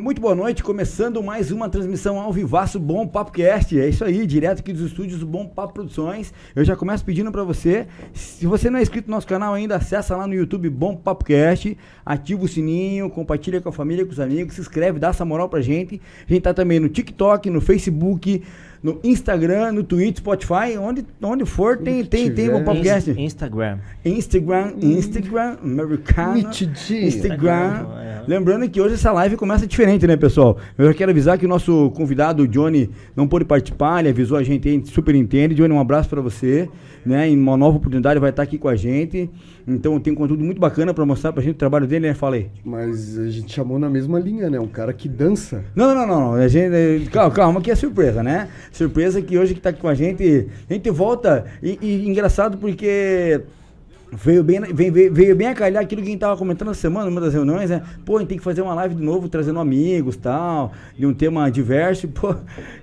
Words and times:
Muito 0.00 0.20
boa 0.20 0.34
noite, 0.34 0.60
começando 0.60 1.22
mais 1.22 1.52
uma 1.52 1.68
transmissão 1.68 2.18
ao 2.18 2.32
vivaço 2.32 2.80
Bom 2.80 3.06
Papo 3.06 3.30
Cast. 3.30 3.78
É 3.78 3.88
isso 3.88 4.04
aí, 4.04 4.26
direto 4.26 4.58
aqui 4.58 4.72
dos 4.72 4.82
estúdios 4.82 5.20
do 5.20 5.26
Bom 5.26 5.46
Papo 5.46 5.72
Produções. 5.72 6.34
Eu 6.54 6.64
já 6.64 6.74
começo 6.74 7.04
pedindo 7.04 7.30
para 7.30 7.44
você, 7.44 7.86
se 8.12 8.44
você 8.44 8.68
não 8.68 8.80
é 8.80 8.82
inscrito 8.82 9.08
no 9.08 9.14
nosso 9.14 9.26
canal 9.28 9.54
ainda, 9.54 9.76
acessa 9.76 10.16
lá 10.16 10.26
no 10.26 10.34
YouTube 10.34 10.68
Bom 10.68 10.96
Papo 10.96 11.24
Cast, 11.24 11.78
ativa 12.04 12.44
o 12.44 12.48
sininho, 12.48 13.08
compartilha 13.08 13.60
com 13.60 13.68
a 13.68 13.72
família, 13.72 14.04
com 14.04 14.10
os 14.10 14.18
amigos, 14.18 14.54
se 14.54 14.60
inscreve, 14.60 14.98
dá 14.98 15.10
essa 15.10 15.24
moral 15.24 15.48
pra 15.48 15.60
gente. 15.60 16.00
A 16.28 16.32
gente 16.32 16.42
tá 16.42 16.52
também 16.52 16.80
no 16.80 16.88
TikTok, 16.88 17.48
no 17.48 17.60
Facebook, 17.60 18.42
no 18.84 19.00
Instagram, 19.02 19.72
no 19.72 19.82
Twitter, 19.82 20.18
Spotify, 20.18 20.76
onde, 20.78 21.06
onde 21.22 21.46
for 21.46 21.78
tem, 21.78 22.04
tem, 22.04 22.30
tem 22.30 22.54
o 22.54 22.62
podcast. 22.62 23.10
Instagram. 23.18 23.78
Instagram, 24.04 24.74
Instagram, 24.82 25.56
americano, 25.64 26.34
Mitidinho. 26.34 27.06
Instagram. 27.06 27.86
É. 27.98 28.22
Lembrando 28.26 28.68
que 28.68 28.78
hoje 28.78 28.96
essa 28.96 29.10
live 29.10 29.36
começa 29.36 29.66
diferente, 29.66 30.06
né, 30.06 30.18
pessoal? 30.18 30.58
Eu 30.76 30.86
já 30.88 30.92
quero 30.92 31.10
avisar 31.10 31.38
que 31.38 31.46
o 31.46 31.48
nosso 31.48 31.90
convidado, 31.92 32.42
o 32.42 32.46
Johnny, 32.48 32.90
não 33.16 33.26
pôde 33.26 33.46
participar, 33.46 34.00
ele 34.00 34.10
avisou 34.10 34.36
a 34.36 34.42
gente, 34.42 34.68
a 34.68 34.72
gente 34.72 34.90
super 34.90 35.14
entende. 35.14 35.54
Johnny, 35.54 35.72
um 35.72 35.80
abraço 35.80 36.10
pra 36.10 36.20
você, 36.20 36.68
né? 37.06 37.26
Em 37.26 37.38
uma 37.38 37.56
nova 37.56 37.78
oportunidade 37.78 38.20
vai 38.20 38.28
estar 38.30 38.42
aqui 38.42 38.58
com 38.58 38.68
a 38.68 38.76
gente. 38.76 39.30
Então 39.66 39.98
tem 39.98 40.12
um 40.12 40.16
conteúdo 40.16 40.44
muito 40.44 40.60
bacana 40.60 40.92
pra 40.92 41.06
mostrar 41.06 41.32
pra 41.32 41.42
gente 41.42 41.54
o 41.54 41.58
trabalho 41.58 41.86
dele, 41.86 42.08
né? 42.08 42.14
Fala 42.14 42.36
aí. 42.36 42.48
Mas 42.62 43.18
a 43.18 43.30
gente 43.30 43.50
chamou 43.50 43.78
na 43.78 43.88
mesma 43.88 44.18
linha, 44.18 44.50
né? 44.50 44.60
Um 44.60 44.66
cara 44.66 44.92
que 44.92 45.08
dança. 45.08 45.64
Não, 45.74 45.94
não, 45.94 46.06
não, 46.06 46.20
não. 46.20 46.34
A 46.34 46.48
gente, 46.48 47.08
calma, 47.10 47.34
calma, 47.34 47.60
que 47.62 47.70
é 47.70 47.74
surpresa, 47.74 48.22
né? 48.22 48.48
Surpresa 48.74 49.22
que 49.22 49.38
hoje 49.38 49.54
que 49.54 49.60
tá 49.60 49.70
aqui 49.70 49.80
com 49.80 49.88
a 49.88 49.94
gente, 49.94 50.48
a 50.68 50.72
gente 50.72 50.90
volta. 50.90 51.46
E, 51.62 51.78
e 51.80 52.08
engraçado 52.08 52.58
porque 52.58 53.40
veio 54.16 54.42
bem, 54.44 54.60
veio, 54.60 54.92
veio, 54.92 55.12
veio 55.12 55.36
bem 55.36 55.48
a 55.48 55.54
calhar 55.54 55.82
aquilo 55.82 56.00
que 56.02 56.08
a 56.08 56.10
gente 56.10 56.20
tava 56.20 56.36
comentando 56.36 56.70
essa 56.70 56.80
semana, 56.80 57.06
numa 57.06 57.20
das 57.20 57.34
reuniões, 57.34 57.70
né? 57.70 57.82
Pô, 58.04 58.16
a 58.16 58.20
gente 58.20 58.28
tem 58.28 58.38
que 58.38 58.44
fazer 58.44 58.62
uma 58.62 58.74
live 58.74 58.94
de 58.94 59.02
novo, 59.02 59.28
trazendo 59.28 59.58
amigos 59.60 60.16
tal, 60.16 60.72
de 60.98 61.06
um 61.06 61.12
tema 61.14 61.50
diverso. 61.50 62.06
Pô, 62.14 62.34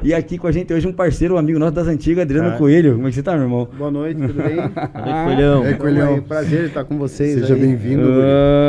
e 0.03 0.13
aqui 0.13 0.37
com 0.37 0.47
a 0.47 0.51
gente 0.51 0.73
hoje 0.73 0.87
um 0.87 0.93
parceiro, 0.93 1.35
um 1.35 1.37
amigo 1.37 1.57
nosso 1.59 1.73
das 1.73 1.87
antigas, 1.87 2.23
Adriano 2.23 2.49
Ah. 2.49 2.57
Coelho. 2.57 2.95
Como 2.95 3.07
é 3.07 3.09
que 3.09 3.15
você 3.15 3.23
tá, 3.23 3.33
meu 3.33 3.43
irmão? 3.43 3.67
Boa 3.77 3.91
noite, 3.91 4.19
tudo 4.19 4.33
bem? 4.33 4.55
Boa 4.67 5.05
noite, 5.05 5.23
Coelhão. 5.25 5.65
É, 5.65 5.73
Coelhão. 5.73 6.21
Prazer 6.21 6.65
estar 6.65 6.83
com 6.83 6.97
vocês. 6.97 7.39
Seja 7.39 7.55
bem-vindo. 7.55 8.03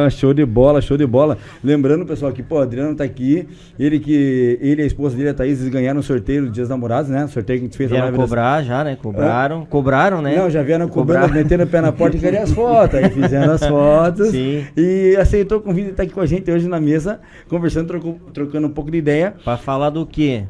Ah, 0.05 0.09
show 0.11 0.33
de 0.33 0.45
bola, 0.45 0.81
show 0.81 0.97
de 0.97 1.07
bola. 1.07 1.39
Lembrando, 1.63 2.05
pessoal, 2.07 2.33
que 2.33 2.43
pô, 2.43 2.57
o 2.57 2.63
Adriano 2.63 2.95
tá 2.95 3.05
aqui. 3.05 3.49
Ele 3.79 3.99
que 3.99 4.59
ele 4.61 4.83
e 4.83 4.85
a 4.85 4.87
esposa 4.87 5.17
dele, 5.17 5.31
a 5.31 5.35
Thaís, 5.35 5.61
eles 5.61 5.73
ganharam 5.73 6.01
o 6.01 6.03
sorteio 6.03 6.43
do 6.47 6.51
Dia 6.51 6.63
dos 6.63 6.71
Namorados, 6.71 7.11
né? 7.11 7.25
O 7.25 7.29
sorteio 7.29 7.59
que 7.59 7.65
a 7.65 7.69
gente 7.69 7.77
fez 7.77 7.89
a 7.91 7.95
Vieram 7.95 8.05
live 8.07 8.19
das- 8.19 8.27
cobrar 8.29 8.63
já, 8.63 8.85
né? 8.85 8.97
Cobraram. 9.01 9.67
Cobraram, 9.67 10.23
né? 10.23 10.37
Não, 10.37 10.49
já 10.51 10.63
vieram 10.63 10.89
cobrando, 10.89 11.33
metendo 11.35 11.65
o 11.65 11.67
pé 11.67 11.81
na 11.81 11.93
porta 11.93 12.17
e 12.17 12.21
queriam 12.21 12.47
as 12.53 12.57
fotos. 12.57 12.95
Aí 12.99 13.11
fizeram 13.11 13.53
as 13.55 13.67
fotos. 13.67 14.29
Sim. 14.31 14.65
E 14.77 15.17
aceitou 15.21 15.59
o 15.59 15.61
convite 15.61 15.85
de 15.87 15.91
estar 15.93 16.03
aqui 16.05 16.13
com 16.13 16.21
a 16.21 16.27
gente 16.27 16.51
hoje 16.51 16.69
na 16.69 16.81
mesa, 16.81 17.21
conversando, 17.49 17.89
troco- 17.89 18.21
trocando 18.33 18.67
um 18.67 18.71
pouco 18.71 18.91
de 18.91 18.99
ideia. 18.99 19.35
Pra 19.45 19.57
falar 19.57 19.91
do 19.91 20.07
quê? 20.07 20.45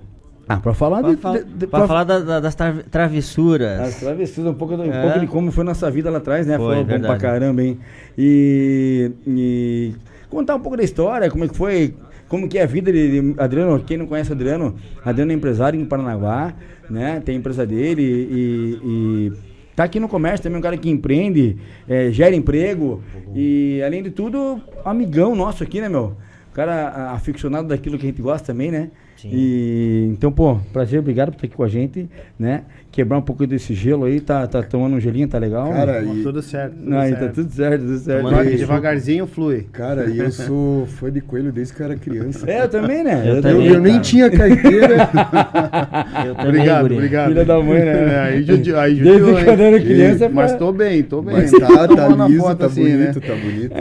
Ah, 0.49 0.57
pra 0.59 0.75
falar 0.75 1.01
Pra, 1.01 1.11
de. 1.11 1.17
fa- 1.17 1.33
de- 1.39 1.45
de- 1.45 1.67
pra 1.67 1.79
pra- 1.81 1.89
falar 1.89 2.05
da- 2.05 2.19
da- 2.19 2.41
das 2.41 2.55
tra- 2.55 2.83
travessuras. 2.91 3.81
As 3.81 3.95
travessuras, 4.01 4.51
um 4.51 4.55
pouco, 4.55 4.77
do- 4.77 4.83
um 4.83 4.93
É. 4.93 5.01
pouco 5.01 5.21
de 5.21 5.27
como 5.27 5.51
foi 5.53 5.65
nossa 5.65 5.89
vida 5.91 6.11
lá 6.11 6.19
atrás, 6.19 6.47
né? 6.47 6.59
Foi, 6.59 6.85
Foi 6.85 6.99
bom 6.99 7.01
pra 7.07 7.17
caramba, 7.17 7.63
hein? 7.63 7.79
E, 8.19 9.13
e 9.27 9.93
contar 10.29 10.57
um 10.57 10.61
pouco 10.61 10.77
da 10.77 10.83
história, 10.83 11.31
como 11.31 11.45
é 11.45 11.49
que 11.49 11.57
foi, 11.57 11.95
como 12.29 12.49
que 12.49 12.59
é 12.59 12.65
a 12.65 12.67
vida 12.67 12.93
de, 12.93 13.35
Adriano, 13.39 13.79
quem 13.87 13.97
não 13.97 14.07
conhece 14.07 14.33
Adriano, 14.33 14.75
Adriano 15.05 15.31
é 15.31 15.35
empresário 15.35 15.81
em 15.81 15.85
Paranaguá, 15.85 16.53
né? 16.91 17.23
Tem 17.25 17.37
a 17.37 17.39
empresa 17.39 17.65
dele 17.65 18.03
e, 18.03 18.81
e 18.85 19.33
tá 19.75 19.85
aqui 19.85 19.99
no 19.99 20.09
comércio 20.09 20.43
também, 20.43 20.59
um 20.59 20.63
cara 20.63 20.77
que 20.77 20.91
empreende, 20.91 21.57
é, 21.89 22.11
gera 22.11 22.35
emprego 22.35 23.03
e 23.35 23.83
além 23.85 24.03
de 24.03 24.11
tudo, 24.11 24.61
amigão 24.85 25.35
nosso 25.35 25.63
aqui, 25.63 25.81
né, 25.81 25.89
meu? 25.89 26.17
O 26.51 26.55
cara 26.55 27.13
aficionado 27.13 27.69
daquilo 27.69 27.99
que 27.99 28.05
a 28.05 28.11
gente 28.11 28.21
gosta 28.21 28.49
também, 28.49 28.71
né? 28.71 28.91
Sim. 29.23 29.31
E 29.33 30.09
então, 30.13 30.33
pô, 30.33 30.57
prazer, 30.73 30.99
obrigado 30.99 31.29
por 31.31 31.37
estar 31.37 31.47
aqui 31.47 31.57
com 31.57 31.63
a 31.63 31.69
gente, 31.69 32.09
né? 32.39 32.63
Quebrar 32.91 33.17
um 33.17 33.23
pouco 33.23 33.47
desse 33.47 33.73
gelo 33.73 34.05
aí, 34.05 34.21
tá, 34.21 34.47
tá 34.47 34.63
tomando 34.63 34.97
um 34.97 35.01
gelinho, 35.01 35.27
tá 35.27 35.39
legal? 35.39 35.71
Cara, 35.71 36.03
Bom, 36.03 36.15
e, 36.15 36.23
Tudo 36.23 36.43
certo. 36.43 36.75
Tudo 36.75 36.91
Não, 36.91 36.99
aí 36.99 37.09
certo. 37.11 37.23
tá 37.27 37.29
tudo 37.33 37.51
certo, 37.51 37.81
tudo 37.81 37.99
certo. 37.99 38.29
Aqui. 38.29 38.57
Devagarzinho 38.57 39.27
flui. 39.27 39.67
cara, 39.73 40.11
e 40.11 40.19
eu 40.19 40.31
sou 40.31 40.85
fã 40.87 41.11
de 41.11 41.23
coelho 41.23 41.51
desde 41.51 41.73
que 41.73 41.81
eu 41.81 41.87
era 41.87 41.97
criança. 41.97 42.51
É, 42.51 42.63
eu 42.65 42.69
também, 42.69 43.03
né? 43.03 43.23
Eu 43.25 43.37
Eu, 43.37 43.43
também, 43.43 43.67
eu 43.69 43.81
nem 43.81 43.93
cara. 43.95 44.05
tinha 44.05 44.31
carteira. 44.31 44.97
Eu 46.27 46.35
também, 46.35 46.49
obrigado, 46.51 46.83
guri. 46.83 46.95
obrigado. 46.95 47.29
Filha 47.29 47.45
da 47.45 47.61
mãe, 47.61 47.79
né? 47.81 48.15
É, 48.15 48.19
aí 48.21 48.43
judiou, 48.43 48.79
aí 48.79 48.95
Desde 48.95 49.21
quando 49.45 49.61
eu 49.61 49.67
era 49.67 49.81
criança, 49.81 50.29
Mas 50.29 50.51
pra- 50.51 50.59
tô 50.59 50.73
bem, 50.73 51.03
tô 51.03 51.23
bem. 51.23 51.35
Mas 51.35 51.51
tá, 51.51 51.89
tá 51.89 52.17
na 52.17 52.29
liso, 52.29 52.55
tá 52.57 52.67
assim, 52.67 52.83
bonito, 52.83 53.21
né? 53.21 53.27
tá 53.27 53.35
bonito. 53.35 53.73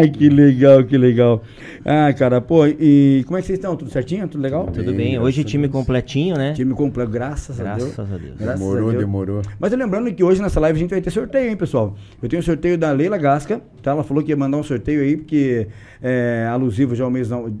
Ai, 0.00 0.08
que 0.08 0.28
legal, 0.28 0.84
que 0.84 0.96
legal. 0.96 1.42
Ah, 1.86 2.10
cara, 2.14 2.40
pô, 2.40 2.66
e 2.66 3.22
como 3.26 3.36
é 3.36 3.42
que 3.42 3.46
vocês 3.46 3.58
estão? 3.58 3.76
Tudo 3.76 3.90
certinho? 3.90 4.26
Tudo 4.26 4.40
legal? 4.40 4.64
Tudo 4.68 4.86
Bem, 4.86 4.96
bem. 4.96 5.10
graças 5.12 5.26
Hoje 5.28 5.40
a 5.42 5.44
time 5.44 5.64
Deus. 5.68 5.72
completinho, 5.72 6.34
né? 6.34 6.54
Time 6.54 6.72
completo, 6.72 7.10
graças, 7.10 7.60
a 7.60 7.74
Deus. 7.74 7.94
Graças 7.94 8.12
a 8.12 8.16
Deus. 8.16 8.34
Graças 8.38 8.48
a 8.48 8.54
demorou, 8.64 8.90
Deus. 8.90 9.02
demorou. 9.04 9.42
Mas 9.60 9.70
lembrando 9.72 10.10
que 10.14 10.24
hoje 10.24 10.40
nessa 10.40 10.58
live 10.60 10.78
a 10.78 10.80
gente 10.80 10.90
vai 10.90 11.00
ter 11.02 11.10
sorteio, 11.10 11.50
hein, 11.50 11.56
pessoal? 11.56 11.94
Eu 12.22 12.28
tenho 12.28 12.40
o 12.40 12.44
sorteio 12.44 12.78
da 12.78 12.90
Leila 12.90 13.18
Gasca, 13.18 13.60
tá? 13.82 13.90
Ela 13.90 14.02
falou 14.02 14.22
que 14.24 14.30
ia 14.30 14.36
mandar 14.36 14.56
um 14.56 14.62
sorteio 14.62 15.02
aí, 15.02 15.14
porque 15.18 15.66
é 16.02 16.48
alusivo 16.50 16.94
já 16.94 17.04
ao 17.04 17.10
mês, 17.10 17.28
nam- 17.28 17.52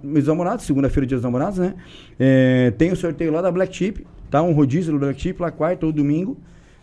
mês 0.00 0.24
dos 0.24 0.28
namorados, 0.28 0.64
segunda-feira, 0.64 1.04
dia 1.04 1.16
dos 1.16 1.24
namorados, 1.24 1.58
né? 1.58 1.74
É, 2.20 2.70
tem 2.78 2.92
o 2.92 2.96
sorteio 2.96 3.32
lá 3.32 3.42
da 3.42 3.50
Black 3.50 3.74
Chip, 3.74 4.06
tá? 4.30 4.42
Um 4.42 4.52
rodízio 4.52 4.92
do 4.92 4.98
Black 5.00 5.20
Chip 5.20 5.42
lá 5.42 5.50
quarta 5.50 5.84
ou 5.86 5.90
domingo. 5.90 6.36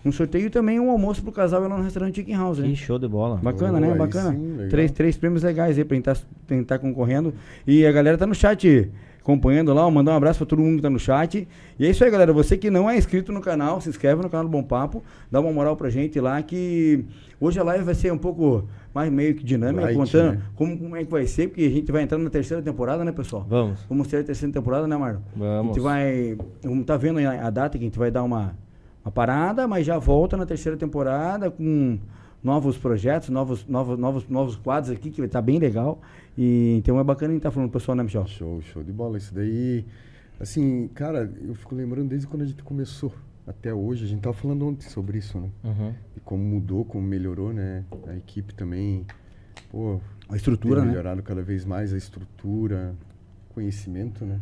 Um 0.05 0.11
sorteio 0.11 0.47
e 0.47 0.49
também 0.49 0.79
um 0.79 0.89
almoço 0.89 1.21
pro 1.23 1.31
casal 1.31 1.61
lá 1.61 1.69
no 1.69 1.81
restaurante 1.83 2.15
Chicken 2.15 2.35
House, 2.35 2.59
né? 2.59 2.67
Que 2.67 2.75
show 2.75 2.99
de 2.99 3.07
bola. 3.07 3.37
Bacana, 3.41 3.77
Oh, 3.77 3.81
né? 3.81 3.95
Bacana. 3.95 4.31
sim, 4.31 4.67
três, 4.69 4.91
três 4.91 5.15
prêmios 5.17 5.43
legais 5.43 5.77
aí 5.77 5.85
pra 5.85 5.95
tentar, 5.95 6.17
tentar 6.45 6.79
concorrendo. 6.79 7.33
E 7.65 7.85
a 7.85 7.91
galera 7.91 8.17
tá 8.17 8.27
no 8.27 8.35
chat 8.35 8.91
acompanhando 9.21 9.73
lá, 9.73 9.89
mandar 9.89 10.11
um 10.11 10.17
abraço 10.17 10.39
pra 10.39 10.45
todo 10.45 10.61
mundo 10.61 10.75
que 10.75 10.81
tá 10.81 10.89
no 10.89 10.99
chat. 10.99 11.47
E 11.79 11.85
é 11.85 11.89
isso 11.89 12.03
aí, 12.03 12.11
galera. 12.11 12.33
Você 12.33 12.57
que 12.57 12.69
não 12.69 12.89
é 12.89 12.97
inscrito 12.97 13.31
no 13.31 13.39
canal, 13.39 13.79
se 13.79 13.87
inscreve 13.87 14.21
no 14.21 14.29
canal 14.29 14.45
do 14.45 14.51
Bom 14.51 14.61
Papo, 14.61 15.01
dá 15.31 15.39
uma 15.39 15.51
moral 15.53 15.77
pra 15.77 15.89
gente 15.89 16.19
lá 16.19 16.41
que 16.41 17.05
hoje 17.39 17.57
a 17.57 17.63
live 17.63 17.85
vai 17.85 17.95
ser 17.95 18.11
um 18.11 18.17
pouco 18.17 18.67
mais 18.93 19.09
meio 19.09 19.33
que 19.33 19.43
dinâmica, 19.45 19.85
Light, 19.85 19.95
contando 19.97 20.33
né? 20.33 20.41
como, 20.55 20.77
como 20.77 20.95
é 20.97 21.05
que 21.05 21.09
vai 21.09 21.25
ser, 21.25 21.47
porque 21.47 21.63
a 21.63 21.69
gente 21.69 21.89
vai 21.91 22.03
entrar 22.03 22.17
na 22.17 22.29
terceira 22.29 22.61
temporada, 22.61 23.05
né, 23.05 23.13
pessoal? 23.13 23.45
Vamos. 23.49 23.79
Vamos 23.87 24.07
ter 24.09 24.17
a 24.17 24.23
terceira 24.25 24.53
temporada, 24.53 24.85
né, 24.85 24.97
Marlon? 24.97 25.21
A 25.35 25.39
Vamos. 25.39 25.67
gente 25.75 25.81
vai. 25.81 26.37
Vamos 26.61 26.85
tá 26.85 26.97
vendo 26.97 27.19
aí 27.19 27.25
a, 27.25 27.47
a 27.47 27.49
data 27.49 27.77
que 27.77 27.83
a 27.85 27.87
gente 27.87 27.97
vai 27.97 28.11
dar 28.11 28.23
uma, 28.23 28.53
uma 29.03 29.11
parada, 29.11 29.67
mas 29.67 29.85
já 29.85 29.97
volta 29.97 30.37
na 30.37 30.45
terceira 30.45 30.77
temporada 30.77 31.51
com 31.51 31.99
novos 32.43 32.77
projetos, 32.77 33.29
novos, 33.29 33.65
novos, 33.67 33.97
novos, 33.97 34.27
novos 34.27 34.55
quadros 34.55 34.91
aqui, 34.91 35.09
que 35.09 35.21
estar 35.21 35.41
bem 35.41 35.59
legal. 35.59 36.01
E 36.37 36.75
então 36.77 36.99
é 36.99 37.03
bacana 37.03 37.31
a 37.31 37.33
gente 37.33 37.39
estar 37.39 37.51
falando 37.51 37.69
pro 37.69 37.79
pessoal, 37.79 37.95
né, 37.95 38.03
Michel? 38.03 38.27
Show, 38.27 38.61
show 38.61 38.83
de 38.83 38.91
bola. 38.91 39.17
Isso 39.17 39.33
daí, 39.33 39.85
assim, 40.39 40.89
cara, 40.93 41.31
eu 41.41 41.53
fico 41.55 41.75
lembrando 41.75 42.09
desde 42.09 42.27
quando 42.27 42.43
a 42.43 42.45
gente 42.45 42.63
começou 42.63 43.13
até 43.47 43.73
hoje. 43.73 44.05
A 44.05 44.07
gente 44.07 44.21
tava 44.21 44.35
falando 44.35 44.65
ontem 44.67 44.87
sobre 44.89 45.17
isso, 45.17 45.39
né? 45.39 45.49
Uhum. 45.63 45.93
E 46.17 46.19
como 46.19 46.43
mudou, 46.43 46.83
como 46.85 47.05
melhorou, 47.05 47.53
né? 47.53 47.83
A 48.07 48.15
equipe 48.15 48.53
também, 48.53 49.05
pô, 49.71 49.99
A 50.29 50.35
estrutura, 50.35 50.77
tem 50.77 50.85
né? 50.85 50.91
melhorado 50.91 51.21
cada 51.21 51.41
vez 51.41 51.65
mais 51.65 51.93
a 51.93 51.97
estrutura, 51.97 52.93
conhecimento, 53.53 54.25
né? 54.25 54.39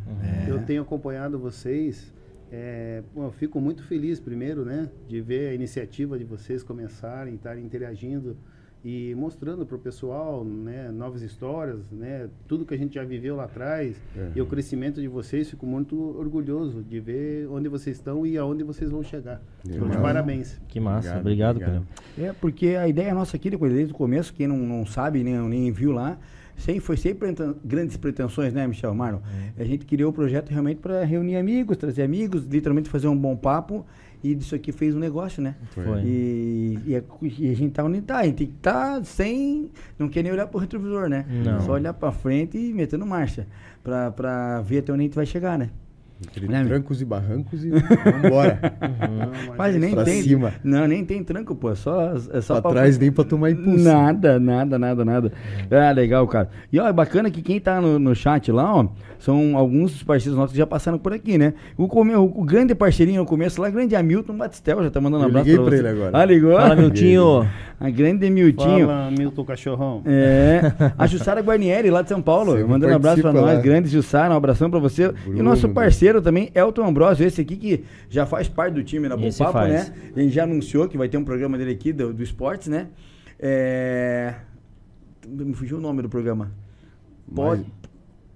Eu 0.47 0.63
tenho 0.65 0.81
acompanhado 0.81 1.37
vocês. 1.37 2.13
É, 2.51 3.01
bom, 3.15 3.25
eu 3.25 3.31
fico 3.31 3.59
muito 3.61 3.83
feliz, 3.83 4.19
primeiro, 4.19 4.65
né, 4.65 4.89
de 5.07 5.21
ver 5.21 5.49
a 5.49 5.53
iniciativa 5.53 6.17
de 6.17 6.25
vocês 6.25 6.61
começarem, 6.63 7.35
estarem 7.35 7.63
interagindo 7.63 8.35
e 8.83 9.13
mostrando 9.15 9.63
para 9.63 9.75
o 9.75 9.79
pessoal, 9.79 10.43
né, 10.43 10.89
novas 10.91 11.21
histórias, 11.21 11.79
né, 11.91 12.27
tudo 12.47 12.65
que 12.65 12.73
a 12.73 12.77
gente 12.77 12.95
já 12.95 13.03
viveu 13.03 13.35
lá 13.35 13.43
atrás 13.43 13.95
É. 14.17 14.31
e 14.35 14.41
o 14.41 14.45
crescimento 14.47 14.99
de 14.99 15.07
vocês. 15.07 15.49
Fico 15.51 15.67
muito 15.67 15.95
orgulhoso 16.17 16.81
de 16.81 16.99
ver 16.99 17.47
onde 17.47 17.69
vocês 17.69 17.95
estão 17.97 18.25
e 18.25 18.37
aonde 18.39 18.63
vocês 18.63 18.89
vão 18.89 19.03
chegar. 19.03 19.39
Então, 19.63 19.87
parabéns. 20.01 20.59
Que 20.67 20.79
massa. 20.79 21.19
Obrigado, 21.19 21.57
Obrigado, 21.57 21.85
obrigado. 22.17 22.31
É, 22.31 22.33
porque 22.41 22.69
a 22.69 22.87
ideia 22.87 23.13
nossa 23.13 23.37
aqui, 23.37 23.51
depois, 23.51 23.71
desde 23.71 23.93
o 23.93 23.95
começo, 23.95 24.33
quem 24.33 24.47
não, 24.47 24.57
não 24.57 24.83
sabe, 24.85 25.23
nem, 25.23 25.37
nem 25.47 25.71
viu 25.71 25.91
lá, 25.91 26.17
sempre, 26.61 26.81
foi 26.81 26.97
sem 26.97 27.15
grandes 27.63 27.97
pretensões, 27.97 28.53
né, 28.53 28.65
Michel, 28.67 28.93
Marlon? 28.93 29.19
A 29.57 29.63
gente 29.63 29.85
criou 29.85 30.11
o 30.11 30.13
projeto 30.13 30.49
realmente 30.49 30.77
para 30.77 31.03
reunir 31.03 31.35
amigos, 31.35 31.77
trazer 31.77 32.03
amigos, 32.03 32.45
literalmente 32.45 32.89
fazer 32.89 33.07
um 33.07 33.17
bom 33.17 33.35
papo. 33.35 33.85
E 34.23 34.35
disso 34.35 34.53
aqui 34.53 34.71
fez 34.71 34.95
um 34.95 34.99
negócio, 34.99 35.41
né? 35.41 35.55
Foi. 35.71 36.03
E, 36.03 36.79
e 36.85 36.95
a, 36.95 37.01
e 37.23 37.49
a 37.49 37.55
gente 37.55 37.71
tá 37.71 37.83
onde 37.83 38.01
tá. 38.01 38.19
A 38.19 38.25
gente 38.25 38.35
tem 38.35 38.47
que 38.47 38.53
tá 38.53 39.03
sem. 39.03 39.71
Não 39.97 40.07
quer 40.07 40.21
nem 40.21 40.31
olhar 40.31 40.45
pro 40.45 40.59
retrovisor, 40.59 41.09
né? 41.09 41.25
Não. 41.43 41.59
Só 41.61 41.71
olhar 41.71 41.91
pra 41.93 42.11
frente 42.11 42.55
e 42.55 42.71
metendo 42.71 43.03
marcha. 43.03 43.47
Pra 43.83 44.61
ver 44.61 44.79
até 44.79 44.93
onde 44.93 45.01
a 45.01 45.05
gente 45.05 45.15
vai 45.15 45.25
chegar, 45.25 45.57
né? 45.57 45.71
Entre 46.21 46.47
Né, 46.47 46.59
meu? 46.59 46.67
trancos 46.69 47.01
e 47.01 47.05
barrancos 47.05 47.65
e 47.65 47.69
vambora. 47.71 48.59
Mas 49.47 49.55
Quase 49.57 49.79
nem 49.79 49.93
pra 49.93 50.03
tem. 50.03 50.21
cima. 50.21 50.53
Não, 50.63 50.87
nem 50.87 51.03
tem 51.03 51.23
tranco, 51.23 51.55
pô. 51.55 51.71
É 51.71 51.75
só, 51.75 52.13
é 52.31 52.41
só 52.41 52.61
pra 52.61 52.71
trás 52.71 52.97
nem 52.97 53.11
pra 53.11 53.23
tomar 53.23 53.49
impulso. 53.51 53.83
Nada, 53.83 54.39
nada, 54.39 54.77
nada, 54.77 55.03
nada. 55.03 55.31
Ah, 55.71 55.91
legal, 55.91 56.27
cara. 56.27 56.49
E 56.71 56.79
ó, 56.79 56.87
é 56.87 56.93
bacana 56.93 57.31
que 57.31 57.41
quem 57.41 57.59
tá 57.59 57.81
no, 57.81 57.97
no 57.97 58.13
chat 58.15 58.51
lá, 58.51 58.75
ó, 58.75 58.87
são 59.21 59.55
alguns 59.55 59.91
dos 59.91 60.03
parceiros 60.03 60.35
nossos 60.37 60.51
que 60.51 60.57
já 60.57 60.65
passaram 60.65 60.97
por 60.97 61.13
aqui, 61.13 61.37
né? 61.37 61.53
O, 61.77 61.87
come- 61.87 62.15
o, 62.15 62.23
o 62.23 62.43
grande 62.43 62.73
parceirinho 62.75 63.21
no 63.21 63.25
começo 63.27 63.61
lá, 63.61 63.69
grande 63.69 63.95
Hamilton 63.95 64.35
Batistel, 64.35 64.83
já 64.83 64.89
tá 64.89 64.99
mandando 64.99 65.23
um 65.23 65.27
abraço 65.27 65.47
liguei 65.47 65.63
pra 65.63 65.69
você. 65.71 65.79
ele 65.79 65.87
agora. 65.87 66.17
Ah, 66.17 66.25
ligou? 66.25 66.55
Fala, 66.55 66.75
Miltinho. 66.75 67.47
A 67.79 67.89
grande 67.89 68.29
Miltinho. 68.29 68.87
Fala, 68.87 69.11
Milton 69.11 69.45
Cachorrão. 69.45 70.01
É, 70.05 70.61
a 70.97 71.05
Jussara 71.07 71.41
Guarnieri, 71.41 71.89
lá 71.89 72.01
de 72.01 72.09
São 72.09 72.21
Paulo, 72.21 72.51
Sempre 72.53 72.67
mandando 72.67 72.93
um 72.93 72.95
abraço 72.95 73.21
pra 73.21 73.31
participa 73.31 73.47
nós, 73.47 73.57
lá. 73.57 73.61
grande 73.63 73.87
Jussara, 73.89 74.33
um 74.33 74.37
abração 74.37 74.69
pra 74.69 74.79
você. 74.79 75.03
e 75.03 75.07
o 75.07 75.13
Bruno, 75.13 75.43
nosso 75.43 75.61
Bruno. 75.61 75.75
parceiro 75.75 76.21
também, 76.21 76.49
Elton 76.55 76.83
Ambrosio, 76.87 77.25
esse 77.25 77.41
aqui 77.41 77.55
que 77.55 77.83
já 78.09 78.25
faz 78.25 78.47
parte 78.47 78.73
do 78.73 78.83
time 78.83 79.07
na 79.07 79.15
Bom 79.15 79.29
Papo, 79.37 79.53
faz. 79.53 79.71
né? 79.71 79.93
A 80.15 80.19
gente 80.19 80.33
já 80.33 80.43
anunciou 80.43 80.87
que 80.87 80.97
vai 80.97 81.07
ter 81.07 81.17
um 81.17 81.23
programa 81.23 81.57
dele 81.57 81.71
aqui, 81.71 81.93
do, 81.93 82.11
do 82.13 82.23
esportes, 82.23 82.67
né? 82.67 82.87
É... 83.39 84.33
Me 85.27 85.53
fugiu 85.53 85.77
o 85.77 85.81
nome 85.81 86.01
do 86.01 86.09
programa. 86.09 86.51
Pode, 87.33 87.61
Mais- 87.61 87.71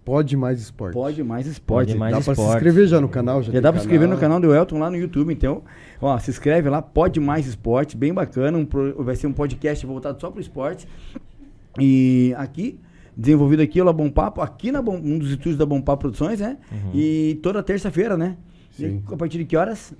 Pode 0.05 0.37
mais 0.37 0.61
esporte. 0.61 0.93
pode 0.93 1.23
mais 1.23 1.47
esporte. 1.47 1.87
Pode 1.87 1.97
mais 1.99 2.11
Dá 2.13 2.17
pra 2.21 2.23
se 2.23 2.31
esporte. 2.39 2.55
inscrever 2.57 2.87
já 2.87 3.01
no 3.01 3.09
canal? 3.09 3.41
Já, 3.41 3.47
Já 3.47 3.51
tem 3.53 3.61
dá 3.61 3.71
pra 3.71 3.81
se 3.81 3.87
inscrever 3.87 4.07
no 4.07 4.17
canal 4.17 4.39
do 4.39 4.53
Elton 4.53 4.77
lá 4.77 4.89
no 4.89 4.95
YouTube, 4.95 5.33
então, 5.33 5.63
ó, 5.99 6.17
se 6.19 6.29
inscreve 6.29 6.69
lá, 6.69 6.79
Pode 6.81 7.19
Mais 7.19 7.47
Esporte, 7.47 7.97
bem 7.97 8.13
bacana, 8.13 8.55
um 8.57 8.65
pro- 8.65 9.03
vai 9.03 9.15
ser 9.15 9.25
um 9.27 9.33
podcast 9.33 9.83
voltado 9.85 10.21
só 10.21 10.29
pro 10.29 10.39
esporte. 10.39 10.87
E 11.79 12.33
aqui, 12.37 12.79
desenvolvido 13.17 13.61
aqui 13.61 13.79
pela 13.79 13.91
Bom 13.91 14.09
Papo, 14.09 14.41
aqui 14.41 14.71
na 14.71 14.81
Bom, 14.81 14.95
um 14.95 15.17
dos 15.17 15.31
estúdios 15.31 15.57
da 15.57 15.65
Bom 15.65 15.81
Papo 15.81 16.01
Produções, 16.01 16.39
né? 16.39 16.57
E 16.93 17.39
toda 17.41 17.61
terça-feira, 17.63 18.15
né? 18.15 18.37
Sim. 18.71 19.01
E 19.09 19.13
a 19.13 19.17
partir 19.17 19.37
de 19.39 19.45
que 19.45 19.57
horas? 19.57 19.93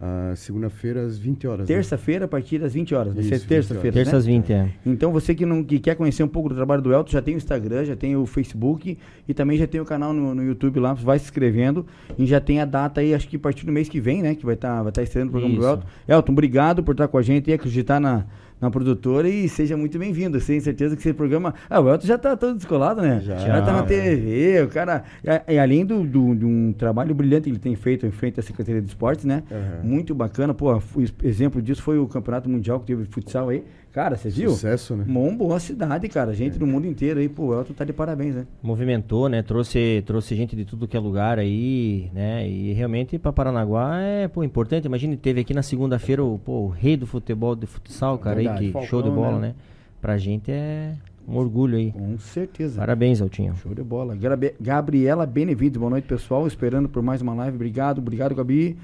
Ah, 0.00 0.32
Segunda-feira 0.36 1.04
às 1.04 1.18
20 1.18 1.46
horas. 1.48 1.68
né? 1.68 1.74
Terça-feira, 1.74 2.26
a 2.26 2.28
partir 2.28 2.58
das 2.58 2.72
20 2.72 2.94
horas. 2.94 3.14
Vai 3.14 3.24
ser 3.24 3.34
Isso, 3.34 3.42
20 3.42 3.48
terça-feira. 3.48 3.92
Terça 3.94 4.12
né? 4.12 4.18
às 4.18 4.26
20, 4.26 4.52
é. 4.52 4.70
Então 4.86 5.12
você 5.12 5.34
que 5.34 5.44
não 5.44 5.64
que 5.64 5.80
quer 5.80 5.96
conhecer 5.96 6.22
um 6.22 6.28
pouco 6.28 6.48
do 6.48 6.54
trabalho 6.54 6.80
do 6.80 6.92
Elton, 6.92 7.10
já 7.10 7.20
tem 7.20 7.34
o 7.34 7.36
Instagram, 7.36 7.84
já 7.84 7.96
tem 7.96 8.16
o 8.16 8.24
Facebook 8.24 8.96
e 9.26 9.34
também 9.34 9.58
já 9.58 9.66
tem 9.66 9.80
o 9.80 9.84
canal 9.84 10.12
no, 10.12 10.36
no 10.36 10.42
YouTube 10.44 10.78
lá, 10.78 10.94
vai 10.94 11.18
se 11.18 11.24
inscrevendo 11.24 11.84
e 12.16 12.26
já 12.26 12.40
tem 12.40 12.60
a 12.60 12.64
data 12.64 13.00
aí, 13.00 13.12
acho 13.12 13.26
que 13.26 13.36
a 13.36 13.40
partir 13.40 13.66
do 13.66 13.72
mês 13.72 13.88
que 13.88 14.00
vem, 14.00 14.22
né, 14.22 14.36
que 14.36 14.46
vai 14.46 14.54
estar 14.54 14.82
vai 14.82 14.92
tá 14.92 15.02
estreando 15.02 15.30
o 15.30 15.32
programa 15.32 15.54
do 15.56 15.60
Isso. 15.60 15.68
Elton. 15.68 15.86
Elton, 16.06 16.32
obrigado 16.32 16.82
por 16.84 16.92
estar 16.92 17.08
com 17.08 17.18
a 17.18 17.22
gente 17.22 17.50
e 17.50 17.52
acreditar 17.52 17.98
na, 17.98 18.24
na 18.60 18.70
produtora 18.70 19.28
e 19.28 19.48
seja 19.48 19.76
muito 19.76 19.98
bem-vindo. 19.98 20.40
Tenho 20.40 20.60
certeza 20.60 20.96
que 20.96 21.02
esse 21.02 21.12
programa... 21.12 21.54
Ah, 21.70 21.80
o 21.80 21.88
Elton 21.88 22.06
já 22.06 22.18
tá 22.18 22.36
todo 22.36 22.56
descolado, 22.56 23.00
né? 23.02 23.20
Já. 23.22 23.36
Já 23.38 23.62
tá 23.62 23.72
na. 23.72 23.82
TV, 23.82 24.62
o 24.62 24.68
cara... 24.68 25.04
E, 25.48 25.54
e 25.54 25.58
além 25.58 25.84
do, 25.86 26.02
do- 26.02 26.34
de 26.34 26.44
um 26.44 26.72
trabalho 26.72 27.14
brilhante 27.14 27.44
que 27.44 27.50
ele 27.50 27.58
tem 27.58 27.74
feito 27.76 28.04
em 28.06 28.10
frente 28.10 28.40
à 28.40 28.42
Secretaria 28.42 28.80
de 28.82 28.88
Esportes, 28.88 29.24
né? 29.24 29.42
Aham. 29.50 29.80
Muito 29.84 30.14
bacana. 30.14 30.52
Pô, 30.54 30.80
exemplo 31.22 31.62
disso 31.62 31.82
foi 31.82 31.98
o 31.98 32.06
Campeonato 32.06 32.48
Mundial 32.48 32.80
que 32.80 32.86
teve 32.86 33.04
futsal 33.04 33.48
aí. 33.48 33.62
Cara, 33.92 34.16
você 34.16 34.28
viu? 34.28 34.50
Sucesso, 34.50 34.94
né? 34.94 35.04
Uma 35.08 35.30
boa 35.32 35.58
cidade, 35.58 36.08
cara. 36.08 36.32
Gente 36.34 36.58
do 36.58 36.66
mundo 36.66 36.86
inteiro 36.86 37.20
aí, 37.20 37.28
pô, 37.28 37.46
o 37.46 37.54
Elton 37.54 37.72
tá 37.72 37.84
de 37.84 37.92
parabéns, 37.92 38.34
né? 38.34 38.46
Movimentou, 38.62 39.28
né? 39.28 39.42
Trouxe, 39.42 40.02
trouxe 40.06 40.34
gente 40.34 40.54
de 40.54 40.64
tudo 40.64 40.86
que 40.86 40.96
é 40.96 41.00
lugar 41.00 41.38
aí, 41.38 42.10
né? 42.12 42.48
E 42.48 42.72
realmente 42.72 43.18
para 43.18 43.32
Paranaguá 43.32 44.00
é, 44.00 44.28
pô, 44.28 44.44
importante. 44.44 44.84
Imagina, 44.84 45.16
teve 45.16 45.40
aqui 45.40 45.54
na 45.54 45.62
segunda-feira 45.62 46.22
o, 46.22 46.38
pô, 46.38 46.66
o 46.66 46.68
rei 46.68 46.96
do 46.96 47.06
futebol, 47.06 47.56
de 47.56 47.66
futsal, 47.66 48.18
cara, 48.18 48.36
Verdade. 48.36 48.58
aí, 48.58 48.66
que 48.66 48.72
Falcão, 48.72 48.88
show 48.88 49.02
de 49.02 49.10
bola, 49.10 49.38
né? 49.38 49.48
né? 49.48 49.54
Pra 50.00 50.16
gente 50.16 50.50
é 50.50 50.92
um 51.26 51.36
orgulho 51.36 51.76
aí. 51.76 51.92
Com 51.92 52.18
certeza. 52.18 52.78
Parabéns, 52.78 53.20
Altinho. 53.20 53.54
Show 53.56 53.74
de 53.74 53.82
bola. 53.82 54.16
Gabriela 54.60 55.26
Benevides, 55.26 55.78
boa 55.78 55.90
noite, 55.90 56.06
pessoal. 56.06 56.46
Esperando 56.46 56.88
por 56.88 57.02
mais 57.02 57.20
uma 57.20 57.34
live. 57.34 57.56
Obrigado, 57.56 57.98
obrigado, 57.98 58.34
Gabi. 58.34 58.76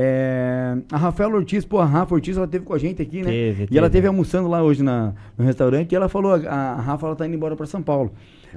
É, 0.00 0.76
a 0.92 0.96
Rafaela 0.96 1.34
Ortiz, 1.34 1.64
pô, 1.64 1.80
a 1.80 1.84
Rafa 1.84 2.14
Ortiz, 2.14 2.36
ela 2.36 2.46
teve 2.46 2.64
com 2.64 2.72
a 2.72 2.78
gente 2.78 3.02
aqui, 3.02 3.20
né? 3.20 3.30
Teve, 3.32 3.68
e 3.68 3.76
ela 3.76 3.90
teve. 3.90 4.06
almoçando 4.06 4.48
lá 4.48 4.62
hoje 4.62 4.80
na, 4.80 5.12
no 5.36 5.44
restaurante 5.44 5.90
e 5.90 5.96
ela 5.96 6.08
falou, 6.08 6.34
a, 6.34 6.36
a 6.48 6.80
Rafa, 6.80 7.04
ela 7.06 7.16
tá 7.16 7.26
indo 7.26 7.34
embora 7.34 7.56
pra 7.56 7.66
São 7.66 7.82
Paulo. 7.82 8.12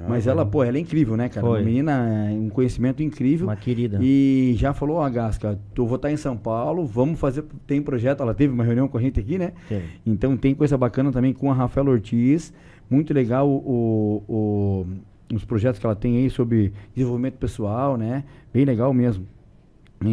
Mas 0.08 0.26
ela, 0.28 0.46
pô, 0.46 0.62
ela 0.62 0.76
é 0.78 0.80
incrível, 0.80 1.16
né, 1.16 1.28
cara? 1.28 1.44
Foi. 1.44 1.58
Uma 1.58 1.64
menina, 1.66 2.28
é, 2.30 2.32
um 2.32 2.48
conhecimento 2.48 3.02
incrível. 3.02 3.46
Uma 3.48 3.56
querida. 3.56 3.98
E 4.00 4.54
já 4.56 4.72
falou, 4.72 4.98
ó, 4.98 5.10
Gasca, 5.10 5.58
eu 5.76 5.84
vou 5.86 5.96
estar 5.96 6.12
em 6.12 6.16
São 6.16 6.36
Paulo, 6.36 6.86
vamos 6.86 7.18
fazer, 7.18 7.44
tem 7.66 7.82
projeto, 7.82 8.22
ela 8.22 8.32
teve 8.32 8.54
uma 8.54 8.62
reunião 8.64 8.86
com 8.86 8.96
a 8.96 9.00
gente 9.02 9.18
aqui, 9.18 9.36
né? 9.36 9.52
Teve. 9.68 9.84
Então 10.06 10.36
tem 10.36 10.54
coisa 10.54 10.78
bacana 10.78 11.10
também 11.10 11.32
com 11.32 11.50
a 11.50 11.54
Rafaela 11.54 11.90
Ortiz, 11.90 12.54
muito 12.88 13.12
legal 13.12 13.48
o, 13.48 14.22
o- 14.28 14.86
os 15.34 15.44
projetos 15.44 15.78
que 15.80 15.86
ela 15.86 15.96
tem 15.96 16.18
aí 16.18 16.30
sobre 16.30 16.72
desenvolvimento 16.94 17.34
pessoal, 17.34 17.96
né? 17.96 18.22
Bem 18.54 18.64
legal 18.64 18.94
mesmo. 18.94 19.26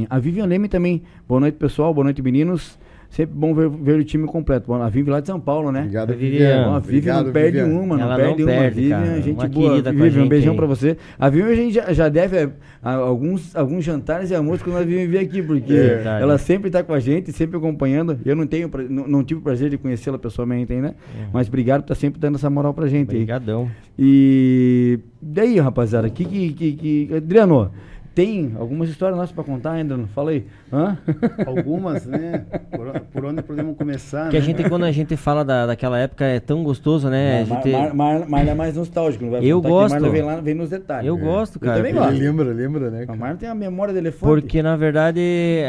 A 0.09 0.19
Vivian 0.19 0.45
Leme 0.45 0.67
também, 0.67 1.01
boa 1.27 1.39
noite 1.41 1.55
pessoal, 1.55 1.93
boa 1.93 2.03
noite 2.03 2.21
meninos. 2.21 2.77
Sempre 3.11 3.35
bom 3.35 3.55
ver, 3.55 3.67
ver 3.71 3.99
o 3.99 4.03
time 4.03 4.27
completo. 4.27 4.67
Bom, 4.67 4.75
A 4.75 4.87
Vivian 4.87 5.13
lá 5.13 5.19
de 5.19 5.25
São 5.25 5.39
Paulo, 5.39 5.71
né? 5.71 5.79
Obrigado, 5.79 6.13
Vivian. 6.15 6.75
A 6.75 6.79
Vivian 6.79 7.13
não 7.15 7.21
Obrigado, 7.23 7.31
perde 7.33 7.57
Vivian. 7.57 7.79
uma, 7.81 7.97
não 7.97 8.03
Ela 8.03 8.15
perde 8.17 8.43
não 8.43 8.51
uma. 8.53 8.61
perde, 8.61 8.81
Vivian, 8.81 8.99
cara. 8.99 9.21
gente 9.23 9.35
Uma 9.39 9.47
boa. 9.47 9.71
a 9.79 9.91
Vivian, 9.91 10.23
um 10.23 10.27
beijão 10.27 10.51
aí. 10.51 10.57
pra 10.57 10.65
você. 10.67 10.97
A 11.17 11.27
Vivian 11.27 11.47
a 11.51 11.55
gente 11.55 11.73
já, 11.73 11.91
já 11.91 12.07
deve 12.07 12.37
é, 12.37 12.49
a- 12.83 12.93
alguns, 12.93 13.55
alguns 13.55 13.83
jantares 13.83 14.29
e 14.29 14.35
almoços 14.35 14.61
quando 14.61 14.77
a 14.77 14.81
Vivian 14.83 15.07
vier 15.07 15.23
aqui, 15.23 15.41
porque 15.41 15.73
É 15.73 16.19
ela 16.21 16.37
sempre 16.37 16.69
tá 16.69 16.83
com 16.83 16.93
a 16.93 16.99
gente, 16.99 17.31
sempre 17.31 17.57
acompanhando. 17.57 18.15
Eu 18.23 18.35
não 18.35 18.45
tenho, 18.45 18.69
não, 18.87 19.07
não 19.07 19.23
tive 19.23 19.39
o 19.39 19.43
prazer 19.43 19.71
de 19.71 19.77
conhecê-la 19.79 20.19
pessoalmente 20.19 20.71
ainda, 20.71 20.95
mas 21.33 21.47
obrigado 21.47 21.81
por 21.81 21.85
estar 21.93 21.95
sempre 21.95 22.19
dando 22.21 22.35
essa 22.35 22.47
moral 22.47 22.75
pra 22.75 22.85
gente 22.87 23.09
aí. 23.09 23.15
Obrigadão. 23.23 23.67
E 23.97 24.99
daí, 25.19 25.59
rapaziada, 25.59 26.07
que, 26.11 26.23
que, 26.23 26.53
que, 26.53 26.73
que- 27.07 27.15
Adriano, 27.15 27.71
tem 28.15 28.53
algumas 28.59 28.89
histórias 28.89 29.17
nossas 29.17 29.31
pra 29.33 29.43
contar 29.43 29.71
ainda? 29.71 29.95
Não 29.95 30.07
Fala 30.07 30.31
aí. 30.31 30.45
Hã? 30.73 30.97
Algumas, 31.47 32.05
né? 32.05 32.45
Por, 32.71 32.99
por 33.01 33.25
onde 33.25 33.41
podemos 33.41 33.77
começar, 33.77 34.29
Que 34.29 34.37
a 34.37 34.39
né? 34.39 34.45
gente, 34.45 34.67
quando 34.69 34.83
a 34.85 34.91
gente 34.91 35.15
fala 35.15 35.43
da, 35.45 35.65
daquela 35.67 35.97
época, 35.97 36.25
é 36.25 36.39
tão 36.39 36.63
gostoso, 36.63 37.09
né? 37.09 37.41
A 37.41 37.45
Mar- 37.45 37.63
gente- 37.63 37.71
Mar- 37.71 37.93
Mar- 37.93 38.29
Marla 38.29 38.51
é 38.51 38.53
mais 38.55 38.75
nostálgico, 38.75 39.23
não 39.23 39.31
vai 39.31 39.43
Eu 39.43 39.61
gosto. 39.61 39.93
Marla 39.93 40.09
vem 40.09 40.21
lá, 40.21 40.35
vem 40.41 40.53
nos 40.53 40.69
detalhes. 40.69 41.07
Eu 41.07 41.17
É. 41.17 41.19
gosto, 41.19 41.59
cara. 41.59 41.77
também 41.77 41.91
Ele 41.91 41.99
gosto. 41.99 42.19
lembra, 42.19 42.45
lembra, 42.53 42.91
né? 42.91 43.03
A 43.03 43.07
cara? 43.07 43.17
Marla 43.19 43.37
tem 43.37 43.49
a 43.49 43.55
memória 43.55 43.93
de 43.93 43.99
elefante. 43.99 44.23
Porque, 44.41 44.61
na 44.61 44.75
verdade, 44.75 45.19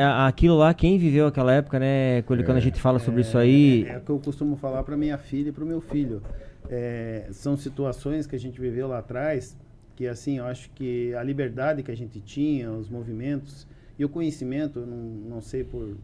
a- 0.03 0.27
aquilo 0.27 0.57
lá, 0.59 0.75
quem 0.75 0.99
viveu 0.99 1.27
aquela 1.27 1.53
época, 1.53 1.79
né? 1.79 2.23
Quando 2.23 2.45
quando 2.45 2.57
a 2.57 2.61
gente 2.61 2.81
fala 2.81 2.99
sobre 2.99 3.21
isso 3.21 3.37
aí. 3.39 3.87
É 3.89 3.99
o 3.99 4.01
que 4.01 4.11
eu 4.11 4.19
costumo 4.19 4.57
falar 4.57 4.83
para 4.83 4.97
minha 4.97 5.17
filha 5.19 5.51
e 5.51 5.53
para 5.53 5.63
o 5.63 5.67
meu 5.67 5.81
filho. 5.81 6.23
É, 6.69 7.27
são 7.33 7.57
situações 7.57 8.27
que 8.27 8.35
a 8.37 8.39
gente 8.39 8.61
viveu 8.61 8.87
lá 8.89 8.99
atrás 8.99 9.57
que, 10.01 10.09
assim, 10.09 10.39
eu 10.39 10.47
acho 10.47 10.71
que 10.71 11.15
a 11.15 11.23
liberdade 11.23 11.83
que 11.83 11.91
a 11.91 11.95
gente 11.95 12.23
tinha, 12.23 12.73
os 12.73 12.89
movimentos 12.89 13.67
e 13.99 14.05
o 14.05 14.09
conhecimento, 14.09 14.81
não, 14.81 14.97
não 14.97 15.41
sei 15.43 15.63
por, 15.63 15.95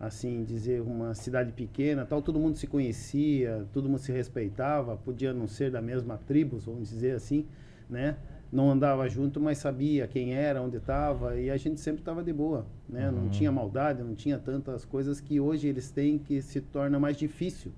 assim, 0.00 0.44
dizer 0.44 0.80
uma 0.80 1.14
cidade 1.14 1.52
pequena, 1.52 2.06
tal, 2.06 2.22
todo 2.22 2.38
mundo 2.38 2.56
se 2.56 2.66
conhecia, 2.66 3.66
todo 3.70 3.86
mundo 3.86 3.98
se 3.98 4.10
respeitava, 4.10 4.96
podia 4.96 5.34
não 5.34 5.46
ser 5.46 5.70
da 5.70 5.82
mesma 5.82 6.16
tribo, 6.16 6.56
vamos 6.56 6.88
dizer 6.88 7.16
assim, 7.16 7.44
né? 7.90 8.16
Não 8.50 8.70
andava 8.70 9.06
junto, 9.10 9.38
mas 9.38 9.58
sabia 9.58 10.06
quem 10.06 10.32
era, 10.32 10.62
onde 10.62 10.78
estava, 10.78 11.38
e 11.38 11.50
a 11.50 11.56
gente 11.58 11.78
sempre 11.80 12.00
estava 12.00 12.24
de 12.24 12.32
boa, 12.32 12.64
né? 12.88 13.10
Não 13.10 13.28
tinha 13.28 13.52
maldade, 13.52 14.02
não 14.02 14.14
tinha 14.14 14.38
tantas 14.38 14.86
coisas 14.86 15.20
que 15.20 15.38
hoje 15.38 15.68
eles 15.68 15.90
têm 15.90 16.16
que 16.16 16.40
se 16.40 16.62
torna 16.62 16.98
mais 16.98 17.18
difícil 17.18 17.72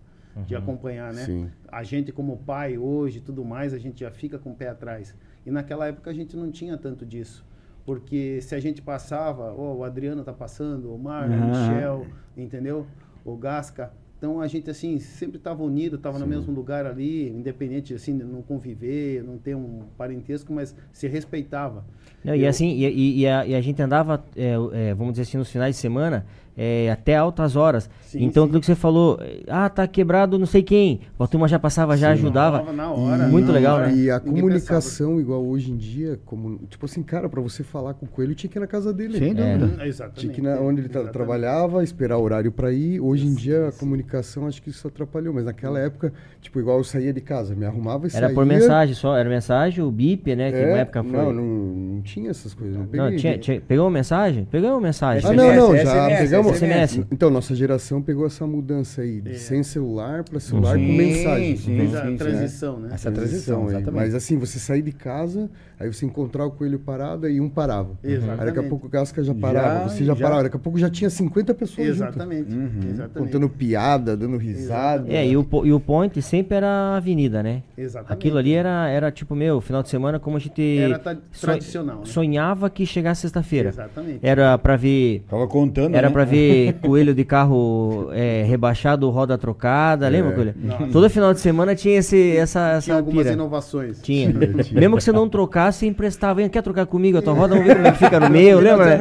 de 0.47 0.55
acompanhar, 0.55 1.13
né? 1.13 1.25
Sim. 1.25 1.51
A 1.67 1.83
gente 1.83 2.13
como 2.13 2.37
pai 2.37 2.79
hoje, 2.79 3.21
tudo 3.21 3.45
mais, 3.45 3.75
a 3.75 3.79
gente 3.79 3.99
já 3.99 4.13
fica 4.13 4.39
com 4.39 4.53
o 4.53 4.55
pé 4.55 4.69
atrás. 4.69 5.13
E 5.47 5.51
naquela 5.51 5.87
época 5.87 6.11
a 6.11 6.15
gente 6.15 6.37
não 6.37 6.51
tinha 6.51 6.77
tanto 6.77 7.05
disso. 7.07 7.45
Porque 7.85 8.41
se 8.43 8.55
a 8.55 8.61
gente 8.61 8.83
passava, 8.83 9.53
ó, 9.57 9.75
o 9.75 9.85
Adriano 9.85 10.23
tá 10.23 10.33
passando, 10.33 10.95
o 10.95 10.99
Marlon, 10.99 11.35
o 11.35 11.39
Aham. 11.39 11.47
Michel, 11.49 12.07
entendeu? 12.37 12.87
O 13.25 13.37
Gasca. 13.37 13.93
Então 14.19 14.39
a 14.39 14.47
gente 14.47 14.69
assim 14.69 14.99
sempre 14.99 15.39
estava 15.39 15.63
unido, 15.63 15.97
estava 15.97 16.19
no 16.19 16.27
mesmo 16.27 16.53
lugar 16.53 16.85
ali, 16.85 17.31
independente 17.31 17.95
assim 17.95 18.19
de 18.19 18.23
não 18.23 18.43
conviver, 18.43 19.25
não 19.25 19.39
ter 19.39 19.57
um 19.57 19.85
parentesco, 19.97 20.53
mas 20.53 20.77
se 20.93 21.09
respeitava. 21.09 21.87
Não, 22.23 22.37
e 22.37 22.43
Eu- 22.45 22.51
assim, 22.51 22.69
e, 22.69 22.85
e- 22.87 23.21
e 23.21 23.27
a, 23.27 23.47
e 23.47 23.55
a 23.55 23.61
gente 23.63 23.81
andava, 23.81 24.23
é, 24.37 24.53
é, 24.75 24.95
vamos 24.95 25.15
dizer 25.15 25.23
assim, 25.23 25.39
nos 25.39 25.51
finais 25.51 25.75
de 25.75 25.81
semana, 25.81 26.27
é, 26.57 26.91
até 26.91 27.17
altas 27.17 27.57
horas. 27.57 27.89
Sim, 28.03 28.25
então, 28.25 28.43
sim. 28.45 28.49
aquilo 28.49 28.61
que 28.61 28.67
você 28.67 28.75
falou, 28.75 29.19
é, 29.21 29.41
ah, 29.49 29.69
tá 29.69 29.87
quebrado 29.87 30.39
não 30.39 30.47
sei 30.47 30.63
quem. 30.63 31.01
A 31.19 31.27
turma 31.27 31.47
já 31.49 31.59
passava, 31.59 31.97
já 31.97 32.11
ajudava. 32.11 32.59
Falava 32.59 32.77
na 32.77 32.91
hora. 32.91 33.29
Muito 33.29 33.47
na 33.49 33.53
legal, 33.53 33.77
hora. 33.77 33.87
né? 33.89 33.95
E 33.97 34.11
a 34.11 34.19
Ninguém 34.19 34.43
comunicação, 34.43 35.21
igual 35.21 35.45
hoje 35.45 35.71
em 35.71 35.77
dia, 35.77 36.19
como, 36.27 36.59
tipo 36.69 36.85
assim, 36.87 37.03
cara, 37.03 37.29
pra 37.29 37.41
você 37.41 37.63
falar 37.63 37.95
com 37.95 38.07
o 38.07 38.09
coelho, 38.09 38.35
tinha 38.35 38.51
que 38.51 38.59
ir 38.59 38.61
na 38.61 38.67
casa 38.67 38.93
dele. 38.93 39.19
Sem 39.19 39.31
É. 39.31 39.35
dúvida. 39.35 39.67
pensava. 39.69 39.87
Exatamente. 39.87 40.21
Tinha 40.21 40.33
que 40.33 40.41
ir 40.41 40.45
na, 40.45 40.61
onde 40.61 40.81
ele 40.81 40.89
trabalhava, 40.89 41.83
esperar 41.85 42.17
o 42.19 42.23
horário 42.23 42.51
pra 42.53 42.73
ir. 42.73 43.01
Hoje 43.01 43.27
em 43.27 43.35
dia, 43.35 43.69
a 43.69 43.73
comunicação, 43.73 44.47
acho 44.47 44.61
que 44.63 44.71
isso 44.71 44.87
atrapalhou. 44.89 45.33
Mas 45.35 45.45
naquela 45.45 45.79
época, 45.79 46.13
tipo, 46.41 46.59
igual 46.59 46.79
eu 46.79 46.85
saía 46.85 47.13
de 47.13 47.21
casa, 47.21 47.55
me 47.55 47.65
arrumava 47.65 48.07
e 48.07 48.11
Era 48.11 48.27
saía. 48.27 48.35
por 48.35 48.45
mensagem 48.47 48.95
só, 48.95 49.17
era 49.17 49.29
mensagem, 49.29 49.85
o 49.85 49.91
bip, 49.91 50.35
né? 50.35 50.51
Que 50.51 50.57
É, 50.59 50.73
na 50.73 50.79
época 50.79 51.03
foi. 51.05 51.13
Não, 51.13 51.33
não, 51.33 51.45
não 51.45 52.03
tinha 52.03 52.31
essas 52.31 52.55
coisas. 52.55 52.75
Não, 52.77 52.83
Não, 52.85 52.91
peguei. 52.91 53.17
tinha, 53.19 53.39
tinha- 53.39 53.61
pegou 53.61 53.85
uma 53.85 53.91
mensagem? 53.91 54.45
Pegou 54.51 54.71
uma 54.71 54.81
mensagem. 54.81 55.29
Ah, 55.31 55.33
não, 55.33 55.55
não, 55.55 55.77
já 55.77 55.83
SMS, 55.83 56.19
pegamos. 56.23 56.40
SMS. 56.43 57.01
Então, 57.11 57.31
nossa 57.31 57.55
geração 57.55 58.01
pegou 58.03 58.27
essa 58.27 58.47
mudança 58.47 59.03
aí, 59.03 59.21
de 59.21 59.31
É. 59.33 59.35
sem 59.35 59.63
celular 59.63 60.25
para 60.25 60.41
celular 60.41 60.77
Sim, 60.77 60.87
com 60.87 60.93
mensagem. 60.95 61.57
sim, 61.57 61.77
Fez 61.77 61.91
sim, 61.91 61.97
a 61.97 62.07
sim. 62.07 62.17
transição, 62.17 62.81
né? 62.81 62.89
Essa 62.93 63.11
transição, 63.11 63.63
aí. 63.63 63.69
exatamente. 63.69 63.95
Mas 63.95 64.15
assim, 64.15 64.37
você 64.39 64.59
sair 64.59 64.83
de 64.83 64.93
casa, 64.93 65.51
aí 65.79 65.93
você 65.93 66.07
encontrar 66.07 66.45
o 66.47 66.51
coelho 66.51 66.79
parado, 66.79 67.27
aí 67.27 67.41
um 67.41 67.49
parava. 67.49 67.99
Exatamente. 68.03 68.41
Aí 68.41 68.47
daqui 68.47 68.59
a 68.59 68.69
pouco 68.69 68.87
o 68.87 68.91
Casca 68.91 69.23
já 69.23 69.35
parava, 69.35 69.89
você 69.89 70.05
já, 70.05 70.15
já- 70.15 70.23
parava. 70.25 70.43
Daqui 70.45 70.57
a 70.57 70.61
pouco 70.61 70.79
já 70.79 70.89
tinha 70.91 71.11
50 71.11 71.53
pessoas 71.55 71.89
junto, 71.89 72.03
Exatamente. 72.09 72.53
Uhum. 72.55 72.71
Exatamente. 72.91 73.19
contando 73.33 73.49
piada, 73.49 74.17
dando 74.17 74.37
risada. 74.37 75.13
É, 75.13 75.27
e 75.27 75.37
o, 75.37 75.47
e 75.65 75.73
o 75.73 75.81
point 75.81 76.21
sempre 76.23 76.57
era 76.57 76.67
a 76.69 76.97
avenida, 76.97 77.43
né? 77.43 77.63
Exatamente. 77.77 78.13
Aquilo 78.13 78.39
ali 78.39 78.53
era, 78.55 78.89
era 78.89 79.11
tipo, 79.11 79.35
meu, 79.35 79.61
final 79.61 79.83
de 79.83 79.89
semana, 79.89 80.19
como 80.19 80.37
a 80.37 80.41
gente 80.41 80.61
Era 80.79 80.99
tradicional, 81.41 81.99
né? 82.01 82.05
sonhava 82.05 82.69
que 82.71 82.85
chegasse 82.87 83.23
sexta-feira. 83.23 83.69
Exatamente. 83.71 84.19
Era 84.23 84.57
pra 84.59 84.77
ver. 84.77 85.25
Tava 85.29 85.47
contando, 85.47 85.95
Era 85.95 86.09
né? 86.09 86.13
pra 86.13 86.25
ver 86.31 86.73
coelho 86.81 87.15
de 87.15 87.25
carro 87.25 88.09
é, 88.13 88.43
rebaixado, 88.45 89.09
roda 89.11 89.37
trocada, 89.39 90.09
lembra, 90.09 90.33
coelho? 90.33 90.55
Todo 90.93 91.09
final 91.11 91.33
de 91.35 91.41
semana 91.41 91.75
tinha 91.75 91.99
esse, 91.99 92.37
essa, 92.37 92.61
Tinha 92.61 92.77
essa 92.77 92.95
algumas 92.97 93.23
pira. 93.25 93.33
inovações. 93.35 94.01
Tinha. 94.01 94.31
Mesmo 94.73 94.97
que 94.97 95.03
você 95.05 95.13
não 95.13 95.29
trocasse, 95.29 95.87
emprestava. 95.87 96.49
Quer 96.49 96.63
trocar 96.63 96.87
comigo 96.87 97.19
a 97.19 97.23
tua 97.23 97.33
roda? 97.35 97.55
Vamos 97.55 97.67
ver 97.69 97.77
como 97.77 97.87
é 97.89 97.93
que 97.93 97.99
fica 97.99 98.21
no 98.21 98.29
meu, 98.31 98.61
lembra? 98.61 98.99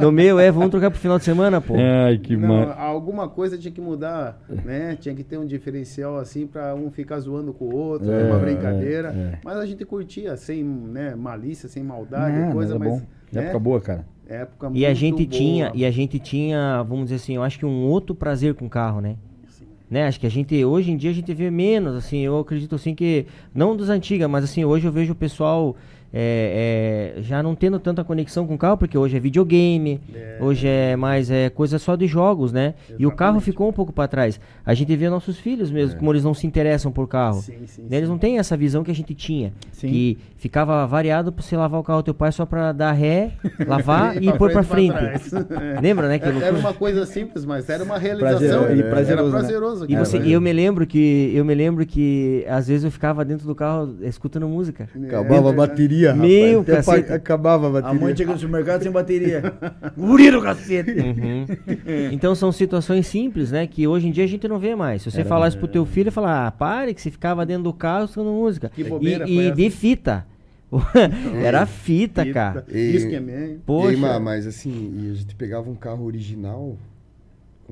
No 0.00 0.12
meu, 0.12 0.38
é, 0.38 0.50
vamos 0.50 0.70
trocar 0.70 0.90
pro 0.90 1.00
final 1.00 1.18
de 1.18 1.24
semana, 1.24 1.60
pô. 1.60 1.74
Ai, 1.76 2.18
que 2.18 2.36
Não, 2.36 2.72
alguma 2.78 3.28
coisa 3.28 3.56
tinha 3.58 3.72
que 3.72 3.80
mudar, 3.80 4.40
né? 4.64 4.96
Tinha 5.00 5.14
que 5.14 5.22
ter 5.24 5.38
um 5.38 5.46
diferencial 5.46 6.18
assim 6.18 6.46
pra 6.46 6.74
um 6.74 6.90
ficar 6.90 7.18
zoando 7.20 7.52
com 7.52 7.66
o 7.66 7.74
outro, 7.74 8.10
É, 8.10 8.24
uma 8.24 8.38
brincadeira. 8.38 9.08
é, 9.16 9.18
é. 9.34 9.38
Mas 9.44 9.56
a 9.56 9.66
gente 9.66 9.84
curtia 9.84 10.36
sem 10.36 10.62
né, 10.62 11.14
malícia, 11.14 11.68
sem 11.68 11.82
maldade, 11.82 12.52
coisa, 12.52 12.78
mas 12.78 12.86
é 12.88 12.90
mas 12.90 13.00
bom. 13.00 13.06
né, 13.32 13.42
Época 13.44 13.58
boa, 13.58 13.80
cara. 13.80 14.04
Época 14.32 14.70
E 14.72 14.86
a 14.86 14.94
gente 14.94 15.24
boa. 15.24 15.38
tinha, 15.38 15.72
e 15.74 15.84
a 15.84 15.90
gente 15.90 16.18
tinha, 16.18 16.82
vamos 16.82 17.04
dizer 17.04 17.16
assim, 17.16 17.34
eu 17.36 17.42
acho 17.42 17.58
que 17.58 17.66
um 17.66 17.84
outro 17.86 18.14
prazer 18.14 18.54
com 18.54 18.66
o 18.66 18.70
carro, 18.70 19.00
né? 19.00 19.16
Né? 19.90 20.06
Acho 20.06 20.18
que 20.18 20.26
a 20.26 20.30
gente, 20.30 20.64
hoje 20.64 20.90
em 20.90 20.96
dia 20.96 21.10
a 21.10 21.14
gente 21.14 21.34
vê 21.34 21.50
menos, 21.50 21.94
assim, 21.94 22.20
eu 22.20 22.38
acredito 22.38 22.74
assim 22.74 22.94
que, 22.94 23.26
não 23.54 23.76
dos 23.76 23.90
antigas, 23.90 24.28
mas 24.28 24.42
assim, 24.42 24.64
hoje 24.64 24.86
eu 24.86 24.92
vejo 24.92 25.12
o 25.12 25.14
pessoal 25.14 25.76
é, 26.12 27.14
é, 27.18 27.22
já 27.22 27.42
não 27.42 27.54
tendo 27.54 27.78
tanta 27.78 28.04
conexão 28.04 28.46
com 28.46 28.54
o 28.54 28.58
carro, 28.58 28.76
porque 28.76 28.96
hoje 28.98 29.16
é 29.16 29.20
videogame, 29.20 30.00
hoje 30.40 30.66
é 30.68 30.94
mais 30.96 31.30
é, 31.30 31.48
coisa 31.50 31.78
só 31.78 31.96
de 31.96 32.06
jogos, 32.06 32.52
né? 32.52 32.74
E 32.98 33.06
o 33.06 33.10
carro 33.10 33.30
Exatamente. 33.36 33.44
ficou 33.44 33.68
um 33.68 33.72
pouco 33.72 33.92
para 33.92 34.06
trás. 34.08 34.38
A 34.64 34.74
gente 34.74 34.94
vê 34.94 35.08
nossos 35.08 35.38
filhos 35.38 35.70
mesmo, 35.70 35.98
como 35.98 36.12
eles 36.12 36.22
não 36.24 36.34
se 36.34 36.46
interessam 36.46 36.92
por 36.92 37.08
carro. 37.08 37.40
Sim, 37.40 37.54
sim, 37.66 37.82
Né? 37.82 37.96
Eles 37.96 38.06
sim. 38.08 38.10
não 38.12 38.18
têm 38.18 38.38
essa 38.38 38.56
visão 38.56 38.84
que 38.84 38.90
a 38.90 38.94
gente 38.94 39.14
tinha, 39.14 39.52
Sim. 39.72 39.88
que 39.88 40.18
ficava 40.36 40.86
variado 40.86 41.32
pra 41.32 41.42
você 41.42 41.56
lavar 41.56 41.80
o 41.80 41.82
carro 41.84 42.02
do 42.02 42.04
teu 42.06 42.14
pai 42.14 42.30
só 42.32 42.44
pra 42.44 42.72
dar 42.72 42.92
ré, 42.92 43.32
lavar 43.66 44.22
e, 44.22 44.26
pra 44.26 44.36
pôr 44.36 44.52
pra 44.52 44.62
frente 44.62 44.92
e 44.94 45.30
pra. 45.30 45.80
Lembra, 45.80 46.08
né? 46.08 46.18
Que 46.18 46.26
Era, 46.26 46.38
era 46.46 46.56
uma 46.58 46.74
coisa 46.74 47.06
simples, 47.06 47.44
mas 47.44 47.68
era 47.68 47.82
uma 47.84 47.98
realização. 47.98 48.38
Prazer- 48.64 48.76
e 48.76 48.80
era 48.80 48.90
prazeroso, 48.90 49.32
né? 49.32 49.38
prazeroso. 49.38 49.84
E 49.86 49.88
cara. 49.94 50.04
você, 50.04 50.18
e 50.18 50.32
eu 50.32 50.40
me 50.40 50.52
lembro 50.52 50.86
que 50.86 51.32
eu 51.34 51.44
me 51.44 51.54
lembro 51.54 51.86
que 51.86 52.44
às 52.48 52.68
vezes 52.68 52.84
eu 52.84 52.90
ficava 52.90 53.24
dentro 53.24 53.46
do 53.46 53.54
carro 53.54 53.94
escutando 54.02 54.46
música. 54.48 54.88
Acabava 55.06 55.50
a 55.50 55.52
bateria, 55.52 56.01
rapaz. 56.10 56.28
Meu 56.28 56.64
pa- 56.64 57.14
Acabava 57.14 57.66
a 57.66 57.68
A 57.68 57.72
bateria. 57.72 58.00
mãe 58.00 58.16
chega 58.16 58.32
no 58.32 58.38
supermercado 58.38 58.82
sem 58.82 58.90
bateria. 58.92 59.42
Guri 59.96 60.30
do 60.30 60.42
cacete. 60.42 60.90
Uhum. 60.92 61.46
Então 62.12 62.34
são 62.34 62.50
situações 62.52 63.06
simples, 63.06 63.50
né? 63.50 63.66
Que 63.66 63.86
hoje 63.86 64.08
em 64.08 64.10
dia 64.10 64.24
a 64.24 64.26
gente 64.26 64.46
não 64.48 64.58
vê 64.58 64.74
mais. 64.74 65.02
Se 65.02 65.10
você 65.10 65.24
falar 65.24 65.48
isso 65.48 65.58
pro 65.58 65.68
teu 65.68 65.84
filho, 65.86 66.04
ele 66.04 66.10
fala, 66.10 66.46
ah, 66.46 66.50
pare 66.50 66.94
que 66.94 67.00
você 67.02 67.10
ficava 67.10 67.44
dentro 67.46 67.64
do 67.64 67.72
carro 67.72 68.04
escutando 68.04 68.32
música. 68.32 68.70
Que 68.74 68.84
bobeira 68.84 69.24
e 69.28 69.34
foi 69.34 69.44
e 69.44 69.46
essa? 69.48 69.56
de 69.56 69.70
fita. 69.70 70.26
Era 71.44 71.66
fita, 71.66 72.24
cara. 72.32 72.64
E- 72.70 72.96
Isso 72.96 73.08
que 73.08 73.14
é 73.14 73.20
mesmo. 73.20 73.58
Poxa. 73.66 73.92
E 73.92 73.96
mas 74.20 74.46
assim, 74.46 74.92
e 75.02 75.10
a 75.10 75.14
gente 75.14 75.34
pegava 75.34 75.68
um 75.68 75.74
carro 75.74 76.04
original 76.04 76.76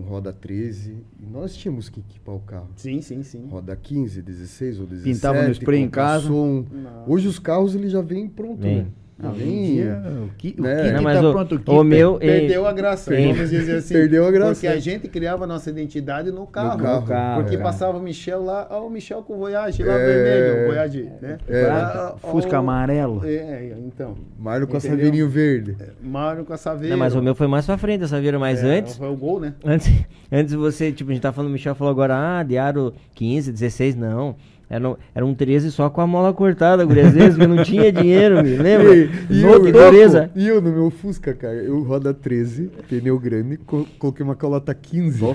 com 0.00 0.08
roda 0.08 0.32
13 0.32 0.96
e 1.20 1.26
nós 1.26 1.54
tínhamos 1.54 1.88
que 1.88 2.00
equipar 2.00 2.34
o 2.34 2.40
carro. 2.40 2.68
Sim, 2.76 3.00
sim, 3.02 3.22
sim. 3.22 3.46
Roda 3.48 3.76
15, 3.76 4.22
16 4.22 4.80
ou 4.80 4.86
17. 4.86 5.14
Pintava 5.14 5.42
no 5.42 5.50
spray 5.52 5.80
em 5.80 5.88
casa. 5.90 6.26
som. 6.26 6.64
Hoje 7.06 7.28
os 7.28 7.38
carros 7.38 7.74
ele 7.74 7.88
já 7.88 8.00
vem 8.00 8.28
pronto, 8.28 8.60
Vem. 8.62 8.76
né? 8.78 8.86
Vem. 9.28 9.74
dia, 9.74 10.02
o 10.24 10.30
que, 10.36 10.54
o 10.58 10.62
né? 10.62 10.92
Não, 10.92 11.02
mas 11.02 11.20
tá 11.20 11.28
o, 11.28 11.32
pronto, 11.32 11.62
o 11.80 11.84
meu. 11.84 12.14
Perdeu 12.18 12.66
a 12.66 12.72
graça, 12.72 13.14
vamos 13.14 13.50
dizer 13.50 13.76
assim. 13.76 13.94
Perdeu 13.94 14.26
a 14.26 14.30
graça. 14.30 14.52
Porque 14.54 14.66
a 14.66 14.78
gente 14.78 15.08
criava 15.08 15.46
nossa 15.46 15.68
identidade 15.70 16.30
no 16.30 16.46
carro. 16.46 16.78
No 16.78 16.84
carro, 16.84 17.00
No 17.02 17.06
carro, 17.06 17.42
porque 17.42 17.56
é. 17.56 17.58
passava 17.58 17.98
o 17.98 18.02
Michel 18.02 18.42
lá, 18.44 18.66
ó, 18.70 18.86
o 18.86 18.90
Michel 18.90 19.22
com 19.22 19.34
o 19.34 19.38
Voyage 19.38 19.82
lá 19.82 19.92
É. 19.92 20.06
vermelho, 20.06 20.62
o 20.64 20.66
Voyage, 20.68 21.08
né? 21.20 21.38
É. 21.48 21.64
Ah, 21.66 22.14
Fusca 22.18 22.56
ó, 22.56 22.60
amarelo. 22.60 23.20
É, 23.24 23.74
então. 23.86 24.14
Marno 24.38 24.66
com 24.66 24.74
a 24.74 24.78
Entendeu? 24.78 24.96
saveirinho 24.96 25.28
verde. 25.28 25.76
Mário 26.02 26.44
com 26.44 26.52
a 26.52 26.56
Saveiro. 26.56 26.90
Não, 26.90 26.98
mas 26.98 27.14
o 27.14 27.22
meu 27.22 27.34
foi 27.34 27.46
mais 27.46 27.66
pra 27.66 27.76
frente, 27.76 28.04
essa 28.04 28.20
vira 28.20 28.38
mais 28.38 28.62
É, 28.64 28.78
antes. 28.78 28.96
Foi 28.96 29.08
o 29.08 29.16
gol, 29.16 29.38
né? 29.40 29.54
Antes, 29.64 29.90
antes 30.32 30.54
você, 30.54 30.90
tipo, 30.92 31.10
a 31.10 31.14
gente 31.14 31.22
tá 31.22 31.32
falando, 31.32 31.50
o 31.50 31.52
Michel 31.52 31.74
falou 31.74 31.90
agora, 31.90 32.14
ah, 32.38 32.42
diário 32.42 32.92
15, 33.14 33.52
16, 33.52 33.94
não. 33.94 34.34
Era, 34.72 34.88
um- 34.88 34.96
era 35.12 35.26
um 35.26 35.34
13 35.34 35.72
só 35.72 35.90
com 35.90 36.00
a 36.00 36.06
mola 36.06 36.32
cortada, 36.32 36.84
guri. 36.84 37.00
Às 37.00 37.12
vezes 37.12 37.36
eu 37.38 37.48
não 37.48 37.64
tinha 37.64 37.90
dinheiro, 37.90 38.40
me 38.40 38.54
lembra? 38.56 38.94
E, 38.94 39.10
e, 39.28 39.42
No, 39.42 39.48
eu, 39.54 39.64
que 39.64 39.72
dureza. 39.72 40.30
e 40.36 40.46
eu 40.46 40.60
no 40.60 40.70
meu 40.70 40.90
Fusca, 40.90 41.34
cara, 41.34 41.54
eu 41.54 41.82
roda 41.82 42.14
13, 42.14 42.70
pneu 42.88 43.18
grande, 43.18 43.56
co- 43.56 43.84
coloquei 43.98 44.24
uma 44.24 44.36
calota 44.36 44.72
15. 44.72 45.20
Eu 45.26 45.34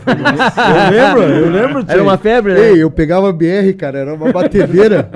lembro, 0.91 1.21
eu 1.23 1.49
lembro. 1.51 1.85
Era 1.87 2.01
uma 2.01 2.17
febre, 2.17 2.53
né? 2.53 2.69
Ei, 2.71 2.81
eu 2.81 2.89
pegava 2.89 3.29
a 3.29 3.33
BR, 3.33 3.73
cara, 3.77 3.99
era 3.99 4.13
uma 4.13 4.31
batedeira. 4.31 5.09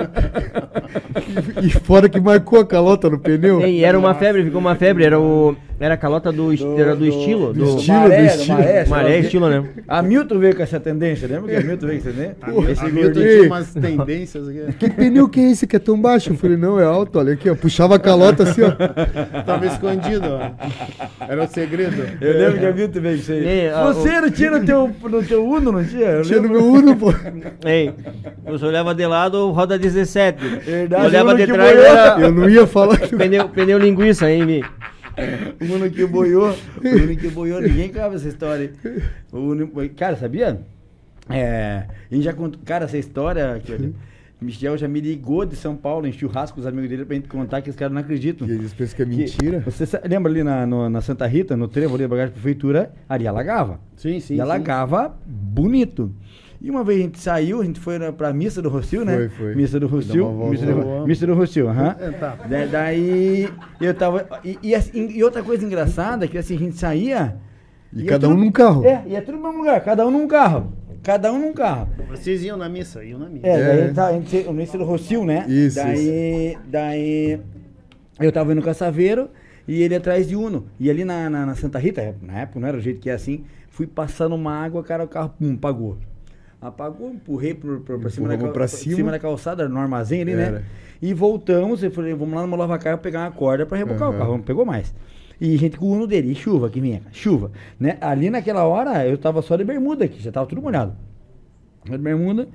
e, 1.62 1.66
e 1.66 1.70
fora 1.70 2.08
que 2.08 2.20
marcou 2.20 2.60
a 2.60 2.66
calota 2.66 3.08
no 3.08 3.18
pneu. 3.18 3.60
E 3.66 3.82
era 3.84 3.98
uma 3.98 4.14
febre, 4.14 4.44
ficou 4.44 4.60
uma 4.60 4.74
febre. 4.74 5.04
Era 5.04 5.18
o. 5.18 5.56
Era 5.80 5.94
a 5.94 5.96
calota 5.96 6.30
do, 6.30 6.52
est- 6.52 6.62
era 6.78 6.94
do, 6.94 7.06
estilo. 7.06 7.54
Do, 7.54 7.78
estilo, 7.78 7.98
maré, 8.00 8.16
do 8.16 8.22
do 8.22 8.26
estilo. 8.36 8.58
maré, 8.58 8.84
Maré 8.86 9.18
estilo, 9.20 9.48
né? 9.48 9.64
A 9.88 10.02
Milton 10.02 10.38
veio 10.38 10.54
com 10.54 10.62
essa 10.62 10.78
tendência, 10.78 11.26
lembra 11.26 11.48
que 11.50 11.56
a 11.56 11.60
Milton 11.66 11.86
veio 11.86 12.02
com 12.02 12.08
essa 12.08 12.18
tendência? 12.18 12.36
A, 12.42 12.86
a 12.86 12.90
Milton 12.90 13.20
tinha 13.20 13.42
umas 13.46 13.72
tendências 13.74 14.48
aqui. 14.48 14.72
Que 14.78 14.90
pneu 14.90 15.26
que 15.26 15.40
é 15.40 15.50
esse 15.50 15.66
que 15.66 15.76
é 15.76 15.78
tão 15.78 15.98
baixo? 15.98 16.30
Eu 16.32 16.36
falei, 16.36 16.58
não, 16.58 16.78
é 16.78 16.84
alto, 16.84 17.18
olha 17.18 17.32
aqui, 17.32 17.48
ó. 17.48 17.54
Puxava 17.54 17.94
a 17.94 17.98
calota 17.98 18.42
assim, 18.42 18.60
ó. 18.62 18.72
Tava 19.42 19.64
escondido, 19.66 20.26
ó. 20.28 20.50
Era 21.26 21.44
o 21.44 21.48
segredo. 21.48 22.02
Eu 22.20 22.38
lembro 22.38 22.58
que 22.58 22.66
a 22.66 22.72
Milton 22.72 23.00
veio 23.00 23.14
com 23.16 23.20
isso 23.22 23.32
aí. 23.32 23.70
Você 23.94 24.20
não 24.20 24.30
tinha 24.30 24.50
no 24.50 24.66
teu, 24.66 24.90
no 25.02 25.22
teu 25.22 25.44
Uno, 25.46 25.72
não 25.72 25.82
tinha? 25.84 26.08
Eu 26.08 26.22
Tinha 26.22 26.42
no 26.42 26.48
meu 26.50 26.62
Uno, 26.62 26.94
pô. 26.94 27.10
Ei, 27.64 27.90
você 28.44 28.66
olhava 28.66 28.94
de 28.94 29.06
lado, 29.06 29.50
roda 29.50 29.78
17. 29.78 30.38
Verdade, 30.58 31.06
olhava 31.06 31.34
de 31.34 31.46
trás, 31.46 31.78
era 31.78 32.20
Eu 32.20 32.32
não 32.32 32.50
ia 32.50 32.66
falar 32.66 32.98
que 32.98 33.16
pneu, 33.16 33.48
pneu 33.48 33.78
linguiça, 33.78 34.30
hein, 34.30 34.44
Mi? 34.44 34.62
O 35.60 35.74
Uno 35.74 35.90
que 35.90 36.06
boiou. 36.06 36.50
O 36.50 36.88
Uno 36.88 37.16
que 37.16 37.28
boiou, 37.28 37.60
ninguém 37.60 37.88
cabe 37.90 38.16
essa 38.16 38.28
história. 38.28 38.72
aí. 39.32 39.88
Cara, 39.90 40.16
sabia? 40.16 40.60
É, 41.28 41.84
a 42.10 42.14
gente 42.14 42.24
já 42.24 42.32
contou, 42.32 42.60
cara, 42.64 42.86
essa 42.86 42.98
história 42.98 43.60
que 43.64 43.72
olha, 43.72 43.92
Michel 44.40 44.76
já 44.76 44.88
me 44.88 45.00
ligou 45.00 45.44
de 45.44 45.54
São 45.54 45.76
Paulo 45.76 46.06
em 46.06 46.12
churrasco 46.12 46.54
com 46.56 46.60
os 46.60 46.66
amigos 46.66 46.88
dele 46.88 47.04
pra 47.04 47.14
gente 47.14 47.28
contar 47.28 47.60
que 47.62 47.70
os 47.70 47.76
caras 47.76 47.92
não 47.92 48.00
acreditam. 48.00 48.48
E 48.48 48.52
eles 48.52 48.72
pensam 48.72 48.96
que 48.96 49.02
é 49.02 49.04
Que- 49.06 49.16
mentira. 49.16 49.60
Você 49.60 49.86
sa- 49.86 50.00
lembra 50.04 50.32
ali 50.32 50.42
na, 50.42 50.66
no- 50.66 50.88
na 50.88 51.00
Santa 51.00 51.26
Rita, 51.26 51.56
no 51.56 51.68
trevo 51.68 51.94
ali 51.94 52.04
da 52.04 52.08
bagagem 52.08 52.30
da 52.30 52.34
prefeitura, 52.40 52.90
ali 53.08 53.26
alagava. 53.28 53.78
Sim, 53.96 54.18
sim. 54.18 54.34
e 54.34 54.36
sim. 54.36 54.40
alagava 54.40 55.14
bonito. 55.26 56.10
E 56.62 56.70
uma 56.70 56.84
vez 56.84 57.00
a 57.00 57.02
gente 57.04 57.18
saiu, 57.18 57.62
a 57.62 57.64
gente 57.64 57.80
foi 57.80 57.98
na, 57.98 58.12
pra 58.12 58.32
missa 58.34 58.60
do 58.60 58.68
Rocio, 58.68 59.02
né? 59.04 59.16
Foi, 59.16 59.28
foi. 59.30 59.54
Missa 59.54 59.80
do 59.80 59.86
Rocio. 59.86 60.30
Missa 60.50 60.66
do, 60.66 61.06
missa 61.06 61.26
do 61.26 61.34
Rocio, 61.34 61.68
aham. 61.68 61.96
É, 61.98 62.10
tá. 62.10 62.34
Da- 62.34 62.66
Daí 62.66 63.48
eu 63.80 63.94
tava. 63.94 64.26
E, 64.44 64.58
e 64.62 64.74
assim, 64.74 65.08
e 65.08 65.24
outra 65.24 65.42
coisa 65.42 65.64
engraçada 65.64 66.26
é 66.26 66.28
que 66.28 66.36
assim, 66.36 66.56
a 66.56 66.58
gente 66.58 66.76
saía. 66.76 67.36
E 67.92 68.04
cada 68.04 68.28
um 68.28 68.32
tudo- 68.32 68.44
num 68.44 68.50
carro. 68.52 68.84
É, 68.84 69.02
ia 69.06 69.22
tudo 69.22 69.38
no 69.38 69.42
mesmo 69.44 69.58
lugar, 69.58 69.80
cada 69.82 70.06
um 70.06 70.10
num 70.10 70.28
carro. 70.28 70.72
Cada 71.02 71.32
um 71.32 71.38
num 71.38 71.54
carro. 71.54 71.88
Vocês 72.10 72.44
iam 72.44 72.58
na 72.58 72.68
missa, 72.68 73.02
iam 73.02 73.18
na 73.18 73.26
missa. 73.26 73.46
É, 73.46 73.88
daí 73.90 74.12
É. 74.14 74.16
a 74.18 74.20
gente 74.20 74.46
a 74.48 74.52
Missa 74.52 74.76
do 74.76 74.84
Rocio, 74.84 75.24
né? 75.24 75.46
Isso, 75.48 75.76
Daí. 75.76 76.58
Daí. 76.70 77.40
Eu 78.20 78.30
tava 78.30 78.52
indo 78.52 78.60
com 78.60 78.68
a 78.68 78.74
Saveiro 78.74 79.30
e 79.66 79.80
ele 79.82 79.94
atrás 79.94 80.28
de 80.28 80.36
Uno. 80.36 80.66
E 80.78 80.90
ali 80.90 81.06
na, 81.06 81.30
na, 81.30 81.46
na 81.46 81.54
Santa 81.54 81.78
Rita, 81.78 82.14
na 82.20 82.40
época 82.40 82.60
não 82.60 82.68
era 82.68 82.76
o 82.76 82.80
jeito 82.80 83.00
que 83.00 83.08
é 83.08 83.14
assim, 83.14 83.44
fui 83.70 83.86
passando 83.86 84.34
uma 84.34 84.52
água, 84.52 84.82
cara, 84.84 85.04
o 85.04 85.08
carro 85.08 85.32
pum, 85.38 85.54
apagou. 85.54 85.96
Apagou, 86.60 87.10
empurrei 87.10 87.54
pra, 87.54 88.10
cima 88.10 88.28
da, 88.36 88.68
cima. 88.68 88.96
cima. 88.96 89.10
da 89.10 89.18
calçada, 89.18 89.66
no 89.68 89.78
armazém 89.78 90.20
ali, 90.20 90.34
né? 90.34 90.42
Era. 90.42 90.64
E 91.00 91.14
voltamos, 91.14 91.82
eu 91.82 91.90
falei, 91.90 92.12
vamos 92.12 92.34
lá 92.34 92.46
no 92.46 92.54
lavacar 92.54 92.98
pegar 92.98 93.20
uma 93.20 93.30
corda 93.30 93.64
pra 93.64 93.78
rebocar 93.78 94.08
o 94.08 94.10
Aham. 94.10 94.18
carro. 94.18 94.32
Não 94.32 94.42
pegou 94.42 94.66
mais. 94.66 94.94
E 95.40 95.56
gente 95.56 95.78
com 95.78 95.86
o 95.86 95.92
Uno 95.92 96.06
dele, 96.06 96.32
e 96.32 96.34
chuva 96.34 96.68
que 96.68 96.78
vinha, 96.78 97.00
chuva. 97.12 97.50
Né? 97.78 97.96
Ali 98.02 98.28
naquela 98.28 98.64
hora 98.64 99.06
eu 99.06 99.16
tava 99.16 99.40
só 99.40 99.56
de 99.56 99.64
bermuda 99.64 100.04
aqui, 100.04 100.20
já 100.22 100.30
tava 100.30 100.46
tudo 100.46 100.60
molhado. 100.60 100.94
De 101.84 101.96
bermuda. 101.96 102.46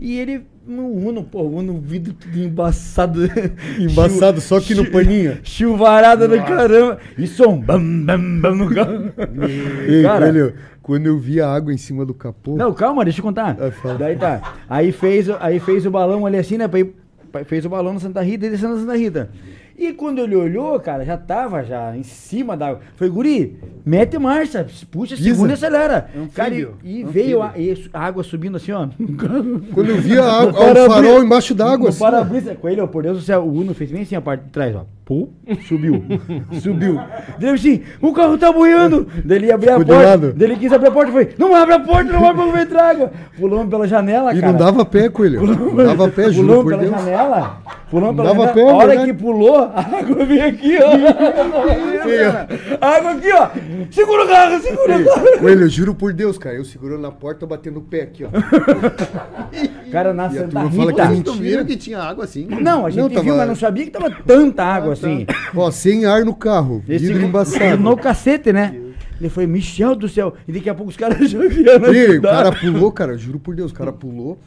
E 0.00 0.18
ele, 0.18 0.44
no 0.66 0.86
Uno, 0.88 1.24
pô, 1.24 1.42
o 1.42 1.56
Uno, 1.58 1.80
vidro 1.80 2.12
tudo 2.14 2.38
embaçado. 2.38 3.20
Embaçado, 3.78 4.40
só 4.40 4.60
que 4.60 4.74
no 4.74 4.90
paninho. 4.90 5.38
Chuvarada 5.42 6.26
do 6.28 6.36
caramba. 6.38 6.98
E 7.18 7.26
som, 7.26 7.58
bam, 7.60 7.80
bam, 8.04 8.40
bam. 8.40 9.12
Ei, 9.86 10.02
Cara, 10.02 10.32
velho, 10.32 10.54
quando 10.82 11.06
eu 11.06 11.18
vi 11.18 11.40
a 11.40 11.48
água 11.48 11.72
em 11.72 11.76
cima 11.78 12.04
do 12.06 12.14
capô. 12.14 12.56
não, 12.56 12.72
calma, 12.72 13.04
deixa 13.04 13.20
eu 13.20 13.24
contar. 13.24 13.56
Fala. 13.82 13.94
Daí 13.98 14.16
tá. 14.16 14.54
Aí 14.68 14.92
fez, 14.92 15.28
o- 15.28 15.36
aí 15.40 15.58
fez 15.60 15.84
o 15.86 15.90
balão 15.90 16.24
ali 16.26 16.36
assim, 16.36 16.56
né? 16.58 16.68
pra 16.68 16.80
ir- 16.80 16.94
pra- 17.30 17.44
Fez 17.44 17.64
o 17.64 17.68
balão 17.68 17.94
na 17.94 18.00
Santa 18.00 18.20
Rita 18.22 18.46
e 18.46 18.50
descendo 18.50 18.74
na 18.74 18.80
Santa 18.80 18.96
Rita. 18.96 19.30
E 19.82 19.92
quando 19.92 20.20
ele 20.20 20.36
olhou, 20.36 20.78
cara, 20.78 21.04
já 21.04 21.16
tava 21.16 21.64
já 21.64 21.96
em 21.96 22.04
cima 22.04 22.56
da 22.56 22.68
água. 22.68 22.80
Foi, 22.94 23.08
guri, 23.08 23.58
mete 23.84 24.16
marcha, 24.16 24.64
puxa, 24.92 25.16
Pisa. 25.16 25.28
segura 25.30 25.50
e 25.50 25.54
acelera. 25.54 26.06
Anfíbio. 26.16 26.30
Cara, 26.34 26.54
e, 26.54 26.60
e 26.60 27.02
Anfíbio. 27.02 27.08
veio 27.10 27.42
a, 27.42 27.52
e 27.56 27.84
a 27.92 28.00
água 28.00 28.22
subindo 28.22 28.56
assim, 28.58 28.70
ó. 28.70 28.86
Quando 29.74 29.88
eu 29.90 29.96
vi 29.96 30.16
a 30.18 30.24
água, 30.24 30.50
o 30.52 30.90
farol 30.90 31.24
embaixo 31.24 31.52
d'água, 31.54 31.88
assim. 31.88 31.98
para-brisa, 31.98 32.54
com 32.54 32.68
ele, 32.68 32.80
ó, 32.80 32.86
por 32.86 33.02
Deus 33.02 33.18
do 33.18 33.24
céu, 33.24 33.42
o 33.42 33.52
Uno 33.52 33.74
fez 33.74 33.90
bem 33.90 34.02
assim 34.02 34.14
a 34.14 34.20
parte 34.20 34.44
de 34.44 34.50
trás, 34.50 34.74
ó. 34.76 34.84
Pum, 35.04 35.28
subiu. 35.66 36.04
subiu. 36.62 36.96
Dele 37.36 37.52
assim, 37.54 37.82
o 38.00 38.12
carro 38.12 38.38
tá 38.38 38.52
boiando. 38.52 39.04
Dele 39.24 39.46
ia 39.48 39.56
abrir 39.56 39.70
a 39.70 39.78
Ficou 39.80 39.94
porta. 39.96 40.08
lado. 40.10 40.32
Dele 40.32 40.56
quis 40.56 40.72
abrir 40.72 40.88
a 40.88 40.92
porta 40.92 41.10
e 41.10 41.12
foi, 41.12 41.28
não 41.36 41.56
abre 41.56 41.74
a 41.74 41.80
porta, 41.80 42.12
não 42.12 42.24
abre 42.24 42.50
pra 42.52 42.62
entrar 42.62 42.90
água. 42.90 43.10
Pulamos 43.36 43.68
pela 43.68 43.88
janela, 43.88 44.32
E 44.32 44.40
cara. 44.40 44.52
não 44.52 44.58
dava 44.60 44.84
pé, 44.84 45.08
Coelho. 45.08 45.44
Não 45.44 45.74
dava 45.86 46.08
pé, 46.08 46.30
juro 46.30 46.46
Pulamos 46.62 46.70
pela 46.70 46.82
Deus. 46.82 46.94
janela. 47.04 47.56
Pulamos 47.90 48.16
Não 48.16 48.24
pela 48.24 48.28
dava 48.34 48.46
janela. 48.46 48.54
pé, 48.54 48.70
a 48.72 48.76
hora 48.76 48.86
verdade. 48.86 49.12
que 49.12 49.18
pulou, 49.18 49.71
a 49.74 49.98
água 49.98 50.24
veio 50.24 50.46
aqui, 50.46 50.76
ó. 50.78 50.90
a 52.80 52.88
água 52.96 53.10
aqui, 53.12 53.32
ó. 53.32 53.48
Segura 53.90 54.24
o 54.24 54.28
carro, 54.28 54.60
segura 54.62 54.98
o 54.98 55.04
carro. 55.04 55.38
Coelho, 55.40 55.62
eu 55.62 55.68
juro 55.68 55.94
por 55.94 56.12
Deus, 56.12 56.38
cara. 56.38 56.56
Eu 56.56 56.64
segurando 56.64 57.00
na 57.02 57.10
porta, 57.12 57.46
batendo 57.46 57.78
o 57.78 57.82
pé 57.82 58.02
aqui, 58.02 58.24
ó. 58.24 58.28
Cara, 59.90 60.14
na 60.14 60.24
E 60.24 60.26
a 60.26 60.30
Santa 60.30 60.48
turma 60.48 60.70
fala 60.70 60.90
Rita. 60.90 60.94
que 60.94 61.00
é 61.00 61.08
mentira. 61.34 61.64
que 61.64 61.76
tinha 61.76 61.98
água 61.98 62.24
assim? 62.24 62.46
Não, 62.48 62.86
a 62.86 62.90
gente 62.90 63.02
Não, 63.02 63.08
viu, 63.08 63.18
tava- 63.24 63.36
mas 63.36 63.48
não 63.48 63.54
sabia 63.56 63.84
que 63.84 63.90
tava 63.90 64.10
tanta 64.26 64.64
água 64.64 64.94
assim. 64.94 65.26
Ó, 65.54 65.70
sem 65.70 66.06
ar 66.06 66.24
no 66.24 66.34
carro. 66.34 66.82
Vidro 66.86 67.20
embaçado. 67.22 67.76
No 67.82 67.96
cacete, 67.96 68.52
né? 68.52 68.74
Ele 69.20 69.28
foi, 69.28 69.46
Michel 69.46 69.94
do 69.94 70.08
céu. 70.08 70.34
E 70.48 70.52
daqui 70.52 70.68
a 70.70 70.74
pouco 70.74 70.90
os 70.90 70.96
caras 70.96 71.18
já 71.30 71.38
vieram 71.38 71.92
E, 71.94 72.18
o 72.18 72.22
cara 72.22 72.50
pulou, 72.52 72.90
cara, 72.90 73.16
juro 73.16 73.38
por 73.38 73.54
Deus, 73.54 73.70
o 73.70 73.74
cara 73.74 73.92
pulou. 73.92 74.38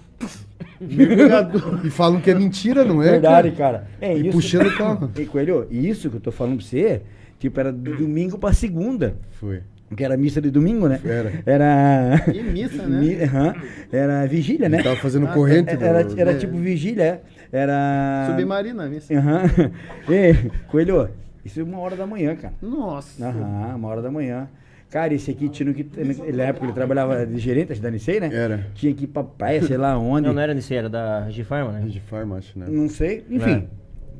E 1.83 1.89
falam 1.89 2.19
que 2.19 2.31
é 2.31 2.35
mentira, 2.35 2.83
não 2.83 3.01
é? 3.01 3.11
Verdade, 3.11 3.51
cara? 3.51 3.79
cara. 3.79 3.87
É 4.01 4.15
E 4.17 4.21
isso. 4.27 4.31
puxando 4.31 4.67
o 4.67 4.75
carro. 4.77 5.11
E 5.17 5.25
Coelho, 5.25 5.67
isso 5.71 6.09
que 6.09 6.17
eu 6.17 6.21
tô 6.21 6.31
falando 6.31 6.57
pra 6.57 6.65
você, 6.65 7.01
tipo, 7.39 7.59
era 7.59 7.71
de 7.71 7.93
domingo 7.93 8.37
pra 8.37 8.53
segunda. 8.53 9.15
Foi. 9.31 9.61
Que 9.95 10.03
era 10.03 10.17
missa 10.17 10.41
de 10.41 10.49
domingo, 10.49 10.87
né? 10.87 10.99
Era. 11.05 11.31
Era. 11.45 12.23
E 12.33 12.41
missa, 12.41 12.85
né? 12.87 12.99
Mi- 12.99 13.23
aham. 13.23 13.53
Era 13.91 14.25
vigília, 14.25 14.67
né? 14.67 14.77
Ele 14.77 14.83
tava 14.83 14.95
fazendo 14.95 15.27
corrente. 15.27 15.69
Era, 15.79 16.03
do- 16.03 16.19
era 16.19 16.33
né? 16.33 16.37
tipo 16.39 16.57
vigília, 16.57 17.03
é. 17.03 17.21
Era. 17.51 18.27
Submarina, 18.35 18.87
missa. 18.87 19.13
Aham. 19.13 19.43
E, 20.09 20.33
Coelho, 20.69 21.09
isso 21.45 21.59
é 21.59 21.63
uma 21.63 21.79
hora 21.79 21.95
da 21.95 22.05
manhã, 22.07 22.35
cara. 22.35 22.53
Nossa. 22.61 23.25
Aham, 23.27 23.75
uma 23.75 23.87
hora 23.87 24.01
da 24.01 24.09
manhã. 24.11 24.47
Cara, 24.89 25.13
esse 25.13 25.31
aqui 25.31 25.49
tinha 25.49 25.73
que. 25.73 25.85
Na 26.33 26.43
época 26.43 26.65
ele 26.65 26.73
trabalhava 26.73 27.25
de 27.25 27.37
gerente, 27.37 27.71
acho, 27.73 27.81
da 27.81 27.91
Nicei, 27.91 28.19
né? 28.19 28.29
Era. 28.31 28.67
Tinha 28.75 28.93
que 28.93 29.03
ir 29.03 29.07
pra 29.07 29.23
praia, 29.23 29.61
sei 29.61 29.77
lá 29.77 29.97
onde. 29.97 30.27
Não, 30.27 30.33
não 30.33 30.41
era 30.41 30.53
nisso, 30.53 30.73
era 30.73 30.89
da 30.89 31.21
Regifarma, 31.25 31.71
né? 31.71 31.81
De 31.85 31.99
farma, 31.99 32.37
acho, 32.37 32.57
né? 32.57 32.67
Não 32.69 32.87
sei. 32.87 33.25
Enfim. 33.29 33.67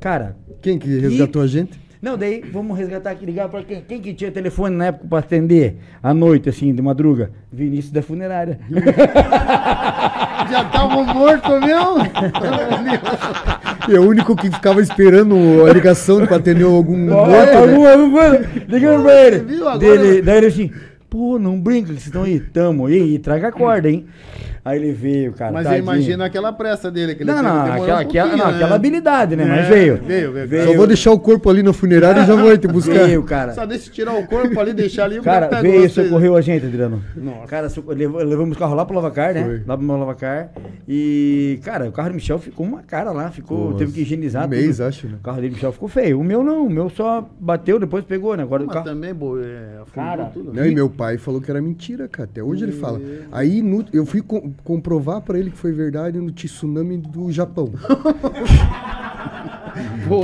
Cara. 0.00 0.36
Quem 0.60 0.78
que 0.78 0.98
resgatou 0.98 1.40
a 1.42 1.46
gente? 1.46 1.85
Não, 2.00 2.16
daí 2.16 2.42
vamos 2.52 2.76
resgatar 2.76 3.10
aqui, 3.10 3.24
ligar 3.24 3.48
pra 3.48 3.62
quem, 3.62 3.80
quem 3.80 4.00
que 4.00 4.12
tinha 4.12 4.30
telefone 4.30 4.76
na 4.76 4.86
época 4.86 5.06
pra 5.08 5.18
atender 5.20 5.76
à 6.02 6.12
noite, 6.12 6.48
assim, 6.48 6.74
de 6.74 6.82
madruga? 6.82 7.30
Vinícius 7.50 7.92
da 7.92 8.02
funerária. 8.02 8.58
Já 10.50 10.64
tava 10.70 11.02
morto 11.04 11.50
mesmo? 11.60 11.96
E 13.88 13.96
é 13.96 13.98
o 14.00 14.08
único 14.08 14.36
que 14.36 14.50
ficava 14.50 14.80
esperando 14.80 15.36
a 15.66 15.72
ligação 15.72 16.26
pra 16.26 16.36
atender 16.36 16.64
algum 16.64 16.96
morto, 16.98 17.30
né? 17.30 18.64
ligando 18.68 19.02
pra 19.02 19.26
ele. 19.26 19.38
Viu 19.40 19.68
agora? 19.68 19.78
Dele, 19.78 20.22
daí 20.22 20.36
ele 20.38 20.46
assim, 20.46 20.70
pô, 21.16 21.38
não 21.38 21.58
brinca 21.60 21.86
que 21.88 21.94
vocês 21.94 22.06
estão 22.06 22.22
aí, 22.24 22.38
tamo. 22.40 22.88
E, 22.90 23.14
e 23.14 23.18
traga 23.18 23.48
a 23.48 23.52
corda, 23.52 23.88
hein? 23.88 24.06
Aí 24.64 24.80
ele 24.80 24.90
veio, 24.90 25.32
cara. 25.32 25.52
Mas 25.52 25.64
eu 25.64 25.70
tadinho. 25.70 25.84
imagino 25.84 26.24
aquela 26.24 26.52
pressa 26.52 26.90
dele. 26.90 27.14
Que 27.14 27.22
ele 27.22 27.30
Não, 27.30 27.40
não, 27.40 27.62
aquela, 27.66 27.98
um 27.98 28.00
aquela, 28.00 28.36
não, 28.36 28.48
né? 28.48 28.54
aquela 28.56 28.74
habilidade, 28.74 29.36
né? 29.36 29.44
Mas 29.44 29.58
É, 29.66 29.68
veio. 29.70 29.96
veio, 30.04 30.32
veio. 30.48 30.64
Só 30.64 30.74
vou 30.74 30.86
deixar 30.88 31.12
o 31.12 31.20
corpo 31.20 31.48
ali 31.48 31.62
na 31.62 31.72
funerária 31.72 32.22
e 32.22 32.26
já 32.26 32.34
vou 32.34 32.58
te 32.58 32.66
buscar. 32.66 33.06
Veio, 33.06 33.22
cara. 33.22 33.52
Só 33.54 33.64
deixa 33.64 33.88
eu 33.88 33.92
tirar 33.92 34.14
o 34.14 34.26
corpo 34.26 34.58
ali, 34.58 34.72
deixar 34.72 35.04
ali. 35.04 35.20
o 35.20 35.22
Cara, 35.22 35.46
pega 35.46 35.62
veio 35.62 35.84
e 35.84 35.88
vocês. 35.88 36.08
socorreu 36.08 36.34
a 36.34 36.40
gente, 36.40 36.66
Adriano. 36.66 37.00
Nossa. 37.16 37.46
Cara, 37.46 37.68
levamos 38.24 38.56
o 38.56 38.58
carro 38.58 38.74
lá 38.74 38.84
pro 38.84 38.96
Lavacar, 38.96 39.34
né? 39.34 39.44
Foi. 39.44 39.62
Lá 39.64 39.78
pro 39.78 39.86
Lavacar. 39.86 40.50
E, 40.88 41.60
cara, 41.62 41.88
o 41.88 41.92
carro 41.92 42.08
do 42.08 42.14
Michel 42.16 42.40
ficou 42.40 42.66
uma 42.66 42.82
cara 42.82 43.12
lá, 43.12 43.30
ficou, 43.30 43.70
Pô, 43.70 43.74
teve 43.74 43.92
que 43.92 44.00
higienizar 44.00 44.46
um 44.46 44.48
mês, 44.48 44.78
tudo. 44.78 44.86
acho, 44.88 45.06
né? 45.06 45.14
O 45.20 45.22
carro 45.22 45.40
dele, 45.40 45.54
Michel, 45.54 45.70
ficou 45.70 45.88
feio. 45.88 46.18
O 46.18 46.24
meu 46.24 46.42
não, 46.42 46.66
o 46.66 46.70
meu 46.70 46.90
só 46.90 47.24
bateu, 47.38 47.78
depois 47.78 48.04
pegou, 48.04 48.36
né? 48.36 48.42
Agora 48.42 48.64
o 48.64 48.66
Mas 48.66 48.74
carro... 48.74 48.86
também, 48.86 49.14
bo- 49.14 49.38
é, 49.38 49.76
Cara, 49.94 50.24
tudo. 50.24 50.52
Não, 50.52 50.66
e 50.66 50.74
meu 50.74 50.90
pai 50.90 51.05
falou 51.18 51.40
que 51.40 51.50
era 51.50 51.60
mentira, 51.62 52.08
cara. 52.08 52.28
Até 52.30 52.42
hoje 52.42 52.64
ele 52.64 52.72
fala. 52.72 53.00
Aí 53.32 53.62
no- 53.62 53.84
eu 53.92 54.04
fui 54.04 54.20
com- 54.20 54.52
comprovar 54.64 55.20
pra 55.22 55.38
ele 55.38 55.50
que 55.50 55.56
foi 55.56 55.72
verdade 55.72 56.18
no 56.18 56.30
tsunami 56.32 56.98
do 56.98 57.30
Japão. 57.32 57.72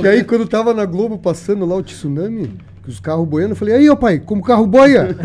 que 0.01 0.07
aí 0.07 0.23
quando 0.23 0.47
tava 0.47 0.73
na 0.73 0.85
Globo 0.85 1.17
passando 1.17 1.65
lá 1.65 1.75
o 1.75 1.83
tsunami, 1.83 2.57
que 2.83 2.89
os 2.89 2.99
carros 2.99 3.27
boiando, 3.27 3.51
eu 3.53 3.55
falei, 3.55 3.75
aí, 3.75 3.89
ó 3.89 3.95
pai, 3.95 4.19
como 4.19 4.41
o 4.41 4.43
carro 4.43 4.65
boia? 4.67 5.15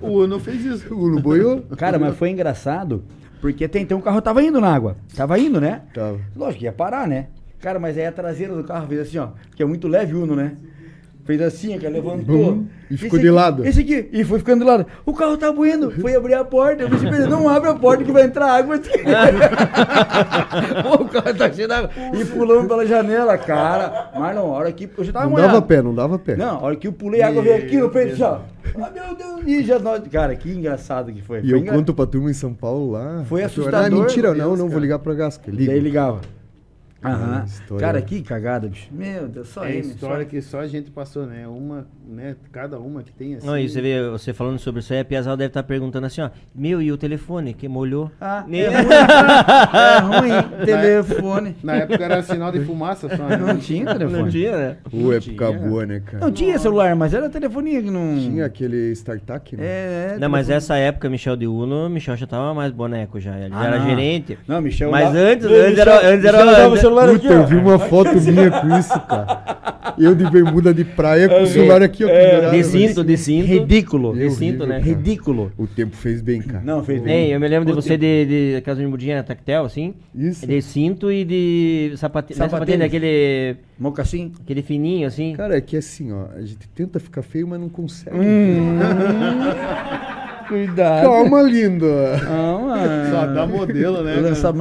O 0.00 0.22
Uno 0.22 0.38
fez 0.38 0.64
isso. 0.64 0.94
o 0.94 1.08
não 1.10 1.20
boiou? 1.20 1.62
Cara, 1.76 1.98
mas 1.98 2.16
foi 2.16 2.30
engraçado, 2.30 3.02
porque 3.40 3.64
até 3.64 3.78
então 3.80 3.98
o 3.98 4.02
carro 4.02 4.20
tava 4.20 4.42
indo 4.42 4.60
na 4.60 4.72
água. 4.72 4.96
Tava 5.16 5.38
indo, 5.38 5.60
né? 5.60 5.82
Tava. 5.92 6.18
Lógico 6.36 6.60
que 6.60 6.64
ia 6.66 6.72
parar, 6.72 7.06
né? 7.08 7.26
Cara, 7.60 7.78
mas 7.78 7.96
aí 7.98 8.06
a 8.06 8.12
traseira 8.12 8.54
do 8.54 8.62
carro 8.64 8.86
fez 8.86 9.00
assim, 9.00 9.18
ó. 9.18 9.28
Que 9.56 9.62
é 9.62 9.66
muito 9.66 9.88
leve 9.88 10.14
o 10.14 10.22
Uno, 10.22 10.36
né? 10.36 10.52
Fez 11.26 11.42
assim, 11.42 11.76
cara, 11.76 11.92
levantou. 11.92 12.52
Bum, 12.54 12.66
e 12.88 12.96
ficou 12.96 13.18
Esse 13.18 13.24
de 13.24 13.28
aqui- 13.28 13.36
lado. 13.36 13.66
Esse 13.66 13.80
aqui. 13.80 14.08
E 14.12 14.22
foi 14.24 14.38
ficando 14.38 14.60
de 14.60 14.70
lado. 14.70 14.86
O 15.04 15.12
carro 15.12 15.36
tá 15.36 15.50
buindo. 15.52 15.90
Foi 15.90 16.14
abrir 16.14 16.34
a 16.34 16.44
porta. 16.44 16.84
Eu 16.84 16.88
ele, 16.88 17.26
não 17.26 17.48
abre 17.48 17.68
a 17.68 17.74
porta 17.74 18.04
que 18.04 18.12
vai 18.12 18.22
entrar 18.24 18.46
água. 18.52 18.78
Pô, 20.82 21.02
o 21.02 21.08
carro 21.08 21.34
tá 21.34 21.50
cheio 21.52 21.66
d'água. 21.68 21.90
E 22.14 22.24
pulamos 22.24 22.68
pela 22.68 22.86
janela, 22.86 23.36
cara. 23.36 24.10
Mas 24.16 24.34
não, 24.36 24.46
a 24.54 24.58
hora 24.58 24.72
que... 24.72 24.88
Eu 24.96 25.04
já 25.04 25.12
tava 25.12 25.24
Não 25.24 25.32
molhado. 25.32 25.52
dava 25.54 25.62
pé, 25.66 25.82
não 25.82 25.94
dava 25.94 26.18
pé. 26.18 26.36
Não, 26.36 26.58
a 26.58 26.62
hora 26.62 26.76
que 26.76 26.86
eu 26.86 26.92
pulei, 26.92 27.22
a 27.22 27.28
água 27.28 27.42
veio 27.42 27.56
aqui 27.56 27.76
no 27.76 27.90
peito, 27.90 28.14
já. 28.16 28.40
Ah, 28.80 28.90
meu 28.94 29.14
Deus. 29.16 29.40
E 29.46 29.64
já 29.64 29.78
nós... 29.78 30.02
Cara, 30.10 30.34
que 30.36 30.48
engraçado 30.50 31.12
que 31.12 31.22
foi. 31.22 31.38
E 31.38 31.42
Foi 31.42 31.52
eu 31.52 31.56
engra- 31.58 31.74
conto 31.74 31.92
pra 31.94 32.06
turma 32.06 32.30
em 32.30 32.34
São 32.34 32.54
Paulo 32.54 32.92
lá. 32.92 33.24
Foi 33.28 33.42
Ah, 33.42 33.46
assustador, 33.46 33.90
mentira, 34.00 34.28
meu 34.30 34.38
não, 34.38 34.46
Deus, 34.48 34.58
não, 34.58 34.66
vou 34.66 34.70
cara. 34.74 34.80
ligar 34.82 34.98
pra 35.00 35.14
Gasca. 35.14 35.50
Liga. 35.50 35.72
Daí 35.72 35.80
ligava. 35.80 36.20
Aham. 37.04 37.40
Ah, 37.42 37.44
história. 37.46 37.86
Cara, 37.86 38.02
que 38.02 38.22
cagada, 38.22 38.68
bicho. 38.68 38.88
Meu 38.90 39.28
Deus, 39.28 39.48
só 39.48 39.64
É 39.64 39.70
ele. 39.72 39.80
história 39.88 40.24
só- 40.24 40.30
que 40.30 40.40
só 40.42 40.60
a 40.60 40.66
gente 40.66 40.90
passou, 40.90 41.26
né? 41.26 41.46
Uma, 41.46 41.86
né? 42.08 42.34
Cada 42.50 42.78
uma 42.80 43.02
que 43.02 43.12
tem 43.12 43.34
assim. 43.36 43.46
Não, 43.46 43.56
e 43.58 43.68
você 43.68 43.80
vê, 43.80 44.08
você 44.10 44.32
falando 44.32 44.58
sobre 44.58 44.80
isso 44.80 44.92
aí, 44.92 45.00
a 45.00 45.04
Piazal 45.04 45.36
deve 45.36 45.48
estar 45.48 45.62
perguntando 45.62 46.06
assim, 46.06 46.20
ó, 46.22 46.30
meu, 46.54 46.80
e 46.82 46.90
o 46.90 46.96
telefone 46.96 47.54
que 47.54 47.68
molhou? 47.68 48.10
Ah, 48.20 48.44
Nem- 48.48 48.62
é 48.62 48.68
ruim. 48.68 48.86
É 49.76 49.98
ruim. 50.00 50.64
Telefone. 50.64 51.56
Na 51.62 51.74
época 51.76 52.02
era 52.04 52.22
sinal 52.22 52.50
de 52.50 52.60
fumaça 52.60 53.08
só. 53.14 53.22
né? 53.24 53.36
Não 53.36 53.56
tinha 53.58 53.86
telefone. 53.86 54.22
Não 54.22 54.28
tinha, 54.30 54.56
né? 54.56 54.76
Ô, 54.92 55.12
época 55.12 55.20
tinha. 55.20 55.52
boa, 55.68 55.86
né, 55.86 56.00
cara? 56.04 56.18
Não 56.24 56.32
tinha 56.32 56.58
celular, 56.58 56.96
mas 56.96 57.14
era 57.14 57.28
telefonia 57.28 57.82
que 57.82 57.90
não. 57.90 58.16
Tinha 58.18 58.46
aquele 58.46 58.90
StarTAC, 58.92 59.56
né? 59.56 59.64
É, 59.64 60.12
é, 60.14 60.18
Não, 60.18 60.28
mas 60.28 60.48
essa 60.50 60.76
época, 60.76 61.08
Michel 61.08 61.36
de 61.36 61.46
Uno, 61.46 61.88
Michel 61.88 62.16
já 62.16 62.26
tava 62.26 62.52
mais 62.54 62.72
boneco 62.72 63.20
já, 63.20 63.38
ele 63.38 63.50
já 63.50 63.60
Ah, 63.60 63.66
era 63.66 63.78
não. 63.78 63.86
gerente. 63.86 64.38
Não, 64.48 64.60
Michel. 64.60 64.90
Mas 64.90 65.04
lá- 65.14 65.20
antes- 65.20 65.46
antes 65.46 65.78
era- 65.78 66.08
antes 66.08 66.24
era- 66.24 66.44
Michel 66.44 66.68
o 66.68 66.70
antes- 66.72 66.80
celular 66.86 67.08
aqui, 67.10 67.18
Puta, 67.20 67.34
eu 67.34 67.40
ó. 67.40 67.46
vi 67.46 67.56
uma 67.56 67.78
foto 67.78 68.20
minha 68.20 68.50
com 68.50 68.78
isso, 68.78 69.00
cara. 69.00 69.56
Eu 69.98 70.14
de 70.14 70.28
bermuda 70.30 70.74
de 70.74 70.84
praia 70.84 71.28
com 71.28 71.42
o 71.42 71.46
celular 71.46 71.82
aqui, 71.82 72.04
ó. 72.04 72.08
É, 72.08 72.50
De 72.50 72.64
cinto, 72.64 73.02
de 73.04 73.16
cinto. 73.16 73.46
Ridículo. 73.46 74.12
Meu, 74.14 74.28
De 74.28 74.34
horrível, 74.34 74.66
né? 74.66 74.74
cara. 74.78 74.84
Ridículo. 74.86 75.52
O 75.56 75.66
tempo 75.66 75.96
fez 75.96 76.20
bem, 76.20 76.42
cara. 76.42 76.62
Não, 76.64 76.84
fez 76.84 77.00
bem. 77.00 77.26
Ei, 77.26 77.34
eu 77.34 77.40
me 77.40 77.48
lembro 77.48 77.66
de 77.66 77.72
você 77.72 77.96
de, 77.96 78.26
de 78.26 78.56
aquelas 78.56 78.78
bermudinhas 78.78 79.24
tactel, 79.24 79.64
assim. 79.64 79.94
Isso. 80.14 80.46
De 80.46 80.60
cinto 80.60 81.10
e 81.10 81.24
de 81.24 81.92
sapatinho. 81.96 82.38
Não 82.38 82.46
é 82.46 82.48
Sapatênis. 82.48 82.80
sapatinho, 82.80 82.82
é 82.82 82.86
aquele, 82.86 83.56
Mocassim. 83.78 84.32
aquele 84.42 84.62
fininho, 84.62 85.06
assim. 85.06 85.32
Cara, 85.34 85.56
é 85.56 85.60
que 85.60 85.76
assim, 85.76 86.12
ó, 86.12 86.26
a 86.36 86.40
gente 86.40 86.68
tenta 86.74 86.98
ficar 87.00 87.22
feio, 87.22 87.46
mas 87.48 87.58
não 87.60 87.68
consegue. 87.68 88.16
Hum. 88.16 88.78
Cuidado. 90.48 91.04
Calma, 91.04 91.42
linda. 91.42 92.20
Calma. 92.24 92.76
Só 93.10 93.26
dá 93.26 93.46
modelo, 93.46 94.02
né? 94.02 94.28
Essa 94.30 94.52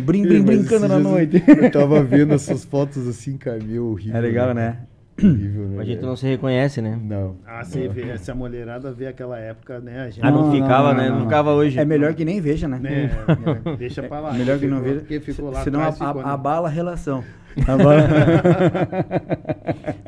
brim, 0.00 0.26
mas 0.26 0.42
brincando 0.42 0.88
na 0.88 0.98
noite. 0.98 1.42
Eu 1.46 1.70
tava 1.70 2.02
vendo 2.02 2.34
essas 2.34 2.64
fotos 2.64 3.06
assim, 3.08 3.36
cara, 3.36 3.58
meu 3.62 3.86
horrível. 3.92 4.16
É 4.16 4.20
legal, 4.20 4.52
né? 4.54 4.78
Horrível, 5.16 5.68
né? 5.68 5.80
A 5.82 5.84
gente 5.84 6.02
não 6.02 6.16
se 6.16 6.26
reconhece, 6.26 6.82
né? 6.82 6.98
Não. 7.00 7.36
Ah, 7.46 7.62
você 7.64 7.86
vê, 7.86 8.18
se 8.18 8.30
a 8.30 8.34
mulherada 8.34 8.90
vê 8.92 9.06
aquela 9.06 9.38
época, 9.38 9.78
né? 9.78 10.00
A 10.00 10.10
gente, 10.10 10.20
Ah, 10.26 10.30
não, 10.30 10.46
Não, 10.46 10.52
ficava, 10.52 10.88
não, 10.92 10.96
né? 11.00 11.04
não, 11.04 11.10
Não, 11.10 11.18
não. 11.20 11.24
ficava 11.26 11.52
hoje. 11.52 11.78
É 11.78 11.84
melhor 11.84 12.14
que 12.14 12.24
nem 12.24 12.40
veja, 12.40 12.66
né? 12.66 12.78
né? 12.80 13.10
é, 13.72 13.76
deixa 13.78 14.02
pra 14.02 14.18
lá. 14.20 14.32
Melhor 14.32 14.58
que 14.58 14.66
não 14.66 14.80
veja. 14.80 15.00
Porque 15.00 15.20
ficou 15.20 15.50
lá 15.50 15.62
senão 15.62 15.80
atrás, 15.80 16.00
a- 16.02 16.06
ficou, 16.08 16.22
a- 16.22 16.24
né? 16.26 16.32
abala 16.32 16.68
a 16.68 16.70
relação. 16.70 17.22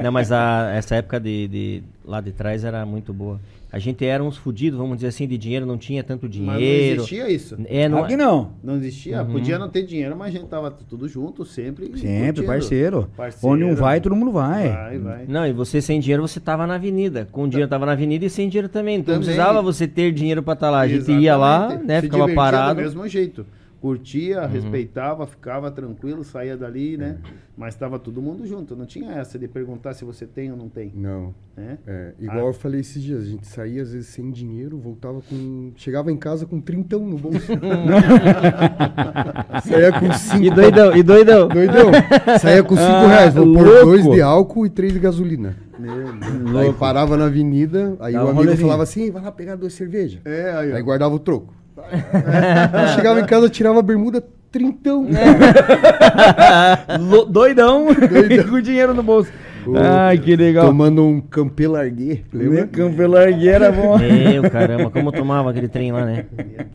Não, 0.03 0.11
mas 0.13 0.33
a- 0.33 0.73
essa 0.75 0.97
época 0.97 1.21
de, 1.21 1.47
de- 1.49 1.83
lá 2.05 2.21
de 2.21 2.33
trás 2.33 2.65
era 2.65 2.85
muito 2.85 3.13
boa. 3.13 3.41
A 3.77 3.79
gente 3.79 4.03
era 4.07 4.25
uns 4.25 4.39
fudidos, 4.39 4.79
vamos 4.79 4.97
dizer 4.97 5.09
assim, 5.09 5.29
de 5.29 5.37
dinheiro, 5.37 5.67
não 5.67 5.77
tinha 5.77 6.03
tanto 6.03 6.23
Mas 6.27 6.35
não 6.39 6.57
dinheiro. 6.57 7.01
existia 7.03 7.31
isso. 7.31 7.59
É, 7.67 7.87
não, 7.91 8.05
Aqui 8.05 8.17
não. 8.17 8.53
Não 8.65 8.77
existia. 8.77 9.23
Podia 9.23 9.59
não 9.59 9.69
ter 9.69 9.83
dinheiro, 9.83 10.17
mas 10.17 10.29
a 10.35 10.39
gente 10.39 10.49
tava 10.49 10.71
tudo 10.71 11.07
junto, 11.07 11.45
sempre. 11.45 11.85
Sempre, 11.89 11.97
curtindo. 12.27 12.47
parceiro. 12.47 13.11
Parceiro. 13.15 13.55
Onde 13.55 13.65
um 13.65 13.75
vai, 13.75 14.01
todo 14.01 14.17
mundo 14.17 14.33
vai. 14.33 14.71
Vai, 14.71 14.99
vai. 14.99 15.25
Não, 15.29 15.47
e 15.47 15.53
você 15.53 15.83
sem 15.83 16.01
dinheiro, 16.01 16.27
você 16.27 16.41
tava 16.41 16.67
na 16.67 16.77
avenida. 16.77 17.29
Com 17.31 17.47
dinheiro 17.47 17.69
tava 17.69 17.85
na 17.85 17.93
avenida 17.93 18.25
e 18.25 18.31
sem 18.31 18.49
dinheiro 18.49 18.71
também. 18.71 18.97
Então 18.97 19.15
não 19.15 19.21
Também. 19.21 19.35
precisava 19.37 19.61
você 19.61 19.87
ter 19.87 20.11
dinheiro 20.11 20.43
pra 20.43 20.55
estar 20.55 20.71
lá. 20.71 20.81
A 20.81 20.89
gente 20.89 21.13
ia 21.13 21.37
lá, 21.37 21.57
Exatamente. 21.67 21.87
né? 21.87 21.97
Se 21.97 22.07
ficava 22.07 22.29
parado. 22.35 22.75
Do 22.77 22.81
mesmo 22.83 23.07
jeito. 23.07 23.45
Curtia, 23.87 24.45
respeitava, 24.49 25.25
ficava 25.29 25.71
tranquilo, 25.71 26.25
saía 26.25 26.57
dali, 26.57 26.97
né? 26.97 27.19
Mas 27.57 27.75
estava 27.75 28.01
todo 28.01 28.21
mundo 28.21 28.45
junto. 28.45 28.75
Não 28.75 28.85
tinha 28.85 29.13
essa 29.13 29.39
de 29.39 29.47
perguntar 29.47 29.95
se 29.95 30.05
você 30.05 30.27
tem 30.27 30.51
ou 30.51 30.57
não 30.57 30.69
tem. 30.69 30.91
Não. 30.93 31.33
Né? 31.57 31.79
É, 31.87 32.13
igual 32.19 32.49
eu 32.49 32.53
falei 32.53 32.81
esses 32.81 33.01
dias, 33.01 33.23
a 33.23 33.27
gente 33.27 33.47
saía 33.47 33.83
às 33.83 33.93
vezes 33.93 34.09
sem 34.09 34.29
dinheiro, 34.33 34.77
voltava 34.77 35.21
com. 35.23 35.71
Chegava 35.77 36.11
em 36.11 36.17
casa 36.17 36.45
com 36.47 36.61
trintão 36.61 37.07
no 37.07 37.17
bolso. 37.17 37.47
saía 39.65 39.93
com 39.93 40.13
cinco. 40.13 40.45
E 40.45 40.51
doidão, 40.51 40.97
e 40.97 41.03
doidão. 41.05 41.47
Doidão. 41.49 41.91
Saía 42.41 42.65
com 42.65 42.75
cinco 42.75 42.89
Ah, 42.89 43.07
reais. 43.07 43.35
Vou 43.35 43.55
pôr 43.55 43.85
dois 43.85 44.05
de 44.05 44.21
álcool 44.21 44.67
e 44.67 44.71
três 44.71 44.93
de 44.93 44.99
gasolina. 44.99 45.57
Meu 45.79 46.13
Deus. 46.13 46.57
Aí 46.57 46.73
parava 46.73 47.17
na 47.17 47.27
avenida, 47.27 47.97
aí 48.01 48.15
Dá 48.15 48.23
o 48.23 48.27
um 48.27 48.31
amigo 48.31 48.43
rolezinho. 48.43 48.67
falava 48.67 48.83
assim, 48.83 49.13
vai 49.13 49.23
lá 49.23 49.31
pegar 49.31 49.55
duas 49.55 49.75
cervejas. 49.75 50.21
É, 50.25 50.51
aí. 50.51 50.73
Aí 50.73 50.83
guardava 50.83 51.15
o 51.15 51.21
troco. 51.21 51.55
Aí 52.73 52.89
chegava 52.95 53.21
em 53.21 53.25
casa, 53.27 53.49
tirava 53.49 53.79
a 53.81 53.83
bermuda, 53.83 54.23
trintão. 54.51 55.07
Lo- 57.01 57.25
doidão, 57.27 57.87
com 58.49 58.61
dinheiro 58.61 58.95
no 58.95 59.03
bolso. 59.03 59.31
Ai, 59.75 60.17
que 60.19 60.37
legal. 60.37 60.67
Tomando 60.67 61.05
um 61.05 61.21
campê 61.21 61.67
larguê. 61.67 62.21
Lembra? 62.33 62.69
Campo 62.69 63.05
Largueira, 63.05 63.73
bom. 63.73 63.99
Meu 63.99 64.49
caramba, 64.49 64.91
como 64.91 65.11
tomava 65.11 65.51
aquele 65.51 65.67
trem 65.67 65.91
lá, 65.91 66.05
né? 66.05 66.25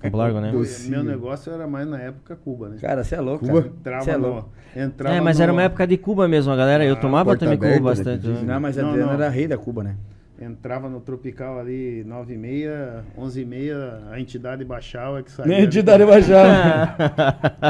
Campo 0.01 0.17
Largo, 0.17 0.41
né? 0.41 0.51
Meu 0.89 1.01
negócio 1.01 1.53
era 1.53 1.65
mais 1.65 1.87
na 1.87 1.97
época 2.01 2.35
Cuba, 2.35 2.67
né? 2.67 2.75
Cara, 2.81 3.01
você 3.01 3.15
é 3.15 3.21
louco, 3.21 3.45
Cuba? 3.47 3.61
cara. 3.61 3.71
Entrava 3.79 4.03
Cê 4.03 4.11
é 4.11 4.17
no, 4.17 4.27
louco. 4.27 4.49
entrava 4.75 5.15
É, 5.15 5.21
mas 5.21 5.37
no- 5.37 5.43
era 5.43 5.53
uma 5.53 5.63
época 5.63 5.87
de 5.87 5.95
Cuba 5.95 6.27
mesmo, 6.27 6.51
a 6.51 6.55
galera. 6.57 6.83
Eu 6.83 6.97
tomava 6.97 7.29
porta 7.29 7.45
também 7.45 7.57
Cuba 7.59 7.73
né, 7.73 7.79
bastante. 7.79 8.27
diz, 8.27 8.43
Não, 8.43 8.59
mas 8.59 8.75
Não, 8.75 8.89
Adriano 8.89 9.07
não. 9.07 9.13
era 9.21 9.29
rei 9.29 9.47
da 9.47 9.57
Cuba, 9.57 9.83
né? 9.85 9.95
Entrava 10.41 10.89
no 10.89 10.99
Tropical 10.99 11.59
ali, 11.59 12.03
9 12.03 12.33
e 12.33 12.37
meia, 12.37 13.03
11 13.15 13.41
e 13.41 13.45
meia, 13.45 13.99
a 14.09 14.19
entidade 14.19 14.65
baixava 14.65 15.21
que 15.21 15.31
saía. 15.31 15.55
Nem 15.55 15.69
te 15.69 15.83
darei 15.83 16.05
baixar. 16.07 16.97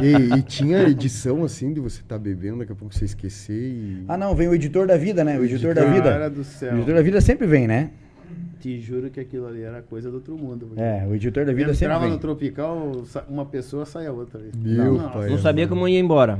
E, 0.02 0.38
e 0.38 0.42
tinha 0.44 0.84
edição 0.84 1.44
assim 1.44 1.74
de 1.74 1.82
você 1.82 2.00
estar 2.00 2.18
bebendo, 2.18 2.60
daqui 2.60 2.72
a 2.72 2.76
pouco 2.76 2.94
você 2.96 3.04
esquecer 3.04 3.54
e. 3.54 4.06
ah, 4.08 4.18
não, 4.18 4.34
vem 4.34 4.48
o 4.48 4.54
editor 4.56 4.88
da 4.88 4.96
vida, 4.96 5.22
né? 5.22 5.38
O 5.38 5.44
editor 5.44 5.76
da 5.76 5.84
vida. 5.84 6.12
Cara 6.12 6.30
do 6.30 6.40
O 6.42 6.44
céu. 6.46 6.74
editor 6.78 6.96
da 6.96 7.02
vida 7.02 7.20
sempre 7.20 7.46
vem, 7.46 7.68
né? 7.68 7.90
Te 8.62 8.80
juro 8.80 9.10
que 9.10 9.20
aquilo 9.20 9.48
ali 9.48 9.64
era 9.64 9.82
coisa 9.82 10.10
do 10.10 10.16
outro 10.18 10.38
mundo. 10.38 10.72
É, 10.78 11.06
o 11.06 11.14
editor 11.14 11.44
da 11.46 11.52
vida 11.52 11.74
sempre 11.74 11.88
Entrava 11.88 12.06
vem. 12.06 12.14
no 12.14 12.20
Tropical, 12.20 12.92
uma 13.28 13.46
pessoa 13.46 13.86
saia 13.86 14.14
outra. 14.14 14.40
Meu 14.56 14.94
Nossa. 14.94 15.10
pai. 15.10 15.30
Não 15.30 15.38
sabia 15.38 15.68
como 15.68 15.88
ia 15.90 16.00
embora. 16.00 16.40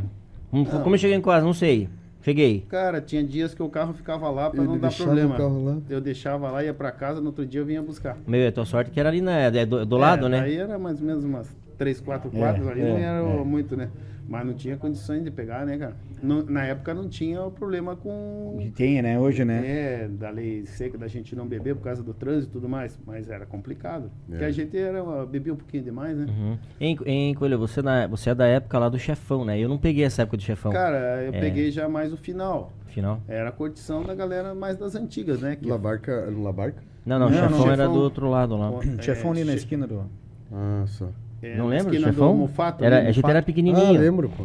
Hum, 0.54 0.64
Como 0.64 0.96
eu 0.96 1.00
cheguei 1.00 1.18
em 1.18 1.22
casa, 1.22 1.46
não 1.46 1.54
sei. 1.54 1.90
Cheguei. 2.24 2.66
Cara, 2.70 3.02
tinha 3.02 3.24
dias 3.24 3.54
que 3.54 3.64
o 3.64 3.70
carro 3.70 3.94
ficava 3.94 4.30
lá 4.30 4.50
pra 4.50 4.60
Ele 4.62 4.68
não 4.68 4.78
dar 4.78 4.92
problema. 4.96 5.36
o 5.36 5.38
carro 5.38 5.66
lá? 5.66 5.78
Eu 5.90 6.00
deixava 6.00 6.50
lá, 6.52 6.64
ia 6.64 6.74
pra 6.74 6.92
casa, 6.92 7.20
no 7.20 7.28
outro 7.28 7.46
dia 7.46 7.62
eu 7.62 7.66
vinha 7.66 7.82
buscar. 7.82 8.18
Meu, 8.28 8.48
a 8.48 8.52
tua 8.52 8.66
sorte 8.66 8.92
que 8.92 9.00
era 9.00 9.10
ali 9.10 9.22
na, 9.22 9.38
é 9.38 9.66
do, 9.66 9.86
do 9.86 9.98
lado, 9.98 10.28
É, 10.28 10.30
né? 10.30 10.40
Aí 10.42 10.56
era 10.56 10.78
mais 10.78 11.00
ou 11.02 11.08
menos 11.08 11.24
umas 11.24 11.48
3, 11.82 12.00
4 12.00 12.30
quadros 12.30 12.68
ali, 12.68 12.82
não 12.82 12.96
é, 12.98 13.02
era 13.02 13.18
é. 13.26 13.44
muito, 13.44 13.76
né? 13.76 13.90
Mas 14.30 14.46
não 14.46 14.54
tinha 14.54 14.78
condições 14.78 15.24
de 15.24 15.32
pegar, 15.32 15.66
né, 15.66 15.78
cara? 15.80 15.96
Não- 16.22 16.44
na 16.44 16.64
época 16.64 16.94
não 16.94 17.10
tinha 17.10 17.42
o 17.42 17.50
problema 17.50 17.96
com. 17.96 18.56
Que 18.62 18.70
tem, 18.70 19.02
né? 19.02 19.20
Hoje, 19.20 19.44
né? 19.44 19.64
É, 19.66 20.08
da 20.08 20.30
lei 20.30 20.64
seca 20.68 20.96
da 20.96 21.08
gente 21.08 21.36
não 21.36 21.48
beber 21.48 21.76
por 21.76 21.82
causa 21.84 22.04
do 22.04 22.14
trânsito 22.14 22.52
e 22.52 22.54
tudo 22.54 22.70
mais. 22.70 22.98
Mas 23.06 23.28
era 23.32 23.48
complicado. 23.48 24.12
Porque 24.28 24.44
É. 24.44 24.48
a 24.48 24.52
gente 24.52 24.78
era, 24.78 25.04
bebia 25.26 25.52
um 25.52 25.56
pouquinho 25.58 25.84
demais, 25.84 26.16
né? 26.16 26.28
Uhum. 26.30 26.58
Hein, 26.80 26.98
hein, 27.06 27.34
Coelho, 27.34 27.58
você, 27.58 27.82
na, 27.82 28.06
você 28.06 28.30
é 28.30 28.36
da 28.36 28.46
época 28.46 28.78
lá 28.78 28.88
do 28.90 29.00
chefão, 29.00 29.44
né? 29.44 29.60
Eu 29.60 29.68
não 29.68 29.80
peguei 29.80 30.04
essa 30.06 30.22
época 30.22 30.38
do 30.38 30.44
chefão. 30.44 30.72
Cara, 30.72 31.24
eu 31.24 31.34
É. 31.34 31.40
peguei 31.40 31.72
já 31.72 31.90
mais 31.90 32.14
o 32.14 32.18
final. 32.18 32.72
Final. 32.86 33.20
Era 33.28 33.50
a 33.50 33.52
curtição 33.52 34.04
da 34.04 34.14
galera 34.14 34.54
mais 34.54 34.78
das 34.78 34.94
antigas, 34.96 35.42
né? 35.42 35.56
Que 35.56 35.68
Labarca. 35.68 36.12
Era 36.12 36.32
Labarca? 36.38 36.84
Não, 37.04 37.18
não, 37.18 37.28
o 37.28 37.30
Não, 37.32 37.38
chefão 37.38 37.58
não, 37.58 37.66
era 37.68 37.76
chefão- 37.78 37.94
do 37.94 38.00
outro 38.02 38.30
lado 38.30 38.56
lá. 38.56 38.72
É, 39.00 39.02
Chefão 39.02 39.32
ali 39.32 39.44
na 39.44 39.56
esquina 39.56 39.88
do. 39.88 40.06
Ah, 40.54 40.84
só. 40.86 41.10
É, 41.42 41.56
não 41.58 41.74
esquina 41.74 42.08
chefão? 42.08 42.36
Mufato, 42.36 42.84
era, 42.84 43.00
a 43.08 43.12
gente 43.12 43.26
era 43.30 43.40
Ah, 43.40 43.44
pequenininho. 43.44 44.00
lembro, 44.00 44.30
pô. 44.30 44.44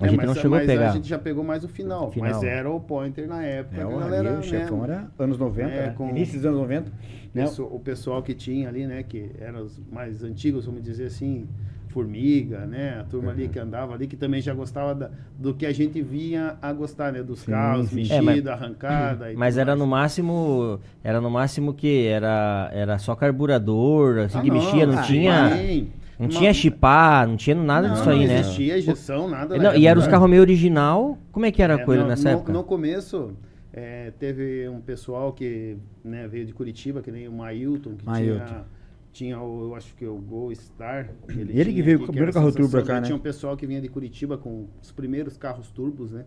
a 0.00 0.04
É, 0.04 0.08
gente 0.10 0.16
mas- 0.18 0.26
não 0.26 0.34
chegou 0.34 0.58
a 0.58 0.60
pegar. 0.60 0.90
A 0.90 0.92
gente 0.92 1.08
já 1.08 1.18
pegou 1.18 1.42
mais 1.42 1.64
o 1.64 1.68
final, 1.68 2.10
Final. 2.12 2.30
mas 2.30 2.42
era 2.42 2.70
o 2.70 2.78
pointer 2.78 3.26
na 3.26 3.42
época. 3.42 3.80
É, 3.80 3.82
a 3.82 3.86
galera, 3.88 4.28
ali, 4.30 4.38
o 4.38 4.42
chefão 4.42 4.82
né, 4.82 4.84
era 4.94 5.24
anos 5.24 5.38
90, 5.38 5.70
É, 5.70 5.86
né? 5.86 5.94
com- 5.96 6.10
Início 6.10 6.34
dos 6.36 6.44
anos 6.46 6.60
90. 6.60 6.92
Né? 7.34 7.44
o 7.58 7.78
pessoal 7.80 8.22
que 8.22 8.32
tinha 8.34 8.66
ali, 8.68 8.86
né, 8.86 9.02
que 9.02 9.30
eram 9.38 9.62
os 9.62 9.78
mais 9.92 10.22
antigos, 10.24 10.64
vamos 10.64 10.82
dizer 10.82 11.06
assim, 11.06 11.46
Formiga, 11.88 12.66
né, 12.66 12.98
a 13.00 13.04
turma 13.04 13.30
ali 13.30 13.48
que 13.48 13.58
andava 13.58 13.94
ali, 13.94 14.06
que 14.06 14.16
também 14.16 14.40
já 14.42 14.52
gostava 14.52 14.94
da- 14.94 15.10
do 15.38 15.54
que 15.54 15.64
a 15.64 15.72
gente 15.72 16.02
vinha 16.02 16.56
a 16.60 16.70
gostar, 16.72 17.10
né, 17.12 17.22
dos 17.22 17.40
Sim, 17.40 17.52
carros, 17.52 17.88
sim. 17.88 17.94
É, 18.10 18.20
mexida, 18.20 18.22
mas- 18.22 18.48
arrancada. 18.48 19.32
e 19.32 19.36
Mas 19.38 19.56
era 19.56 19.68
mais. 19.72 19.78
no 19.78 19.86
máximo. 19.86 20.78
Era 21.02 21.20
no 21.22 21.30
máximo 21.30 21.72
que 21.72 22.06
era, 22.06 22.70
era 22.74 22.98
só 22.98 23.14
carburador, 23.14 24.18
assim 24.18 24.38
Ah, 24.38 24.42
que 24.42 24.50
mexia, 24.50 24.86
não 24.86 24.98
ah, 24.98 25.02
tinha. 25.02 25.56
sim. 25.56 25.88
Não 26.18 26.26
Uma- 26.28 26.38
tinha 26.38 26.54
chipar, 26.54 27.28
não 27.28 27.36
tinha 27.36 27.54
nada 27.54 27.88
Não, 27.88 27.94
disso 27.94 28.08
aí, 28.08 28.20
não 28.20 28.26
né? 28.26 28.40
existia 28.40 28.78
injeção, 28.78 29.28
nada. 29.28 29.56
Não, 29.56 29.64
na 29.64 29.76
e 29.76 29.86
era 29.86 29.98
os 29.98 30.04
época. 30.04 30.16
carros 30.16 30.30
meio 30.30 30.40
original. 30.42 31.18
Como 31.30 31.44
é 31.44 31.50
que 31.52 31.62
era 31.62 31.76
a 31.76 31.80
É, 31.80 31.84
coisa 31.84 32.02
no- 32.02 32.08
nessa 32.08 32.30
no, 32.30 32.36
época? 32.38 32.52
No 32.54 32.64
começo, 32.64 33.32
é, 33.72 34.10
teve 34.18 34.66
um 34.68 34.80
pessoal 34.80 35.32
que 35.34 35.76
né, 36.02 36.26
veio 36.26 36.46
de 36.46 36.54
Curitiba, 36.54 37.02
que 37.02 37.10
nem 37.12 37.28
o 37.28 37.32
Mailton, 37.32 37.96
que 37.96 38.06
Mailton. 38.06 38.44
tinha, 38.46 38.64
tinha 39.12 39.40
o, 39.40 39.64
eu 39.68 39.74
acho 39.74 39.94
que 39.94 40.06
o 40.06 40.16
Gol 40.16 40.54
Star. 40.54 41.10
Ele 41.28 41.52
tinha 41.52 41.64
que 41.66 41.82
veio 41.82 41.98
com 41.98 42.04
o 42.04 42.08
primeiro 42.08 42.32
carro 42.32 42.50
turbo 42.50 42.70
pra 42.70 42.82
cá, 42.82 42.94
né? 43.00 43.06
Tinha 43.06 43.16
um 43.16 43.20
pessoal 43.20 43.54
que 43.56 43.66
vinha 43.66 43.80
de 43.82 43.88
Curitiba 43.88 44.38
com 44.38 44.66
os 44.82 44.90
primeiros 44.92 45.36
carros 45.36 45.70
turbos, 45.70 46.12
né? 46.12 46.24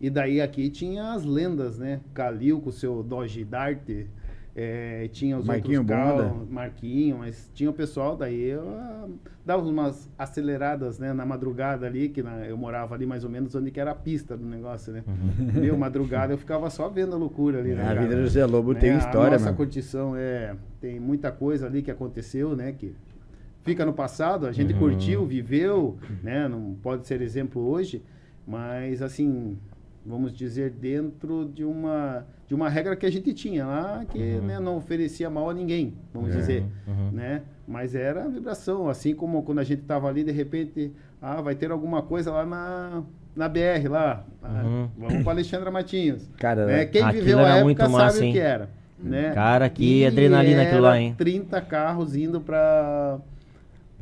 E 0.00 0.10
daí 0.10 0.40
aqui 0.40 0.68
tinha 0.68 1.12
as 1.12 1.24
lendas, 1.24 1.78
né? 1.78 2.00
Calil 2.12 2.60
com 2.60 2.70
o 2.70 2.72
seu 2.72 3.04
Dodge 3.04 3.44
Dart, 3.44 3.88
é, 4.54 5.08
tinha 5.12 5.38
os 5.38 5.46
Marquinho 5.46 5.80
outros 5.80 5.96
Bonda. 5.98 6.34
Marquinho, 6.50 7.18
mas 7.18 7.50
tinha 7.54 7.70
o 7.70 7.72
pessoal, 7.72 8.16
daí 8.16 8.40
eu 8.50 8.68
ah, 8.68 9.08
dava 9.46 9.66
umas 9.66 10.10
aceleradas, 10.18 10.98
né, 10.98 11.12
na 11.14 11.24
madrugada 11.24 11.86
ali, 11.86 12.08
que 12.10 12.22
na- 12.22 12.44
eu 12.46 12.56
morava 12.56 12.94
ali 12.94 13.06
mais 13.06 13.24
ou 13.24 13.30
menos 13.30 13.54
onde 13.54 13.70
que 13.70 13.80
era 13.80 13.92
a 13.92 13.94
pista 13.94 14.36
do 14.36 14.44
negócio, 14.44 14.92
né? 14.92 15.02
Meu, 15.54 15.76
madrugada 15.76 16.32
eu 16.34 16.38
ficava 16.38 16.68
só 16.68 16.88
vendo 16.88 17.14
a 17.14 17.18
loucura 17.18 17.60
ali, 17.60 17.74
né? 17.74 17.82
A 17.88 17.94
vida 17.94 18.14
do 18.14 18.28
Zé 18.28 18.44
Lobo 18.44 18.74
Né, 18.74 18.80
tem 18.80 18.90
A 18.92 18.98
história, 18.98 19.30
nossa 19.38 19.46
mano. 19.46 19.56
curtição 19.56 20.14
é 20.16 20.54
tem 20.80 21.00
muita 21.00 21.32
coisa 21.32 21.66
ali 21.66 21.80
que 21.80 21.90
aconteceu, 21.90 22.54
né, 22.54 22.72
que 22.72 22.94
fica 23.64 23.86
no 23.86 23.92
passado, 23.94 24.44
a 24.44 24.48
Uhum. 24.48 24.52
gente 24.52 24.74
curtiu, 24.74 25.24
viveu, 25.24 25.96
né, 26.22 26.46
não 26.48 26.74
pode 26.82 27.06
ser 27.06 27.22
exemplo 27.22 27.62
hoje, 27.62 28.02
mas 28.46 29.00
assim, 29.00 29.56
vamos 30.04 30.32
dizer 30.32 30.70
dentro 30.70 31.50
de 31.54 31.64
uma 31.64 32.24
de 32.48 32.54
uma 32.54 32.68
regra 32.68 32.94
que 32.94 33.06
a 33.06 33.10
gente 33.10 33.32
tinha 33.32 33.64
lá, 33.64 34.04
que 34.10 34.18
né, 34.18 34.60
não 34.60 34.76
oferecia 34.76 35.30
mal 35.30 35.48
a 35.48 35.54
ninguém, 35.54 35.94
vamos 36.12 36.34
É. 36.34 36.38
dizer, 36.38 36.64
Uhum. 36.86 37.10
né? 37.10 37.40
Mas 37.66 37.94
era 37.94 38.24
a 38.24 38.28
vibração, 38.28 38.90
assim 38.90 39.14
como 39.14 39.42
quando 39.42 39.60
a 39.60 39.64
gente 39.64 39.80
estava 39.80 40.06
ali, 40.06 40.22
de 40.22 40.32
repente, 40.32 40.92
ah, 41.20 41.40
vai 41.40 41.54
ter 41.54 41.70
alguma 41.70 42.02
coisa 42.02 42.30
lá 42.30 42.44
na 42.44 43.02
na 43.34 43.48
BR 43.48 43.88
lá, 43.88 44.26
Ah, 44.42 44.62
Uhum. 44.64 44.88
vamos 44.98 45.22
para 45.22 45.32
Alexandra 45.32 45.70
Matinhos. 45.70 46.28
Cara, 46.38 46.66
né? 46.66 46.84
Quem 46.84 47.08
viveu 47.10 47.38
a 47.38 47.48
época 47.48 47.64
muito 47.64 47.78
sabe 47.80 47.92
massa, 47.92 48.20
o 48.20 48.24
hein? 48.24 48.32
que 48.32 48.38
era. 48.38 48.68
Né? 49.02 49.30
Cara, 49.32 49.68
que 49.70 50.00
E 50.00 50.06
adrenalina 50.06 50.62
aquilo 50.62 50.82
lá, 50.82 51.00
hein? 51.00 51.14
30 51.16 51.58
carros 51.62 52.14
indo 52.14 52.38
para 52.40 53.18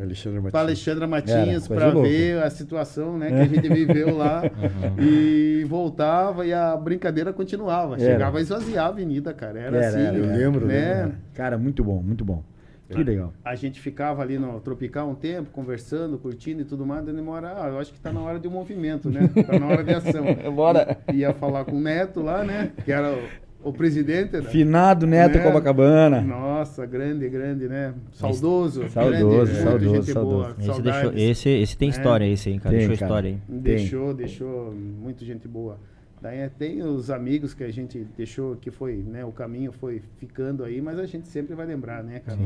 Alexandre 0.03 0.41
para 0.41 0.43
Martins. 0.43 0.55
Alexandra 0.61 1.09
coisa 1.09 1.69
para 1.75 1.91
ver 2.03 2.43
a 2.43 2.51
situação 2.51 3.19
né, 3.19 3.29
que 3.29 3.35
a 3.35 3.45
gente 3.45 3.69
viveu 3.69 4.17
lá 4.17 4.43
e 4.99 5.65
voltava 5.69 6.47
e 6.47 6.53
a 6.53 6.77
brincadeira 6.77 7.33
continuava. 7.33 7.95
Era. 7.97 8.13
Chegava 8.13 8.39
a 8.39 8.41
esvaziar 8.41 8.87
a 8.87 8.89
avenida, 8.89 9.33
cara. 9.35 9.59
Era, 9.59 9.77
Era, 9.77 9.87
assim. 9.89 10.01
era, 10.01 10.17
eu 10.17 10.27
lembro, 10.27 10.67
né? 10.67 11.03
lembro. 11.03 11.17
Cara, 11.35 11.59
muito 11.59 11.85
bom, 11.85 12.03
muito 12.03 12.25
bom. 12.25 12.43
Que 12.89 13.05
legal. 13.05 13.33
A 13.45 13.55
gente 13.55 13.81
ficava 13.81 14.21
ali 14.21 14.37
no 14.37 14.59
Tropical 14.61 15.09
um 15.09 15.15
tempo, 15.15 15.51
conversando, 15.53 16.19
curtindo 16.19 16.63
e 16.63 16.65
tudo 16.65 16.85
mais, 16.85 17.05
daí 17.05 17.15
uma 17.15 17.31
hora, 17.31 17.55
ah, 17.57 17.69
eu 17.69 17.79
acho 17.79 17.93
que 17.93 18.01
tá 18.01 18.13
na 18.13 18.21
hora 18.21 18.37
de 18.41 18.49
um 18.49 18.51
movimento, 18.51 19.09
né? 19.09 19.31
Tá 19.47 19.57
na 19.61 19.67
hora 19.69 19.85
de 19.85 19.95
ação. 19.95 20.25
Bora. 20.53 20.99
I- 21.13 21.19
Ia 21.19 21.33
falar 21.33 21.65
com 21.65 21.77
o 21.77 21.81
Neto 21.81 22.21
lá, 22.21 22.43
né? 22.43 22.73
Que 22.85 22.91
era 22.91 23.13
o, 23.13 23.23
o 23.63 23.73
presidente. 23.73 24.37
né? 24.37 24.43
Finado 24.43 25.07
Neto 25.07 25.39
Né? 25.39 25.45
Copacabana. 25.45 26.21
Nossa, 26.21 26.87
grande, 26.87 27.29
grande, 27.29 27.69
né? 27.69 27.95
Saudoso. 28.13 28.89
Saudoso, 28.89 29.53
grande, 29.53 29.63
saudoso, 29.63 29.95
gente 30.03 30.15
boa. 30.15 30.57
saudoso. 30.59 30.71
Esse, 30.71 30.83
deixou, 30.83 31.13
esse, 31.15 31.49
esse 31.51 31.77
tem 31.77 31.89
É. 31.89 31.91
história, 31.91 32.25
esse 32.27 32.49
aí, 32.49 32.59
cara. 32.59 32.77
Tem, 32.77 32.87
deixou 32.89 32.97
cara. 32.97 33.07
história 33.07 33.31
aí. 33.31 33.39
Deixou, 33.61 34.15
deixou 34.15 34.73
muito 34.75 35.25
gente 35.25 35.47
boa. 35.47 35.79
Daí 36.23 36.39
é, 36.41 36.51
tem 36.51 36.83
os 36.83 37.11
amigos 37.11 37.55
que 37.55 37.65
a 37.65 37.73
gente 37.73 38.07
deixou, 38.15 38.55
que 38.57 38.71
foi, 38.71 38.97
né? 38.97 39.25
O 39.25 39.33
caminho 39.33 39.73
foi 39.73 40.03
ficando 40.19 40.65
aí, 40.65 40.79
mas 40.79 40.99
a 40.99 41.07
gente 41.07 41.27
sempre 41.29 41.55
vai 41.55 41.65
lembrar, 41.65 42.05
né, 42.05 42.21
cara? 42.21 42.39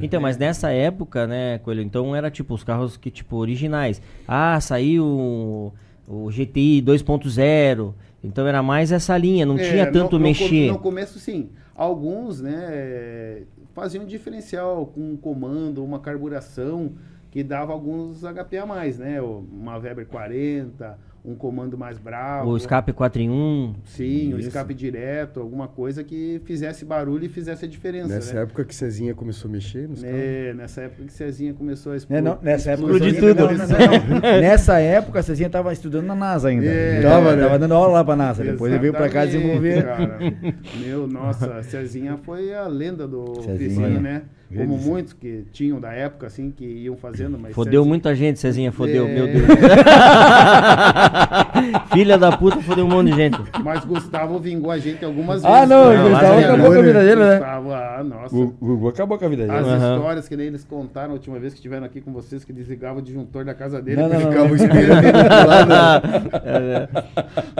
Então, 0.00 0.22
mas 0.22 0.38
nessa 0.38 0.70
época, 0.70 1.26
né, 1.26 1.58
Coelho, 1.58 1.82
então 1.82 2.16
era 2.16 2.30
tipo 2.30 2.54
os 2.54 2.64
carros 2.64 2.96
que, 2.96 3.10
tipo, 3.10 3.36
originais. 3.36 4.00
Ah, 4.26 4.58
saiu 4.58 5.04
o, 5.04 5.72
o 6.08 6.30
GTI 6.30 6.80
2.0. 6.82 7.92
Então 8.22 8.46
era 8.46 8.62
mais 8.62 8.92
essa 8.92 9.16
linha, 9.16 9.46
não 9.46 9.58
É, 9.58 9.70
tinha 9.70 9.90
tanto 9.90 10.18
no, 10.18 10.22
mexer. 10.24 10.70
No, 10.70 10.78
começo, 10.78 11.18
sim. 11.18 11.50
Alguns, 11.74 12.40
né, 12.40 13.44
faziam 13.72 14.04
diferencial 14.04 14.86
com 14.86 15.12
um 15.12 15.16
comando, 15.16 15.82
uma 15.82 15.98
carburação 16.00 16.92
que 17.30 17.42
dava 17.42 17.72
alguns 17.72 18.22
HP 18.22 18.58
a 18.58 18.66
mais, 18.66 18.98
né? 18.98 19.20
Uma 19.22 19.78
Weber 19.78 20.06
40, 20.06 20.98
um 21.22 21.34
comando 21.34 21.76
mais 21.76 21.98
bravo. 21.98 22.50
O 22.50 22.56
escape 22.56 22.92
4 22.94 23.20
em 23.20 23.28
1. 23.30 23.74
Sim, 23.84 24.32
o 24.32 24.38
Isso. 24.38 24.48
escape 24.48 24.72
direto, 24.72 25.38
alguma 25.40 25.68
coisa 25.68 26.02
que 26.02 26.40
fizesse 26.46 26.84
barulho 26.84 27.26
e 27.26 27.28
fizesse 27.28 27.66
a 27.66 27.68
diferença. 27.68 28.08
Nessa 28.08 28.34
né? 28.34 28.42
época 28.42 28.64
que 28.64 28.74
Cezinha 28.74 29.14
começou 29.14 29.48
a 29.48 29.52
mexer 29.52 29.86
nos 29.86 30.00
carros. 30.02 30.18
É, 30.18 30.54
nessa 30.54 30.80
época 30.82 31.04
que 31.04 31.12
Cezinha 31.12 31.52
começou 31.52 31.90
a 31.90 31.92
Né, 31.92 31.96
explodir. 31.98 32.24
não, 32.24 32.38
nessa 32.40 32.70
época 32.70 32.92
Explode 32.92 33.14
Cezinha- 33.14 33.34
tudo. 33.34 33.44
não, 33.46 34.20
não. 34.20 34.20
Nessa 34.40 34.78
época 34.80 35.22
Cezinha 35.22 35.50
tava 35.50 35.72
estudando 35.72 36.06
na 36.06 36.14
NASA 36.14 36.48
ainda. 36.48 36.64
É. 36.66 37.02
tava, 37.02 37.36
tava 37.36 37.58
dando 37.58 37.74
aula 37.74 37.92
lá 37.94 38.04
pra 38.04 38.16
NASA. 38.16 38.42
Depois 38.42 38.72
ele 38.72 38.80
veio 38.80 38.92
pra 38.94 39.08
cá 39.10 39.26
desenvolver. 39.26 39.84
cara. 39.84 40.18
Meu, 40.80 41.06
nossa, 41.06 41.54
a 41.58 41.62
Cezinha 41.62 42.16
foi 42.22 42.54
a 42.54 42.66
lenda 42.66 43.06
do 43.06 43.34
Cezinha. 43.42 43.54
oficina, 43.54 44.00
né? 44.00 44.22
Como 44.52 44.74
Grande. 44.74 44.84
muitos 44.88 45.12
que 45.12 45.44
tinham 45.52 45.78
da 45.80 45.92
época, 45.92 46.26
assim, 46.26 46.50
que 46.50 46.64
iam 46.64 46.96
fazendo, 46.96 47.38
mas. 47.38 47.54
Fodeu 47.54 47.82
Cezinha- 47.82 47.88
muita 47.88 48.12
gente, 48.16 48.40
Cezinha, 48.40 48.72
fodeu, 48.72 49.06
É. 49.06 49.14
meu 49.14 49.26
Deus. 49.28 49.46
Filha 51.92 52.16
da 52.18 52.36
puta, 52.36 52.60
fodeu 52.62 52.84
um 52.84 52.88
monte 52.88 53.10
de 53.10 53.16
gente. 53.16 53.38
Mas 53.62 53.84
Gustavo 53.84 54.38
vingou 54.38 54.70
a 54.70 54.78
gente 54.78 55.04
algumas 55.04 55.44
Ah, 55.44 55.52
vezes. 55.60 55.68
não, 55.68 55.82
o 56.06 56.10
Gustavo 56.10 56.34
mas, 56.34 56.44
acabou 56.44 56.66
com 56.72 56.78
a 56.78 56.82
vida 56.82 57.00
dele, 57.04 57.20
né? 57.20 57.30
Gustavo, 57.38 57.72
ah, 57.72 58.04
nossa. 58.04 58.36
O 58.36 58.46
Gugu 58.60 58.88
acabou 58.88 59.18
com 59.18 59.24
a 59.24 59.28
vida 59.28 59.46
dele. 59.46 59.58
As 59.58 59.66
Aham. 59.66 59.96
histórias 59.96 60.28
que 60.28 60.36
nem 60.36 60.46
eles 60.46 60.64
contaram 60.64 61.10
a 61.10 61.12
última 61.14 61.38
vez 61.38 61.52
que 61.52 61.58
estiveram 61.58 61.86
aqui 61.86 62.00
com 62.00 62.12
vocês, 62.12 62.44
que 62.44 62.52
desligavam 62.52 62.98
o 62.98 63.02
disjuntor 63.02 63.44
da 63.44 63.54
casa 63.54 63.80
dele, 63.82 64.00
Não, 64.00 64.08
não, 64.08 64.14
ele 64.16 64.24
não, 64.24 64.30
ficava 64.32 64.48
não. 64.48 64.56
esperando 64.56 65.04
ele 65.04 65.12
do 65.12 65.46
lado, 65.48 65.72
É, 66.44 66.88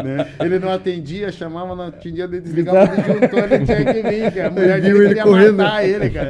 né? 0.03 0.27
Ele 0.41 0.59
não 0.59 0.73
atendia, 0.73 1.31
chamava, 1.33 1.75
não 1.77 1.85
atendia, 1.87 2.25
ele 2.25 2.41
desligava 2.41 2.85
o 2.93 2.97
disjuntor, 2.97 3.53
ele 3.53 3.65
tinha 3.67 3.85
que 3.85 4.03
vir, 4.03 4.33
cara. 4.33 4.49
A 4.49 4.51
mulher 4.51 4.81
dele 4.81 4.99
ele 4.99 5.09
queria 5.09 5.23
correndo. 5.23 5.57
matar 5.57 5.85
ele, 5.85 6.11
cara. 6.11 6.29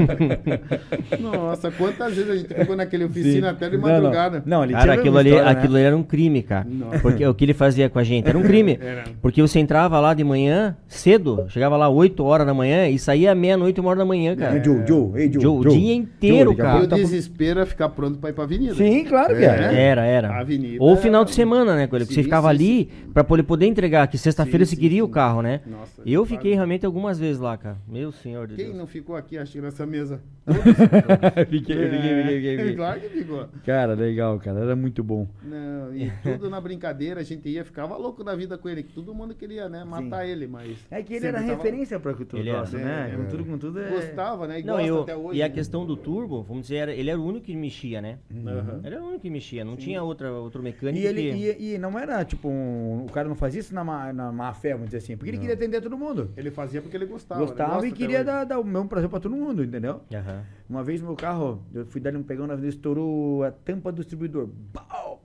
Nossa, 1.20 1.70
quantas 1.70 2.14
vezes 2.14 2.30
a 2.30 2.36
gente 2.36 2.54
ficou 2.54 2.76
naquele 2.76 3.04
oficina 3.04 3.48
Sim. 3.48 3.54
até 3.54 3.68
de 3.68 3.76
Não, 3.76 3.86
não. 3.88 3.94
madrugada. 3.94 4.42
Não, 4.44 4.64
ele 4.64 4.72
Cara, 4.72 4.84
tinha 4.84 4.94
aquilo 5.00 5.18
ali, 5.18 5.30
história, 5.30 5.52
né? 5.52 5.58
aquilo 5.58 5.76
ali 5.76 5.84
era 5.84 5.96
um 5.96 6.02
crime, 6.02 6.42
cara. 6.42 6.66
Nossa. 6.68 6.98
Porque 7.00 7.26
o 7.26 7.34
que 7.34 7.44
ele 7.44 7.54
fazia 7.54 7.69
com 7.90 7.98
a 7.98 8.04
gente 8.04 8.28
era 8.28 8.36
um 8.38 8.42
crime. 8.42 8.78
Era. 8.80 9.04
Porque 9.22 9.40
você 9.42 9.58
entrava 9.58 9.98
lá 10.00 10.14
de 10.14 10.24
manhã, 10.24 10.76
cedo, 10.88 11.46
chegava 11.48 11.76
lá 11.76 11.88
8 11.88 12.22
horas 12.24 12.46
da 12.46 12.54
manhã 12.54 12.88
e 12.88 12.98
saía 12.98 13.34
meia-noite, 13.34 13.80
uma 13.80 13.90
hora 13.90 13.98
da 14.00 14.04
manhã, 14.04 14.34
cara. 14.36 14.56
Ei, 14.56 14.64
Joe, 14.64 14.82
Joe, 14.86 15.12
ei, 15.20 15.32
Joe, 15.32 15.42
Joe, 15.42 15.58
o 15.58 15.62
Joe. 15.62 15.78
dia 15.78 15.94
inteiro, 15.94 16.50
Joe, 16.50 16.56
cara. 16.56 16.84
O 16.84 16.88
tá- 16.88 16.96
desespero 16.96 17.60
é 17.60 17.66
ficar 17.66 17.88
pronto 17.90 18.18
pra 18.18 18.30
ir 18.30 18.32
pra 18.32 18.44
avenida. 18.44 18.74
Sim, 18.74 19.04
claro 19.04 19.36
que 19.36 19.44
É. 19.44 19.46
é. 19.74 19.82
Era, 19.82 20.04
era. 20.04 20.38
Avenida 20.40 20.82
Ou 20.82 20.92
era- 20.92 21.00
final 21.00 21.24
de 21.24 21.32
semana, 21.34 21.74
né, 21.76 21.86
Coelho? 21.86 22.06
Que 22.06 22.12
você 22.14 22.20
Sim, 22.20 22.24
ficava 22.24 22.48
sim, 22.48 22.54
ali 22.54 22.90
pra 23.12 23.22
poder 23.24 23.42
poder 23.42 23.66
entregar, 23.66 24.06
que 24.08 24.16
sexta-feira 24.18 24.64
Sim, 24.64 24.70
você 24.70 24.76
sim, 24.76 24.80
queria 24.82 25.04
o 25.04 25.06
sim. 25.06 25.12
carro, 25.12 25.42
né? 25.42 25.60
Nossa, 25.66 26.02
Eu 26.06 26.24
fiquei 26.24 26.54
realmente 26.54 26.84
algumas 26.86 27.18
vezes 27.18 27.40
lá, 27.40 27.56
cara. 27.56 27.76
Meu 27.88 28.10
senhor 28.12 28.46
de 28.48 28.54
Quem 28.54 28.66
Deus. 28.66 28.76
não 28.76 28.86
ficou 28.86 29.16
aqui, 29.16 29.36
acho 29.38 29.52
que 29.52 29.60
nessa 29.60 29.84
mesa? 29.86 30.20
Fiquei, 30.50 31.76
fiquei, 31.76 31.88
fiquei, 31.90 32.24
fiquei, 32.24 32.56
fiquei. 32.58 32.74
Claro 32.76 33.00
que 33.00 33.08
ficou. 33.08 33.46
Cara, 33.64 33.94
legal, 33.94 34.38
cara. 34.38 34.60
Era 34.60 34.76
muito 34.76 35.02
bom. 35.02 35.26
Não, 35.44 35.94
e 35.94 36.10
tudo 36.22 36.48
na 36.50 36.60
brincadeira, 36.60 37.20
a 37.20 37.22
gente 37.22 37.48
ia, 37.48 37.59
ficava 37.64 37.96
louco 37.96 38.22
da 38.24 38.34
vida 38.36 38.56
com 38.58 38.68
ele, 38.68 38.82
que 38.82 38.92
todo 38.92 39.14
mundo 39.14 39.34
queria, 39.34 39.68
né, 39.68 39.84
matar 39.84 40.26
ele, 40.26 40.46
mas... 40.46 40.78
É 40.90 41.02
que 41.02 41.14
ele 41.14 41.26
era 41.26 41.40
tava- 41.40 41.52
referência 41.54 41.98
pra 42.00 42.14
cultura 42.14 42.40
Ele 42.42 42.50
era. 42.50 42.68
né? 42.70 43.10
É, 43.12 43.16
Com 43.16 43.24
tudo, 43.26 43.44
com 43.44 43.58
tudo 43.58 43.80
é... 43.80 43.90
Gostava, 43.90 44.46
né, 44.46 44.60
e 44.60 44.62
Não, 44.62 44.74
gosta 44.74 44.88
eu, 44.88 45.00
até 45.02 45.16
hoje. 45.16 45.38
e 45.38 45.42
a 45.42 45.48
né? 45.48 45.54
questão 45.54 45.84
do 45.86 45.96
turbo, 45.96 46.42
vamos 46.42 46.62
dizer, 46.62 46.76
era- 46.76 46.94
ele 46.94 47.10
era 47.10 47.18
o 47.20 47.24
único 47.24 47.46
que 47.46 47.56
mexia, 47.56 48.00
né? 48.00 48.18
Aham. 48.46 48.80
Ele 48.84 48.94
era 48.94 49.02
o 49.02 49.06
único 49.08 49.20
que 49.22 49.30
mexia, 49.30 49.64
não 49.64 49.76
tinha 49.76 50.02
outra, 50.02 50.32
outro 50.32 50.62
mecânico 50.62 51.02
E, 51.02 51.06
ele, 51.06 51.32
que... 51.32 51.62
e, 51.62 51.74
e 51.74 51.78
não 51.78 51.98
era 51.98 52.24
tipo, 52.24 52.48
um- 52.48 53.04
o 53.04 53.12
cara 53.12 53.28
não 53.28 53.34
fazia 53.34 53.60
isso 53.60 53.74
na 53.74 53.82
má, 53.84 54.12
na 54.12 54.30
má 54.32 54.52
fé, 54.52 54.72
vamos 54.72 54.86
dizer 54.86 54.98
assim, 54.98 55.16
porque 55.16 55.30
ele 55.30 55.38
queria 55.38 55.54
atender 55.54 55.80
todo 55.80 55.96
mundo. 55.96 56.30
Ele 56.36 56.50
fazia 56.50 56.80
porque 56.82 56.96
ele 56.96 57.06
gostava. 57.06 57.40
Gostava 57.40 57.72
né? 57.82 57.86
e 57.86 57.90
Gosta 57.90 57.96
queria 57.96 58.24
dar, 58.24 58.44
dar 58.44 58.58
o 58.58 58.64
mesmo 58.64 58.88
prazer 58.88 59.08
pra 59.08 59.20
todo 59.20 59.34
mundo, 59.36 59.62
entendeu? 59.64 60.00
Aham. 60.12 60.42
Uma 60.68 60.82
vez 60.84 61.00
meu 61.00 61.16
carro, 61.16 61.62
eu 61.74 61.84
fui 61.86 62.00
dar 62.00 62.14
um 62.14 62.22
pegão 62.22 62.46
na 62.46 62.52
avenida, 62.52 62.72
estourou 62.74 63.42
a 63.44 63.50
tampa 63.50 63.90
do 63.90 63.96
distribuidor. 64.02 64.46
Bau! 64.72 65.22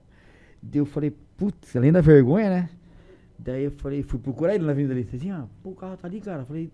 Daí 0.62 0.80
eu 0.80 0.86
falei, 0.86 1.14
putz, 1.36 1.76
além 1.76 1.92
da 1.92 2.00
vergonha, 2.00 2.50
né? 2.50 2.70
Daí 3.38 3.64
eu 3.64 3.70
falei, 3.70 4.02
fui 4.02 4.18
procurar 4.18 4.54
ele 4.54 4.64
na 4.64 4.72
avenida 4.72 4.92
ali. 4.92 5.04
Falei 5.04 5.20
assim, 5.20 5.30
ah, 5.30 5.46
pô, 5.62 5.70
o 5.70 5.74
carro 5.74 5.96
tá 5.96 6.08
ali, 6.08 6.20
cara. 6.20 6.44
Falei, 6.44 6.70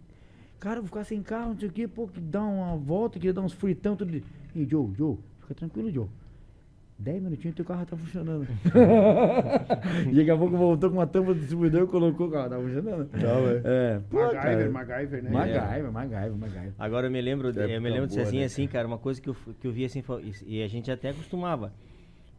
cara, 0.59 0.77
eu 0.77 0.83
vou 0.83 0.89
ficar 0.89 1.05
sem 1.05 1.23
carro, 1.23 1.51
não 1.51 1.59
sei 1.59 1.69
o 1.69 1.73
quê, 1.73 1.89
pô, 1.89 2.07
que 2.07 2.21
dá 2.21 2.43
uma 2.43 2.77
volta, 2.77 3.19
queria 3.19 3.33
dar 3.33 3.43
uns 3.43 3.53
fritão, 3.53 3.97
tudo. 3.97 4.15
Ei, 4.15 4.67
Joe, 4.69 4.91
Joe, 4.97 5.19
fica 5.41 5.55
tranquilo, 5.55 5.91
Joe. 5.91 6.09
Dez 6.99 7.21
minutinhos 7.21 7.57
teu 7.57 7.65
carro 7.65 7.85
tá 7.85 7.97
funcionando. 7.97 8.47
e 10.09 10.15
daqui 10.15 10.31
a 10.31 10.37
pouco 10.37 10.57
voltou 10.57 10.89
com 10.89 10.99
uma 10.99 11.07
tampa 11.07 11.35
do 11.35 11.41
distribuidor, 11.41 11.89
colocou 11.89 12.29
o 12.29 12.31
carro, 12.31 12.51
tá 12.51 12.57
funcionando. 12.61 13.07
Tá. 13.07 13.19
É, 13.65 14.01
pô, 14.09 14.19
MacGyver, 14.19 14.43
cara. 14.43 14.71
MacGyver, 14.71 15.23
né? 15.25 15.31
MacGyver, 15.31 15.93
MacGyver, 15.93 16.37
MacGyver. 16.37 16.73
Agora 16.79 17.09
eu 17.09 17.11
me 17.11 17.21
lembro, 17.21 17.49
eu 17.49 17.81
me 17.81 17.91
lembro 17.91 18.07
de 18.07 18.15
boa, 18.15 18.29
assim, 18.29 18.39
né, 18.39 18.45
assim, 18.45 18.69
cara, 18.69 18.87
uma 18.87 18.99
coisa 18.99 19.21
que 19.21 19.29
eu, 19.29 19.35
que 19.59 19.67
eu 19.67 19.73
vi 19.73 19.85
assim, 19.85 20.05
e 20.47 20.59
e 20.59 20.63
a 20.63 20.69
gente 20.69 20.93
até 20.93 21.09
acostumava. 21.09 21.73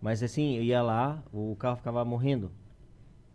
Mas 0.04 0.22
assim, 0.22 0.58
eu 0.58 0.64
ia 0.64 0.82
lá, 0.82 1.24
o 1.32 1.56
carro 1.58 1.78
ficava 1.78 2.04
morrendo. 2.04 2.52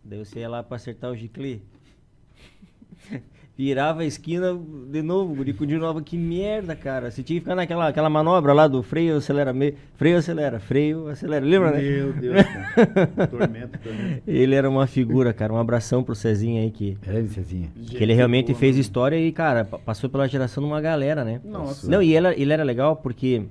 Daí 0.03 0.19
você 0.23 0.41
ia 0.41 0.47
lá 0.49 0.61
pra 0.61 0.75
acertar 0.75 1.09
o 1.09 1.15
giclê. 1.15 1.61
Virava 3.57 4.03
a 4.03 4.05
esquina 4.05 4.57
de 4.89 5.01
novo, 5.01 5.35
guri, 5.35 5.51
continuava, 5.51 6.01
que 6.01 6.17
merda, 6.17 6.77
cara. 6.77 7.11
Você 7.11 7.21
tinha 7.21 7.37
que 7.37 7.43
ficar 7.43 7.55
naquela 7.55 7.89
aquela 7.89 8.09
manobra 8.09 8.53
lá 8.53 8.67
do 8.69 8.81
freio, 8.81 9.17
acelera, 9.17 9.51
me, 9.51 9.73
freio, 9.95 10.17
acelera, 10.17 10.61
freio, 10.61 11.09
acelera, 11.09 11.43
lembra, 11.45 11.71
né? 11.71 11.81
Meu 11.81 12.13
Deus, 12.13 12.37
cara. 12.45 13.27
tormento, 13.27 13.77
tormento. 13.79 14.23
Ele 14.25 14.55
era 14.55 14.69
uma 14.69 14.87
figura, 14.87 15.33
cara, 15.33 15.51
um 15.51 15.57
abração 15.57 16.01
pro 16.03 16.15
Cezinha 16.15 16.61
aí, 16.61 16.71
que, 16.71 16.97
Era 17.05 17.21
Cezinha. 17.27 17.69
que 17.85 17.97
ele 18.01 18.13
realmente 18.13 18.53
fez 18.53 18.77
história 18.77 19.17
e, 19.19 19.29
cara, 19.33 19.65
pa- 19.65 19.77
passou 19.79 20.09
pela 20.09 20.25
geração 20.27 20.63
de 20.63 20.69
uma 20.69 20.79
galera, 20.79 21.25
né? 21.25 21.41
Nossa. 21.43 21.89
Não, 21.89 22.01
e 22.01 22.15
ele, 22.15 22.27
ele 22.41 22.53
era 22.53 22.63
legal 22.63 22.95
porque 22.95 23.43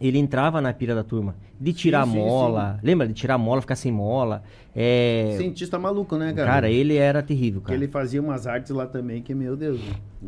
ele 0.00 0.18
entrava 0.18 0.60
na 0.60 0.72
pira 0.72 0.94
da 0.94 1.04
turma. 1.04 1.36
De 1.60 1.72
tirar 1.72 2.04
Sim, 2.06 2.12
sim, 2.12 2.18
mola. 2.18 2.78
Lembra? 2.82 3.06
De 3.06 3.14
tirar 3.14 3.38
mola, 3.38 3.60
ficar 3.60 3.76
sem 3.76 3.92
mola. 3.92 4.42
É... 4.74 5.34
Cientista 5.38 5.78
maluco, 5.78 6.16
né, 6.16 6.32
cara? 6.32 6.50
Cara, 6.50 6.70
ele 6.70 6.96
era 6.96 7.22
terrível, 7.22 7.60
cara. 7.60 7.74
ele 7.74 7.88
fazia 7.88 8.20
umas 8.20 8.46
artes 8.46 8.70
lá 8.70 8.86
também, 8.86 9.22
que, 9.22 9.34
meu 9.34 9.56
Deus. 9.56 9.80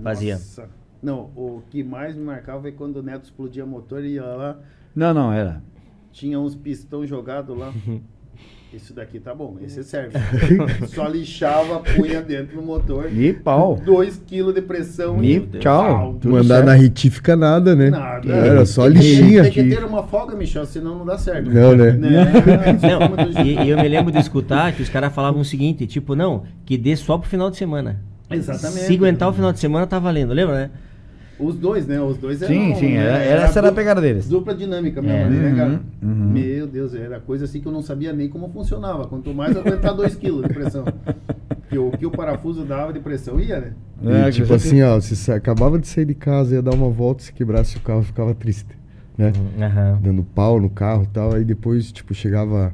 Fazia. 0.02 0.34
Nossa. 0.34 0.68
Não, 1.02 1.30
o 1.36 1.62
que 1.68 1.82
mais 1.84 2.16
me 2.16 2.22
marcava 2.24 2.68
é 2.68 2.72
quando 2.72 2.96
o 2.96 3.02
Neto 3.02 3.24
explodia 3.24 3.66
motor 3.66 4.04
e 4.04 4.14
ia 4.14 4.24
lá, 4.24 4.58
Não, 4.94 5.12
não, 5.12 5.32
era. 5.32 5.62
tinha 6.10 6.40
uns 6.40 6.54
pistão 6.54 7.06
jogados 7.06 7.56
lá. 7.56 7.72
Isso 8.76 8.92
daqui 8.92 9.18
tá 9.18 9.34
bom, 9.34 9.56
esse 9.62 9.82
serve. 9.82 10.18
Só 10.88 11.08
lixava, 11.08 11.80
punha 11.80 12.20
dentro 12.20 12.56
do 12.56 12.62
motor. 12.62 13.10
E 13.10 13.32
pau. 13.32 13.80
2 13.82 14.20
kg 14.28 14.52
de 14.52 14.60
pressão 14.60 15.24
E 15.24 15.40
tchau. 15.58 16.18
Tudo 16.20 16.34
Mandar 16.34 16.56
certo. 16.56 16.66
na 16.66 16.74
retífica 16.74 17.34
nada, 17.34 17.74
né? 17.74 17.88
Nada. 17.88 18.30
Era 18.30 18.66
só 18.66 18.86
lixinha. 18.86 19.44
Tem 19.44 19.52
que 19.52 19.64
ter 19.70 19.82
uma 19.82 20.02
folga, 20.02 20.36
Michel, 20.36 20.66
senão 20.66 20.98
não 20.98 21.06
dá 21.06 21.16
certo. 21.16 21.50
Não, 21.50 21.74
né? 21.74 21.92
Não, 21.92 23.42
e, 23.42 23.64
e 23.64 23.70
eu 23.70 23.78
me 23.78 23.88
lembro 23.88 24.12
de 24.12 24.18
escutar 24.18 24.70
que 24.74 24.82
os 24.82 24.90
caras 24.90 25.10
falavam 25.14 25.40
o 25.40 25.44
seguinte, 25.44 25.86
tipo, 25.86 26.14
não, 26.14 26.42
que 26.66 26.76
dê 26.76 26.94
só 26.96 27.16
pro 27.16 27.26
final 27.26 27.50
de 27.50 27.56
semana. 27.56 28.02
Exatamente. 28.30 28.84
Se 28.84 28.92
aguentar 28.92 29.30
o 29.30 29.32
final 29.32 29.54
de 29.54 29.58
semana, 29.58 29.86
tá 29.86 29.98
valendo, 29.98 30.34
lembra, 30.34 30.54
né? 30.54 30.70
Os 31.38 31.54
dois, 31.54 31.86
né? 31.86 32.00
Os 32.00 32.16
dois 32.16 32.40
eram. 32.40 32.54
Sim, 32.54 32.74
sim, 32.76 32.92
era- 32.94 33.18
era- 33.18 33.42
essa 33.42 33.58
era 33.58 33.68
a 33.68 33.72
pegada 33.72 34.00
deles. 34.00 34.26
Dupla 34.28 34.54
dinâmica 34.54 35.02
mesmo, 35.02 35.18
É. 35.18 35.28
né, 35.28 35.54
cara? 35.56 35.70
Uhum, 36.02 36.08
uhum. 36.10 36.30
Meu 36.32 36.66
Deus, 36.66 36.94
era 36.94 37.20
coisa 37.20 37.44
assim 37.44 37.60
que 37.60 37.66
eu 37.68 37.72
não 37.72 37.82
sabia 37.82 38.12
nem 38.12 38.28
como 38.28 38.48
funcionava. 38.48 39.06
Quanto 39.06 39.34
mais 39.34 39.54
aguentar 39.56 39.94
2 39.94 40.14
kg 40.16 40.42
de 40.48 40.54
pressão. 40.54 40.84
Porque 41.60 41.78
o 41.78 41.90
que 41.90 42.06
o 42.06 42.10
parafuso 42.10 42.64
dava 42.64 42.92
de 42.92 43.00
pressão 43.00 43.38
ia, 43.38 43.60
né? 43.60 43.72
É, 44.24 44.28
E, 44.28 44.32
tipo 44.32 44.54
assim, 44.54 44.82
ó, 44.82 44.94
você 45.00 45.14
sa- 45.14 45.34
acabava 45.34 45.78
de 45.78 45.86
sair 45.88 46.04
de 46.06 46.14
casa, 46.14 46.54
ia 46.54 46.62
dar 46.62 46.74
uma 46.74 46.88
volta, 46.88 47.22
se 47.22 47.32
quebrasse 47.32 47.76
o 47.76 47.80
carro, 47.80 48.02
ficava 48.02 48.34
triste, 48.34 48.68
né? 49.18 49.32
Aham. 49.60 49.98
Dando 50.02 50.22
pau 50.22 50.60
no 50.60 50.70
carro 50.70 51.02
e 51.02 51.06
tal. 51.08 51.34
Aí 51.34 51.44
depois, 51.44 51.90
tipo, 51.92 52.14
chegava 52.14 52.72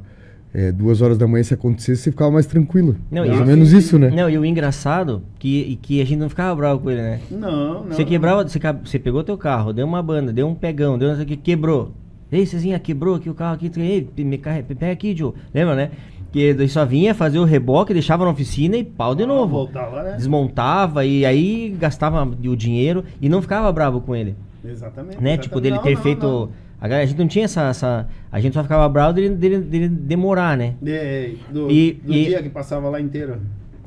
é, 0.53 0.71
duas 0.71 1.01
horas 1.01 1.17
da 1.17 1.27
manhã, 1.27 1.43
se 1.43 1.53
acontecesse, 1.53 2.03
você 2.03 2.11
ficava 2.11 2.29
mais 2.31 2.45
tranquilo. 2.45 2.95
Não, 3.09 3.25
mais 3.25 3.39
ou 3.39 3.45
menos 3.45 3.69
sim, 3.69 3.77
isso, 3.77 3.97
né? 3.97 4.11
Não, 4.11 4.29
e 4.29 4.37
o 4.37 4.45
engraçado, 4.45 5.23
que, 5.39 5.77
que 5.81 5.99
a 6.01 6.05
gente 6.05 6.19
não 6.19 6.29
ficava 6.29 6.55
bravo 6.55 6.81
com 6.81 6.91
ele, 6.91 7.01
né? 7.01 7.19
Não, 7.31 7.83
não. 7.85 7.91
Você 7.91 8.05
quebrava, 8.05 8.47
você, 8.47 8.59
você 8.83 8.99
pegou 8.99 9.23
teu 9.23 9.37
carro, 9.37 9.73
deu 9.73 9.85
uma 9.85 10.03
banda, 10.03 10.31
deu 10.31 10.47
um 10.47 10.53
pegão, 10.55 10.97
deu 10.97 11.15
que, 11.25 11.35
quebrou. 11.35 11.91
Ei, 12.31 12.45
Cezinha, 12.45 12.79
quebrou 12.79 13.15
aqui 13.15 13.29
o 13.29 13.33
carro 13.33 13.55
aqui, 13.55 13.71
ei, 13.77 14.07
me 14.23 14.37
carre- 14.37 14.63
pega 14.63 14.91
aqui, 14.91 15.15
Joe. 15.15 15.33
Lembra, 15.53 15.75
né? 15.75 15.91
Que 16.31 16.51
daí 16.51 16.67
só 16.67 16.83
vinha 16.83 17.13
fazer 17.13 17.37
o 17.37 17.43
reboque, 17.43 17.93
deixava 17.93 18.25
na 18.25 18.31
oficina 18.31 18.75
e 18.75 18.83
pau 18.83 19.13
de 19.13 19.21
Ah, 19.21 19.27
novo. 19.27 19.51
Voltava, 19.51 20.01
né? 20.01 20.15
Desmontava 20.17 21.05
e 21.05 21.23
aí 21.25 21.75
gastava 21.79 22.23
o 22.25 22.55
dinheiro 22.55 23.03
e 23.21 23.29
não 23.29 23.39
ficava 23.39 23.71
bravo 23.71 24.01
com 24.01 24.15
ele. 24.15 24.35
Exatamente. 24.65 25.21
Né? 25.21 25.33
exatamente. 25.33 25.41
Tipo, 25.43 25.61
dele 25.61 25.75
Não, 25.75 25.83
ter 25.83 25.93
não, 25.95 26.01
feito. 26.01 26.25
não. 26.25 26.49
A, 26.83 26.87
galera- 26.89 27.03
a 27.03 27.07
gente 27.07 27.17
não 27.17 27.27
tinha 27.29 27.45
essa, 27.45 27.61
essa. 27.69 28.07
A 28.29 28.41
gente 28.41 28.53
só 28.53 28.61
ficava 28.61 28.89
bravo 28.89 29.13
dele, 29.13 29.29
dele, 29.29 29.59
dele 29.59 29.87
demorar, 29.87 30.57
né? 30.57 30.73
É, 30.85 31.29
do, 31.49 31.71
E- 31.71 31.93
do 32.03 32.13
e- 32.13 32.25
dia 32.25 32.43
que 32.43 32.49
passava 32.49 32.89
lá 32.89 32.99
inteiro. 32.99 33.37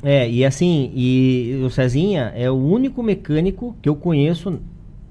É, 0.02 0.26
e 0.26 0.42
assim, 0.46 0.90
e 0.94 1.60
o 1.62 1.68
Cezinha 1.68 2.32
é 2.34 2.50
o 2.50 2.54
único 2.54 3.02
mecânico 3.02 3.76
que 3.82 3.88
eu 3.90 3.94
conheço. 3.96 4.58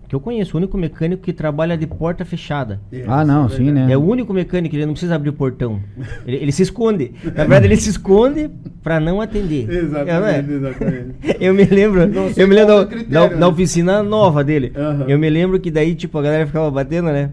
Que 0.07 0.15
eu 0.15 0.19
conheço, 0.19 0.55
o 0.55 0.57
único 0.59 0.77
mecânico 0.79 1.21
que 1.21 1.31
trabalha 1.33 1.77
de 1.77 1.85
porta 1.85 2.25
fechada. 2.25 2.79
É, 2.91 3.03
Ah, 3.07 3.23
não, 3.23 3.45
é 3.45 3.49
sim, 3.49 3.71
né? 3.71 3.87
É 3.91 3.95
o 3.97 4.01
único 4.03 4.33
mecânico, 4.33 4.75
ele 4.75 4.85
não 4.87 4.93
precisa 4.93 5.13
abrir 5.15 5.29
o 5.29 5.33
portão. 5.33 5.79
Ele, 6.25 6.37
ele 6.37 6.51
se 6.51 6.63
esconde. 6.63 7.11
Na 7.23 7.31
verdade, 7.43 7.67
ele 7.67 7.75
se 7.77 7.89
esconde 7.91 8.49
pra 8.81 8.99
não 8.99 9.21
atender. 9.21 9.69
Exatamente, 9.69 10.09
É, 10.11 10.19
não 10.19 10.27
é? 10.27 10.39
exatamente. 10.39 11.15
Eu 11.39 11.53
me 11.53 11.63
lembro, 11.65 12.01
eu 12.35 12.47
me 12.47 12.55
lembro 12.55 12.73
é 12.73 12.77
da, 12.77 12.85
critério, 12.87 13.09
da- 13.11 13.29
né? 13.29 13.35
da 13.35 13.47
oficina 13.47 14.01
nova 14.01 14.43
dele. 14.43 14.71
Aham. 14.75 15.05
Eu 15.07 15.19
me 15.19 15.29
lembro 15.29 15.59
que 15.59 15.69
daí, 15.69 15.93
tipo, 15.93 16.17
a 16.17 16.21
galera 16.23 16.47
ficava 16.47 16.69
batendo, 16.71 17.07
né? 17.11 17.29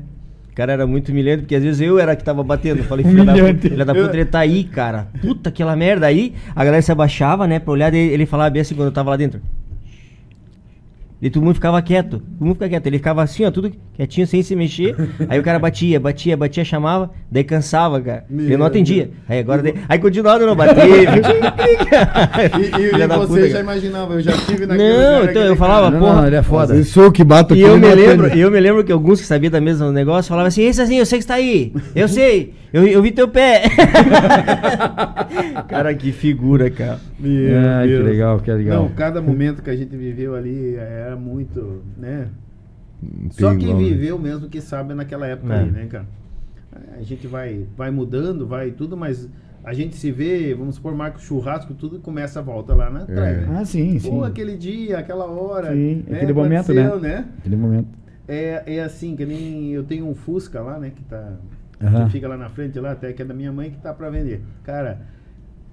O 0.52 0.54
cara 0.54 0.72
era 0.72 0.86
muito 0.86 1.08
humilhante, 1.08 1.42
porque 1.42 1.54
às 1.54 1.62
vezes 1.62 1.80
eu 1.80 1.98
era 1.98 2.14
que 2.14 2.22
tava 2.22 2.44
batendo. 2.44 2.84
Falei, 2.84 3.06
filho 3.06 3.24
da 3.24 3.32
puta, 3.32 3.84
da 3.86 3.94
puta, 3.94 4.16
ele 4.16 4.24
tá 4.26 4.40
aí, 4.40 4.64
cara. 4.64 5.08
Puta, 5.22 5.48
aquela 5.48 5.74
merda. 5.74 6.06
Aí 6.06 6.34
a 6.54 6.62
galera 6.62 6.82
se 6.82 6.92
abaixava, 6.92 7.46
né, 7.46 7.58
pra 7.58 7.72
olhar, 7.72 7.92
ele 7.94 8.26
falava 8.26 8.50
bem 8.50 8.60
assim 8.60 8.74
quando 8.74 8.88
eu 8.88 8.92
tava 8.92 9.08
lá 9.08 9.16
dentro. 9.16 9.40
E 11.22 11.30
todo 11.30 11.44
mundo 11.44 11.54
ficava 11.54 11.80
quieto. 11.80 12.18
Todo 12.18 12.44
mundo 12.44 12.54
ficava 12.54 12.68
quieto. 12.70 12.86
Ele 12.88 12.98
ficava 12.98 13.22
assim, 13.22 13.44
ó, 13.44 13.50
tudo 13.52 13.70
quietinho, 13.94 14.26
sem 14.26 14.42
se 14.42 14.56
mexer. 14.56 14.96
Aí 15.28 15.38
o 15.38 15.42
cara 15.44 15.60
batia, 15.60 16.00
batia, 16.00 16.36
batia, 16.36 16.64
chamava, 16.64 17.12
daí 17.30 17.44
cansava, 17.44 18.00
cara. 18.00 18.24
Meu 18.28 18.48
eu 18.50 18.58
não 18.58 18.66
atendia. 18.66 19.10
Aí 19.28 19.38
agora. 19.38 19.62
daí- 19.62 19.76
Aí 19.88 20.00
continuava 20.00 20.44
não 20.44 20.56
bater. 20.56 20.82
E, 21.92 22.82
e, 22.82 23.02
e 23.02 23.06
você 23.06 23.26
puta, 23.26 23.40
já 23.42 23.48
cara. 23.48 23.60
imaginava, 23.60 24.14
eu 24.14 24.20
já 24.20 24.32
tive 24.32 24.66
naquele 24.66 24.92
Não, 24.92 25.24
então 25.24 25.42
eu 25.42 25.56
falava, 25.56 25.90
Não, 25.90 26.00
porra. 26.00 26.14
não, 26.22 26.26
ele 26.26 26.36
é 26.36 26.42
foda. 26.42 26.74
Eu 26.74 26.84
sou 26.84 27.04
eu 27.04 27.12
que 27.12 27.22
bato 27.22 27.54
E 27.54 27.60
eu 27.60 27.78
me 27.78 27.86
não 27.88 27.94
lembro, 27.94 28.26
eu 28.28 28.50
me 28.50 28.58
lembro 28.58 28.82
que 28.82 28.90
alguns 28.90 29.20
que 29.20 29.26
sabiam 29.26 29.50
da 29.50 29.60
mesma 29.60 29.92
negócio 29.92 30.28
falavam 30.28 30.48
assim, 30.48 30.62
esse 30.62 30.80
assim, 30.80 30.98
eu 30.98 31.06
sei 31.06 31.18
que 31.18 31.24
está 31.24 31.34
aí. 31.34 31.72
Eu 31.94 32.08
sei. 32.08 32.54
Eu, 32.72 32.86
eu 32.86 33.02
vi 33.02 33.12
teu 33.12 33.28
pé. 33.28 33.64
cara, 35.68 35.94
que 35.94 36.12
figura, 36.12 36.70
cara. 36.70 36.98
Ai, 37.22 37.88
que 37.88 37.96
legal, 37.98 38.38
que 38.40 38.50
legal. 38.50 38.82
Não, 38.82 38.88
cada 38.90 39.20
momento 39.20 39.62
que 39.62 39.70
a 39.70 39.76
gente 39.76 39.96
viveu 39.96 40.34
ali 40.34 40.76
era 41.12 41.16
muito, 41.16 41.82
né? 41.96 42.28
Não 43.02 43.30
Só 43.30 43.54
quem 43.56 43.74
né? 43.74 43.78
viveu 43.78 44.18
mesmo 44.18 44.48
que 44.48 44.60
sabe 44.60 44.94
naquela 44.94 45.26
época 45.26 45.54
É. 45.54 45.60
aí, 45.60 45.70
né, 45.70 45.86
cara? 45.86 46.06
A 46.98 47.02
gente 47.02 47.26
vai, 47.26 47.66
vai 47.76 47.90
mudando, 47.90 48.46
vai 48.46 48.70
tudo, 48.70 48.96
mas 48.96 49.28
a 49.62 49.74
gente 49.74 49.94
se 49.94 50.10
vê, 50.10 50.54
vamos 50.54 50.76
supor, 50.76 50.94
marca 50.94 51.18
o 51.18 51.20
churrasco, 51.20 51.74
tudo 51.74 51.98
começa 51.98 52.38
a 52.40 52.42
volta 52.42 52.74
lá 52.74 52.88
na 52.90 53.04
trás, 53.04 53.36
né? 53.36 53.46
Ah, 53.50 53.64
sim, 53.64 53.98
sim. 53.98 54.10
Pô, 54.10 54.24
aquele 54.24 54.56
dia, 54.56 54.98
aquela 54.98 55.26
hora. 55.26 55.72
Sim, 55.72 56.04
né? 56.08 56.16
aquele 56.16 56.32
momento, 56.32 56.72
Aconteceu, 56.72 57.00
né? 57.00 57.28
Aquele 57.38 57.56
momento. 57.56 57.88
É, 58.26 58.62
é 58.76 58.82
assim, 58.82 59.14
que 59.14 59.26
nem 59.26 59.72
eu 59.72 59.84
tenho 59.84 60.08
um 60.08 60.14
Fusca 60.14 60.60
lá, 60.62 60.78
né? 60.78 60.92
Que 60.94 61.02
tá. 61.04 61.34
Aham. 61.82 62.06
Que 62.06 62.12
fica 62.12 62.28
lá 62.28 62.36
na 62.36 62.48
frente 62.48 62.78
lá, 62.78 62.92
até 62.92 63.12
que 63.12 63.20
é 63.20 63.24
da 63.24 63.34
minha 63.34 63.52
mãe 63.52 63.70
que 63.70 63.78
tá 63.78 63.92
pra 63.92 64.08
vender. 64.08 64.40
Cara, 64.64 65.00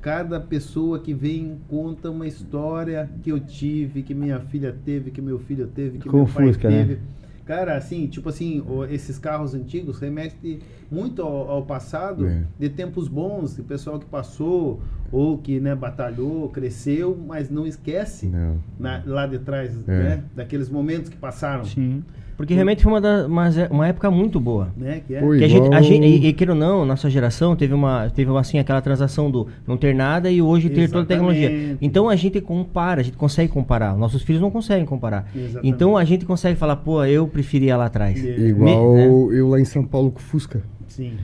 cada 0.02 0.40
pessoa 0.40 1.00
que 1.00 1.14
vem 1.14 1.60
conta 1.68 2.10
uma 2.10 2.26
história 2.26 3.10
que 3.22 3.32
eu 3.32 3.40
tive, 3.40 4.02
que 4.02 4.14
minha 4.14 4.40
filha 4.40 4.76
teve, 4.86 5.12
que 5.12 5.22
meu 5.22 5.40
filho 5.40 5.68
teve, 5.68 5.98
que 6.00 6.08
meu 6.10 6.26
pai 6.26 6.46
né? 6.46 6.54
teve. 6.54 7.00
Cara, 7.46 7.76
assim, 7.76 8.06
tipo 8.06 8.30
assim, 8.30 8.64
esses 8.92 9.18
carros 9.18 9.56
antigos 9.56 9.98
remetem 9.98 10.60
muito 10.92 11.22
ao, 11.24 11.50
ao 11.50 11.66
passado, 11.66 12.28
É. 12.28 12.44
de 12.60 12.70
tempos 12.70 13.08
bons, 13.08 13.56
de 13.56 13.64
pessoal 13.64 14.00
que 14.00 14.06
passou, 14.06 14.82
ou 15.12 15.38
que 15.38 15.60
né, 15.60 15.74
batalhou, 15.76 16.50
cresceu, 16.50 17.18
mas 17.28 17.50
não 17.50 17.66
esquece 17.66 18.28
Não. 18.28 18.58
na- 18.80 19.02
lá 19.06 19.26
de 19.28 19.40
trás, 19.40 19.72
É. 19.88 19.92
né? 19.92 20.24
Daqueles 20.36 20.70
momentos 20.70 21.10
que 21.10 21.18
passaram. 21.18 21.66
Sim. 21.66 22.04
Porque 22.38 22.54
realmente 22.54 22.82
foi 22.84 22.94
uma, 22.94 23.02
da- 23.02 23.28
uma, 23.28 23.50
uma 23.70 23.88
época 23.90 24.10
muito 24.10 24.40
boa. 24.40 24.70
Né? 24.78 25.02
Que 25.06 25.14
é. 25.14 25.20
Foi. 25.20 25.40
Que 25.40 25.44
a 25.44 25.48
gente, 25.50 25.76
a 25.76 25.82
gente, 25.82 26.06
e, 26.08 26.28
e 26.28 26.32
queira 26.32 26.54
ou 26.54 26.58
não, 26.58 26.86
nossa 26.86 27.10
geração 27.10 27.54
teve 27.54 27.74
uma, 27.74 28.10
teve 28.10 28.32
uma, 28.32 28.40
assim, 28.40 28.58
aquela 28.58 28.82
transação 28.82 29.30
do 29.30 29.48
não 29.68 29.76
ter 29.76 29.94
nada 29.94 30.32
e 30.32 30.42
hoje 30.42 30.70
ter 30.70 30.88
toda 30.90 31.04
a 31.04 31.06
tecnologia. 31.06 31.50
Exatamente. 31.52 31.78
Então 31.82 32.08
a 32.08 32.16
gente 32.16 32.40
compara, 32.40 33.02
a 33.02 33.04
gente 33.04 33.18
consegue 33.18 33.52
comparar. 33.52 33.98
Nossos 33.98 34.22
filhos 34.22 34.42
não 34.42 34.50
conseguem 34.50 34.86
comparar. 34.86 35.30
Exatamente. 35.36 35.68
Então 35.68 35.98
a 35.98 36.06
gente 36.06 36.26
consegue 36.26 36.58
falar, 36.58 36.78
pô, 36.78 37.04
eu 37.04 37.28
preferia 37.28 37.76
lá 37.76 37.88
atrás. 37.88 38.24
É. 38.24 38.38
Igual 38.40 38.94
Me- 38.96 39.36
eu 39.38 39.50
lá 39.50 39.60
em 39.60 39.66
São 39.66 39.84
Paulo 39.84 40.10
com 40.10 40.20
o 40.20 40.22
Fusca. 40.22 40.62
Sim. 40.88 41.16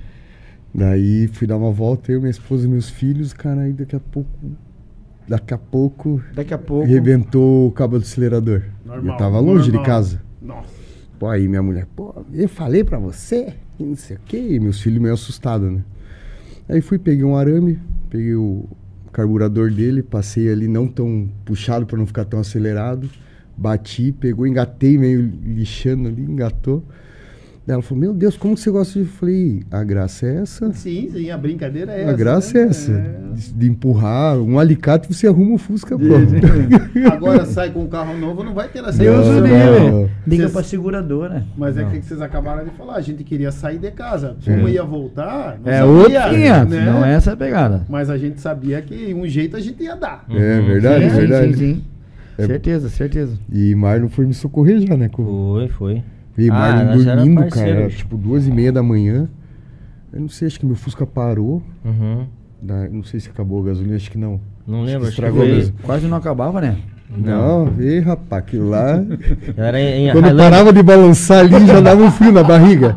Daí 0.76 1.30
fui 1.30 1.48
dar 1.48 1.56
uma 1.56 1.72
volta, 1.72 2.12
eu, 2.12 2.20
minha 2.20 2.30
esposa 2.30 2.66
e 2.66 2.70
meus 2.70 2.90
filhos, 2.90 3.32
cara, 3.32 3.62
aí 3.62 3.72
daqui 3.72 3.96
a 3.96 4.00
pouco. 4.00 4.30
Daqui 5.26 5.54
a 5.54 5.58
pouco. 5.58 6.22
Daqui 6.34 6.54
a 6.54 6.58
pouco. 6.58 6.84
Arrebentou 6.84 7.70
o 7.70 7.72
cabo 7.72 7.98
do 7.98 8.04
acelerador. 8.04 8.62
Normal. 8.86 9.14
eu 9.14 9.18
tava 9.18 9.40
longe 9.40 9.72
normal. 9.72 9.84
de 9.84 9.88
casa. 9.88 10.22
Nossa. 10.42 10.68
Pô, 11.18 11.30
aí 11.30 11.48
minha 11.48 11.64
mulher, 11.64 11.88
pô, 11.96 12.14
eu 12.34 12.50
falei 12.50 12.84
pra 12.84 13.00
você, 13.00 13.54
e 13.80 13.84
não 13.86 13.96
sei 13.96 14.18
o 14.18 14.20
quê, 14.26 14.38
e 14.38 14.60
meus 14.60 14.82
filhos 14.82 15.02
meio 15.02 15.14
assustados, 15.14 15.72
né? 15.72 15.82
Aí 16.68 16.82
fui, 16.82 17.00
peguei 17.00 17.24
um 17.24 17.38
arame, 17.38 17.80
peguei 18.10 18.36
o 18.36 18.68
carburador 19.14 19.72
dele, 19.72 20.04
passei 20.04 20.52
ali 20.52 20.68
não 20.68 20.88
tão 20.88 21.30
puxado 21.46 21.86
pra 21.86 21.98
não 21.98 22.06
ficar 22.06 22.26
tão 22.26 22.42
acelerado, 22.42 23.10
bati, 23.56 24.12
pegou, 24.12 24.46
engatei 24.46 24.98
meio 24.98 25.22
lixando 25.22 26.10
ali, 26.10 26.22
engatou. 26.22 26.84
Ela 27.68 27.82
falou, 27.82 28.00
meu 28.00 28.14
Deus, 28.14 28.38
como 28.38 28.54
que 28.54 28.60
você 28.62 28.70
gosta 28.70 29.00
disso? 29.00 29.12
Eu 29.12 29.18
falei, 29.20 29.64
a 29.72 29.84
graça 29.84 30.28
é 30.28 30.36
essa. 30.36 30.72
Sim, 30.74 31.10
sim, 31.12 31.32
a 31.32 31.38
brincadeira 31.38 31.92
é 31.94 31.96
a 32.06 32.08
essa. 32.10 32.14
graça 32.14 32.54
né? 32.54 32.60
é 32.64 32.68
essa. 32.68 33.16
De, 33.34 33.54
de 33.54 33.68
empurrar 33.68 34.38
um 34.40 34.60
alicate, 34.60 35.12
você 35.12 35.26
arruma 35.28 35.56
o 35.56 35.58
Fusca, 35.58 35.98
pô. 35.98 36.04
Agora 37.12 37.44
sai 37.46 37.72
com 37.72 37.82
um 37.84 37.88
carro 37.88 38.16
novo, 38.18 38.44
não 38.44 38.54
vai 38.54 38.68
ter 38.68 38.84
essa 38.84 38.98
Deus 39.00 39.26
Não, 39.26 39.38
o 39.38 39.42
não. 39.42 39.42
livre. 40.02 40.12
Liga 40.28 40.44
Vocês- 40.44 40.52
pra 40.54 40.64
seguradora. 40.64 41.44
Mas 41.58 41.76
é 41.76 41.84
o 41.84 41.90
que 41.90 42.02
vocês 42.04 42.22
acabaram 42.22 42.64
de 42.64 42.70
falar, 42.72 42.96
a 42.98 43.02
gente 43.02 43.24
queria 43.24 43.52
sair 43.52 43.80
de 43.80 43.90
casa. 43.90 44.38
Como 44.46 44.70
ia 44.70 44.84
voltar, 44.84 45.58
não 45.64 45.72
É 45.72 45.80
sabia, 45.80 45.92
outro 45.92 46.30
500, 46.38 46.70
né? 46.76 46.86
não 46.86 47.04
é 47.06 47.14
essa 47.16 47.34
a 47.34 47.36
pegada. 47.38 47.86
Mas 47.90 48.10
a 48.12 48.18
gente 48.18 48.40
sabia 48.42 48.80
que 48.82 49.12
um 49.14 49.28
jeito 49.28 49.58
a 49.58 49.60
gente 49.60 49.82
ia 49.84 49.96
dar. 49.96 50.24
É 50.30 50.62
verdade, 50.62 51.10
sim, 51.10 51.16
verdade. 51.16 51.54
sim, 51.58 51.60
sim. 51.76 51.84
É- 52.38 52.46
Certeza, 52.46 52.90
certeza. 52.90 53.40
E 53.52 53.74
Marlon 53.74 54.08
foi 54.10 54.26
me 54.28 54.34
socorrer 54.36 54.80
já, 54.86 54.96
né? 54.96 55.10
Com, 55.10 55.24
Foi, 55.26 55.68
foi. 55.70 56.04
E 56.38 56.50
Ah, 56.50 56.54
Marlon 56.54 57.04
dormindo, 57.04 57.50
cara, 57.50 57.90
tipo 57.90 58.18
duas 58.18 58.46
e 58.48 58.52
meia 58.52 58.72
da 58.72 58.84
manhã. 58.84 59.30
Eu 60.12 60.22
não 60.22 60.30
sei, 60.30 60.48
acho 60.48 60.60
que 60.60 60.66
meu 60.66 60.76
Fusca 60.76 61.06
parou. 61.06 61.62
Uhum. 61.84 62.26
da- 62.62 62.90
não 62.90 63.04
sei 63.04 63.20
se 63.20 63.30
acabou 63.30 63.62
a 63.62 63.66
gasolina, 63.68 63.96
acho 63.96 64.10
que 64.10 64.18
não. 64.18 64.40
Não 64.66 64.80
Acho 64.84 64.86
lembro, 64.86 65.02
que 65.02 65.08
acho 65.08 65.16
que 65.18 65.22
estragou 65.22 65.40
foi- 65.42 65.52
mesmo. 65.56 65.76
Quase 65.84 66.08
não 66.08 66.18
acabava, 66.18 66.60
né? 66.62 66.78
Não, 67.18 67.66
vê, 67.66 68.00
rapaz, 68.00 68.44
aquilo 68.44 68.70
lá. 68.70 69.02
Era 69.58 69.80
em 69.80 70.12
Quando 70.12 70.26
Highlander. 70.26 70.52
parava 70.52 70.74
de 70.74 70.84
balançar 70.84 71.40
ali, 71.40 71.66
já 71.68 71.80
dava 71.80 72.02
um 72.04 72.12
frio 72.12 72.32
na 72.32 72.44
barriga. 72.44 72.96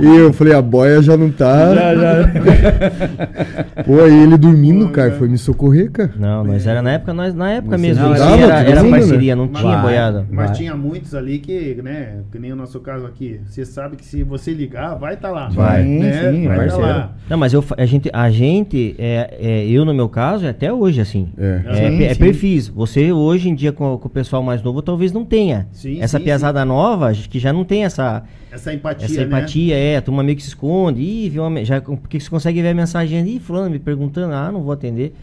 E 0.00 0.06
eu 0.16 0.32
falei, 0.32 0.54
a 0.54 0.62
boia 0.62 1.02
já 1.02 1.16
não 1.16 1.30
tá. 1.30 1.72
Pô, 3.86 4.00
aí 4.02 4.22
ele 4.22 4.36
dormindo, 4.36 4.88
cara, 4.90 5.12
foi 5.12 5.28
me 5.28 5.38
socorrer, 5.38 5.90
cara. 5.90 6.12
Não, 6.18 6.44
mas 6.44 6.66
era 6.66 6.82
na 6.82 6.92
época, 6.92 7.12
nós, 7.14 7.34
na 7.34 7.50
época 7.52 7.72
Mas 7.72 7.80
mesmo. 7.80 8.02
não, 8.04 8.14
era, 8.14 8.60
era 8.60 8.82
né? 8.82 8.90
parceria, 8.90 9.36
não 9.36 9.48
tinha 9.48 9.72
Vai. 9.72 9.82
boiada. 9.82 10.26
Mas 10.30 10.46
Vai. 10.50 10.56
tinha 10.56 10.76
muitos 10.76 11.14
ali 11.14 11.38
que, 11.38 11.78
né, 11.82 12.16
que 12.30 12.38
nem 12.38 12.52
o 12.52 12.56
nosso 12.56 12.80
caso 12.80 13.06
aqui, 13.06 13.40
você 13.46 13.64
sabe 13.64 13.96
que 13.96 14.04
se 14.04 14.22
você 14.22 14.52
ligar, 14.52 14.94
vai 14.96 15.14
estar 15.14 15.30
lá. 15.30 15.48
Vai. 15.48 15.82
né? 15.84 16.30
Sim, 16.32 16.46
vai 16.46 16.56
tá 16.56 16.62
parceiro. 16.64 16.86
lá. 16.86 17.12
Não, 17.28 17.36
mas 17.38 17.52
eu, 17.52 17.64
a 17.76 17.86
gente, 17.86 18.10
a 18.12 18.30
gente 18.30 18.94
é, 18.98 19.34
é, 19.40 19.66
eu 19.68 19.84
no 19.84 19.94
meu 19.94 20.08
caso, 20.08 20.46
é 20.46 20.50
até 20.50 20.72
hoje 20.72 21.00
assim. 21.00 21.28
É. 21.38 21.60
É, 21.66 21.74
Sim, 21.90 21.98
pe- 21.98 22.04
é 22.04 22.14
sim. 22.14 22.20
perfis. 22.20 22.68
Você 22.68 23.12
hoje 23.12 23.31
em 23.48 23.54
dia 23.54 23.72
com, 23.72 23.96
com 23.98 24.08
o 24.08 24.10
pessoal 24.10 24.42
mais 24.42 24.62
novo 24.62 24.82
talvez 24.82 25.12
não 25.12 25.24
tenha. 25.24 25.68
Sim, 25.72 26.00
essa 26.00 26.18
sim, 26.18 26.24
piazada 26.24 26.64
nova 26.64 27.06
acho 27.08 27.28
que 27.28 27.38
já 27.38 27.52
não 27.52 27.64
tem 27.64 27.84
essa, 27.84 28.24
Essa 28.50 28.72
empatia, 28.72 29.04
essa 29.04 29.20
né? 29.20 29.26
empatia, 29.26 29.76
é, 29.76 29.96
a 29.96 30.02
turma 30.02 30.22
meio 30.22 30.36
que 30.36 30.42
se 30.42 30.48
esconde, 30.50 31.00
ih, 31.00 31.28
viu 31.28 31.44
uma, 31.44 31.64
já, 31.64 31.80
porque 31.80 32.18
você 32.20 32.28
consegue 32.28 32.60
ver 32.60 32.68
a 32.68 32.74
mensagem, 32.74 33.26
ih, 33.26 33.40
fulano 33.40 33.70
me 33.70 33.78
perguntando, 33.78 34.34
ah, 34.34 34.50
não 34.50 34.62
vou 34.62 34.72
atender. 34.72 35.14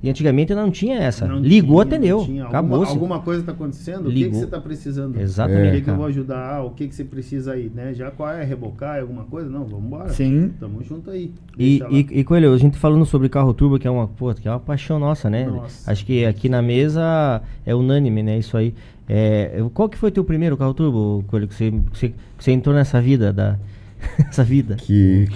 E 0.00 0.08
antigamente 0.08 0.54
não 0.54 0.70
tinha 0.70 0.96
essa. 0.96 1.26
Não 1.26 1.40
Ligou, 1.40 1.84
tinha, 1.84 1.96
atendeu. 1.96 2.24
tinha. 2.24 2.44
Acabou. 2.44 2.76
Alguma, 2.78 2.90
alguma 2.90 3.20
coisa 3.20 3.40
está 3.40 3.50
acontecendo? 3.52 4.02
O 4.06 4.08
que, 4.08 4.14
que 4.14 4.24
Ligou. 4.24 4.38
você 4.38 4.44
está 4.44 4.60
precisando? 4.60 5.20
Exatamente, 5.20 5.68
O 5.68 5.72
que, 5.72 5.80
que 5.82 5.90
eu 5.90 5.96
vou 5.96 6.06
ajudar? 6.06 6.54
Ah, 6.54 6.62
o 6.62 6.70
que, 6.70 6.86
que 6.86 6.94
você 6.94 7.04
precisa 7.04 7.52
aí? 7.52 7.70
Né? 7.74 7.92
Já 7.94 8.10
qual 8.10 8.30
é? 8.30 8.44
Rebocar 8.44 8.96
é 8.96 9.00
alguma 9.00 9.24
coisa? 9.24 9.50
Não, 9.50 9.64
vamos 9.64 9.86
embora. 9.86 10.10
Sim. 10.10 10.52
Tamo 10.60 10.84
junto 10.84 11.10
aí. 11.10 11.32
E, 11.58 11.82
e, 11.90 11.98
e 12.20 12.24
Coelho, 12.24 12.54
a 12.54 12.58
gente 12.58 12.78
falando 12.78 13.04
sobre 13.04 13.28
carro 13.28 13.52
turbo, 13.52 13.76
que 13.76 13.88
é 13.88 13.90
uma, 13.90 14.06
pô, 14.06 14.32
que 14.34 14.46
é 14.46 14.50
uma 14.50 14.60
paixão 14.60 15.00
nossa, 15.00 15.28
né? 15.28 15.46
Nossa. 15.46 15.90
Acho 15.90 16.06
que 16.06 16.24
aqui 16.24 16.48
na 16.48 16.62
mesa 16.62 17.42
é 17.66 17.74
unânime, 17.74 18.22
né? 18.22 18.38
Isso 18.38 18.56
aí. 18.56 18.72
É, 19.08 19.60
qual 19.74 19.88
que 19.88 19.98
foi 19.98 20.12
teu 20.12 20.22
primeiro 20.22 20.56
carro 20.56 20.74
turbo, 20.74 21.24
Coelho, 21.26 21.48
que 21.48 21.54
você, 21.54 21.70
que 21.72 21.98
você, 21.98 22.08
que 22.10 22.44
você 22.44 22.52
entrou 22.52 22.74
nessa 22.74 23.00
vida 23.00 23.32
da 23.32 23.58
essa 24.28 24.44
vida? 24.44 24.76
Que 24.76 25.26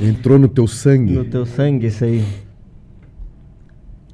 entrou 0.00 0.38
no 0.38 0.46
teu 0.46 0.68
sangue. 0.68 1.14
No 1.14 1.24
teu 1.24 1.44
sangue, 1.44 1.88
isso 1.88 2.04
aí. 2.04 2.22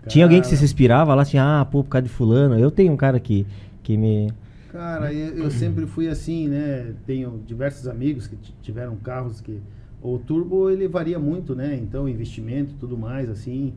Tinha 0.09 0.25
alguém 0.25 0.41
que 0.41 0.47
você 0.47 0.57
se 0.57 0.65
inspirava 0.65 1.15
lá, 1.15 1.23
assim, 1.23 1.39
ah, 1.39 1.67
pô, 1.71 1.85
por 1.85 1.91
causa 1.91 2.07
de 2.07 2.13
fulano. 2.13 2.59
Eu 2.59 2.71
tenho 2.71 2.93
um 2.93 2.97
cara 2.97 3.21
que, 3.21 3.47
que 3.83 3.97
me... 3.97 4.33
Cara, 4.73 5.13
eu, 5.13 5.45
eu 5.45 5.51
sempre 5.51 5.87
fui 5.87 6.09
assim, 6.09 6.49
né? 6.49 6.95
Tenho 7.07 7.43
diversos 7.47 7.89
amigos 7.89 8.27
que 8.27 8.37
tiveram 8.63 8.97
carros 8.97 9.41
que. 9.41 9.61
O 10.01 10.19
turbo 10.19 10.71
ele 10.71 10.87
varia 10.87 11.19
muito, 11.19 11.55
né? 11.55 11.77
Então, 11.77 12.09
investimento 12.09 12.75
tudo 12.79 12.97
mais, 12.97 13.29
assim. 13.29 13.73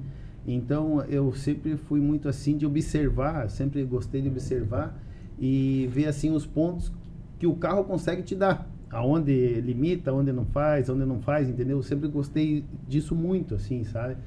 Então, 0.45 1.03
eu 1.05 1.33
sempre 1.33 1.77
fui 1.77 1.99
muito 1.99 2.27
assim 2.27 2.57
de 2.57 2.65
observar, 2.65 3.49
sempre 3.49 3.83
gostei 3.83 4.21
de 4.21 4.27
observar 4.27 4.97
e 5.39 5.89
ver 5.91 6.07
assim 6.07 6.31
os 6.31 6.45
pontos 6.45 6.91
que 7.39 7.47
o 7.47 7.55
carro 7.55 7.83
consegue 7.83 8.21
te 8.21 8.35
dar. 8.35 8.69
Aonde 8.89 9.61
limita, 9.61 10.11
aonde 10.11 10.31
não 10.31 10.45
faz, 10.45 10.89
aonde 10.89 11.05
não 11.05 11.21
faz, 11.21 11.47
entendeu? 11.49 11.77
Eu 11.77 11.83
sempre 11.83 12.07
gostei 12.07 12.65
disso 12.87 13.15
muito, 13.15 13.55
assim, 13.55 13.83
sabe? 13.85 14.17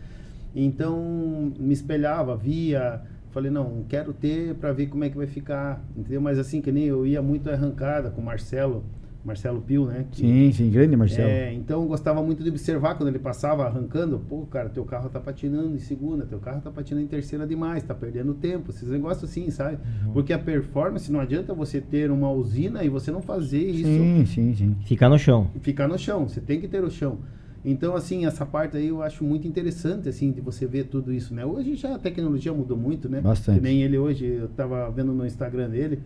Então, 0.54 1.52
me 1.58 1.72
espelhava, 1.72 2.36
via, 2.36 3.00
falei, 3.30 3.50
não, 3.50 3.84
quero 3.88 4.12
ter 4.12 4.54
para 4.54 4.72
ver 4.72 4.86
como 4.86 5.02
é 5.04 5.08
que 5.10 5.16
vai 5.16 5.26
ficar, 5.26 5.84
entendeu? 5.96 6.20
Mas 6.20 6.38
assim, 6.38 6.60
que 6.60 6.70
nem 6.70 6.84
eu 6.84 7.06
ia 7.06 7.20
muito 7.20 7.50
arrancada 7.50 8.10
com 8.10 8.20
o 8.20 8.24
Marcelo, 8.24 8.84
Marcelo 9.24 9.60
Pio, 9.62 9.86
né? 9.86 10.04
que- 10.12 10.20
Sim, 10.20 10.52
sim, 10.52 10.70
grande 10.70 10.94
Marcelo. 10.96 11.28
é, 11.28 11.52
então 11.54 11.80
eu 11.82 11.88
gostava 11.88 12.22
muito 12.22 12.44
de 12.44 12.50
observar 12.50 12.94
quando 12.94 13.08
ele 13.08 13.18
passava 13.18 13.64
arrancando, 13.64 14.18
pô, 14.28 14.42
cara, 14.46 14.68
teu 14.68 14.84
carro 14.84 15.08
tá 15.08 15.18
patinando 15.18 15.74
em 15.74 15.78
segunda, 15.78 16.24
teu 16.26 16.38
carro 16.38 16.60
tá 16.60 16.70
patinando 16.70 17.04
em 17.06 17.08
terceira 17.08 17.46
demais, 17.46 17.82
tá 17.82 17.94
perdendo 17.94 18.34
tempo, 18.34 18.70
esses 18.70 18.88
negócios 18.88 19.28
assim, 19.28 19.50
sabe? 19.50 19.78
Uhum. 20.06 20.12
Porque 20.12 20.32
a 20.32 20.38
performance 20.38 21.10
não 21.10 21.18
adianta 21.20 21.52
você 21.54 21.80
ter 21.80 22.10
uma 22.10 22.30
usina 22.30 22.84
e 22.84 22.88
você 22.88 23.10
não 23.10 23.22
fazer 23.22 23.62
isso 23.66 23.88
Sim, 23.88 24.24
sim, 24.26 24.54
sim. 24.54 24.76
Ficar 24.84 25.08
no 25.08 25.18
chão. 25.18 25.50
ficar 25.60 25.88
no 25.88 25.98
chão, 25.98 26.28
você 26.28 26.40
tem 26.40 26.60
que 26.60 26.68
ter 26.68 26.84
o 26.84 26.90
chão. 26.90 27.18
Então, 27.64 27.96
assim, 27.96 28.26
essa 28.26 28.44
parte 28.44 28.76
aí 28.76 28.88
eu 28.88 29.02
acho 29.02 29.24
muito 29.24 29.48
interessante, 29.48 30.08
assim, 30.08 30.30
de 30.30 30.40
você 30.40 30.66
ver 30.66 30.84
tudo 30.84 31.10
isso, 31.12 31.32
né? 31.32 31.46
Hoje 31.46 31.76
já 31.76 31.94
a 31.94 31.98
tecnologia 31.98 32.52
mudou 32.52 32.76
muito, 32.76 33.08
né? 33.08 33.22
Bastante. 33.22 33.58
Que 33.58 33.64
nem 33.64 33.82
ele 33.82 33.96
hoje, 33.96 34.26
eu 34.26 34.48
tava 34.48 34.90
vendo 34.90 35.12
no 35.12 35.24
Instagram 35.24 35.70
dele, 35.70 36.00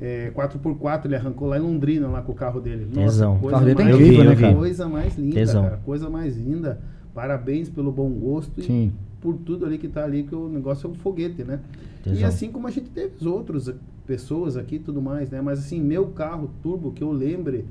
é, 0.00 0.30
4x4 0.34 1.04
ele 1.04 1.16
arrancou 1.16 1.48
lá 1.48 1.58
em 1.58 1.60
Londrina, 1.60 2.08
lá 2.08 2.22
com 2.22 2.32
o 2.32 2.34
carro 2.34 2.60
dele. 2.60 2.86
Tesão. 2.92 3.36
O 3.42 3.48
carro 3.48 3.74
tá 3.74 3.84
mais, 3.84 3.94
incrível, 3.94 4.24
né, 4.24 4.36
cara? 4.36 4.54
Coisa 4.54 4.88
mais 4.88 5.18
linda, 5.18 5.34
Tesão. 5.34 5.62
cara. 5.64 5.76
Coisa 5.84 6.08
mais 6.08 6.36
linda. 6.36 6.80
Parabéns 7.14 7.68
pelo 7.68 7.92
bom 7.92 8.10
gosto 8.10 8.62
Sim. 8.62 8.92
e 8.92 9.22
por 9.22 9.36
tudo 9.38 9.66
ali 9.66 9.78
que 9.78 9.88
tá 9.88 10.04
ali, 10.04 10.22
que 10.22 10.34
o 10.34 10.48
negócio 10.48 10.86
é 10.86 10.90
um 10.90 10.94
foguete, 10.94 11.42
né? 11.44 11.60
E 12.06 12.10
Tesão. 12.10 12.28
assim 12.28 12.50
como 12.50 12.66
a 12.68 12.70
gente 12.70 12.88
teve 12.90 13.16
os 13.20 13.26
outros 13.26 13.70
pessoas 14.06 14.56
aqui 14.56 14.76
e 14.76 14.78
tudo 14.78 15.02
mais, 15.02 15.30
né? 15.30 15.40
Mas 15.42 15.58
assim, 15.58 15.80
meu 15.80 16.06
carro 16.08 16.50
turbo 16.62 16.92
que 16.92 17.02
eu 17.02 17.10
lembre 17.10 17.64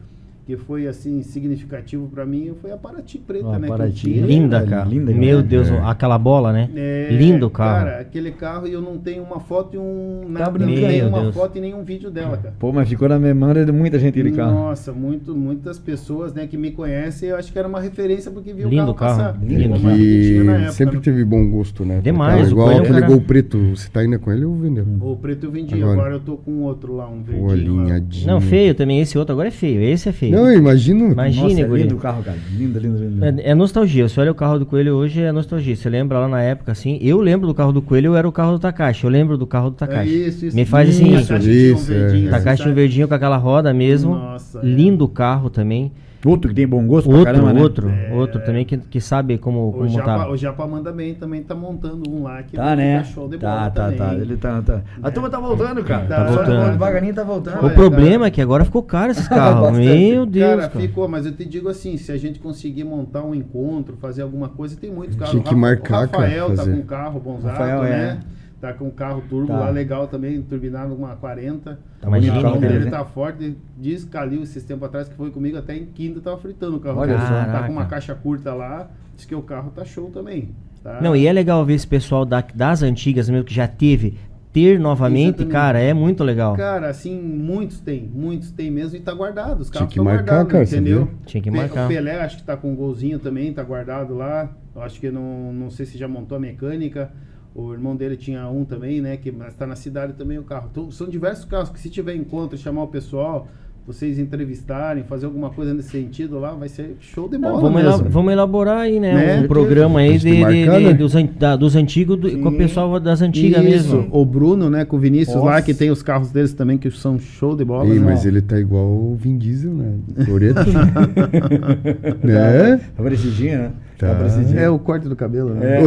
que 0.45 0.55
foi 0.55 0.87
assim 0.87 1.23
significativo 1.23 2.07
pra 2.07 2.25
mim 2.25 2.51
foi 2.61 2.71
a 2.71 2.77
Paraty 2.77 3.17
preta, 3.17 3.47
Ó, 3.47 3.57
né? 3.57 3.67
Paraty. 3.67 3.93
Que 3.93 4.13
tinha. 4.13 4.25
Linda, 4.25 4.61
cara. 4.65 4.85
linda, 4.87 5.11
Meu 5.11 5.37
cara. 5.37 5.47
Deus, 5.47 5.69
É. 5.71 5.79
aquela 5.83 6.17
bola, 6.19 6.53
né? 6.53 6.69
É, 6.75 7.09
Lindo 7.11 7.49
carro. 7.49 7.85
Cara, 7.85 7.99
aquele 8.01 8.31
carro 8.31 8.67
e 8.67 8.73
eu 8.73 8.81
não 8.81 8.97
tenho 8.97 9.23
uma 9.23 9.39
foto 9.39 9.75
e 9.75 9.77
um 9.79 10.25
nada, 10.29 10.51
brincando. 10.51 10.81
não 10.81 10.87
tenho 10.87 11.07
uma 11.07 11.21
Deus. 11.21 11.35
foto 11.35 11.57
e 11.57 11.61
nenhum 11.61 11.83
vídeo 11.83 12.11
dela, 12.11 12.37
cara. 12.37 12.53
Pô, 12.59 12.71
mas 12.71 12.87
ficou 12.87 13.09
na 13.09 13.17
memória 13.17 13.65
de 13.65 13.71
muita 13.71 13.97
gente 13.97 14.19
aquele 14.19 14.35
carro. 14.35 14.53
Nossa, 14.53 14.91
muito, 14.91 15.35
muitas 15.35 15.79
pessoas 15.79 16.33
né, 16.33 16.45
que 16.47 16.57
me 16.57 16.71
conhecem, 16.71 17.29
eu 17.29 17.37
acho 17.37 17.51
que 17.51 17.57
era 17.57 17.67
uma 17.67 17.79
referência 17.79 18.29
porque 18.31 18.53
viu 18.53 18.69
Lindo 18.69 18.91
o 18.91 18.93
carro, 18.93 19.17
carro, 19.17 19.33
passar. 19.33 19.45
lindo 19.45 19.75
época, 19.75 20.71
sempre 20.71 20.95
né? 20.97 21.01
teve 21.01 21.25
bom 21.25 21.49
gosto, 21.49 21.83
né? 21.83 22.01
Demais, 22.03 22.49
o 22.49 22.51
igual 22.51 22.69
aquele 22.69 22.93
cara. 23.01 23.07
gol 23.07 23.21
preto. 23.21 23.57
Você 23.75 23.89
tá 23.89 24.01
ainda 24.01 24.19
com 24.19 24.31
ele 24.31 24.45
ou 24.45 24.55
vendeu? 24.55 24.85
O 25.01 25.15
preto 25.15 25.45
eu 25.47 25.51
vendi, 25.51 25.73
Agora. 25.75 25.91
agora, 25.93 26.13
eu 26.15 26.19
tô 26.19 26.37
com 26.37 26.61
outro 26.61 26.95
lá, 26.95 27.07
um 27.09 27.21
verdinho. 27.23 27.85
Não, 28.27 28.39
feio 28.41 28.75
também. 28.75 28.99
Esse 29.01 29.17
outro 29.17 29.33
agora 29.33 29.47
é 29.47 29.51
feio. 29.51 29.81
Esse 29.81 30.09
é 30.09 30.11
feio. 30.11 30.34
Não, 30.35 30.51
eu 30.51 30.57
imagino. 30.57 31.11
Imagina. 31.11 31.43
Nossa, 31.47 31.61
é 31.61 31.65
lindo 31.67 31.95
o 31.95 31.99
carro, 31.99 32.23
cara. 32.23 32.37
Lindo, 32.57 32.79
lindo, 32.79 32.97
lindo. 32.97 33.25
É, 33.25 33.51
é 33.51 33.55
nostalgia. 33.55 34.07
Você 34.07 34.19
olha 34.19 34.31
o 34.31 34.35
carro 34.35 34.59
do 34.59 34.65
Coelho 34.65 34.93
hoje, 34.95 35.21
é 35.21 35.31
nostalgia. 35.31 35.75
Você 35.75 35.89
lembra 35.89 36.19
lá 36.19 36.27
na 36.27 36.41
época, 36.41 36.71
assim? 36.71 36.97
Eu 37.01 37.19
lembro 37.21 37.47
do 37.47 37.53
carro 37.53 37.71
do 37.71 37.81
Coelho, 37.81 38.07
eu 38.07 38.15
era 38.15 38.27
o 38.27 38.31
carro 38.31 38.53
do 38.53 38.59
Takashi. 38.59 39.03
Eu 39.05 39.09
lembro 39.09 39.37
do 39.37 39.47
carro 39.47 39.69
do 39.69 39.75
É 39.75 39.77
Takashi. 39.79 40.27
isso, 40.27 40.45
isso. 40.47 40.55
Me 40.55 40.65
faz 40.65 40.89
assim, 40.89 41.13
Isso, 41.15 41.21
isso. 41.21 41.33
um 41.33 41.37
Isso, 41.37 41.91
é. 41.91 41.95
verdinho, 41.99 42.29
assim, 42.29 42.43
Takashi 42.43 42.69
um 42.69 42.73
verdinho 42.73 43.07
com 43.07 43.13
aquela 43.13 43.37
roda 43.37 43.73
mesmo. 43.73 44.15
Nossa, 44.15 44.59
é. 44.59 44.65
Lindo 44.65 45.07
carro 45.07 45.49
também. 45.49 45.91
Outro 46.25 46.49
que 46.49 46.55
tem 46.55 46.67
bom 46.67 46.85
gosto 46.87 47.07
pra 47.09 47.17
Outro, 47.19 47.33
caramba, 47.33 47.53
né? 47.53 47.61
outro, 47.61 47.89
É. 47.89 48.11
outro 48.13 48.41
também 48.43 48.65
que, 48.65 48.77
que 48.77 48.99
sabe 48.99 49.37
como, 49.37 49.69
O 49.69 49.73
como 49.73 49.89
Japa, 49.89 50.11
montar. 50.17 50.29
o 50.31 50.37
Japa 50.37 50.65
manda 50.67 50.91
bem 50.91 51.13
também, 51.13 51.43
tá 51.43 51.53
montando 51.53 52.09
um 52.09 52.23
lá 52.23 52.41
que 52.43 52.55
Tá, 52.55 52.75
né? 52.75 53.03
show 53.03 53.27
de 53.29 53.37
Tá, 53.37 53.47
bola 53.57 53.69
tá, 53.69 53.83
também. 53.83 53.97
tá. 53.99 54.13
Ele 54.15 54.37
tá, 54.37 54.61
tá. 54.61 54.81
A 55.03 55.11
turma 55.11 55.29
tá 55.29 55.39
voltando, 55.39 55.83
cara. 55.83 56.05
Tá 56.07 56.27
Só 56.27 56.35
voltando. 56.37 56.71
Devagarinho 56.71 57.13
tá 57.13 57.23
voltando. 57.23 57.61
O 57.61 57.65
Olha, 57.65 57.73
problema 57.75 58.15
cara. 58.17 58.27
é 58.27 58.31
que 58.31 58.41
agora 58.41 58.65
ficou 58.65 58.81
caro 58.83 59.11
esses 59.11 59.27
carros. 59.29 59.71
Meu 59.77 60.25
Deus, 60.25 60.49
cara, 60.61 60.69
cara. 60.69 60.79
ficou, 60.87 61.07
mas 61.07 61.25
eu 61.25 61.31
te 61.31 61.45
digo 61.45 61.69
assim, 61.69 61.97
se 61.97 62.11
a 62.11 62.17
gente 62.17 62.39
conseguir 62.39 62.83
montar 62.83 63.21
um 63.23 63.35
encontro, 63.35 63.95
fazer 64.01 64.21
alguma 64.23 64.49
coisa, 64.49 64.75
tem 64.75 64.91
muitos 64.91 65.15
carros. 65.15 65.31
Tinha 65.31 65.43
que 65.43 65.53
O 65.53 65.57
marcar, 65.57 65.97
o 65.97 66.01
Rafael 66.01 66.45
cara, 66.45 66.49
tá 66.49 66.55
fazer. 66.63 66.71
com 66.71 66.77
um 66.79 66.83
carro 66.85 67.19
bonzato, 67.19 67.47
Rafael, 67.57 67.83
é. 67.83 68.17
Tá 68.61 68.73
com 68.73 68.85
um 68.85 68.91
carro 68.91 69.21
turbo 69.29 69.47
Tá. 69.47 69.59
lá 69.59 69.69
legal 69.69 70.07
também, 70.07 70.41
turbinado 70.41 70.95
com 70.95 71.03
uma 71.03 71.15
40. 71.15 71.77
Tá 72.01 72.09
bonito 72.09 72.37
o 72.37 72.41
carro 72.41 72.57
o 72.57 72.59
dele, 72.59 72.85
né? 72.85 72.91
tá 72.91 73.03
forte, 73.05 73.55
diz 73.77 74.05
Calil 74.05 74.41
esses 74.43 74.63
tempos 74.63 74.87
atrás 74.87 75.07
que 75.09 75.15
foi 75.15 75.29
comigo, 75.29 75.57
até 75.57 75.75
em 75.75 75.85
quinta 75.85 76.21
tava 76.21 76.37
fritando 76.37 76.77
o 76.77 76.79
carro. 76.79 76.99
Olha 76.99 77.19
só. 77.19 77.27
Tá 77.51 77.63
com 77.67 77.73
uma 77.73 77.85
caixa 77.85 78.15
curta 78.15 78.53
lá, 78.53 78.89
diz 79.15 79.25
que 79.25 79.35
o 79.35 79.41
carro 79.41 79.71
tá 79.75 79.83
show 79.85 80.09
também. 80.09 80.49
Tá? 80.83 80.99
Não, 81.01 81.15
e 81.15 81.27
é 81.27 81.33
legal 81.33 81.65
ver 81.65 81.73
esse 81.73 81.85
pessoal 81.87 82.25
da- 82.25 82.43
das 82.53 82.81
antigas 82.81 83.29
mesmo, 83.29 83.43
que 83.43 83.53
já 83.53 83.67
teve, 83.67 84.17
ter 84.53 84.79
novamente, 84.79 85.41
Exatamente. 85.41 85.51
cara, 85.51 85.79
é 85.79 85.93
muito 85.93 86.23
legal. 86.23 86.55
Cara, 86.55 86.87
assim, 86.87 87.19
muitos 87.21 87.81
tem, 87.81 88.09
muitos 88.13 88.51
tem 88.51 88.71
mesmo 88.71 88.95
e 88.95 89.01
tá 89.01 89.13
guardado. 89.13 89.59
Os 89.61 89.69
carros 89.69 89.89
que 89.89 89.93
estão 89.99 90.05
marcar, 90.05 90.23
guardados, 90.45 90.51
cara, 90.51 90.63
entendeu? 90.63 91.09
Tinha 91.25 91.43
que 91.43 91.51
marcar. 91.51 91.85
O 91.85 91.87
Pelé 91.89 92.21
acho 92.21 92.37
que 92.37 92.43
tá 92.43 92.55
com 92.55 92.71
um 92.71 92.75
golzinho 92.75 93.19
também, 93.19 93.51
tá 93.51 93.63
guardado 93.63 94.13
lá. 94.15 94.49
Eu 94.73 94.81
acho 94.81 94.99
que 94.99 95.11
não, 95.11 95.51
não 95.51 95.69
sei 95.69 95.85
se 95.85 95.97
já 95.97 96.07
montou 96.07 96.37
a 96.37 96.39
mecânica. 96.39 97.11
O 97.55 97.71
irmão 97.71 97.95
dele 97.95 98.17
tinha 98.17 98.47
um 98.49 98.65
também, 98.65 98.99
né? 98.99 99.15
Que, 99.15 99.31
mas 99.31 99.53
tá 99.55 99.65
na 99.65 99.77
cidade 99.77 100.11
também 100.13 100.37
o 100.37 100.43
carro. 100.43 100.67
Então, 100.71 100.91
são 100.91 101.07
diversos 101.07 101.45
carros 101.45 101.69
que 101.69 101.79
se 101.79 101.89
tiver 101.89 102.13
encontro, 102.13 102.57
chamar 102.57 102.83
o 102.83 102.87
pessoal, 102.87 103.47
vocês 103.87 104.19
entrevistarem, 104.19 105.03
fazer 105.05 105.25
alguma 105.27 105.49
coisa 105.51 105.73
nesse 105.73 105.89
sentido 105.91 106.37
lá, 106.37 106.51
vai 106.53 106.67
ser 106.67 106.97
show 106.99 107.29
de 107.29 107.37
bola 107.37 107.61
Vamos, 107.61 107.81
mesmo. 107.81 108.09
vamos 108.09 108.33
elaborar 108.33 108.79
aí, 108.79 108.99
né? 108.99 109.13
Né? 109.13 109.41
Um 109.41 109.47
programa 109.47 109.99
aí 110.01 110.19
Tem 110.19 110.43
de, 110.43 110.45
de- 110.53 110.63
de- 110.63 110.83
né? 110.85 110.93
dos, 110.95 111.15
an- 111.15 111.29
da- 111.39 111.55
dos 111.55 111.77
antigos 111.77 112.17
do- 112.19 112.39
com 112.39 112.49
o 112.49 112.57
pessoal 112.57 112.99
das 112.99 113.21
antigas 113.21 113.63
Isso, 113.63 113.95
mesmo. 113.95 114.09
o 114.11 114.25
Bruno, 114.25 114.69
né, 114.69 114.83
com 114.83 114.97
o 114.97 114.99
Vinícius 114.99 115.37
lá, 115.37 115.51
Nossa. 115.51 115.61
que 115.61 115.73
tem 115.73 115.89
os 115.91 116.01
carros 116.03 116.31
deles 116.31 116.53
também, 116.53 116.77
que 116.77 116.91
são 116.91 117.17
show 117.17 117.55
de 117.55 117.63
bola. 117.63 117.87
Ei, 117.87 117.99
né? 117.99 118.05
mas 118.05 118.25
ele 118.25 118.41
tá 118.41 118.59
igual 118.59 118.85
o 118.85 119.15
Vin 119.15 119.37
Diesel, 119.37 119.71
né? 119.71 119.93
Toreto, 120.25 120.59
né? 120.71 120.91
né? 122.21 122.81
Tá 122.97 123.03
né? 123.03 123.71
Tá. 123.97 124.13
parecidinho. 124.15 124.59
É 124.59 124.69
o 124.69 124.77
corte 124.77 125.07
do 125.07 125.15
cabelo, 125.15 125.53
né? 125.53 125.79
É. 125.79 125.85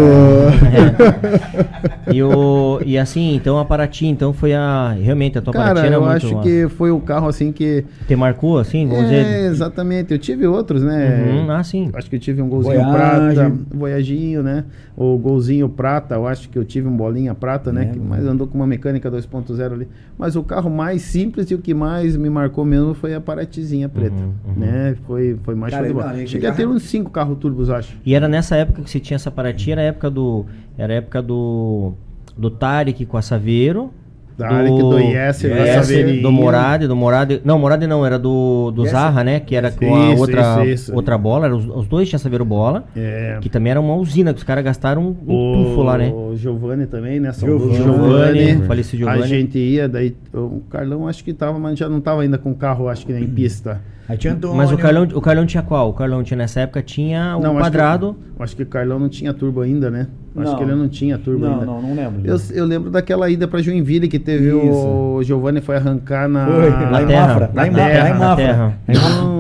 E, 2.11 2.22
o, 2.22 2.80
e 2.86 2.96
assim, 2.96 3.34
então 3.34 3.59
a 3.59 3.66
Paraty, 3.66 4.06
então 4.06 4.32
foi 4.32 4.54
a. 4.54 4.96
Realmente, 4.98 5.36
a 5.36 5.42
tua 5.42 5.52
Cara, 5.52 5.66
Paraty 5.68 5.86
era 5.88 5.96
eu 5.96 6.00
muito. 6.00 6.14
acho 6.16 6.34
massa. 6.36 6.48
que 6.48 6.68
foi 6.70 6.90
o 6.90 6.98
carro 7.00 7.28
assim 7.28 7.52
que. 7.52 7.84
Te 8.06 8.16
marcou, 8.16 8.59
assim, 8.59 8.88
vamos 8.88 9.11
é, 9.11 9.22
dizer. 9.22 9.50
exatamente. 9.50 10.12
Eu 10.12 10.18
tive 10.18 10.46
outros, 10.46 10.82
né? 10.82 11.26
Uhum, 11.28 11.50
ah, 11.50 11.62
sim. 11.62 11.90
Acho 11.92 12.09
que 12.09 12.16
eu 12.16 12.20
tive 12.20 12.40
um 12.40 12.48
golzinho 12.48 12.82
Voyage. 12.82 13.34
prata, 13.34 13.52
voyaginho, 13.70 14.42
né? 14.42 14.64
O 14.96 15.18
golzinho 15.18 15.68
prata, 15.68 16.14
eu 16.14 16.26
acho 16.26 16.48
que 16.48 16.59
eu 16.59 16.64
tive 16.64 16.88
um 16.88 16.96
bolinha 16.96 17.34
prata, 17.34 17.70
né? 17.72 17.82
É, 17.82 17.86
que 17.92 17.98
mais 17.98 18.24
andou 18.24 18.46
com 18.46 18.56
uma 18.56 18.66
mecânica 18.66 19.11
2.0 19.11 19.72
ali. 19.72 19.88
Mas 20.16 20.34
o 20.34 20.42
carro 20.42 20.70
mais 20.70 21.02
simples 21.02 21.50
e 21.50 21.54
o 21.54 21.59
que 21.59 21.74
mais 21.74 22.16
me 22.16 22.30
marcou 22.30 22.64
mesmo 22.64 22.94
foi 22.94 23.14
a 23.14 23.20
Paratizinha 23.20 23.88
preta, 23.88 24.16
Uhum, 24.16 24.32
uhum. 24.48 24.54
né? 24.56 24.96
Foi, 25.06 25.36
foi 25.42 25.54
mais 25.54 25.72
Cara, 25.74 25.86
show 25.86 25.94
de 25.94 26.00
bola. 26.02 26.26
Cheguei 26.26 26.48
a 26.48 26.52
ter 26.54 26.66
uns 26.66 26.82
cinco 26.84 27.11
carros 27.11 27.36
turbos, 27.38 27.68
acho. 27.70 27.97
E 28.05 28.14
era 28.14 28.28
nessa 28.28 28.57
época 28.57 28.82
que 28.82 28.90
se 28.90 29.01
tinha 29.01 29.16
essa 29.16 29.30
Paraty, 29.30 29.72
era 29.72 29.80
a 29.80 29.84
época 29.84 30.11
do. 30.11 30.46
Era 30.76 30.94
a 30.94 30.96
época 30.96 31.22
do. 31.22 31.92
Do 32.36 32.51
Tarek 32.51 33.05
com 33.07 33.16
a 33.16 33.22
Saveiro. 33.22 33.92
Tarek, 34.38 34.70
do 34.78 34.99
Yesser, 35.01 35.51
da 35.51 35.82
Saveirinho. 35.82 36.22
do 36.22 36.30
Morade, 36.30 36.86
do 36.86 36.94
Morade. 36.94 37.42
Não, 37.44 37.59
Morade 37.59 37.88
não, 37.88 38.07
era 38.07 38.16
do, 38.16 38.70
do 38.70 38.82
Yesser. 38.82 38.96
Zarra, 38.96 39.24
né? 39.24 39.40
Que 39.40 39.57
era 39.57 39.72
com 39.72 39.96
a 39.96 40.12
Isso, 40.12 40.20
outra, 40.20 40.64
isso, 40.64 40.64
isso. 40.64 40.94
outra 40.94 41.18
bola. 41.18 41.46
Era 41.46 41.57
os, 41.57 41.66
os 41.66 41.88
dois 41.88 42.09
tinham 42.09 42.20
Saveiro 42.20 42.44
bola. 42.44 42.84
É. 42.96 43.38
Que 43.40 43.49
também 43.49 43.72
era 43.72 43.80
uma 43.80 43.96
usina, 43.96 44.32
que 44.32 44.38
os 44.38 44.44
caras 44.44 44.62
gastaram 44.62 45.03
um, 45.03 45.16
um 45.26 45.64
tufo 45.64 45.82
lá, 45.82 45.99
né? 45.99 46.12
O 46.12 46.36
Giovanni 46.36 46.86
também, 46.86 47.18
né? 47.18 47.32
Saudoso 47.32 47.74
Giovanni. 47.74 48.38
Giovanni, 48.38 48.66
falecido 48.68 48.99
Giovanni. 48.99 49.22
A 49.24 49.26
gente 49.26 49.59
ia, 49.59 49.88
daí 49.88 50.14
o 50.32 50.62
Carlão 50.70 51.09
acho 51.09 51.24
que 51.24 51.32
tava, 51.34 51.59
mas 51.59 51.76
já 51.76 51.88
não 51.88 52.01
tava 52.01 52.22
ainda 52.22 52.38
com 52.38 52.53
o 52.53 52.55
carro, 52.55 52.88
acho 52.88 53.05
que 53.05 53.12
em 53.12 53.26
pista. 53.34 53.80
Aí 54.09 54.16
tinha 54.16 54.32
Antônio. 54.32 54.56
Mas 54.56 54.72
o 54.72 54.78
Carlão, 54.78 55.06
o 55.14 55.20
Carlão 55.20 55.44
tinha 55.44 55.62
qual? 55.62 55.90
O 55.90 55.92
Carlão 55.92 56.22
tinha 56.22 56.38
nessa 56.38 56.61
época 56.61 56.80
tinha 56.82 57.36
o 57.36 57.42
Não, 57.42 57.50
acho 57.52 57.61
quadrado. 57.61 58.14
que- 58.36 58.42
Acho 58.42 58.56
que 58.56 58.62
o 58.62 58.66
Carlão 58.66 58.98
não 58.98 59.09
tinha 59.09 59.34
turbo 59.34 59.61
ainda, 59.61 59.90
né? 59.90 60.06
Acho 60.36 60.52
Não. 60.52 60.56
que 60.59 60.62
ele 60.64 60.74
não 60.74 60.88
tinha 60.88 61.18
turbo 61.18 61.44
Não, 61.44 61.52
ainda. 61.54 61.66
não, 61.66 61.82
não 61.82 61.94
lembro. 61.94 62.20
Eu, 62.24 62.36
eu 62.54 62.64
lembro 62.64 62.90
daquela 62.90 63.28
ida 63.28 63.46
pra 63.48 63.61
Joinville 63.61 64.06
que 64.09 64.18
teve 64.18 64.50
o 64.52 65.20
Giovanni 65.22 65.61
foi 65.61 65.76
arrancar 65.76 66.28
na. 66.28 66.46
Foi, 66.46 66.70
lá 66.70 67.02
em 67.02 67.06
terra, 67.06 67.26
Mafra. 67.26 67.50
Lá 67.54 67.66
em 67.66 67.70
na 67.70 67.76
Mafra. 67.78 67.92
terra, 67.92 68.02
Lá 68.02 68.09
em 68.09 68.12
na 68.12 68.18
Mafra. 68.18 68.46
Lá 68.46 68.94
em 68.94 68.96
Mafra. 68.96 69.38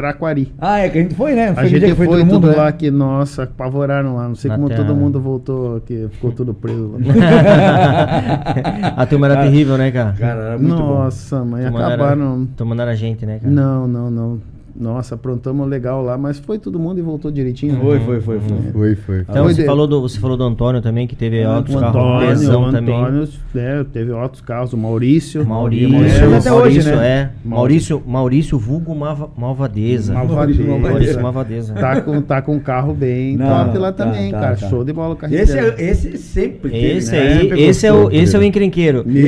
Araquari. 0.00 0.52
Ah, 0.58 0.78
é 0.80 0.88
que 0.88 0.98
a 0.98 1.02
gente 1.02 1.14
foi, 1.14 1.34
né? 1.34 1.48
A 1.48 1.52
aquele 1.52 1.68
gente 1.68 1.86
que 1.86 1.94
foi, 1.94 2.06
todo 2.06 2.18
tudo 2.20 2.32
mundo, 2.34 2.48
né? 2.48 2.54
lá 2.56 2.72
que, 2.72 2.90
nossa, 2.90 3.42
apavoraram 3.44 4.16
lá. 4.16 4.28
Não 4.28 4.34
sei 4.34 4.48
Na 4.50 4.56
como 4.56 4.68
terra. 4.68 4.84
todo 4.84 4.94
mundo 4.96 5.20
voltou, 5.20 5.80
que 5.80 6.08
ficou 6.12 6.32
tudo 6.32 6.52
preso 6.54 6.92
lá. 6.92 6.98
a 8.96 9.06
turma 9.06 9.26
era 9.26 9.42
terrível, 9.42 9.76
né, 9.78 9.90
cara? 9.90 10.14
Cara, 10.18 10.40
era 10.42 10.58
muito 10.58 10.76
bom. 10.76 10.88
Nossa, 11.04 11.44
mas 11.44 11.64
Tu 11.66 11.72
mandaram- 11.72 11.94
acabaram. 11.94 12.48
tu 12.56 12.66
mandaram 12.66 12.92
a 12.92 12.94
gente, 12.94 13.24
né, 13.26 13.38
cara? 13.38 13.52
Não, 13.52 13.86
não, 13.88 14.10
não. 14.10 14.38
Nossa, 14.78 15.14
aprontamos 15.14 15.68
legal 15.68 16.02
lá, 16.02 16.16
mas 16.16 16.38
foi 16.38 16.58
todo 16.58 16.78
mundo 16.78 16.98
e 16.98 17.02
voltou 17.02 17.30
direitinho. 17.30 17.74
né? 17.74 17.80
Foi, 17.80 18.00
foi, 18.00 18.20
foi, 18.20 18.40
foi. 18.40 18.72
Foi, 18.72 18.94
foi. 18.96 19.20
Então, 19.20 19.44
Foi 19.44 19.54
você 19.54 19.62
de- 19.62 19.66
falou, 19.66 19.86
do, 19.86 20.00
você 20.02 20.18
falou 20.18 20.36
do 20.36 20.44
Antônio 20.44 20.80
também, 20.80 21.06
que 21.06 21.14
teve 21.16 21.42
altos 21.44 21.74
o 21.74 21.78
carros 21.78 21.96
Antônio, 21.96 22.28
pesão 22.28 22.62
o 22.64 22.72
também. 22.72 22.94
Antônio, 22.94 23.28
né, 23.54 23.86
teve 23.92 24.10
outros 24.12 24.40
carros, 24.40 24.72
o 24.72 24.76
Maurício. 24.76 25.44
Maurício, 25.44 25.90
Maurício 25.90 26.20
Maurício, 26.20 26.50
até 26.50 26.52
hoje, 26.52 26.82
né? 26.90 27.06
é. 27.06 27.30
Maurício, 27.44 28.02
Maurício 28.06 28.58
Vulgo 28.58 28.94
Malva- 28.94 29.30
Malvadeza. 29.36 30.14
Malvadeza. 30.14 30.62
Maurício 30.64 31.22
Malvadeza. 31.22 31.74
Tá 31.74 32.00
com, 32.00 32.22
tá 32.22 32.42
com 32.42 32.54
um 32.56 32.60
carro 32.60 32.94
bem 32.94 33.36
Não, 33.36 33.46
top 33.66 33.78
lá 33.78 33.92
tá, 33.92 34.04
também, 34.06 34.30
tá, 34.30 34.40
cara. 34.40 34.56
tá. 34.56 34.68
Show 34.68 34.84
de 34.84 34.92
bola 34.92 35.14
o 35.14 35.16
carrinho 35.16 35.40
Esse, 35.40 35.58
é, 35.58 35.74
esse 35.78 36.16
sempre 36.18 36.70
teve, 36.70 36.86
Esse 36.98 37.12
né? 37.12 37.18
aí, 37.20 37.40
Sempre 37.40 37.62
esse 37.62 37.86
é, 37.86 37.92
o, 37.92 37.96
gostou. 38.02 38.20
esse 38.20 38.36
é 38.36 38.38
o 38.38 38.42
encrenqueiro. 38.42 39.04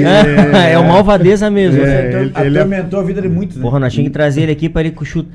É. 0.62 0.72
É, 0.72 0.78
o 0.78 0.84
Malvadeza 0.86 1.51
mesmo. 1.51 1.80
É, 1.82 2.22
ele- 2.22 2.32
ele 2.47 2.59
é- 2.59 2.61
atormentou 2.61 3.01
a 3.01 3.03
vida 3.03 3.20
de 3.22 3.28
muitos, 3.28 3.57
né? 3.57 3.62
Porra, 3.62 3.78
nós 3.80 3.93
tínhamos 3.93 4.09
que 4.11 4.12
trazer 4.12 4.43
ele 4.43 4.53
aqui 4.53 4.68
para 4.68 4.82
ele 4.86 4.95
chute. 5.03 5.28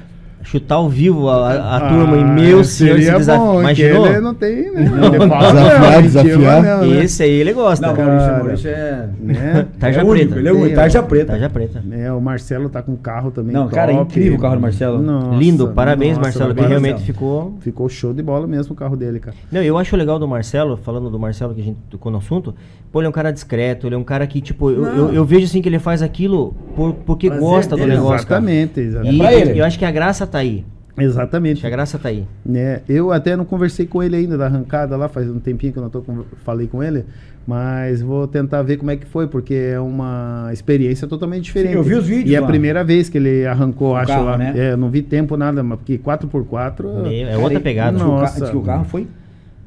Chutar 0.43 0.75
ao 0.75 0.87
vivo 0.89 1.29
a, 1.29 1.51
a- 1.51 1.77
a 1.77 1.89
turma 1.89 2.17
e 2.17 2.23
meu 2.23 2.63
senhor 2.63 2.93
seria 2.95 3.09
esse 3.09 3.17
desafio. 3.17 3.45
bom, 3.45 3.53
que 3.55 3.59
Imaginou? 3.61 4.07
Ele 4.07 4.19
não 4.21 4.33
tem, 4.33 4.71
né? 4.71 4.81
Não, 4.89 4.97
não, 4.99 5.09
desafiar, 5.39 5.91
não, 5.91 6.01
desafiar. 6.01 6.63
não, 6.63 6.87
né? 6.87 7.03
Esse 7.03 7.23
aí 7.23 7.31
ele 7.31 7.53
gosta. 7.53 7.85
Não. 7.87 7.95
Maurício. 7.95 8.31
Maurício 8.37 8.69
é. 8.69 9.09
Né? 9.19 9.67
Tarja 9.79 9.99
é 9.99 10.03
único, 10.03 10.25
preta. 10.27 10.39
Ele 10.39 10.47
é 10.47 10.51
único, 10.51 10.67
Tem, 10.67 10.75
tarja 10.75 11.03
preta. 11.03 11.31
Tarja 11.33 11.49
preta. 11.49 11.83
É, 11.91 12.11
o 12.13 12.21
Marcelo 12.21 12.69
tá 12.69 12.81
com 12.81 12.95
carro 12.95 13.29
também. 13.31 13.53
Não, 13.53 13.67
cara, 13.67 13.91
é 13.91 13.95
top. 13.97 14.09
incrível 14.11 14.37
o 14.37 14.41
carro 14.41 14.55
do 14.55 14.61
Marcelo. 14.61 15.01
Nossa, 15.01 15.35
Lindo, 15.35 15.67
parabéns, 15.69 16.11
nossa, 16.17 16.21
Marcelo, 16.29 16.49
que 16.55 16.61
parabéns. 16.61 16.81
realmente 16.81 17.05
ficou. 17.05 17.57
Ficou 17.59 17.89
show 17.89 18.13
de 18.13 18.23
bola 18.23 18.47
mesmo 18.47 18.73
o 18.73 18.75
carro 18.75 18.95
dele, 18.95 19.19
cara. 19.19 19.35
Não, 19.51 19.61
eu 19.61 19.77
acho 19.77 19.95
legal 19.97 20.17
do 20.17 20.27
Marcelo, 20.27 20.77
falando 20.77 21.09
do 21.09 21.19
Marcelo 21.19 21.53
que 21.53 21.61
a 21.61 21.63
gente 21.63 21.77
tocou 21.89 22.11
no 22.11 22.19
assunto, 22.19 22.55
pô, 22.91 22.99
ele 23.01 23.07
é 23.07 23.09
um 23.09 23.13
cara 23.13 23.31
discreto, 23.31 23.85
ele 23.87 23.95
é 23.95 23.97
um 23.97 24.03
cara 24.03 24.25
que, 24.25 24.39
tipo, 24.39 24.69
eu, 24.71 24.81
Não. 24.81 24.95
eu, 25.09 25.13
eu 25.15 25.25
vejo 25.25 25.45
assim 25.45 25.61
que 25.61 25.67
ele 25.67 25.79
faz 25.79 26.01
aquilo 26.01 26.53
por, 26.75 26.93
porque 27.05 27.27
Prazer 27.27 27.45
gosta 27.45 27.75
do 27.75 27.81
dele, 27.81 27.95
negócio. 27.95 28.25
cara. 28.25 28.41
exatamente, 28.41 28.79
E 28.79 28.83
exatamente. 28.83 29.17
pra 29.17 29.33
ele. 29.33 29.59
eu 29.59 29.65
acho 29.65 29.77
que 29.77 29.85
a 29.85 29.91
graça 29.91 30.25
tá 30.25 30.36
aí. 30.39 30.63
Exatamente. 30.99 31.61
Que 31.61 31.67
a 31.67 31.69
graça 31.69 31.99
tá 31.99 32.09
aí. 32.09 32.25
né? 32.45 32.81
Eu 32.89 33.11
até 33.11 33.35
não 33.35 33.45
conversei 33.45 33.85
com 33.85 34.01
ele 34.01 34.15
ainda 34.15 34.35
da 34.37 34.45
arrancada 34.47 34.97
lá, 34.97 35.07
faz 35.07 35.29
um 35.29 35.39
tempinho 35.39 35.71
que 35.71 35.77
eu 35.79 35.83
não 35.83 35.89
tô 35.91 36.01
com- 36.01 36.23
falei 36.43 36.65
com 36.67 36.81
ele, 36.83 37.05
mas 37.45 38.01
vou 38.01 38.27
tentar 38.27 38.63
ver 38.63 38.77
como 38.77 38.89
é 38.89 38.95
que 38.95 39.05
foi, 39.05 39.27
porque 39.27 39.53
é 39.53 39.79
uma 39.79 40.49
experiência 40.51 41.07
totalmente 41.07 41.43
diferente. 41.43 41.75
eu 41.75 41.83
vi 41.83 41.93
os 41.93 42.07
vídeos 42.07 42.31
E 42.31 42.35
é 42.35 42.39
a 42.39 42.43
primeira 42.43 42.83
vez 42.83 43.09
que 43.09 43.17
ele 43.19 43.45
arrancou, 43.45 43.91
O 43.91 43.95
acho 43.95 44.07
carro, 44.07 44.25
lá. 44.25 44.37
né? 44.39 44.53
É, 44.55 44.75
não 44.75 44.89
vi 44.89 45.03
tempo 45.03 45.37
nada, 45.37 45.61
mas 45.61 45.77
porque 45.77 45.99
4x4 45.99 46.83
Meu, 47.03 47.05
é 47.05 47.25
Cara, 47.25 47.39
outra 47.39 47.59
pegada. 47.59 47.97
Nossa. 47.97 48.41
diz 48.41 48.49
que 48.49 48.57
o 48.57 48.61
carro 48.61 48.85
foi 48.85 49.05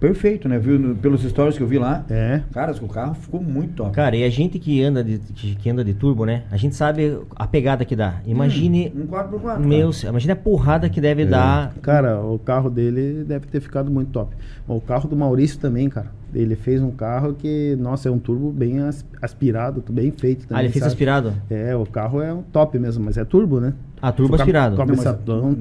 perfeito, 0.01 0.48
né? 0.48 0.59
Viu 0.59 0.96
pelos 0.96 1.22
stories 1.22 1.57
que 1.57 1.62
eu 1.62 1.66
vi 1.68 1.78
lá. 1.78 2.05
é. 2.11 2.40
Cara, 2.53 2.72
o 2.72 2.88
carro 2.88 3.14
ficou 3.14 3.40
muito 3.42 3.74
top. 3.74 3.92
Cara, 3.92 4.16
e 4.16 4.24
a 4.24 4.30
gente 4.30 4.59
que 4.59 4.82
anda 4.82 5.05
de, 5.05 5.18
que 5.18 5.55
que 5.55 5.70
anda 5.70 5.84
de 5.84 5.92
turbo, 5.94 6.24
né? 6.24 6.44
A 6.51 6.57
gente 6.57 6.74
sabe 6.74 7.18
a 7.36 7.46
pegada 7.46 7.84
que 7.84 7.94
dá. 7.94 8.20
Imagine, 8.26 8.92
Um 8.96 9.07
4x4. 9.07 9.59
meu, 9.59 9.90
imagine 10.09 10.32
a 10.32 10.36
porrada 10.36 10.88
que 10.88 11.01
deve 11.01 11.24
dar. 11.26 11.74
Cara, 11.82 12.20
o 12.20 12.38
carro 12.38 12.70
dele 12.70 13.22
deve 13.24 13.46
ter 13.46 13.61
ficado 13.61 13.90
muito 13.90 14.11
top. 14.11 14.34
O 14.66 14.80
carro 14.80 15.09
do 15.09 15.14
Maurício 15.16 15.59
também, 15.61 15.88
cara. 15.88 16.11
Ele 16.35 16.55
fez 16.55 16.81
um 16.81 16.91
carro 16.91 17.35
que, 17.35 17.76
nossa, 17.81 18.09
é 18.09 18.12
um 18.12 18.18
turbo 18.18 18.51
bem 18.51 18.78
as- 18.81 19.05
aspirado, 19.20 19.83
bem 19.91 20.11
feito 20.11 20.47
também. 20.47 20.61
Ah, 20.61 20.64
ele 20.64 20.72
fez 20.72 20.83
sabe? 20.83 20.93
aspirado? 20.93 21.33
É, 21.51 21.74
o 21.74 21.85
carro 21.85 22.20
é 22.22 22.33
um 22.33 22.43
top 22.43 22.78
mesmo, 22.78 23.05
mas 23.05 23.16
é 23.16 23.24
turbo, 23.24 23.61
né? 23.61 23.72
Ah, 24.01 24.12
turbo 24.12 24.35
aspirado. 24.35 24.76
Não, 24.76 24.87
mas- 24.87 25.05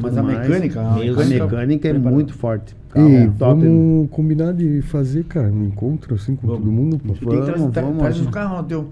mas 0.01 0.17
a 0.17 0.23
mecânica, 0.23 0.79
a 0.81 0.93
a 0.93 0.95
mecânica 0.99 1.43
mecânica 1.45 1.87
é 1.87 1.91
preparada. 1.91 2.15
muito 2.15 2.33
forte. 2.33 2.75
Carro 2.89 3.09
E 3.09 3.15
é 3.15 3.27
top. 3.37 3.61
vamos 3.61 4.09
combinar 4.09 4.53
de 4.53 4.81
fazer, 4.83 5.23
cara, 5.25 5.47
um 5.47 5.65
encontro 5.65 6.15
assim 6.15 6.35
com 6.35 6.47
Vamos. 6.47 6.61
todo 6.63 6.71
mundo, 6.71 6.97
pô. 6.99 7.13
Vamos, 7.13 7.71
tra- 7.73 7.81
vamos, 7.83 7.99
traz 7.99 8.15
vamos. 8.17 8.29
o 8.29 8.31
carro 8.31 8.63
teu. 8.63 8.89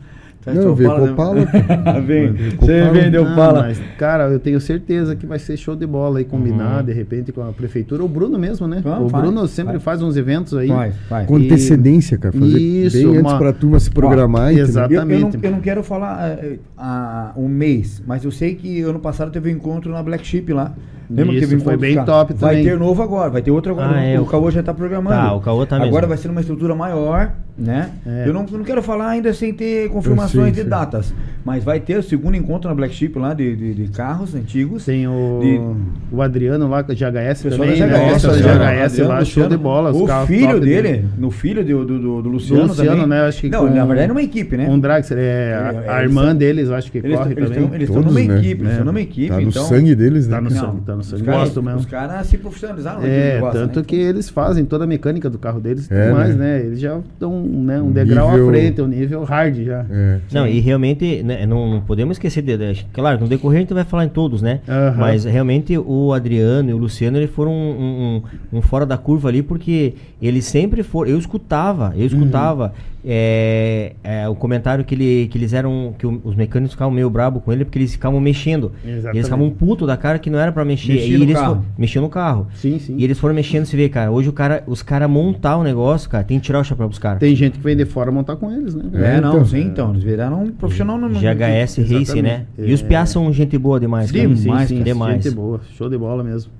Traz 0.47 0.63
Não, 0.65 0.73
vem 0.75 0.87
Opala, 0.87 0.99
com 0.99 1.05
né? 1.05 1.11
Opala, 1.11 1.99
Vem. 2.07 2.33
Você 2.59 2.89
vendeu 2.91 3.23
Opala. 3.23 3.61
mas, 3.63 3.81
cara, 3.97 4.29
eu 4.29 4.39
tenho 4.39 4.61
certeza 4.61 5.15
que 5.15 5.25
vai 5.25 5.37
ser 5.39 5.57
show 5.57 5.75
de 5.75 5.85
bola 5.85 6.19
aí, 6.19 6.25
combinar 6.25 6.79
Uhum. 6.79 6.85
de 6.85 6.93
repente 6.93 7.31
com 7.33 7.41
a 7.41 7.51
prefeitura. 7.51 8.03
O 8.03 8.07
Bruno 8.07 8.39
mesmo, 8.39 8.65
né? 8.67 8.79
Vamos, 8.83 9.07
o 9.07 9.09
faz, 9.09 9.23
Bruno 9.23 9.47
sempre 9.47 9.73
faz. 9.73 9.83
faz 9.83 10.01
uns 10.01 10.15
eventos 10.15 10.53
aí. 10.55 10.67
Vai, 10.69 10.93
vai. 11.09 11.25
Com 11.25 11.35
antecedência, 11.35 12.17
cara. 12.17 12.31
Fazer 12.33 12.57
Isso, 12.59 12.97
bem 12.97 13.07
antes 13.17 13.31
uma- 13.31 13.37
pra 13.37 13.51
turma 13.51 13.79
se 13.79 13.91
programar. 13.91 14.53
exato. 14.53 14.93
Eu, 14.93 15.01
eu, 15.01 15.05
não, 15.05 15.15
Exatamente. 15.17 15.45
eu 15.45 15.51
não 15.51 15.59
quero 15.59 15.83
falar 15.83 16.37
eh, 16.41 16.59
ah, 16.77 17.31
um 17.35 17.47
mês, 17.49 18.01
mas 18.07 18.23
eu 18.23 18.31
sei 18.31 18.55
que 18.55 18.81
ano 18.83 18.99
passado 18.99 19.31
teve 19.31 19.51
um 19.51 19.55
encontro 19.55 19.91
na 19.91 20.01
Black 20.01 20.25
Sheep 20.25 20.53
lá. 20.53 20.73
Lembra 21.09 21.25
que 21.33 21.39
Isso, 21.39 21.49
teve 21.49 21.61
um 21.61 21.63
foi 21.63 21.77
bem 21.77 22.03
top? 22.03 22.33
Vai 22.33 22.55
também. 22.55 22.65
ter 22.65 22.77
novo 22.77 23.01
agora, 23.01 23.29
vai 23.29 23.41
ter 23.41 23.49
outro 23.51 23.71
agora. 23.71 23.89
Ah, 23.89 23.93
o, 23.93 23.97
é, 24.03 24.19
o 24.19 24.25
Caô 24.25 24.51
já 24.51 24.61
tá 24.61 24.73
programando. 24.73 25.15
Tá, 25.15 25.33
o 25.33 25.39
Caô 25.39 25.65
tá 25.65 25.75
Agora 25.77 25.89
mesmo. 26.01 26.07
vai 26.09 26.17
ser 26.17 26.27
numa 26.27 26.41
estrutura 26.41 26.75
maior, 26.75 27.31
né? 27.57 27.91
É. 28.05 28.25
Eu, 28.27 28.33
não, 28.33 28.45
não 28.45 28.63
quero 28.63 28.83
falar 28.83 29.09
ainda 29.09 29.33
sem 29.33 29.53
ter 29.53 29.89
confirmações 29.89 30.53
sei, 30.53 30.63
de 30.63 30.69
datas, 30.69 31.13
mas 31.45 31.63
vai 31.63 31.79
ter 31.79 31.97
o 31.97 32.03
segundo 32.03 32.35
encontro 32.35 32.67
na 32.69 32.75
Black 32.75 32.93
Sheep 32.93 33.17
lá 33.17 33.33
de, 33.33 33.55
de, 33.55 33.73
de 33.73 33.87
carros 33.91 34.35
antigos. 34.35 34.83
Tem 34.83 35.07
o, 35.07 35.39
De- 35.41 36.15
o 36.15 36.21
Adriano 36.21 36.67
lá, 36.69 36.83
com 36.83 36.91
a 36.91 36.95
GHS 36.95 37.41
Pessoal 37.43 37.51
também, 37.67 37.79
da 37.79 37.87
né? 37.87 37.93
GHS, 38.13 38.21
da 38.23 38.27
Luciano, 38.33 38.59
GHS 38.59 38.83
Adriano, 38.91 39.09
lá, 39.09 39.15
show 39.15 39.19
Luciano. 39.43 39.49
de 39.49 39.57
bola. 39.57 39.91
O 39.93 40.25
filho 40.27 40.47
top 40.49 40.59
dele, 40.59 41.05
no 41.17 41.31
filho 41.31 41.63
do, 41.63 41.85
do, 41.85 41.99
do, 41.99 42.21
do 42.21 42.29
Luciano, 42.29 42.63
Luciano, 42.67 42.89
também. 42.91 43.07
né? 43.07 43.21
Acho 43.27 43.41
que 43.41 43.49
não, 43.49 43.65
com- 43.67 43.73
na 43.73 43.85
verdade 43.85 44.09
é 44.09 44.11
uma 44.11 44.21
equipe, 44.21 44.57
né? 44.57 44.67
Um 44.69 44.77
Dragster, 44.77 45.17
é, 45.17 45.53
a, 45.55 45.69
Ele- 45.69 45.77
a 45.89 45.99
eles 46.01 46.09
irmã 46.11 46.35
deles, 46.35 46.67
eu 46.67 46.75
acho 46.75 46.91
que 46.91 47.01
corre 47.01 47.33
também. 47.33 47.69
eles 47.75 47.87
estão 47.89 48.01
numa 48.01 48.19
né? 48.19 48.35
equipe, 48.39 48.61
eles 48.61 48.67
É. 48.67 48.71
estão 48.71 48.85
numa 48.85 49.01
equipe, 49.01 49.29
Tá 49.29 49.35
no 49.39 49.41
então... 49.47 49.63
sangue 49.65 49.95
deles, 49.95 50.27
né? 50.27 50.35
Tá 50.35 50.41
no 50.41 50.51
sangue, 50.51 50.81
Gosto 51.03 51.61
mesmo. 51.63 51.79
os 51.79 51.85
caras 51.85 52.27
se 52.27 52.37
profissionalizaram. 52.37 53.01
É, 53.03 53.35
negócio, 53.35 53.59
tanto 53.59 53.79
né? 53.79 53.85
que 53.87 53.95
eles 53.95 54.29
fazem 54.29 54.65
toda 54.65 54.83
a 54.83 54.87
mecânica 54.87 55.29
do 55.29 55.37
carro 55.37 55.59
deles 55.59 55.89
e 55.89 55.93
É, 55.93 56.11
mais, 56.11 56.35
né? 56.35 56.59
né? 56.59 56.65
Eles 56.65 56.79
já 56.79 56.99
dão 57.19 57.41
né, 57.41 57.81
um 57.81 57.87
Um 57.87 57.91
degrau 57.91 58.31
nível- 58.31 58.47
à 58.47 58.51
frente, 58.51 58.81
um 58.81 58.87
nível 58.87 59.23
hard 59.23 59.55
já. 59.63 59.85
É. 59.89 60.19
Não, 60.31 60.47
e 60.47 60.59
realmente, 60.59 61.21
né, 61.23 61.45
não, 61.45 61.81
podemos 61.85 62.15
esquecer 62.15 62.41
de, 62.41 62.57
de- 62.57 62.85
Claro, 62.93 63.19
no 63.21 63.27
decorrer 63.27 63.57
a 63.57 63.61
gente 63.61 63.73
vai 63.73 63.83
falar 63.83 64.05
em 64.05 64.09
todos, 64.09 64.41
né? 64.41 64.59
Mas 64.97 65.25
realmente 65.25 65.77
o 65.77 66.13
Adriano 66.13 66.69
e 66.69 66.73
o 66.73 66.77
Luciano, 66.77 67.17
eles 67.17 67.29
foram 67.29 67.51
um, 67.51 68.21
um- 68.53 68.57
um 68.57 68.61
fora 68.61 68.85
da 68.85 68.97
curva 68.97 69.29
ali, 69.29 69.41
porque 69.41 69.93
eles 70.21 70.45
sempre 70.45 70.83
foram. 70.83 71.11
Eu 71.11 71.17
escutava, 71.17 71.93
eu 71.95 72.05
escutava 72.05 72.73
é, 73.09 73.93
é, 74.03 74.27
o 74.27 74.35
comentário 74.35 74.83
que, 74.83 74.93
ele, 74.93 75.27
que 75.31 75.37
eles 75.37 75.53
eram. 75.53 75.93
que 75.97 76.05
o- 76.05 76.21
os 76.25 76.35
mecânicos 76.35 76.73
ficavam 76.73 76.93
meio 76.93 77.09
brabo 77.09 77.39
com 77.39 77.53
ele, 77.53 77.63
porque 77.63 77.79
eles 77.79 77.91
ficavam 77.93 78.19
mexendo. 78.19 78.71
Exatamente. 78.83 79.15
Eles 79.15 79.27
ficavam 79.27 79.49
puto 79.49 79.85
da 79.87 79.95
cara 79.95 80.19
que 80.19 80.29
não 80.29 80.37
era 80.39 80.51
pra 80.51 80.65
mexer. 80.65 80.86
Mexia 80.93 81.15
e 81.15 81.17
no 81.17 81.23
eles 81.23 81.35
carro. 81.37 81.65
mexiam 81.77 82.01
no 82.01 82.09
carro. 82.09 82.47
Sim, 82.55 82.79
sim. 82.79 82.95
E 82.97 83.03
eles 83.03 83.19
foram 83.19 83.33
mexendo, 83.35 83.65
você 83.65 83.75
vê, 83.77 83.89
cara. 83.89 84.11
Hoje 84.11 84.29
o 84.29 84.33
cara, 84.33 84.63
os 84.67 84.81
caras 84.81 85.09
montar 85.09 85.57
o 85.57 85.63
negócio, 85.63 86.09
cara, 86.09 86.23
tem 86.23 86.39
que 86.39 86.45
tirar 86.45 86.59
o 86.59 86.63
chapéu 86.63 86.87
pros 86.87 86.99
caras. 86.99 87.19
Tem 87.19 87.35
gente 87.35 87.57
que 87.57 87.63
vem 87.63 87.75
de 87.75 87.85
fora 87.85 88.11
montar 88.11 88.35
com 88.35 88.51
eles, 88.51 88.73
né? 88.75 88.83
É, 88.93 89.17
É, 89.17 89.21
não, 89.21 89.29
então. 89.33 89.45
sim, 89.45 89.61
então. 89.61 89.91
Eles 89.91 90.03
viraram 90.03 90.43
um 90.43 90.51
profissional 90.51 90.97
no 90.97 91.09
GHS 91.09 91.77
Racing, 91.81 92.21
né? 92.21 92.45
Exatamente. 92.57 92.71
E 92.71 92.73
os 92.73 92.81
É. 92.81 92.85
piás 92.85 93.09
são 93.09 93.31
gente 93.33 93.57
boa 93.57 93.79
demais, 93.79 94.11
cara. 94.11 94.27
Sim, 94.29 94.35
sim, 94.35 94.43
Demais, 94.43 94.67
sim, 94.69 94.75
cara, 94.75 94.85
demais. 94.85 95.23
Gente 95.23 95.35
boa, 95.35 95.61
show 95.77 95.89
de 95.89 95.97
bola 95.97 96.23
mesmo. 96.23 96.51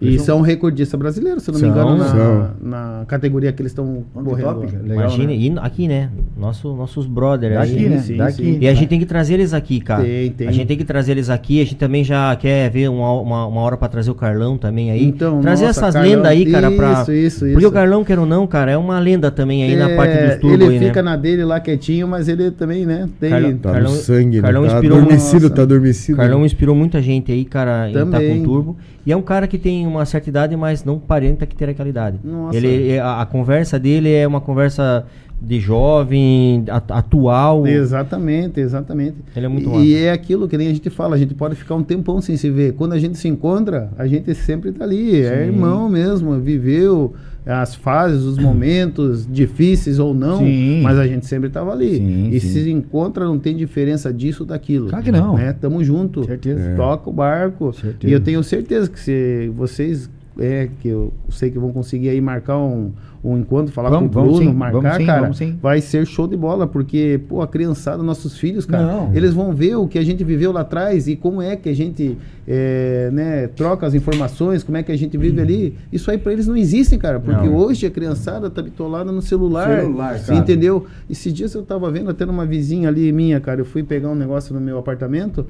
E 0.00 0.18
são 0.18 0.42
recordistas 0.42 0.98
brasileiros, 0.98 1.42
se 1.42 1.50
eu 1.50 1.54
não 1.54 1.60
me 1.60 1.66
São, 1.66 1.96
engano, 1.96 2.50
na, 2.62 2.98
na 2.98 3.04
categoria 3.06 3.50
que 3.52 3.62
eles 3.62 3.72
estão 3.72 4.04
correndo. 4.12 4.66
Imagina, 4.84 5.28
né? 5.28 5.34
e 5.36 5.54
aqui, 5.58 5.88
né? 5.88 6.10
Nosso, 6.38 6.74
nossos 6.76 7.06
brothers 7.06 7.54
Daqui, 7.54 7.76
aí. 7.78 7.88
né? 7.88 7.98
sim, 8.00 8.16
Daqui. 8.18 8.36
sim. 8.42 8.58
E 8.60 8.68
a 8.68 8.74
gente 8.74 8.88
tem 8.88 8.98
que 8.98 9.06
trazer 9.06 9.34
eles 9.34 9.54
aqui, 9.54 9.80
cara. 9.80 10.04
Tem, 10.04 10.30
tem. 10.30 10.48
A 10.48 10.52
gente 10.52 10.66
tem 10.66 10.76
que 10.76 10.84
trazer 10.84 11.12
eles 11.12 11.30
aqui. 11.30 11.60
A 11.62 11.64
gente 11.64 11.76
também 11.76 12.04
já 12.04 12.36
quer 12.36 12.70
ver 12.70 12.88
uma, 12.90 13.12
uma, 13.20 13.46
uma 13.46 13.60
hora 13.62 13.76
pra 13.78 13.88
trazer 13.88 14.10
o 14.10 14.14
Carlão 14.14 14.58
também 14.58 14.90
aí. 14.90 15.02
Então, 15.02 15.40
trazer 15.40 15.66
nossa, 15.66 15.80
essas 15.80 15.94
Carlão- 15.94 16.10
lendas 16.12 16.30
aí, 16.30 16.44
cara, 16.52 16.70
pra. 16.70 16.92
Isso, 17.02 17.12
isso, 17.12 17.38
Porque 17.46 17.58
isso. 17.58 17.68
o 17.68 17.72
Carlão, 17.72 18.04
quer 18.04 18.18
ou 18.18 18.26
não, 18.26 18.46
cara, 18.46 18.70
é 18.72 18.76
uma 18.76 18.98
lenda 18.98 19.30
também 19.30 19.62
aí 19.62 19.76
na 19.76 19.90
É, 19.90 19.96
parte 19.96 20.12
dos 20.26 20.34
turbos 20.40 20.60
Ele 20.68 20.74
aí, 20.78 20.78
fica 20.88 21.02
né? 21.02 21.10
na 21.10 21.16
dele 21.16 21.42
lá 21.44 21.58
quietinho, 21.58 22.06
mas 22.06 22.28
ele 22.28 22.50
também, 22.50 22.84
né? 22.84 23.08
Tem. 23.18 23.30
Carlão- 23.30 23.56
Tá 23.56 23.72
Carlão- 23.72 23.92
sangue, 23.92 24.40
Carlão 24.42 24.62
né? 24.62 24.68
Tá 24.68 24.74
inspirou 24.74 24.98
adormecido, 24.98 25.42
nossa. 25.44 25.54
tá 25.54 25.62
adormecido. 25.62 26.16
Carlão 26.18 26.44
inspirou 26.44 26.74
muita 26.74 27.00
gente 27.00 27.32
aí, 27.32 27.44
cara, 27.46 27.88
em 27.90 27.94
tá 28.10 28.20
com 28.20 28.42
turbo. 28.42 28.76
E 29.06 29.12
é 29.12 29.16
um 29.16 29.22
cara 29.22 29.46
que 29.46 29.56
tem 29.56 29.85
uma 29.86 30.04
certa 30.04 30.28
idade, 30.28 30.56
mas 30.56 30.84
não 30.84 30.98
parenta 30.98 31.46
que 31.46 31.54
ter 31.56 31.68
aquela 31.68 31.88
idade. 31.88 32.18
Nossa. 32.22 32.56
Ele, 32.56 32.92
é- 32.92 33.00
a, 33.00 33.20
a 33.22 33.26
conversa 33.26 33.78
dele 33.78 34.12
é 34.12 34.26
uma 34.26 34.40
conversa 34.40 35.06
de 35.40 35.60
jovem, 35.60 36.64
atual. 36.88 37.66
Exatamente, 37.66 38.58
exatamente. 38.60 39.16
Ele 39.34 39.46
é 39.46 39.48
muito 39.48 39.68
E 39.68 39.72
massa. 39.72 40.04
é 40.06 40.10
aquilo 40.10 40.48
que 40.48 40.56
nem 40.56 40.68
a 40.68 40.72
gente 40.72 40.88
fala, 40.90 41.14
a 41.14 41.18
gente 41.18 41.34
pode 41.34 41.54
ficar 41.54 41.74
um 41.74 41.82
tempão 41.82 42.20
sem 42.20 42.36
se 42.36 42.50
ver. 42.50 42.72
Quando 42.72 42.94
a 42.94 42.98
gente 42.98 43.18
se 43.18 43.28
encontra, 43.28 43.90
a 43.98 44.06
gente 44.06 44.34
sempre 44.34 44.72
tá 44.72 44.84
ali, 44.84 45.20
é 45.20 45.44
Sim. 45.44 45.52
irmão 45.52 45.88
mesmo, 45.88 46.38
viveu 46.40 47.14
as 47.44 47.76
fases, 47.76 48.24
os 48.24 48.38
momentos 48.38 49.24
difíceis 49.30 50.00
ou 50.00 50.12
não, 50.12 50.38
Sim. 50.38 50.80
mas 50.82 50.98
a 50.98 51.06
gente 51.06 51.26
sempre 51.26 51.48
tava 51.48 51.70
ali. 51.70 51.98
Sim, 51.98 52.30
e 52.32 52.40
sim. 52.40 52.48
se 52.64 52.70
encontra, 52.70 53.24
não 53.24 53.38
tem 53.38 53.54
diferença 53.54 54.12
disso 54.12 54.42
ou 54.42 54.48
daquilo. 54.48 54.88
Claro 54.88 55.04
que 55.04 55.12
não. 55.12 55.34
Né? 55.36 55.52
Tamo 55.52 55.84
junto. 55.84 56.24
Certeza. 56.24 56.60
É. 56.60 56.74
Toca 56.74 57.08
o 57.08 57.12
barco. 57.12 57.72
Certeza. 57.72 58.10
E 58.10 58.12
eu 58.12 58.20
tenho 58.20 58.42
certeza 58.42 58.90
que 58.90 58.98
se 58.98 59.48
vocês 59.54 60.10
é 60.38 60.68
que 60.80 60.88
eu 60.88 61.12
sei 61.30 61.50
que 61.50 61.58
vão 61.58 61.72
conseguir 61.72 62.08
aí 62.10 62.20
marcar 62.20 62.58
um, 62.58 62.92
um 63.24 63.38
encontro, 63.38 63.72
falar 63.72 63.90
Vamos, 63.90 64.12
com 64.12 64.20
o 64.20 64.22
Bruno, 64.22 64.38
sim, 64.38 64.52
marcar, 64.52 64.80
vamos 64.80 64.96
sim, 64.96 65.06
cara, 65.06 65.20
vamos 65.22 65.38
sim. 65.38 65.58
vai 65.60 65.80
ser 65.80 66.06
show 66.06 66.28
de 66.28 66.36
bola, 66.36 66.66
porque, 66.66 67.20
pô, 67.28 67.42
a 67.42 67.48
criançada, 67.48 68.02
nossos 68.02 68.38
filhos, 68.38 68.66
cara, 68.66 68.86
Não. 68.86 69.14
eles 69.14 69.34
vão 69.34 69.52
ver 69.52 69.76
o 69.76 69.88
que 69.88 69.98
a 69.98 70.04
gente 70.04 70.22
viveu 70.22 70.52
lá 70.52 70.60
atrás 70.60 71.08
e 71.08 71.16
como 71.16 71.42
é 71.42 71.56
que 71.56 71.68
a 71.68 71.74
gente 71.74 72.16
é, 72.46 73.10
né, 73.12 73.48
troca 73.48 73.86
as 73.86 73.94
informações, 73.94 74.62
como 74.62 74.76
é 74.76 74.82
que 74.82 74.92
a 74.92 74.96
gente 74.96 75.16
vive 75.18 75.40
ali. 75.40 75.76
Isso 75.92 76.10
aí 76.10 76.18
pra 76.18 76.32
eles 76.32 76.46
não 76.46 76.56
existe, 76.56 76.96
cara, 76.96 77.18
porque 77.18 77.46
Não. 77.48 77.56
hoje 77.56 77.86
a 77.86 77.90
criançada 77.90 78.48
tá 78.48 78.62
bitolada 78.62 79.10
no 79.10 79.22
celular. 79.22 79.80
Celular, 79.80 80.20
cara. 80.20 80.38
Entendeu? 80.38 80.86
Esses 81.10 81.32
dias 81.32 81.54
eu 81.54 81.62
tava 81.62 81.90
vendo 81.90 82.10
até 82.10 82.24
numa 82.24 82.46
vizinha 82.46 82.88
ali 82.88 83.10
minha, 83.12 83.40
cara, 83.40 83.60
eu 83.60 83.64
fui 83.64 83.82
pegar 83.82 84.08
um 84.10 84.14
negócio 84.14 84.54
no 84.54 84.60
meu 84.60 84.78
apartamento. 84.78 85.46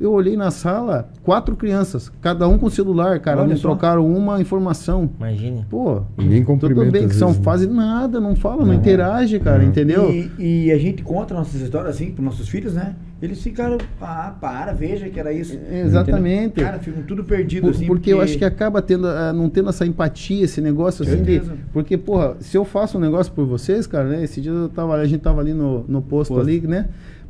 Eu 0.00 0.12
olhei 0.12 0.36
na 0.36 0.50
sala, 0.52 1.08
quatro 1.24 1.56
crianças, 1.56 2.08
cada 2.20 2.46
um 2.46 2.56
com 2.56 2.70
celular, 2.70 3.18
cara, 3.18 3.40
Olha 3.40 3.48
não 3.48 3.56
só. 3.56 3.62
trocaram 3.70 4.06
uma 4.06 4.40
informação. 4.40 5.10
Imagine. 5.18 5.66
Pô, 5.68 6.02
Ninguém 6.16 6.44
tudo 6.44 6.52
cumprimenta. 6.60 6.90
bem 6.92 7.08
que 7.08 7.14
são 7.16 7.28
vezes, 7.28 7.40
né? 7.40 7.44
fase 7.44 7.66
nada, 7.66 8.20
não 8.20 8.36
fala, 8.36 8.64
não, 8.64 8.72
interage, 8.72 9.40
cara, 9.40 9.64
entendeu? 9.64 10.08
E, 10.10 10.66
e 10.66 10.72
a 10.72 10.78
gente 10.78 11.02
conta 11.02 11.34
nossas 11.34 11.60
histórias 11.60 11.96
assim 11.96 12.12
pros 12.12 12.24
nossos 12.24 12.48
filhos, 12.48 12.74
né? 12.74 12.94
Eles 13.20 13.42
ficaram, 13.42 13.78
ah, 14.00 14.32
para, 14.40 14.72
veja 14.72 15.08
que 15.08 15.18
era 15.18 15.32
isso. 15.32 15.58
Exatamente. 15.72 16.46
Entendeu? 16.52 16.64
Cara, 16.70 16.78
ficam 16.78 17.02
tudo 17.02 17.24
perdido 17.24 17.62
Por- 17.62 17.70
assim. 17.74 17.86
porque, 17.86 18.12
eu 18.12 18.20
acho 18.20 18.38
que 18.38 18.44
acaba 18.44 18.80
tendo, 18.80 19.08
ah, 19.08 19.32
não 19.32 19.48
tendo 19.50 19.68
essa 19.70 19.84
empatia, 19.84 20.44
esse 20.44 20.60
negócio 20.60 21.04
assim 21.04 21.24
de. 21.24 21.42
Porque, 21.72 21.96
porra, 21.98 22.36
se 22.38 22.56
eu 22.56 22.64
faço 22.64 22.96
um 22.96 23.00
negócio 23.00 23.32
por 23.32 23.44
vocês, 23.44 23.88
cara, 23.88 24.04
né? 24.08 24.22
Esse 24.22 24.40
dia 24.40 24.52
eu 24.52 24.68
tava, 24.68 24.94
a 24.94 25.04
gente 25.06 25.20
tava 25.20 25.40
ali 25.40 25.52
no, 25.52 25.84
no 25.88 26.00
posto, 26.00 26.32
Posto. 26.34 26.48
ali, 26.48 26.60
né? 26.60 26.86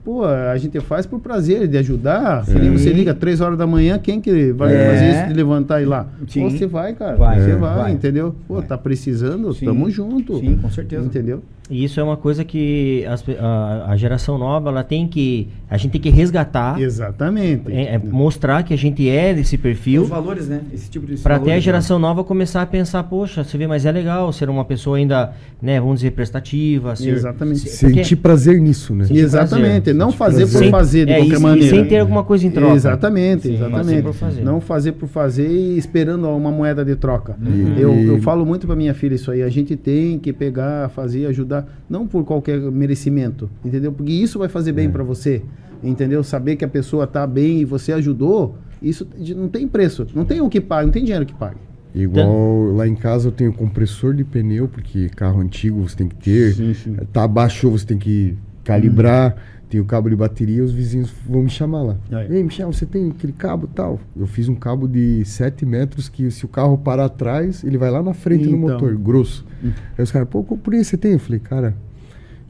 Pô, 0.08 0.24
a 0.24 0.56
gente 0.56 0.80
faz 0.80 1.04
por 1.04 1.20
prazer 1.20 1.68
de 1.68 1.76
ajudar. 1.76 2.42
Nem 2.48 2.70
você 2.72 2.90
liga 2.94 3.12
três 3.12 3.42
horas 3.42 3.58
da 3.58 3.66
manhã, 3.66 3.98
quem 3.98 4.22
que 4.22 4.52
vai 4.52 4.74
É. 4.74 4.90
fazer 4.90 5.10
isso 5.10 5.26
de 5.28 5.34
levantar 5.34 5.80
e 5.80 5.82
ir 5.82 5.86
lá? 5.86 6.06
Sim. 6.26 6.44
Pô, 6.44 6.50
você 6.50 6.66
vai, 6.66 6.94
cara. 6.94 7.14
Vai, 7.14 7.38
você 7.40 7.50
é, 7.50 7.56
vai, 7.56 7.76
vai. 7.76 7.92
entendeu? 7.92 8.34
Pô, 8.48 8.54
Vai. 8.54 8.66
tá 8.66 8.78
precisando, 8.78 9.52
Sim. 9.52 9.66
tamo 9.66 9.90
junto. 9.90 10.38
Sim, 10.38 10.56
com 10.56 10.70
certeza. 10.70 11.04
Entendeu? 11.04 11.42
E 11.70 11.84
isso 11.84 12.00
é 12.00 12.02
uma 12.02 12.16
coisa 12.16 12.44
que 12.44 13.04
as 13.06 13.22
a, 13.38 13.90
a 13.92 13.96
geração 13.96 14.38
nova, 14.38 14.70
ela 14.70 14.82
tem 14.82 15.06
que. 15.06 15.48
A 15.70 15.76
gente 15.76 15.92
tem 15.92 16.00
que 16.00 16.08
resgatar, 16.08 16.80
Exatamente. 16.80 17.70
é- 17.70 17.94
é 17.94 17.98
mostrar 17.98 18.62
que 18.62 18.72
a 18.72 18.76
gente 18.78 19.06
é 19.08 19.34
desse 19.34 19.56
E 19.56 19.58
perfil. 19.58 20.02
os 20.02 20.08
valores, 20.08 20.48
né? 20.48 20.62
Esse 20.72 20.88
tipo 20.88 21.06
de 21.06 21.16
Pra 21.18 21.36
até 21.36 21.54
a 21.54 21.60
geração 21.60 21.98
nova 21.98 22.24
começar 22.24 22.62
a 22.62 22.66
pensar, 22.66 23.02
poxa, 23.04 23.44
você 23.44 23.58
vê, 23.58 23.66
mas 23.66 23.84
é 23.84 23.92
legal 23.92 24.32
ser 24.32 24.48
uma 24.48 24.64
pessoa 24.64 24.96
ainda, 24.96 25.32
né, 25.60 25.78
vamos 25.78 25.96
dizer, 25.96 26.12
prestativa. 26.12 26.96
Ser, 26.96 27.10
Exatamente. 27.10 27.68
se- 27.68 27.84
porque- 27.86 28.02
Sentir 28.02 28.16
prazer 28.16 28.58
nisso, 28.60 28.94
né? 28.94 29.04
Sentir 29.04 29.20
Exatamente. 29.20 29.82
prazer. 29.82 29.94
Não 29.94 30.06
Sentir 30.06 30.18
fazer 30.18 30.44
por 30.46 30.50
prazer. 30.52 30.70
fazer 30.70 31.06
de 31.06 31.12
É, 31.12 31.16
qualquer 31.18 31.34
e- 31.34 31.38
e 31.38 31.42
maneira. 31.42 31.76
sem 31.76 31.84
ter 31.84 31.98
alguma 31.98 32.24
coisa 32.24 32.46
em 32.46 32.50
troca. 32.50 32.74
Exatamente, 32.74 33.42
Sim, 33.48 33.54
exatamente. 33.54 34.12
fazer. 34.14 34.42
Não 34.42 34.60
fazer 34.60 34.92
por 34.92 35.08
fazer 35.08 35.48
e 35.48 35.76
esperando 35.76 36.28
uma 36.28 36.50
moeda 36.50 36.82
de 36.84 36.96
troca. 36.96 37.36
Uhum. 37.44 37.74
Eu, 37.76 37.94
E- 37.94 38.06
eu 38.06 38.22
falo 38.22 38.46
muito 38.46 38.66
pra 38.66 38.74
minha 38.74 38.94
filha 38.94 39.14
isso 39.14 39.30
aí. 39.30 39.42
A 39.42 39.48
gente 39.50 39.76
tem 39.76 40.18
que 40.18 40.32
pegar, 40.32 40.88
fazer, 40.90 41.26
ajudar, 41.26 41.57
não 41.88 42.06
por 42.06 42.24
qualquer 42.24 42.58
merecimento, 42.60 43.48
entendeu? 43.64 43.92
Porque 43.92 44.12
isso 44.12 44.38
vai 44.38 44.48
fazer 44.48 44.70
É. 44.70 44.72
bem 44.72 44.90
pra 44.90 45.02
você, 45.02 45.42
entendeu? 45.82 46.22
Saber 46.24 46.56
que 46.56 46.64
a 46.64 46.68
pessoa 46.68 47.06
tá 47.06 47.26
bem 47.26 47.60
e 47.60 47.64
você 47.64 47.92
ajudou, 47.92 48.56
isso 48.82 49.06
não 49.36 49.48
tem 49.48 49.66
preço. 49.66 50.06
Não 50.14 50.24
tem 50.24 50.40
o 50.40 50.48
que 50.48 50.60
pague, 50.60 50.86
não 50.86 50.92
tem 50.92 51.02
dinheiro 51.04 51.24
que 51.26 51.34
pague. 51.34 51.58
Igual 51.94 52.72
lá 52.74 52.86
em 52.86 52.94
casa 52.94 53.28
eu 53.28 53.32
tenho 53.32 53.52
compressor 53.52 54.14
de 54.14 54.22
pneu, 54.22 54.68
porque 54.68 55.08
carro 55.08 55.40
antigo 55.40 55.80
você 55.88 55.96
tem 55.96 56.06
que 56.08 56.16
ter. 56.16 56.54
Sim, 56.54 56.74
sim. 56.74 56.96
Tá 57.12 57.24
abaixo 57.24 57.70
você 57.70 57.86
tem 57.86 57.98
que 57.98 58.36
calibrar. 58.62 59.34
Tem 59.68 59.80
o 59.80 59.84
cabo 59.84 60.08
de 60.08 60.16
bateria, 60.16 60.64
os 60.64 60.72
vizinhos 60.72 61.12
vão 61.28 61.42
me 61.42 61.50
chamar 61.50 61.82
lá. 61.82 61.96
Aí. 62.10 62.36
Ei, 62.36 62.42
Michel, 62.42 62.72
você 62.72 62.86
tem 62.86 63.10
aquele 63.10 63.32
cabo 63.34 63.66
tal? 63.66 64.00
Eu 64.16 64.26
fiz 64.26 64.48
um 64.48 64.54
cabo 64.54 64.88
de 64.88 65.24
7 65.24 65.66
metros 65.66 66.08
que 66.08 66.30
se 66.30 66.44
o 66.44 66.48
carro 66.48 66.78
parar 66.78 67.04
atrás, 67.04 67.62
ele 67.62 67.76
vai 67.76 67.90
lá 67.90 68.02
na 68.02 68.14
frente 68.14 68.46
Então. 68.48 68.58
motor, 68.58 68.96
grosso. 68.96 69.44
Aí 69.62 70.02
os 70.02 70.10
caras, 70.10 70.28
pô, 70.28 70.42
por 70.42 70.72
isso 70.74 70.90
você 70.90 70.96
tem? 70.96 71.12
Eu 71.12 71.18
falei, 71.18 71.38
cara, 71.40 71.74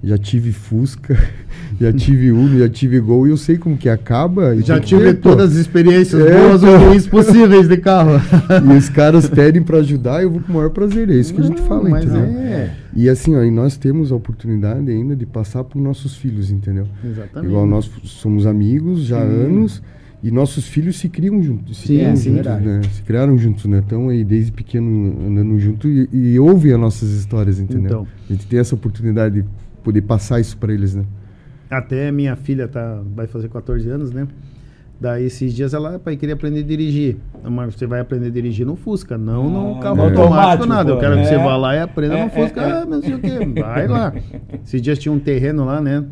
já 0.03 0.17
tive 0.17 0.53
Fusca, 0.53 1.17
já 1.81 1.93
tive 1.93 2.31
Uno, 2.31 2.59
já 2.59 2.69
tive 2.69 3.01
Gol 3.01 3.27
e 3.27 3.31
eu 3.31 3.37
sei 3.37 3.59
como 3.59 3.77
que 3.77 3.89
acaba. 3.89 4.57
Já 4.63 4.79
tive 4.81 5.15
pô. 5.15 5.31
todas 5.31 5.53
as 5.53 5.57
experiências 5.57 6.25
É, 6.25 6.39
boas 6.49 6.63
ou 6.63 6.79
pô. 6.79 6.85
ruins 6.87 7.07
possíveis 7.07 7.67
de 7.69 7.77
carro. 7.79 8.13
E 8.73 8.77
os 8.77 8.89
caras 8.89 9.29
pedem 9.29 9.63
pra 9.63 9.79
ajudar, 9.79 10.23
eu 10.23 10.31
vou 10.31 10.41
com 10.41 10.53
o 10.53 10.57
maior 10.57 10.71
prazer. 10.71 11.09
É 11.11 11.15
isso 11.15 11.35
que 11.35 11.41
a 11.41 11.45
gente 11.45 11.61
Não, 11.61 11.67
fala, 11.67 11.89
mas 11.89 12.05
entendeu? 12.05 12.23
é. 12.25 12.71
E 12.95 13.09
assim, 13.09 13.35
ó, 13.37 13.43
e 13.43 13.51
nós 13.51 13.77
temos 13.77 14.11
a 14.11 14.17
oportunidade 14.17 14.91
ainda 14.91 15.15
de 15.15 15.27
passar 15.27 15.63
para 15.65 15.81
nossos 15.81 16.17
filhos, 16.17 16.51
entendeu? 16.51 16.87
Exatamente. 17.05 17.51
Igual 17.51 17.67
nós 17.67 17.91
somos 18.05 18.47
amigos 18.47 19.03
já 19.05 19.19
há 19.19 19.23
anos 19.23 19.83
e 20.23 20.31
nossos 20.33 20.67
filhos 20.67 20.97
se 20.99 21.09
criam 21.09 21.41
juntos. 21.43 21.79
Se 21.79 21.89
Sim, 21.89 21.97
criam 21.99 22.17
sim, 22.17 22.23
juntos, 22.31 22.45
verdade. 22.47 22.67
né? 22.67 22.81
Se 22.93 23.03
criaram 23.03 23.39
juntos, 23.39 23.65
né? 23.67 23.79
Estão 23.81 24.09
aí 24.09 24.25
desde 24.25 24.51
pequeno 24.51 25.15
andando 25.29 25.59
junto 25.61 25.87
e, 25.89 26.09
e 26.13 26.39
ouvem 26.41 26.73
as 26.73 26.81
nossas 26.81 27.11
histórias, 27.11 27.61
entendeu? 27.61 27.85
Então. 27.87 28.07
A 28.29 28.33
gente 28.33 28.47
tem 28.47 28.59
essa 28.59 28.75
oportunidade 28.75 29.43
de 29.43 29.49
poder 29.89 30.03
passar 30.03 30.39
isso 30.39 30.55
para 30.59 30.71
eles, 30.71 30.95
né? 30.95 31.05
Até 31.71 32.13
minha 32.13 32.37
filha 32.37 32.69
tá, 32.69 33.01
vai 33.17 33.27
fazer 33.27 33.49
14 33.49 33.89
anos, 33.89 34.11
né? 34.13 34.29
Daí 35.01 35.25
esses 35.25 35.55
dias 35.55 35.73
ela, 35.73 35.99
pai, 35.99 36.17
queria 36.17 36.35
aprender 36.35 36.61
a 36.61 36.63
dirigir. 36.63 37.17
Mas 37.43 37.75
você 37.75 37.87
vai 37.87 38.01
aprender 38.01 38.27
a 38.27 38.31
dirigir 38.31 38.67
no 38.67 38.77
Fusca, 38.77 39.17
não 39.17 39.49
no 39.49 39.79
Ah, 39.79 39.81
carro 39.81 39.97
no 39.97 40.03
automático, 40.03 40.67
nada. 40.67 40.91
Eu 40.91 40.99
quero 40.99 41.17
que 41.17 41.25
você 41.25 41.35
É. 41.37 41.39
vá 41.39 41.57
lá 41.57 41.75
e 41.75 41.81
aprenda 41.81 42.19
É, 42.19 42.25
no 42.25 42.31
Fusca. 42.31 42.61
é, 42.61 42.65
é. 42.65 42.73
Ah, 42.73 42.87
mas 42.87 42.89
não 42.89 43.03
sei 43.03 43.15
o 43.15 43.19
quê. 43.21 43.61
Vai 43.61 43.87
lá. 43.89 44.13
Esses 44.63 44.83
dias 44.83 44.99
tinha 44.99 45.13
um 45.13 45.19
terreno 45.19 45.65
lá, 45.65 45.81
né? 45.81 46.05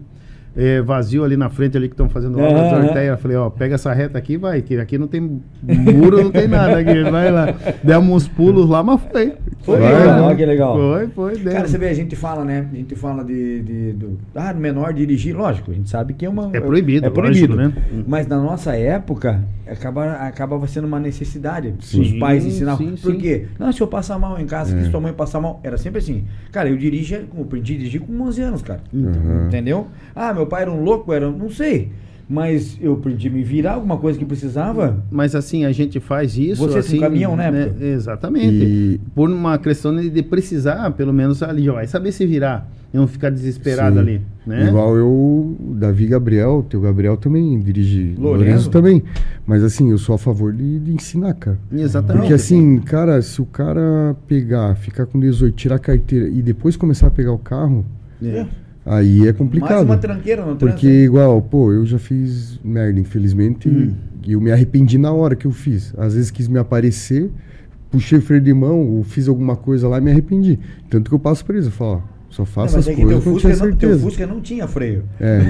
É, 0.56 0.80
vazio 0.80 1.22
ali 1.22 1.36
na 1.36 1.50
frente 1.50 1.76
ali 1.76 1.86
que 1.88 1.92
estão 1.94 2.08
fazendo 2.08 2.38
obra 2.40 2.68
de 2.80 2.86
Orteia. 2.86 3.10
Eu 3.10 3.18
falei, 3.18 3.36
ó, 3.36 3.50
pega 3.50 3.74
essa 3.74 3.92
reta 3.92 4.16
aqui 4.16 4.34
e 4.34 4.36
vai, 4.36 4.62
que 4.62 4.78
aqui 4.78 4.96
não 4.96 5.06
tem 5.06 5.40
muro, 5.62 6.22
não 6.24 6.30
tem 6.30 6.48
nada 6.48 6.78
aqui, 6.78 7.02
vai 7.10 7.30
lá. 7.30 7.54
Demos 7.82 8.08
uns 8.24 8.28
pulos 8.28 8.68
lá, 8.68 8.82
mas 8.82 9.00
foi. 9.12 9.34
Foi, 9.62 9.78
Vai, 9.80 9.98
legal, 9.98 10.36
que 10.36 10.46
legal. 10.46 10.76
Foi, 10.76 11.06
foi, 11.08 11.32
demos. 11.38 11.52
Cara, 11.52 11.68
você 11.68 11.76
vê, 11.78 11.88
a 11.88 11.94
gente 11.94 12.14
fala, 12.16 12.44
né? 12.44 12.66
A 12.72 12.76
gente 12.76 12.94
fala 12.94 13.24
de, 13.24 13.62
de- 13.62 13.92
do. 13.92 14.18
Ah, 14.34 14.52
no 14.54 14.60
menor 14.60 14.92
dirigir, 14.92 15.36
lógico, 15.36 15.70
a 15.72 15.74
gente 15.74 15.90
sabe 15.90 16.14
que 16.14 16.24
é 16.24 16.28
uma. 16.28 16.50
É 16.52 16.60
proibido, 16.60 17.06
É 17.06 17.10
proibido, 17.10 17.56
lógico, 17.56 17.76
né? 17.76 18.04
Mas 18.06 18.26
na 18.28 18.38
nossa 18.40 18.76
época, 18.76 19.40
acaba, 19.68 20.12
acabava 20.14 20.66
sendo 20.66 20.86
uma 20.86 20.98
necessidade. 21.00 21.74
Sim. 21.80 22.00
Os 22.02 22.12
pais 22.18 22.44
ensinavam. 22.44 22.86
sim, 22.86 22.96
Por 23.02 23.12
sim. 23.12 23.18
quê? 23.18 23.46
Não, 23.58 23.72
se 23.72 23.80
eu 23.80 23.86
passar 23.86 24.18
mal 24.18 24.38
em 24.40 24.46
casa, 24.46 24.76
É. 24.78 24.82
que 24.82 24.90
sua 24.90 25.00
mãe 25.00 25.12
passar 25.12 25.40
mal. 25.40 25.60
Era 25.62 25.76
sempre 25.78 25.98
assim. 25.98 26.24
Cara, 26.52 26.68
eu 26.68 26.76
dirigia, 26.76 27.26
eu 27.36 27.42
aprendi 27.42 27.74
a 27.74 27.78
dirigir 27.78 28.00
com 28.00 28.20
11 28.22 28.40
anos, 28.42 28.62
cara. 28.62 28.80
Uhum. 28.92 29.46
Entendeu? 29.48 29.86
Ah, 30.14 30.32
meu 30.32 30.46
pai 30.46 30.62
era 30.62 30.70
um 30.72 30.82
louco, 30.82 31.12
era. 31.12 31.30
Não 31.30 31.50
sei. 31.50 31.90
Mas 32.28 32.76
eu 32.80 32.94
aprendi 32.94 33.28
a 33.28 33.30
me 33.30 33.42
virar, 33.44 33.74
alguma 33.74 33.96
coisa 33.98 34.18
que 34.18 34.24
precisava. 34.24 35.02
Mas 35.10 35.34
assim, 35.36 35.64
a 35.64 35.70
gente 35.70 36.00
faz 36.00 36.36
isso. 36.36 36.60
Você 36.66 36.78
assim, 36.78 36.96
com 36.96 37.02
caminhão, 37.04 37.36
né, 37.36 37.46
época? 37.48 37.84
Exatamente. 37.84 38.64
E- 38.64 39.00
Por 39.14 39.30
uma 39.30 39.56
questão 39.58 39.94
de 39.94 40.22
precisar, 40.24 40.90
pelo 40.92 41.12
menos 41.12 41.40
ali, 41.42 41.68
ó, 41.70 41.74
vai 41.74 41.86
saber 41.86 42.10
se 42.10 42.26
virar. 42.26 42.68
E 42.92 42.96
não 42.96 43.06
ficar 43.06 43.30
desesperado 43.30 43.94
Sim. 43.96 44.00
ali. 44.00 44.20
Né? 44.46 44.68
Igual 44.68 44.96
eu, 44.96 45.06
o 45.08 45.74
Davi 45.78 46.06
Gabriel, 46.06 46.64
teu 46.68 46.80
Gabriel 46.80 47.16
também 47.16 47.58
dirige. 47.60 48.14
Lourenço. 48.18 48.44
Lourenço 48.44 48.70
também. 48.70 49.02
Mas 49.46 49.62
assim, 49.62 49.90
eu 49.90 49.98
sou 49.98 50.14
a 50.14 50.18
favor 50.18 50.52
de, 50.52 50.78
de 50.80 50.92
ensinar, 50.92 51.34
cara. 51.34 51.58
Exatamente. 51.72 52.22
Porque 52.22 52.34
assim, 52.34 52.78
cara, 52.78 53.20
se 53.22 53.40
o 53.42 53.46
cara 53.46 54.16
pegar, 54.26 54.74
ficar 54.76 55.06
com 55.06 55.18
18, 55.20 55.54
tirar 55.54 55.76
a 55.76 55.78
carteira 55.80 56.28
e 56.28 56.40
depois 56.42 56.76
começar 56.76 57.06
a 57.08 57.10
pegar 57.10 57.32
o 57.32 57.38
carro, 57.38 57.84
É. 58.24 58.46
aí 58.86 59.18
é 59.20 59.24
Mais 59.24 59.36
complicado. 59.36 59.84
uma 59.84 59.98
tranqueira 59.98 60.42
no 60.46 60.56
Porque 60.56 60.86
trânsito. 60.86 61.04
igual, 61.04 61.42
pô, 61.42 61.72
eu 61.72 61.84
já 61.84 61.98
fiz 61.98 62.58
merda, 62.64 62.98
infelizmente, 63.00 63.68
e 64.24 64.32
eu 64.32 64.40
me 64.40 64.50
arrependi 64.52 64.96
na 64.96 65.12
hora 65.12 65.34
que 65.36 65.46
eu 65.46 65.50
fiz. 65.50 65.92
Às 65.98 66.14
vezes 66.14 66.30
quis 66.30 66.48
me 66.48 66.58
aparecer, 66.58 67.30
puxei 67.90 68.18
o 68.18 68.22
freio 68.22 68.40
de 68.42 68.54
mão, 68.54 68.80
ou 68.88 69.02
fiz 69.02 69.28
alguma 69.28 69.56
coisa 69.56 69.88
lá 69.88 69.98
e 69.98 70.00
me 70.00 70.10
arrependi. 70.10 70.58
Tanto 70.88 71.08
que 71.10 71.14
eu 71.14 71.18
passo 71.18 71.44
pra 71.44 71.54
eles, 71.54 71.66
eu 71.66 71.72
falo, 71.72 72.02
ó, 72.04 72.15
só 72.30 72.42
Não, 72.42 72.46
faça 72.46 72.78
as 72.78 72.88
é 72.88 72.94
que 72.94 73.02
coisas 73.02 73.24
quando 73.24 73.34
Fusca, 73.34 73.48
tiver 73.50 73.64
não, 73.66 73.76
teu 73.76 73.88
certeza. 73.88 74.02
Fusca 74.04 74.26
não 74.26 74.40
tinha 74.40 74.66
freio. 74.68 75.04
É, 75.20 75.40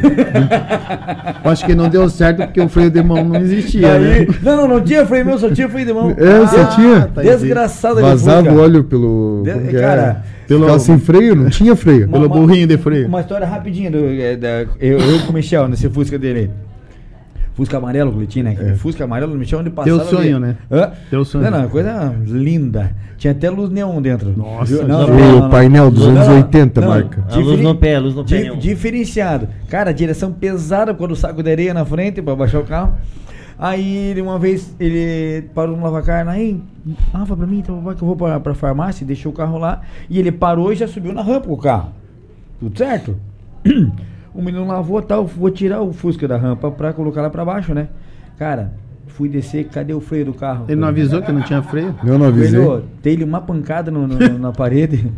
Eu 1.44 1.50
Acho 1.50 1.66
que 1.66 1.74
não 1.74 1.88
deu 1.88 2.08
certo 2.08 2.38
porque 2.44 2.60
o 2.60 2.68
freio 2.68 2.90
de 2.90 3.02
mão 3.02 3.24
não 3.24 3.36
existia, 3.40 3.88
Daí- 3.88 4.26
né? 4.26 4.34
não, 4.42 4.56
não, 4.56 4.68
não 4.68 4.80
tinha 4.80 5.04
freio 5.06 5.24
meu, 5.26 5.38
só 5.38 5.50
tinha 5.50 5.68
freio 5.68 5.86
de 5.86 5.92
mão. 5.92 6.10
É, 6.10 6.46
só 6.46 6.64
tinha. 6.76 7.06
tá 7.12 7.22
Desgraçado 7.22 8.00
vazava 8.00 8.44
Fusca. 8.44 8.54
o 8.54 8.62
óleo 8.62 8.84
pelo... 8.84 9.42
De- 9.44 9.68
que 9.68 9.76
cara, 9.80 10.22
é? 10.24 10.46
pelo- 10.46 10.60
Ficava 10.60 10.78
sem 10.78 10.98
freio, 10.98 11.34
não 11.34 11.50
tinha 11.50 11.74
freio. 11.74 12.06
Uma- 12.06 12.12
Pelo 12.12 12.26
uma- 12.26 12.36
burrinho 12.36 12.66
de 12.66 12.76
freio. 12.78 13.06
Uma 13.08 13.20
história 13.20 13.46
rapidinha 13.46 13.90
do, 13.90 13.98
é, 13.98 14.36
da- 14.36 14.66
eu, 14.80 14.98
eu 14.98 15.20
com 15.20 15.30
o 15.30 15.34
Michel 15.34 15.68
nesse 15.68 15.88
Fusca 15.88 16.18
dele. 16.18 16.50
Fusca 17.56 17.78
amarelo 17.78 18.12
que 18.12 18.18
ele 18.18 18.26
tinha, 18.26 18.44
né? 18.44 18.50
Aquele 18.52 18.76
Fusca 18.76 19.04
amarelo 19.04 19.32
do 19.32 19.38
Michel 19.38 19.60
onde 19.60 19.70
passava. 19.70 19.98
Teu 19.98 20.06
sonho, 20.08 20.36
ali- 20.36 20.44
né? 20.46 20.56
Hã? 20.70 20.90
Teu 21.08 21.24
sonho. 21.24 21.50
Não, 21.50 21.62
não, 21.62 21.68
coisa 21.70 22.14
linda. 22.26 22.94
Tinha 23.16 23.30
até 23.32 23.48
luz 23.48 23.70
neon 23.70 24.02
dentro. 24.02 24.34
Nossa, 24.36 24.84
Viu? 24.84 25.38
O 25.38 25.48
painel 25.48 25.90
dos 25.90 26.06
anos 26.06 26.28
80 26.28 26.86
marca. 26.86 27.24
A 27.30 27.36
luz 27.38 27.58
no 27.60 27.74
pé, 27.74 27.98
luz 27.98 28.14
no 28.14 28.22
Di- 28.22 28.36
pneu. 28.36 28.56
diferenciado. 28.56 29.48
Cara, 29.70 29.90
direção 29.92 30.30
pesada 30.32 30.92
quando 30.92 31.12
o 31.12 31.16
saco 31.16 31.42
de 31.42 31.50
areia 31.50 31.72
na 31.72 31.84
frente 31.86 32.20
pra 32.20 32.36
baixar 32.36 32.60
o 32.60 32.64
carro. 32.64 32.92
Aí 33.58 34.08
ele, 34.10 34.20
uma 34.20 34.38
vez 34.38 34.76
ele 34.78 35.48
parou 35.54 35.78
no 35.78 35.82
lavacar, 35.82 36.28
aí, 36.28 36.60
lava 37.14 37.34
pra 37.34 37.46
mim, 37.46 37.60
então 37.60 37.80
vai 37.80 37.94
que 37.94 38.02
eu 38.02 38.06
vou 38.06 38.14
pra, 38.14 38.38
pra 38.38 38.52
farmácia, 38.52 39.06
deixou 39.06 39.32
o 39.32 39.34
carro 39.34 39.56
lá. 39.56 39.80
E 40.10 40.18
ele 40.18 40.30
parou 40.30 40.70
e 40.74 40.76
já 40.76 40.86
subiu 40.86 41.14
na 41.14 41.22
rampa 41.22 41.46
com 41.46 41.54
o 41.54 41.56
carro. 41.56 41.88
Tudo 42.60 42.76
certo? 42.76 43.16
O 44.36 44.42
menino 44.42 44.66
lavou 44.66 45.00
tal, 45.00 45.24
vou 45.24 45.50
tirar 45.50 45.80
o 45.80 45.94
Fusca 45.94 46.28
da 46.28 46.36
rampa 46.36 46.70
pra 46.70 46.92
colocar 46.92 47.22
lá 47.22 47.30
pra 47.30 47.42
baixo, 47.42 47.72
né? 47.72 47.88
Cara, 48.36 48.74
fui 49.16 49.28
descer, 49.28 49.64
cadê 49.72 49.94
o 49.94 50.00
freio 50.00 50.26
do 50.26 50.34
carro? 50.34 50.66
Ele 50.68 50.78
não 50.80 50.88
avisou 50.88 51.22
que 51.22 51.32
não 51.32 51.40
tinha 51.40 51.62
freio? 51.62 51.94
Eu 52.04 52.18
não 52.18 52.26
avisei. 52.26 52.60
Velho, 52.60 52.82
dei-lhe 53.02 53.24
uma 53.24 53.40
pancada 53.40 53.90
no- 53.90 54.06
no- 54.06 54.38
na 54.38 54.52
parede. 54.52 55.10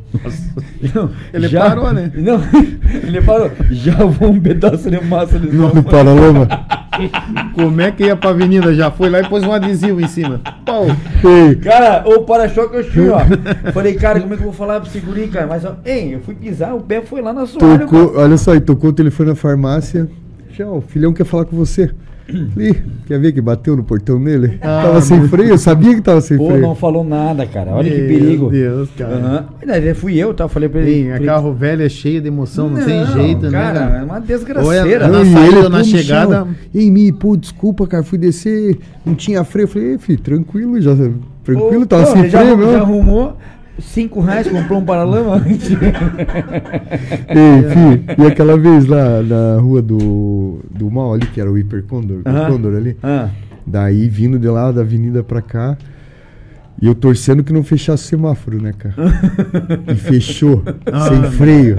Não, 0.95 1.11
Ele 1.35 1.49
parou, 1.49 1.93
né? 1.93 2.11
Não, 2.15 2.41
ele 3.07 3.21
parou. 3.23 3.51
Já 3.71 3.97
vou 4.05 4.31
um 4.31 4.41
pedaço 4.41 4.89
de 4.91 5.01
massa 5.05 5.39
de 5.39 5.49
Não, 5.55 5.83
para 5.83 6.13
lama. 6.13 6.47
Como 7.55 7.81
é 7.81 7.91
que 7.91 8.05
ia 8.05 8.17
pra 8.17 8.31
avenida? 8.31 8.75
Já 8.75 8.91
foi 8.91 9.09
lá 9.09 9.21
e 9.21 9.29
pôs 9.29 9.43
um 9.45 9.53
adesivo 9.53 10.01
em 10.01 10.09
cima. 10.09 10.41
Pau. 10.65 10.87
Ei, 11.25 11.55
Cara, 11.57 12.03
o 12.09 12.23
para-choque 12.23 12.77
eu 12.77 12.91
tinha, 12.91 13.15
ó. 13.15 13.73
Falei, 13.73 13.95
cara, 13.95 14.21
como 14.21 14.35
é 14.35 14.37
que 14.37 14.43
eu 14.43 14.47
vou 14.49 14.55
falar 14.55 14.81
pro 14.81 14.91
segurinho, 14.91 15.29
cara? 15.29 15.47
Mas, 15.47 15.65
ó, 15.65 15.75
hein, 15.85 16.11
eu 16.13 16.21
fui 16.21 16.35
pisar, 16.35 16.75
o 16.75 16.81
pé 16.81 17.01
foi 17.01 17.21
lá 17.21 17.33
na 17.33 17.47
soalha. 17.47 17.81
tocou, 17.81 18.17
olha 18.17 18.37
só, 18.37 18.59
tocou 18.61 18.91
o 18.91 18.93
telefone 18.93 19.29
na 19.31 19.35
farmácia. 19.37 20.09
Tchau, 20.53 20.79
o 20.79 20.81
filhão 20.81 21.13
quer 21.13 21.25
falar 21.25 21.45
com 21.45 21.57
você. 21.57 21.91
Falei, 22.53 22.77
quer 23.07 23.19
ver 23.19 23.33
que 23.33 23.41
bateu 23.41 23.75
no 23.75 23.83
portão 23.83 24.23
dele? 24.23 24.59
Ah, 24.61 24.83
tava 24.85 25.01
sem 25.01 25.27
freio, 25.29 25.49
eu 25.51 25.59
sabia 25.59 25.95
que 25.95 26.03
tava 26.03 26.21
sem 26.21 26.37
Pô, 26.37 26.49
freio. 26.49 26.61
não 26.61 26.75
falou 26.75 27.03
nada, 27.03 27.47
cara. 27.47 27.71
Olha 27.73 27.91
que 27.91 27.97
Meu 27.99 28.07
perigo. 28.09 28.51
Deus, 28.51 28.89
cara. 28.99 29.47
Verdade, 29.59 29.95
fui 29.95 30.17
eu, 30.19 30.35
tá? 30.35 30.47
Falei 30.47 30.69
pra 30.69 30.81
ele. 30.83 31.09
A 31.09 31.13
falei, 31.15 31.27
carro 31.27 31.55
velho 31.55 31.83
é 31.83 31.89
cheio 31.89 32.21
de 32.21 32.29
emoção, 32.29 32.69
não, 32.69 32.85
tem 32.85 33.07
jeito, 33.07 33.51
cara, 33.51 33.87
né? 33.87 33.99
é 34.01 34.05
uma 34.05 34.15
Ou 34.17 34.21
é- 34.21 34.27
desgraceira. 34.27 35.09
na 35.09 35.13
Não, 35.19 35.23
e 35.25 35.33
saída, 35.33 35.69
na 35.71 35.79
pô, 35.79 35.85
chegada- 35.85 36.47
Ei, 36.75 36.91
Mi, 36.91 37.13
pô, 37.13 37.35
desculpa, 37.37 37.87
cara, 37.87 38.03
fui 38.03 38.19
descer, 38.19 38.79
não 39.07 39.15
tinha 39.15 39.43
freio. 39.43 39.65
Eu 39.65 39.69
falei, 39.69 39.89
"Ei, 39.93 39.99
filho, 39.99 40.21
tranquilo, 40.21 40.81
já. 40.81 40.95
Tranquilo, 41.45 41.83
Ô, 41.83 41.87
tava 41.87 42.03
não, 42.03 42.11
sem 42.13 42.21
ele 42.21 42.29
já, 42.31 42.39
freio 42.41 42.51
já 42.61 42.67
mesmo. 42.67 42.77
arrumou. 42.83 43.37
Cinco 43.81 44.21
reais 44.21 44.49
comprou 44.49 44.81
um 44.81 44.85
paralama? 44.85 45.41
Ei, 45.47 45.59
fi, 48.19 48.23
e 48.23 48.27
aquela 48.27 48.57
vez 48.59 48.87
lá 48.87 49.23
na 49.23 49.61
rua 49.61 49.81
do, 49.81 50.61
do 50.71 50.91
mal 50.91 51.15
ali, 51.15 51.27
que 51.27 51.41
era 51.41 51.51
o 51.51 51.57
Hiper 51.57 51.85
Condor, 51.85 52.23
o 52.25 52.29
Aham. 52.29 52.51
Condor 52.53 52.77
ali. 52.77 52.97
Ah, 53.03 53.29
Daí 53.67 54.09
vindo 54.09 54.39
de 54.39 54.49
lá 54.49 54.73
da 54.73 54.81
avenida 54.81 55.23
pra 55.23 55.43
cá. 55.43 55.77
E 56.81 56.87
eu 56.87 56.95
torcendo 56.95 57.43
que 57.43 57.53
não 57.53 57.65
fechasse 57.65 58.05
o 58.05 58.09
semáforo, 58.09 58.63
né, 58.63 58.73
cara? 58.77 58.95
e 59.93 59.95
fechou, 59.97 60.63
sem 61.09 61.23
freio. 61.33 61.77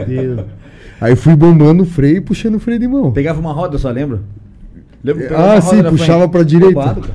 Aí 0.99 1.15
fui 1.15 1.35
bombando 1.35 1.83
o 1.83 1.85
freio 1.85 2.17
e 2.17 2.21
puxando 2.21 2.55
o 2.55 2.59
freio 2.59 2.79
de 2.79 2.87
mão. 2.87 3.11
pegava 3.11 3.39
uma 3.39 3.53
roda, 3.53 3.77
só 3.77 3.89
lembra? 3.89 4.19
Lembra 5.03 5.53
Ah, 5.55 5.61
sim, 5.61 5.81
puxava 5.83 6.19
frente? 6.19 6.31
pra 6.31 6.43
direita. 6.43 6.81
Roubado. 6.81 7.09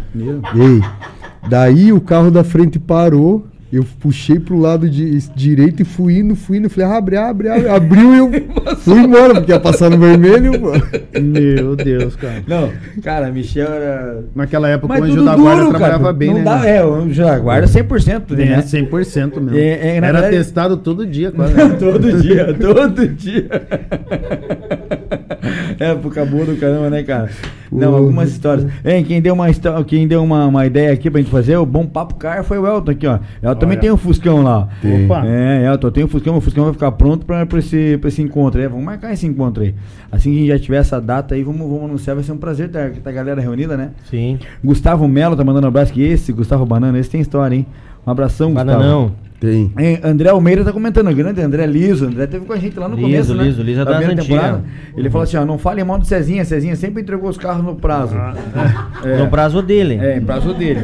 Ei, 0.56 0.80
daí 1.48 1.92
o 1.92 2.00
carro 2.00 2.30
da 2.30 2.42
frente 2.42 2.78
parou. 2.78 3.46
Eu 3.74 3.84
puxei 3.98 4.38
pro 4.38 4.56
lado 4.58 4.88
de, 4.88 5.18
direito 5.34 5.82
e 5.82 5.84
fui 5.84 6.18
indo, 6.18 6.36
fui 6.36 6.58
indo. 6.58 6.70
Falei, 6.70 6.88
abre, 6.96 7.16
abre, 7.16 7.48
abre. 7.48 7.68
Abriu 7.68 8.14
e 8.14 8.18
eu 8.18 8.30
fui 8.78 9.00
embora, 9.00 9.34
porque 9.34 9.50
ia 9.50 9.58
passar 9.58 9.90
no 9.90 9.98
vermelho. 9.98 10.52
Meu 11.20 11.74
Deus, 11.74 12.14
cara. 12.14 12.42
Não, 12.46 12.70
cara, 13.02 13.30
Michel 13.32 13.66
era. 13.66 14.24
Naquela 14.34 14.68
época 14.68 14.88
Mas 14.94 15.00
o 15.00 15.04
anjo 15.04 15.24
da 15.24 15.36
guarda 15.36 15.60
duro, 15.62 15.70
trabalhava 15.70 16.02
cara. 16.04 16.12
bem, 16.12 16.28
não 16.30 16.38
né? 16.38 16.44
dá, 16.44 16.66
é, 16.66 16.84
o 16.84 16.94
anjo 16.94 17.22
da 17.22 17.38
guarda 17.38 17.66
100% 17.66 18.22
É, 18.32 18.34
né? 18.36 18.62
100% 18.62 19.40
mesmo. 19.40 19.58
É, 19.58 19.60
é, 19.62 19.96
Era 19.96 20.12
verdade- 20.12 20.36
testado 20.36 20.76
todo 20.76 21.04
dia, 21.06 21.32
quase. 21.32 21.54
todo 21.78 22.22
dia, 22.22 22.54
todo 22.54 23.08
dia. 23.08 23.48
Época 25.84 26.24
boa 26.24 26.44
do 26.44 26.56
caramba, 26.56 26.90
né, 26.90 27.02
cara? 27.02 27.30
Não, 27.70 27.94
algumas 27.94 28.30
histórias. 28.30 28.70
Hein, 28.84 29.04
quem 29.04 29.20
deu 29.20 29.34
uma, 29.34 29.46
quem 29.86 30.06
deu 30.06 30.22
uma, 30.22 30.46
uma 30.46 30.64
ideia 30.64 30.92
aqui 30.92 31.10
pra 31.10 31.20
gente 31.20 31.30
fazer, 31.30 31.56
o 31.56 31.66
Bom 31.66 31.86
Papo 31.86 32.14
Car 32.14 32.44
foi 32.44 32.58
o 32.58 32.66
Elton 32.66 32.92
aqui, 32.92 33.06
ó. 33.06 33.18
Elton 33.42 33.58
também 33.58 33.78
tem 33.78 33.90
um 33.90 33.96
Fuscão 33.96 34.42
lá. 34.42 34.68
Tem. 34.80 35.06
Opa. 35.06 35.26
É, 35.26 35.66
Elton, 35.66 35.90
tem 35.90 36.04
um 36.04 36.08
Fuscão, 36.08 36.36
o 36.36 36.40
Fuscão 36.40 36.64
vai 36.64 36.72
ficar 36.72 36.92
pronto 36.92 37.26
pra, 37.26 37.44
pra, 37.44 37.58
esse, 37.58 37.98
pra 37.98 38.08
esse 38.08 38.22
encontro 38.22 38.60
aí. 38.60 38.68
Vamos 38.68 38.84
marcar 38.84 39.12
esse 39.12 39.26
encontro 39.26 39.62
aí. 39.62 39.74
Assim 40.12 40.30
que 40.30 40.36
a 40.36 40.40
gente 40.40 40.48
já 40.48 40.58
tiver 40.58 40.76
essa 40.76 41.00
data 41.00 41.34
aí, 41.34 41.42
vamos, 41.42 41.68
vamos 41.68 41.84
anunciar, 41.84 42.14
vai 42.14 42.24
ser 42.24 42.32
um 42.32 42.38
prazer 42.38 42.68
ter, 42.68 42.92
ter 42.92 43.08
a 43.08 43.12
galera 43.12 43.40
reunida, 43.40 43.76
né? 43.76 43.90
Sim. 44.08 44.38
Gustavo 44.62 45.08
Melo 45.08 45.36
tá 45.36 45.42
mandando 45.42 45.66
um 45.66 45.68
abraço, 45.68 45.92
que 45.92 46.02
esse, 46.02 46.32
Gustavo 46.32 46.64
Banana, 46.64 46.98
esse 46.98 47.10
tem 47.10 47.20
história, 47.20 47.56
hein? 47.56 47.66
Um 48.06 48.10
abração, 48.10 48.52
Gustavo. 48.52 49.12
Tem. 49.40 49.70
É, 49.76 50.00
André 50.02 50.28
Almeida 50.30 50.64
tá 50.64 50.72
comentando, 50.72 51.10
o 51.10 51.14
grande 51.14 51.40
André 51.40 51.66
Liso, 51.66 52.06
André 52.06 52.26
teve 52.26 52.46
com 52.46 52.52
a 52.52 52.56
gente 52.56 52.78
lá 52.78 52.88
no 52.88 52.94
Liso, 52.96 53.06
começo, 53.08 53.34
né? 53.34 53.44
Liso, 53.44 53.62
Liso 53.62 53.80
é 53.80 53.84
Da 53.84 53.96
primeira 53.96 54.22
temporada. 54.22 54.64
Ele 54.96 55.10
falou 55.10 55.24
assim, 55.24 55.36
ó, 55.36 55.44
não 55.44 55.58
fale 55.58 55.82
mal 55.84 55.98
do 55.98 56.06
Cezinha, 56.06 56.44
Cezinha 56.44 56.76
sempre 56.76 57.02
entregou 57.02 57.28
os 57.28 57.36
carros 57.36 57.64
no 57.64 57.74
prazo. 57.74 58.14
É, 59.04 59.18
No 59.18 59.28
prazo 59.28 59.60
dele. 59.60 59.98
É, 60.00 60.16
em 60.16 60.22
prazo 60.22 60.54
dele. 60.54 60.80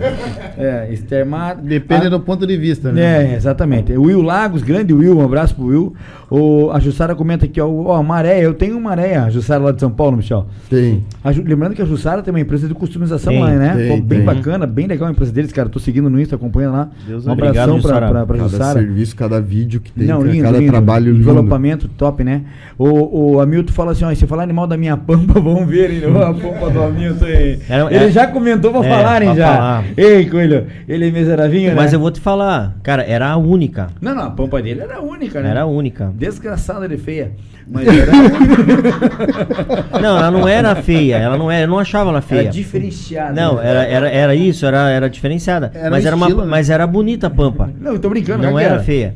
É, 0.58 0.88
extermado. 0.92 1.62
Depende 1.62 2.06
Ah, 2.06 2.10
do 2.10 2.20
ponto 2.20 2.46
de 2.46 2.56
vista, 2.56 2.92
né? 2.92 3.32
É, 3.32 3.34
exatamente. 3.36 3.92
O 3.92 4.02
Will 4.02 4.20
Lagos, 4.22 4.62
grande 4.62 4.92
Will, 4.92 5.16
um 5.18 5.24
abraço 5.24 5.54
pro 5.54 5.64
Will. 5.66 5.94
O, 6.30 6.70
a 6.72 6.78
Jussara 6.78 7.14
comenta 7.14 7.44
aqui, 7.46 7.60
ó, 7.60 7.66
ó, 7.68 8.02
Maré, 8.02 8.40
eu 8.44 8.54
tenho 8.54 8.80
Maré, 8.80 9.16
a 9.16 9.30
Jussara 9.30 9.64
lá 9.64 9.72
de 9.72 9.80
São 9.80 9.90
Paulo, 9.90 10.16
Michel. 10.16 10.46
Tem. 10.68 11.02
A 11.24 11.30
lembrando 11.30 11.74
que 11.74 11.82
a 11.82 11.84
Jussara 11.84 12.22
tem 12.22 12.32
uma 12.32 12.38
empresa 12.40 12.68
de 12.68 12.74
customização 12.74 13.32
Tem, 13.32 13.42
lá, 13.42 13.50
né? 13.50 13.74
tem, 13.76 13.88
Pô, 13.88 13.96
bem 14.06 14.18
tem. 14.18 14.26
bacana, 14.26 14.64
bem 14.66 14.86
legal 14.86 15.08
a 15.08 15.10
empresa 15.10 15.32
deles, 15.32 15.50
cara. 15.52 15.68
Tô 15.68 15.80
seguindo 15.80 16.08
no 16.08 16.20
Insta, 16.20 16.36
acompanhando 16.36 16.72
lá. 16.74 16.88
Deus 17.06 17.26
um 17.26 17.32
obrigado, 17.32 17.70
abração 17.70 17.80
pra, 17.80 17.90
Jussara. 18.06 18.08
pra, 18.26 18.26
pra 18.40 18.50
Cada 18.50 18.64
Jussara. 18.64 18.80
serviço, 18.80 19.16
cada 19.16 19.40
vídeo 19.40 19.80
que 19.80 19.92
tem, 19.92 20.06
Não, 20.06 20.22
lindo, 20.22 20.44
cada 20.44 20.58
lindo. 20.58 20.70
trabalho 20.72 21.06
lindo. 21.12 21.20
Envelopamento 21.20 21.88
top, 21.88 22.24
né? 22.24 22.42
O, 22.78 23.32
o 23.34 23.40
Hamilton 23.40 23.72
fala 23.72 23.92
assim, 23.92 24.04
ó, 24.04 24.14
se 24.14 24.26
falar 24.26 24.42
animal 24.42 24.66
da 24.66 24.76
minha 24.76 24.96
pampa, 24.96 25.34
vamos 25.40 25.68
ver, 25.68 25.90
hein? 25.90 26.02
a 26.06 26.32
pampa 26.32 26.70
do 26.70 26.82
Hamilton 26.82 27.24
aí. 27.24 27.58
Era- 27.68 27.94
Ele 27.94 28.04
é- 28.04 28.10
já 28.10 28.26
comentou 28.26 28.70
pra 28.72 28.84
é, 28.86 28.88
falarem 28.90 29.28
pra 29.30 29.36
já. 29.38 29.46
falar. 29.54 29.84
Ei, 29.96 30.26
Coelho, 30.28 30.66
ele 30.88 31.08
é 31.08 31.10
miserável, 31.10 31.60
né? 31.62 31.74
Mas 31.74 31.92
eu 31.92 32.00
vou 32.00 32.10
te 32.10 32.20
falar, 32.20 32.76
cara, 32.82 33.02
era 33.02 33.28
a 33.30 33.36
única. 33.36 33.88
Não, 34.00 34.14
não, 34.14 34.24
a 34.24 34.30
pampa 34.30 34.60
dele 34.62 34.80
era 34.80 35.00
única, 35.00 35.40
né? 35.40 35.50
Era 35.50 35.62
a 35.62 35.66
única. 35.66 36.12
Desgraçada 36.16 36.88
de 36.88 36.96
feia. 36.96 37.32
Mas 37.72 37.86
era, 37.86 38.10
Não, 40.02 40.16
ela 40.18 40.30
não 40.30 40.48
era 40.48 40.74
feia. 40.74 41.16
Ela 41.16 41.38
não 41.38 41.48
era, 41.50 41.62
eu 41.64 41.68
não 41.68 41.78
achava 41.78 42.10
ela 42.10 42.18
era 42.18 42.26
feia. 42.26 42.50
diferenciada. 42.50 43.32
Não, 43.32 43.56
né? 43.56 43.68
era, 43.70 43.84
era, 43.84 44.08
era 44.10 44.34
isso, 44.34 44.66
era, 44.66 44.90
era 44.90 45.08
diferenciada. 45.08 45.70
Era 45.72 45.88
mas, 45.90 46.04
era 46.04 46.16
uma, 46.16 46.26
estilo, 46.26 46.42
né? 46.44 46.48
mas 46.50 46.68
era 46.68 46.84
bonita 46.86 47.28
a 47.28 47.30
pampa. 47.30 47.70
Não, 47.80 47.92
eu 47.92 47.98
tô 48.00 48.08
brincando. 48.10 48.42
Não 48.42 48.58
era 48.58 48.70
cara? 48.70 48.82
feia. 48.82 49.14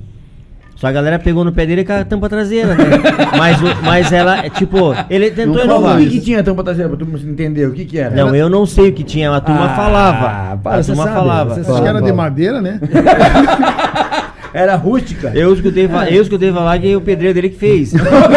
Só 0.77 0.89
a 0.89 0.93
galera 0.93 1.19
pegou 1.19 1.45
no 1.45 1.53
pé 1.53 1.67
dele 1.67 1.85
com 1.85 1.93
a 1.93 2.05
tampa 2.05 2.29
traseira, 2.29 2.75
né? 2.75 2.85
mas, 3.39 3.59
mas 3.83 4.13
ela, 4.13 4.49
tipo, 4.51 4.95
ele 5.09 5.31
tentou 5.31 5.55
Não 5.57 5.65
inovar. 5.65 5.97
o 5.97 5.99
que, 6.01 6.11
que 6.11 6.21
tinha 6.21 6.41
a 6.41 6.43
tampa 6.43 6.63
traseira 6.63 6.89
pra 6.89 6.99
tu 6.99 7.07
entender? 7.27 7.67
O 7.67 7.73
que 7.73 7.85
que 7.85 7.99
era? 7.99 8.15
Não, 8.15 8.35
eu 8.35 8.49
não 8.49 8.67
sei 8.67 8.91
o 8.91 8.93
que 8.93 9.03
tinha, 9.05 9.33
a 9.35 9.41
turma 9.41 9.67
Ah, 9.67 9.77
falava. 9.77 10.57
para, 10.59 10.77
a 10.79 10.83
você 10.83 10.93
turma 10.93 11.05
sabe, 11.05 11.17
falava. 11.17 11.55
você 11.55 11.71
Acho 11.71 11.83
que 11.83 11.89
era 11.89 12.03
de 12.03 12.13
madeira, 12.13 12.61
né? 12.61 12.81
Era 14.55 14.77
rústica. 14.77 15.33
Eu 15.35 15.53
escutei, 15.53 15.91
eu 16.13 16.23
escutei 16.23 16.53
falar 16.53 16.79
que 16.79 16.95
o 16.95 17.01
pedreiro 17.01 17.35
dele 17.35 17.49
que 17.49 17.59
fez. 17.59 17.93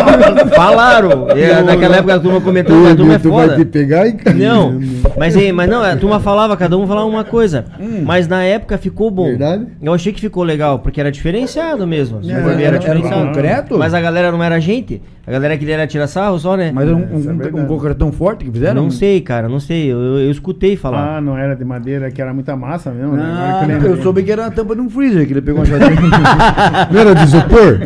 Falaram. 0.55 1.29
É, 1.29 1.61
naquela 1.61 1.97
época 1.97 2.15
a 2.15 2.19
turma 2.19 2.41
comentando 2.41 2.85
que 2.85 2.91
a 2.91 2.95
turma 2.95 3.13
é 3.13 3.19
tu 3.19 3.29
vai 3.31 3.47
foda. 3.47 3.57
te 3.59 3.65
pegar 3.65 4.07
e 4.07 4.17
Não, 4.33 4.79
mas, 5.15 5.37
é, 5.37 5.51
mas 5.51 5.69
não, 5.69 5.83
a 5.83 5.95
turma 5.95 6.19
falava, 6.19 6.57
cada 6.57 6.75
um 6.75 6.87
falava 6.87 7.05
uma 7.05 7.23
coisa. 7.23 7.65
Mas 8.03 8.27
na 8.27 8.43
época 8.43 8.79
ficou 8.79 9.11
bom. 9.11 9.27
Verdade. 9.27 9.67
Eu 9.79 9.93
achei 9.93 10.11
que 10.11 10.19
ficou 10.19 10.41
legal, 10.43 10.79
porque 10.79 10.99
era 10.99 11.11
diferenciado 11.11 11.85
mesmo. 11.85 12.19
É, 12.27 12.31
era 12.31 12.61
era 12.63 12.79
diferenciado. 12.79 13.27
concreto? 13.27 13.77
Mas 13.77 13.93
a 13.93 14.01
galera 14.01 14.31
não 14.31 14.43
era 14.43 14.59
gente. 14.59 14.99
A 15.27 15.31
galera 15.31 15.57
queria 15.57 15.73
era 15.73 15.85
tirar 15.85 16.07
sarro 16.07 16.39
só, 16.39 16.55
né? 16.55 16.71
Mas 16.73 16.87
era 16.87 16.95
um, 16.95 17.01
é 17.01 17.05
um, 17.07 17.17
um, 17.17 17.37
verdade. 17.37 17.67
concretão 17.67 18.13
forte 18.13 18.45
que 18.45 18.51
fizeram? 18.51 18.81
não 18.81 18.89
sei, 18.89 19.19
cara, 19.19 19.49
não 19.49 19.59
sei. 19.59 19.91
Eu, 19.91 19.99
eu, 19.99 20.19
eu 20.19 20.31
escutei 20.31 20.77
falar. 20.77 21.17
Ah, 21.17 21.21
não 21.21 21.37
era 21.37 21.53
de 21.53 21.65
madeira, 21.65 22.09
que 22.09 22.21
era 22.21 22.33
muita 22.33 22.55
massa 22.55 22.91
mesmo. 22.91 23.11
né? 23.11 23.23
Ah, 23.25 23.67
que 23.77 23.85
eu, 23.87 24.01
soube 24.01 24.23
que 24.23 24.31
era 24.31 24.45
a 24.45 24.51
tampa 24.51 24.73
de 24.73 24.79
um 24.79 24.89
freezer, 24.89 25.27
que 25.27 25.33
ele 25.33 25.41
pegou 25.41 25.59
uma 25.59 25.65
chatinha. 25.65 25.99
Não 26.89 26.99
era 27.01 27.13
de 27.13 27.23
isopor? 27.23 27.79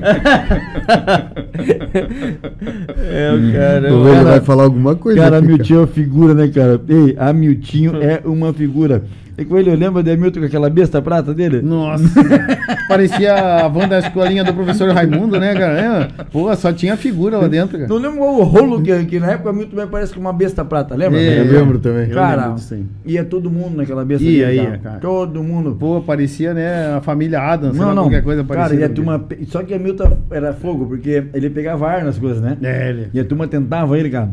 É, 3.10 3.32
o 3.34 3.54
cara. 3.54 3.82
velho 3.82 4.24
vai 4.24 4.40
falar 4.42 4.64
alguma 4.64 4.96
coisa. 4.96 5.20
cara, 5.20 5.42
Miltinho 5.42 5.78
é 5.78 5.82
uma 5.82 5.88
figura, 5.88 6.36
né, 6.36 6.48
cara? 6.48 6.80
Ei, 6.88 7.16
a 7.18 7.34
Miltinho 7.34 7.94
é 8.04 8.22
uma 8.24 8.54
figura. 8.54 9.04
E 9.42 9.46
com 9.46 9.58
ele, 9.58 9.76
lembra 9.76 10.04
de 10.04 10.12
Hamilton 10.12 10.40
com 10.42 10.46
aquela 10.46 10.70
besta 10.70 11.02
prata 11.02 11.34
dele? 11.34 11.62
Nossa, 11.64 12.04
parecia 12.88 13.34
a 13.34 13.68
van 13.68 13.88
da 13.88 13.98
escolinha 13.98 14.44
do 14.44 14.54
professor 14.54 14.92
Raimundo, 14.92 15.40
né, 15.40 15.54
cara? 15.56 15.80
É, 15.80 16.24
pô, 16.32 16.56
só 16.56 16.72
tinha 16.72 16.96
figura 16.96 17.38
lá 17.38 17.48
dentro, 17.48 17.78
cara. 17.78 17.90
Não 17.90 17.98
lembro 17.98 18.22
o 18.22 18.44
rolo 18.44 18.82
que, 18.82 19.06
que 19.06 19.20
na 19.20 19.32
época 19.32 19.50
o 19.50 19.52
Hamilton 19.52 19.76
me 19.76 19.88
parece 19.88 20.14
que 20.14 20.20
uma 20.20 20.32
besta 20.32 20.64
prata, 20.64 20.96
lembra? 20.96 21.20
É, 21.20 21.40
Eu 21.40 21.46
lembro 21.46 21.80
também. 21.80 22.08
Eu 22.08 22.14
Cara, 22.14 22.42
lembro 22.44 22.56
disso 22.56 22.76
ia 23.04 23.26
todo 23.26 23.50
mundo 23.50 23.78
naquela 23.78 24.06
besta 24.06 24.24
Ia, 24.24 24.48
dele, 24.48 24.62
ia, 24.62 24.78
cara. 24.78 25.00
Todo 25.00 25.44
mundo. 25.44 25.76
Pô, 25.80 26.02
parecia, 26.02 26.54
né, 26.54 26.94
a 26.96 27.02
família 27.02 27.42
Adams, 27.42 27.78
não, 27.78 27.96
não. 27.96 28.04
qualquer 28.04 28.24
coisa 28.24 28.44
cara, 28.44 28.60
parecida. 28.62 28.82
e 28.82 28.84
a 28.84 28.90
turma, 28.90 29.26
só 29.48 29.64
que 29.64 29.74
Hamilton 29.74 30.18
era 30.30 30.54
fogo, 30.54 30.86
porque 30.86 31.24
ele 31.34 31.50
pegava 31.50 31.88
ar 31.88 32.04
nas 32.04 32.20
coisas, 32.20 32.42
né? 32.42 32.58
É, 32.62 32.90
ele... 32.90 33.08
E 33.12 33.20
a 33.20 33.26
turma 33.26 33.48
tentava 33.48 33.98
ele, 33.98 34.10
cara. 34.10 34.30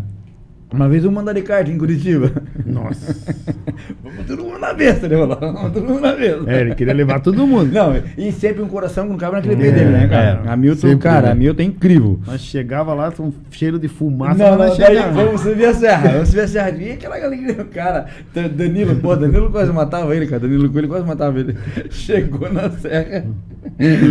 Uma 0.70 0.86
vez 0.88 1.02
eu 1.02 1.10
mandar 1.10 1.32
de 1.32 1.40
kart 1.40 1.66
em 1.68 1.78
Curitiba. 1.78 2.30
Nossa. 2.66 3.16
Vamos 4.04 4.26
todo 4.26 4.44
mundo 4.44 4.58
na 4.58 4.74
besta, 4.74 5.08
né? 5.08 5.16
Vamos 5.16 5.72
todo 5.72 5.86
mundo 5.86 6.00
na 6.00 6.12
besta. 6.14 6.44
É, 6.46 6.60
ele 6.60 6.74
queria 6.74 6.92
levar 6.92 7.20
todo 7.20 7.46
mundo. 7.46 7.72
Não, 7.72 7.94
e 8.18 8.30
sempre 8.32 8.62
um 8.62 8.68
coração 8.68 9.04
que 9.06 9.10
não 9.12 9.16
cabe 9.18 9.36
naquele 9.36 9.54
É, 9.54 9.56
pé 9.56 9.70
dele, 9.70 9.90
né, 9.90 10.06
cara? 10.08 10.42
é. 10.44 10.50
Hamilton, 10.50 10.80
Sempre, 10.88 10.98
cara, 10.98 11.26
né? 11.28 11.32
Hamilton 11.32 11.62
é 11.62 11.64
incrível. 11.64 12.20
Nós 12.26 12.40
chegava 12.42 12.92
lá, 12.92 13.10
com 13.10 13.24
um 13.24 13.32
cheiro 13.50 13.78
de 13.78 13.88
fumaça. 13.88 14.50
Não, 14.50 14.58
mas 14.58 14.70
não, 14.70 14.76
daí 14.78 14.96
chegava. 14.96 15.12
vamos 15.24 15.40
subir 15.40 15.64
a 15.64 15.74
serra, 15.74 16.10
vamos 16.12 16.28
subir 16.28 16.40
a 16.42 16.48
serra. 16.48 16.70
E 16.70 16.92
aquela 16.92 17.18
galera, 17.18 17.64
cara, 17.64 18.06
Danilo, 18.54 18.96
pô, 18.96 19.16
Danilo 19.16 19.50
quase 19.50 19.72
matava 19.72 20.14
ele, 20.14 20.26
cara. 20.26 20.40
Danilo 20.40 20.68
Coelho 20.70 20.88
quase 20.88 21.06
matava 21.06 21.40
ele. 21.40 21.56
Chegou 21.90 22.52
na 22.52 22.68
serra, 22.70 23.24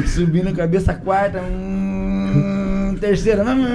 subindo 0.07 0.51
cabeça 0.55 0.93
quarta, 0.95 1.39
hum, 1.39 1.86
terceira, 2.97 3.43
hum. 3.43 3.65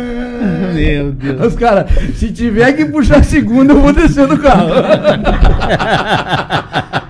Meu 0.75 1.13
Deus. 1.13 1.47
Os 1.47 1.55
caras, 1.55 1.91
se 2.17 2.33
tiver 2.33 2.73
que 2.73 2.85
puxar 2.87 3.19
a 3.19 3.23
segunda, 3.23 3.73
eu 3.73 3.81
vou 3.81 3.93
descer 3.93 4.27
do 4.27 4.39
carro. 4.39 4.71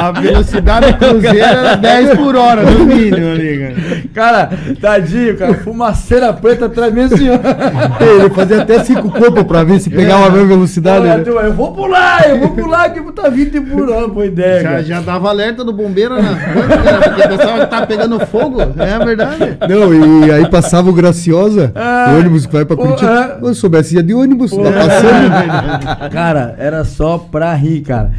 A 0.00 0.12
velocidade 0.12 0.92
cruzeiro 0.94 1.38
era 1.38 1.76
10 1.76 2.16
por 2.16 2.36
hora, 2.36 2.62
no 2.62 2.86
mínimo, 2.86 3.32
amiga. 3.32 3.74
Cara, 4.14 4.50
tadinho, 4.80 5.36
cara, 5.36 5.54
fumaceira 5.54 6.32
preta 6.32 6.66
atrás 6.66 6.92
mesmo 6.92 7.16
ó. 7.16 8.04
Ele 8.04 8.30
fazia 8.30 8.62
até 8.62 8.82
cinco 8.84 9.10
corpos 9.10 9.42
pra 9.44 9.62
ver 9.62 9.80
se 9.80 9.90
pegava 9.90 10.26
a 10.26 10.30
mesma 10.30 10.48
velocidade. 10.48 11.06
Olha, 11.06 11.16
né? 11.18 11.24
eu 11.26 11.52
vou 11.52 11.72
pular, 11.72 12.28
eu 12.28 12.38
vou 12.38 12.50
pular 12.50 12.90
que 12.90 13.00
tá 13.12 13.28
20 13.28 13.60
por 13.60 13.88
hora, 13.90 14.08
boa 14.08 14.26
ideia. 14.26 14.62
Já, 14.62 14.82
já 14.82 15.00
dava 15.00 15.28
alerta 15.28 15.64
do 15.64 15.72
bombeiro 15.72 16.20
na 16.20 16.30
porque 16.34 17.28
pensava 17.28 17.60
que 17.60 17.66
tá 17.66 17.86
pegando 17.86 18.20
fogo. 18.26 18.60
É 18.60 19.04
verdade. 19.04 19.58
Não, 19.68 20.24
e 20.24 20.30
aí 20.32 20.48
passava 20.48 20.88
o 20.90 20.92
Graciosa, 20.92 21.72
Ah, 21.74 22.12
o 22.14 22.18
ônibus 22.18 22.46
que 22.46 22.52
vai 22.52 22.64
pra 22.64 22.76
Curitiba. 22.76 23.38
é. 23.42 23.48
Eu 23.48 23.54
soubesse 23.54 23.94
ia 23.94 24.02
de 24.02 24.14
ônibus, 24.14 24.50
Pô, 24.50 24.62
tá 24.62 24.70
passando. 24.72 26.10
Cara, 26.10 26.54
era 26.58 26.84
só 26.84 27.18
pra 27.18 27.52
rir, 27.54 27.80
cara. 27.82 28.10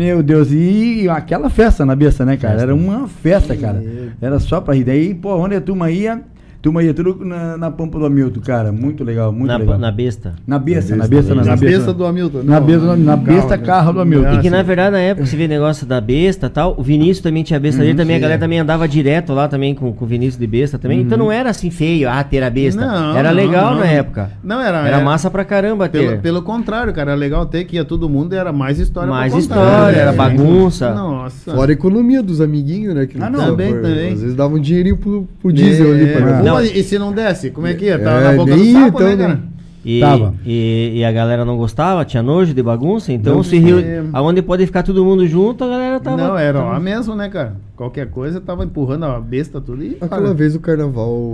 Meu 0.00 0.22
Deus, 0.22 0.50
e 0.50 1.06
aquela 1.10 1.50
festa 1.50 1.84
na 1.84 1.94
besta, 1.94 2.24
né, 2.24 2.34
cara? 2.38 2.62
Era 2.62 2.74
uma 2.74 3.06
festa, 3.06 3.54
cara. 3.54 3.84
Era 4.18 4.38
só 4.38 4.58
pra 4.58 4.72
rir. 4.72 4.82
Daí, 4.82 5.14
pô, 5.14 5.36
onde 5.36 5.54
a 5.56 5.60
turma 5.60 5.90
ia, 5.90 6.22
Turma 6.62 6.82
ia 6.82 6.92
tudo 6.92 7.24
na, 7.24 7.56
na 7.56 7.70
pampa 7.70 7.98
do 7.98 8.04
Hamilton, 8.04 8.40
cara. 8.40 8.70
Muito 8.70 9.02
legal, 9.02 9.32
muito 9.32 9.46
na, 9.46 9.56
legal. 9.56 9.78
na 9.78 9.90
besta. 9.90 10.34
Na 10.46 10.58
besta, 10.58 10.94
na 10.94 11.04
Na 11.04 11.08
besta, 11.08 11.34
besta, 11.34 11.34
na 11.34 11.44
Na 11.44 11.56
besta. 11.56 11.76
besta 11.78 11.92
do 11.94 12.04
Hamilton. 12.04 12.42
Na 12.44 12.60
besta, 12.60 12.96
na 12.96 13.16
besta 13.16 13.56
carro 13.58 13.92
do 13.94 14.00
Hamilton. 14.02 14.34
E 14.34 14.38
que 14.40 14.50
na 14.50 14.58
sim. 14.58 14.64
verdade, 14.64 14.90
na 14.90 14.98
época, 14.98 15.26
você 15.26 15.36
vê 15.36 15.48
negócio 15.48 15.86
da 15.86 16.00
besta 16.02 16.46
e 16.48 16.50
tal, 16.50 16.74
o 16.76 16.82
Vinícius 16.82 17.20
também 17.20 17.42
tinha 17.42 17.58
besta 17.58 17.80
dele, 17.80 17.94
também 17.94 18.16
a 18.16 18.18
sim. 18.18 18.22
galera 18.22 18.38
também 18.40 18.58
andava 18.58 18.86
direto 18.86 19.32
lá 19.32 19.48
também 19.48 19.74
com, 19.74 19.90
com 19.90 20.04
o 20.04 20.08
Vinícius 20.08 20.38
de 20.38 20.46
besta 20.46 20.78
também. 20.78 21.00
Então 21.00 21.16
não 21.16 21.32
era 21.32 21.48
assim 21.48 21.70
feio, 21.70 22.08
ah, 22.10 22.22
ter 22.22 22.42
a 22.42 22.50
besta. 22.50 22.84
Não, 22.84 23.16
era 23.16 23.30
legal 23.30 23.72
não. 23.72 23.80
na 23.80 23.86
época. 23.86 24.30
Não, 24.44 24.60
era- 24.60 24.80
Era 24.80 24.96
era- 24.96 25.00
massa 25.04 25.30
pra 25.30 25.44
caramba 25.46 25.88
ter. 25.88 26.00
Pelo, 26.10 26.18
pelo 26.20 26.42
contrário, 26.42 26.92
cara, 26.92 27.12
era 27.12 27.18
legal 27.18 27.46
ter 27.46 27.64
que 27.64 27.76
ia 27.76 27.84
todo 27.86 28.06
mundo 28.06 28.34
e 28.34 28.36
era 28.36 28.52
mais 28.52 28.78
história 28.78 29.08
Mais 29.10 29.34
história, 29.34 29.96
era 29.96 30.10
É. 30.12 30.14
bagunça. 30.14 30.92
Nossa. 30.92 31.54
Fora 31.54 31.70
a 31.70 31.72
economia 31.72 32.22
dos 32.22 32.40
amiguinhos, 32.42 32.94
né? 32.94 33.06
Que 33.06 33.16
Ah, 33.22 33.30
não, 33.30 33.46
também, 33.46 33.72
também. 33.72 34.12
Às 34.12 34.20
vezes 34.20 34.36
dava 34.36 34.54
um 34.54 34.58
dinheirinho 34.60 34.98
pro, 34.98 35.26
pro 35.40 35.50
diesel 35.50 35.90
ali 35.92 36.06
pra 36.08 36.38
É. 36.38 36.49
Não. 36.54 36.62
E 36.64 36.82
se 36.82 36.98
não 36.98 37.12
desse, 37.12 37.50
como 37.50 37.66
é 37.66 37.74
que 37.74 37.84
ia? 37.86 37.98
Tava 37.98 38.20
É, 38.20 38.24
na 38.30 38.36
boca 38.36 38.56
do 38.56 38.64
sapo, 38.72 38.86
então, 39.02 39.08
né, 39.08 39.16
cara? 39.16 39.40
E, 39.82 39.98
Tava. 40.00 40.34
e, 40.44 40.92
e 40.98 41.04
a 41.06 41.10
galera 41.10 41.42
não 41.42 41.56
gostava, 41.56 42.04
tinha 42.04 42.22
nojo 42.22 42.52
de 42.52 42.62
bagunça, 42.62 43.14
então 43.14 43.36
Não 43.36 43.42
se 43.42 43.58
riu. 43.58 43.78
Aonde 44.12 44.42
pode 44.42 44.66
ficar 44.66 44.82
todo 44.82 45.02
mundo 45.02 45.26
junto, 45.26 45.64
a 45.64 45.68
galera 45.68 45.98
tava. 45.98 46.16
não, 46.18 46.36
era 46.36 46.58
tava- 46.58 46.72
lá 46.72 46.78
mesmo, 46.80 47.14
né, 47.16 47.30
cara? 47.30 47.56
Qualquer 47.74 48.10
coisa 48.10 48.42
tava 48.42 48.62
empurrando 48.62 49.04
a 49.06 49.18
besta 49.18 49.58
tudo 49.58 49.82
e. 49.82 49.96
Aquela 49.98 50.20
para. 50.20 50.34
vez 50.34 50.54
o 50.54 50.60
carnaval 50.60 51.32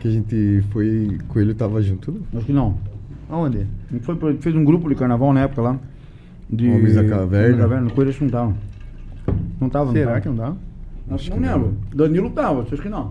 que 0.00 0.08
a 0.08 0.10
gente 0.10 0.64
foi, 0.72 1.18
Coelho 1.28 1.54
tava 1.54 1.80
junto, 1.82 2.10
não? 2.10 2.38
Acho 2.38 2.46
que 2.46 2.52
não. 2.52 2.74
Aonde? 3.30 3.58
A 3.90 3.92
gente 3.94 4.04
foi, 4.04 4.36
fez 4.40 4.56
um 4.56 4.64
grupo 4.64 4.88
de 4.88 4.96
carnaval 4.96 5.32
na 5.32 5.42
época 5.42 5.62
lá. 5.62 5.78
De... 6.50 6.68
Homens 6.68 6.96
da 6.96 7.04
Caverna. 7.04 7.36
Homens 7.38 7.56
da 7.56 7.62
Caverna, 7.62 7.90
coisa 7.90 8.12
não 8.20 8.28
tava. 8.28 8.54
Não 9.60 9.68
tava, 9.68 9.84
não 9.86 9.92
Será 9.92 10.06
tava. 10.08 10.20
que 10.20 10.28
não 10.28 10.36
dá? 10.36 10.52
Acho 11.12 11.30
que 11.30 11.38
não 11.38 11.48
lembro. 11.52 11.74
Danilo 11.94 12.30
tava, 12.30 12.62
acho 12.62 12.82
que 12.82 12.88
não. 12.88 13.10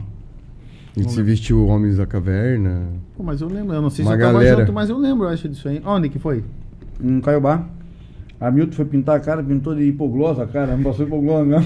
A 0.95 0.99
gente 0.99 1.11
se 1.11 1.23
vestiu 1.23 1.65
Homens 1.67 1.97
da 1.97 2.05
Caverna. 2.05 2.83
Pô, 3.17 3.23
mas 3.23 3.41
eu 3.41 3.47
lembro, 3.47 3.73
eu 3.73 3.81
não 3.81 3.89
sei 3.89 4.05
Uma 4.05 4.11
se 4.11 4.17
eu 4.21 4.25
tava 4.27 4.39
galera. 4.39 4.59
junto, 4.59 4.73
mas 4.73 4.89
eu 4.89 4.97
lembro, 4.97 5.25
eu 5.25 5.29
acho 5.29 5.49
disso 5.49 5.67
aí. 5.67 5.81
Onde 5.83 6.07
que 6.09 6.19
foi? 6.19 6.43
Em 7.01 7.19
Caiobá. 7.19 7.65
Hamilton 8.47 8.71
foi 8.73 8.85
pintar 8.85 9.15
a 9.15 9.19
cara, 9.19 9.41
pintou 9.41 9.73
de 9.73 9.83
hipoglosa 9.83 10.43
a 10.43 10.47
cara, 10.47 10.75
não 10.75 10.83
passou 10.83 11.05
hipoglosa 11.05 11.45
mesmo. 11.45 11.65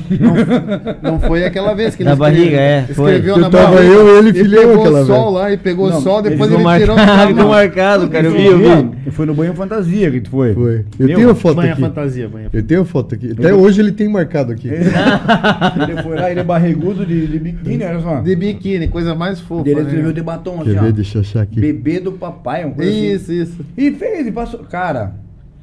Não 1.02 1.20
foi 1.20 1.44
aquela 1.44 1.74
vez 1.74 1.96
que 1.96 2.04
ele 2.04 2.16
barriga, 2.16 2.58
é, 2.58 2.84
foi. 2.94 3.12
escreveu 3.14 3.36
Eu 3.36 3.42
na 3.42 3.50
tava 3.50 3.76
barriga, 3.76 3.94
eu, 3.94 4.18
ele 4.20 4.28
e 4.28 4.32
e 4.32 4.34
filhão 4.44 4.62
pegou 4.62 4.80
aquela 4.82 5.06
sol 5.06 5.24
vez. 5.24 5.34
lá 5.34 5.52
e 5.52 5.58
pegou 5.58 5.90
Não, 5.90 5.98
o 5.98 6.02
sol, 6.02 6.20
ele 6.20 6.30
depois 6.30 6.52
ficou 6.52 6.72
ele 6.72 6.80
tirou 6.80 6.96
o 6.96 7.00
marcado, 7.00 7.34
Não. 7.34 7.48
marcado, 7.50 8.10
cara, 8.10 8.26
eu 8.28 8.32
vi, 8.32 8.46
Foi, 8.46 8.54
eu 8.54 8.92
vi. 9.06 9.12
Foi 9.12 9.26
no 9.26 9.34
banho 9.34 9.54
fantasia 9.54 10.12
que 10.12 10.22
tu 10.22 10.30
foi. 10.30 10.54
Foi. 10.54 10.86
Eu 11.00 11.08
Meu, 11.08 11.16
tenho 11.18 11.30
a 11.32 11.36
foto 11.36 11.56
Banha 11.56 11.72
aqui. 11.74 11.82
fantasia, 11.82 12.30
banha 12.30 12.50
Eu 12.54 12.64
tenho 12.64 12.82
a 12.82 12.86
foto 12.86 13.16
aqui. 13.16 13.32
Até 13.32 13.54
hoje 13.54 13.82
ele 13.82 13.92
tem 13.92 14.08
marcado 14.08 14.52
aqui. 14.52 14.70
ele 14.70 16.04
foi 16.04 16.16
lá, 16.16 16.30
ele 16.30 16.40
é 16.42 16.44
barrigudo 16.44 17.06
de, 17.06 17.26
de 17.28 17.40
biquíni, 17.40 17.84
olha 17.84 18.02
só. 18.02 18.22
De 18.22 18.36
biquíni, 18.36 18.88
coisa 18.88 19.16
mais 19.16 19.40
fofa. 19.40 19.68
Ele 19.68 19.76
né? 19.82 19.88
escreveu 19.88 20.14
de 20.14 20.22
batom 20.22 20.62
assim, 20.62 20.74
Quer 20.74 20.80
ó. 20.80 20.84
ver? 20.84 20.92
Deixa 20.94 21.18
eu 21.18 21.22
achar 21.22 21.42
aqui. 21.42 21.60
Bebê 21.60 22.00
do 22.00 22.12
papai, 22.12 22.66
uma 22.66 22.74
coisa 22.76 22.92
Isso, 22.92 23.32
assim. 23.32 23.42
isso. 23.42 23.66
E 23.78 23.92
fez, 23.92 24.28
e 24.28 24.32
passou. 24.32 24.60
Cara, 24.62 25.16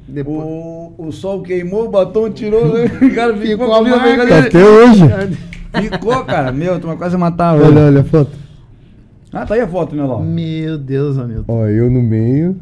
Depois... 0.07 0.37
o, 0.43 0.93
o 0.97 1.11
sol 1.11 1.41
queimou, 1.41 1.85
o 1.85 1.89
batom 1.89 2.29
tirou, 2.29 2.73
né? 2.73 2.85
o 3.01 3.15
cara 3.15 3.35
ficou, 3.35 3.47
Ficou 3.47 3.67
com 3.67 3.73
a 3.73 3.81
marca. 3.81 4.17
Tá 4.17 4.35
dele. 4.35 4.47
até 4.47 4.65
hoje. 4.65 5.37
Ficou, 5.89 6.23
cara. 6.25 6.51
Meu, 6.51 6.79
tu 6.79 6.87
vai 6.87 6.95
quase 6.95 7.17
matar 7.17 7.55
Olha, 7.55 7.81
olha 7.81 8.01
a 8.01 8.03
foto. 8.03 8.31
Ah, 9.33 9.45
tá 9.45 9.55
aí 9.55 9.61
a 9.61 9.67
foto, 9.67 9.95
né, 9.95 10.03
Ló? 10.03 10.19
Meu 10.21 10.77
Deus, 10.77 11.17
Hamilton. 11.17 11.43
Ó, 11.53 11.65
eu 11.67 11.89
no 11.89 12.01
meio. 12.01 12.55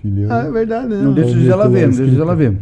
Filhão. 0.00 0.28
Ah, 0.30 0.44
é 0.44 0.50
verdade, 0.50 0.88
né? 0.88 0.96
Não 1.02 1.12
deixa 1.12 1.30
o 1.30 1.70
ver, 1.70 1.88
não 1.88 1.96
deixa 1.96 2.20
ela 2.20 2.36
ver. 2.36 2.56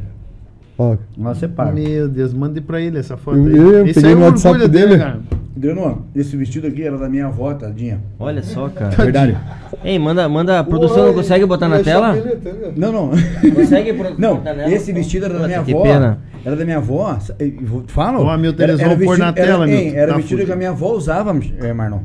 Ó, 0.78 0.96
Lá 1.18 1.34
separa. 1.34 1.72
Meu 1.72 2.08
Deus, 2.08 2.32
mande 2.32 2.60
pra 2.60 2.80
ele 2.80 2.96
essa 2.98 3.16
foto 3.16 3.36
Eu- 3.36 3.44
aí. 3.46 3.56
eu 3.56 3.86
Esse 3.86 3.94
peguei 4.00 4.10
aí 4.10 4.16
é 4.16 4.18
no 4.18 4.22
o 4.22 4.28
WhatsApp 4.28 4.54
orgulho 4.62 4.68
dele. 4.70 4.98
cara. 4.98 5.20
Adriano, 5.68 6.06
esse 6.16 6.34
vestido 6.38 6.66
aqui 6.66 6.82
era 6.82 6.96
da 6.96 7.06
minha 7.08 7.26
avó, 7.26 7.52
tadinha. 7.52 8.00
Olha 8.18 8.42
só, 8.42 8.68
cara. 8.70 8.90
Verdade. 8.96 9.36
Ei, 9.84 9.98
manda, 9.98 10.26
manda, 10.26 10.58
a 10.58 10.64
produção 10.64 11.08
não 11.08 11.14
consegue 11.14 11.44
botar 11.44 11.68
na 11.68 11.80
tela? 11.82 12.16
Não, 12.74 12.90
não. 12.90 13.10
Consegue 13.54 13.92
Não, 14.16 14.36
botar 14.36 14.54
nela? 14.54 14.72
esse 14.72 14.90
vestido 14.92 15.26
era 15.26 15.38
da 15.38 15.46
minha 15.46 15.62
Que 15.62 15.72
avó. 15.72 15.82
pena. 15.82 16.18
Era 16.42 16.56
da 16.56 16.64
minha 16.64 16.78
avó. 16.78 17.18
eh, 17.38 17.52
Fala. 17.88 18.18
Ó, 18.20 18.30
Hamilton, 18.30 18.62
eles 18.62 18.80
vão 18.80 18.98
pôr 18.98 19.18
na 19.18 19.32
tela, 19.34 19.64
era, 19.64 19.64
Hamilton. 19.64 19.96
Era 19.98 20.06
Tá 20.12 20.14
o 20.14 20.20
vestido 20.20 20.44
que 20.46 20.52
a 20.52 20.56
minha 20.56 20.70
avó 20.70 20.92
usava, 20.92 21.38
é, 21.58 21.72
Marlon. 21.74 21.98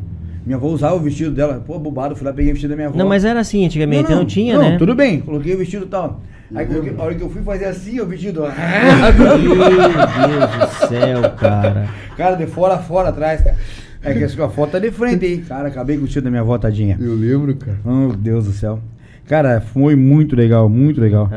Minha 0.45 0.57
avó 0.57 0.67
usava 0.67 0.95
o 0.95 0.99
vestido 0.99 1.31
dela. 1.31 1.63
Pô, 1.65 1.79
bobado, 1.79 2.13
fui 2.15 2.27
lá, 2.27 2.33
peguei 2.33 2.51
o 2.51 2.53
vestido 2.55 2.71
da 2.71 2.75
minha 2.75 2.89
avó. 2.89 2.97
Não, 2.97 3.07
mas 3.07 3.23
era 3.23 3.39
assim, 3.39 3.65
antigamente 3.65 4.11
não, 4.11 4.25
tinha, 4.25 4.55
não, 4.55 4.61
né? 4.71 4.77
tudo 4.77 4.93
bem, 4.93 5.21
coloquei 5.21 5.55
o 5.55 5.57
vestido 5.57 5.85
e 5.85 5.87
tal. 5.87 6.19
Aí 6.53 6.67
a 6.97 7.01
hora 7.03 7.15
que 7.15 7.21
eu 7.23 7.29
fui 7.29 7.41
fazer 7.41 7.65
assim, 7.65 7.99
o 7.99 8.05
vestido. 8.05 8.41
Meu 8.41 8.49
Deus 10.29 10.51
do 10.51 10.87
céu, 10.87 11.31
cara. 11.37 11.87
cara, 12.15 12.35
de 12.35 12.45
fora 12.45 12.75
a 12.75 12.77
fora 12.79 13.09
atrás, 13.09 13.41
cara. 13.41 13.55
É 14.03 14.13
que 14.13 14.23
a 14.23 14.49
foto 14.49 14.71
tá 14.73 14.79
de 14.79 14.91
frente 14.91 15.25
aí. 15.25 15.37
Cara, 15.39 15.69
acabei 15.69 15.95
com 15.97 16.03
o 16.03 16.05
vestido 16.05 16.25
da 16.25 16.29
minha 16.29 16.41
avó, 16.41 16.57
tadinha. 16.57 16.97
Eu 17.01 17.15
lembro, 17.15 17.55
cara. 17.55 17.77
Oh, 17.83 17.89
Meu 17.89 18.13
Deus 18.13 18.45
do 18.45 18.51
céu. 18.51 18.79
Cara, 19.27 19.59
foi 19.59 19.95
muito 19.95 20.35
legal, 20.35 20.69
muito 20.69 21.01
legal. 21.01 21.27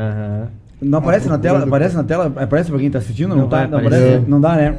Não 0.79 0.99
aparece 0.99 1.27
Ah, 1.27 1.31
na 1.31 1.37
tela? 1.39 1.63
Aparece 1.63 1.95
na 1.95 2.03
tela? 2.03 2.31
Aparece 2.35 2.69
pra 2.69 2.79
quem 2.79 2.91
tá 2.91 2.99
assistindo? 2.99 3.29
Não, 3.29 3.37
Não 3.37 3.47
tá? 3.49 3.67
Não, 3.67 3.79
aparece? 3.79 4.23
não 4.27 4.39
dá, 4.39 4.55
né? 4.55 4.75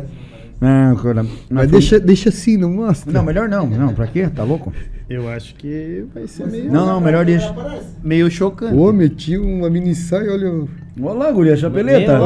Não, 0.60 0.94
cara. 0.96 1.24
Mas 1.48 1.62
foi- 1.62 1.66
deixa, 1.80 2.00
deixa 2.00 2.28
assim, 2.28 2.56
não 2.56 2.70
mostra. 2.70 3.10
Não, 3.12 3.22
melhor 3.24 3.48
não. 3.48 3.66
Não, 3.66 3.94
pra 3.94 4.06
quê? 4.06 4.28
Tá 4.28 4.42
louco? 4.44 4.72
Eu 5.08 5.28
acho 5.28 5.54
que 5.56 6.04
vai 6.14 6.26
ser 6.28 6.46
meio, 6.46 6.70
Não, 6.70 6.86
não, 6.86 7.00
melhor 7.00 7.24
deixa. 7.24 7.52
meio 8.04 8.30
chocante. 8.30 8.74
Ô, 8.74 8.92
meti 8.92 9.36
uma 9.38 9.68
mini 9.70 9.94
saia, 9.94 10.30
olha. 10.30 10.68
Olha 11.02 11.18
lá, 11.18 11.30
guria, 11.30 11.56
chapeleta. 11.56 12.18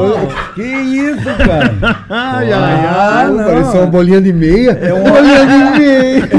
Que 0.55 0.61
isso, 0.63 1.23
cara? 1.37 1.73
Ai, 2.09 2.51
ai, 2.51 2.85
Ah, 2.85 3.13
ai. 3.25 3.29
não. 3.31 3.43
Parecia 3.45 3.79
uma 3.81 3.85
bolinha 3.87 4.21
de 4.21 4.33
meia. 4.33 4.71
É 4.81 4.93
uma- 4.93 5.09
bolinha 5.11 5.45
de 5.45 5.79
meia. 5.79 6.29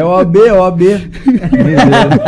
É 0.00 0.04
o 0.04 0.14
AB, 0.16 0.38
é 0.46 0.52
o 0.52 0.64
AB. 0.64 0.84
Miserável. 1.52 2.20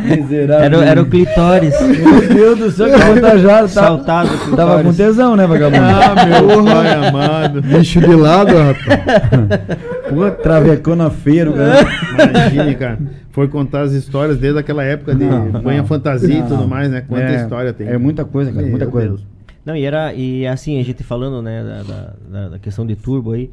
Miserável. 0.00 0.64
Era, 0.64 0.78
o- 0.78 0.82
era 0.82 1.02
o 1.02 1.06
clitóris. 1.06 1.74
Meu 1.80 2.28
Deus 2.28 2.58
do 2.58 2.70
céu, 2.70 2.88
que 2.88 2.94
avantajado. 2.94 3.68
Tá, 3.68 3.68
Saltado 3.68 4.26
o 4.28 4.30
clitóris. 4.38 4.56
tava 4.56 4.82
com 4.82 4.92
tesão, 4.92 5.36
né, 5.36 5.46
vagabundo? 5.46 5.82
Ah, 5.84 6.14
meu 6.26 6.64
pai 6.64 6.92
amado. 7.08 7.62
Bicho 7.62 8.00
de 8.00 8.14
lado, 8.14 8.52
rapaz. 8.56 9.60
Pô, 10.10 10.30
travecona 10.30 11.10
feio, 11.10 11.52
cara. 11.54 11.86
Imagine, 12.30 12.74
cara. 12.74 12.98
Foi 13.34 13.48
contar 13.48 13.82
as 13.82 13.90
histórias 13.92 14.38
desde 14.38 14.60
aquela 14.60 14.84
época 14.84 15.12
de 15.12 15.24
Não, 15.24 15.50
banha 15.50 15.78
não. 15.82 15.88
fantasia 15.88 16.38
Não. 16.38 16.46
e 16.46 16.48
tudo 16.48 16.68
mais, 16.68 16.88
né? 16.88 17.00
Quanta 17.00 17.24
É, 17.24 17.34
história 17.42 17.72
tem. 17.72 17.88
É 17.88 17.98
muita 17.98 18.24
coisa, 18.24 18.52
cara, 18.52 18.62
Meu 18.62 18.70
muita 18.70 18.86
coisa. 18.86 19.08
Deus. 19.08 19.26
Não, 19.66 19.74
e 19.74 19.84
era, 19.84 20.14
e 20.14 20.46
assim, 20.46 20.78
a 20.78 20.84
gente 20.84 21.02
falando, 21.02 21.42
né, 21.42 21.64
da, 21.64 21.82
da- 21.82 22.48
da- 22.50 22.58
questão 22.60 22.86
de 22.86 22.94
turbo 22.94 23.32
aí, 23.32 23.50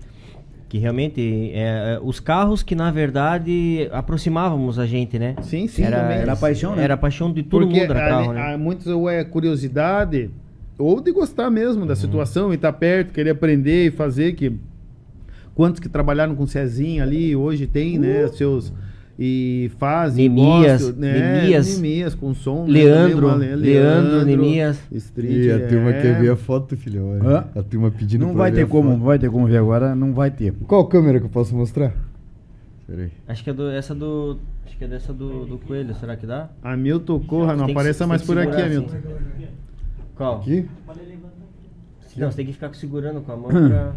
que 0.70 0.78
realmente, 0.78 1.50
é, 1.52 1.96
é, 1.96 2.00
os 2.04 2.20
carros 2.20 2.62
que 2.62 2.76
na 2.76 2.92
verdade 2.92 3.90
aproximávamos 3.92 4.78
a 4.78 4.86
gente, 4.86 5.18
né? 5.18 5.34
Sim, 5.42 5.68
sim, 5.68 5.82
era, 5.82 6.00
também. 6.02 6.18
Era 6.20 6.34
a 6.34 6.36
paixão, 6.36 6.76
né? 6.76 6.84
Era 6.84 6.94
a 6.94 6.98
paixão 6.98 7.34
de 7.34 7.42
todo 7.42 7.66
Porque 7.66 7.80
mundo 7.80 7.92
era 7.92 8.08
carro, 8.08 8.30
ali- 8.32 8.40
né? 8.40 8.58
muitos 8.58 8.86
ou 8.86 9.10
é 9.10 9.24
curiosidade 9.24 10.30
ou 10.78 11.02
de 11.02 11.12
gostar 11.12 11.50
mesmo 11.50 11.82
Uhum. 11.82 11.88
da 11.88 11.96
situação 11.96 12.52
e 12.52 12.56
estar 12.56 12.74
perto, 12.74 13.14
querer 13.14 13.32
aprender 13.32 13.88
e 13.88 13.90
fazer 13.90 14.34
que 14.34 14.56
quantos 15.56 15.80
que 15.80 15.90
trabalharam 15.90 16.36
com 16.36 16.46
Cezinha 16.46 17.02
ali 17.02 17.36
hoje 17.36 17.66
tem, 17.66 17.98
né, 17.98 18.28
seus 18.28 18.72
e 19.24 19.70
fazem 19.78 20.28
Nemias, 20.28 20.96
né, 20.98 21.42
Nemias. 21.44 21.76
Nemias 21.80 22.16
com 22.16 22.34
som, 22.34 22.66
né, 22.66 22.72
Leandro, 22.72 23.30
também, 23.30 23.50
uma- 23.50 23.56
Leandro, 23.56 24.26
Nemias. 24.26 24.80
Street, 24.92 25.46
E 25.46 25.52
a 25.52 25.68
turma 25.68 25.92
é. 25.92 26.02
quer 26.02 26.20
ver 26.20 26.32
a 26.32 26.36
foto, 26.36 26.76
filhão. 26.76 27.12
olha. 27.12 27.24
Hã? 27.30 27.46
A 27.56 27.62
turma 27.62 27.92
pedindo 27.92 28.26
Não 28.26 28.34
vai 28.34 28.50
ver 28.50 28.58
ter 28.58 28.64
a 28.64 28.68
como, 28.68 28.90
foto. 28.90 28.98
não 28.98 29.06
vai 29.06 29.20
ter 29.20 29.30
como 29.30 29.46
ver 29.46 29.58
agora, 29.58 29.94
não 29.96 30.12
vai 30.12 30.32
ter. 30.32 30.54
Qual 30.68 30.88
câmera 30.88 31.20
que 31.20 31.26
eu 31.28 31.30
posso 31.30 31.56
mostrar? 31.56 31.94
Peraí. 32.88 33.12
Acho 33.28 33.44
que 33.44 33.50
é 33.52 33.54
do, 33.54 33.70
essa 33.70 33.94
do. 33.94 34.40
Acho 34.66 34.76
que 34.78 34.84
é 34.86 34.88
dessa 34.88 35.14
do, 35.14 35.46
do 35.46 35.58
coelho, 35.60 35.94
será 35.94 36.16
que 36.18 36.26
dá? 36.26 36.50
Hamilton 36.64 37.20
Corra, 37.20 37.56
não 37.56 37.66
apareça 37.66 38.08
mais 38.08 38.24
por 38.24 38.40
aqui, 38.40 38.60
Hamilton. 38.60 38.88
assim. 38.96 39.46
Qual? 40.16 40.38
Aqui? 40.40 40.66
Não, 42.18 42.30
você 42.30 42.38
tem 42.38 42.46
que 42.48 42.54
ficar 42.54 42.74
segurando 42.74 43.22
com 43.22 43.32
a 43.32 43.38
mão 43.38 43.50
pra. 43.50 43.94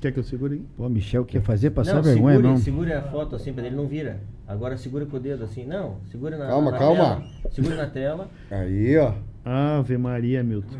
Quer 0.00 0.12
que 0.12 0.18
eu 0.18 0.22
segure 0.22 0.54
aí? 0.54 0.66
Pô, 0.76 0.88
Michel 0.88 1.24
quer 1.24 1.40
fazer 1.40 1.70
passar 1.70 1.94
não, 1.96 2.02
vergonha, 2.02 2.36
segure, 2.36 2.48
não. 2.52 2.56
segure 2.58 2.92
a 2.92 3.02
foto 3.02 3.34
assim, 3.36 3.52
pra 3.52 3.64
ele 3.64 3.74
não 3.74 3.86
vira. 3.86 4.20
Agora 4.46 4.76
segura 4.76 5.06
com 5.06 5.16
o 5.16 5.20
dedo 5.20 5.44
assim. 5.44 5.64
Não, 5.64 5.96
segura 6.10 6.36
na, 6.36 6.46
Calma, 6.46 6.70
na 6.70 6.78
calma. 6.78 6.96
tela. 6.96 7.50
Segura 7.50 7.76
na 7.76 7.86
tela. 7.86 8.30
Aí, 8.50 8.96
ó. 8.98 9.14
Ave 9.44 9.96
Maria, 9.96 10.40
Hamilton. 10.40 10.76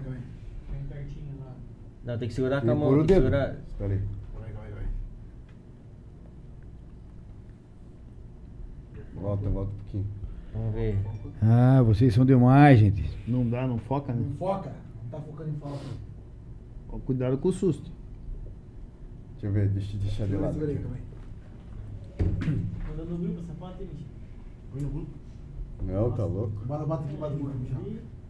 Não, 2.05 2.19
tem 2.19 2.29
que 2.29 2.35
segurar 2.35 2.61
com 2.61 2.71
a 2.71 2.75
mão. 2.75 2.97
Tem 2.99 3.07
que 3.07 3.15
segurar. 3.15 3.57
Espera 3.69 3.93
aí. 3.93 4.01
Volta, 9.15 9.49
volta 9.49 9.71
um 9.73 9.75
pouquinho. 9.77 10.07
Vamos 10.53 10.75
ver. 10.75 10.99
Ah, 11.43 11.83
vocês 11.83 12.15
são 12.15 12.25
demais, 12.25 12.79
gente. 12.79 13.11
Não 13.27 13.49
dá, 13.49 13.67
não 13.67 13.79
foca, 13.79 14.13
né? 14.13 14.25
Foca, 14.39 14.73
não 15.03 15.11
tá 15.11 15.21
focando 15.25 15.51
em. 15.51 15.57
Ó, 16.89 16.99
Cuidado 16.99 17.39
com 17.39 17.49
o 17.49 17.53
susto. 17.53 17.91
Deixa 19.47 19.49
eu 19.49 19.53
ver, 19.53 19.69
deixa 19.69 19.97
eu 19.97 20.01
deixar 20.01 20.27
de 20.27 20.37
lado. 20.37 20.65
Aqui. 20.65 20.75
calma 20.77 20.97
aí. 20.97 21.03
Mandando 22.89 23.11
no 23.13 23.19
grupo 23.19 23.41
essa 23.41 23.55
foto 23.55 23.77
aí, 23.81 23.87
bicho. 23.87 24.07
Põe 24.73 24.83
no 24.83 24.89
grupo. 24.91 25.11
Não, 25.83 26.13
tá 26.13 26.25
louco? 26.25 26.65
Bota, 26.67 26.85
bota 26.87 27.05
aqui 27.05 27.15
embaixo 27.15 27.37
do 27.37 27.43
grupo, 27.45 27.59
Michel. 27.59 27.81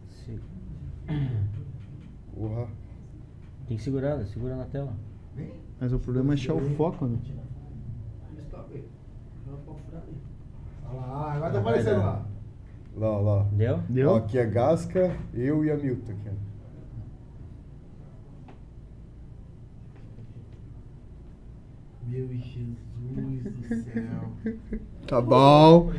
Se- 0.09 0.39
Porra. 2.35 2.67
Tem 3.67 3.77
que 3.77 3.83
segurar, 3.83 4.23
segura 4.25 4.55
na 4.55 4.65
tela. 4.65 4.93
Mas 5.79 5.91
o 5.93 5.99
problema 5.99 6.33
é 6.33 6.35
achar 6.35 6.53
o 6.53 6.61
foco, 6.75 7.05
né? 7.07 7.17
É. 7.29 7.47
Olha 10.89 10.99
lá, 11.05 11.33
agora 11.33 11.51
tá 11.53 11.59
aparecendo 11.59 11.99
lá. 11.99 12.25
Lá, 12.95 13.17
lá. 13.19 13.43
Deu? 13.51 13.77
Deu? 13.89 14.09
Ó, 14.11 14.15
aqui 14.17 14.37
é 14.37 14.45
Gasca, 14.45 15.15
eu 15.33 15.63
e 15.65 15.71
a 15.71 15.75
Milton 15.77 16.11
aqui. 16.11 16.29
ó. 16.29 16.47
Meu 22.07 22.27
Jesus 22.33 23.43
do 23.43 23.75
céu. 23.83 24.53
Tá 25.07 25.21
bom. 25.21 25.91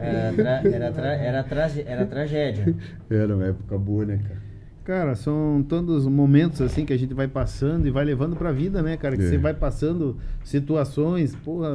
Era, 0.00 0.32
tra- 0.32 0.62
era, 0.70 0.92
tra- 0.92 1.14
era, 1.14 1.44
trage- 1.44 1.84
era 1.86 2.06
tragédia. 2.06 2.74
Era 3.10 3.34
uma 3.34 3.46
época 3.46 3.78
boa, 3.78 4.04
né, 4.04 4.18
cara? 4.22 4.42
Cara, 4.84 5.14
são 5.14 5.64
todos 5.66 6.06
momentos 6.06 6.60
assim 6.60 6.84
que 6.84 6.92
a 6.92 6.96
gente 6.98 7.14
vai 7.14 7.26
passando 7.26 7.86
e 7.86 7.90
vai 7.90 8.04
levando 8.04 8.36
pra 8.36 8.52
vida, 8.52 8.82
né, 8.82 8.96
cara? 8.98 9.16
Que 9.16 9.22
É. 9.22 9.26
você 9.28 9.38
vai 9.38 9.54
passando 9.54 10.18
situações, 10.44 11.34
porra. 11.36 11.70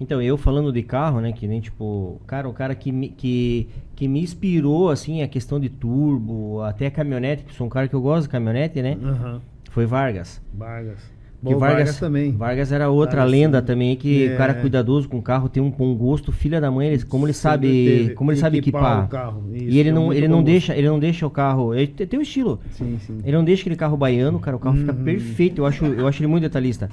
Então, 0.00 0.20
eu 0.20 0.36
falando 0.36 0.72
de 0.72 0.82
carro, 0.82 1.20
né, 1.20 1.30
que 1.32 1.46
nem 1.46 1.60
tipo, 1.60 2.20
cara, 2.26 2.48
o 2.48 2.52
cara 2.52 2.74
que 2.74 2.90
me, 2.90 3.08
que, 3.10 3.68
que 3.94 4.08
me 4.08 4.20
inspirou, 4.20 4.90
assim, 4.90 5.22
a 5.22 5.28
questão 5.28 5.60
de 5.60 5.68
turbo, 5.68 6.60
até 6.62 6.90
caminhonete, 6.90 7.44
que 7.44 7.54
sou 7.54 7.68
um 7.68 7.70
cara 7.70 7.86
que 7.86 7.94
eu 7.94 8.00
gosto 8.02 8.24
de 8.24 8.30
caminhonete, 8.30 8.82
né, 8.82 8.98
Aham. 9.00 9.40
foi 9.70 9.86
Vargas. 9.86 10.42
Vargas. 10.52 11.11
Que 11.44 11.52
Bom, 11.54 11.58
Vargas, 11.58 11.98
também. 11.98 12.30
Vargas 12.30 12.70
era 12.70 12.88
outra 12.88 13.16
Vargas 13.16 13.32
lenda 13.32 13.60
também. 13.60 13.96
também, 13.96 13.96
que 13.96 14.28
É. 14.28 14.34
o 14.34 14.36
cara 14.38 14.54
cuidadoso 14.54 15.08
com 15.08 15.18
o 15.18 15.22
carro, 15.22 15.48
tem 15.48 15.60
um 15.60 15.70
bom 15.70 15.92
gosto, 15.94 16.30
filha 16.30 16.60
da 16.60 16.70
mãe, 16.70 16.86
ele, 16.88 17.02
como 17.04 17.26
ele 17.26 17.32
sabe, 17.32 17.66
teve. 17.66 18.14
como 18.14 18.30
ele 18.30 18.38
sabe 18.38 18.58
equipar. 18.58 19.06
o 19.06 19.08
carro. 19.08 19.42
Isso, 19.52 19.64
e 19.64 19.78
ele 19.80 19.88
é 19.88 19.92
não, 19.92 20.12
ele 20.12 20.28
não 20.28 20.36
gosto. 20.36 20.46
deixa, 20.46 20.76
ele 20.76 20.86
não 20.86 21.00
deixa 21.00 21.26
o 21.26 21.30
carro, 21.30 21.74
ele 21.74 21.88
te- 21.88 22.06
tem 22.06 22.16
um 22.18 22.22
estilo. 22.22 22.60
Sim, 22.70 22.96
sim. 23.04 23.18
Ele 23.24 23.36
não 23.36 23.42
deixa 23.44 23.62
aquele 23.62 23.74
carro 23.74 23.96
baiano, 23.96 24.38
cara, 24.38 24.56
o 24.56 24.60
carro 24.60 24.76
fica 24.76 24.92
Uhum. 24.92 25.02
perfeito. 25.02 25.60
Eu 25.62 25.66
acho, 25.66 25.84
eu 25.84 26.06
acho 26.06 26.20
ele 26.22 26.28
muito 26.28 26.42
detalhista. 26.44 26.88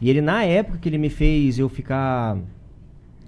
E 0.00 0.10
ele 0.10 0.20
na 0.20 0.42
época 0.44 0.76
que 0.78 0.88
ele 0.88 0.98
me 0.98 1.08
fez 1.08 1.56
eu 1.58 1.68
ficar 1.68 2.36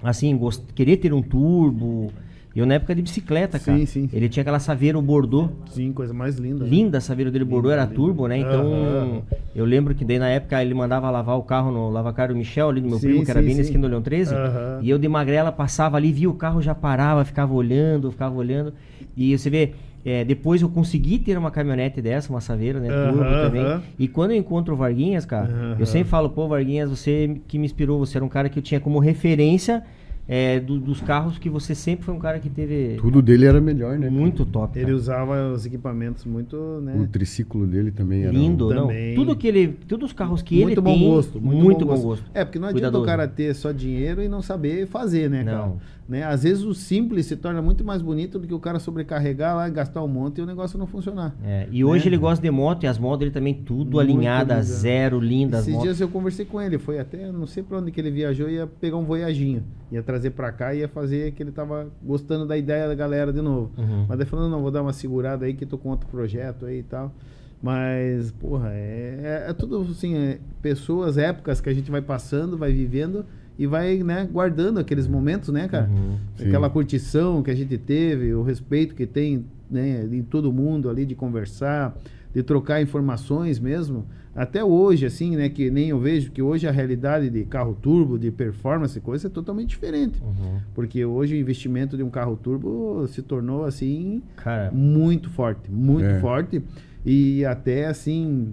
assim, 0.02 0.36
gost... 0.36 0.62
querer 0.74 0.96
ter 0.96 1.12
um 1.12 1.22
turbo, 1.22 2.12
eu 2.60 2.66
na 2.66 2.74
época 2.74 2.94
de 2.94 3.02
bicicleta, 3.02 3.58
cara. 3.58 3.78
Sim, 3.78 3.86
sim. 3.86 4.08
Ele 4.12 4.28
tinha 4.28 4.42
aquela 4.42 4.58
Saveiro 4.58 5.00
Bordeaux. 5.02 5.50
Sim, 5.70 5.92
coisa 5.92 6.14
mais 6.14 6.36
linda. 6.36 6.64
né? 6.64 6.70
Linda 6.70 6.98
a 6.98 7.00
Saveiro 7.00 7.30
dele 7.30 7.44
Bordeaux, 7.44 7.72
era 7.72 7.82
linda. 7.84 7.94
turbo, 7.94 8.26
né? 8.26 8.38
Então, 8.38 8.72
Aham. 8.72 9.22
eu 9.54 9.64
lembro 9.64 9.94
que 9.94 10.04
daí 10.04 10.18
na 10.18 10.28
época 10.28 10.60
ele 10.62 10.74
mandava 10.74 11.10
lavar 11.10 11.36
o 11.38 11.42
carro 11.42 11.70
no 11.70 11.90
lavacar 11.90 12.28
do 12.28 12.36
Michel, 12.36 12.68
ali 12.70 12.80
do 12.80 12.88
meu 12.88 12.98
Sim, 12.98 13.08
primo, 13.08 13.24
que 13.24 13.30
era 13.30 13.42
bem 13.42 13.54
na 13.54 13.60
esquina 13.62 13.82
do 13.86 13.90
Leão 13.90 14.02
13. 14.02 14.34
Aham. 14.34 14.80
E 14.82 14.90
eu 14.90 14.98
de 14.98 15.08
magrela 15.08 15.50
passava 15.52 15.96
ali, 15.96 16.12
via 16.12 16.28
o 16.30 16.34
carro, 16.34 16.62
já 16.62 16.74
parava, 16.74 17.24
ficava 17.24 17.52
olhando, 17.54 18.10
ficava 18.10 18.34
olhando. 18.34 18.72
E 19.16 19.36
você 19.36 19.48
vê, 19.50 19.72
é, 20.04 20.24
depois 20.24 20.62
eu 20.62 20.68
consegui 20.68 21.18
ter 21.18 21.36
uma 21.36 21.50
caminhonete 21.50 22.00
dessa, 22.00 22.30
uma 22.32 22.40
Saveiro, 22.40 22.78
né? 22.80 22.88
Turbo 22.92 23.20
Aham, 23.34 23.40
também. 23.40 23.82
E 23.98 24.06
quando 24.08 24.30
eu 24.30 24.36
encontro 24.36 24.74
o 24.74 24.76
Varguinhas, 24.76 25.24
cara, 25.26 25.46
Aham. 25.46 25.76
eu 25.78 25.86
sempre 25.86 26.08
falo, 26.08 26.30
pô, 26.30 26.46
Varguinhas, 26.48 26.88
você 26.90 27.38
que 27.48 27.58
me 27.58 27.66
inspirou, 27.66 27.98
você 27.98 28.16
era 28.16 28.24
um 28.24 28.28
cara 28.28 28.48
que 28.48 28.58
eu 28.58 28.62
tinha 28.62 28.78
como 28.80 28.98
referência 28.98 29.82
é, 30.28 30.58
do- 30.58 30.80
dos 30.80 31.00
carros 31.00 31.38
que 31.38 31.48
você 31.48 31.72
sempre 31.74 32.04
foi 32.04 32.12
um 32.14 32.18
cara 32.18 32.38
que 32.40 32.50
teve 32.50 32.96
Tudo 33.00 33.22
dele 33.22 33.46
era 33.46 33.60
melhor, 33.60 33.96
né? 33.98 34.10
muito 34.10 34.44
top. 34.44 34.76
Ele 34.76 34.86
cara. 34.86 34.96
usava 34.96 35.52
os 35.52 35.64
equipamentos 35.64 36.24
muito, 36.24 36.56
né? 36.82 36.96
O 37.00 37.06
triciclo 37.06 37.64
dele 37.66 37.90
também 37.92 38.22
era. 38.24 38.32
Lindo, 38.32 38.68
não. 38.74 38.88
Também. 38.88 39.14
Tudo 39.14 39.36
que 39.36 39.46
ele, 39.46 39.68
todos 39.86 40.06
os 40.10 40.12
carros 40.12 40.42
que 40.42 40.56
muito 40.56 40.70
ele 40.72 40.80
bom 40.80 40.94
tem, 40.94 41.08
gosto, 41.08 41.40
muito, 41.40 41.84
bom, 41.86 42.00
gosto. 42.00 42.24
É, 42.34 42.44
porque 42.44 42.58
não 42.58 42.66
adianta 42.68 42.82
Cuidadoso. 42.90 43.04
o 43.04 43.06
cara 43.06 43.28
ter 43.28 43.54
só 43.54 43.70
dinheiro 43.70 44.20
e 44.22 44.28
não 44.28 44.42
saber 44.42 44.86
fazer, 44.86 45.30
né, 45.30 45.44
cara? 45.44 45.72
Né? 46.08 46.22
Às 46.22 46.44
vezes 46.44 46.62
o 46.62 46.72
simples 46.72 47.26
se 47.26 47.34
torna 47.36 47.60
muito 47.60 47.84
mais 47.84 48.00
bonito 48.00 48.38
do 48.38 48.46
que 48.46 48.54
o 48.54 48.60
cara 48.60 48.78
sobrecarregar 48.78 49.56
lá, 49.56 49.68
gastar 49.68 50.04
um 50.04 50.08
monte 50.08 50.38
e 50.38 50.40
o 50.40 50.46
negócio 50.46 50.78
não 50.78 50.86
funcionar. 50.86 51.34
É, 51.44 51.66
e 51.72 51.84
hoje 51.84 52.04
Né? 52.04 52.10
ele 52.10 52.16
gosta 52.16 52.40
de 52.40 52.48
moto 52.50 52.84
e 52.84 52.86
as 52.86 52.96
motos 52.96 53.18
dele 53.20 53.32
também 53.32 53.52
tudo 53.54 53.96
Muito 53.96 54.06
linda. 54.16 54.62
zero, 54.62 55.18
lindas 55.18 55.62
Esses 55.62 55.72
motos. 55.72 55.82
dias 55.88 56.00
eu 56.00 56.08
conversei 56.08 56.44
com 56.46 56.62
ele, 56.62 56.78
foi 56.78 57.00
até, 57.00 57.32
não 57.32 57.44
sei 57.46 57.62
pra 57.64 57.78
onde 57.78 57.90
que 57.90 58.00
ele 58.00 58.12
viajou, 58.12 58.48
ia 58.48 58.68
pegar 58.68 58.96
um 58.98 59.04
voyaginho, 59.04 59.64
ia 59.90 60.00
trazer 60.00 60.30
pra 60.30 60.52
cá 60.52 60.72
e 60.72 60.78
ia 60.78 60.88
fazer 60.88 61.32
que 61.32 61.42
ele 61.42 61.50
tava 61.50 61.88
gostando 62.00 62.46
da 62.46 62.56
ideia 62.56 62.86
da 62.86 62.94
galera 62.94 63.32
de 63.32 63.42
novo. 63.42 63.72
Uhum. 63.76 64.06
Mas 64.08 64.16
daí 64.16 64.26
falando, 64.28 64.48
não, 64.52 64.62
vou 64.62 64.70
dar 64.70 64.82
uma 64.82 64.92
segurada 64.92 65.44
aí 65.44 65.54
que 65.54 65.66
tô 65.66 65.76
com 65.76 65.88
outro 65.88 66.06
projeto 66.08 66.66
aí 66.66 66.78
e 66.78 66.82
tal. 66.84 67.12
Mas, 67.60 68.30
porra, 68.32 68.68
é, 68.72 69.44
é, 69.46 69.50
é 69.50 69.52
tudo 69.52 69.80
assim, 69.90 70.14
é, 70.14 70.38
pessoas, 70.62 71.18
épocas 71.18 71.60
que 71.60 71.68
a 71.68 71.74
gente 71.74 71.90
vai 71.90 72.02
passando, 72.02 72.56
vai 72.56 72.72
vivendo 72.72 73.24
e 73.58 73.66
vai, 73.66 74.02
né, 74.02 74.28
guardando 74.30 74.78
aqueles 74.78 75.06
momentos, 75.06 75.48
né, 75.50 75.66
cara? 75.68 75.88
Uhum. 75.88 76.16
Aquela 76.46 76.68
curtição 76.68 77.42
que 77.42 77.50
a 77.50 77.54
gente 77.54 77.76
teve, 77.78 78.34
o 78.34 78.42
respeito 78.42 78.94
que 78.94 79.06
tem, 79.06 79.44
né, 79.70 80.06
em 80.10 80.22
todo 80.22 80.52
mundo 80.52 80.90
ali 80.90 81.06
de 81.06 81.14
conversar, 81.14 81.96
de 82.34 82.42
trocar 82.42 82.82
informações 82.82 83.58
mesmo. 83.58 84.04
Até 84.34 84.62
hoje, 84.62 85.06
assim, 85.06 85.34
né, 85.34 85.48
que 85.48 85.70
nem 85.70 85.88
eu 85.88 85.98
vejo 85.98 86.30
que 86.30 86.42
hoje 86.42 86.68
a 86.68 86.70
realidade 86.70 87.30
de 87.30 87.44
carro 87.44 87.74
turbo, 87.80 88.18
de 88.18 88.30
performance, 88.30 89.00
coisa 89.00 89.28
é 89.28 89.30
totalmente 89.30 89.70
diferente. 89.70 90.20
Uhum. 90.22 90.58
Porque 90.74 91.02
hoje 91.06 91.34
o 91.34 91.38
investimento 91.38 91.96
de 91.96 92.02
um 92.02 92.10
carro 92.10 92.36
turbo 92.36 93.06
se 93.08 93.22
tornou 93.22 93.64
assim 93.64 94.22
Cara, 94.36 94.70
muito 94.70 95.30
forte, 95.30 95.70
muito 95.70 96.04
É. 96.04 96.20
forte. 96.20 96.62
E 97.06 97.42
até 97.46 97.86
assim, 97.86 98.52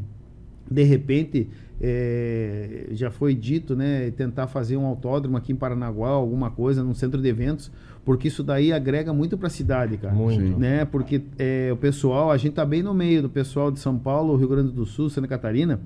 de 0.71 0.83
repente, 0.83 1.49
é, 1.81 2.87
já 2.91 3.09
foi 3.09 3.33
dito, 3.33 3.75
né, 3.75 4.11
tentar 4.11 4.47
fazer 4.47 4.77
um 4.77 4.85
autódromo 4.85 5.37
aqui 5.37 5.51
em 5.51 5.55
Paranaguá, 5.55 6.09
alguma 6.09 6.49
coisa, 6.49 6.83
num 6.83 6.93
centro 6.93 7.21
de 7.21 7.27
eventos, 7.27 7.71
porque 8.05 8.27
isso 8.27 8.43
daí 8.43 8.71
agrega 8.71 9.13
muito 9.13 9.37
para 9.37 9.47
a 9.47 9.49
cidade, 9.49 9.97
cara. 9.97 10.13
muito. 10.13 10.59
Né? 10.59 10.85
Porque 10.85 11.21
é, 11.37 11.69
o 11.71 11.77
pessoal, 11.77 12.31
a 12.31 12.37
gente 12.37 12.53
tá 12.53 12.65
bem 12.65 12.83
no 12.83 12.93
meio 12.93 13.21
do 13.21 13.29
pessoal 13.29 13.71
de 13.71 13.79
São 13.79 13.97
Paulo, 13.97 14.35
Rio 14.35 14.47
Grande 14.47 14.71
do 14.71 14.85
Sul, 14.85 15.09
Santa 15.09 15.27
Catarina, 15.27 15.79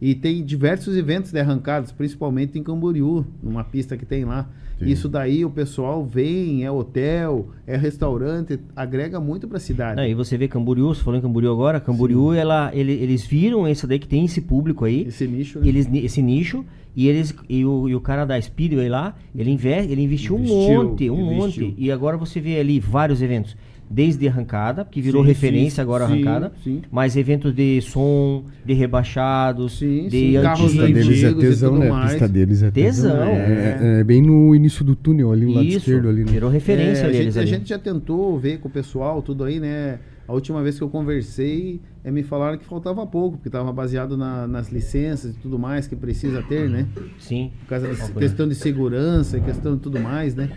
e 0.00 0.14
tem 0.14 0.44
diversos 0.44 0.96
eventos 0.96 1.30
de 1.32 1.38
arrancadas, 1.40 1.92
principalmente 1.92 2.58
em 2.58 2.62
Camboriú, 2.62 3.24
numa 3.42 3.64
pista 3.64 3.96
que 3.96 4.04
tem 4.04 4.24
lá. 4.24 4.48
Sim. 4.78 4.86
Isso 4.86 5.08
daí 5.08 5.44
o 5.44 5.50
pessoal 5.50 6.04
vem, 6.04 6.64
é 6.64 6.70
hotel, 6.70 7.48
é 7.66 7.76
restaurante, 7.76 8.58
agrega 8.74 9.20
muito 9.20 9.46
para 9.46 9.56
a 9.58 9.60
cidade. 9.60 10.00
E 10.02 10.14
você 10.14 10.36
vê 10.36 10.48
Camboriú, 10.48 10.88
você 10.94 11.02
falou 11.02 11.18
em 11.18 11.22
Camboriú 11.22 11.52
agora, 11.52 11.78
Camboriú, 11.80 12.32
ela, 12.32 12.70
ele- 12.74 12.92
eles 12.92 13.24
viram 13.24 13.68
isso 13.68 13.86
daí 13.86 13.98
que 14.00 14.08
tem 14.08 14.24
esse 14.24 14.40
público 14.40 14.84
aí, 14.84 15.02
Esse 15.06 15.26
nicho, 15.28 15.60
né? 15.60 15.68
eles, 15.68 15.88
esse 15.92 16.20
nicho, 16.20 16.64
e 16.96 17.08
eles 17.08 17.34
e 17.48 17.64
o, 17.64 17.88
e 17.88 17.94
o 17.94 18.00
cara 18.00 18.24
da 18.24 18.40
Speedway 18.40 18.88
lá, 18.88 19.14
ele, 19.34 19.50
inve, 19.50 19.68
ele 19.68 20.02
investiu, 20.02 20.36
Investiu, 20.38 20.56
um 20.56 20.84
monte, 20.84 21.10
um 21.10 21.32
investiu. 21.32 21.66
monte. 21.68 21.74
E 21.78 21.90
agora 21.92 22.16
você 22.16 22.40
vê 22.40 22.58
ali 22.58 22.78
vários 22.80 23.22
eventos. 23.22 23.56
Desde 23.90 24.26
arrancada, 24.26 24.84
que 24.90 25.00
virou 25.00 25.22
Sim, 25.22 25.28
referência 25.28 25.76
sim, 25.76 25.80
agora 25.82 26.04
a 26.04 26.08
sim, 26.08 26.14
arrancada, 26.14 26.52
sim. 26.64 26.82
mas 26.90 27.16
eventos 27.16 27.54
de 27.54 27.80
som, 27.82 28.44
de 28.64 28.72
rebaixados, 28.72 29.78
Sim, 29.78 30.08
de 30.08 30.18
sim, 30.18 30.36
A 30.38 30.42
carros 30.42 30.70
pista 30.72 30.82
antigos. 30.84 31.06
deles 31.06 31.22
é 31.22 31.26
antigos 31.26 31.44
tesão, 31.44 31.78
né? 31.78 31.86
A 31.88 31.92
mais. 31.92 32.10
pista 32.12 32.28
deles 32.28 32.62
é 32.62 32.70
tesão. 32.70 33.10
Tesão. 33.10 33.28
É, 33.28 33.78
é- 33.96 34.00
é 34.00 34.04
bem 34.04 34.22
no 34.22 34.54
início 34.54 34.84
do 34.84 34.96
túnel, 34.96 35.30
ali 35.30 35.44
no 35.46 35.52
lado 35.52 35.66
esquerdo 35.66 36.08
ali, 36.08 36.24
né? 36.24 36.32
virou 36.32 36.50
referência 36.50 37.02
É, 37.04 37.08
a, 37.08 37.10
deles 37.10 37.34
gente, 37.34 37.42
a 37.42 37.46
gente 37.46 37.68
já 37.68 37.78
tentou 37.78 38.38
ver 38.38 38.58
com 38.58 38.68
o 38.68 38.70
pessoal, 38.70 39.20
tudo 39.22 39.44
aí, 39.44 39.60
né? 39.60 39.98
A 40.26 40.32
última 40.32 40.62
vez 40.62 40.78
que 40.78 40.82
eu 40.82 40.88
conversei, 40.88 41.80
é, 42.02 42.10
me 42.10 42.22
falaram 42.22 42.56
que 42.56 42.64
faltava 42.64 43.06
pouco, 43.06 43.36
porque 43.36 43.48
estava 43.48 43.72
baseado 43.72 44.16
na- 44.16 44.46
nas 44.46 44.70
licenças 44.72 45.34
e 45.34 45.38
tudo 45.38 45.58
mais 45.58 45.86
que 45.86 45.94
precisa 45.94 46.42
ter, 46.42 46.68
né? 46.68 46.86
Sim. 47.18 47.52
Por 47.60 47.66
causa 47.68 47.88
da 47.88 48.04
Ó, 48.04 48.18
questão 48.18 48.48
de 48.48 48.54
segurança 48.54 49.36
e 49.38 49.40
questão 49.40 49.74
de 49.76 49.82
tudo 49.82 49.98
mais, 50.00 50.34
né? 50.34 50.48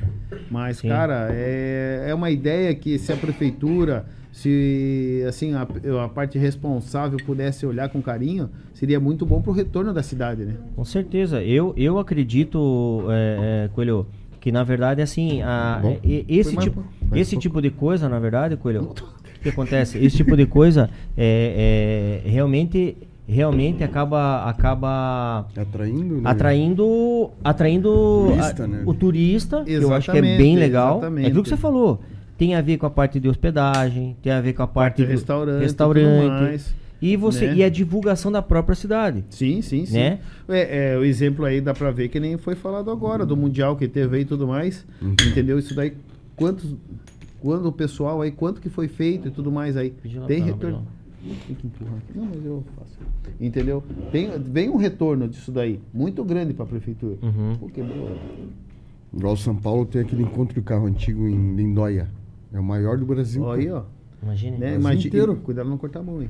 Mas, 0.50 0.78
Sim. 0.78 0.88
cara, 0.88 1.28
é, 1.32 2.06
é 2.08 2.14
uma 2.14 2.32
ideia 2.32 2.74
que 2.74 2.98
se 2.98 3.12
a 3.12 3.18
prefeitura, 3.18 4.06
se 4.32 5.24
assim 5.28 5.54
a, 5.54 5.68
a 6.06 6.08
parte 6.10 6.38
responsável 6.38 7.20
pudesse 7.20 7.66
olhar 7.66 7.90
com 7.90 8.02
carinho, 8.02 8.50
seria 8.74 9.00
muito 9.00 9.26
bom 9.26 9.42
pro 9.42 9.52
retorno 9.52 9.94
da 9.94 10.02
cidade, 10.04 10.46
né? 10.46 10.54
Com 10.76 10.86
certeza. 10.86 11.44
Eu, 11.44 11.74
eu 11.76 12.00
acredito, 12.00 13.06
é, 13.10 13.66
é, 13.66 13.70
Coelho, 13.74 14.06
que 14.48 14.52
na 14.54 14.64
verdade, 14.64 15.02
assim, 15.02 15.42
a, 15.42 15.80
Bom. 15.82 16.00
esse, 16.02 16.56
mais 16.56 16.64
tipo. 16.66 16.82
Mais 17.10 17.22
esse 17.22 17.32
pouco. 17.32 17.42
tipo 17.42 17.62
de 17.62 17.70
coisa, 17.70 18.08
na 18.08 18.18
verdade, 18.18 18.56
Coelho, 18.56 18.84
o 18.96 19.40
que 19.44 19.50
acontece? 19.50 19.98
Esse 19.98 20.16
tipo 20.16 20.38
de 20.38 20.46
coisa 20.46 20.90
é, 21.18 22.22
é, 22.26 22.30
realmente, 22.30 22.96
realmente 23.28 23.84
acaba, 23.84 24.46
acaba 24.46 25.48
Atraindo, 25.58 26.16
né? 26.16 26.22
atraindo, 26.24 27.30
atraindo 27.44 28.28
Turista, 28.30 28.64
a- 28.64 28.68
né? 28.68 28.84
o 28.86 28.94
turista, 28.94 29.64
que 29.66 29.74
eu 29.74 29.94
acho 29.94 30.10
que 30.14 30.18
é 30.18 30.22
bem 30.22 30.56
legal. 30.56 30.94
É 30.94 30.98
exatamente. 31.00 31.26
aquilo 31.28 31.44
que 31.44 31.50
você 31.50 31.58
falou. 31.58 32.00
Tem 32.38 32.56
a 32.56 32.62
ver 32.62 32.78
com 32.78 32.86
a 32.86 32.90
parte 32.90 33.20
de 33.20 33.28
hospedagem, 33.28 34.16
tem 34.24 34.32
a 34.32 34.40
ver 34.40 34.54
com 34.54 34.64
a 34.64 34.68
parte, 34.68 35.02
Parte 35.02 35.04
do 35.04 35.12
restaurante, 35.12 35.62
restaurante. 35.62 36.66
E 37.02 37.16
você 37.16 37.48
né? 37.48 37.56
e 37.58 37.64
a 37.64 37.70
divulgação 37.70 38.32
da 38.32 38.42
própria 38.42 38.76
cidade. 38.76 39.24
Sim, 39.30 39.62
sim, 39.62 39.86
sim. 39.86 39.94
Né? 39.94 40.20
É, 40.48 40.94
é, 40.94 40.98
o 40.98 41.04
exemplo 41.04 41.46
aí 41.46 41.62
dá 41.62 41.74
pra 41.74 41.92
ver 41.92 42.10
que 42.10 42.20
nem 42.20 42.38
foi 42.38 42.56
falado 42.56 42.90
agora, 42.90 43.26
do 43.26 43.38
Mundial 43.38 43.76
que 43.76 43.88
teve 43.88 44.18
aí 44.18 44.22
e 44.24 44.26
tudo 44.26 44.48
mais. 44.48 44.86
Uhum. 45.02 45.16
Entendeu? 45.28 45.60
Isso 45.60 45.76
daí, 45.76 45.94
quantos. 46.36 46.76
Quando 47.40 47.68
o 47.68 47.72
pessoal 47.72 48.22
aí, 48.22 48.32
quanto 48.32 48.60
que 48.60 48.70
foi 48.70 48.88
feito 48.88 49.28
e 49.28 49.32
tudo 49.32 49.52
mais 49.52 49.78
aí. 49.78 49.94
Tem 50.28 50.42
retorno. 50.42 50.88
Tem 51.46 51.56
que 51.56 51.68
empurrar 51.68 51.98
aqui. 51.98 52.18
Não, 52.18 52.26
mas 52.26 52.46
eu 52.46 52.64
faço. 52.76 52.98
Entendeu? 53.40 53.84
Tem, 54.12 54.30
vem 54.40 54.70
um 54.70 54.78
retorno 54.78 55.28
disso 55.28 55.52
daí, 55.52 55.80
muito 55.94 56.24
grande 56.24 56.54
pra 56.54 56.66
prefeitura. 56.66 57.18
Uhum. 57.22 57.56
Pô, 57.60 57.68
quebrou. 57.68 58.18
Igual 59.14 59.38
São 59.38 59.56
Paulo 59.56 59.86
tem 59.86 60.02
aquele 60.02 60.24
encontro 60.24 60.56
de 60.56 60.62
carro 60.62 60.86
antigo 60.86 61.28
em 61.28 61.56
Lindóia. 61.56 62.10
É 62.54 62.60
o 62.60 62.64
maior 62.64 62.98
do 62.98 63.06
Brasil. 63.06 63.44
Ó, 63.44 63.54
aí, 63.54 63.70
ó. 63.70 63.84
Imagine. 64.22 64.58
Né? 64.58 64.76
Imagina, 64.76 65.08
inteiro. 65.08 65.36
Cuidado 65.38 65.70
não 65.70 65.78
cortar 65.78 66.00
a 66.00 66.04
mão 66.04 66.20
aí. 66.20 66.30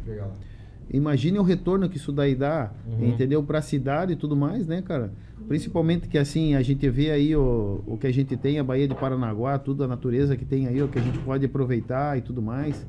Imagine 0.92 1.38
o 1.40 1.44
retorno 1.44 1.90
que 1.90 1.98
isso 1.98 2.12
daí 2.12 2.34
dá, 2.36 2.72
Uhum. 2.88 3.10
entendeu? 3.10 3.44
Para 3.44 3.60
a 3.60 3.62
cidade 3.62 4.14
e 4.14 4.16
tudo 4.16 4.36
mais, 4.36 4.66
né, 4.68 4.82
cara? 4.82 5.12
Principalmente 5.48 6.08
que 6.08 6.18
assim, 6.18 6.56
a 6.56 6.62
gente 6.62 6.90
vê 6.90 7.12
aí 7.12 7.36
o, 7.36 7.82
o 7.86 7.98
que 7.98 8.08
a 8.08 8.12
gente 8.14 8.36
tem, 8.36 8.60
a 8.60 8.64
Baía 8.64 8.88
de 8.88 8.96
Paranaguá, 8.96 9.58
tudo 9.60 9.84
a 9.84 9.88
natureza 9.88 10.36
que 10.36 10.44
tem 10.46 10.68
aí, 10.68 10.82
o 10.82 10.88
que 10.88 10.98
a 11.00 11.02
gente 11.02 11.20
pode 11.20 11.46
aproveitar 11.46 12.18
e 12.18 12.22
tudo 12.22 12.42
mais. 12.42 12.86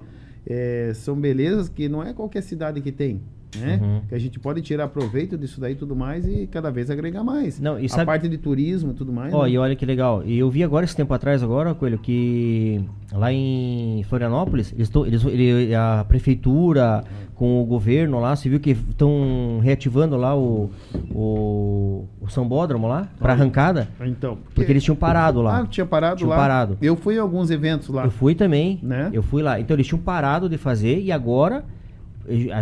É, 0.46 0.92
são 0.94 1.14
belezas 1.20 1.68
que 1.68 1.88
não 1.88 2.02
é 2.02 2.12
qualquer 2.12 2.42
cidade 2.42 2.80
que 2.80 2.90
tem, 2.90 3.20
né? 3.56 3.78
Uhum. 3.82 4.00
Que 4.08 4.14
a 4.14 4.18
gente 4.18 4.38
pode 4.38 4.60
tirar 4.62 4.88
proveito 4.88 5.38
disso 5.38 5.60
daí 5.60 5.72
e 5.72 5.76
tudo 5.76 5.94
mais 5.96 6.26
e 6.26 6.46
cada 6.46 6.70
vez 6.70 6.90
agregar 6.90 7.22
mais. 7.24 7.58
Não, 7.60 7.78
e 7.78 7.86
a 7.86 7.88
sabe- 7.88 8.06
parte 8.06 8.28
de 8.28 8.36
turismo 8.38 8.90
e 8.90 8.94
tudo 8.94 9.12
mais. 9.12 9.32
Ó, 9.32 9.44
né? 9.44 9.50
e 9.50 9.58
olha 9.58 9.74
que 9.76 9.86
legal. 9.86 10.22
E 10.24 10.38
eu 10.38 10.50
vi 10.50 10.62
agora, 10.62 10.84
esse 10.84 10.94
tempo 10.96 11.12
atrás, 11.14 11.42
agora, 11.42 11.74
Coelho, 11.74 11.98
que 11.98 12.80
lá 13.12 13.32
em 13.32 14.02
Florianópolis, 14.08 14.72
eles 14.74 14.88
tão, 14.88 15.06
eles, 15.06 15.24
ele- 15.24 15.74
a 15.74 16.04
prefeitura 16.06 17.04
com 17.34 17.62
o 17.62 17.64
governo 17.64 18.18
lá, 18.18 18.34
você 18.34 18.48
viu 18.48 18.58
que 18.58 18.70
estão 18.70 19.60
reativando 19.62 20.16
lá 20.16 20.36
o, 20.36 20.70
o, 21.14 22.04
o 22.20 22.28
Sambódromo 22.28 22.88
lá, 22.88 23.08
pra 23.18 23.32
arrancada, 23.32 23.88
Então, 24.00 24.38
porque 24.54 24.70
eles 24.72 24.82
tinhtinham 24.82 24.96
parado 24.96 25.40
lá. 25.40 25.60
Ah, 25.60 25.66
tinha 25.66 25.86
parado 25.86 26.16
Tinham 26.16 26.30
lá. 26.30 26.36
parado. 26.36 26.76
Eu 26.82 26.96
fui 26.96 27.14
em 27.14 27.18
alguns 27.18 27.50
eventos 27.50 27.88
lá. 27.88 28.04
Eu 28.04 28.10
fui 28.10 28.34
também, 28.34 28.80
Né? 28.82 29.10
eu 29.12 29.22
fui 29.22 29.42
lá. 29.42 29.60
Então 29.60 29.74
eles 29.76 29.86
tinham 29.86 30.00
parado 30.00 30.48
de 30.48 30.58
fazer 30.58 31.00
e 31.00 31.12
agora 31.12 31.64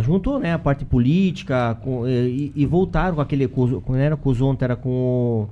juntou, 0.03 0.39
né, 0.39 0.53
a 0.53 0.59
parte 0.59 0.85
política 0.85 1.75
com, 1.83 2.07
e, 2.07 2.51
e 2.55 2.65
voltaram 2.65 3.15
com 3.15 3.21
aquele, 3.21 3.47
com, 3.47 3.65
não 3.89 3.95
era 3.95 4.15
com 4.15 4.29
o 4.29 4.33
Zonta, 4.33 4.65
era 4.65 4.75
com 4.75 4.89
o... 4.89 5.49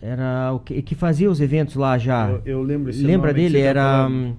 Era 0.00 0.52
o 0.54 0.60
que, 0.60 0.80
que 0.80 0.94
fazia 0.94 1.28
os 1.28 1.40
eventos 1.40 1.74
lá 1.74 1.98
já. 1.98 2.28
Eu, 2.30 2.42
eu 2.46 2.62
lembro 2.62 2.90
esse 2.90 3.02
Lembra 3.04 3.32
nome 3.32 3.44
que 3.44 3.50
dele? 3.52 3.64
tá 3.64 3.68
Era... 3.68 4.06
hum, 4.08 4.32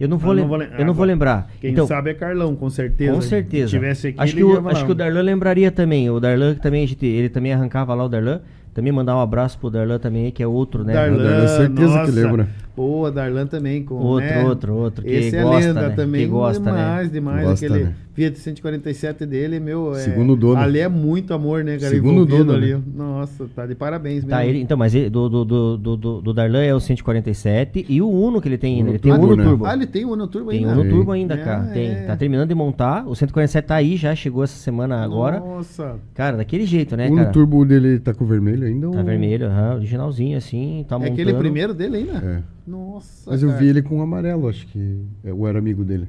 eu 0.00 0.08
não 0.08 0.16
vou, 0.16 0.30
Ah, 0.30 0.34
lem- 0.34 0.42
não 0.42 0.48
vou 0.48 0.56
lem- 0.58 0.68
eu 0.78 0.86
não 0.86 0.94
vou 0.94 1.04
lembrar. 1.04 1.50
Quem 1.60 1.72
então, 1.72 1.86
sabe 1.86 2.10
é 2.10 2.14
Carlão, 2.14 2.54
com 2.56 2.70
certeza. 2.70 3.12
com 3.12 3.20
certeza. 3.20 3.68
Se 3.68 3.76
tivesse 3.76 4.08
aqui, 4.08 4.20
acho, 4.20 4.34
que 4.36 4.42
o, 4.44 4.68
acho 4.68 4.84
que 4.86 4.92
o 4.92 4.94
Darlan 4.94 5.20
lembraria 5.22 5.70
também. 5.70 6.08
O 6.08 6.18
Darlan 6.18 6.54
que 6.54 6.62
também, 6.62 6.82
a 6.84 6.86
gente, 6.86 7.04
ele 7.04 7.28
também 7.28 7.52
arrancava 7.52 7.94
lá 7.94 8.04
o 8.04 8.08
Darlan. 8.08 8.40
Também 8.72 8.92
mandar 8.92 9.16
um 9.16 9.20
abraço 9.20 9.58
pro 9.58 9.70
Darlan 9.70 9.98
também, 9.98 10.30
que 10.30 10.42
é 10.42 10.46
outro, 10.46 10.82
né? 10.84 10.92
Darlan, 10.94 11.16
Darlan, 11.22 11.48
certeza 11.48 11.88
que 11.92 11.98
nossa. 11.98 12.12
lembra. 12.12 12.48
Boa, 12.76 13.10
Darlan 13.10 13.46
também. 13.46 13.82
Com, 13.82 13.94
Outro, 13.94 14.28
né? 14.28 14.44
outro, 14.44 14.74
outro, 14.74 15.02
que 15.04 15.10
Esse 15.10 15.40
gosta, 15.40 15.60
é 15.64 15.66
lenda 15.68 15.88
né? 15.88 15.94
também. 15.96 16.20
Que 16.22 16.26
gosta, 16.28 16.60
né? 16.62 16.70
demais, 16.72 17.10
demais. 17.12 17.46
Gosta, 17.48 17.66
aquele 17.66 17.84
né? 17.84 17.94
Fiat 18.12 18.38
147 18.38 19.26
dele, 19.26 19.58
meu. 19.60 19.94
É, 19.94 19.98
Segundo 20.00 20.36
dono. 20.36 20.58
Ali 20.60 20.78
é 20.80 20.88
muito 20.88 21.34
amor, 21.34 21.62
né, 21.64 21.76
cara? 21.78 21.90
Segundo 21.90 22.24
dono, 22.24 22.52
ali. 22.52 22.74
né? 22.74 22.80
Nossa, 22.94 23.46
tá 23.54 23.66
de 23.66 23.74
parabéns 23.74 24.24
Tá, 24.24 24.38
mesmo. 24.38 24.50
ele, 24.50 24.60
então, 24.62 24.76
mas 24.76 24.94
ele, 24.94 25.10
do, 25.10 25.28
do, 25.28 25.44
do, 25.44 25.96
do, 25.96 26.20
do- 26.22 26.32
Darlan 26.34 26.62
é 26.62 26.74
o 26.74 26.80
147 26.80 27.84
e 27.88 28.00
o 28.00 28.08
Uno 28.10 28.40
que 28.40 28.48
ele 28.48 28.58
tem 28.58 28.74
ainda. 28.76 28.84
Uno 28.84 28.90
Ele 28.92 28.98
tem 28.98 29.12
o 29.12 29.14
Uno 29.20 29.36
né? 29.36 29.44
Turbo. 29.44 29.66
Ah, 29.66 29.74
ele 29.74 29.86
tem 29.86 30.04
o 30.04 30.12
Uno 30.12 30.26
Turbo 30.26 30.50
Tem 30.50 30.60
ainda? 30.66 30.80
Uno. 30.80 30.90
Turbo 30.90 31.12
ainda, 31.12 31.34
É, 31.34 31.36
cara. 31.38 31.64
Tem. 31.66 31.90
é. 31.90 31.94
Tá 32.06 32.16
terminando 32.16 32.48
de 32.48 32.54
montar. 32.54 33.06
O 33.06 33.14
147 33.14 33.66
tá 33.66 33.74
aí, 33.74 33.96
já 33.96 34.14
chegou 34.14 34.44
essa 34.44 34.56
semana 34.58 35.02
agora. 35.02 35.40
Nossa. 35.40 35.96
Cara, 36.14 36.36
daquele 36.38 36.64
jeito, 36.66 36.96
né, 36.96 37.08
o 37.10 37.14
cara? 37.16 37.30
turbo 37.30 37.64
dele 37.64 37.98
tá 37.98 38.14
com 38.14 38.24
vermelho 38.24 38.66
ainda? 38.66 38.90
Tá 38.90 38.98
ou- 38.98 39.04
vermelho, 39.04 39.46
aham, 39.46 39.74
originalzinho 39.76 40.36
assim, 40.38 40.84
tá 40.88 40.96
É 40.96 40.98
montando. 40.98 41.12
aquele 41.20 41.34
primeiro 41.34 41.74
dele 41.74 41.96
ainda? 41.98 42.12
É. 42.12 42.42
Nossa. 42.66 43.30
Mas 43.30 43.42
eu 43.42 43.48
cara. 43.50 43.60
vi 43.60 43.68
ele 43.68 43.82
com 43.82 44.00
amarelo, 44.02 44.48
acho 44.48 44.66
que 44.66 45.04
eu 45.24 45.46
era 45.46 45.58
amigo 45.58 45.84
dele. 45.84 46.08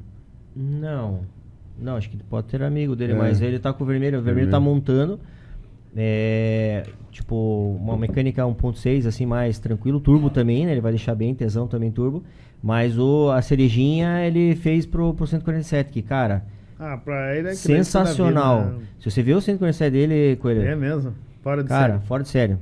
Não. 0.55 1.20
Não, 1.80 1.95
acho 1.95 2.10
que 2.10 2.18
pode 2.18 2.47
ter 2.47 2.64
amigo 2.64 2.95
dele, 2.95 3.14
É. 3.14 3.16
mas 3.16 3.39
ele 3.41 3.60
tá 3.60 3.72
com 3.72 3.84
o 3.84 3.88
vermelho. 3.88 4.18
O 4.18 4.22
vermelho 4.22 4.47
Vermelho. 4.47 4.51
tá 4.51 4.60
montando. 4.60 5.20
É, 5.95 6.84
tipo, 7.12 7.76
uma 7.80 7.97
mecânica 7.97 8.43
1.6 8.45 9.05
assim 9.08 9.26
mais 9.26 9.58
tranquilo, 9.58 9.99
turbo 9.99 10.30
também, 10.30 10.66
né? 10.66 10.72
Ele 10.74 10.82
vai 10.82 10.91
deixar 10.91 11.16
bem 11.16 11.34
tesão 11.34 11.68
também 11.68 11.89
turbo, 11.91 12.24
mas 12.62 12.97
o 12.99 13.32
a 13.32 13.41
cerejinha 13.41 14.22
ele 14.26 14.55
fez 14.55 14.86
pro 14.86 15.14
pro 15.14 15.26
147, 15.26 15.91
que 15.91 16.01
cara, 16.03 16.43
Ah, 16.80 16.97
pra 16.97 17.36
ele 17.36 17.49
é 17.49 17.55
sensacional. 17.55 18.62
da 18.64 18.70
vida, 18.72 18.82
Se 18.99 19.10
você 19.10 19.24
vê 19.24 19.34
o 19.34 19.41
147 19.41 19.91
dele, 19.91 20.36
Coelho, 20.38 20.62
né? 20.62 20.72
É 20.74 20.76
mesmo. 20.76 21.14
Fora 21.41 21.64
de 21.64 21.70
cara, 21.70 21.93
série. 21.95 22.05
fora 22.05 22.24
de 22.24 22.30
sério. 22.30 22.60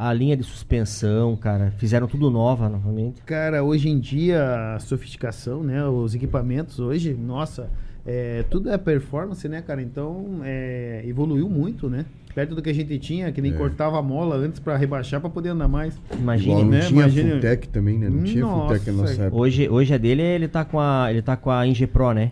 A 0.00 0.12
linha 0.12 0.36
de 0.36 0.44
suspensão, 0.44 1.34
cara, 1.34 1.72
fizeram 1.76 2.06
tudo 2.06 2.30
nova 2.30 2.68
novamente. 2.68 3.20
Cara, 3.22 3.64
hoje 3.64 3.88
em 3.88 3.98
dia 3.98 4.74
a 4.76 4.78
sofisticação, 4.78 5.62
né? 5.64 5.84
Os 5.88 6.14
equipamentos 6.14 6.78
hoje, 6.78 7.12
nossa, 7.14 7.68
é, 8.06 8.44
tudo 8.48 8.70
é 8.70 8.78
performance, 8.78 9.48
né, 9.48 9.60
cara? 9.60 9.82
Então 9.82 10.40
é, 10.44 11.02
evoluiu 11.04 11.48
muito, 11.48 11.90
né? 11.90 12.04
Perto 12.32 12.54
do 12.54 12.62
que 12.62 12.70
a 12.70 12.72
gente 12.72 12.96
tinha, 13.00 13.32
que 13.32 13.40
nem 13.42 13.52
É. 13.52 13.56
cortava 13.56 13.98
a 13.98 14.02
mola 14.02 14.36
antes 14.36 14.60
pra 14.60 14.76
rebaixar 14.76 15.20
pra 15.20 15.28
poder 15.28 15.48
andar 15.48 15.66
mais. 15.66 16.00
Imagina, 16.16 16.52
Igual 16.52 16.64
não 16.64 16.70
né? 16.70 16.80
tinha 16.80 17.00
Imagina- 17.00 17.34
Futec 17.34 17.68
também, 17.68 17.98
né? 17.98 18.08
Não 18.08 18.22
tinha 18.22 18.44
Nossa. 18.44 18.74
Futec 18.74 18.90
na 18.92 19.02
nossa 19.02 19.22
época. 19.22 19.36
Hoje, 19.36 19.68
hoje 19.68 19.94
a 19.94 19.98
dele 19.98 20.22
ele 20.22 20.46
tá 20.46 20.64
com 20.64 20.78
a 20.78 21.08
ele 21.10 21.22
tá 21.22 21.36
com 21.36 21.50
a 21.50 21.66
Inge 21.66 21.88
Pro, 21.88 22.12
né? 22.12 22.30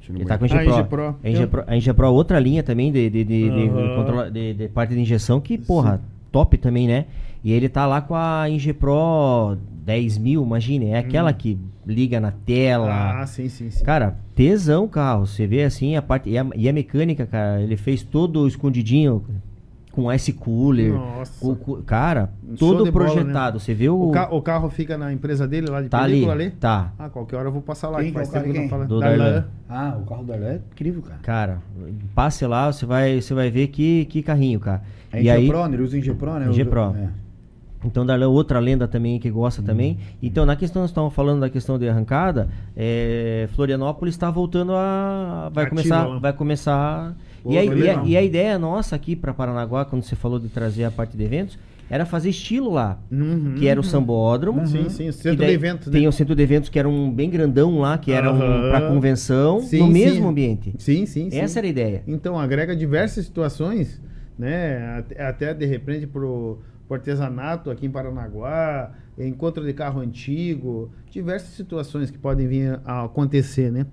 Tinha 0.00 0.16
Ele 0.16 0.24
tá 0.24 0.38
com 0.38 0.44
a 0.44 0.48
mercado. 0.48 0.68
Inge 0.70 0.80
Ah, 0.80 0.84
Pro. 0.84 1.16
A 1.24 1.28
Inge 1.28 1.42
Eu- 1.88 1.94
Pro, 1.94 2.04
a 2.06 2.08
é 2.08 2.10
outra 2.12 2.38
linha 2.38 2.62
também 2.62 2.92
de, 2.92 3.10
de, 3.10 3.24
de, 3.24 3.50
de 3.50 3.68
Aham. 3.68 3.96
controla- 3.96 4.30
de- 4.30 4.54
de 4.54 4.68
parte 4.68 4.94
de 4.94 5.00
injeção 5.00 5.40
que, 5.40 5.58
porra, 5.58 6.00
top 6.30 6.58
também, 6.58 6.86
né? 6.86 7.06
E 7.42 7.52
ele 7.52 7.68
tá 7.68 7.86
lá 7.86 8.00
com 8.00 8.14
a 8.14 8.48
Inge 8.48 8.72
Pro 8.72 9.56
10 9.84 10.18
mil, 10.18 10.42
imagine, 10.42 10.90
é 10.90 10.98
aquela 10.98 11.32
que 11.32 11.58
liga 11.86 12.20
na 12.20 12.30
tela. 12.30 12.86
Hum. 12.86 13.20
Ah, 13.22 13.26
sim, 13.26 13.48
sim, 13.48 13.70
sim. 13.70 13.84
Cara, 13.84 14.16
tesão 14.34 14.84
o 14.84 14.88
carro. 14.88 15.26
Você 15.26 15.46
vê 15.46 15.62
assim 15.62 15.96
a 15.96 16.02
parte. 16.02 16.28
E 16.30 16.38
a, 16.38 16.46
e 16.54 16.68
a 16.68 16.72
mecânica, 16.72 17.26
cara, 17.26 17.62
ele 17.62 17.76
fez 17.76 18.02
todo 18.02 18.46
escondidinho 18.46 19.24
com 19.92 20.12
ice 20.12 20.32
cooler. 20.32 20.92
Nossa. 20.94 21.32
com- 21.40 21.54
com- 21.56 21.82
cara, 21.82 22.30
todo 22.58 22.84
de 22.84 22.90
bola, 22.90 23.06
projetado. 23.06 23.58
Você 23.60 23.74
vê 23.74 23.88
o. 23.88 24.08
O, 24.08 24.12
ca- 24.12 24.28
o 24.30 24.40
carro 24.40 24.70
fica 24.70 24.96
na 24.96 25.12
empresa 25.12 25.46
dele 25.48 25.68
lá 25.68 25.82
de 25.82 25.88
tá 25.88 25.98
ali. 26.02 26.12
película 26.12 26.32
ali? 26.34 26.50
Tá. 26.50 26.92
Ah, 26.98 27.08
qualquer 27.08 27.36
hora 27.36 27.48
eu 27.48 27.52
vou 27.52 27.62
passar 27.62 27.88
lá. 27.88 28.00
Quem 28.00 28.12
que 28.12 28.18
é 28.18 28.24
faz 28.24 28.28
tempo 28.28 28.52
quem? 28.52 28.68
falo. 28.68 28.86
Do 28.86 29.00
Darlan. 29.00 29.44
Ah, 29.68 29.96
o 30.00 30.06
carro 30.06 30.22
do 30.22 30.28
Darlan 30.28 30.46
é 30.46 30.60
incrível, 30.72 31.02
cara. 31.02 31.18
Cara, 31.22 31.58
passe 32.14 32.46
lá, 32.46 32.72
você 32.72 32.86
vai, 32.86 33.20
você 33.20 33.34
vai 33.34 33.50
ver 33.50 33.66
que, 33.68 34.04
que 34.06 34.22
carrinho, 34.22 34.60
cara. 34.60 34.82
É 35.12 35.22
e 35.22 35.28
aí, 35.30 35.48
Pro, 35.48 35.66
né? 35.66 35.74
Ele 35.74 35.82
usa 35.82 35.98
Inge 35.98 36.14
Pro, 36.14 36.34
né? 36.34 36.46
Inge 36.48 36.60
Usa- 36.62 36.70
Pro. 36.70 36.94
É. 36.96 37.08
então 37.84 38.06
Darlan, 38.06 38.28
outra 38.28 38.60
lenda 38.60 38.86
também 38.86 39.18
que 39.18 39.28
gosta 39.30 39.60
também. 39.60 39.98
Então, 40.22 40.46
na 40.46 40.54
questão, 40.54 40.82
nós 40.82 40.90
estamos 40.90 41.12
falando 41.12 41.40
da 41.40 41.50
questão 41.50 41.78
de 41.78 41.88
arrancada, 41.88 42.48
é, 42.76 43.48
Florianópolis 43.54 44.14
está 44.14 44.30
voltando 44.30 44.72
a. 44.74 45.50
Vai 45.52 45.64
Ativa 45.64 45.82
começar. 45.82 46.06
lá. 46.06 46.18
Vai 46.20 46.32
começar. 46.32 47.16
Pô, 47.42 47.52
e, 47.52 47.58
a, 47.58 47.64
e, 47.64 47.88
a, 47.88 48.04
e 48.04 48.16
a 48.16 48.22
ideia 48.22 48.58
nossa 48.58 48.94
aqui 48.94 49.16
para 49.16 49.32
Paranaguá, 49.32 49.84
quando 49.84 50.02
você 50.02 50.14
falou 50.14 50.38
de 50.38 50.48
trazer 50.48 50.84
a 50.84 50.90
parte 50.90 51.16
de 51.16 51.24
eventos, 51.24 51.58
era 51.90 52.06
fazer 52.06 52.30
estilo 52.30 52.70
lá. 52.70 53.00
Uhum. 53.10 53.54
Que 53.56 53.66
era 53.66 53.80
o 53.80 53.82
Sambódromo. 53.82 54.64
Sim, 54.66 54.88
sim, 54.88 55.08
o 55.08 55.12
centro 55.12 55.38
daí 55.38 55.48
de 55.48 55.54
eventos, 55.54 55.86
né? 55.88 55.98
Tem 55.98 56.06
o 56.06 56.12
centro 56.12 56.36
de 56.36 56.42
eventos 56.42 56.68
que 56.68 56.78
era 56.78 56.88
um 56.88 57.10
bem 57.10 57.28
grandão 57.28 57.80
lá, 57.80 57.98
que 57.98 58.12
era 58.12 58.32
um, 58.32 58.40
Aham. 58.40 58.68
para 58.70 58.86
convenção, 58.86 59.60
Sim, 59.60 59.80
no 59.80 59.86
sim. 59.86 59.92
mesmo 59.92 60.28
ambiente. 60.28 60.72
Sim, 60.78 61.04
sim, 61.04 61.30
sim. 61.30 61.38
Essa 61.38 61.58
era 61.58 61.66
a 61.66 61.70
ideia. 61.70 62.02
Então, 62.06 62.38
agrega 62.38 62.76
diversas 62.76 63.24
situações, 63.26 64.00
né? 64.38 64.98
Até, 64.98 65.22
até 65.22 65.54
de 65.54 65.66
repente 65.66 66.06
pro, 66.06 66.60
pro 66.86 66.94
artesanato 66.94 67.70
aqui 67.70 67.86
em 67.86 67.90
Paranaguá, 67.90 68.92
encontro 69.18 69.64
de 69.64 69.72
carro 69.72 70.00
antigo, 70.00 70.92
diversas 71.10 71.50
situações 71.50 72.08
que 72.10 72.18
podem 72.18 72.46
vir 72.46 72.80
a 72.84 73.04
acontecer, 73.04 73.72
né? 73.72 73.84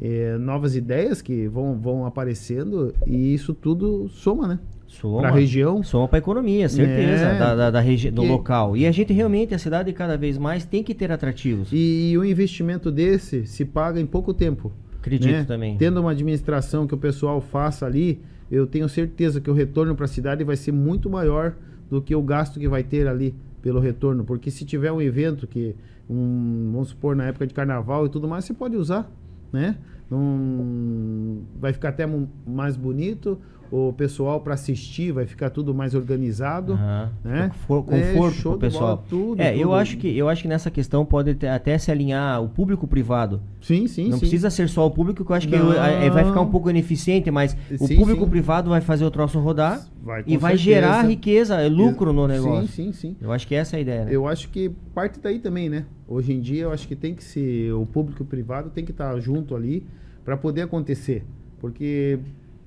É, 0.00 0.36
novas 0.38 0.74
ideias 0.74 1.22
que 1.22 1.46
vão, 1.46 1.78
vão 1.78 2.04
aparecendo 2.04 2.92
e 3.06 3.32
isso 3.34 3.54
tudo 3.54 4.08
soma, 4.08 4.48
né? 4.48 4.58
Soma. 4.88 5.20
Pra 5.22 5.30
região. 5.30 5.82
Soma 5.82 6.06
para 6.08 6.18
economia, 6.18 6.68
certeza, 6.68 7.24
É. 7.24 7.38
da, 7.38 7.54
da, 7.54 7.70
da 7.70 7.80
regi- 7.80 8.10
do 8.10 8.22
Que- 8.22 8.28
local. 8.28 8.76
E 8.76 8.86
a 8.86 8.92
gente 8.92 9.12
realmente, 9.12 9.54
a 9.54 9.58
cidade 9.58 9.92
cada 9.92 10.16
vez 10.16 10.36
mais 10.38 10.64
tem 10.64 10.82
que 10.82 10.94
ter 10.94 11.10
atrativos. 11.10 11.68
E, 11.72 12.14
o 12.18 12.24
investimento 12.24 12.90
desse 12.90 13.46
se 13.46 13.64
paga 13.64 14.00
em 14.00 14.06
pouco 14.06 14.32
tempo. 14.34 14.72
Acredito 15.00 15.32
né? 15.32 15.44
também. 15.44 15.76
Tendo 15.76 16.00
uma 16.00 16.10
administração 16.12 16.86
que 16.86 16.94
o 16.94 16.98
pessoal 16.98 17.40
faça 17.40 17.84
ali, 17.86 18.20
eu 18.50 18.66
tenho 18.66 18.88
certeza 18.88 19.40
que 19.40 19.50
o 19.50 19.54
retorno 19.54 19.94
para 19.94 20.04
a 20.04 20.08
cidade 20.08 20.44
vai 20.44 20.56
ser 20.56 20.72
muito 20.72 21.08
maior 21.10 21.54
do 21.90 22.00
que 22.00 22.14
o 22.14 22.22
gasto 22.22 22.58
que 22.60 22.68
vai 22.68 22.82
ter 22.82 23.06
ali 23.06 23.34
pelo 23.62 23.80
retorno. 23.80 24.24
Porque 24.24 24.50
se 24.50 24.64
tiver 24.64 24.90
um 24.92 25.00
evento 25.00 25.46
que, 25.46 25.74
um, 26.08 26.70
vamos 26.72 26.88
supor, 26.88 27.14
na 27.16 27.26
época 27.26 27.46
de 27.46 27.54
carnaval 27.54 28.06
e 28.06 28.08
tudo 28.08 28.26
mais, 28.28 28.44
você 28.44 28.54
pode 28.54 28.76
usar, 28.76 29.10
né? 29.54 29.76
Não, 30.10 31.42
vai 31.58 31.72
ficar 31.72 31.90
até 31.90 32.04
mais 32.46 32.76
bonito, 32.76 33.40
o 33.70 33.92
pessoal 33.92 34.40
para 34.40 34.54
assistir 34.54 35.12
vai 35.12 35.26
ficar 35.26 35.50
tudo 35.50 35.74
mais 35.74 35.94
organizado. 35.94 36.72
Aham. 36.74 37.10
né? 37.24 37.44
É, 37.46 37.48
Conforto 37.66 38.34
show 38.36 38.56
pro 38.58 38.68
de 38.68 38.72
bola, 38.74 38.96
pessoal. 38.96 39.04
tudo, 39.08 39.40
é, 39.42 39.54
eu 39.56 39.62
tudo. 39.68 39.74
acho 39.74 39.96
que 39.96 40.16
eu 40.16 40.28
acho 40.28 40.42
que 40.42 40.48
nessa 40.48 40.70
questão 40.70 41.04
pode 41.04 41.34
ter- 41.34 41.48
até 41.48 41.76
se 41.78 41.90
alinhar 41.90 42.42
o 42.42 42.48
público 42.48 42.86
privado. 42.86 43.40
Sim, 43.60 43.86
sim, 43.86 44.04
não 44.04 44.12
sim. 44.12 44.20
precisa 44.20 44.50
ser 44.50 44.68
só 44.68 44.86
o 44.86 44.90
público, 44.90 45.24
que 45.24 45.30
eu 45.32 45.36
acho 45.36 45.48
que 45.48 45.56
Não. 45.56 45.72
eu- 45.72 45.82
eh, 45.82 46.10
vai 46.10 46.24
ficar 46.24 46.40
um 46.40 46.46
pouco 46.50 46.68
ineficiente, 46.70 47.30
mas 47.30 47.56
o 47.80 47.86
Sim, 47.86 47.96
público 47.96 48.24
sim. 48.24 48.30
privado 48.30 48.70
vai 48.70 48.80
fazer 48.80 49.04
o 49.04 49.10
troço 49.10 49.38
rodar 49.40 49.86
Vai, 50.02 50.22
e 50.26 50.36
vai 50.36 50.52
certeza. 50.56 50.56
gerar 50.80 51.02
riqueza, 51.08 51.60
é 51.60 51.68
lucro 51.68 52.12
no 52.12 52.26
negócio. 52.28 52.68
Sim, 52.68 52.92
sim, 52.92 52.92
sim. 52.92 53.16
Eu 53.20 53.32
acho 53.32 53.46
que 53.46 53.54
essa 53.54 53.76
é 53.76 53.78
a 53.78 53.80
ideia, 53.80 54.04
né? 54.04 54.14
Eu 54.14 54.28
acho 54.28 54.48
que 54.50 54.68
parte 54.94 55.18
daí 55.20 55.38
também, 55.38 55.68
né? 55.68 55.86
Hoje 56.06 56.32
em 56.32 56.40
dia 56.40 56.64
eu 56.64 56.72
acho 56.72 56.86
que 56.86 56.94
tem 56.94 57.14
que 57.14 57.24
ser 57.24 57.72
o 57.72 57.86
público 57.86 58.22
e 58.22 58.24
o 58.24 58.26
privado 58.26 58.68
tem 58.70 58.84
que 58.84 58.90
estar 58.90 59.18
junto 59.20 59.56
ali 59.56 59.86
para 60.24 60.36
poder 60.36 60.62
acontecer, 60.62 61.24
porque 61.58 62.18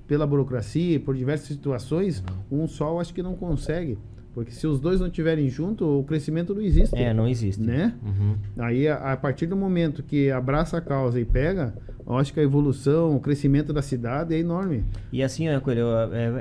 pela 0.07 0.25
burocracia, 0.25 0.99
por 0.99 1.15
diversas 1.15 1.47
situações, 1.47 2.23
um 2.51 2.67
só 2.67 2.89
eu 2.93 2.99
acho 2.99 3.13
que 3.13 3.21
não 3.21 3.35
consegue, 3.35 3.97
porque 4.33 4.51
se 4.51 4.65
os 4.65 4.79
dois 4.79 4.99
não 4.99 5.07
estiverem 5.07 5.49
junto, 5.49 5.99
o 5.99 6.03
crescimento 6.03 6.55
não 6.55 6.61
existe. 6.61 6.95
É, 6.95 7.13
não 7.13 7.27
existe. 7.27 7.61
Né? 7.61 7.93
Uhum. 8.05 8.35
Aí 8.57 8.87
a, 8.87 9.13
a 9.13 9.17
partir 9.17 9.47
do 9.47 9.55
momento 9.57 10.01
que 10.03 10.31
abraça 10.31 10.77
a 10.77 10.81
causa 10.81 11.19
e 11.19 11.25
pega, 11.25 11.73
Eu 12.07 12.15
acho 12.15 12.33
que 12.33 12.39
a 12.39 12.43
evolução, 12.43 13.17
o 13.17 13.19
crescimento 13.19 13.73
da 13.73 13.81
cidade 13.81 14.33
é 14.33 14.39
enorme. 14.39 14.85
E 15.11 15.21
assim, 15.21 15.43
Coelho, 15.61 15.87
é, 16.13 16.31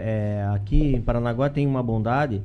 é, 0.44 0.46
aqui 0.54 0.94
em 0.94 1.00
Paranaguá 1.00 1.50
tem 1.50 1.66
uma 1.66 1.82
bondade 1.82 2.40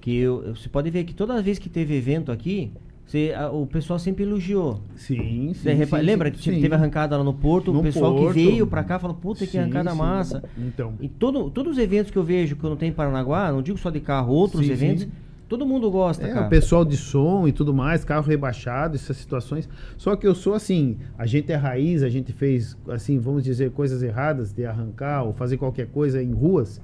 que 0.00 0.16
eu- 0.18 0.54
você 0.54 0.68
pode 0.68 0.88
ver 0.88 1.02
que 1.02 1.12
toda 1.12 1.42
vez 1.42 1.58
que 1.58 1.68
teve 1.68 1.96
evento 1.96 2.30
aqui, 2.30 2.72
você- 3.10 3.34
a- 3.36 3.50
o 3.50 3.66
pessoal 3.66 3.98
sempre 3.98 4.22
elogiou. 4.24 4.80
Sim, 4.94 5.52
Você 5.52 5.72
repa- 5.72 5.98
lembra 5.98 6.30
que 6.30 6.40
sim. 6.42 6.60
teve 6.60 6.74
arrancada 6.74 7.16
lá 7.16 7.24
no 7.24 7.34
Porto, 7.34 7.72
No 7.72 7.80
o 7.80 7.82
pessoal 7.82 8.14
Porto. 8.14 8.34
que 8.34 8.44
veio 8.46 8.66
pra 8.66 8.84
cá 8.84 8.98
falou, 8.98 9.16
puta 9.16 9.44
que 9.44 9.52
Sim, 9.52 9.58
arrancada 9.58 9.90
sim. 9.90 9.96
massa. 9.98 10.42
Então. 10.56 10.94
E 11.00 11.08
todo, 11.08 11.50
todos 11.50 11.72
os 11.72 11.78
eventos 11.78 12.12
que 12.12 12.16
eu 12.18 12.22
vejo 12.22 12.54
que 12.56 12.62
eu 12.64 12.70
não 12.70 12.76
tenho 12.76 12.90
em 12.90 12.94
Paranaguá, 12.94 13.50
não 13.50 13.62
digo 13.62 13.76
só 13.78 13.90
de 13.90 13.98
carro, 14.00 14.32
outros 14.32 14.64
Sim, 14.64 14.72
eventos, 14.72 15.02
sim. 15.04 15.10
todo 15.48 15.66
mundo 15.66 15.90
gosta, 15.90 16.24
É, 16.26 16.32
cara. 16.32 16.46
o 16.46 16.48
pessoal 16.48 16.84
de 16.84 16.96
som 16.96 17.48
e 17.48 17.52
tudo 17.52 17.74
mais, 17.74 18.04
carro 18.04 18.24
rebaixado, 18.28 18.94
essas 18.94 19.16
situações. 19.16 19.68
Só 19.96 20.14
que 20.14 20.24
eu 20.26 20.34
sou 20.34 20.54
assim, 20.54 20.96
a 21.18 21.26
gente 21.26 21.50
é 21.50 21.56
raiz, 21.56 22.04
a 22.04 22.08
gente 22.08 22.32
fez, 22.32 22.76
assim, 22.88 23.18
vamos 23.18 23.42
dizer, 23.42 23.72
coisas 23.72 24.02
erradas 24.04 24.52
de 24.52 24.64
arrancar 24.64 25.24
ou 25.24 25.32
fazer 25.32 25.56
qualquer 25.56 25.88
coisa 25.88 26.22
em 26.22 26.30
ruas. 26.32 26.80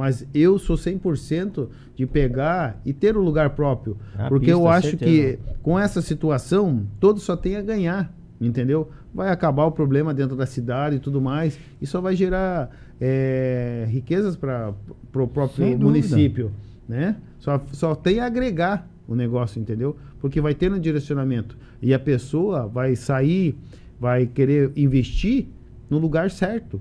Mas 0.00 0.26
eu 0.34 0.58
sou 0.58 0.76
100% 0.76 1.68
de 1.94 2.06
pegar 2.06 2.80
e 2.84 2.92
ter 2.92 3.16
o 3.16 3.20
lugar 3.20 3.50
próprio. 3.50 3.96
A 4.16 4.28
porque 4.28 4.52
eu 4.52 4.60
pista, 4.60 4.74
acho 4.74 4.88
certeza. 4.90 5.36
que 5.36 5.38
com 5.62 5.78
essa 5.78 6.02
situação, 6.02 6.86
todos 6.98 7.22
só 7.22 7.36
tem 7.36 7.56
a 7.56 7.62
ganhar. 7.62 8.12
Entendeu? 8.40 8.88
Vai 9.14 9.28
acabar 9.28 9.66
o 9.66 9.72
problema 9.72 10.14
dentro 10.14 10.34
da 10.34 10.46
cidade 10.46 10.96
e 10.96 10.98
tudo 10.98 11.20
mais. 11.20 11.58
E 11.80 11.86
só 11.86 12.00
vai 12.00 12.16
gerar 12.16 12.70
é, 13.00 13.86
riquezas 13.88 14.34
para 14.34 14.74
o 15.14 15.28
próprio 15.28 15.78
município 15.78 16.50
né? 16.90 17.14
Só, 17.38 17.62
só 17.72 17.94
tem 17.94 18.18
a 18.18 18.26
agregar 18.26 18.90
o 19.06 19.14
negócio, 19.14 19.60
entendeu? 19.60 19.96
Porque 20.20 20.40
vai 20.40 20.56
ter 20.56 20.72
um 20.72 20.78
direcionamento. 20.78 21.56
E 21.80 21.94
a 21.94 21.98
pessoa 22.00 22.66
vai 22.66 22.96
sair, 22.96 23.56
vai 23.98 24.26
querer 24.26 24.72
investir 24.74 25.46
no 25.88 25.98
lugar 25.98 26.32
certo. 26.32 26.80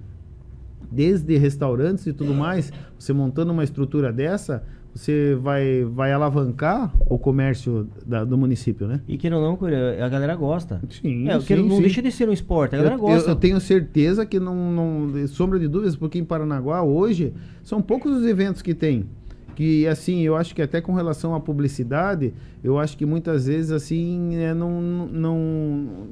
Desde 0.91 1.38
restaurantes 1.38 2.06
e 2.07 2.14
tudo 2.14 2.34
mais, 2.34 2.72
você 2.98 3.14
montando 3.14 3.52
uma 3.52 3.64
estrutura 3.64 4.11
dessa, 4.11 4.64
você 4.94 5.38
vai, 5.40 5.84
vai 5.84 6.11
alavancar 6.11 6.91
o 7.07 7.18
comércio 7.20 7.88
da- 8.06 8.24
do 8.26 8.36
município, 8.38 8.88
né? 8.88 9.02
E 9.07 9.18
queira 9.18 9.38
ou 9.38 9.41
não, 9.44 9.56
Coelho, 9.56 10.03
a 10.03 10.10
galera 10.10 10.36
gosta. 10.36 10.82
Sim, 10.90 11.30
É, 11.30 11.40
sim, 11.40 11.56
não 11.57 11.76
sim. 11.76 11.82
deixa 11.82 12.02
de 12.02 12.11
ser 12.11 12.28
um 12.28 12.34
esporte, 12.34 12.74
a 12.74 12.78
galera 12.80 12.95
eu, 12.95 12.99
gosta. 12.99 13.30
eu- 13.30 13.34
eu 13.34 13.40
tenho 13.40 13.60
certeza 13.61 14.26
que 14.26 14.40
não, 14.40 14.72
não 15.11 15.28
sombra 15.28 15.60
de 15.60 15.68
dúvidas, 15.68 15.95
porque 15.95 16.18
em 16.18 16.26
Paranaguá 16.26 16.82
hoje 16.82 17.34
são 17.64 17.82
poucos 17.84 18.11
os 18.18 18.26
eventos 18.26 18.61
que 18.64 18.74
tem. 18.74 19.06
Que 19.56 19.86
assim, 19.88 20.22
eu 20.22 20.36
acho 20.38 20.56
que 20.56 20.61
até 20.61 20.80
com 20.80 20.94
relação 20.94 21.36
à 21.36 21.40
publicidade, 21.40 22.34
eu 22.64 22.80
acho 22.80 22.98
que 22.98 23.06
muitas 23.06 23.45
vezes 23.45 23.72
assim, 23.72 24.36
é, 24.38 24.53
não, 24.53 24.82
não, 24.82 25.38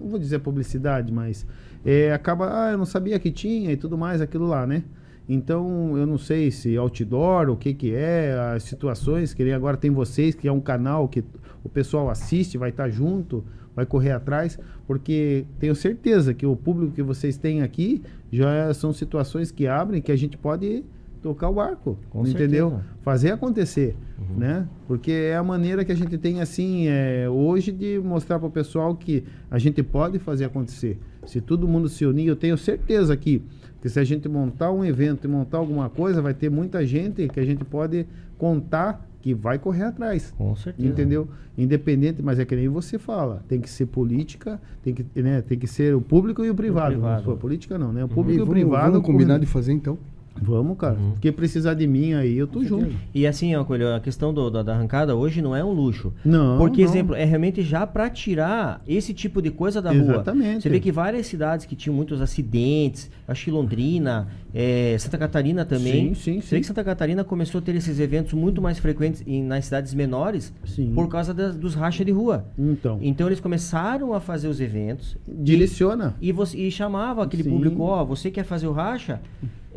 não 0.02 0.08
vou 0.10 0.20
dizer 0.20 0.40
publicidade, 0.40 1.12
mas 1.14 1.48
é, 1.86 2.12
acaba, 2.12 2.66
ah, 2.66 2.72
eu 2.72 2.78
não 2.78 2.86
sabia 2.86 3.20
que 3.20 3.32
tinha 3.32 3.72
e 3.72 3.78
tudo 3.78 3.98
mais, 3.98 4.22
aquilo 4.22 4.46
lá, 4.46 4.66
né? 4.66 4.84
Então, 5.30 5.98
eu 5.98 6.06
não 6.06 6.18
sei 6.18 6.52
se 6.52 6.78
outdoor, 6.78 7.50
o 7.50 7.58
que 7.58 7.74
que 7.74 7.94
é, 7.94 8.34
as 8.56 8.64
situações, 8.64 9.34
que 9.34 9.52
agora 9.52 9.76
tem 9.76 9.92
vocês, 9.92 10.34
que 10.34 10.48
é 10.48 10.52
um 10.52 10.62
canal 10.62 11.08
que 11.10 11.24
o 11.64 11.70
pessoal 11.70 12.10
assiste, 12.10 12.58
vai 12.58 12.70
estar 12.70 12.90
junto, 12.90 13.44
vai 13.76 13.86
correr 13.86 14.12
atrás, 14.12 14.58
porque 14.88 15.46
tenho 15.60 15.76
certeza 15.76 16.34
que 16.34 16.46
o 16.46 16.56
público 16.56 16.94
que 16.94 17.04
vocês 17.04 17.38
têm 17.38 17.62
aqui 17.62 18.02
já 18.32 18.74
são 18.74 18.94
situações 18.94 19.52
que 19.52 19.68
abrem 19.68 20.02
que 20.02 20.12
a 20.12 20.16
gente 20.16 20.38
pode 20.38 20.84
tocar 21.28 21.50
o 21.50 21.54
barco, 21.56 21.98
Com 22.10 22.26
entendeu? 22.26 22.70
certeza. 22.70 22.98
Fazer 23.02 23.32
acontecer, 23.32 23.96
né? 24.38 24.66
Porque 24.88 25.12
é 25.12 25.36
a 25.36 25.44
maneira 25.44 25.84
que 25.84 25.92
a 25.92 25.96
gente 25.96 26.18
tem 26.18 26.40
assim 26.42 26.88
é, 26.88 27.28
hoje 27.30 27.72
de 27.72 28.00
mostrar 28.00 28.40
para 28.40 28.48
o 28.48 28.52
pessoal 28.52 28.96
que 28.96 29.24
a 29.52 29.58
gente 29.60 29.84
pode 29.84 30.20
fazer 30.20 30.46
acontecer. 30.46 30.98
Se 31.26 31.42
todo 31.42 31.68
mundo 31.68 31.90
se 31.90 32.06
unir, 32.06 32.28
eu 32.28 32.36
tenho 32.36 32.58
certeza 32.58 33.18
que, 33.18 33.42
que 33.82 33.90
se 33.90 34.00
a 34.00 34.04
gente 34.06 34.30
montar 34.30 34.72
um 34.72 34.86
evento 34.86 35.26
e 35.28 35.30
montar 35.30 35.58
alguma 35.58 35.90
coisa, 35.90 36.22
vai 36.22 36.34
ter 36.34 36.50
muita 36.50 36.86
gente 36.86 37.28
que 37.28 37.40
a 37.40 37.46
gente 37.46 37.66
pode 37.66 38.06
contar 38.38 39.06
que 39.22 39.34
vai 39.34 39.60
correr 39.60 39.84
atrás. 39.84 40.34
Com 40.38 40.56
certeza. 40.56 40.88
Entendeu? 40.88 41.28
Independente, 41.58 42.22
mas 42.22 42.40
é 42.40 42.46
que 42.46 42.56
nem 42.56 42.70
você 42.70 42.98
fala. 42.98 43.44
Tem 43.50 43.60
que 43.60 43.70
ser 43.70 43.88
política, 43.88 44.62
tem 44.82 44.94
que, 44.94 45.06
né, 45.22 45.42
tem 45.42 45.58
que 45.60 45.68
ser 45.68 45.94
o 45.94 46.00
público 46.00 46.46
e 46.46 46.50
o 46.50 46.56
privado. 46.56 46.94
privado. 46.94 47.30
Não, 47.30 47.38
política 47.38 47.78
não, 47.78 47.92
né? 47.92 48.04
O 48.04 48.08
E 48.08 48.10
público 48.10 48.40
e 48.40 48.42
o 48.42 48.46
vamos, 48.46 48.54
privado. 48.62 48.92
vamos 48.94 49.06
combinar 49.06 49.34
correndo. 49.34 49.42
de 49.46 49.48
fazer 49.48 49.74
então. 49.74 49.98
Vamos, 50.42 50.78
cara. 50.78 50.96
Uhum. 51.00 51.12
Porque 51.12 51.32
precisar 51.32 51.74
de 51.74 51.86
mim 51.88 52.14
aí, 52.14 52.38
eu 52.38 52.48
tô 52.48 52.64
junto. 52.64 52.94
E 53.14 53.26
assim, 53.28 53.56
ó, 53.56 53.64
Coelho, 53.64 53.94
a 53.94 54.00
questão 54.00 54.34
do- 54.34 54.50
da, 54.50 54.64
da 54.64 54.74
arrancada 54.76 55.16
hoje 55.16 55.42
não 55.42 55.56
é 55.56 55.64
um 55.64 55.72
luxo. 55.72 56.14
Não, 56.24 56.58
Porque, 56.58 56.84
não. 56.84 56.90
exemplo, 56.90 57.16
é 57.16 57.24
realmente 57.26 57.62
já 57.62 57.86
pra 57.88 58.10
tirar 58.10 58.82
esse 58.88 59.14
tipo 59.14 59.42
de 59.42 59.50
coisa 59.52 59.82
da 59.82 59.92
rua. 59.92 60.02
Exatamente. 60.02 60.64
Você 60.64 60.70
vê 60.70 60.80
que 60.80 60.92
várias 60.92 61.28
cidades 61.28 61.66
que 61.66 61.76
tinham 61.76 61.96
muitos 61.96 62.22
acidentes, 62.22 63.10
acho 63.28 63.46
que 63.46 63.52
Londrina, 63.52 64.28
eh, 64.54 64.96
Santa 65.00 65.18
Catarina 65.18 65.66
também. 65.66 66.14
Sim, 66.16 66.36
sim, 66.36 66.42
sim. 66.42 66.60
que 66.62 66.66
Santa 66.66 66.84
Catarina 66.84 67.24
começou 67.24 67.60
a 67.60 67.62
ter 67.62 67.76
esses 67.76 68.00
eventos 68.00 68.34
muito 68.34 68.62
mais 68.62 68.80
frequentes 68.80 69.24
em- 69.28 69.44
nas 69.44 69.66
cidades 69.66 69.94
menores 69.94 70.54
Sim. 70.66 70.94
por 70.96 71.08
causa 71.10 71.34
das- 71.34 71.56
dos 71.56 71.76
rachas 71.76 72.06
de 72.06 72.12
rua. 72.12 72.46
Então, 72.58 73.00
Então 73.02 73.28
eles 73.28 73.40
começaram 73.40 74.14
a 74.14 74.20
fazer 74.22 74.48
os 74.48 74.62
eventos 74.62 75.18
direciona. 75.28 76.16
e, 76.22 76.32
você, 76.32 76.58
e 76.58 76.72
chamava 76.72 77.24
aquele 77.24 77.44
Sim. 77.44 77.50
público, 77.52 77.84
ó, 77.84 78.04
você 78.06 78.32
quer 78.32 78.44
fazer 78.44 78.68
o 78.68 78.72
racha, 78.72 79.20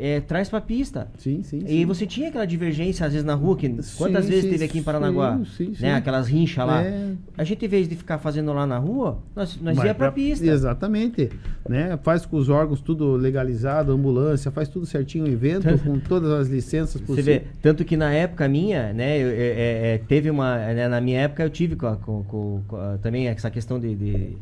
eh, 0.02 0.20
traz 0.20 0.48
pra 0.48 0.60
pista. 0.62 1.08
Sim, 1.18 1.42
sim, 1.42 1.58
E 1.66 1.68
sim. 1.68 1.84
você 1.86 2.06
tinha 2.06 2.28
aquela 2.28 2.46
divergência, 2.46 3.04
às 3.04 3.12
vezes, 3.12 3.26
na 3.26 3.34
rua, 3.34 3.54
que 3.56 3.68
quantas 3.98 4.26
vezes 4.28 4.48
teve 4.50 4.64
aqui 4.64 4.78
em 4.78 4.82
Paranaguá? 4.82 5.36
sim, 5.38 5.44
sim, 5.44 5.74
sim. 5.74 5.82
Né? 5.82 5.94
Aquelas 5.94 6.26
rinchas 6.26 6.66
lá. 6.66 6.82
É. 6.82 7.12
A 7.36 7.44
gente, 7.44 7.64
em 7.64 7.68
vez 7.68 7.86
de 7.88 7.96
ficar 7.96 8.16
fazendo 8.18 8.50
lá 8.52 8.66
na 8.66 8.78
rua, 8.78 9.18
nós, 9.36 9.58
nós 9.60 9.76
Vai 9.76 9.88
ia 9.88 9.94
pra, 9.94 10.10
pista. 10.10 10.46
Exatamente. 10.46 11.28
Né? 11.68 11.98
Faz 12.02 12.24
com 12.24 12.36
os 12.38 12.48
órgãos 12.48 12.80
tudo 12.80 13.14
legalizado, 13.44 13.92
ambulância, 13.92 14.50
faz 14.50 14.68
tudo 14.68 14.86
certinho 14.86 15.24
o 15.24 15.28
evento, 15.28 15.66
com 15.80 15.98
todas 16.00 16.30
as 16.30 16.48
licenças 16.48 17.00
Você 17.00 17.22
vê, 17.22 17.42
tanto 17.62 17.84
que 17.84 17.96
na 17.96 18.12
época 18.12 18.48
minha, 18.48 18.92
né, 18.92 19.18
eu- 19.18 19.28
é- 19.28 19.32
é- 19.32 19.94
é, 19.94 19.98
teve 19.98 20.30
uma, 20.30 20.56
né, 20.56 20.88
na 20.88 21.00
minha 21.00 21.20
época 21.22 21.42
eu 21.42 21.50
tive 21.50 21.76
com, 21.76 21.86
a- 21.86 21.96
com- 21.96 22.22
com- 22.24 22.62
com 22.66 22.76
a- 22.76 22.98
também 22.98 23.26
essa 23.28 23.50
questão 23.50 23.78
de, 23.80 23.94
de, 23.94 24.36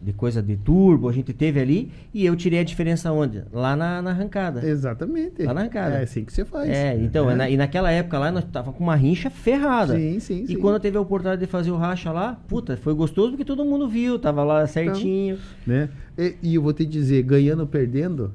de 0.00 0.12
coisa 0.12 0.42
de 0.42 0.56
turbo, 0.56 1.08
a 1.08 1.12
gente 1.12 1.32
teve 1.32 1.58
ali, 1.58 1.90
e 2.12 2.24
eu 2.24 2.36
tirei 2.36 2.60
a 2.60 2.62
diferença 2.64 3.10
onde? 3.10 3.42
Lá 3.52 3.74
na, 3.74 4.00
na 4.02 4.10
arrancada. 4.10 4.64
Exatamente. 4.66 5.42
Lá 5.42 5.54
na 5.54 5.62
arrancada. 5.62 5.96
É 5.96 6.02
assim 6.02 6.24
que 6.24 6.32
você 6.32 6.44
faz. 6.44 6.68
É, 6.68 6.96
então, 7.00 7.30
É. 7.30 7.34
na- 7.34 7.48
e 7.50 7.56
naquela 7.56 7.90
época 7.90 8.18
lá 8.18 8.30
nós 8.30 8.44
tava 8.44 8.72
com 8.72 8.84
uma 8.84 8.94
rincha 8.94 9.30
ferrada. 9.30 9.96
Sim, 9.96 10.20
sim, 10.20 10.42
E 10.44 10.48
sim. 10.48 10.56
quando 10.58 10.78
teve 10.78 10.96
a 10.96 11.00
oportunidade 11.00 11.40
de 11.40 11.46
fazer 11.46 11.70
o 11.70 11.76
racha 11.76 12.12
lá, 12.12 12.38
puta, 12.46 12.76
foi 12.76 12.94
gostoso 12.94 13.30
porque 13.30 13.44
todo 13.44 13.64
mundo 13.64 13.88
viu, 13.88 14.18
tava 14.18 14.44
lá 14.44 14.66
certinho. 14.66 15.38
né? 15.66 15.88
E, 16.16 16.34
e 16.42 16.54
eu 16.54 16.62
vou 16.62 16.72
te 16.72 16.84
dizer, 16.86 17.22
ganhando 17.22 17.60
ou 17.60 17.66
perdendo, 17.66 18.32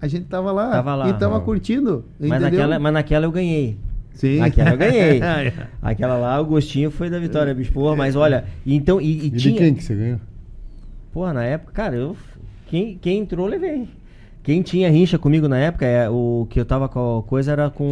a 0.00 0.06
gente 0.08 0.26
tava 0.26 0.52
lá, 0.52 0.70
Tava 0.70 0.94
lá. 0.94 1.08
e 1.08 1.14
tava 1.14 1.38
Ah. 1.38 1.40
curtindo, 1.40 2.04
mas, 2.20 2.28
entendeu? 2.30 2.50
naquela, 2.50 2.78
mas 2.78 2.92
naquela 2.92 3.26
eu 3.26 3.32
ganhei. 3.32 3.78
Sim. 4.12 4.38
Naquela 4.38 4.70
eu 4.70 4.76
ganhei. 4.78 5.20
Aquela 5.80 6.16
lá, 6.16 6.40
o 6.40 6.44
gostinho 6.46 6.90
foi 6.90 7.08
da 7.10 7.18
vitória, 7.18 7.54
bicho. 7.54 7.72
Porra, 7.72 7.94
mas 7.96 8.16
olha, 8.16 8.44
então, 8.66 9.00
e, 9.00 9.04
e 9.04 9.26
E 9.26 9.30
de 9.30 9.38
tinha. 9.38 9.56
quem 9.58 9.74
que 9.74 9.82
você 9.84 9.94
ganhou? 9.94 10.20
Porra, 11.16 11.32
na 11.32 11.44
época, 11.44 11.72
cara, 11.72 11.96
eu. 11.96 12.14
Quem, 12.66 12.98
quem 12.98 13.20
entrou, 13.20 13.46
levei. 13.46 13.88
Quem 14.42 14.60
tinha 14.60 14.90
rincha 14.90 15.18
comigo 15.18 15.48
na 15.48 15.56
época, 15.56 15.86
é, 15.86 16.10
o 16.10 16.46
que 16.50 16.60
eu 16.60 16.64
tava 16.66 16.90
com 16.90 17.20
a 17.20 17.22
coisa 17.22 17.52
era 17.52 17.70
com 17.70 17.86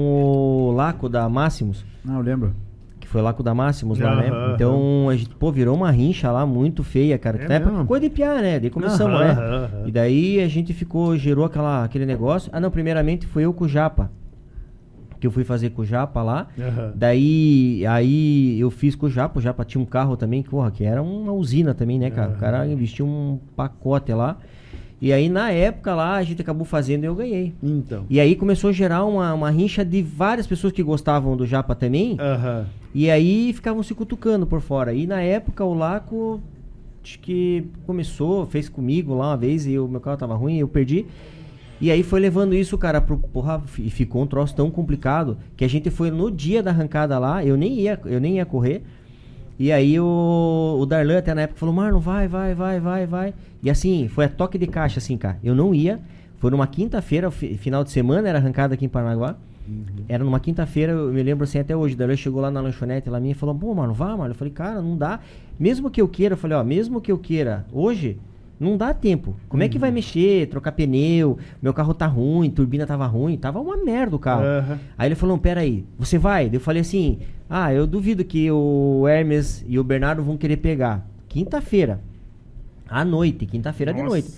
o 0.68 0.72
Laco 0.72 1.08
da 1.08 1.26
Máximos. 1.26 1.86
Não, 2.04 2.16
eu 2.16 2.20
lembro. 2.20 2.54
Que 3.00 3.08
foi 3.08 3.22
lá 3.22 3.32
com 3.32 3.40
o 3.40 3.42
da 3.42 3.54
Máximos 3.54 3.98
lá, 3.98 4.14
né? 4.14 4.28
Aham, 4.28 4.52
Então, 4.54 5.08
a 5.08 5.16
gente, 5.16 5.30
pô, 5.36 5.50
virou 5.50 5.74
uma 5.74 5.90
rincha 5.90 6.30
lá 6.30 6.44
muito 6.44 6.82
feia, 6.84 7.16
cara. 7.16 7.38
Que 7.38 7.44
É 7.44 7.48
na 7.48 7.54
época, 7.54 7.70
mesmo? 7.72 7.86
coisa 7.86 8.06
de 8.06 8.14
piar, 8.14 8.42
né? 8.42 8.60
Daí 8.60 8.68
começamos, 8.68 9.18
Aham, 9.18 9.24
né? 9.24 9.30
aham. 9.30 9.82
E 9.86 9.90
daí 9.90 10.40
a 10.42 10.48
gente 10.48 10.74
ficou, 10.74 11.16
gerou 11.16 11.46
aquela, 11.46 11.82
aquele 11.82 12.04
negócio. 12.04 12.50
Ah, 12.52 12.60
não, 12.60 12.70
primeiramente 12.70 13.26
foi 13.26 13.46
eu 13.46 13.54
com 13.54 13.64
o 13.64 13.68
Japa. 13.68 14.10
Que 15.20 15.26
eu 15.26 15.30
fui 15.30 15.44
fazer 15.44 15.70
com 15.70 15.82
o 15.82 15.84
Japa 15.84 16.22
lá. 16.22 16.48
Aham. 16.58 16.92
Daí, 16.94 17.84
aí 17.86 18.58
eu 18.58 18.70
fiz 18.70 18.94
com 18.94 19.06
o 19.06 19.10
Japa. 19.10 19.38
O 19.38 19.42
Japa 19.42 19.64
tinha 19.64 19.80
um 19.80 19.86
carro 19.86 20.16
também, 20.16 20.42
que, 20.42 20.48
porra, 20.50 20.70
que 20.70 20.84
era 20.84 21.02
uma 21.02 21.32
usina 21.32 21.74
também, 21.74 21.98
né, 21.98 22.10
cara? 22.10 22.32
O 22.32 22.36
cara 22.36 22.66
investiu 22.66 23.06
um 23.06 23.38
pacote 23.56 24.12
lá. 24.12 24.36
E 25.00 25.12
aí, 25.12 25.28
na 25.28 25.50
época 25.50 25.94
lá, 25.94 26.14
a 26.14 26.22
gente 26.22 26.40
acabou 26.40 26.64
fazendo 26.64 27.04
e 27.04 27.06
eu 27.06 27.14
ganhei. 27.14 27.52
Então. 27.62 28.06
E 28.08 28.18
aí 28.18 28.34
começou 28.34 28.70
a 28.70 28.72
gerar 28.72 29.04
uma, 29.04 29.34
uma 29.34 29.50
rincha 29.50 29.84
de 29.84 30.00
várias 30.00 30.46
pessoas 30.46 30.72
que 30.72 30.82
gostavam 30.82 31.36
do 31.36 31.46
Japa 31.46 31.74
também. 31.74 32.16
Aham. 32.18 32.66
E 32.94 33.10
aí 33.10 33.52
ficavam 33.52 33.82
se 33.82 33.92
cutucando 33.94 34.46
por 34.46 34.60
fora. 34.60 34.94
E 34.94 35.06
na 35.06 35.20
época 35.20 35.64
o 35.64 35.74
Laco 35.74 36.40
acho 37.02 37.18
que 37.18 37.66
começou, 37.86 38.46
fez 38.46 38.68
comigo 38.68 39.14
lá 39.14 39.28
uma 39.30 39.36
vez 39.36 39.66
e 39.66 39.78
o 39.78 39.86
meu 39.86 40.00
carro 40.00 40.16
tava 40.16 40.34
ruim, 40.34 40.56
eu 40.58 40.68
perdi. 40.68 41.04
E 41.80 41.90
aí 41.90 42.02
foi 42.02 42.20
levando 42.20 42.54
isso, 42.54 42.78
cara, 42.78 43.00
pro 43.00 43.18
porra, 43.18 43.62
e 43.78 43.90
ficou 43.90 44.22
um 44.22 44.26
troço 44.26 44.54
tão 44.54 44.70
complicado 44.70 45.36
que 45.56 45.64
a 45.64 45.68
gente 45.68 45.90
foi 45.90 46.10
no 46.10 46.30
dia 46.30 46.62
da 46.62 46.70
arrancada 46.70 47.18
lá, 47.18 47.44
eu 47.44 47.56
nem 47.56 47.74
ia, 47.80 48.00
eu 48.06 48.20
nem 48.20 48.36
ia 48.36 48.46
correr. 48.46 48.82
E 49.58 49.70
aí 49.70 49.98
o, 50.00 50.78
o 50.80 50.86
Darlan 50.86 51.18
até 51.18 51.34
na 51.34 51.42
época 51.42 51.60
falou: 51.60 51.74
"Marlon, 51.74 52.00
vai, 52.00 52.26
vai, 52.26 52.54
vai, 52.54 52.80
vai, 52.80 53.06
vai". 53.06 53.34
E 53.62 53.70
assim, 53.70 54.08
foi 54.08 54.24
a 54.24 54.28
toque 54.28 54.58
de 54.58 54.66
caixa 54.66 54.98
assim, 54.98 55.16
cara. 55.16 55.38
Eu 55.44 55.54
não 55.54 55.74
ia. 55.74 56.00
Foi 56.38 56.50
numa 56.50 56.66
quinta-feira, 56.66 57.30
fi- 57.30 57.56
final 57.56 57.84
de 57.84 57.90
semana, 57.90 58.28
era 58.28 58.38
arrancada 58.38 58.74
aqui 58.74 58.84
em 58.84 58.88
Paranaguá. 58.88 59.36
Era 60.08 60.22
numa 60.24 60.38
quinta-feira, 60.40 60.92
eu 60.92 61.10
me 61.12 61.22
lembro 61.22 61.44
assim 61.44 61.58
até 61.58 61.74
hoje. 61.74 61.94
O 61.94 61.96
Darlan 61.96 62.16
chegou 62.16 62.40
lá 62.42 62.50
na 62.50 62.60
lanchonete 62.60 63.08
lá 63.08 63.18
minha 63.20 63.32
e 63.32 63.34
falou: 63.34 63.54
Pô, 63.54 63.72
mano, 63.74 63.94
vá, 63.94 64.16
mano. 64.16 64.30
Eu 64.32 64.34
falei: 64.34 64.52
Cara, 64.52 64.82
não 64.82 64.96
dá. 64.96 65.20
Mesmo 65.58 65.88
que 65.90 66.00
eu 66.00 66.08
queira, 66.08 66.34
eu 66.34 66.38
falei: 66.38 66.56
Ó, 66.56 66.64
mesmo 66.64 67.00
que 67.00 67.10
eu 67.12 67.18
queira 67.18 67.64
hoje, 67.72 68.18
Não 68.64 68.78
dá 68.78 68.94
tempo. 68.94 69.36
Como 69.46 69.62
é 69.62 69.68
que 69.68 69.78
vai 69.78 69.90
mexer, 69.90 70.46
trocar 70.48 70.72
pneu? 70.72 71.36
Meu 71.60 71.74
carro 71.74 71.92
tá 71.92 72.06
ruim, 72.06 72.48
turbina 72.48 72.86
tava 72.86 73.06
ruim, 73.06 73.36
tava 73.36 73.60
uma 73.60 73.76
merda 73.76 74.16
o 74.16 74.18
carro. 74.18 74.42
Aham. 74.42 74.78
Aí 74.96 75.08
ele 75.08 75.14
falou, 75.14 75.36
pera 75.36 75.60
aí, 75.60 75.84
você 75.98 76.16
vai? 76.16 76.48
Eu 76.50 76.60
falei 76.60 76.80
assim, 76.80 77.18
ah, 77.48 77.74
eu 77.74 77.86
duvido 77.86 78.24
que 78.24 78.50
o 78.50 79.06
Hermes 79.06 79.62
e 79.68 79.78
o 79.78 79.84
Bernardo 79.84 80.22
vão 80.22 80.38
querer 80.38 80.56
pegar. 80.56 81.06
Quinta-feira, 81.28 82.00
à 82.88 83.04
noite, 83.04 83.44
quinta-feira 83.44 83.92
de 83.92 84.02
noite. 84.02 84.30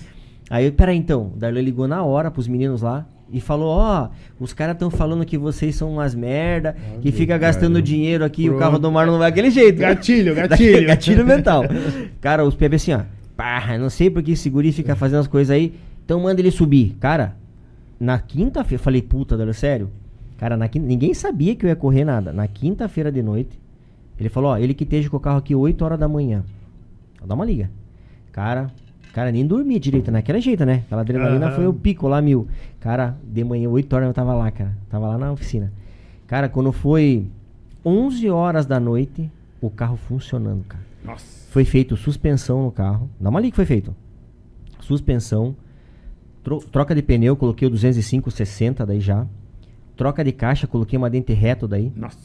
Aí, 0.51 0.71
peraí 0.73 0.97
então, 0.97 1.33
o 1.35 1.39
Darlan 1.39 1.61
ligou 1.61 1.87
na 1.87 2.03
hora 2.03 2.31
pros 2.31 2.49
meninos 2.49 2.83
lá 2.83 3.07
e 3.31 3.41
falou, 3.41 3.69
ó, 3.69 4.09
os 4.39 4.53
caras 4.53 4.75
estão 4.75 4.91
falando 4.91 5.25
que 5.25 5.37
vocês 5.37 5.75
são 5.75 5.93
umas 5.93 6.15
merda, 6.15 6.77
que 7.01 7.11
fica 7.11 7.37
gastando 7.37 7.83
dinheiro 7.83 8.25
aqui, 8.25 8.49
o 8.49 8.53
Pronto. 8.53 8.61
carro 8.61 8.79
do 8.79 8.91
Mar 8.91 9.07
não 9.07 9.19
vai 9.19 9.29
aquele 9.29 9.51
jeito. 9.51 9.79
Gatilho, 9.79 10.35
gatilho. 10.37 10.87
gatilho 10.87 11.27
mental. 11.27 11.65
Cara, 12.21 12.45
os 12.45 12.55
PB 12.55 12.77
assim, 12.77 12.93
ó, 12.93 13.01
pá, 13.37 13.77
não 13.79 13.91
sei 13.91 14.11
porque 14.11 14.33
esse 14.33 14.49
guri 14.49 14.73
fica 14.73 14.97
fazendo 14.97 15.21
as 15.21 15.27
coisas 15.27 15.55
aí, 15.55 15.75
então 16.05 16.21
manda 16.21 16.41
ele 16.41 16.51
subir. 16.51 16.97
Cara, 16.99 17.37
na 17.99 18.19
quinta-feira, 18.19 18.81
eu 18.81 18.85
falei, 18.85 19.03
puta, 19.03 19.37
Darlan, 19.37 19.53
sério? 19.53 19.91
Cara, 20.39 20.57
na 20.57 20.69
quinta, 20.69 20.87
ninguém 20.87 21.15
sabia 21.15 21.55
que 21.55 21.65
eu 21.65 21.69
ia 21.69 21.77
correr 21.77 22.05
nada. 22.05 22.33
Na 22.33 22.47
quinta-feira 22.47 23.11
de 23.11 23.23
noite, 23.23 23.59
ele 24.19 24.29
falou, 24.29 24.51
ó, 24.51 24.59
ele 24.59 24.75
que 24.75 24.85
esteja 24.85 25.09
com 25.09 25.17
o 25.17 25.21
carro 25.21 25.39
aqui 25.39 25.55
8 25.55 25.85
horas 25.85 25.99
da 25.99 26.09
manhã. 26.09 26.45
Dá 27.25 27.35
uma 27.35 27.45
liga. 27.45 27.71
Cara, 28.33 28.71
cara, 29.13 29.33
nem 29.33 29.47
dormi 29.47 29.79
direito 29.79 30.11
naquela 30.11 30.41
jeito, 30.41 30.65
né? 30.65 30.83
Aquela 30.87 31.01
adrenalina 31.01 31.47
Aham. 31.47 31.57
foi 31.57 31.67
o 31.67 31.73
pico 31.73 32.07
lá, 32.07 32.21
mil. 32.21 32.47
Cara, 32.81 33.17
de 33.25 33.43
manhã, 33.43 33.69
8 33.69 33.93
horas 33.95 34.09
eu 34.09 34.15
tava 34.15 34.35
lá, 34.35 34.51
cara. 34.51 34.77
Tava 34.89 35.09
lá 35.09 35.19
na 35.19 35.33
oficina. 35.33 35.73
Cara, 36.27 36.49
quando 36.49 36.71
foi 36.73 37.27
11 37.85 38.29
horas 38.31 38.67
da 38.67 38.79
noite, 38.79 39.31
o 39.61 39.71
carro 39.71 39.97
funcionando, 39.97 40.65
cara. 40.65 40.85
Nossa. 41.07 41.25
Foi 41.51 41.65
feito 41.65 41.97
suspensão 41.97 42.63
no 42.65 42.71
carro. 42.73 43.09
Dá 43.21 43.31
uma 43.31 43.41
liga 43.41 43.53
que 43.53 43.57
foi 43.57 43.65
feito. 43.67 43.95
Suspensão. 44.81 45.57
tro- 46.43 46.61
troca 46.71 46.95
de 46.95 47.03
pneu, 47.03 47.37
coloquei 47.37 47.67
o 47.67 47.71
205 47.71 48.31
60 48.31 48.85
daí 48.87 49.01
já. 49.01 49.27
Troca 49.97 50.23
de 50.23 50.33
caixa, 50.33 50.67
coloquei 50.67 50.97
uma 50.99 51.09
dente 51.11 51.33
reto 51.33 51.67
daí. 51.67 51.91
Nossa. 51.97 52.19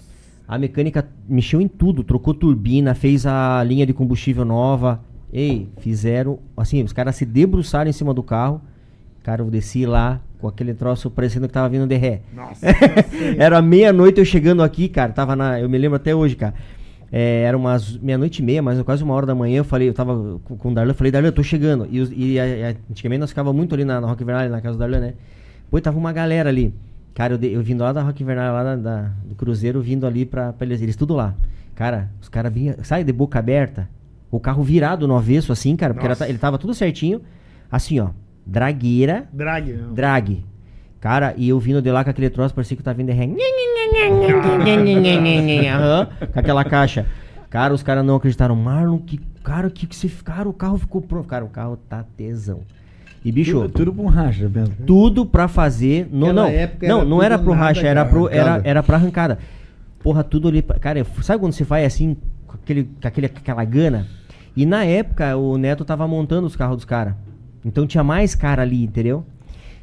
A 0.48 0.58
mecânica 0.58 1.08
mexeu 1.28 1.62
em 1.62 1.68
tudo, 1.68 2.04
trocou 2.04 2.34
turbina, 2.34 2.94
fez 2.94 3.26
a 3.26 3.64
linha 3.64 3.86
de 3.86 3.94
combustível 3.94 4.44
nova. 4.44 5.00
Ei, 5.32 5.70
fizeram, 5.80 6.40
assim, 6.58 6.84
os 6.84 6.92
caras 6.92 7.16
se 7.16 7.26
debruçaram 7.26 7.90
em 7.90 7.94
cima 7.94 8.14
do 8.14 8.22
carro. 8.22 8.62
Cara, 9.24 9.42
eu 9.42 9.50
desci 9.50 9.86
lá 9.86 10.20
com 10.40 10.48
aquele 10.48 10.74
troço 10.74 11.10
parecendo 11.10 11.48
que 11.48 11.54
tava 11.54 11.70
vindo 11.70 11.88
de 11.88 11.96
ré. 11.96 12.22
Nossa. 12.36 12.66
Era 13.38 13.62
meia-noite 13.62 14.20
eu 14.20 14.26
chegando 14.26 14.62
aqui, 14.62 14.90
cara. 14.90 15.14
Tava 15.14 15.36
na. 15.36 15.60
Eu 15.60 15.70
me 15.70 15.78
lembro 15.78 15.96
até 15.96 16.14
hoje, 16.14 16.36
cara. 16.36 16.54
É, 17.12 17.44
era 17.44 17.58
umas 17.58 17.98
meia-noite 17.98 18.42
e 18.42 18.46
meia, 18.46 18.62
mas 18.62 18.82
quase 18.84 19.04
uma 19.04 19.14
hora 19.14 19.26
da 19.26 19.36
manhã. 19.36 19.58
Eu 19.58 19.66
falei, 19.66 19.90
eu 19.90 19.94
tava 19.94 20.40
com, 20.46 20.70
o 20.70 20.74
Darlan, 20.74 20.92
eu 20.92 20.96
falei, 20.96 21.12
Darlan, 21.12 21.28
eu 21.28 21.34
tô 21.34 21.44
chegando. 21.44 21.86
E, 21.92 22.34
e 22.36 22.40
a- 22.40 22.76
antigamente 22.90 23.20
nós 23.20 23.30
ficava 23.32 23.52
muito 23.52 23.76
ali 23.76 23.84
na, 23.84 24.00
na 24.00 24.08
Rock 24.08 24.24
Vernal, 24.24 24.48
na 24.50 24.62
casa 24.62 24.78
do 24.78 24.80
Darlan, 24.80 25.00
né? 25.00 25.14
Pô, 25.70 25.78
e 25.78 25.82
tava 25.82 25.98
uma 25.98 26.14
galera 26.14 26.50
ali. 26.50 26.74
Cara, 27.14 27.34
eu, 27.34 27.38
de- 27.38 27.52
eu 27.52 27.62
vindo 27.62 27.82
lá 27.82 27.92
da 27.92 28.02
Rock 28.02 28.24
Vernal, 28.24 28.54
lá 28.54 28.64
da, 28.64 28.76
da- 28.78 29.12
do 29.26 29.36
Cruzeiro, 29.36 29.82
vindo 29.82 30.08
ali 30.08 30.26
pra, 30.26 30.54
pra 30.54 30.66
eles, 30.66 30.82
eles 30.82 30.96
tudo 30.96 31.14
lá. 31.14 31.36
Cara, 31.76 32.10
os 32.22 32.30
caras 32.30 32.54
vinham, 32.54 32.76
sai 32.84 33.04
de 33.04 33.12
boca 33.12 33.38
aberta, 33.40 33.90
o 34.30 34.40
carro 34.40 34.64
virado 34.64 35.06
no 35.08 35.18
avesso, 35.18 35.52
assim, 35.52 35.76
cara, 35.76 35.94
porque 35.94 36.06
era- 36.08 36.30
ele 36.30 36.38
tava 36.38 36.58
tudo 36.58 36.74
certinho. 36.74 37.22
Assim, 37.70 38.00
ó, 38.00 38.10
dragueira, 38.46 39.28
Drag, 39.34 39.74
não. 39.74 39.94
drag. 39.94 40.46
Cara, 41.02 41.34
e 41.36 41.50
eu 41.50 41.60
vindo 41.60 41.82
de 41.82 41.92
lá 41.92 42.04
com 42.04 42.10
aquele 42.12 42.30
troço, 42.30 42.54
parecia 42.54 42.78
que 42.78 42.84
tá 42.84 42.94
vindo 42.94 43.08
de 43.08 43.14
ré. 43.14 43.26
Aham, 45.70 46.08
com 46.32 46.40
aquela 46.40 46.64
caixa. 46.64 47.06
Cara, 47.50 47.74
os 47.74 47.84
caras 47.84 48.06
não 48.06 48.16
acreditaram. 48.16 48.56
Marlon, 48.56 48.98
que 49.00 49.20
cara, 49.44 49.70
que, 49.70 49.86
que 49.86 49.96
você. 49.96 50.08
Cara, 50.24 50.48
o 50.48 50.54
carro 50.54 50.78
ficou 50.78 51.02
pronto. 51.02 51.28
Cara, 51.28 51.44
o 51.44 51.50
carro 51.50 51.78
tá 51.90 52.06
tesão. 52.16 52.62
E 53.24 53.32
bicho, 53.32 53.52
Tudo, 53.52 53.70
tudo 53.70 53.94
pra 53.94 54.04
um 54.04 54.08
racha, 54.08 54.50
pensa. 54.52 54.72
tudo 54.88 55.26
pra 55.26 55.48
fazer. 55.48 56.08
No, 56.12 56.34
não, 56.34 56.48
época 56.48 56.88
não, 56.88 56.98
era 57.02 57.06
não 57.06 57.24
era 57.24 57.38
pro 57.40 57.54
racha, 57.54 57.86
era, 57.86 58.04
pro, 58.04 58.28
era, 58.30 58.42
arrancada. 58.42 58.70
era 58.70 58.84
pra 58.84 58.96
arrancada. 58.98 59.40
Porra, 60.02 60.24
tudo 60.24 60.48
ali. 60.48 60.62
pra- 60.64 60.80
Cara, 60.80 61.06
sabe 61.22 61.40
quando 61.40 61.54
você 61.54 61.64
vai 61.64 61.86
assim, 61.86 62.18
com, 62.48 62.56
aquele, 62.56 62.86
com 63.00 63.08
aquele, 63.08 63.30
com 63.30 63.38
aquela 63.38 63.64
gana? 63.64 64.08
E 64.56 64.66
na 64.66 64.84
época 64.86 65.38
o 65.38 65.56
Neto 65.58 65.86
tava 65.86 66.08
montando 66.08 66.48
os 66.48 66.56
carros 66.56 66.78
dos 66.78 66.86
caras. 66.86 67.14
Então 67.64 67.86
tinha 67.86 68.04
mais 68.04 68.34
cara 68.34 68.64
ali, 68.64 68.84
entendeu? 68.84 69.24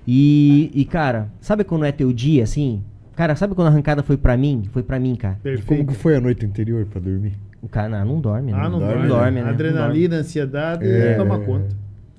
E, 0.07 0.71
e, 0.75 0.85
cara, 0.85 1.29
sabe 1.41 1.63
quando 1.65 1.85
é 1.85 1.93
teu 1.93 2.13
dia 2.13 2.43
assim? 2.43 2.83
Cara, 3.19 3.35
sabe 3.35 3.53
quando 3.53 3.67
a 3.67 3.71
arrancada 3.73 4.01
foi 4.01 4.17
pra 4.17 4.37
mim? 4.37 4.63
Foi 4.71 4.81
pra 4.81 4.97
mim, 5.01 5.17
cara. 5.17 5.39
E 5.41 5.43
como 5.43 5.57
Perfeito. 5.57 5.87
que 5.89 5.95
foi 5.99 6.15
a 6.15 6.21
noite 6.21 6.47
anterior 6.47 6.87
pra 6.87 7.01
dormir? 7.01 7.33
O 7.61 7.69
cara 7.69 7.89
não, 7.89 8.15
não 8.15 8.21
dorme, 8.21 8.53
né? 8.53 8.59
Ah, 8.63 8.69
não, 8.69 8.79
dorme, 8.79 9.09
dorme, 9.09 9.33
né? 9.41 9.43
Não 9.43 9.49
Adrenalina, 9.51 10.17
ansiedade, 10.19 10.87
É. 10.89 11.15
toma 11.15 11.41
conta. 11.41 11.67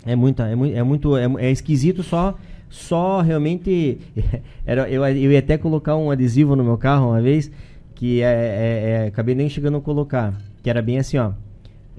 É 0.06 0.14
muito, 0.14 0.42
é 0.42 0.54
muito, 0.54 0.76
é, 0.76 0.84
muito 0.84 1.16
é, 1.16 1.24
é 1.38 1.52
esquisito 1.52 2.04
só, 2.04 2.38
só 2.70 3.22
realmente. 3.22 3.98
Era, 4.68 4.90
eu, 4.90 5.06
eu 5.06 5.32
ia 5.32 5.40
até 5.40 5.58
colocar 5.58 5.96
um 5.96 6.12
adesivo 6.12 6.54
no 6.54 6.66
meu 6.66 6.78
carro 6.78 7.12
uma 7.12 7.22
vez, 7.22 7.50
que 7.96 8.22
é, 8.22 8.26
é- 8.26 8.90
é- 9.06 9.08
acabei 9.08 9.36
nem 9.36 9.48
chegando 9.48 9.78
a 9.78 9.82
colocar, 9.82 10.34
que 10.62 10.70
era 10.70 10.82
bem 10.82 11.00
assim, 11.00 11.18
ó. 11.18 11.32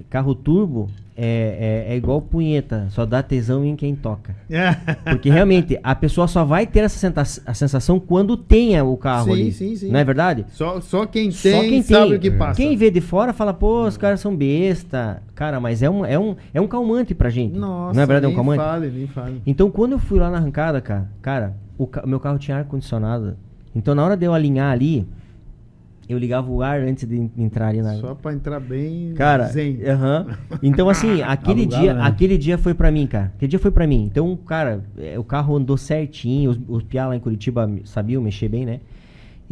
Carro 0.08 0.34
turbo 0.34 0.88
é, 1.16 1.84
é, 1.88 1.92
é 1.92 1.96
igual 1.96 2.22
punheta, 2.22 2.86
só 2.90 3.04
dá 3.04 3.22
tesão 3.22 3.62
em 3.64 3.76
quem 3.76 3.94
toca. 3.94 4.34
Porque 5.04 5.28
realmente 5.28 5.78
a 5.82 5.94
pessoa 5.94 6.26
só 6.26 6.44
vai 6.44 6.66
ter 6.66 6.80
essa 6.80 7.12
a 7.46 7.52
sensação 7.54 8.00
quando 8.00 8.36
tenha 8.36 8.82
o 8.84 8.96
carro 8.96 9.26
Sim, 9.26 9.32
ali. 9.42 9.52
sim, 9.52 9.76
sim. 9.76 9.90
Não 9.90 10.00
é 10.00 10.04
verdade? 10.04 10.46
Só, 10.48 10.80
só 10.80 11.04
quem 11.04 11.30
Só 11.30 11.42
tem 11.50 11.68
quem 11.68 11.82
sabe 11.82 12.08
tem. 12.10 12.16
o 12.16 12.20
que 12.20 12.30
passa. 12.30 12.56
Quem 12.56 12.74
vê 12.76 12.90
de 12.90 13.00
fora 13.00 13.32
fala, 13.34 13.52
pô, 13.52 13.84
os 13.86 13.96
caras 13.98 14.20
são 14.20 14.34
besta. 14.34 15.22
Cara, 15.34 15.60
mas 15.60 15.82
é 15.82 15.90
um, 15.90 16.04
é 16.06 16.18
um, 16.18 16.36
é 16.54 16.60
um 16.60 16.66
calmante 16.66 17.14
pra 17.14 17.28
gente. 17.28 17.58
Nossa, 17.58 17.94
não 17.94 18.02
é 18.02 18.06
verdade? 18.06 18.24
É 18.24 18.28
um 18.28 18.30
nem 18.30 18.36
calmante? 18.36 18.62
fale, 18.62 18.90
nem 18.90 19.06
fale. 19.06 19.42
Então, 19.46 19.70
quando 19.70 19.92
eu 19.92 19.98
fui 19.98 20.18
lá 20.18 20.30
na 20.30 20.38
arrancada, 20.38 20.80
cara, 20.80 21.08
cara, 21.20 21.54
o 21.76 21.86
ca- 21.86 22.06
meu 22.06 22.18
carro 22.20 22.38
tinha 22.38 22.56
ar-condicionado. 22.56 23.36
Então, 23.74 23.94
na 23.94 24.04
hora 24.04 24.16
de 24.16 24.24
eu 24.24 24.32
alinhar 24.34 24.72
ali, 24.72 25.06
eu 26.12 26.18
ligava 26.18 26.50
o 26.50 26.62
ar 26.62 26.80
antes 26.80 27.06
de 27.08 27.16
en- 27.16 27.30
entrar 27.38 27.68
ali 27.68 27.80
na. 27.82 27.94
Só 27.94 28.14
pra 28.14 28.32
entrar 28.32 28.58
bem 28.60 29.12
Cara, 29.14 29.44
zen. 29.46 29.78
aham. 29.86 30.26
Então, 30.62 30.88
assim, 30.88 31.22
aquele 31.26 31.62
Alugado, 31.62 31.82
dia, 31.82 31.94
né? 31.94 32.00
aquele 32.02 32.36
dia 32.38 32.58
foi 32.58 32.74
pra 32.74 32.90
mim, 32.90 33.06
cara. 33.06 33.32
Aquele 33.36 33.48
dia 33.50 33.58
foi 33.58 33.70
pra 33.70 33.86
mim. 33.86 34.04
Então, 34.10 34.36
cara, 34.36 34.82
é, 34.98 35.18
o 35.18 35.24
carro 35.24 35.56
andou 35.56 35.76
certinho. 35.76 36.50
Os, 36.50 36.58
os 36.68 36.82
piá 36.82 37.06
lá 37.06 37.16
em 37.16 37.20
Curitiba 37.20 37.70
sabiam 37.84 38.22
mexer 38.22 38.48
bem, 38.48 38.64
né? 38.66 38.80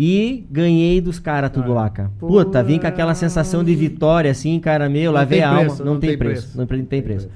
E 0.01 0.47
ganhei 0.51 1.01
dos 1.01 1.19
caras 1.19 1.51
tudo 1.51 1.73
lá, 1.75 1.91
cara. 1.91 2.11
Puta, 2.21 2.63
vim 2.63 2.79
com 2.79 2.87
aquela 2.87 3.15
sensação 3.15 3.65
de 3.65 3.75
vitória, 3.75 4.31
assim, 4.31 4.61
cara, 4.61 4.89
meu, 4.89 5.07
Não 5.07 5.19
lavei 5.19 5.39
tem 5.41 5.45
a 5.45 5.49
alma. 5.51 5.61
preço, 5.65 5.85
não, 5.85 5.99
tem 5.99 6.17
preço. 6.17 6.57
Não 6.59 6.67
pre- 6.69 6.83
tem 6.85 7.03
preço. 7.03 7.29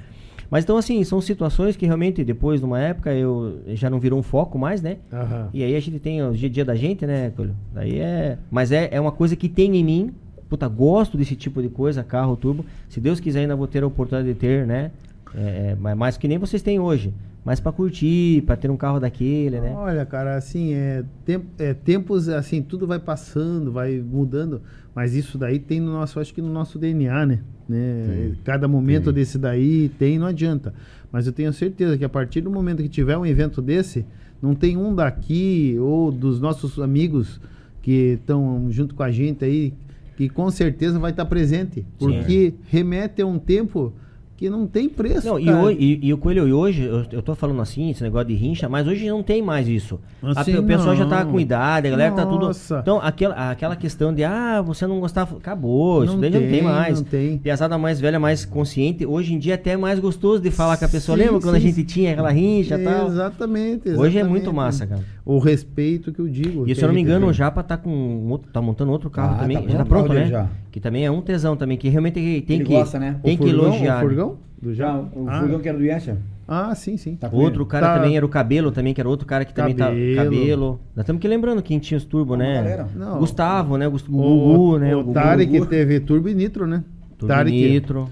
Mas 0.53 0.65
então, 0.65 0.77
assim, 0.77 1.03
são 1.03 1.19
situações 1.19 1.75
que 1.75 1.83
realmente, 1.87 2.23
depois, 2.23 2.61
numa 2.61 2.79
época, 2.79 3.11
eu 3.11 3.59
já 3.69 3.89
não 3.89 3.99
virou 3.99 4.19
um 4.19 4.21
foco 4.21 4.59
mais, 4.59 4.83
né? 4.83 4.97
Aham. 5.11 5.49
E 5.51 5.63
aí 5.63 5.75
a 5.75 5.79
gente 5.79 5.97
tem 5.97 6.21
o 6.21 6.31
dia 6.31 6.47
a 6.47 6.51
dia 6.51 6.63
da 6.63 6.75
gente, 6.75 7.07
né, 7.07 7.31
Coelho? 7.35 7.55
Daí 7.73 7.97
é. 7.97 8.37
Mas 8.51 8.71
é, 8.71 8.87
é 8.91 9.01
uma 9.01 9.11
coisa 9.11 9.35
que 9.35 9.49
tem 9.49 9.75
em 9.75 9.83
mim. 9.83 10.11
Puta, 10.47 10.67
gosto 10.67 11.17
desse 11.17 11.35
tipo 11.35 11.59
de 11.59 11.69
coisa, 11.69 12.03
carro, 12.03 12.37
turbo. 12.37 12.63
Se 12.87 12.99
Deus 12.99 13.19
quiser, 13.19 13.39
ainda 13.39 13.55
vou 13.55 13.65
ter 13.65 13.81
a 13.81 13.87
oportunidade 13.87 14.31
de 14.31 14.39
ter, 14.39 14.67
né? 14.67 14.91
É, 15.33 15.71
é, 15.71 15.77
mas 15.79 15.97
mais 15.97 16.17
que 16.17 16.27
nem 16.27 16.37
vocês 16.37 16.61
têm 16.61 16.79
hoje. 16.79 17.11
Mas 17.43 17.59
pra 17.59 17.71
curtir, 17.71 18.43
pra 18.43 18.55
ter 18.55 18.69
um 18.69 18.77
carro 18.77 18.99
daquele, 18.99 19.59
né? 19.59 19.73
Olha, 19.75 20.05
cara, 20.05 20.35
assim, 20.35 20.75
é, 20.75 21.03
temp- 21.25 21.45
é, 21.59 21.73
tempos, 21.73 22.29
assim, 22.29 22.61
tudo 22.61 22.85
vai 22.85 22.99
passando, 22.99 23.71
vai 23.71 23.97
mudando, 23.97 24.61
mas 24.95 25.15
isso 25.15 25.37
daí 25.37 25.59
tem 25.59 25.79
no 25.79 25.91
nosso, 25.91 26.19
acho 26.19 26.33
que 26.33 26.41
no 26.41 26.51
nosso 26.51 26.77
DNA, 26.77 27.25
né? 27.25 27.39
né? 27.67 28.35
Cada 28.43 28.67
momento 28.67 29.05
tem. 29.05 29.13
desse 29.13 29.37
daí 29.37 29.89
tem, 29.97 30.19
não 30.19 30.27
adianta. 30.27 30.73
Mas 31.11 31.27
eu 31.27 31.33
tenho 31.33 31.51
certeza 31.53 31.97
que 31.97 32.05
a 32.05 32.09
partir 32.09 32.41
do 32.41 32.51
momento 32.51 32.83
que 32.83 32.89
tiver 32.89 33.17
um 33.17 33.25
evento 33.25 33.61
desse, 33.61 34.05
não 34.41 34.53
tem 34.53 34.77
um 34.77 34.93
daqui 34.93 35.77
ou 35.79 36.11
dos 36.11 36.39
nossos 36.39 36.79
amigos 36.79 37.39
que 37.81 38.17
estão 38.19 38.67
junto 38.69 38.93
com 38.93 39.03
a 39.03 39.11
gente 39.11 39.43
aí, 39.43 39.73
que 40.15 40.29
com 40.29 40.49
certeza 40.51 40.99
vai 40.99 41.11
estar 41.11 41.25
presente, 41.25 41.85
porque 41.97 42.53
remete 42.69 43.21
a 43.21 43.25
um 43.25 43.39
tempo 43.39 43.93
que 44.35 44.49
não 44.49 44.65
tem 44.67 44.89
preço. 44.89 45.27
Não, 45.27 45.39
e, 45.39 45.49
hoje- 45.51 45.77
e- 45.79 46.07
e 46.07 46.13
o 46.13 46.17
Coelho, 46.17 46.47
e 46.47 46.51
hoje, 46.53 46.83
eu, 46.83 47.05
eu 47.11 47.21
tô 47.21 47.35
falando 47.35 47.61
assim, 47.61 47.91
esse 47.91 48.01
negócio 48.03 48.27
de 48.27 48.33
rincha, 48.33 48.67
mas 48.67 48.87
hoje 48.87 49.07
não 49.07 49.21
tem 49.23 49.41
mais 49.41 49.67
isso. 49.67 49.99
A 50.21 50.41
Assim 50.41 50.53
pe- 50.53 50.57
o 50.57 50.63
pessoal 50.63 50.95
já 50.95 51.05
tá 51.05 51.23
com 51.23 51.39
idade, 51.39 51.87
a 51.87 51.91
galera 51.91 52.13
tá 52.13 52.25
tudo. 52.25 52.47
Nossa. 52.47 52.79
Então, 52.81 52.99
aquela, 53.01 53.51
aquela 53.51 53.75
questão 53.75 54.13
de, 54.13 54.23
ah, 54.23 54.61
você 54.61 54.87
não 54.87 54.99
gostava. 54.99 55.37
Acabou, 55.37 56.03
isso 56.03 56.13
Não 56.13 56.19
daí 56.21 56.31
já 56.31 56.39
não 56.39 56.47
tem 56.47 56.55
tem, 56.55 56.63
mais. 56.63 56.97
não 56.99 57.05
tem. 57.07 57.37
Piazada 57.37 57.77
mais 57.77 57.99
velha, 58.01 58.19
mais 58.19 58.43
consciente. 58.43 59.05
Hoje 59.05 59.33
em 59.33 59.39
dia 59.39 59.53
é 59.53 59.55
até 59.55 59.77
mais 59.77 59.99
gostoso 59.99 60.41
de 60.41 60.49
falar 60.51 60.77
com 60.77 60.85
a 60.85 60.89
pessoa. 60.89 61.17
Sim, 61.17 61.23
Lembra 61.25 61.39
quando 61.39 61.55
a 61.55 61.59
sim, 61.59 61.67
gente 61.67 61.83
tinha 61.83 62.11
aquela 62.11 62.31
rincha 62.31 62.75
e 62.79 62.83
tal? 62.83 63.07
Exatamente, 63.07 63.89
Hoje 63.89 63.99
é 64.17 64.21
exatamente. 64.21 64.29
muito 64.29 64.51
massa, 64.53 64.87
cara. 64.87 65.01
O 65.23 65.37
respeito 65.39 66.11
que 66.11 66.19
eu 66.19 66.27
digo. 66.27 66.67
E 66.67 66.73
se 66.75 66.81
eu 66.81 66.87
não 66.87 66.91
a 66.91 66.95
me 66.95 67.01
engano, 67.01 67.25
o 67.27 67.29
tem. 67.29 67.37
Japa 67.37 67.61
tá 67.63 67.77
com 67.77 68.27
outro, 68.29 68.51
tá 68.51 68.61
montando 68.61 68.91
outro 68.91 69.09
carro 69.09 69.35
Ah, 69.35 69.39
também. 69.39 69.61
tá 69.61 69.69
já 69.69 69.77
tá 69.77 69.85
pronto 69.85 70.11
o 70.11 70.13
né? 70.13 70.25
já. 70.27 70.47
Que 70.73 70.79
também 70.79 71.05
é 71.05 71.11
um 71.11 71.21
tesão 71.21 71.55
também, 71.55 71.77
que 71.77 71.87
realmente 71.87 72.15
tem 72.47 72.55
Ele 72.57 72.65
que. 72.65 72.73
gosta, 72.73 72.97
né? 72.97 73.19
Tem 73.23 73.35
O 73.35 73.37
que 73.37 73.43
furgão, 73.47 73.65
elogiar. 73.67 73.91
O 73.93 73.95
né? 73.95 74.01
furgão? 74.01 74.37
Do 74.59 74.73
Já, 74.73 74.87
Japa? 74.87 75.07
o 75.15 75.29
Ah, 75.29 75.39
furgão 75.39 75.59
que 75.59 75.69
era 75.69 75.77
do 75.77 75.83
Yasha. 75.85 76.17
Ah, 76.47 76.73
sim, 76.73 76.97
sim. 76.97 77.15
Tá 77.15 77.29
Outro 77.31 77.63
cara 77.63 77.85
Tá. 77.87 77.95
também 77.99 78.17
era 78.17 78.25
o 78.25 78.29
Cabelo, 78.29 78.71
também, 78.71 78.91
que 78.91 78.99
era 78.99 79.07
outro 79.07 79.27
cara 79.27 79.45
que 79.45 79.53
também 79.53 79.75
tá. 79.75 79.85
Cabelo. 79.89 80.15
Cabelo. 80.15 80.79
Nós 80.95 81.03
estamos 81.03 81.21
que 81.21 81.27
lembrando 81.27 81.61
quem 81.61 81.77
tinha 81.77 81.95
os 81.95 82.05
turbo, 82.05 82.35
né? 82.35 82.87
Não. 82.95 83.19
Gustavo, 83.19 83.77
né? 83.77 83.87
Gust- 83.87 84.09
O 84.09 84.15
O, 84.19 84.57
Gugu, 84.57 84.79
né? 84.79 84.95
o 84.95 85.01
Gugu, 85.03 85.13
Tarek 85.13 85.51
Gugu. 85.59 85.65
teve 85.67 85.99
Turbo 85.99 86.27
e 86.27 86.33
Nitro, 86.33 86.65
né? 86.65 86.83
Turbo 87.19 87.31
Tarek. 87.33 87.55
Nitro. 87.69 88.09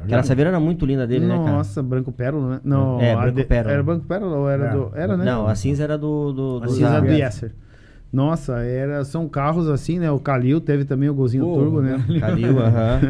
Aquela 0.00 0.22
saveira 0.22 0.50
era 0.50 0.60
muito 0.60 0.86
linda 0.86 1.06
dele, 1.08 1.26
né, 1.26 1.36
cara? 1.36 1.50
Nossa, 1.56 1.82
Branco 1.82 2.12
Pérola, 2.12 2.50
né? 2.50 2.60
Não, 2.62 3.00
É, 3.00 3.16
Branco 3.16 3.44
Pérola. 3.48 3.72
Era 3.74 3.82
Branco 3.82 4.04
Pérola 4.06 4.36
ou 4.36 4.48
era 4.48 4.66
É. 4.66 4.70
do. 4.72 4.90
Era, 4.94 5.16
né? 5.16 5.24
Não, 5.24 5.46
a 5.48 5.54
cinza 5.56 5.82
era 5.82 5.98
do. 5.98 6.32
do, 6.32 6.60
do 6.60 6.64
A 6.66 6.68
cinza 6.68 7.00
do 7.00 7.06
Yasser. 7.10 7.52
Nossa, 8.14 8.58
era, 8.58 9.04
são 9.04 9.28
carros 9.28 9.68
assim, 9.68 9.98
né? 9.98 10.10
O 10.10 10.18
Calil 10.20 10.60
teve 10.60 10.84
também 10.84 11.08
o 11.08 11.14
golzinho 11.14 11.44
Pô, 11.44 11.54
turbo, 11.54 11.80
né? 11.80 12.00
Calil, 12.20 12.58
aham. 12.62 13.00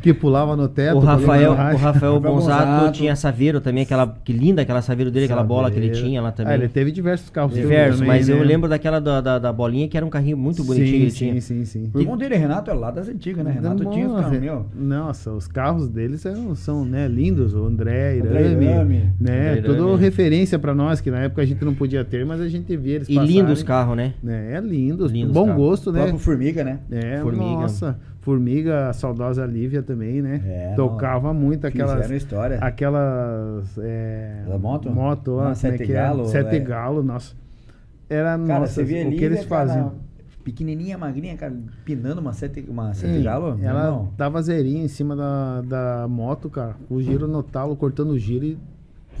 que 0.00 0.14
pulava 0.14 0.56
no 0.56 0.66
teto. 0.66 0.96
O 0.96 1.00
Rafael, 1.00 1.52
o. 1.52 1.54
Rafael 1.54 2.18
Bonzato. 2.20 2.92
tinha 2.92 3.14
saveiro 3.14 3.60
também, 3.60 3.82
aquela 3.82 4.16
que 4.24 4.32
linda 4.32 4.62
aquela 4.62 4.80
saveiro 4.80 5.10
dele, 5.10 5.26
aquela 5.26 5.42
bola 5.44 5.70
que 5.70 5.78
ele 5.78 5.88
Saveiro. 5.88 6.06
tinha 6.08 6.22
lá 6.22 6.28
Ah, 6.30 6.32
também. 6.32 6.54
ele 6.54 6.68
teve 6.68 6.90
diversos 6.90 7.28
carros. 7.28 7.54
Diversos, 7.54 8.00
também, 8.00 8.08
mas 8.16 8.28
eu 8.28 8.38
né? 8.38 8.44
lembro 8.44 8.68
daquela 8.68 8.98
da, 9.00 9.20
da, 9.20 9.38
da 9.38 9.52
bolinha 9.52 9.86
que 9.88 9.96
era 9.96 10.06
um 10.06 10.10
carrinho 10.10 10.36
muito 10.38 10.64
bonitinho 10.64 10.88
que 10.90 11.02
ele 11.02 11.10
sim, 11.10 11.16
tinha. 11.30 11.40
sim, 11.40 11.64
sim, 11.64 11.64
sim. 11.64 11.90
O 11.92 12.00
irmão 12.00 12.16
dele, 12.16 12.36
Renato, 12.36 12.70
é 12.70 12.74
lá 12.74 12.90
das 12.90 13.08
antigas, 13.08 13.44
né? 13.44 13.50
Renato 13.52 13.84
tinha 13.90 14.08
os 14.08 14.20
carros, 14.20 14.38
meu. 14.40 14.66
Nossa, 14.74 15.30
os 15.32 15.46
carros 15.46 15.88
deles 15.88 16.20
são, 16.22 16.54
são 16.54 16.84
né, 16.84 17.06
lindos. 17.06 17.54
O 17.54 17.64
André, 17.66 18.18
André 18.20 18.40
Irame, 18.42 18.64
Irame. 18.64 19.10
né? 19.20 19.50
André 19.50 19.62
Tudo 19.62 19.82
Irame. 19.88 19.96
referência 20.00 20.58
pra 20.58 20.74
nós, 20.74 21.00
que 21.00 21.10
na 21.10 21.18
época 21.20 21.42
a 21.42 21.44
gente 21.44 21.64
não 21.64 21.74
podia 21.74 22.04
ter, 22.04 22.24
mas 22.24 22.40
a 22.40 22.48
gente 22.48 22.74
via 22.76 22.96
eles 22.96 23.08
E 23.08 23.18
lindos 23.18 23.58
os 23.58 23.62
carros, 23.62 23.96
né? 23.96 24.14
Né, 24.22 24.45
é 24.54 24.60
lindos, 24.60 25.10
Lindos 25.12 25.32
bom 25.32 25.46
carros. 25.46 25.62
gosto, 25.62 25.90
O 25.90 25.92
né? 25.92 26.00
próprio 26.00 26.18
Formiga, 26.18 26.64
né? 26.64 26.80
É, 26.90 27.20
Formiga. 27.20 27.44
nossa, 27.44 27.98
Formiga, 28.20 28.88
a 28.88 28.92
saudosa 28.92 29.44
Lívia 29.46 29.82
também, 29.82 30.20
né? 30.22 30.42
É, 30.46 30.74
Tocava 30.74 31.32
muito 31.34 31.66
aquelas 31.66 32.10
história. 32.10 32.58
aquelas 32.60 33.78
é, 33.78 34.44
Da 34.48 34.58
moto? 34.58 34.90
moto, 34.90 35.28
ó, 35.36 35.48
Ah, 35.48 35.50
é 35.50 35.54
Sete 35.54 35.82
é? 35.84 35.86
Galo, 35.86 36.24
Sete 36.26 36.56
é. 36.56 36.60
Galo, 36.60 37.02
nossa. 37.02 37.34
Era 38.08 38.38
Cara, 38.38 38.60
nossa, 38.60 38.72
você 38.72 38.84
vê 38.84 39.02
o 39.02 39.06
ali, 39.08 39.16
que 39.18 39.24
eles 39.24 39.44
cara, 39.46 39.66
faziam. 39.68 39.92
pequenininha, 40.44 40.96
magrinha, 40.96 41.36
cara, 41.36 41.54
pinando 41.84 42.20
uma 42.20 42.32
sete, 42.32 42.64
uma 42.68 42.94
sete 42.94 43.14
Sim, 43.14 43.22
galo. 43.22 43.58
Ela 43.62 43.90
Não. 43.90 44.12
dava 44.16 44.40
zerinha 44.42 44.84
em 44.84 44.88
cima 44.88 45.16
da, 45.16 45.62
da 45.62 46.06
moto, 46.08 46.48
cara. 46.48 46.76
O 46.88 47.00
giro 47.02 47.26
no 47.26 47.42
talo, 47.42 47.74
cortando 47.74 48.10
o 48.10 48.18
giro 48.18 48.44
e 48.44 48.58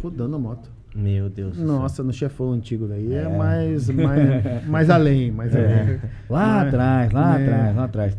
rodando 0.02 0.36
a 0.36 0.38
moto. 0.38 0.70
Meu 0.96 1.28
Deus. 1.28 1.58
Nossa, 1.58 2.02
no 2.02 2.12
chefão 2.12 2.52
antigo 2.52 2.86
daí 2.86 3.12
é, 3.14 3.22
É. 3.24 3.28
mais, 3.28 3.88
mais, 3.90 4.66
mais 4.66 4.88
além, 4.90 5.30
mais 5.30 5.54
além. 5.54 6.00
Lá 6.30 6.62
Né? 6.62 6.68
atrás, 6.68 7.12
lá 7.12 7.38
Né? 7.38 7.44
atrás, 7.44 7.76
lá 7.76 7.84
atrás. 7.84 8.18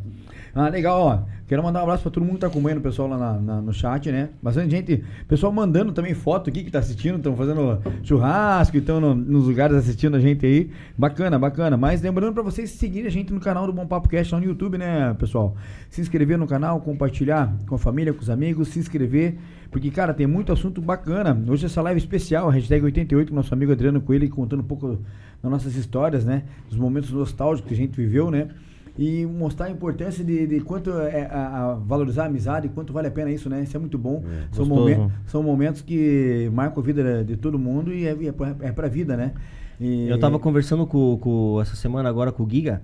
Ah, 0.54 0.70
legal, 0.70 1.00
ó. 1.02 1.20
Quero 1.48 1.64
mandar 1.64 1.80
um 1.80 1.84
abraço 1.84 2.02
pra 2.04 2.12
todo 2.12 2.24
mundo 2.24 2.36
que 2.36 2.42
tá 2.42 2.48
acompanhando 2.48 2.80
o 2.80 2.82
pessoal 2.82 3.08
lá 3.08 3.18
na- 3.18 3.40
na- 3.40 3.62
no 3.62 3.72
chat, 3.72 4.12
né? 4.12 4.30
Bastante 4.44 4.72
gente. 4.72 5.04
Pessoal 5.28 5.52
mandando 5.52 5.92
também 5.94 6.14
foto 6.14 6.50
aqui 6.50 6.64
que 6.64 6.70
tá 6.72 6.80
assistindo, 6.80 7.16
estão 7.18 7.36
fazendo 7.38 7.80
churrasco, 8.04 8.76
estão 8.78 9.00
nos 9.16 9.46
lugares 9.48 9.76
assistindo 9.78 10.18
a 10.18 10.20
gente 10.20 10.46
aí. 10.46 10.70
Bacana, 10.98 11.38
bacana. 11.40 11.78
Mas 11.78 12.02
lembrando 12.02 12.34
pra 12.34 12.44
vocês 12.44 12.72
seguirem 12.72 13.08
a 13.08 13.12
gente 13.12 13.32
no 13.32 13.40
canal 13.40 13.66
do 13.68 13.72
Bom 13.72 13.86
Papo 13.88 14.10
Cast 14.10 14.34
lá 14.34 14.42
no 14.42 14.48
YouTube, 14.48 14.78
né, 14.78 15.16
pessoal? 15.18 15.56
Se 15.90 16.02
inscrever 16.02 16.38
no 16.38 16.48
canal, 16.48 16.82
compartilhar 16.82 17.54
com 17.68 17.76
a 17.76 17.80
família, 17.80 18.12
com 18.14 18.22
os 18.22 18.30
amigos, 18.30 18.68
se 18.70 18.80
inscrever. 18.80 19.38
Porque, 19.72 19.92
cara, 19.92 20.14
tem 20.14 20.26
muito 20.28 20.52
assunto 20.52 20.82
bacana. 20.82 21.38
Hoje 21.48 21.66
essa 21.66 21.82
live 21.82 22.00
especial, 22.00 22.50
hashtag 22.50 22.84
88, 22.86 23.30
com 23.30 23.36
nosso 23.36 23.54
amigo 23.54 23.72
Adriano 23.72 24.00
Coelho, 24.02 24.30
contando 24.30 24.62
um 24.62 24.66
pouco 24.68 24.98
das 25.42 25.52
nossas 25.52 25.76
histórias, 25.76 26.24
né? 26.26 26.44
Dos 26.70 26.78
momentos 26.78 27.12
nostálgicos 27.12 27.68
que 27.68 27.74
a 27.74 27.78
gente 27.78 27.96
viveu, 27.96 28.32
né? 28.32 28.48
E 28.98 29.26
mostrar 29.28 29.68
a 29.68 29.70
importância 29.70 30.24
de, 30.24 30.48
de 30.48 30.60
quanto 30.62 30.90
é 30.92 31.28
a, 31.30 31.72
a 31.72 31.74
valorizar 31.76 32.24
a 32.24 32.26
amizade, 32.26 32.68
quanto 32.70 32.92
vale 32.92 33.08
a 33.08 33.12
pena 33.12 33.30
isso, 33.30 33.48
né? 33.50 33.62
Isso 33.62 33.78
é 33.78 33.80
muito 33.80 33.98
bom. 33.98 34.24
são, 34.52 34.66
gostoso. 34.66 34.80
momen- 34.98 35.12
são 35.28 35.44
momentos 35.44 35.82
que 35.82 36.50
marcam 36.54 36.82
a 36.82 36.86
vida 36.86 37.24
de 37.24 37.36
todo 37.38 37.60
mundo 37.60 37.94
e 37.94 38.08
é, 38.08 38.12
é, 38.26 38.32
pra, 38.32 38.56
é 38.62 38.72
pra 38.72 38.88
vida, 38.88 39.16
né? 39.16 39.34
E- 39.80 40.08
Eu 40.10 40.20
tava 40.20 40.40
conversando 40.40 40.88
com, 40.88 41.18
com- 41.20 41.60
essa 41.62 41.76
semana 41.76 42.10
agora 42.10 42.32
com 42.32 42.44
o 42.44 42.50
Giga. 42.50 42.82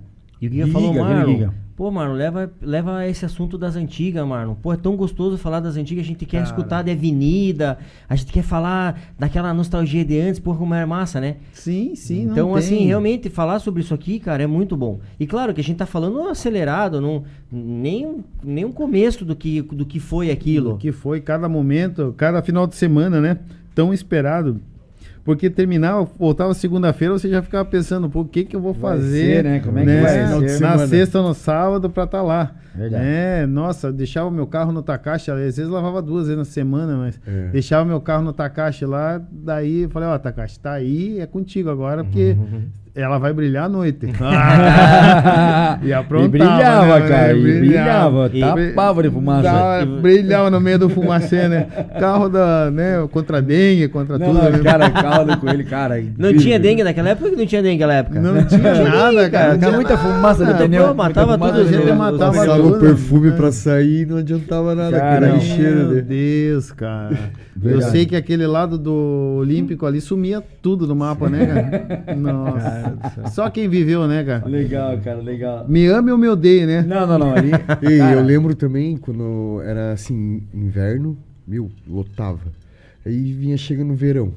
E 0.52 0.62
o 0.62 0.66
Giga, 0.66 0.72
falou, 0.72 0.94
Marlon, 0.94 1.48
pô, 1.76 1.90
Marlon, 1.90 2.14
leva, 2.14 2.52
leva 2.62 3.06
esse 3.06 3.24
assunto 3.24 3.56
das 3.58 3.76
antigas, 3.76 4.26
Marlon. 4.26 4.54
Pô, 4.54 4.72
é 4.72 4.76
tão 4.76 4.96
gostoso 4.96 5.36
falar 5.38 5.60
das 5.60 5.76
antigas, 5.76 6.04
a 6.04 6.06
gente 6.06 6.24
quer 6.26 6.38
Cara. 6.38 6.44
escutar 6.44 6.82
de 6.82 6.90
avenida, 6.90 7.78
a 8.08 8.14
gente 8.14 8.32
quer 8.32 8.42
falar 8.42 9.00
daquela 9.18 9.52
nostalgia 9.54 10.04
de 10.04 10.20
antes, 10.20 10.38
pô, 10.38 10.54
como 10.54 10.74
era 10.74 10.86
massa, 10.86 11.20
né? 11.20 11.36
Sim, 11.52 11.94
sim. 11.94 12.26
não 12.26 12.32
Então, 12.32 12.48
tem. 12.50 12.58
assim, 12.58 12.84
realmente 12.86 13.28
falar 13.30 13.58
sobre 13.58 13.82
isso 13.82 13.94
aqui, 13.94 14.18
cara, 14.20 14.42
é 14.42 14.46
muito 14.46 14.76
bom. 14.76 15.00
E 15.18 15.26
claro 15.26 15.52
que 15.54 15.60
a 15.60 15.64
gente 15.64 15.76
tá 15.78 15.86
falando 15.86 16.20
acelerado, 16.28 17.00
não, 17.00 17.24
nem, 17.50 18.24
nem 18.42 18.64
um 18.64 18.72
começo 18.72 19.24
do 19.24 19.34
que, 19.34 19.62
do 19.62 19.84
que 19.84 19.98
foi 19.98 20.30
aquilo. 20.30 20.74
O 20.74 20.78
que 20.78 20.92
foi 20.92 21.20
cada 21.20 21.48
momento, 21.48 22.14
cada 22.16 22.42
final 22.42 22.66
de 22.66 22.76
semana, 22.76 23.20
né? 23.20 23.38
Tão 23.74 23.92
esperado. 23.92 24.60
Porque 25.24 25.48
terminava, 25.48 26.06
voltava 26.18 26.52
segunda-feira, 26.52 27.14
você 27.14 27.30
já 27.30 27.40
ficava 27.42 27.64
pensando, 27.64 28.10
pô, 28.10 28.20
o 28.20 28.24
que 28.26 28.44
que 28.44 28.54
eu 28.54 28.60
vou 28.60 28.74
Vai 28.74 28.96
fazer? 28.98 29.36
ser, 29.36 29.44
né? 29.44 29.60
Como 29.60 29.78
é 29.78 29.84
que 29.84 29.86
vai 30.02 30.22
Na 30.40 30.48
ser? 30.48 30.60
Na 30.60 30.86
sexta 30.86 31.20
ou 31.20 31.28
no 31.28 31.34
sábado 31.34 31.88
pra 31.88 32.04
estar 32.04 32.22
lá. 32.22 32.52
Verdade. 32.76 33.04
É, 33.06 33.46
nossa, 33.46 33.92
deixava 33.92 34.30
meu 34.30 34.46
carro 34.46 34.72
no 34.72 34.82
Takashi, 34.82 35.30
às 35.30 35.38
vezes 35.38 35.68
lavava 35.68 36.02
duas 36.02 36.24
vezes 36.26 36.38
na 36.38 36.44
semana, 36.44 36.96
mas 36.96 37.20
É. 37.26 37.48
deixava 37.52 37.84
meu 37.84 38.00
carro 38.00 38.24
no 38.24 38.32
Takashi 38.32 38.84
lá, 38.84 39.20
daí 39.30 39.82
eu 39.82 39.90
falei, 39.90 40.08
ó, 40.08 40.18
Takashi, 40.18 40.58
tá 40.58 40.72
aí, 40.72 41.20
é 41.20 41.26
contigo 41.26 41.70
agora, 41.70 42.02
porque 42.02 42.36
ela 42.94 43.18
vai 43.18 43.32
brilhar 43.32 43.64
à 43.64 43.68
noite. 43.68 44.06
e 45.82 45.92
aprontava, 45.92 46.24
E 46.24 46.28
brilhava, 46.28 47.00
né? 47.00 47.08
cara. 47.08 47.32
E 47.36 47.40
Brilhava. 47.58 48.30
E- 48.32 48.40
Tapava 48.40 49.02
de 49.02 49.10
fumaça. 49.10 49.42
Dava- 49.42 49.86
brilhava 50.00 50.50
no 50.50 50.60
meio 50.60 50.78
do 50.78 50.88
fumacê, 50.88 51.48
né? 51.48 51.66
Carro 51.98 52.28
da, 52.28 52.70
né, 52.70 53.06
contra 53.10 53.40
dengue, 53.42 53.88
contra 53.88 54.18
Não, 54.18 54.26
tudo. 54.28 54.42
não, 54.42 54.50
né? 54.50 54.58
cara, 54.60 54.90
caldo 54.90 55.36
com 55.38 55.48
ele, 55.48 55.64
cara. 55.64 55.94
Não 56.16 56.28
incrível. 56.30 56.40
tinha 56.40 56.58
dengue 56.58 56.84
naquela 56.84 57.10
época 57.10 57.30
ou 57.30 57.36
não 57.36 57.46
tinha 57.46 57.62
dengue 57.62 57.74
naquela 57.84 57.94
época? 57.94 58.20
Não 58.20 58.44
tinha 58.44 58.74
nada, 58.84 59.30
cara. 59.30 59.58
Tinha 59.58 59.72
muita 59.72 59.96
fumaça 59.98 60.44
no 60.44 60.50
Ah, 60.50 60.54
pneu. 60.54 60.88
pô, 60.88 60.94
matava 60.94 61.38
tudo, 61.38 61.48
fumaça 61.48 61.62
no 61.62 61.68
gente, 61.84 61.92
matava 61.92 62.32
O 62.68 62.78
perfume 62.78 63.32
pra 63.32 63.52
sair 63.52 64.02
e 64.02 64.06
não 64.06 64.18
adiantava 64.18 64.74
nada. 64.74 64.98
Cara, 64.98 65.26
aquele 65.26 65.40
cheiro 65.40 65.76
Meu 65.76 65.88
dele. 65.88 66.02
Deus, 66.02 66.72
cara. 66.72 67.30
Eu 67.62 67.80
sei 67.82 68.06
que 68.06 68.16
aquele 68.16 68.46
lado 68.46 68.78
do 68.78 69.36
Olímpico 69.38 69.86
ali 69.86 70.00
sumia 70.00 70.42
tudo 70.62 70.86
do 70.86 70.94
mapa, 70.96 71.28
né, 71.28 71.46
cara? 71.46 72.14
Nossa. 72.16 73.28
Só 73.30 73.48
quem 73.50 73.68
viveu, 73.68 74.06
né, 74.06 74.24
cara? 74.24 74.46
Legal, 74.46 74.98
cara, 74.98 75.20
legal. 75.20 75.66
Me 75.68 75.86
ame 75.86 76.10
ou 76.10 76.18
me 76.18 76.28
odeie, 76.28 76.66
né? 76.66 76.82
Não, 76.82 77.06
não, 77.06 77.18
não. 77.18 77.34
Ali, 77.34 77.50
Ei, 77.82 77.98
cara, 77.98 78.16
eu 78.16 78.22
lembro 78.24 78.54
também 78.54 78.96
quando 78.96 79.60
era 79.64 79.92
assim, 79.92 80.42
inverno, 80.52 81.16
meu, 81.46 81.70
lotava. 81.88 82.52
Aí 83.04 83.32
vinha 83.32 83.56
chegando 83.56 83.92
o 83.92 83.96
verão. 83.96 84.32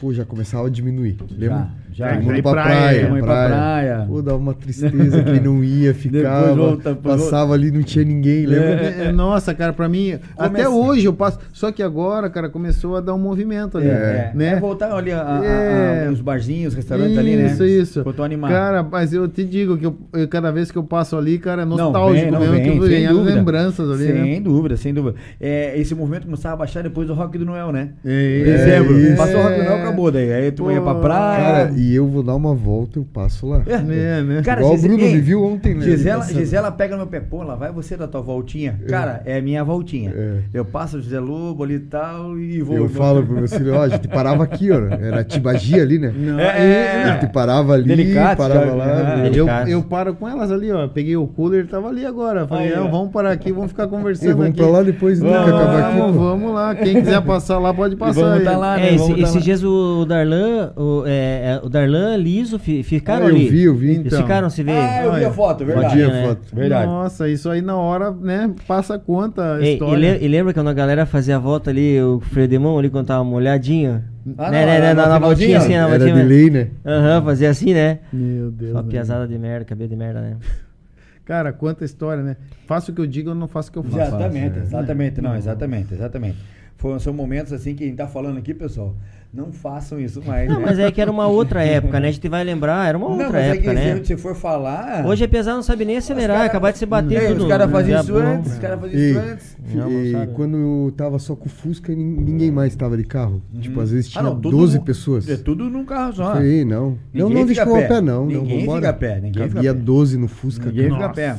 Pô, 0.00 0.12
já 0.12 0.24
começava 0.24 0.66
a 0.66 0.70
diminuir. 0.70 1.16
Lembra? 1.30 1.58
já, 1.58 1.70
É, 1.98 2.08
Todo 2.14 2.22
mundo 2.22 2.32
aí 2.34 2.42
pra 2.42 2.50
praia, 2.52 2.68
praia, 2.80 3.02
vamos 3.04 3.18
ir 3.18 3.22
pra 3.22 3.46
praia. 3.46 4.04
Pô, 4.08 4.22
dava 4.22 4.38
uma 4.38 4.54
tristeza, 4.54 5.22
quem 5.22 5.40
não 5.40 5.62
ia, 5.62 5.94
ficava. 5.94 6.54
volta, 6.54 6.94
passava 6.94 7.54
ali, 7.54 7.70
não 7.70 7.82
tinha 7.82 8.04
ninguém, 8.04 8.46
lembra? 8.46 8.84
É, 8.84 9.12
Nossa, 9.12 9.54
cara, 9.54 9.72
pra 9.72 9.88
mim, 9.88 10.18
até 10.36 10.68
hoje 10.68 11.04
eu 11.06 11.12
passo. 11.12 11.38
Só 11.52 11.70
que 11.70 11.82
agora, 11.82 12.28
cara, 12.28 12.48
começou 12.48 12.96
a 12.96 13.00
dar 13.00 13.14
um 13.14 13.18
movimento 13.18 13.78
ali. 13.78 13.88
É, 13.88 13.90
é. 13.90 14.32
né? 14.34 14.48
É 14.54 14.60
voltar 14.60 14.92
ali 14.92 15.12
a, 15.12 15.20
a- 15.20 15.40
a- 15.40 15.44
É. 15.44 16.10
os 16.10 16.20
barzinhos, 16.20 16.72
os 16.72 16.76
restaurantes 16.76 17.16
ali, 17.16 17.36
né? 17.36 17.46
Isso, 17.46 17.64
isso. 17.64 18.02
Botou 18.04 18.24
animado. 18.24 18.50
Cara, 18.50 18.82
mas 18.82 19.12
eu 19.12 19.28
te 19.28 19.44
digo 19.44 19.76
que 19.76 19.86
eu, 19.86 19.96
eu- 20.12 20.28
cada 20.28 20.50
vez 20.50 20.70
que 20.70 20.78
eu 20.78 20.84
passo 20.84 21.16
ali, 21.16 21.38
cara, 21.38 21.62
é 21.62 21.64
Não, 21.64 21.76
nostálgico 21.76 22.22
vem, 22.24 22.30
não 22.32 22.40
mesmo, 22.40 22.54
vem, 22.54 22.62
que 22.62 23.04
eu 23.12 23.22
lembranças 23.22 23.90
ali, 23.90 24.04
sem 24.06 24.14
né? 24.14 24.40
dúvida, 24.40 24.76
sem 24.76 24.92
dúvida. 24.94 25.16
É, 25.40 25.78
esse 25.78 25.94
movimento 25.94 26.24
começava 26.24 26.54
a 26.54 26.58
baixar 26.58 26.82
depois 26.82 27.06
do 27.06 27.14
Rock 27.14 27.38
do 27.38 27.44
Noel, 27.44 27.70
né? 27.72 27.90
É, 28.04 28.42
Dezembro. 28.44 28.98
isso. 28.98 29.16
Passou 29.16 29.40
o 29.40 29.42
Rock 29.42 29.56
do 29.58 29.64
Noel, 29.64 29.76
acabou 29.82 30.10
daí. 30.10 30.32
Aí 30.32 30.52
tu 30.52 30.64
Pô, 30.64 30.70
ia 30.70 30.80
pra 30.80 30.94
praia. 30.94 31.44
Cara, 31.44 31.70
e 31.90 31.94
eu 31.94 32.06
vou 32.06 32.22
dar 32.22 32.34
uma 32.34 32.54
volta, 32.54 32.98
eu 32.98 33.04
passo 33.12 33.46
lá. 33.46 33.62
É. 33.66 33.74
É, 33.74 34.22
né? 34.22 34.42
Cara, 34.44 34.60
Igual 34.60 34.74
o 34.74 34.76
Gise- 34.76 34.88
Bruno 34.88 35.02
Ei, 35.02 35.14
me 35.14 35.20
viu 35.20 35.44
ontem, 35.44 35.74
né? 35.74 35.82
Gisela. 35.84 36.24
Gisela 36.24 36.70
pega 36.72 36.92
no 36.94 36.98
meu 36.98 37.06
pé, 37.06 37.20
pô, 37.20 37.42
lá 37.42 37.54
vai 37.54 37.70
você 37.72 37.96
da 37.96 38.06
tua 38.08 38.20
voltinha. 38.20 38.78
Cara, 38.88 39.22
é 39.24 39.38
a 39.38 39.42
minha 39.42 39.62
voltinha. 39.64 40.12
É. 40.14 40.38
Eu 40.52 40.64
passo 40.64 40.96
o 40.98 41.00
José 41.02 41.18
Lobo 41.20 41.62
ali 41.64 41.74
e 41.74 41.80
tal 41.80 42.38
e 42.38 42.62
vou. 42.62 42.76
Eu 42.76 42.88
falo 42.88 43.22
pro 43.24 43.34
meu 43.36 43.48
filho, 43.48 43.74
ó, 43.74 43.82
a 43.82 43.88
gente 43.88 44.08
parava 44.08 44.44
aqui, 44.44 44.70
ó. 44.70 44.78
Era 44.94 45.24
Tibagia 45.24 45.82
ali, 45.82 45.98
né? 45.98 46.12
Não, 46.16 46.38
É, 46.40 46.64
é, 46.64 47.02
A 47.04 47.20
gente 47.20 47.32
parava 47.32 47.74
ali, 47.74 47.84
Delicado, 47.84 48.36
parava 48.36 48.60
cara. 48.60 48.74
lá. 48.74 48.84
Ah, 49.14 49.16
meu. 49.16 49.34
Eu, 49.34 49.48
eu 49.68 49.82
paro 49.82 50.14
com 50.14 50.28
elas 50.28 50.50
ali, 50.50 50.70
ó. 50.72 50.86
Peguei 50.88 51.16
o 51.16 51.26
cooler, 51.26 51.60
ele 51.60 51.68
tava 51.68 51.88
ali 51.88 52.04
agora. 52.06 52.46
Falei, 52.46 52.68
Aí, 52.72 52.76
não, 52.76 52.90
vamos 52.90 53.10
parar 53.12 53.32
aqui, 53.32 53.52
vamos 53.52 53.70
ficar 53.70 53.84
Ei, 53.84 53.88
conversando 53.90 54.30
vamos 54.36 54.48
aqui. 54.48 54.56
pra 54.58 54.66
lá 54.68 54.82
depois, 54.82 55.20
né? 55.20 55.28
Vamos, 55.30 55.44
que 55.44 55.56
acabar 55.56 55.88
aqui. 55.88 55.98
Vamos, 55.98 56.16
vamos 56.16 56.54
lá. 56.54 56.74
Quem 56.74 56.94
quiser 57.02 57.20
passar 57.22 57.58
lá, 57.58 57.72
pode 57.74 57.96
passar 57.96 58.20
vamos 58.20 58.38
aí. 58.38 58.44
tá 58.44 58.56
lá, 58.56 58.76
né? 58.76 58.82
É, 58.90 58.94
esse- 58.94 58.98
Vamos 58.98 59.16
tá 59.16 59.22
esses 59.22 59.34
lá. 59.34 59.40
dias 59.40 59.64
o 59.64 60.04
Darlan, 60.06 60.72
o, 60.76 61.02
é, 61.06 61.12
é, 61.54 61.60
o 61.64 61.68
Darlan, 61.74 62.16
Liso, 62.16 62.58
fi- 62.58 62.82
ficaram 62.82 63.26
Ah, 63.26 63.30
eu 63.30 63.34
ali. 63.34 63.48
vi, 63.48 63.62
eu 63.64 63.74
vi. 63.74 63.90
Eles 63.90 64.06
Então. 64.06 64.22
ficaram 64.22 64.48
se 64.48 64.62
ver. 64.62 64.72
Ah, 64.72 65.04
eu 65.04 65.12
vi 65.14 65.24
a 65.24 65.30
foto, 65.32 65.64
verdade. 65.64 65.86
Rodinha 65.88 66.08
né? 66.08 66.26
foto. 66.28 66.54
Verdade. 66.56 66.86
Nossa, 66.86 67.28
isso 67.28 67.50
aí 67.50 67.60
na 67.60 67.76
hora, 67.76 68.10
né, 68.12 68.54
passa 68.66 68.94
a 68.94 68.98
conta 68.98 69.54
a 69.56 69.60
E, 69.60 69.64
e, 69.64 69.72
história. 69.74 70.12
le- 70.18 70.24
e 70.24 70.28
lembra 70.28 70.54
quando 70.54 70.68
a 70.68 70.72
galera 70.72 71.04
fazia 71.04 71.36
a 71.36 71.38
volta 71.38 71.70
ali, 71.70 72.00
o 72.00 72.20
Fredemão 72.20 72.78
ali 72.78 72.88
quando 72.88 73.06
tava 73.06 73.24
molhadinho? 73.24 74.02
Ah, 74.38 74.50
né, 74.50 74.60
não, 74.60 74.66
né, 74.72 74.78
na- 74.78 74.80
né, 74.86 74.94
na 74.94 75.08
na, 75.08 75.18
voltinha 75.18 75.58
assim, 75.58 75.72
na 75.76 75.88
Era 75.88 75.98
voltinha. 75.98 76.14
de 76.14 76.22
lei, 76.22 76.50
né? 76.50 76.68
Aham, 76.86 77.22
fazia 77.24 77.50
assim, 77.50 77.74
né? 77.74 77.98
Meu 78.12 78.50
Deus. 78.50 78.70
Uma 78.72 78.82
né? 78.82 78.88
piazada 78.90 79.26
de 79.28 79.38
merda, 79.38 79.64
cabelo 79.64 79.88
de 79.90 79.96
merda, 79.96 80.20
né? 80.20 80.36
Cara, 81.24 81.52
quanta 81.52 81.84
história, 81.84 82.22
né? 82.22 82.36
Faço 82.66 82.92
o 82.92 82.94
que 82.94 83.00
eu 83.00 83.06
digo, 83.06 83.30
eu 83.30 83.34
não 83.34 83.48
faço 83.48 83.70
o 83.70 83.72
que 83.72 83.78
eu 83.78 83.82
faço. 83.82 83.98
Exatamente, 83.98 84.58
é. 84.58 84.62
exatamente, 84.62 85.20
não, 85.20 85.34
exatamente, 85.34 85.92
exatamente. 85.94 86.36
Foram, 86.76 86.98
são 86.98 87.12
momentos 87.14 87.52
assim 87.52 87.74
que 87.74 87.82
a 87.84 87.86
gente 87.86 87.96
tá 87.96 88.06
falando 88.06 88.38
aqui, 88.38 88.52
pessoal. 88.52 88.94
Não 89.34 89.52
façam 89.52 89.98
isso 89.98 90.22
mais. 90.24 90.48
Não, 90.48 90.60
né? 90.60 90.66
mas 90.66 90.78
é 90.78 90.90
que 90.92 91.00
era 91.00 91.10
uma 91.10 91.26
outra 91.26 91.64
época, 91.66 91.98
né? 91.98 92.08
A 92.08 92.10
gente 92.12 92.28
vai 92.28 92.44
lembrar, 92.44 92.86
era 92.88 92.96
uma 92.96 93.06
Não, 93.08 93.12
outra 93.14 93.30
mas 93.32 93.42
é 93.42 93.48
época, 93.50 93.68
que 93.70 93.74
né? 93.74 94.00
se 94.04 94.16
for 94.16 94.34
falar. 94.36 95.04
Hoje, 95.04 95.24
apesar, 95.24 95.54
não 95.54 95.62
sabe 95.62 95.84
nem 95.84 95.96
acelerar, 95.96 96.36
cara- 96.36 96.46
acabar 96.46 96.70
de 96.72 96.78
se 96.78 96.86
bater 96.86 97.20
Ei, 97.20 97.28
tudo. 97.28 97.42
Os 97.42 97.48
caras 97.48 97.70
faziam 97.70 98.00
isso 98.00 98.12
bom. 98.12 98.18
antes, 98.20 98.52
os 98.52 98.58
caras 98.58 98.80
faziam 98.80 99.00
isso 99.10 99.18
antes. 99.18 99.56
Não, 99.74 99.90
não 99.90 100.02
e 100.04 100.12
sabe. 100.12 100.32
quando 100.34 100.56
eu 100.56 100.92
tava 100.96 101.18
só 101.18 101.34
com 101.34 101.46
o 101.46 101.48
Fusca, 101.48 101.92
nin- 101.92 102.16
ninguém 102.20 102.50
mais 102.52 102.76
tava 102.76 102.96
de 102.96 103.02
carro. 103.04 103.42
Tipo, 103.60 103.80
às 103.80 103.90
vezes 103.90 104.06
Ah, 104.10 104.20
tinha 104.20 104.22
não, 104.22 104.40
todo 104.40 104.56
12 104.56 104.76
mundo- 104.78 104.84
pessoas. 104.86 105.28
É 105.28 105.36
tudo 105.36 105.68
num 105.68 105.84
carro 105.84 106.12
só. 106.14 106.32
Falei, 106.34 106.64
não. 106.64 106.96
Não, 107.12 107.28
Ninguém 107.28 107.34
não, 107.40 107.46
deixa 107.46 107.66
fica 107.66 107.78
a 107.78 107.88
pé, 107.88 108.00
não. 108.00 108.26
não 108.26 108.26
Ninguém 108.26 108.60
vambora. 108.60 108.76
fica 108.82 108.90
a 108.90 108.92
pé, 108.92 109.14
ninguém 109.20 109.42
fica 109.48 109.58
a 109.58 109.60
Havia 109.60 109.74
pé. 109.74 109.80
12 109.80 110.16
no 110.16 110.28
Fusca. 110.28 110.66
Ninguém 110.66 110.90
fica 110.92 111.06
a 111.06 111.08
pé. 111.08 111.36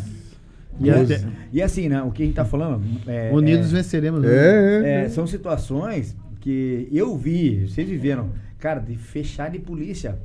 E 0.77 0.89
até- 0.89 1.22
E 1.53 1.61
assim, 1.61 1.88
né? 1.88 2.01
O 2.03 2.11
que 2.11 2.23
a 2.23 2.26
gente 2.26 2.35
tá 2.35 2.43
falando. 2.43 2.81
É, 3.07 3.30
Unidos 3.31 3.72
é- 3.72 3.77
venceremos. 3.77 4.22
né? 4.22 4.27
É, 4.30 4.81
é. 4.84 5.05
É, 5.05 5.09
são 5.09 5.26
situações 5.26 6.13
que 6.45 6.88
eu 6.91 7.17
vi, 7.17 7.67
vocês 7.67 7.89
viveram, 7.89 8.30
cara, 8.59 8.80
de 8.80 8.95
fechar 8.95 9.49
de 9.49 9.57
polícia. 9.57 10.19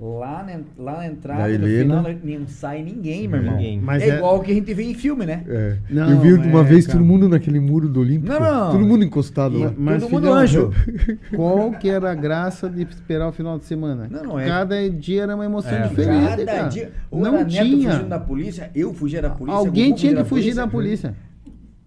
Lá 0.00 0.44
na, 0.46 0.60
lá 0.82 0.98
na 0.98 1.06
entrada, 1.08 1.42
Da 1.42 1.48
no 1.48 1.54
Helena. 1.66 2.02
final, 2.04 2.38
não 2.40 2.46
sai 2.46 2.82
ninguém, 2.84 3.26
meu 3.28 3.40
irmão. 3.40 3.56
Ninguém. 3.56 3.80
Mas 3.80 4.00
é, 4.02 4.10
é- 4.10 4.16
igual 4.16 4.38
o 4.38 4.42
que 4.42 4.52
a 4.52 4.54
gente 4.54 4.72
vê 4.72 4.84
em 4.84 4.94
filme, 4.94 5.26
né? 5.26 5.42
É. 5.46 5.76
Não, 5.90 6.10
eu 6.10 6.20
vi 6.20 6.32
uma 6.34 6.60
é, 6.60 6.64
vez 6.64 6.86
cara. 6.86 6.98
todo 6.98 7.06
mundo 7.06 7.28
naquele 7.28 7.58
muro 7.60 7.88
do 7.88 8.00
Olímpico. 8.00 8.32
Não, 8.32 8.38
não. 8.40 8.70
Todo 8.70 8.86
mundo 8.86 9.04
encostado 9.04 9.58
lá. 9.58 9.74
Mas, 9.76 10.00
Todo 10.02 10.10
mundo 10.12 10.32
anjo. 10.32 10.72
Qual 11.34 11.72
que 11.72 11.90
era 11.90 12.12
a 12.12 12.14
graça 12.14 12.70
de 12.70 12.82
esperar 12.84 13.28
o 13.28 13.32
final 13.32 13.58
de 13.58 13.64
semana? 13.66 14.06
Não, 14.08 14.22
não 14.22 14.38
é. 14.40 14.46
Cada 14.46 14.88
dia 14.88 15.24
era 15.24 15.34
uma 15.34 15.44
emoção 15.44 15.72
É, 15.72 15.88
diferente, 15.88 16.28
cada 16.28 16.44
cara. 16.46 16.68
dia. 16.68 16.92
Ou 17.10 17.20
não 17.20 17.44
tinha. 17.44 17.64
fugindo 17.90 18.08
da 18.08 18.20
polícia, 18.20 18.70
eu 18.76 18.94
fugia 18.94 19.20
da 19.20 19.30
polícia. 19.30 19.58
Alguém 19.58 19.92
tinha 19.94 20.14
que 20.14 20.24
fugir 20.24 20.54
da 20.54 20.66
polícia. 20.66 21.12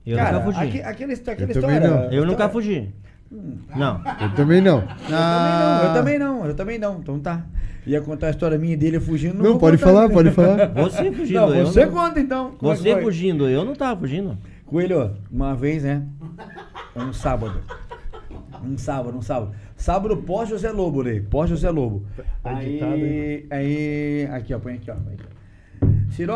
Eu 0.06 0.18
Cara, 0.18 0.40
nunca 0.40 0.46
fugi. 0.52 0.60
aque- 0.68 0.82
aquela, 0.82 1.14
aquela 1.14 1.14
Eu 1.14 1.62
também 1.62 1.78
história. 1.78 1.80
não. 1.80 1.96
Eu 1.98 2.04
história- 2.10 2.26
nunca 2.26 2.50
fugi. 2.50 2.90
Não. 3.76 4.02
Eu 4.22 4.36
também 4.36 4.62
não. 4.62 4.84
Ah, 5.12 5.82
Eu 5.86 5.94
também 5.94 6.20
não, 6.20 6.46
eu 6.46 6.46
também 6.46 6.46
não, 6.46 6.46
eu 6.46 6.54
também 6.56 6.80
não. 6.80 7.00
Então 7.00 7.20
tá. 7.20 7.46
Ia 7.88 8.02
contar 8.02 8.28
a 8.28 8.30
história 8.32 8.58
minha 8.58 8.78
dele 8.78 9.00
fugindo. 9.00 9.36
Não, 9.42 9.52
vou 9.52 9.60
pode 9.60 9.78
contar. 9.78 9.92
falar, 9.92 10.10
pode 10.10 10.32
falar. 10.32 10.68
Você 10.68 11.10
fugindo, 11.14 11.40
Não, 11.40 11.56
eu 11.56 11.66
você 11.66 11.86
não. 11.86 11.94
conta 11.94 12.20
então. 12.20 12.52
como 12.58 12.72
é 12.72 12.76
Você 12.76 12.92
foi? 12.94 13.02
fugindo, 13.04 13.48
eu 13.50 13.66
não 13.66 13.74
tava 13.74 14.00
fugindo. 14.02 14.38
Coelho, 14.66 15.12
uma 15.32 15.56
vez, 15.56 15.84
né? 15.84 16.04
Um 16.96 17.12
sábado. 17.14 17.60
Um 18.64 18.78
sábado, 18.78 19.18
um 19.18 19.22
sábado. 19.22 19.52
Sábado 19.76 20.18
pós 20.18 20.48
José 20.50 20.70
Lobo, 20.72 21.02
Lei. 21.02 21.22
Pós 21.22 21.50
José 21.50 21.72
Lobo. 21.72 22.06
Tá 22.44 22.52
Aí, 22.58 22.68
editado, 22.70 22.96
hein? 22.98 23.46
aí. 23.50 24.30
Aqui, 24.32 24.54
ó, 24.54 24.60
põe 24.60 24.74
aqui, 24.76 24.92
ó. 24.92 24.94
põe 24.96 25.14
aqui, 25.16 25.24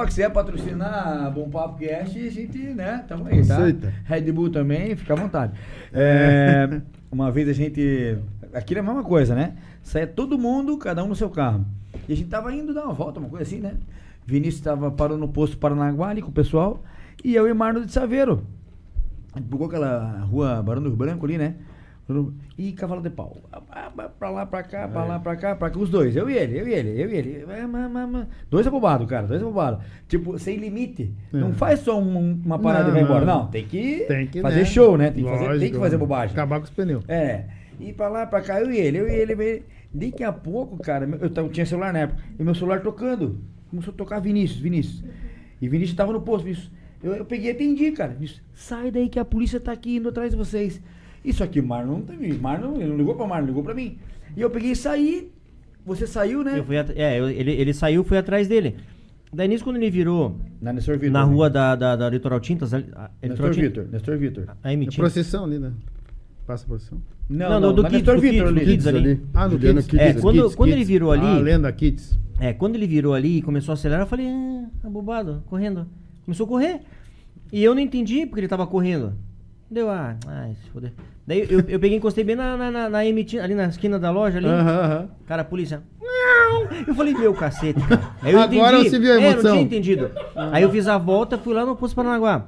se 0.09 0.21
é 0.21 0.29
patrocinar 0.29 1.31
Bom 1.31 1.49
Papo 1.49 1.79
Cast, 1.79 2.17
a 2.17 2.31
gente, 2.31 2.57
né, 2.57 3.03
tamo 3.07 3.27
aí, 3.27 3.45
tá? 3.45 3.57
Aceita. 3.57 3.93
Red 4.03 4.31
Bull 4.31 4.49
também, 4.49 4.95
fica 4.95 5.13
à 5.13 5.15
vontade. 5.15 5.53
É, 5.93 6.81
uma 7.11 7.31
vez 7.31 7.47
a 7.49 7.53
gente. 7.53 8.17
Aquilo 8.53 8.79
é 8.79 8.81
a 8.81 8.85
mesma 8.85 9.03
coisa, 9.03 9.35
né? 9.35 9.55
Saia 9.83 10.07
todo 10.07 10.37
mundo, 10.37 10.77
cada 10.77 11.03
um 11.03 11.07
no 11.07 11.15
seu 11.15 11.29
carro. 11.29 11.65
E 12.07 12.13
a 12.13 12.15
gente 12.15 12.29
tava 12.29 12.53
indo 12.53 12.73
dar 12.73 12.85
uma 12.85 12.93
volta, 12.93 13.19
uma 13.19 13.29
coisa 13.29 13.43
assim, 13.43 13.59
né? 13.59 13.73
Vinícius 14.25 14.61
tava 14.61 14.89
parou 14.89 15.17
no 15.17 15.27
posto 15.27 15.57
Paranaguá 15.57 16.09
ali 16.09 16.21
com 16.21 16.29
o 16.29 16.33
pessoal. 16.33 16.83
E 17.23 17.35
eu 17.35 17.47
e 17.47 17.53
Marno 17.53 17.85
de 17.85 17.91
Saveiro. 17.91 18.45
A 19.33 19.39
gente 19.39 19.49
pegou 19.49 19.67
aquela 19.67 20.19
rua 20.21 20.63
Barão 20.63 20.81
do 20.81 20.89
Rio 20.89 20.97
Branco 20.97 21.25
ali, 21.25 21.37
né? 21.37 21.55
E 22.57 22.71
cavalo 22.73 23.01
de 23.01 23.09
pau. 23.09 23.35
Pra 24.19 24.29
lá, 24.29 24.45
pra 24.45 24.61
cá, 24.61 24.87
pra 24.87 25.03
lá, 25.05 25.19
pra 25.19 25.35
cá, 25.35 25.55
pra 25.55 25.69
cá. 25.71 25.79
Os 25.79 25.89
dois. 25.89 26.15
Eu 26.15 26.29
e 26.29 26.37
ele, 26.37 26.59
eu 26.59 26.67
e 26.67 26.73
ele, 26.73 27.01
eu 27.01 27.09
e 27.09 27.15
ele. 27.15 27.45
É, 27.49 28.27
Dois 28.49 28.67
abobados, 28.67 29.07
cara. 29.09 29.25
Dois 29.25 29.41
abobados. 29.41 29.83
Tipo, 30.07 30.37
sem 30.37 30.57
limite. 30.57 31.11
Não 31.31 31.49
É. 31.49 31.53
faz 31.53 31.79
só 31.79 31.99
um- 31.99 32.39
uma 32.45 32.59
parada 32.59 32.83
Não, 32.85 32.89
e 32.91 32.93
vai 32.93 33.01
embora. 33.03 33.25
não. 33.25 33.39
Não, 33.43 33.47
tem 33.47 33.65
que, 33.65 34.05
Tem 34.07 34.27
que 34.27 34.41
fazer 34.41 34.59
né? 34.59 34.65
show, 34.65 34.97
né? 34.97 35.09
Tem 35.11 35.23
que, 35.23 35.29
fazer, 35.29 35.59
tem 35.59 35.71
que 35.71 35.79
fazer 35.79 35.97
bobagem. 35.97 36.33
Acabar 36.33 36.59
com 36.59 36.65
os 36.65 36.69
pneus. 36.69 37.03
É. 37.07 37.45
E 37.79 37.91
pra 37.91 38.07
lá, 38.07 38.25
pra 38.27 38.41
cá, 38.41 38.61
eu 38.61 38.71
e 38.71 38.77
ele, 38.77 38.99
eu 38.99 39.09
e 39.09 39.11
ele, 39.13 39.33
eu 39.33 39.41
e 39.41 39.45
ele. 39.45 39.63
Daqui 39.91 40.23
a 40.23 40.31
pouco, 40.31 40.77
cara, 40.77 41.07
eu, 41.21 41.29
tava- 41.29 41.49
tinha 41.49 41.65
celular 41.65 41.91
na 41.93 41.99
época, 41.99 42.21
e 42.37 42.43
meu 42.43 42.53
celular 42.53 42.81
tocando. 42.81 43.39
Começou 43.69 43.93
a 43.93 43.97
tocar 43.97 44.19
Vinícius, 44.19 44.59
Vinícius. 44.59 45.03
E 45.61 45.67
Vinícius 45.67 45.95
tava 45.97 46.13
no 46.13 46.21
posto, 46.21 46.43
Vinícius. 46.43 46.69
Eu, 47.03 47.13
eu 47.15 47.25
peguei 47.25 47.49
e 47.51 47.53
atendi, 47.55 47.91
cara. 47.91 48.13
Vinícius, 48.13 48.41
sai 48.53 48.91
daí 48.91 49.09
que 49.09 49.17
a 49.19 49.25
polícia 49.25 49.59
tá 49.59 49.71
aqui 49.71 49.95
indo 49.97 50.09
atrás 50.09 50.31
de 50.31 50.37
vocês. 50.37 50.81
Isso 51.25 51.43
aqui, 51.43 51.61
Marlon 51.61 51.93
não 51.99 52.01
teve. 52.01 52.33
Marlon, 52.37 52.75
ele 52.75 52.89
não 52.89 52.97
ligou 52.97 53.15
pra 53.15 53.25
Marlon, 53.27 53.47
ligou 53.47 53.63
pra 53.63 53.73
mim. 53.73 53.97
E 54.35 54.41
eu 54.41 54.49
peguei 54.49 54.71
e 54.71 54.75
saí. 54.75 55.31
Você 55.85 56.07
saiu, 56.07 56.43
né? 56.43 56.59
Eu 56.59 56.63
fui 56.63 56.77
at- 56.77 56.91
é, 56.95 57.19
eu- 57.19 57.29
ele, 57.29 57.51
ele 57.51 57.73
saiu, 57.73 58.03
fui 58.03 58.17
atrás 58.17 58.47
dele. 58.47 58.75
Daí 59.33 59.47
nisso, 59.47 59.63
quando 59.63 59.75
ele 59.77 59.89
virou 59.89 60.37
Na 60.61 60.71
Nestor 60.73 60.95
Vitor. 60.97 61.11
na 61.11 61.25
né? 61.25 61.31
rua 61.33 61.49
da, 61.49 61.75
da, 61.75 61.95
da 61.95 62.09
Litoral 62.09 62.39
Tintas, 62.39 62.73
a- 62.73 63.09
é 63.21 63.27
Nestor? 63.29 63.53
Vitor, 63.53 63.87
Nestor 63.91 64.17
Vitor. 64.17 64.45
A 64.63 64.69
É 64.69 64.73
M 64.73 64.83
Tintas. 64.85 64.95
procissão 64.97 65.45
ali, 65.45 65.59
né? 65.59 65.71
Passa 66.47 66.63
a 66.63 66.67
procissão. 66.67 67.01
Não, 67.29 67.59
no- 67.59 67.73
do 67.73 67.81
na 67.83 67.89
Kids, 67.89 68.01
Nestor 68.07 68.15
do 68.15 68.21
Vitor 68.21 68.47
Kids, 68.47 68.53
do 68.53 68.59
ali. 68.59 68.65
Kids 68.71 68.87
ali. 68.87 69.21
Ah, 69.33 69.45
no 69.45 69.51
Juliano 69.51 69.81
Kids. 69.83 69.91
Kids. 69.99 70.17
É, 70.17 70.21
quando- 70.21 70.55
quando 70.55 70.71
ele 70.71 70.83
virou 70.85 71.11
ali- 71.11 71.25
Ah, 71.25 71.37
lenda 71.39 71.71
Kids. 71.71 72.17
É, 72.39 72.53
quando 72.53 72.75
ele 72.75 72.87
virou 72.87 73.13
ali 73.13 73.37
e 73.37 73.41
começou 73.41 73.71
a 73.71 73.75
acelerar, 73.75 74.03
eu 74.03 74.07
falei, 74.07 74.27
ah, 74.27 74.65
tá 74.81 74.89
bobado, 74.89 75.43
correndo. 75.47 75.87
Começou 76.23 76.45
a 76.45 76.49
correr. 76.49 76.81
E 77.51 77.63
eu 77.63 77.73
não 77.75 77.81
entendi 77.81 78.25
porque 78.25 78.41
ele 78.41 78.47
tava 78.47 78.65
correndo. 78.67 79.13
Deu, 79.69 79.89
ah, 79.89 80.15
ai, 80.27 80.55
se 80.63 80.69
foder. 80.69 80.93
Daí 81.27 81.41
eu, 81.49 81.59
eu 81.61 81.79
peguei 81.79 81.93
e 81.93 81.95
encostei 81.97 82.23
bem 82.23 82.35
na, 82.35 82.55
na, 82.55 82.69
na, 82.71 82.89
na 82.89 83.05
M, 83.05 83.25
ali 83.41 83.55
na 83.55 83.65
esquina 83.67 83.97
da 83.97 84.11
loja 84.11 84.37
ali. 84.37 84.47
Cara, 85.25 85.41
a 85.41 85.45
polícia. 85.45 85.81
Eu 86.87 86.93
falei, 86.95 87.13
meu 87.13 87.33
cacete, 87.33 87.79
cara. 87.81 88.15
Aí 88.21 88.33
eu 88.33 88.39
Agora 88.39 88.75
entendi. 88.77 88.89
você 88.89 88.99
viu 88.99 89.11
a 89.11 89.15
É, 89.15 89.17
eu 89.17 89.21
não 89.21 89.31
emoção. 89.31 89.51
tinha 89.53 89.63
entendido. 89.63 90.11
Aí 90.35 90.61
eu 90.63 90.69
fiz 90.71 90.87
a 90.87 90.97
volta, 90.97 91.37
fui 91.37 91.53
lá 91.53 91.65
no 91.65 91.75
posto 91.75 91.95
Paranaguá. 91.95 92.47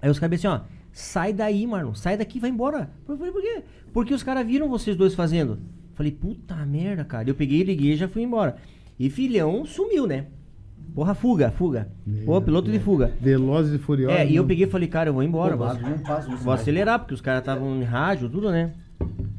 Aí 0.00 0.08
os 0.10 0.18
caras 0.18 0.38
assim, 0.38 0.46
ó, 0.46 0.60
sai 0.92 1.32
daí, 1.32 1.66
Marlon, 1.66 1.94
sai 1.94 2.16
daqui, 2.16 2.38
vai 2.38 2.50
embora. 2.50 2.90
Eu 3.08 3.16
falei, 3.16 3.32
por 3.32 3.42
quê? 3.42 3.62
Porque 3.92 4.14
os 4.14 4.22
caras 4.22 4.46
viram 4.46 4.68
vocês 4.68 4.96
dois 4.96 5.14
fazendo. 5.14 5.58
Falei, 5.94 6.12
puta 6.12 6.54
merda, 6.66 7.04
cara. 7.04 7.28
Eu 7.28 7.34
peguei, 7.34 7.62
liguei 7.62 7.92
e 7.92 7.96
já 7.96 8.06
fui 8.08 8.22
embora. 8.22 8.56
E 8.98 9.10
filhão 9.10 9.64
sumiu, 9.64 10.06
né? 10.06 10.26
Porra, 10.96 11.14
fuga, 11.14 11.50
fuga. 11.50 11.88
Pô, 12.24 12.40
piloto 12.40 12.72
de 12.72 12.78
fuga. 12.78 13.12
Velozes 13.20 13.74
e 13.74 13.78
Furiosos. 13.78 14.18
É, 14.18 14.26
e 14.26 14.34
eu 14.34 14.42
né? 14.44 14.48
peguei 14.48 14.64
e 14.66 14.70
falei, 14.70 14.88
cara, 14.88 15.10
eu 15.10 15.12
vou 15.12 15.22
embora. 15.22 15.54
Vou, 15.54 15.66
não 15.74 15.94
isso 15.94 16.02
vou 16.38 16.46
mais. 16.46 16.62
acelerar, 16.62 16.98
porque 17.00 17.12
os 17.12 17.20
caras 17.20 17.40
estavam 17.42 17.76
em 17.76 17.84
rádio, 17.84 18.30
tudo, 18.30 18.50
né? 18.50 18.72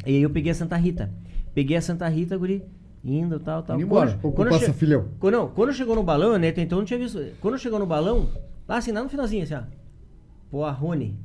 E 0.06 0.18
aí 0.18 0.22
eu 0.22 0.30
peguei 0.30 0.52
a 0.52 0.56
Santa 0.56 0.76
Rita. 0.78 1.10
Peguei 1.56 1.76
a 1.76 1.82
Santa 1.82 2.08
Rita, 2.08 2.38
guri, 2.38 2.64
indo, 3.04 3.40
tal, 3.40 3.64
tal. 3.64 3.76
Indo 3.76 3.86
embora. 3.88 4.20
Quando- 4.22 4.36
quando 4.36 4.50
passa 4.50 4.68
che- 4.68 4.74
filhão. 4.74 5.06
Quando, 5.20 5.34
não, 5.34 5.48
quando 5.48 5.74
chegou 5.74 5.96
no 5.96 6.04
balão, 6.04 6.38
né, 6.38 6.50
então 6.56 6.78
eu 6.78 6.82
não 6.82 6.86
tinha 6.86 7.00
visto. 7.00 7.20
Quando 7.42 7.58
chegou 7.58 7.80
no 7.80 7.88
balão, 7.88 8.30
lá 8.68 8.78
assim, 8.78 8.92
lá 8.92 9.02
no 9.02 9.10
finalzinho, 9.10 9.42
assim, 9.42 9.56
ó. 9.56 9.62
Pô, 10.52 10.64
a 10.64 10.70
Rony. 10.72 11.16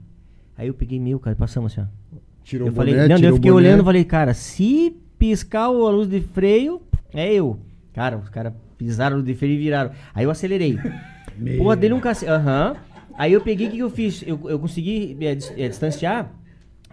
Aí 0.56 0.66
eu 0.68 0.72
peguei 0.72 0.98
meu, 0.98 1.20
cara, 1.20 1.36
e 1.36 1.38
passamos 1.38 1.72
assim, 1.76 1.86
ó. 1.86 2.16
Tirou 2.42 2.68
eu 2.68 2.72
o 2.72 2.74
falei, 2.74 2.94
boné, 2.94 3.06
não, 3.08 3.16
eu 3.18 3.34
fiquei 3.34 3.50
boné. 3.50 3.66
olhando 3.68 3.82
e 3.82 3.84
falei, 3.84 4.04
cara, 4.06 4.32
se 4.32 4.96
piscar 5.18 5.64
a 5.64 5.68
luz 5.68 6.08
de 6.08 6.22
freio, 6.22 6.80
é 7.12 7.30
eu. 7.34 7.58
Cara, 7.92 8.16
os 8.16 8.30
caras 8.30 8.54
pisaram 8.82 9.22
de 9.22 9.34
freio 9.34 9.54
e 9.54 9.58
viraram. 9.58 9.90
Aí 10.14 10.24
eu 10.24 10.30
acelerei. 10.30 10.78
Porra, 11.58 11.76
dele 11.76 11.94
um 11.94 12.00
cacete. 12.00 12.30
Aham. 12.30 12.76
Aí 13.16 13.32
eu 13.32 13.40
peguei, 13.40 13.66
o 13.66 13.70
que, 13.70 13.76
que 13.76 13.82
eu 13.82 13.90
fiz? 13.90 14.22
Eu, 14.26 14.40
eu 14.48 14.58
consegui 14.58 15.16
é, 15.20 15.34
dis- 15.34 15.52
é, 15.56 15.68
distanciar. 15.68 16.30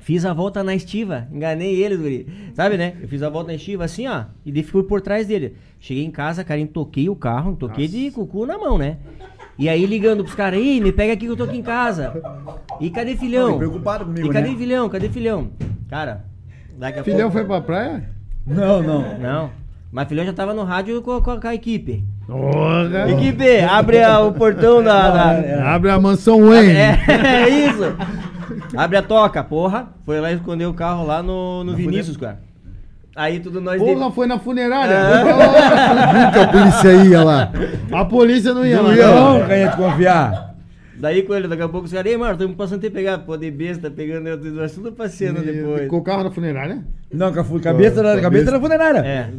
Fiz 0.01 0.23
a 0.25 0.33
volta 0.33 0.63
na 0.63 0.73
estiva, 0.73 1.27
enganei 1.31 1.75
ele, 1.83 1.97
guri. 1.97 2.27
Sabe, 2.53 2.77
né? 2.77 2.93
Eu 3.01 3.07
fiz 3.07 3.21
a 3.21 3.29
volta 3.29 3.47
na 3.49 3.55
estiva 3.55 3.83
assim, 3.83 4.07
ó. 4.07 4.23
E 4.45 4.51
daí 4.51 4.63
fui 4.63 4.81
por 4.83 5.01
trás 5.01 5.27
dele. 5.27 5.55
Cheguei 5.79 6.05
em 6.05 6.09
casa, 6.11 6.41
cara, 6.43 6.65
toquei 6.67 7.09
o 7.09 7.15
carro, 7.15 7.55
toquei 7.55 7.85
de 7.87 8.09
cucu 8.11 8.45
na 8.45 8.57
mão, 8.57 8.77
né? 8.77 8.97
E 9.57 9.67
aí 9.67 9.85
ligando 9.85 10.23
pros 10.23 10.35
caras, 10.35 10.57
ih, 10.61 10.79
me 10.79 10.93
pega 10.93 11.11
aqui 11.13 11.25
que 11.25 11.31
eu 11.31 11.35
tô 11.35 11.43
aqui 11.43 11.57
em 11.57 11.61
casa. 11.61 12.13
E 12.79 12.89
cadê 12.89 13.17
filhão? 13.17 13.49
Não, 13.49 13.55
e 13.55 13.59
preocupado 13.59 14.05
comigo, 14.05 14.27
E 14.27 14.29
cadê 14.31 14.49
né? 14.51 14.55
filhão? 14.57 14.87
Cadê 14.89 15.09
filhão? 15.09 15.51
Cara, 15.89 16.25
daqui 16.77 16.99
a 16.99 17.03
Filhão 17.03 17.29
pouco. 17.29 17.33
foi 17.33 17.45
pra 17.45 17.59
praia? 17.61 18.09
Não, 18.47 18.81
não. 18.81 19.19
Não. 19.19 19.51
Mas 19.91 20.07
filhão 20.07 20.23
já 20.25 20.33
tava 20.33 20.53
no 20.53 20.63
rádio 20.63 21.01
com, 21.01 21.13
a- 21.17 21.21
com 21.21 21.31
a, 21.31 21.39
com 21.41 21.47
a 21.47 21.55
equipe. 21.55 22.03
Equipe, 23.09 23.59
abre 23.61 24.03
a- 24.03 24.19
o 24.21 24.31
portão 24.33 24.83
da. 24.83 25.09
da- 25.41 25.73
Abre 25.73 25.89
a 25.89 25.99
mansão 25.99 26.47
Wayne. 26.47 26.71
É, 26.75 26.99
é 27.45 27.49
isso. 27.49 27.95
Abre 28.77 28.97
a 28.97 29.01
toca, 29.01 29.43
porra. 29.43 29.87
Foi 30.05 30.19
lá 30.19 30.31
esconder 30.31 30.65
o 30.67 30.73
carro 30.73 31.05
lá 31.05 31.23
no, 31.23 31.63
no 31.63 31.75
Vinícius, 31.75 32.17
cara. 32.17 32.39
Aí 33.15 33.39
tudo 33.39 33.59
nós. 33.59 33.81
Porra, 33.81 34.11
foi 34.11 34.27
na 34.27 34.37
funerária. 34.39 34.95
Nunca 36.13 36.41
a 36.43 36.47
polícia 36.47 36.93
ia 37.03 37.23
lá. 37.23 37.51
A 37.91 38.05
polícia 38.05 38.53
não 38.53 38.65
ia 38.65 38.81
lá. 38.81 38.93
Não, 38.95 39.39
não. 39.39 39.47
canha 39.47 39.69
de 39.69 39.75
confiar. 39.75 40.48
Daí 40.99 41.23
com 41.23 41.33
ele, 41.33 41.47
daqui 41.47 41.61
a 41.61 41.69
pouco 41.69 41.85
os 41.85 41.93
caras, 41.93 42.11
ei, 42.11 42.17
mano, 42.17 42.33
estamos 42.33 42.57
passando 42.57 42.85
a 42.85 42.91
pegar, 42.91 43.19
pô, 43.19 43.37
de 43.37 43.49
besta, 43.49 43.89
pegando 43.89 44.27
eu, 44.27 44.37
nós 44.51 44.73
tudo 44.73 44.91
passeando 44.91 45.41
depois. 45.41 45.87
Com 45.87 45.97
o 45.97 46.03
carro 46.03 46.25
na 46.25 46.31
funerária? 46.31 46.83
Não, 47.11 47.31
com 47.33 47.39
a 47.39 47.43
cabeça, 47.61 48.03
da, 48.03 48.09
Cabeça. 48.09 48.21
cabeça 48.21 48.51
da 48.51 48.59
funerária. 48.59 48.99
É. 48.99 49.29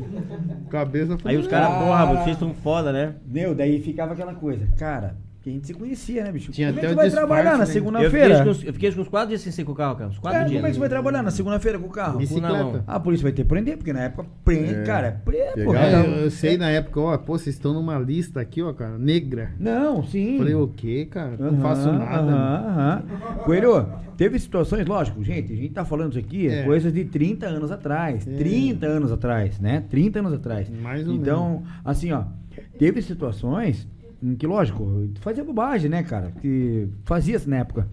Cabeça 0.70 1.18
Aí 1.24 1.36
os 1.36 1.46
caras, 1.46 1.68
porra, 1.78 2.06
vocês 2.06 2.36
estão 2.36 2.54
foda, 2.54 2.92
né? 2.92 3.14
Meu, 3.26 3.54
daí 3.54 3.80
ficava 3.82 4.14
aquela 4.14 4.34
coisa. 4.34 4.66
Cara, 4.78 5.16
Que 5.42 5.48
a 5.48 5.52
gente 5.54 5.66
se 5.66 5.72
conhecia, 5.72 6.22
né, 6.24 6.32
bicho? 6.32 6.52
Tinha 6.52 6.68
como 6.68 6.80
é 6.80 6.82
que 6.82 6.88
tu 6.88 6.96
vai 6.96 7.06
disfarce, 7.06 7.26
trabalhar 7.26 7.52
na 7.52 7.58
né? 7.58 7.62
Eu 7.62 7.66
segunda-feira? 7.66 8.44
eu 8.44 8.54
fiquei 8.74 8.92
que 8.92 9.00
uns 9.00 9.08
quatro 9.08 9.28
dias 9.30 9.40
sem 9.40 9.50
ser 9.50 9.64
com 9.64 9.72
o 9.72 9.74
carro, 9.74 9.96
cara. 9.96 10.10
Uns 10.10 10.18
quatro 10.18 10.38
É, 10.40 10.44
dias. 10.44 10.56
como 10.56 10.66
é 10.66 10.68
que 10.68 10.74
você 10.74 10.80
vai 10.80 10.88
trabalhar 10.90 11.22
na 11.22 11.30
segunda-feira 11.30 11.78
com 11.78 11.86
o 11.86 11.90
carro? 11.90 12.18
Bicicleta. 12.18 12.84
Ah, 12.86 12.96
a 12.96 13.00
polícia 13.00 13.22
vai 13.22 13.32
ter 13.32 13.42
que 13.44 13.48
prender, 13.48 13.78
porque 13.78 13.90
na 13.90 14.00
época 14.02 14.28
prende, 14.44 14.74
É. 14.74 14.82
cara, 14.82 15.06
é 15.06 15.10
prende, 15.12 15.64
pô. 15.64 15.74
É, 15.74 15.92
Não, 15.92 16.04
eu, 16.04 16.24
eu 16.24 16.30
sei 16.30 16.58
na 16.58 16.68
época, 16.68 17.00
ó, 17.00 17.16
pô, 17.16 17.38
vocês 17.38 17.56
estão 17.56 17.72
numa 17.72 17.98
lista 17.98 18.38
aqui, 18.38 18.60
ó, 18.60 18.70
cara, 18.74 18.98
negra. 18.98 19.52
Não, 19.58 20.04
sim. 20.04 20.36
Falei, 20.36 20.54
o 20.54 20.68
quê, 20.68 21.06
cara? 21.10 21.34
Não 21.38 21.48
Aham, 21.48 21.60
faço 21.62 21.90
nada. 21.90 22.32
aham, 22.32 22.66
aham. 22.68 23.02
Coelho, 23.44 23.86
teve 24.18 24.38
situações, 24.38 24.84
lógico, 24.86 25.24
gente, 25.24 25.54
a 25.54 25.56
gente 25.56 25.70
tá 25.72 25.86
falando 25.86 26.10
isso 26.10 26.18
aqui, 26.18 26.48
é. 26.48 26.60
É. 26.60 26.64
coisas 26.64 26.92
de 26.92 27.02
30 27.06 27.46
anos 27.46 27.70
atrás, 27.72 28.26
É. 28.28 28.36
30 28.36 28.86
anos 28.86 29.10
atrás, 29.10 29.58
né? 29.58 29.84
30 29.88 30.18
anos 30.18 30.34
atrás. 30.34 30.68
Mais 30.82 31.08
ou 31.08 31.14
então, 31.14 31.62
assim, 31.82 32.12
ó, 32.12 32.24
teve 32.78 33.00
situações 33.00 33.88
que, 34.38 34.46
lógico, 34.46 35.08
fazia 35.20 35.42
bobagem, 35.44 35.90
né, 35.90 36.02
cara? 36.02 36.30
Que 36.40 36.88
fazia-se 37.04 37.48
na 37.48 37.58
época. 37.58 37.88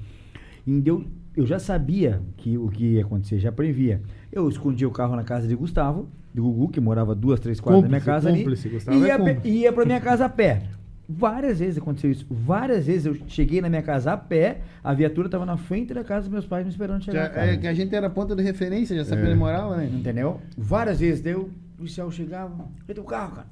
E 0.66 0.82
eu, 0.86 1.06
eu 1.36 1.46
já 1.46 1.60
sabia 1.60 2.22
que 2.38 2.58
o 2.58 2.68
que 2.70 2.86
ia 2.96 3.02
acontecer, 3.02 3.40
já 3.40 3.52
previa. 3.52 4.02
Eu 4.32 4.48
escondia 4.50 4.88
o 4.88 4.92
carro 4.92 5.16
na 5.16 5.24
casa 5.24 5.48
de 5.48 5.56
Gustavo, 5.56 6.10
de 6.34 6.42
Gugu, 6.42 6.68
que 6.70 6.80
morava 6.82 7.16
duas, 7.16 7.40
três 7.40 7.60
quadras 7.60 7.84
da 7.84 7.88
minha 7.90 8.00
Cúmplice, 8.02 8.22
casa 8.26 8.32
cúmplice, 8.38 8.68
ali. 8.68 8.76
Gustavo 8.76 8.98
e 8.98 9.04
é 9.04 9.08
ia, 9.08 9.20
pe- 9.20 9.34
cúmplice. 9.36 9.58
ia 9.58 9.74
pra 9.74 9.86
minha 9.86 10.02
casa 10.02 10.26
a 10.26 10.30
pé. 10.30 10.64
Várias 11.10 11.60
vezes 11.60 11.78
aconteceu 11.78 12.12
isso. 12.12 12.26
Várias 12.30 12.86
vezes 12.86 13.06
eu 13.06 13.16
cheguei 13.28 13.62
na 13.62 13.70
minha 13.70 13.82
casa 13.82 14.12
a 14.12 14.18
pé, 14.18 14.60
a 14.84 14.94
viatura 14.94 15.30
tava 15.30 15.46
na 15.46 15.56
frente 15.56 15.94
da 15.94 16.04
casa 16.04 16.24
dos 16.24 16.30
meus 16.34 16.46
pais 16.46 16.66
me 16.66 16.70
esperando 16.72 17.00
Já- 17.02 17.12
chegar. 17.14 17.30
cara. 17.30 17.54
é 17.54 17.58
que 17.58 17.66
a 17.66 17.74
gente 17.74 17.96
era 17.96 18.10
ponta 18.10 18.36
de 18.36 18.44
referência, 18.44 18.94
já 18.94 19.06
sabia 19.06 19.24
É. 19.24 19.28
onde 19.30 19.38
morava, 19.40 19.78
né? 19.78 19.86
Entendeu? 19.92 20.42
Várias 20.58 21.00
vezes. 21.00 21.22
Daí 21.24 21.34
o 21.34 21.50
policial 21.78 22.12
chegava, 22.12 22.68
cadê 22.82 22.94
teu 22.94 23.06
carro, 23.06 23.36
cara? 23.38 23.48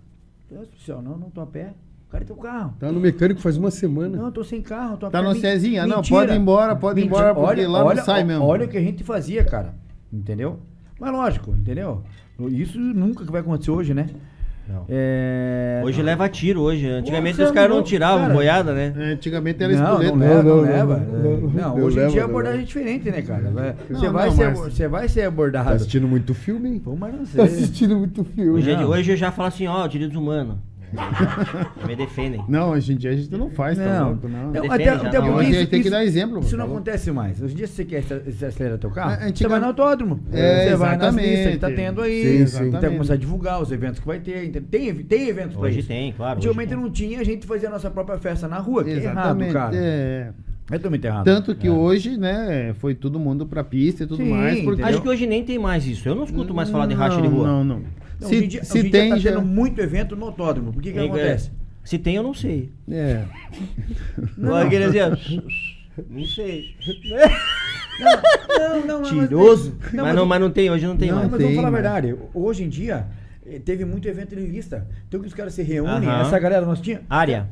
Eu, 0.51 0.67
policial, 0.67 1.01
não, 1.01 1.17
não 1.17 1.29
tô 1.29 1.39
a 1.39 1.47
pé. 1.47 1.73
Cadê 2.09 2.25
teu 2.25 2.35
carro? 2.35 2.73
Tá 2.79 2.91
no 2.91 2.99
mecânico 2.99 3.41
faz 3.41 3.57
uma 3.57 3.71
semana. 3.71 4.17
Não, 4.17 4.25
eu 4.25 4.31
tô 4.31 4.43
sem 4.43 4.61
carro, 4.61 4.95
tô 4.97 5.09
Tá 5.09 5.21
no 5.21 5.35
Cezinha, 5.35 5.85
não, 5.85 6.01
pode 6.01 6.31
ir 6.31 6.37
embora, 6.37 6.75
pode 6.75 7.01
ir 7.01 7.05
embora, 7.05 7.33
porque 7.35 7.65
lá 7.65 7.83
não 7.95 8.03
sai 8.03 8.23
mesmo. 8.23 8.45
Olha 8.45 8.65
o 8.65 8.69
que 8.69 8.77
a 8.77 8.81
gente 8.81 9.03
fazia, 9.03 9.43
cara. 9.43 9.73
Entendeu? 10.13 10.59
Mas 10.99 11.11
lógico, 11.11 11.51
entendeu? 11.51 12.03
Isso 12.49 12.79
nunca 12.79 13.25
que 13.25 13.31
vai 13.31 13.41
acontecer 13.41 13.71
hoje, 13.71 13.93
né? 13.93 14.07
Não. 14.67 14.83
É... 14.89 15.79
Hoje 15.85 16.01
leva 16.01 16.27
tiro, 16.27 16.61
hoje. 16.61 16.87
Antigamente 16.87 17.37
Nossa, 17.37 17.51
os 17.51 17.53
caras 17.53 17.69
não 17.69 17.77
não, 17.77 17.83
tiravam 17.83 18.21
cara. 18.21 18.33
boiada, 18.33 18.73
né? 18.73 18.93
É, 18.97 19.03
Antigamente 19.13 19.63
era 19.63 19.73
Não, 19.75 19.83
espoleta. 20.01 20.11
não 20.15 20.17
leva, 20.17 20.43
não, 20.43 20.55
Não, 20.55 20.55
não, 20.55 20.61
leva. 20.63 20.97
não, 20.97 21.03
É, 21.05 21.07
não, 21.23 21.49
Não, 21.49 21.77
não 21.77 21.83
hoje 21.85 21.99
em 21.99 22.07
dia 22.07 22.21
a 22.21 22.23
não 22.23 22.29
abordagem 22.31 22.61
é 22.61 22.63
diferente, 22.63 23.11
né, 23.11 23.21
cara? 23.21 23.41
Não, 23.51 23.51
Você 23.99 24.09
vai, 24.09 24.25
não, 24.29 24.35
ser, 24.35 24.45
mas- 24.47 24.59
você 24.59 24.87
vai 24.87 25.07
ser 25.07 25.21
Tá 25.21 25.27
abordado. 25.27 25.69
assistindo 25.69 26.07
muito 26.07 26.33
filme, 26.33 26.69
hein? 26.69 26.79
Pô, 26.83 26.95
mas 26.95 27.11
não 27.13 27.19
Tá 27.19 27.25
sei. 27.25 27.43
assistindo 27.43 27.95
muito 27.97 28.23
filme. 28.23 28.49
Hoje, 28.49 28.75
Não. 28.75 28.89
hoje 28.89 29.11
eu 29.11 29.17
já 29.17 29.31
falo 29.31 29.49
assim, 29.49 29.67
ó, 29.67 29.85
direitos 29.85 30.17
humanos. 30.17 30.55
Me 31.87 31.95
defendem. 31.95 32.43
Não, 32.47 32.69
hoje 32.71 32.93
em 32.93 32.95
dia 32.95 33.11
a 33.11 33.15
gente 33.15 33.31
não 33.35 33.49
faz, 33.49 33.77
tá 33.77 33.83
Não, 33.99 34.09
louco, 34.09 34.27
não. 34.27 34.49
até, 34.71 34.89
até 34.89 35.19
não. 35.19 35.35
Hoje 35.35 35.47
a 35.47 35.49
isso, 35.49 35.59
gente 35.59 35.69
tem 35.69 35.81
que 35.83 35.89
dar 35.89 36.03
exemplo, 36.03 36.39
Isso 36.39 36.55
não 36.57 36.65
acontece 36.65 37.11
mais. 37.11 37.41
Hoje 37.41 37.53
em 37.53 37.57
dia, 37.57 37.67
se 37.67 37.73
você 37.73 37.85
quer 37.85 37.97
acel- 37.99 38.21
acelerar 38.47 38.77
teu 38.77 38.89
carro, 38.91 39.11
É, 39.13 39.17
você 39.17 39.23
antiga- 39.25 39.49
vai 39.49 39.59
no 39.59 39.65
autódromo. 39.67 40.19
É, 40.31 40.69
você 40.69 40.75
vai 40.75 40.89
nas 40.97 41.01
exatamente. 41.07 41.29
listas 41.29 41.53
que 41.53 41.59
tá 41.59 41.71
tendo 41.71 42.01
aí. 42.01 42.21
Sim, 42.23 42.27
sim. 42.47 42.55
Então 42.55 42.67
Exatamente. 42.67 42.93
começar 42.97 43.13
a 43.13 43.17
divulgar 43.17 43.61
os 43.61 43.71
eventos 43.71 43.99
que 43.99 44.07
vai 44.07 44.19
ter. 44.19 44.49
Tem, 44.61 44.93
tem 44.95 45.27
eventos 45.29 45.55
pra 45.55 45.67
Hoje 45.67 45.79
isso. 45.79 45.87
tem, 45.87 46.11
claro. 46.13 46.37
Antigamente 46.37 46.69
tem. 46.69 46.77
não 46.77 46.89
tinha, 46.89 47.19
a 47.19 47.23
gente 47.23 47.45
fazia 47.45 47.69
a 47.69 47.71
nossa 47.71 47.89
própria 47.89 48.17
festa 48.17 48.47
na 48.47 48.57
rua, 48.59 48.83
que 48.83 48.91
é 48.91 48.93
errado, 48.93 49.13
Exatamente. 49.13 49.53
cara. 49.53 49.75
é. 49.75 50.29
É 50.71 50.77
totalmente 50.77 51.05
errado. 51.05 51.25
Tanto 51.25 51.53
que 51.53 51.69
hoje, 51.69 52.17
né, 52.17 52.73
foi 52.79 52.95
todo 52.95 53.19
mundo 53.19 53.45
pra 53.45 53.63
pista 53.63 54.03
e 54.03 54.07
tudo 54.07 54.23
Sim, 54.23 54.31
mais. 54.31 54.61
Porque... 54.63 54.81
Acho 54.81 54.99
que 54.99 55.07
hoje 55.07 55.27
nem 55.27 55.43
tem 55.43 55.59
mais 55.59 55.85
isso. 55.85 56.09
Eu 56.09 56.15
não 56.15 56.23
escuto 56.23 56.55
mais 56.55 56.71
falar 56.71 56.87
de 56.87 56.95
racha 56.95 57.21
de 57.21 57.27
rua. 57.27 57.45
Não, 57.47 57.63
não. 57.63 57.81
Então, 58.17 58.29
se 58.29 58.35
hoje 58.35 58.45
em 58.45 58.47
dia, 58.47 58.63
se 58.63 58.73
hoje 58.79 58.81
dia 58.89 58.91
tem, 58.91 59.09
tá 59.09 59.17
já... 59.17 59.29
tendo 59.31 59.41
muito 59.43 59.79
evento 59.81 60.15
no 60.15 60.25
autódromo. 60.25 60.71
Por 60.73 60.81
que 60.81 60.91
que 60.91 60.99
É, 60.99 61.03
acontece? 61.05 61.51
Se 61.83 61.97
tem, 61.99 62.15
eu 62.15 62.23
não 62.23 62.33
sei. 62.33 62.71
É. 62.89 63.23
Não. 64.37 64.55
Aquele 64.55 64.85
assim, 64.85 64.99
ó, 65.01 66.03
não 66.09 66.25
sei. 66.25 66.75
Não, 68.49 68.85
não, 68.85 69.01
não. 69.01 69.09
Tiroso. 69.27 69.75
Não, 69.93 70.03
mas, 70.03 70.07
mas 70.07 70.15
não, 70.15 70.23
o- 70.23 70.27
mas 70.27 70.41
não 70.41 70.49
tem, 70.51 70.69
hoje 70.69 70.85
não 70.85 70.97
tem 70.97 71.09
Não, 71.09 71.15
mais. 71.17 71.29
mas 71.31 71.39
vamos 71.39 71.47
tem, 71.47 71.55
falar 71.55 71.67
a 71.69 71.71
verdade. 71.71 72.15
Hoje 72.33 72.63
em 72.65 72.69
dia, 72.69 73.07
eh, 73.45 73.59
teve 73.63 73.85
muito 73.85 74.05
evento 74.07 74.35
em 74.37 74.45
lista. 74.47 74.85
Então 75.07 75.21
que 75.21 75.27
os 75.27 75.33
caras 75.33 75.53
se 75.53 75.63
reúnem, 75.63 76.09
Aham. 76.09 76.21
essa 76.23 76.37
galera 76.39 76.65
nós 76.65 76.81
tinha. 76.81 77.01
Área. 77.09 77.47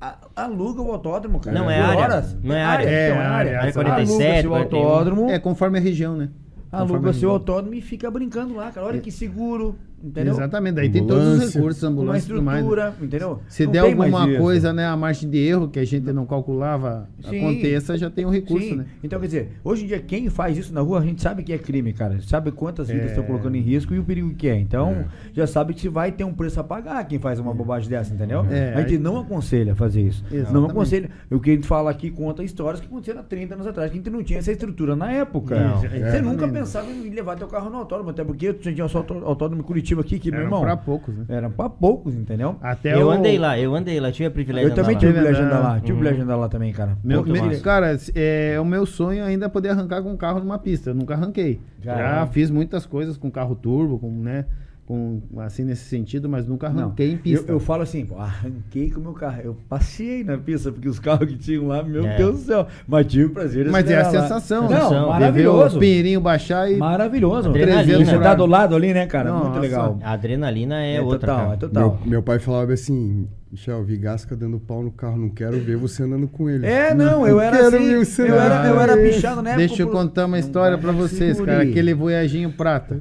a- 0.00 0.16
Aluga 0.36 0.80
o 0.80 0.90
autódromo, 0.90 1.38
cara. 1.40 1.58
Não, 1.58 1.70
é 1.70 1.76
Por 1.82 1.88
área. 1.90 2.00
horas. 2.02 2.36
Não 2.42 2.54
é 2.54 2.62
área. 2.64 2.82
então, 2.84 2.94
É, 2.94 3.08
é 3.08 3.12
área, 3.12 3.30
área. 3.30 3.60
área 3.60 3.72
47, 3.74 4.22
Aluga-se 4.22 4.46
o 4.46 4.50
41. 4.50 4.78
autódromo. 4.82 5.30
É, 5.30 5.38
conforme 5.38 5.78
a 5.78 5.80
região, 5.82 6.16
né? 6.16 6.30
Aluga 6.72 6.96
a 6.98 7.00
seu 7.02 7.12
região. 7.12 7.30
autódromo 7.32 7.74
e 7.74 7.82
fica 7.82 8.10
brincando 8.10 8.54
lá, 8.54 8.70
cara. 8.72 8.86
Olha 8.86 9.00
que 9.00 9.10
seguro, 9.10 9.76
entendeu? 10.04 10.34
Exatamente, 10.34 10.74
daí 10.74 10.90
tem 10.90 11.06
todos 11.06 11.26
os 11.44 11.54
recursos, 11.54 11.82
Uma 11.82 11.90
ambulância 11.92 12.34
mais. 12.34 12.44
né? 12.44 12.60
estrutura, 12.60 12.94
entendeu? 13.02 13.40
Se 13.48 13.64
Não 13.64 13.72
der 13.72 13.82
mais 13.96 14.12
alguma 14.12 14.30
isso. 14.32 14.40
coisa, 14.42 14.72
né, 14.72 14.86
a 14.86 14.96
margem 14.96 15.28
de 15.30 15.38
erro 15.38 15.68
que 15.68 15.78
a 15.78 15.84
gente 15.84 16.12
não 16.12 16.26
calculava 16.26 17.08
Sim. 17.28 17.38
aconteça, 17.38 17.96
já 17.96 18.10
tem 18.10 18.26
um 18.26 18.30
recurso, 18.30 18.68
Sim. 18.68 18.76
né? 18.76 18.86
Então, 19.02 19.18
quer 19.20 19.26
dizer, 19.26 19.48
hoje 19.64 19.84
em 19.84 19.86
dia, 19.86 19.98
quem 20.00 20.28
faz 20.28 20.56
isso 20.58 20.72
na 20.72 20.80
rua, 20.80 21.00
a 21.00 21.02
gente 21.04 21.22
sabe 21.22 21.42
que 21.42 21.52
é 21.52 21.58
crime, 21.58 21.92
cara. 21.92 22.20
Sabe 22.22 22.50
quantas 22.52 22.88
vidas 22.88 23.06
É. 23.06 23.08
estão 23.08 23.24
colocando 23.24 23.56
em 23.56 23.60
risco 23.60 23.94
e 23.94 23.98
o 23.98 24.04
perigo 24.04 24.34
que 24.34 24.48
é. 24.48 24.56
Então, 24.56 25.04
já 25.32 25.46
sabe 25.46 25.74
que 25.74 25.88
vai 25.88 26.12
ter 26.12 26.24
um 26.24 26.32
preço 26.32 26.60
a 26.60 26.64
pagar 26.64 27.02
quem 27.06 27.18
faz 27.18 27.38
uma 27.38 27.52
bobagem 27.54 27.88
dessa, 27.88 28.12
entendeu? 28.14 28.44
É, 28.50 28.74
a 28.74 28.80
gente 28.82 28.98
não 28.98 29.18
aconselha 29.18 29.74
fazer 29.74 30.02
isso. 30.02 30.24
Não 30.30 30.38
Exatamente. 30.38 30.70
aconselha. 30.70 31.10
O 31.30 31.40
que 31.40 31.50
a 31.50 31.54
gente 31.54 31.66
fala 31.66 31.90
aqui 31.90 32.10
conta 32.10 32.42
histórias 32.42 32.80
que 32.80 32.86
aconteceram 32.86 33.20
há 33.20 33.24
30 33.24 33.54
anos 33.54 33.66
atrás, 33.66 33.90
que 33.90 33.96
a 33.96 34.00
gente 34.00 34.10
não 34.10 34.22
tinha 34.22 34.38
essa 34.38 34.52
estrutura 34.52 34.94
na 34.96 35.10
época. 35.12 35.58
Não. 35.58 35.78
Você 35.80 36.20
nunca 36.20 36.46
pensava 36.48 36.90
em 36.90 37.08
levar 37.10 37.36
teu 37.36 37.46
carro 37.48 37.70
no 37.70 37.76
autódromo, 37.78 38.10
até 38.10 38.24
porque 38.24 38.52
tu 38.52 38.72
tinha 38.72 38.88
só 38.88 38.98
auto- 38.98 39.14
autódromo 39.24 39.62
em 39.62 39.64
Curitiba 39.64 39.93
aqui, 40.00 40.18
que, 40.18 40.30
meu 40.30 40.40
Eram 40.40 40.46
irmão. 40.48 40.62
pra 40.62 40.76
poucos, 40.76 41.16
né? 41.16 41.24
Eram 41.28 41.50
pra 41.50 41.68
poucos, 41.68 42.14
entendeu? 42.14 42.56
Até 42.62 42.94
eu 43.00 43.06
o- 43.06 43.10
andei 43.10 43.38
lá, 43.38 43.58
eu 43.58 43.74
andei 43.74 43.98
lá, 44.00 44.10
tive 44.12 44.26
a 44.26 44.30
privilégio 44.30 44.68
Eu 44.68 44.74
de 44.74 44.80
andar 44.80 44.82
também 44.82 44.94
lá. 44.94 45.00
tive 45.00 45.10
o 45.10 45.14
privilégio 45.14 45.42
de 45.42 45.46
andar 45.50 45.58
lá. 45.58 45.70
andar- 45.70 45.80
Tive 45.80 45.92
o 45.92 45.94
privilégio 45.96 46.16
de 46.18 46.22
andar 46.24 46.36
lá 46.36 46.48
também, 46.48 46.72
cara. 46.72 46.98
Meu, 47.02 47.18
Muito 47.24 47.32
me- 47.32 47.40
massa. 47.48 47.60
cara, 47.62 47.98
é 48.14 48.56
o 48.60 48.64
meu 48.64 48.86
sonho 48.86 49.24
ainda 49.24 49.46
é 49.46 49.48
poder 49.48 49.70
arrancar 49.70 50.02
com 50.02 50.10
um 50.12 50.16
carro 50.16 50.40
numa 50.40 50.58
pista. 50.58 50.90
Eu 50.90 50.94
nunca 50.94 51.14
arranquei. 51.14 51.60
Já 51.82 51.96
Já, 51.96 52.22
é. 52.22 52.26
fiz 52.26 52.50
muitas 52.50 52.86
coisas 52.86 53.16
com 53.16 53.30
carro 53.30 53.54
turbo, 53.54 53.98
com, 53.98 54.10
né? 54.10 54.44
Com, 54.86 55.22
assim, 55.38 55.64
nesse 55.64 55.84
sentido, 55.86 56.28
mas 56.28 56.46
nunca 56.46 56.68
Não, 56.68 56.82
arranquei 56.84 57.12
em 57.12 57.16
pista. 57.16 57.50
Eu, 57.50 57.54
eu 57.54 57.60
falo 57.60 57.82
assim, 57.82 58.04
pô, 58.04 58.16
arranquei 58.18 58.90
com 58.90 59.00
o 59.00 59.02
meu 59.02 59.12
carro. 59.14 59.40
Eu 59.42 59.56
passei 59.66 60.22
na 60.22 60.36
pista, 60.36 60.70
porque 60.70 60.86
os 60.86 60.98
carros 60.98 61.26
que 61.26 61.38
tinham 61.38 61.68
lá, 61.68 61.82
meu 61.82 62.06
É. 62.06 62.18
Deus 62.18 62.40
do 62.40 62.44
céu. 62.44 62.66
Mas 62.86 63.06
tive 63.06 63.24
o 63.24 63.30
prazer 63.30 63.64
de 63.64 63.70
Mas 63.70 63.88
é 63.88 63.98
a 63.98 64.02
lá. 64.02 64.10
sensação, 64.10 64.68
Não. 64.68 64.88
De 64.90 64.94
ver 64.94 65.06
maravilhoso. 65.06 65.76
o 65.78 65.80
pinheirinho 65.80 66.20
baixar 66.20 66.70
e. 66.70 66.76
Maravilhoso. 66.76 67.48
Adrenalina. 67.48 68.04
Você 68.04 68.18
tá 68.18 68.34
do 68.34 68.44
lado 68.44 68.76
ali, 68.76 68.92
né, 68.92 69.06
cara? 69.06 69.32
Muito 69.32 69.46
Nossa. 69.48 69.60
legal. 69.60 69.98
A 70.02 70.12
adrenalina 70.12 70.82
é, 70.84 71.00
outra, 71.00 71.18
total, 71.18 71.36
cara. 71.38 71.54
é 71.54 71.56
total. 71.56 71.98
Meu, 72.02 72.10
meu 72.10 72.22
pai 72.22 72.38
falava 72.38 72.74
assim, 72.74 73.26
Michel, 73.50 73.82
Vigasca 73.84 74.36
dando 74.36 74.60
pau 74.60 74.82
no 74.82 74.90
carro, 74.90 75.16
não 75.16 75.30
quero 75.30 75.58
ver 75.60 75.78
você 75.78 76.02
andando 76.02 76.28
com 76.28 76.50
ele. 76.50 76.66
É, 76.66 76.92
não, 76.92 77.26
eu 77.26 77.40
era 77.40 77.56
quero 77.56 77.76
assim, 77.76 77.88
ver 77.88 78.04
você 78.04 78.22
eu 78.22 78.34
era, 78.38 78.66
eu 78.66 78.78
era 78.78 78.96
na 78.96 79.00
época. 79.00 79.56
Deixa 79.56 79.82
eu 79.82 79.88
contar 79.88 80.26
uma 80.26 80.36
Não 80.36 80.38
história 80.38 80.76
vai, 80.76 80.82
pra 80.82 80.92
vocês, 80.92 81.40
cara. 81.40 81.62
Aquele 81.62 81.94
voyaginho 81.94 82.52
prata. 82.52 83.00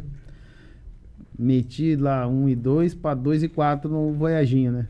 Meti 1.38 1.96
lá 1.96 2.28
um 2.28 2.48
e 2.48 2.56
dois 2.56 2.94
pra 2.94 3.14
dois 3.14 3.44
e 3.44 3.50
quatro 3.50 3.90
no 3.90 4.14
voyaginho, 4.14 4.72
né? 4.72 4.88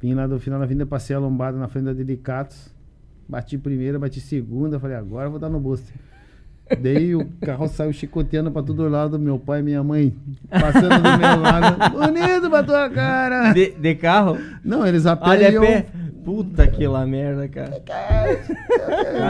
Vim 0.00 0.14
lá 0.14 0.26
do 0.26 0.38
final 0.38 0.58
da 0.58 0.66
vinda, 0.66 0.84
passei 0.84 1.14
a 1.14 1.18
lombada 1.18 1.56
na 1.56 1.68
frente 1.68 1.84
da 1.84 1.92
Delicatos. 1.92 2.72
Bati 3.28 3.56
primeira, 3.56 3.98
bati 3.98 4.20
segunda. 4.20 4.78
Falei, 4.78 4.96
agora 4.96 5.26
eu 5.26 5.30
vou 5.30 5.40
dar 5.40 5.48
no 5.48 5.60
booster. 5.60 5.94
Daí 6.80 7.14
o 7.14 7.26
carro 7.44 7.68
saiu 7.68 7.92
chicoteando 7.92 8.50
pra 8.50 8.62
todo 8.62 8.88
lado, 8.88 9.18
meu 9.18 9.38
pai 9.38 9.60
e 9.60 9.62
minha 9.62 9.82
mãe 9.82 10.14
passando 10.50 11.02
do 11.02 11.18
meu 11.18 11.40
lado. 11.40 11.90
Bonito 11.90 12.48
pra 12.50 12.62
tua 12.62 12.88
cara! 12.88 13.52
De, 13.52 13.72
de 13.72 13.94
carro? 13.94 14.38
Não, 14.64 14.86
eles 14.86 15.04
a 15.04 15.14
pé 15.16 15.28
Olha, 15.30 15.42
e 15.42 15.44
é 15.54 15.56
eu- 15.56 15.60
pé. 15.62 15.86
Puta 16.24 16.64
que 16.68 16.86
lá 16.86 17.04
merda, 17.04 17.48
cara. 17.48 17.82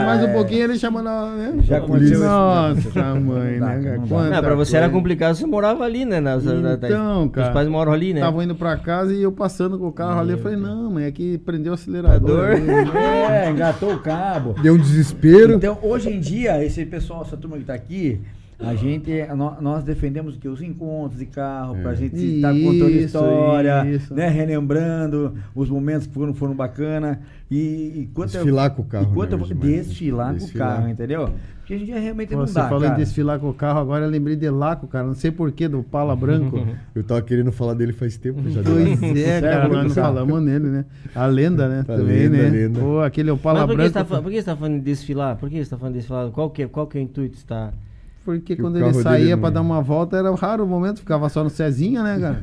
Mais 0.05 0.23
um 0.23 0.31
pouquinho 0.31 0.65
ele 0.65 0.77
chamando 0.77 1.09
a. 1.09 1.31
Né? 1.31 1.53
Já 1.63 1.77
aconteceu. 1.77 2.19
Nossa, 2.19 3.15
mãe, 3.15 3.59
dá, 3.59 3.65
né? 3.77 3.97
não 3.97 4.29
Não, 4.29 4.41
pra 4.41 4.53
você 4.53 4.77
era 4.77 4.85
coisa. 4.85 4.99
complicado, 4.99 5.33
você 5.35 5.45
morava 5.47 5.83
ali, 5.83 6.05
né? 6.05 6.19
Nas, 6.19 6.43
Então, 6.45 7.27
cara. 7.29 7.47
Os 7.47 7.53
pais 7.53 7.67
moram 7.67 7.91
ali, 7.91 8.13
né? 8.13 8.19
Tava 8.21 8.43
indo 8.43 8.53
pra 8.53 8.77
casa 8.77 9.11
e 9.11 9.23
eu 9.23 9.31
passando 9.31 9.79
com 9.79 9.87
o 9.87 9.91
carro 9.91 10.19
ali. 10.19 10.33
Eu 10.33 10.37
falei, 10.37 10.55
não, 10.55 10.91
mãe, 10.91 11.05
é 11.05 11.11
que 11.11 11.39
prendeu 11.39 11.71
o 11.71 11.75
acelerador. 11.75 12.49
É, 12.95 13.49
engatou 13.49 13.93
o 13.95 13.99
cabo. 13.99 14.53
Deu 14.61 14.75
um 14.75 14.77
desespero. 14.77 15.53
Então, 15.55 15.79
hoje 15.81 16.11
em 16.11 16.19
dia, 16.19 16.63
esse 16.63 16.85
pessoal, 16.85 17.22
essa 17.23 17.37
turma 17.37 17.57
que 17.57 17.65
tá 17.65 17.73
aqui, 17.73 18.21
a 18.59 18.75
gente, 18.75 19.11
nó- 19.35 19.59
nós 19.61 19.83
defendemos 19.83 20.35
o 20.35 20.39
que? 20.39 20.47
Os 20.47 20.61
encontros 20.61 21.19
de 21.19 21.25
carro, 21.25 21.75
pra 21.81 21.93
gente 21.95 22.15
estar 22.15 22.53
contando 22.53 22.89
Isso, 22.89 23.05
história, 23.05 23.85
isso. 23.89 24.13
né? 24.13 24.27
Relembrando 24.29 25.33
os 25.55 25.69
momentos 25.69 26.07
que 26.07 26.13
foram, 26.13 26.33
foram 26.33 26.53
bacana. 26.55 27.19
E, 27.51 27.55
e 28.01 28.09
quanto 28.13 28.31
Desfilar 28.31 28.71
com 28.71 28.81
o 28.81 28.85
carro, 28.85 29.11
E 29.11 29.13
quanto 29.13 29.37
né, 29.37 29.43
eu 29.43 29.55
né? 29.55 29.55
desfilar 29.61 30.27
com 30.29 30.33
o 30.35 30.39
Desfilar. 30.39 30.75
carro, 30.77 30.89
entendeu? 30.89 31.29
Porque 31.59 31.75
em 31.75 31.85
dia 31.85 31.97
realmente 31.99 32.29
Pô, 32.29 32.37
não 32.39 32.47
Você 32.47 32.55
dá, 32.55 32.67
falou 32.67 32.81
cara. 32.83 32.95
em 32.95 32.97
desfilar 32.97 33.39
com 33.39 33.49
o 33.49 33.53
carro, 33.53 33.79
agora 33.79 34.03
eu 34.05 34.09
lembrei 34.09 34.35
de 34.35 34.49
Laco, 34.49 34.85
cara. 34.87 35.05
Não 35.07 35.13
sei 35.13 35.31
porquê, 35.31 35.67
do 35.67 35.81
Pala 35.81 36.13
Branco. 36.15 36.59
Eu 36.93 37.03
tava 37.03 37.21
querendo 37.21 37.51
falar 37.53 37.73
dele 37.73 37.93
faz 37.93 38.17
tempo. 38.17 38.41
Já 38.49 38.61
Pois 38.63 39.01
é, 39.17 39.39
cara, 39.39 39.67
nós 39.69 39.83
não 39.87 39.89
falamos 39.91 40.41
nele, 40.43 40.67
né? 40.67 40.85
A 41.15 41.25
lenda, 41.25 41.69
né? 41.69 41.79
A 41.81 41.83
Também, 41.85 42.27
lenda, 42.27 42.37
né? 42.37 42.47
a 42.47 42.51
lenda. 42.51 42.79
Pô, 42.81 42.99
aquele 42.99 43.31
Opala 43.31 43.59
Mas 43.59 43.67
por 43.67 43.71
que, 43.71 43.75
Branco. 43.77 43.93
você 44.09 44.15
tá, 44.15 44.21
por 44.21 44.29
que 44.31 44.37
você 44.41 44.45
tá 44.45 44.55
falando 44.57 44.73
de 44.75 44.81
desfilar? 44.81 45.35
Por 45.37 45.49
que 45.49 45.63
você 45.63 45.69
tá 45.69 45.77
falando 45.77 45.93
de 45.93 45.99
desfilar? 45.99 46.29
Qual 46.31 46.49
que, 46.49 46.63
é- 46.63 46.67
qual 46.67 46.85
que 46.87 46.97
é 46.97 47.01
o 47.01 47.03
intuito? 47.03 47.37
Você 47.37 47.45
tá... 47.47 47.71
Porque 48.25 48.55
Que 48.55 48.61
o 48.61 48.65
quando 48.65 48.77
ele 48.77 48.93
saía 48.93 49.35
não- 49.35 49.41
pra 49.41 49.49
dar 49.49 49.61
uma 49.61 49.81
volta 49.81 50.15
era 50.15 50.33
raro 50.33 50.63
o 50.63 50.67
momento, 50.67 50.99
ficava 50.99 51.27
só 51.27 51.43
no 51.43 51.49
Cezinha, 51.49 52.01
né, 52.01 52.17
cara? 52.17 52.41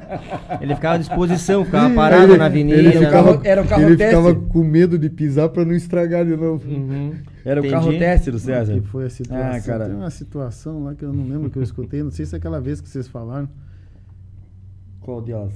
Ele 0.62 0.74
ficava 0.74 0.94
à 0.94 0.98
disposição, 0.98 1.62
ficava 1.62 1.94
parado 1.94 2.32
Ele- 2.32 2.38
na 2.38 2.46
avenida. 2.46 2.78
Ele 2.78 2.92
ficava, 2.92 3.38
Era 3.44 3.62
o 3.62 3.68
carro 3.68 3.82
ele 3.82 3.96
teste. 3.96 4.16
ficava 4.16 4.34
com 4.34 4.64
medo 4.64 4.98
de 4.98 5.10
pisar 5.10 5.50
pra 5.50 5.62
não 5.62 5.74
estragar 5.74 6.24
de 6.24 6.34
novo. 6.34 6.66
Uhum. 6.66 7.12
Era 7.44 7.60
o 7.60 7.66
Entendi. 7.66 7.74
carro 7.74 7.98
teste 7.98 8.30
do 8.30 8.38
César. 8.38 8.72
Que 8.72 8.80
foi 8.80 9.04
a 9.04 9.10
situação. 9.10 9.46
Ah, 9.52 9.60
cara. 9.60 9.84
Tem 9.86 9.94
uma 9.94 10.10
situação 10.10 10.84
lá 10.84 10.94
que 10.94 11.04
eu 11.04 11.12
não 11.12 11.28
lembro 11.28 11.50
que 11.50 11.58
eu 11.58 11.62
escutei, 11.62 12.02
não 12.02 12.10
sei 12.10 12.24
se 12.24 12.34
é 12.34 12.38
aquela 12.38 12.58
vez 12.58 12.80
que 12.80 12.88
vocês 12.88 13.06
falaram, 13.06 13.46
Qual 15.02 15.20
delas? 15.20 15.52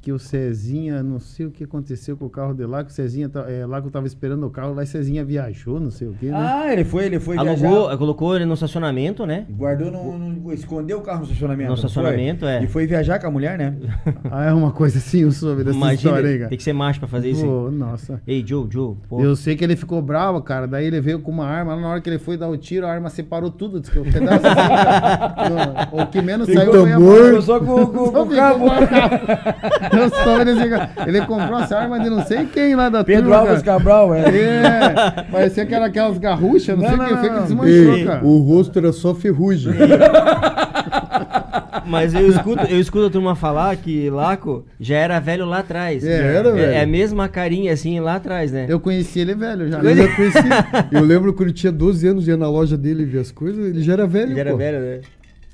Que 0.00 0.12
o 0.12 0.18
Cezinha, 0.20 1.02
não 1.02 1.18
sei 1.18 1.46
o 1.46 1.50
que 1.50 1.64
aconteceu 1.64 2.16
com 2.16 2.26
o 2.26 2.30
carro 2.30 2.54
de 2.54 2.64
lá, 2.64 2.84
que 2.84 2.90
o 2.92 2.94
Cezinha, 2.94 3.28
é, 3.48 3.66
lá 3.66 3.80
que 3.80 3.88
eu 3.88 3.90
tava 3.90 4.06
esperando 4.06 4.46
o 4.46 4.50
carro, 4.50 4.72
lá 4.72 4.82
o 4.84 4.86
Cezinha 4.86 5.24
viajou, 5.24 5.80
não 5.80 5.90
sei 5.90 6.06
o 6.06 6.12
que, 6.12 6.26
né? 6.26 6.36
Ah, 6.36 6.72
ele 6.72 6.84
foi, 6.84 7.06
ele 7.06 7.18
foi 7.18 7.36
Alugou, 7.36 7.56
viajar. 7.56 7.96
colocou 7.98 8.36
ele 8.36 8.44
no 8.44 8.54
estacionamento, 8.54 9.26
né? 9.26 9.46
Guardou 9.50 9.90
no, 9.90 10.16
no- 10.16 10.52
Escondeu 10.52 10.98
o 10.98 11.00
carro 11.00 11.18
no 11.20 11.24
estacionamento. 11.24 11.70
No 11.70 11.74
não 11.74 11.76
foi? 11.82 11.88
estacionamento, 11.88 12.46
é. 12.46 12.62
E 12.62 12.68
foi 12.68 12.86
viajar 12.86 13.18
com 13.18 13.26
a 13.26 13.30
mulher, 13.32 13.58
né? 13.58 13.74
Ah, 14.30 14.44
é 14.44 14.52
uma 14.52 14.70
coisa 14.70 14.98
assim, 14.98 15.22
eu 15.22 15.32
soube 15.32 15.64
dessa 15.64 15.76
Imagina, 15.76 15.94
história 16.10 16.30
aí, 16.30 16.36
cara. 16.38 16.48
tem 16.50 16.58
que 16.58 16.64
ser 16.64 16.72
macho 16.72 17.00
pra 17.00 17.08
fazer 17.08 17.30
isso. 17.30 17.44
hein? 17.44 17.50
Pô, 17.50 17.70
nossa. 17.72 18.22
Ei, 18.28 18.44
Joe, 18.46 18.64
Joe, 18.70 18.94
pô. 19.08 19.20
Eu 19.20 19.34
sei 19.34 19.56
que 19.56 19.64
ele 19.64 19.74
ficou 19.74 20.00
bravo, 20.00 20.40
cara. 20.40 20.68
Daí 20.68 20.86
ele 20.86 21.00
veio 21.00 21.18
com 21.18 21.32
uma 21.32 21.46
arma. 21.46 21.74
Na 21.74 21.88
hora 21.88 22.00
que 22.00 22.08
ele 22.08 22.18
foi 22.20 22.36
dar 22.36 22.48
o 22.48 22.56
tiro, 22.56 22.86
a 22.86 22.92
arma 22.92 23.10
separou 23.10 23.50
tudo. 23.50 23.80
Diz 23.80 23.90
que 23.90 23.98
o 23.98 24.04
pedaço 24.04 24.46
assim, 24.46 25.96
O 26.00 26.06
que 26.06 26.22
menos 26.22 26.46
Tem 26.46 26.54
saiu 26.56 26.72
foi 26.72 26.92
a. 26.92 26.96
Eu 27.00 27.42
só 27.42 27.58
com, 27.58 27.86
com, 27.86 28.12
com 28.12 28.22
o 28.22 28.28
cabo. 28.30 28.66
Eu 29.98 30.04
assim, 30.06 30.70
cara. 30.70 30.90
Ele 31.06 31.20
comprou 31.22 31.58
essa 31.60 31.78
arma 31.78 31.98
de 32.00 32.10
não 32.10 32.24
sei 32.24 32.46
quem 32.46 32.74
lá 32.74 32.88
da 32.88 33.02
Pedro 33.04 33.24
turma, 33.24 33.36
Alves 33.38 33.62
cara. 33.62 33.78
Cabral, 33.78 34.14
é. 34.14 34.20
É, 34.20 35.22
parecia 35.30 35.66
que 35.66 35.74
era 35.74 35.86
aquelas 35.86 36.18
garruchas, 36.18 36.76
não, 36.78 36.82
Não, 36.82 36.88
sei 36.88 36.96
o 36.96 36.98
não, 36.98 37.06
que, 37.08 37.16
foi 37.16 37.28
que 37.30 37.42
desmanchou, 37.42 37.94
Ei, 37.96 38.04
cara. 38.04 38.24
o 38.24 38.38
rosto 38.38 38.78
era 38.78 38.92
só 38.92 39.14
ferrugem. 39.14 39.72
Mas 41.88 42.14
eu 42.14 42.28
escuto, 42.28 42.64
eu 42.68 42.80
escuto 42.80 43.06
a 43.06 43.10
turma 43.10 43.36
falar 43.36 43.76
que 43.76 44.10
Laco 44.10 44.64
já 44.80 44.96
era 44.96 45.20
velho 45.20 45.46
lá 45.46 45.58
atrás. 45.58 46.04
É, 46.04 46.36
era, 46.36 46.48
É, 46.48 46.52
velho. 46.52 46.72
é 46.72 46.80
a 46.82 46.86
mesma 46.86 47.28
carinha 47.28 47.72
assim 47.72 48.00
lá 48.00 48.16
atrás, 48.16 48.50
né? 48.50 48.66
Eu 48.68 48.80
conheci 48.80 49.20
ele 49.20 49.34
velho 49.36 49.68
já. 49.70 49.78
Eu 49.78 49.94
já 49.96 50.16
conheci. 50.16 50.38
Eu 50.90 51.02
lembro 51.02 51.32
quando 51.32 51.48
ele 51.50 51.52
tinha 51.56 51.70
12 51.70 52.08
anos, 52.08 52.26
ia 52.26 52.36
na 52.36 52.48
loja 52.50 52.76
dele 52.76 53.04
ver 53.04 53.20
as 53.20 53.30
coisas, 53.30 53.64
ele 53.66 53.82
já 53.82 53.92
era 53.92 54.06
velho. 54.06 54.32
Ele 54.32 54.40
era 54.40 54.50
pô. 54.50 54.56
velho, 54.56 54.80
né? 54.80 55.00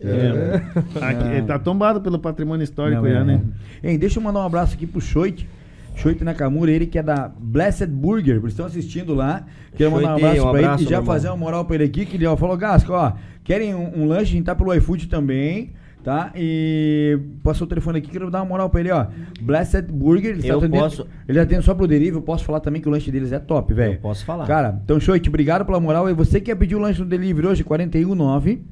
É. 0.05 0.63
Aqui, 1.01 1.29
ele 1.37 1.47
tá 1.47 1.59
tombado 1.59 2.01
pelo 2.01 2.19
patrimônio 2.19 2.65
histórico 2.65 3.03
Não, 3.03 3.09
é, 3.09 3.13
já, 3.13 3.25
né? 3.25 3.41
Hein, 3.83 3.99
deixa 3.99 4.19
eu 4.19 4.23
mandar 4.23 4.41
um 4.41 4.47
abraço 4.47 4.75
aqui 4.75 4.87
pro 4.87 5.01
Choit. 5.01 5.49
Choit 5.97 6.23
Nakamura, 6.25 6.71
ele 6.71 6.87
que 6.87 6.99
é 6.99 7.03
da 7.03 7.31
Blessed 7.39 7.87
Burger, 7.89 8.37
eles 8.37 8.53
estão 8.53 8.67
assistindo 8.67 9.15
lá. 9.15 9.45
Quero 9.77 9.91
mandar 9.93 10.13
um 10.13 10.17
abraço 10.17 10.41
um 10.47 10.51
pra 10.51 10.59
ele 10.59 10.67
abraço, 10.67 10.85
e 10.85 10.87
já 10.89 11.03
fazer 11.03 11.29
uma 11.29 11.37
moral 11.37 11.65
pra 11.65 11.75
ele 11.75 11.85
aqui, 11.85 12.07
que 12.07 12.17
ele 12.17 12.27
ó, 12.27 12.37
falou, 12.37 12.57
Gasco, 12.57 12.93
ó, 12.93 13.13
querem 13.45 13.75
um, 13.75 14.03
um 14.03 14.07
lanche, 14.07 14.33
a 14.33 14.37
gente 14.37 14.45
tá 14.45 14.55
pelo 14.55 14.73
iFood 14.75 15.07
também, 15.09 15.71
tá? 16.03 16.33
E 16.35 17.19
passou 17.43 17.67
o 17.67 17.69
telefone 17.69 17.99
aqui, 17.99 18.11
quero 18.11 18.31
dar 18.31 18.41
uma 18.41 18.47
moral 18.49 18.71
pra 18.71 18.81
ele, 18.81 18.91
ó. 18.91 19.07
Blessed 19.41 19.83
Burger, 19.93 20.33
ele 20.39 20.49
Eu 20.49 20.59
atendendo, 20.59 20.83
posso- 20.83 21.07
ele 21.29 21.39
atende 21.39 21.63
só 21.63 21.75
pro 21.75 21.87
delivery, 21.87 22.17
eu 22.17 22.23
posso 22.23 22.45
falar 22.45 22.61
também 22.61 22.81
que 22.81 22.89
o 22.89 22.91
lanche 22.91 23.11
deles 23.11 23.31
é 23.31 23.39
top, 23.39 23.75
velho. 23.75 23.99
Posso 24.01 24.25
falar. 24.25 24.47
Cara, 24.47 24.81
então, 24.83 24.99
Choit, 24.99 25.29
obrigado 25.29 25.65
pela 25.67 25.79
moral. 25.79 26.09
E 26.09 26.15
você 26.15 26.41
quer 26.41 26.55
pedir 26.55 26.75
o 26.75 26.79
lanche 26.79 27.01
no 27.01 27.07
delivery 27.07 27.47
hoje, 27.47 27.63
419 27.65 28.65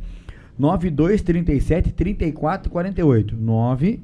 9237 0.60 1.92
3448. 1.92 3.34
9 3.34 4.00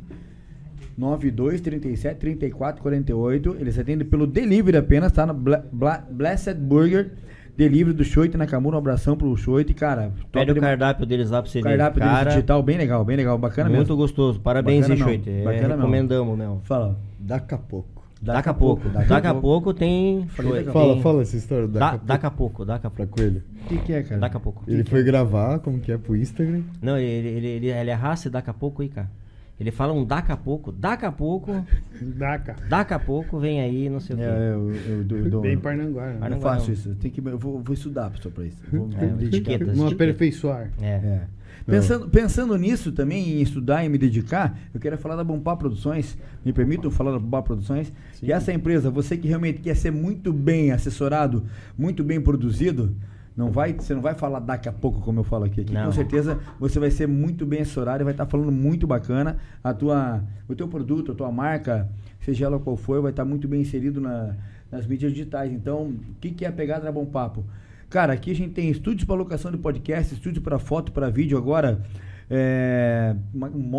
92 0.96 1.60
37 1.60 2.18
34 2.18 2.80
48. 2.82 3.56
Eles 3.60 3.78
atendem 3.78 4.06
pelo 4.08 4.26
delivery 4.26 4.78
apenas, 4.78 5.12
tá? 5.12 5.26
Na 5.26 5.34
Bla- 5.34 5.62
Bla- 5.70 6.02
Blessed 6.10 6.54
Burger. 6.54 7.12
Delivery 7.56 7.94
do 7.94 8.04
Choit 8.04 8.34
Nakamura. 8.36 8.76
Um 8.76 8.78
abração 8.78 9.16
pro 9.16 9.34
Choit, 9.36 9.72
cara. 9.74 10.12
Pede 10.32 10.52
o 10.52 10.56
cardápio 10.60 11.04
deles 11.06 11.30
lá 11.30 11.42
pra 11.42 11.50
você 11.50 11.60
ver. 11.60 11.68
cardápio 11.70 12.00
deles 12.02 12.34
digital, 12.34 12.62
bem 12.62 12.76
legal, 12.78 13.04
bem 13.04 13.16
legal, 13.16 13.36
bacana 13.38 13.68
muito 13.68 13.80
mesmo. 13.80 13.96
gostoso. 13.96 14.40
Parabéns, 14.40 14.86
Choite. 14.86 15.30
É, 15.30 15.66
recomendamos, 15.66 16.36
meu. 16.38 16.60
Fala. 16.64 16.98
Daqui 17.18 17.54
a 17.54 17.58
pouco. 17.58 17.95
Daqui 18.20 18.48
a 18.48 18.54
pouco. 18.54 18.88
Daqui 18.88 19.26
a 19.26 19.34
pouco 19.34 19.74
tem. 19.74 20.26
Falei 20.28 20.52
daqui 20.54 20.68
a 20.68 20.72
Fala, 20.72 20.92
tem- 20.94 21.02
fala 21.02 21.22
essa 21.22 21.36
história. 21.36 21.68
Daqui 21.68 21.78
Da- 21.78 21.86
a 21.86 21.90
pouco. 21.90 22.06
Daqui 22.06 22.26
a 22.26 22.30
pouco, 22.30 22.64
daqui 22.64 22.86
a 22.86 22.90
Pra 22.90 23.06
pouco. 23.06 23.16
Coelho. 23.20 23.42
O 23.64 23.68
que, 23.68 23.78
que 23.78 23.92
é, 23.92 24.02
cara? 24.02 24.20
Daqui 24.20 24.36
a 24.36 24.40
pouco. 24.40 24.64
Ele 24.66 24.84
foi 24.84 25.02
gravar, 25.04 25.58
como 25.60 25.78
que 25.80 25.92
é, 25.92 25.98
pro 25.98 26.16
Instagram. 26.16 26.62
Não, 26.80 26.96
ele, 26.98 27.28
ele, 27.28 27.46
ele, 27.46 27.66
ele 27.68 27.90
arrasta 27.90 28.30
daqui 28.30 28.48
a 28.50 28.54
pouco 28.54 28.82
aí, 28.82 28.88
cara. 28.88 29.10
Ele 29.58 29.70
fala 29.70 29.92
um 29.94 30.04
daqui 30.04 30.30
a 30.32 30.36
pouco, 30.36 30.70
daqui 30.70 31.06
a 31.06 31.12
pouco, 31.12 31.50
Dá, 32.18 32.38
cara. 32.38 32.58
daqui 32.68 32.92
a 32.92 32.98
pouco, 32.98 33.38
vem 33.38 33.60
aí, 33.60 33.88
não 33.88 34.00
sei 34.00 34.14
o 34.14 34.18
quê. 34.18 34.24
É, 34.24 34.50
eu, 34.52 34.70
eu, 34.70 34.74
eu, 35.08 35.16
eu, 35.24 35.30
dou- 35.30 35.40
Bem 35.40 35.58
Parnanguara. 35.58 36.12
eu 36.14 36.20
Né? 36.20 36.28
não 36.28 36.40
faço 36.40 36.70
isso. 36.72 36.94
Tem 36.96 37.10
que, 37.10 37.20
eu 37.26 37.38
vou, 37.38 37.62
vou 37.62 37.72
estudar 37.74 38.12
só 38.20 38.28
pra 38.28 38.44
isso. 38.44 38.58
Vou, 38.70 38.86
vou 38.88 39.00
É, 39.00 39.24
etiquetas. 39.24 39.68
Não 39.68 39.86
etiquetas. 39.86 39.92
aperfeiçoar. 39.92 40.70
É. 40.80 40.86
É. 40.86 41.22
Pensando, 41.64 42.08
pensando 42.08 42.56
nisso 42.56 42.92
também, 42.92 43.38
em 43.38 43.42
estudar 43.42 43.84
e 43.84 43.88
me 43.88 43.98
dedicar, 43.98 44.58
eu 44.74 44.78
quero 44.80 44.96
falar 44.98 45.16
da 45.16 45.24
Bompar 45.24 45.56
Produções. 45.56 46.16
Me 46.44 46.52
permitam 46.52 46.90
falar 46.90 47.12
da 47.12 47.18
Bompar 47.18 47.42
Produções? 47.42 47.92
E 48.22 48.30
essa 48.32 48.52
empresa, 48.52 48.90
você 48.90 49.16
que 49.16 49.26
realmente 49.26 49.60
quer 49.60 49.74
ser 49.74 49.90
muito 49.90 50.32
bem 50.32 50.70
assessorado, 50.70 51.44
muito 51.76 52.04
bem 52.04 52.20
produzido, 52.20 52.94
não 53.36 53.50
vai, 53.50 53.74
você 53.74 53.94
não 53.94 54.00
vai 54.00 54.14
falar 54.14 54.38
daqui 54.40 54.68
a 54.68 54.72
pouco, 54.72 55.00
como 55.00 55.20
eu 55.20 55.24
falo 55.24 55.44
aqui. 55.44 55.60
aqui 55.60 55.72
com 55.86 55.92
certeza 55.92 56.38
você 56.58 56.78
vai 56.78 56.90
ser 56.90 57.06
muito 57.06 57.44
bem 57.44 57.60
assessorado 57.60 58.02
e 58.02 58.04
vai 58.04 58.14
estar 58.14 58.26
falando 58.26 58.50
muito 58.52 58.86
bacana. 58.86 59.36
A 59.62 59.74
tua, 59.74 60.22
o 60.48 60.54
teu 60.54 60.66
produto, 60.68 61.12
a 61.12 61.14
tua 61.14 61.30
marca, 61.30 61.88
seja 62.20 62.46
ela 62.46 62.58
qual 62.58 62.76
for, 62.76 63.02
vai 63.02 63.10
estar 63.10 63.24
muito 63.24 63.46
bem 63.46 63.60
inserido 63.60 64.00
na- 64.00 64.34
nas 64.72 64.86
mídias 64.86 65.12
digitais. 65.12 65.52
Então, 65.52 65.82
o 65.88 65.96
que, 66.20 66.30
que 66.30 66.44
é 66.44 66.48
a 66.48 66.52
pegada 66.52 66.84
da 66.84 66.92
Bom 66.92 67.04
Papo? 67.06 67.44
Cara, 67.88 68.12
aqui 68.12 68.32
a 68.32 68.34
gente 68.34 68.52
tem 68.52 68.68
estúdios 68.68 69.04
para 69.04 69.14
locação 69.14 69.50
de 69.50 69.58
podcast, 69.58 70.12
estúdio 70.12 70.42
para 70.42 70.58
foto, 70.58 70.90
para 70.90 71.08
vídeo 71.08 71.38
agora. 71.38 71.82
É, 72.28 73.14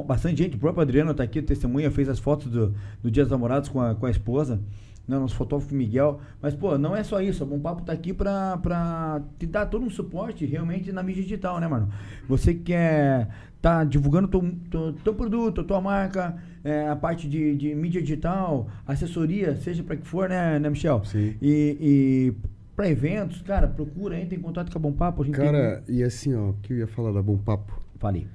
bastante 0.05 0.41
gente, 0.41 0.55
o 0.55 0.59
próprio 0.59 0.81
Adriano 0.81 1.11
está 1.11 1.23
aqui, 1.23 1.41
testemunha, 1.41 1.91
fez 1.91 2.07
as 2.07 2.17
fotos 2.17 2.47
do, 2.47 2.73
do 3.03 3.11
Dia 3.11 3.23
dos 3.23 3.31
Namorados 3.31 3.67
com 3.67 3.81
a, 3.81 3.93
com 3.93 4.05
a 4.05 4.09
esposa, 4.09 4.61
né, 5.05 5.19
nosso 5.19 5.35
fotógrafo 5.35 5.75
Miguel. 5.75 6.21
Mas, 6.41 6.55
pô, 6.55 6.77
não 6.77 6.95
é 6.95 7.03
só 7.03 7.21
isso, 7.21 7.43
a 7.43 7.45
Bom 7.45 7.59
Papo 7.59 7.83
tá 7.83 7.91
aqui 7.91 8.13
pra 8.13 9.21
te 9.37 9.45
dar 9.45 9.65
todo 9.65 9.83
um 9.83 9.89
suporte 9.89 10.45
realmente 10.45 10.91
na 10.93 11.03
mídia 11.03 11.23
digital, 11.23 11.59
né, 11.59 11.67
mano? 11.67 11.89
Você 12.29 12.53
que 12.53 12.61
quer 12.61 13.27
tá 13.61 13.83
divulgando 13.83 14.29
teu, 14.29 14.55
teu, 14.69 14.93
teu 14.93 15.13
produto, 15.13 15.63
tua 15.63 15.81
marca, 15.81 16.37
é, 16.63 16.87
a 16.87 16.95
parte 16.95 17.27
de, 17.27 17.55
de 17.55 17.75
mídia 17.75 18.01
digital, 18.01 18.69
assessoria, 18.85 19.57
seja 19.57 19.83
para 19.83 19.97
que 19.97 20.07
for, 20.07 20.29
né, 20.29 20.57
né 20.59 20.69
Michel? 20.69 21.03
Sim. 21.03 21.35
E, 21.41 21.77
e 21.81 22.33
para 22.77 22.87
eventos, 22.87 23.41
cara, 23.41 23.67
procura, 23.67 24.19
entra 24.19 24.37
em 24.37 24.39
contato 24.39 24.71
com 24.71 24.77
a 24.77 24.81
Bom 24.81 24.93
Papo. 24.93 25.23
A 25.23 25.25
gente 25.25 25.35
Cara, 25.35 25.83
e 25.87 26.03
assim, 26.03 26.35
ó, 26.35 26.51
o 26.51 26.53
que 26.61 26.73
eu 26.73 26.77
ia 26.77 26.87
falar 26.87 27.11
da 27.11 27.23
Bom 27.23 27.35
Papo? 27.35 27.73
tem... 27.73 27.99
Falei. 27.99 28.27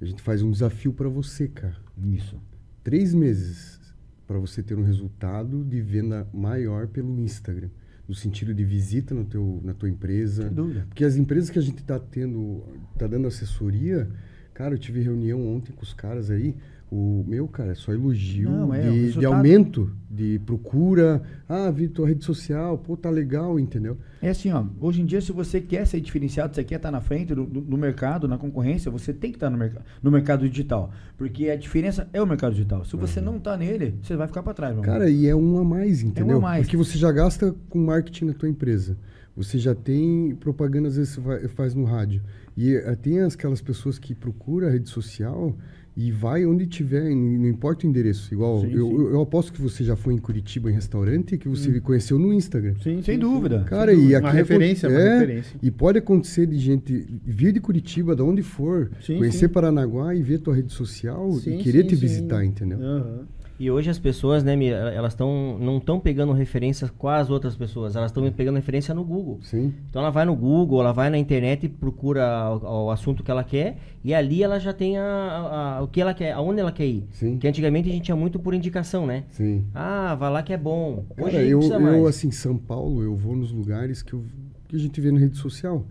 A 0.00 0.04
gente 0.04 0.22
faz 0.22 0.42
um 0.42 0.50
desafio 0.52 0.92
pra 0.92 1.08
você, 1.08 1.48
cara. 1.48 1.76
Isso. 2.00 2.40
Três 2.84 3.12
meses 3.12 3.80
pra 4.28 4.38
você 4.38 4.62
ter 4.62 4.78
um 4.78 4.84
resultado 4.84 5.64
de 5.64 5.80
venda 5.80 6.24
maior 6.32 6.86
pelo 6.86 7.20
Instagram. 7.20 7.68
No 8.06 8.14
sentido 8.14 8.54
de 8.54 8.64
visita 8.64 9.12
no 9.12 9.24
teu, 9.24 9.60
na 9.64 9.74
tua 9.74 9.88
empresa. 9.88 10.44
Sem 10.44 10.52
dúvida. 10.52 10.86
Porque 10.88 11.04
as 11.04 11.16
empresas 11.16 11.50
que 11.50 11.58
a 11.58 11.62
gente 11.62 11.82
tá 11.82 11.98
tendo, 11.98 12.62
tá 12.96 13.08
dando 13.08 13.26
assessoria, 13.26 14.08
cara, 14.54 14.72
eu 14.72 14.78
tive 14.78 15.02
reunião 15.02 15.44
ontem 15.48 15.72
com 15.72 15.82
os 15.82 15.92
caras 15.92 16.30
aí. 16.30 16.56
O 16.92 17.24
meu, 17.28 17.46
cara, 17.46 17.70
é 17.70 17.74
só 17.76 17.92
elogio 17.92 18.50
Não, 18.50 18.74
é, 18.74 18.80
de, 18.90 19.12
de 19.12 19.24
aumento, 19.24 19.92
de 20.10 20.40
procura. 20.44 21.22
Ah, 21.48 21.70
vi 21.70 21.86
tua 21.86 22.08
rede 22.08 22.24
social, 22.24 22.76
pô, 22.78 22.96
tá 22.96 23.08
legal, 23.08 23.60
entendeu? 23.60 23.96
É 24.20 24.30
assim, 24.30 24.50
ó, 24.50 24.64
hoje 24.80 25.00
em 25.00 25.06
dia, 25.06 25.20
se 25.20 25.30
você 25.30 25.60
quer 25.60 25.86
ser 25.86 26.00
diferenciado, 26.00 26.52
você 26.52 26.64
quer 26.64 26.76
estar 26.76 26.90
na 26.90 27.00
frente 27.00 27.32
do, 27.32 27.44
do- 27.46 27.60
do 27.60 27.78
mercado, 27.78 28.26
na 28.26 28.36
concorrência, 28.36 28.90
você 28.90 29.12
tem 29.12 29.30
que 29.30 29.36
estar 29.36 29.48
no, 29.50 29.56
merc 29.56 29.76
no 30.02 30.10
mercado 30.10 30.48
digital. 30.48 30.90
Porque 31.16 31.48
a 31.48 31.54
diferença 31.56 32.08
é 32.12 32.20
o 32.20 32.26
mercado 32.26 32.54
digital. 32.54 32.84
Se 32.84 32.96
você 32.96 33.20
não 33.20 33.38
tá 33.38 33.56
nele, 33.56 33.94
você 34.02 34.16
vai 34.16 34.26
ficar 34.26 34.42
para 34.42 34.52
trás, 34.54 34.74
meu. 34.74 34.82
Cara, 34.82 35.08
e 35.08 35.28
é 35.28 35.34
um 35.36 35.58
a 35.58 35.64
mais, 35.64 36.02
entendeu? 36.02 36.38
a 36.38 36.40
mais. 36.40 36.66
Porque 36.66 36.76
você 36.76 36.98
já 36.98 37.12
gasta 37.12 37.54
com 37.68 37.78
marketing 37.78 38.24
na 38.24 38.32
tua 38.34 38.48
empresa. 38.48 38.96
Você 39.36 39.58
já 39.58 39.76
tem 39.76 40.34
propaganda, 40.34 40.88
às 40.88 40.96
vezes, 40.96 41.14
você 41.14 41.46
faz 41.48 41.72
no 41.72 41.84
rádio. 41.84 42.20
E 42.56 42.74
eh, 42.74 42.96
tem 42.96 43.20
aquelas 43.20 43.62
pessoas 43.62 43.96
que 43.96 44.12
procuram 44.12 44.66
a 44.66 44.70
rede 44.72 44.88
social 44.88 45.56
e 45.96 46.10
vai 46.12 46.46
onde 46.46 46.66
tiver, 46.66 47.10
não 47.14 47.48
importa 47.48 47.86
o 47.86 47.90
endereço. 47.90 48.32
Igual, 48.32 48.60
Sim, 48.60 48.72
eu, 48.72 48.86
sim. 48.88 48.94
eu- 49.12 49.20
aposto 49.20 49.52
que 49.52 49.60
você 49.60 49.82
já 49.84 49.96
foi 49.96 50.14
em 50.14 50.18
Curitiba, 50.18 50.70
em 50.70 50.74
restaurante, 50.74 51.36
que 51.36 51.48
você 51.48 51.68
me 51.68 51.80
conheceu 51.80 52.18
no 52.18 52.32
Instagram. 52.32 52.74
Sim, 52.82 53.02
Sem 53.02 53.18
dúvida. 53.18 53.64
Cara, 53.64 53.90
sem 53.90 53.98
e 53.98 54.02
dúvida. 54.02 54.18
aqui 54.18 54.26
Uma 54.26 54.32
referência, 54.32 54.88
aconte- 54.88 55.00
uma 55.02 55.08
é, 55.10 55.18
referência. 55.20 55.58
E 55.62 55.70
pode 55.70 55.98
acontecer 55.98 56.46
de 56.46 56.58
gente 56.58 57.06
vir 57.24 57.52
de 57.52 57.60
Curitiba, 57.60 58.14
de 58.16 58.22
onde 58.22 58.42
for, 58.42 58.90
Sim, 59.04 59.18
conhecer 59.18 59.48
sim. 59.48 59.52
Paranaguá 59.52 60.14
e 60.14 60.22
ver 60.22 60.38
tua 60.38 60.54
rede 60.54 60.72
social 60.72 61.30
Sim, 61.32 61.58
e 61.58 61.62
querer 61.62 61.82
sim, 61.82 61.88
te 61.88 61.94
sim. 61.96 62.00
visitar, 62.00 62.44
entendeu? 62.44 62.78
Aham. 62.80 63.26
E 63.60 63.70
hoje 63.70 63.90
as 63.90 63.98
pessoas, 63.98 64.42
né, 64.42 64.54
elas 64.64 65.12
estão 65.12 65.58
não 65.58 65.76
estão 65.76 66.00
pegando 66.00 66.32
referências 66.32 66.90
com 66.90 67.08
as 67.08 67.28
outras 67.28 67.54
pessoas, 67.54 67.94
elas 67.94 68.10
estão 68.10 68.28
pegando 68.32 68.56
referência 68.56 68.94
no 68.94 69.04
Google. 69.04 69.38
Sim. 69.42 69.74
Então 69.90 70.00
ela 70.00 70.10
vai 70.10 70.24
no 70.24 70.34
Google, 70.34 70.80
ela 70.80 70.92
vai 70.92 71.10
na 71.10 71.18
internet 71.18 71.66
e 71.66 71.68
procura 71.68 72.24
o, 72.56 72.86
o 72.86 72.90
assunto 72.90 73.22
que 73.22 73.30
ela 73.30 73.44
quer 73.44 73.76
e 74.02 74.14
ali 74.14 74.42
ela 74.42 74.58
já 74.58 74.72
tem 74.72 74.96
a, 74.96 75.02
a- 75.04 75.76
a- 75.78 75.82
o 75.82 75.88
que 75.88 76.00
ela 76.00 76.14
quer, 76.14 76.32
aonde 76.32 76.58
ela 76.58 76.72
quer 76.72 76.86
ir. 76.86 77.04
Sim. 77.10 77.36
Que 77.38 77.46
antigamente 77.46 77.86
a 77.90 77.92
gente 77.92 78.04
tinha 78.04 78.16
muito 78.16 78.38
por 78.38 78.54
indicação, 78.54 79.06
né? 79.06 79.24
Sim. 79.28 79.66
Ah, 79.74 80.14
vai 80.14 80.30
lá 80.32 80.42
que 80.42 80.54
é 80.54 80.56
bom. 80.58 81.04
Hoje 81.18 81.32
Cara, 81.32 81.44
eu, 81.44 81.60
eu, 81.60 82.06
assim, 82.06 82.30
São 82.30 82.56
Paulo, 82.56 83.02
eu 83.02 83.14
vou 83.14 83.36
nos 83.36 83.52
lugares 83.52 84.00
que, 84.02 84.14
eu, 84.14 84.24
que 84.68 84.76
a 84.76 84.78
gente 84.78 84.98
vê 85.02 85.12
na 85.12 85.20
rede 85.20 85.36
social. 85.36 85.84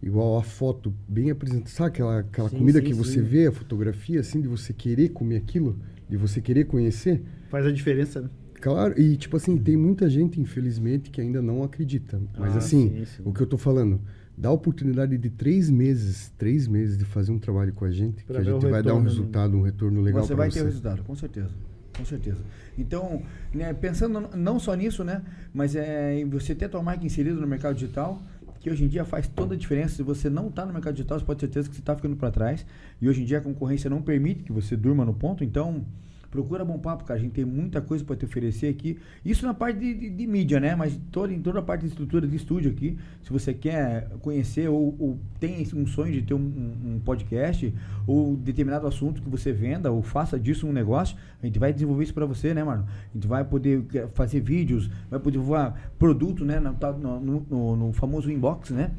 igual 0.00 0.38
a 0.38 0.42
foto 0.44 0.94
bem 1.08 1.32
apresentada. 1.32 1.68
Sabe 1.70 1.88
aquela, 1.88 2.20
aquela 2.20 2.48
Sim, 2.48 2.58
comida 2.58 2.78
sim, 2.78 2.84
que 2.86 2.94
você 2.94 3.14
sim. 3.14 3.22
vê, 3.22 3.48
a 3.48 3.52
fotografia, 3.52 4.20
assim, 4.20 4.40
de 4.40 4.46
você 4.46 4.72
querer 4.72 5.08
comer 5.08 5.38
aquilo, 5.38 5.76
de 6.08 6.16
você 6.16 6.40
querer 6.40 6.64
conhecer? 6.64 7.22
Faz 7.50 7.66
a 7.66 7.72
diferença, 7.72 8.22
né? 8.22 8.28
Claro, 8.60 9.00
e 9.00 9.16
tipo 9.16 9.36
assim, 9.36 9.56
tem 9.56 9.76
muita 9.76 10.08
gente, 10.10 10.40
infelizmente, 10.40 11.10
que 11.10 11.20
ainda 11.20 11.40
não 11.40 11.62
acredita. 11.62 12.20
Mas 12.36 12.54
Ah, 12.54 12.58
assim, 12.58 12.88
sim, 12.90 13.04
sim. 13.04 13.22
o 13.24 13.32
que 13.32 13.40
eu 13.40 13.46
tô 13.46 13.56
falando, 13.56 14.00
dá 14.36 14.48
a 14.48 14.52
oportunidade 14.52 15.16
de 15.16 15.30
três 15.30 15.70
meses, 15.70 16.32
três 16.36 16.66
meses 16.66 16.98
de 16.98 17.04
fazer 17.04 17.30
um 17.30 17.38
trabalho 17.38 17.72
com 17.72 17.84
a 17.84 17.90
gente, 17.90 18.24
Pra 18.24 18.42
que 18.42 18.48
a 18.48 18.52
gente 18.52 18.66
vai 18.66 18.82
dar 18.82 18.94
um 18.94 18.98
né? 18.98 19.04
resultado, 19.08 19.56
um 19.56 19.62
retorno 19.62 20.00
legal 20.00 20.22
você 20.22 20.28
pra 20.28 20.36
vai 20.36 20.50
você. 20.50 20.58
ter 20.58 20.64
resultado, 20.64 21.02
com 21.04 21.14
certeza. 21.14 21.50
Com 21.96 22.04
certeza. 22.04 22.38
Então, 22.76 23.22
né, 23.52 23.72
pensando 23.74 24.28
não 24.36 24.58
só 24.60 24.74
nisso, 24.74 25.02
né, 25.04 25.22
mas 25.52 25.74
é, 25.76 26.18
em 26.20 26.24
você 26.28 26.54
ter 26.54 26.66
a 26.66 26.68
tua 26.68 26.82
marca 26.82 27.04
inserida 27.04 27.40
no 27.40 27.46
mercado 27.46 27.74
digital, 27.74 28.20
que 28.60 28.70
hoje 28.70 28.84
em 28.84 28.88
dia 28.88 29.04
faz 29.04 29.28
toda 29.28 29.54
a 29.54 29.58
diferença. 29.58 29.96
Se 29.96 30.02
você 30.02 30.28
não 30.28 30.48
está 30.48 30.64
no 30.66 30.72
mercado 30.72 30.94
digital, 30.94 31.18
você 31.18 31.24
pode 31.24 31.40
ter 31.40 31.46
certeza 31.46 31.68
que 31.68 31.74
você 31.74 31.80
está 31.80 31.94
ficando 31.94 32.16
para 32.16 32.30
trás. 32.30 32.66
E 33.00 33.08
hoje 33.08 33.22
em 33.22 33.24
dia 33.24 33.38
a 33.38 33.40
concorrência 33.40 33.88
não 33.88 34.02
permite 34.02 34.42
que 34.42 34.52
você 34.52 34.76
durma 34.76 35.04
no 35.04 35.14
ponto. 35.14 35.44
Então, 35.44 35.84
procura 36.30 36.64
Bom 36.64 36.78
Papo, 36.78 37.04
cara. 37.04 37.18
A 37.18 37.22
gente 37.22 37.32
tem 37.32 37.44
muita 37.44 37.80
coisa 37.80 38.04
para 38.04 38.14
te 38.16 38.24
oferecer 38.24 38.68
aqui. 38.68 38.98
Isso 39.24 39.46
na 39.46 39.54
parte 39.54 39.78
de, 39.78 39.94
de- 39.94 40.10
de 40.10 40.26
mídia, 40.26 40.60
né? 40.60 40.74
Mas 40.76 40.98
toda, 41.10 41.32
em 41.32 41.40
toda 41.40 41.58
a 41.60 41.62
parte 41.62 41.82
de 41.82 41.88
estrutura 41.88 42.26
de 42.26 42.36
estúdio 42.36 42.70
aqui. 42.70 42.96
Se 43.22 43.30
você 43.32 43.52
quer 43.54 44.08
conhecer 44.20 44.68
ou, 44.68 44.94
ou 44.98 45.18
tem 45.40 45.66
um 45.74 45.86
sonho 45.86 46.12
de 46.12 46.22
ter 46.22 46.34
um, 46.34 46.38
um- 46.38 46.94
um 46.96 47.00
podcast 47.00 47.72
ou 48.06 48.36
determinado 48.36 48.86
assunto 48.86 49.22
que 49.22 49.28
você 49.28 49.52
venda 49.52 49.90
ou 49.90 50.02
faça 50.02 50.38
disso 50.38 50.66
um 50.66 50.72
negócio, 50.72 51.16
a 51.42 51.46
gente 51.46 51.58
vai 51.58 51.72
desenvolver 51.72 52.04
isso 52.04 52.14
para 52.14 52.26
você, 52.26 52.52
né, 52.52 52.62
mano? 52.64 52.84
A 52.88 53.14
gente 53.14 53.26
vai 53.26 53.44
poder 53.44 53.84
fazer 54.14 54.40
vídeos, 54.40 54.90
vai 55.10 55.18
poder 55.20 55.38
divulgar 55.38 55.92
produto, 55.98 56.44
né? 56.44 56.60
No, 56.60 56.72
no- 56.72 57.20
no- 57.20 57.46
no- 57.50 57.76
no 57.76 57.92
famoso 57.92 58.30
inbox, 58.30 58.70
né? 58.70 58.90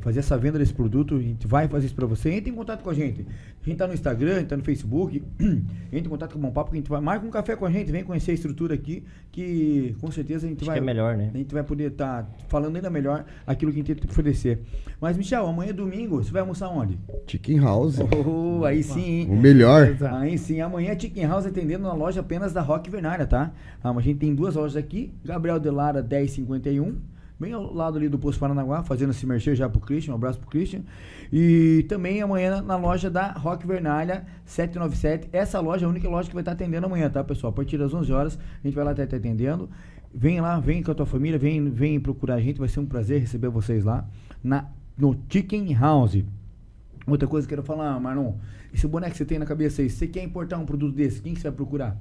Fazer 0.00 0.20
essa 0.20 0.36
venda 0.38 0.58
desse 0.58 0.72
produto, 0.74 1.16
a 1.16 1.20
gente 1.20 1.46
vai 1.46 1.66
fazer 1.68 1.86
isso 1.86 1.94
para 1.94 2.06
você. 2.06 2.30
Entre 2.30 2.50
em 2.50 2.54
contato 2.54 2.82
com 2.82 2.90
a 2.90 2.94
gente. 2.94 3.26
A 3.66 3.68
gente 3.68 3.78
tá 3.78 3.86
no 3.88 3.94
Instagram, 3.94 4.36
a 4.36 4.38
gente 4.38 4.48
tá 4.48 4.56
no 4.56 4.62
Facebook. 4.62 5.24
Entre 5.90 5.98
em 5.98 6.08
contato 6.08 6.34
com 6.34 6.38
o 6.38 6.42
Bom 6.42 6.52
Papo, 6.52 6.70
que 6.70 6.76
a 6.76 6.80
gente 6.80 6.88
vai. 6.88 7.00
Marca 7.00 7.26
um 7.26 7.30
café 7.30 7.56
com 7.56 7.66
a 7.66 7.70
gente, 7.70 7.90
vem 7.90 8.04
conhecer 8.04 8.30
a 8.30 8.34
estrutura 8.34 8.74
aqui, 8.74 9.02
que 9.32 9.96
com 10.00 10.08
certeza 10.12 10.46
a 10.46 10.48
gente 10.48 10.58
Acho 10.60 10.66
vai. 10.66 10.76
que 10.76 10.82
é 10.82 10.86
melhor, 10.86 11.16
né? 11.16 11.32
A 11.34 11.36
gente 11.36 11.52
vai 11.52 11.64
poder 11.64 11.90
estar 11.90 12.30
falando 12.46 12.76
ainda 12.76 12.88
melhor 12.88 13.24
aquilo 13.44 13.72
que 13.72 13.78
a 13.78 13.82
gente 13.82 13.94
tem 13.94 13.96
que 14.06 14.06
oferecer. 14.12 14.60
Mas, 15.00 15.16
Michel, 15.16 15.44
amanhã 15.48 15.70
é 15.70 15.72
domingo, 15.72 16.22
você 16.22 16.30
vai 16.30 16.42
almoçar 16.42 16.68
onde? 16.68 16.96
Chicken 17.26 17.58
House, 17.58 17.98
Oh, 18.24 18.64
aí 18.64 18.84
sim, 18.84 19.02
hein? 19.22 19.26
o 19.30 19.36
melhor. 19.36 19.96
Aí 20.12 20.38
sim, 20.38 20.60
amanhã 20.60 20.92
é 20.92 20.98
Chicken 20.98 21.26
House 21.26 21.44
atendendo 21.46 21.82
na 21.82 21.92
loja 21.92 22.20
apenas 22.20 22.52
da 22.52 22.60
Rock 22.62 22.88
Vernária, 22.88 23.26
tá? 23.26 23.52
Ah, 23.82 23.90
a 23.90 24.00
gente 24.00 24.20
tem 24.20 24.32
duas 24.32 24.54
lojas 24.54 24.76
aqui, 24.76 25.12
Gabriel 25.24 25.58
Delara 25.58 26.02
1051, 26.02 26.94
bem 27.38 27.52
ao 27.52 27.72
lado 27.72 27.98
ali 27.98 28.08
do 28.08 28.18
Posto 28.18 28.38
Paranaguá, 28.40 28.82
fazendo 28.82 29.10
esse 29.10 29.26
merchan 29.26 29.54
já 29.54 29.68
pro 29.68 29.80
Christian, 29.80 30.12
um 30.12 30.16
abraço 30.16 30.38
pro 30.38 30.48
Christian. 30.48 30.82
E 31.32 31.84
também 31.88 32.22
amanhã 32.22 32.62
na 32.62 32.76
loja 32.76 33.10
da 33.10 33.32
Rock 33.32 33.66
Vernália 33.66 34.26
797, 34.44 35.28
essa 35.32 35.60
loja 35.60 35.84
é 35.84 35.86
a 35.86 35.90
única 35.90 36.08
loja 36.08 36.28
que 36.28 36.34
vai 36.34 36.42
estar 36.42 36.52
atendendo 36.52 36.86
amanhã, 36.86 37.10
tá, 37.10 37.22
pessoal? 37.22 37.52
A 37.52 37.54
partir 37.54 37.76
das 37.76 37.92
11 37.92 38.12
horas 38.12 38.38
a 38.38 38.66
gente 38.66 38.74
vai 38.74 38.84
lá 38.84 38.92
estar 38.92 39.06
te 39.06 39.14
atendendo. 39.14 39.68
Vem 40.14 40.40
lá, 40.40 40.58
vem 40.58 40.82
com 40.82 40.90
a 40.90 40.94
tua 40.94 41.04
família, 41.04 41.38
vem, 41.38 41.68
vem 41.68 42.00
procurar 42.00 42.36
a 42.36 42.40
gente, 42.40 42.58
vai 42.58 42.68
ser 42.68 42.80
um 42.80 42.86
prazer 42.86 43.20
receber 43.20 43.48
vocês 43.48 43.84
lá 43.84 44.08
na, 44.42 44.66
no 44.96 45.14
Chicken 45.28 45.74
House. 45.74 46.24
Outra 47.06 47.28
coisa 47.28 47.46
que 47.46 47.52
eu 47.52 47.58
quero 47.58 47.66
falar, 47.66 48.00
Marlon, 48.00 48.34
esse 48.72 48.86
boneco 48.86 49.12
que 49.12 49.18
você 49.18 49.24
tem 49.26 49.38
na 49.38 49.46
cabeça 49.46 49.82
aí, 49.82 49.90
se 49.90 49.96
você 49.96 50.06
quer 50.06 50.22
importar 50.22 50.56
um 50.56 50.64
produto 50.64 50.94
desse, 50.94 51.20
quem 51.20 51.34
que 51.34 51.40
você 51.40 51.48
vai 51.48 51.56
procurar? 51.56 51.96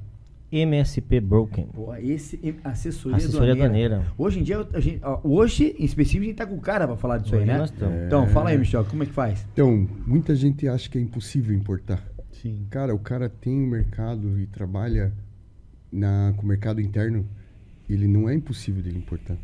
MSP 0.56 1.20
Broken. 1.20 1.68
Pô, 1.74 1.94
esse 1.96 2.40
é 2.44 2.54
assessoria, 2.64 3.18
Assessoria 3.18 3.52
aduaneira. 3.54 3.96
aduaneira. 3.96 4.14
Hoje 4.18 4.40
em 4.40 4.44
dia, 4.44 4.68
a 4.74 4.80
gente, 4.80 5.00
ó, 5.04 5.20
hoje, 5.24 5.76
em 5.78 5.84
específico, 5.84 6.24
a 6.24 6.28
gente 6.28 6.36
tá 6.38 6.46
com 6.46 6.56
o 6.56 6.62
cara 6.62 6.88
pra 6.88 6.96
falar 6.96 7.18
disso 7.18 7.36
aí, 7.36 7.42
Hoje 7.42 7.52
né? 7.52 7.58
nós 7.58 7.70
estamos. 7.72 7.98
Então, 8.06 8.28
fala 8.28 8.50
aí, 8.52 8.58
Michel, 8.58 8.86
como 8.86 9.04
é 9.04 9.06
que 9.06 9.12
faz? 9.12 9.46
Então, 9.54 9.88
muita 10.08 10.34
gente 10.36 10.68
acha 10.68 10.90
que 10.90 10.98
é 10.98 11.02
impossível 11.02 11.54
importar. 11.56 12.02
Sim. 12.32 12.66
Cara, 12.70 12.94
o 12.96 13.00
cara 13.00 13.28
tem 13.30 13.54
um 13.54 13.68
mercado 13.68 14.40
e 14.40 14.46
trabalha 14.48 15.12
na, 15.92 16.34
com 16.38 16.44
o 16.44 16.48
mercado 16.48 16.80
interno, 16.80 17.26
ele 17.90 18.08
não 18.08 18.30
é 18.30 18.34
impossível 18.34 18.82
dele 18.82 18.98
importar. 18.98 19.38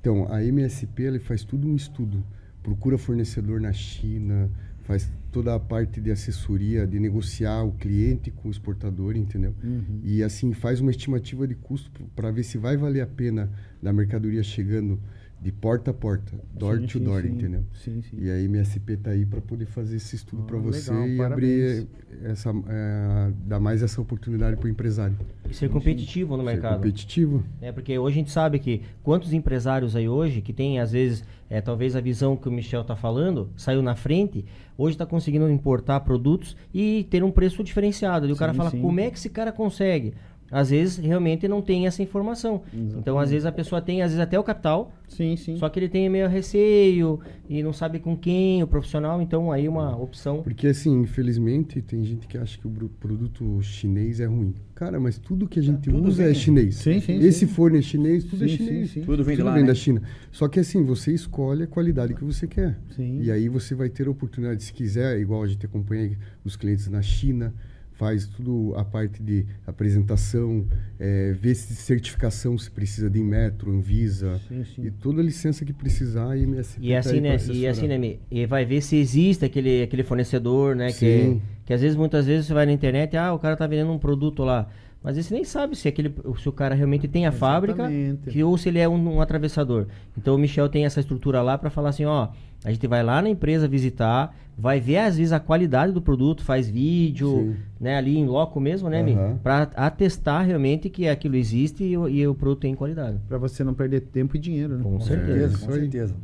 Então, 0.00 0.26
a 0.32 0.42
MSP 0.44 1.02
ele 1.02 1.18
faz 1.18 1.42
tudo 1.44 1.66
um 1.68 1.74
estudo. 1.74 2.22
Procura 2.62 2.98
fornecedor 2.98 3.60
na 3.60 3.72
China, 3.72 4.50
faz 4.82 5.10
toda 5.36 5.54
a 5.54 5.60
parte 5.60 6.00
de 6.00 6.10
assessoria, 6.10 6.86
de 6.86 6.98
negociar 6.98 7.62
o 7.62 7.72
cliente 7.72 8.30
com 8.30 8.48
o 8.48 8.50
exportador, 8.50 9.14
entendeu? 9.14 9.54
Uhum. 9.62 10.00
E 10.02 10.22
assim, 10.22 10.54
faz 10.54 10.80
uma 10.80 10.90
estimativa 10.90 11.46
de 11.46 11.54
custo 11.54 12.04
para 12.16 12.30
ver 12.30 12.42
se 12.42 12.56
vai 12.56 12.74
valer 12.74 13.02
a 13.02 13.06
pena 13.06 13.52
da 13.82 13.92
mercadoria 13.92 14.42
chegando 14.42 14.98
de 15.40 15.52
porta 15.52 15.90
a 15.90 15.94
porta, 15.94 16.32
door 16.54 16.78
Sim, 16.80 16.86
to 16.86 16.98
sim, 16.98 17.04
door, 17.04 17.22
sim. 17.22 17.28
entendeu? 17.28 17.62
Sim, 17.74 18.02
sim. 18.02 18.16
E 18.18 18.30
a 18.30 18.40
MSP 18.40 18.96
tá 18.96 19.10
aí 19.10 19.24
para 19.26 19.40
poder 19.40 19.66
fazer 19.66 19.96
esse 19.96 20.16
estudo 20.16 20.42
Ah, 20.42 20.46
para 20.46 20.58
você 20.58 20.90
legal, 20.90 21.08
e 21.08 21.16
parabéns. 21.18 21.80
abrir 21.82 21.88
essa 22.24 22.50
é, 22.68 23.32
dar 23.46 23.60
mais 23.60 23.82
essa 23.82 24.00
oportunidade 24.00 24.56
para 24.56 24.66
o 24.66 24.68
empresário. 24.68 25.16
E 25.48 25.54
ser 25.54 25.68
competitivo 25.68 26.36
no 26.36 26.42
Ser 26.42 26.50
mercado. 26.52 26.76
competitivo. 26.76 27.44
É, 27.60 27.70
porque 27.70 27.96
hoje 27.98 28.14
a 28.16 28.18
gente 28.18 28.30
sabe 28.30 28.58
que 28.58 28.82
quantos 29.02 29.32
empresários 29.32 29.94
aí 29.94 30.08
hoje, 30.08 30.40
que 30.40 30.52
tem 30.52 30.80
às 30.80 30.90
vezes, 30.92 31.22
é, 31.50 31.60
talvez 31.60 31.94
a 31.94 32.00
visão 32.00 32.34
que 32.34 32.48
o 32.48 32.52
Michel 32.52 32.80
está 32.80 32.96
falando, 32.96 33.50
saiu 33.56 33.82
na 33.82 33.94
frente, 33.94 34.44
hoje 34.76 34.94
está 34.94 35.04
conseguindo 35.06 35.48
importar 35.50 36.00
produtos 36.00 36.56
e 36.74 37.06
ter 37.10 37.22
um 37.22 37.30
preço 37.30 37.62
diferenciado. 37.62 38.26
E 38.26 38.32
o 38.32 38.36
cara 38.36 38.54
fala, 38.54 38.70
sim. 38.70 38.80
como 38.80 38.98
é 38.98 39.10
que 39.10 39.18
esse 39.18 39.28
cara 39.28 39.52
consegue? 39.52 40.14
Às 40.50 40.70
vezes 40.70 40.96
realmente 40.98 41.48
não 41.48 41.60
tem 41.60 41.86
essa 41.86 42.02
informação. 42.02 42.62
Então, 42.72 43.18
às 43.18 43.30
vezes 43.30 43.46
a 43.46 43.52
pessoa 43.52 43.80
tem, 43.82 44.02
às 44.02 44.10
vezes 44.12 44.20
até 44.22 44.38
o 44.38 44.44
capital, 44.44 44.92
Sim, 45.08 45.36
sim. 45.36 45.56
só 45.56 45.68
que 45.68 45.78
ele 45.78 45.88
tem 45.88 46.08
meio 46.08 46.28
receio 46.28 47.20
e 47.48 47.62
não 47.62 47.72
sabe 47.72 47.98
com 47.98 48.16
quem, 48.16 48.62
o 48.62 48.66
profissional, 48.66 49.20
então 49.20 49.50
aí 49.50 49.68
uma 49.68 49.96
opção. 49.96 50.42
Porque 50.42 50.68
assim, 50.68 51.00
infelizmente, 51.00 51.80
tem 51.82 52.02
gente 52.04 52.26
que 52.28 52.38
acha 52.38 52.58
que 52.58 52.66
o 52.66 52.70
produto 52.70 53.60
chinês 53.62 54.20
é 54.20 54.26
ruim. 54.26 54.54
Cara, 54.74 55.00
mas 55.00 55.18
tudo 55.18 55.48
que 55.48 55.58
a 55.58 55.62
gente 55.62 55.88
tudo 55.90 56.06
usa 56.06 56.22
vem- 56.22 56.30
é 56.32 56.34
chinês. 56.34 56.74
Sim, 56.76 57.00
sim, 57.00 57.18
Esse 57.18 57.40
sim. 57.40 57.46
forno 57.46 57.78
é 57.78 57.82
chinês, 57.82 58.24
tudo 58.24 58.44
é 58.44 58.48
chinês. 58.48 58.90
sim, 58.90 59.00
sim. 59.00 59.06
Tudo 59.06 59.24
vem 59.24 59.34
de 59.34 59.40
Tudo 59.42 59.48
lá, 59.48 59.54
vem 59.54 59.62
né? 59.62 59.68
da 59.68 59.74
China. 59.74 60.02
Só 60.30 60.48
que 60.48 60.60
assim, 60.60 60.84
você 60.84 61.12
escolhe 61.12 61.62
a 61.62 61.66
qualidade 61.66 62.14
que 62.14 62.22
você 62.22 62.46
quer. 62.46 62.78
Sim. 62.94 63.20
E 63.22 63.30
aí 63.30 63.48
você 63.48 63.74
vai 63.74 63.88
ter 63.88 64.06
a 64.06 64.10
oportunidade, 64.10 64.62
se 64.62 64.72
quiser, 64.72 65.18
igual 65.18 65.42
a 65.42 65.46
gente 65.46 65.64
acompanha 65.64 66.16
os 66.44 66.56
clientes 66.56 66.88
na 66.88 67.00
China, 67.00 67.54
faz 67.96 68.26
tudo 68.26 68.74
a 68.76 68.84
parte 68.84 69.22
de 69.22 69.46
apresentação, 69.66 70.66
é, 70.98 71.32
vê 71.32 71.54
se 71.54 71.74
certificação 71.74 72.56
se 72.58 72.70
precisa 72.70 73.08
de 73.08 73.18
Inmetro, 73.18 73.70
Anvisa, 73.72 74.38
Sim, 74.48 74.64
sim. 74.64 74.86
e 74.86 74.90
toda 74.90 75.20
a 75.20 75.24
licença 75.24 75.64
que 75.64 75.72
precisar, 75.72 76.30
a 76.32 76.38
MSP 76.38 76.78
E 76.80 76.94
assim, 76.94 77.20
né? 77.20 77.30
E 77.30 77.34
assessorar. 77.34 77.70
assim, 77.70 77.88
né? 77.88 78.16
E 78.30 78.46
vai 78.46 78.64
ver 78.64 78.82
se 78.82 78.96
existe 78.96 79.44
aquele, 79.44 79.82
aquele 79.82 80.02
fornecedor, 80.02 80.76
né? 80.76 80.88
Que, 80.88 80.94
Sim. 80.94 81.42
que 81.64 81.72
às 81.72 81.80
vezes, 81.80 81.96
muitas 81.96 82.26
vezes, 82.26 82.46
você 82.46 82.54
vai 82.54 82.66
na 82.66 82.72
internet, 82.72 83.16
ah, 83.16 83.32
o 83.32 83.38
cara 83.38 83.56
tá 83.56 83.66
vendendo 83.66 83.90
um 83.92 83.98
produto 83.98 84.44
lá. 84.44 84.68
Mas 85.02 85.16
você 85.16 85.32
nem 85.32 85.44
sabe 85.44 85.76
se, 85.76 85.86
aquele, 85.86 86.12
se 86.38 86.48
o 86.48 86.52
cara 86.52 86.74
realmente 86.74 87.06
tem 87.06 87.26
a 87.26 87.32
fábrica 87.32 87.82
Exatamente. 87.82 88.30
que, 88.30 88.42
ou 88.42 88.58
se 88.58 88.68
ele 88.68 88.80
é 88.80 88.88
um, 88.88 89.16
um 89.16 89.20
atravessador. 89.20 89.86
Então 90.18 90.34
o 90.34 90.38
Michel 90.38 90.68
tem 90.68 90.84
essa 90.84 90.98
estrutura 90.98 91.40
lá 91.42 91.56
para 91.56 91.70
falar 91.70 91.90
assim, 91.90 92.04
ó, 92.04 92.28
a 92.66 92.72
gente 92.72 92.86
vai 92.88 93.02
lá 93.02 93.22
na 93.22 93.28
empresa 93.28 93.68
visitar, 93.68 94.34
vai 94.58 94.80
ver 94.80 94.98
às 94.98 95.16
vezes 95.16 95.32
a 95.32 95.38
qualidade 95.38 95.92
do 95.92 96.02
produto, 96.02 96.42
faz 96.42 96.68
vídeo, 96.68 97.28
Sim. 97.28 97.56
né, 97.80 97.96
ali 97.96 98.18
em 98.18 98.26
loco 98.26 98.58
mesmo, 98.58 98.88
né? 98.90 99.02
Aham. 99.02 99.38
Para 99.40 99.62
atestar 99.76 100.44
realmente 100.44 100.90
que 100.90 101.06
aquilo 101.06 101.36
existe 101.36 101.84
e, 101.84 101.96
o- 101.96 102.08
e 102.08 102.26
o 102.26 102.34
produto 102.34 102.60
tem 102.62 102.74
qualidade. 102.74 103.18
Pra 103.28 103.38
você 103.38 103.62
não 103.62 103.72
perder 103.72 104.00
tempo 104.00 104.34
e 104.36 104.38
dinheiro, 104.40 104.76
né? 104.76 104.82
Com 104.82 104.96
É, 104.96 105.00
certeza. 105.00 105.58
com 105.66 105.72
certeza. 105.72 106.14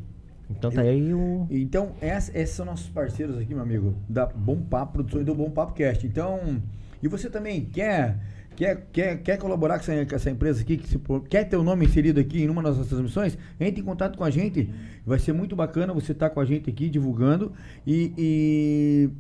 Então 0.50 0.70
tá 0.70 0.82
aí 0.82 1.14
o 1.14 1.46
Então, 1.48 1.92
esses 2.02 2.50
são 2.50 2.66
nossos 2.66 2.88
parceiros 2.88 3.38
aqui, 3.38 3.54
meu 3.54 3.62
amigo, 3.62 3.94
da 4.08 4.26
Bom 4.26 4.56
Papo 4.56 4.94
Produções 4.94 5.24
do 5.24 5.34
Bom 5.34 5.48
Papo 5.50 5.72
Cast. 5.74 6.04
Então, 6.06 6.60
e 7.02 7.06
você 7.08 7.30
também 7.30 7.64
quer 7.64 8.18
quer, 8.56 8.86
quer, 8.92 9.22
quer 9.22 9.36
colaborar 9.38 9.78
com 9.78 9.90
essa, 9.90 10.06
com 10.06 10.14
essa 10.14 10.30
empresa 10.30 10.62
aqui, 10.62 10.76
que 10.76 10.88
se, 10.88 11.00
quer 11.28 11.44
ter 11.44 11.56
o 11.56 11.62
nome 11.62 11.86
inserido 11.86 12.20
aqui 12.20 12.42
em 12.42 12.48
uma 12.48 12.62
das 12.62 12.76
nossas 12.76 12.88
transmissões? 12.88 13.38
Entre 13.60 13.80
em 13.80 13.84
contato 13.84 14.16
com 14.16 14.24
a 14.24 14.30
gente. 14.30 14.68
Vai 15.04 15.18
ser 15.18 15.32
muito 15.32 15.56
bacana 15.56 15.92
você 15.92 16.12
estar 16.12 16.30
com 16.30 16.40
a 16.40 16.44
gente 16.44 16.70
aqui 16.70 16.88
divulgando 16.88 17.52
e, 17.86 18.12
e 18.16 19.10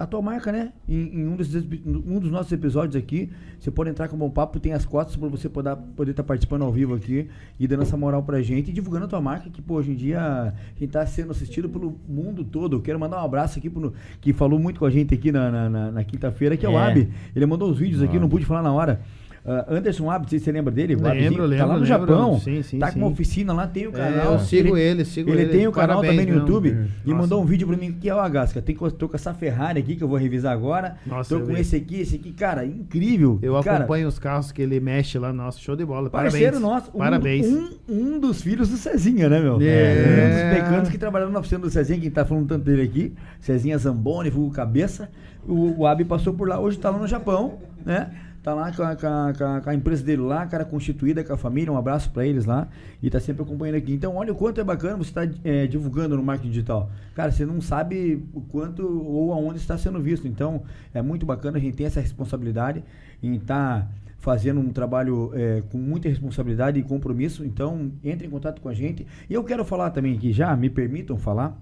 a 0.00 0.06
tua 0.06 0.22
marca, 0.22 0.50
né? 0.50 0.72
Em, 0.88 1.20
em 1.20 1.26
um, 1.28 1.36
desses, 1.36 1.62
um 1.86 2.18
dos 2.18 2.30
nossos 2.30 2.50
episódios 2.50 2.96
aqui, 2.96 3.30
você 3.58 3.70
pode 3.70 3.90
entrar 3.90 4.08
com 4.08 4.16
o 4.16 4.18
Bom 4.18 4.30
Papo, 4.30 4.58
tem 4.58 4.72
as 4.72 4.84
cotas 4.86 5.14
para 5.14 5.28
você 5.28 5.48
poder 5.48 5.76
poder 5.94 6.12
estar 6.12 6.22
participando 6.24 6.62
ao 6.62 6.72
vivo 6.72 6.94
aqui 6.94 7.28
e 7.58 7.68
dando 7.68 7.82
essa 7.82 7.96
moral 7.98 8.22
pra 8.22 8.40
gente 8.40 8.70
e 8.70 8.72
divulgando 8.72 9.04
a 9.04 9.08
tua 9.08 9.20
marca, 9.20 9.50
que 9.50 9.60
pô, 9.60 9.74
hoje 9.74 9.90
em 9.92 9.94
dia 9.94 10.18
a 10.20 10.54
gente 10.78 10.90
tá 10.90 11.04
sendo 11.06 11.32
assistido 11.32 11.68
pelo 11.68 11.96
mundo 12.08 12.42
todo. 12.42 12.76
Eu 12.76 12.80
quero 12.80 12.98
mandar 12.98 13.20
um 13.20 13.24
abraço 13.26 13.58
aqui 13.58 13.68
pro 13.68 13.92
que 14.22 14.32
falou 14.32 14.58
muito 14.58 14.80
com 14.80 14.86
a 14.86 14.90
gente 14.90 15.12
aqui 15.14 15.30
na, 15.30 15.50
na, 15.50 15.68
na- 15.68 15.90
na 15.92 16.04
quinta-feira, 16.04 16.56
que 16.56 16.64
é, 16.64 16.68
o 16.68 16.78
É. 16.78 16.90
Abi. 16.90 17.08
Ele 17.36 17.44
mandou 17.46 17.70
os 17.70 17.78
vídeos 17.78 18.02
aqui, 18.02 18.18
não 18.18 18.28
pude 18.28 18.46
falar 18.46 18.62
na 18.62 18.72
hora. 18.72 19.00
Ah, 19.44 19.66
Anderson 19.68 20.10
Abdi, 20.10 20.38
você 20.38 20.52
lembra 20.52 20.70
dele? 20.72 20.94
Lembro, 20.94 21.08
Abdizinho, 21.10 21.32
Tá 21.38 21.44
lembro, 21.46 21.66
lá 21.66 21.66
no 21.66 21.80
lembro. 21.80 21.86
Japão. 21.86 22.38
Sim, 22.40 22.62
sim, 22.62 22.78
tá 22.78 22.86
com 22.88 22.92
sim. 22.92 22.98
uma 23.00 23.08
oficina 23.08 23.52
lá, 23.52 23.66
tem 23.66 23.86
o 23.86 23.90
É, 23.90 23.92
canal. 23.92 24.32
eu 24.34 24.38
sigo 24.40 24.76
ele, 24.76 25.04
sigo 25.04 25.30
ele. 25.30 25.42
ele. 25.42 25.50
tem 25.52 25.66
o 25.66 25.72
canal 25.72 26.00
Parabéns 26.00 26.20
também 26.20 26.34
no. 26.34 26.40
YouTube. 26.40 26.68
E 26.68 27.08
Nossa. 27.10 27.22
mandou 27.22 27.42
um 27.42 27.44
vídeo 27.46 27.66
pra 27.66 27.76
mim 27.76 27.92
que 27.98 28.08
é 28.08 28.14
o 28.14 28.18
Agasca. 28.20 28.60
Tem, 28.60 28.76
tô 28.76 29.08
com 29.08 29.16
essa 29.16 29.32
Ferrari 29.32 29.78
aqui 29.80 29.96
que 29.96 30.04
eu 30.04 30.08
vou 30.08 30.18
revisar 30.18 30.52
agora. 30.52 30.96
Nossa, 31.06 31.34
tô 31.34 31.40
com 31.46 31.54
vi. 31.54 31.60
esse 31.60 31.74
aqui, 31.76 32.00
esse 32.00 32.16
aqui, 32.16 32.32
cara, 32.32 32.64
incrível. 32.66 33.38
Eu 33.42 33.60
cara, 33.62 33.78
acompanho 33.78 34.08
os 34.08 34.18
carros 34.18 34.52
que 34.52 34.60
ele 34.62 34.78
mexe 34.80 35.18
lá, 35.18 35.32
nossa, 35.32 35.58
show 35.58 35.74
de 35.74 35.84
bola. 35.84 36.10
Parabéns. 36.10 36.32
Parceiro 36.34 36.60
nosso, 36.60 36.90
um- 36.94 36.98
Parabéns. 36.98 37.46
Um, 37.46 37.68
um 37.88 38.20
dos 38.20 38.42
filhos 38.42 38.68
do 38.68 38.76
Cezinha, 38.76 39.28
né, 39.28 39.40
meu? 39.40 39.58
É. 39.62 39.94
Um 40.04 40.28
dos 40.52 40.58
mecânicos 40.62 40.90
que 40.90 40.98
trabalharam 40.98 41.32
na 41.32 41.38
oficina 41.40 41.60
do 41.60 41.70
Cezinha, 41.70 41.98
quem 41.98 42.10
tá 42.10 42.24
falando 42.24 42.46
tanto 42.48 42.64
dele 42.64 42.82
aqui. 42.82 43.14
Cezinha 43.40 43.78
Zamboni, 43.78 44.28
vulgo 44.30 44.52
cabeça. 44.54 45.08
O, 45.46 45.80
o 45.80 45.86
Abi 45.86 46.04
passou 46.04 46.34
por 46.34 46.46
lá, 46.48 46.60
hoje 46.60 46.78
tá 46.78 46.90
lá 46.90 46.98
no 46.98 47.06
Japão, 47.06 47.58
né? 47.86 48.10
Tá 48.42 48.54
lá 48.54 48.72
com 48.72 48.82
a, 48.82 48.96
com 48.96 49.06
a- 49.06 49.60
com 49.62 49.68
a- 49.70 49.74
empresa 49.74 50.02
dele 50.02 50.22
lá, 50.22 50.46
cara, 50.46 50.64
constituída 50.64 51.22
com 51.22 51.32
a 51.32 51.36
família. 51.36 51.70
Um 51.70 51.76
abraço 51.76 52.10
pra 52.10 52.26
eles 52.26 52.46
lá. 52.46 52.68
E 53.02 53.10
tá 53.10 53.20
sempre 53.20 53.42
acompanhando 53.42 53.76
aqui. 53.76 53.92
Então, 53.92 54.16
olha 54.16 54.32
o 54.32 54.34
quanto 54.34 54.60
é 54.60 54.64
bacana 54.64 54.96
você 54.96 55.10
estar 55.10 55.26
divulgando 55.68 56.16
no 56.16 56.22
marketing 56.22 56.50
digital. 56.50 56.90
Cara, 57.14 57.30
você 57.30 57.44
não 57.44 57.60
sabe 57.60 58.24
o 58.32 58.40
quanto 58.40 58.82
ou 58.86 59.32
aonde 59.34 59.58
está 59.58 59.76
sendo 59.76 60.00
visto. 60.00 60.26
Então, 60.26 60.62
é 60.94 61.02
muito 61.02 61.26
bacana. 61.26 61.58
A 61.58 61.60
gente 61.60 61.76
tem 61.76 61.84
essa 61.86 62.00
responsabilidade 62.00 62.82
em 63.22 63.34
estar 63.34 63.90
fazendo 64.16 64.58
um 64.60 64.70
trabalho 64.70 65.30
é, 65.34 65.62
com 65.70 65.76
muita 65.78 66.08
responsabilidade 66.08 66.78
e 66.80 66.82
compromisso. 66.82 67.44
Então, 67.44 67.92
entre 68.02 68.26
em 68.26 68.30
contato 68.30 68.60
com 68.62 68.70
a 68.70 68.74
gente. 68.74 69.06
E 69.28 69.34
eu 69.34 69.44
quero 69.44 69.64
falar 69.66 69.90
também 69.90 70.14
aqui 70.16 70.32
já, 70.32 70.56
me 70.56 70.70
permitam 70.70 71.18
falar, 71.18 71.58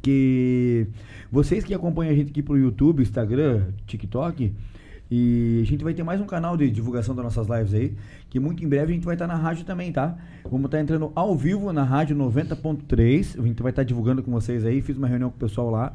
que 0.00 0.86
vocês 1.30 1.64
que 1.64 1.74
acompanham 1.74 2.12
a 2.12 2.16
gente 2.16 2.30
aqui 2.30 2.42
pro 2.42 2.56
YouTube, 2.56 3.02
Instagram, 3.02 3.66
TikTok, 3.86 4.52
e 5.14 5.60
a 5.60 5.66
gente 5.66 5.84
vai 5.84 5.92
ter 5.92 6.02
mais 6.02 6.22
um 6.22 6.24
canal 6.24 6.56
de 6.56 6.70
divulgação 6.70 7.14
das 7.14 7.22
nossas 7.22 7.46
lives 7.46 7.74
aí, 7.74 7.94
que 8.30 8.40
muito 8.40 8.64
em 8.64 8.66
breve 8.66 8.92
a 8.92 8.94
gente 8.94 9.04
vai 9.04 9.14
estar 9.14 9.26
na 9.26 9.34
rádio 9.34 9.62
também, 9.62 9.92
tá? 9.92 10.16
Vamos 10.42 10.64
estar 10.64 10.80
entrando 10.80 11.12
ao 11.14 11.36
vivo 11.36 11.70
na 11.70 11.84
rádio 11.84 12.16
90.3, 12.16 13.38
a 13.38 13.46
gente 13.46 13.62
vai 13.62 13.72
estar 13.72 13.82
divulgando 13.82 14.22
com 14.22 14.32
vocês 14.32 14.64
aí, 14.64 14.80
fiz 14.80 14.96
uma 14.96 15.06
reunião 15.06 15.28
com 15.28 15.36
o 15.36 15.38
pessoal 15.38 15.68
lá. 15.68 15.94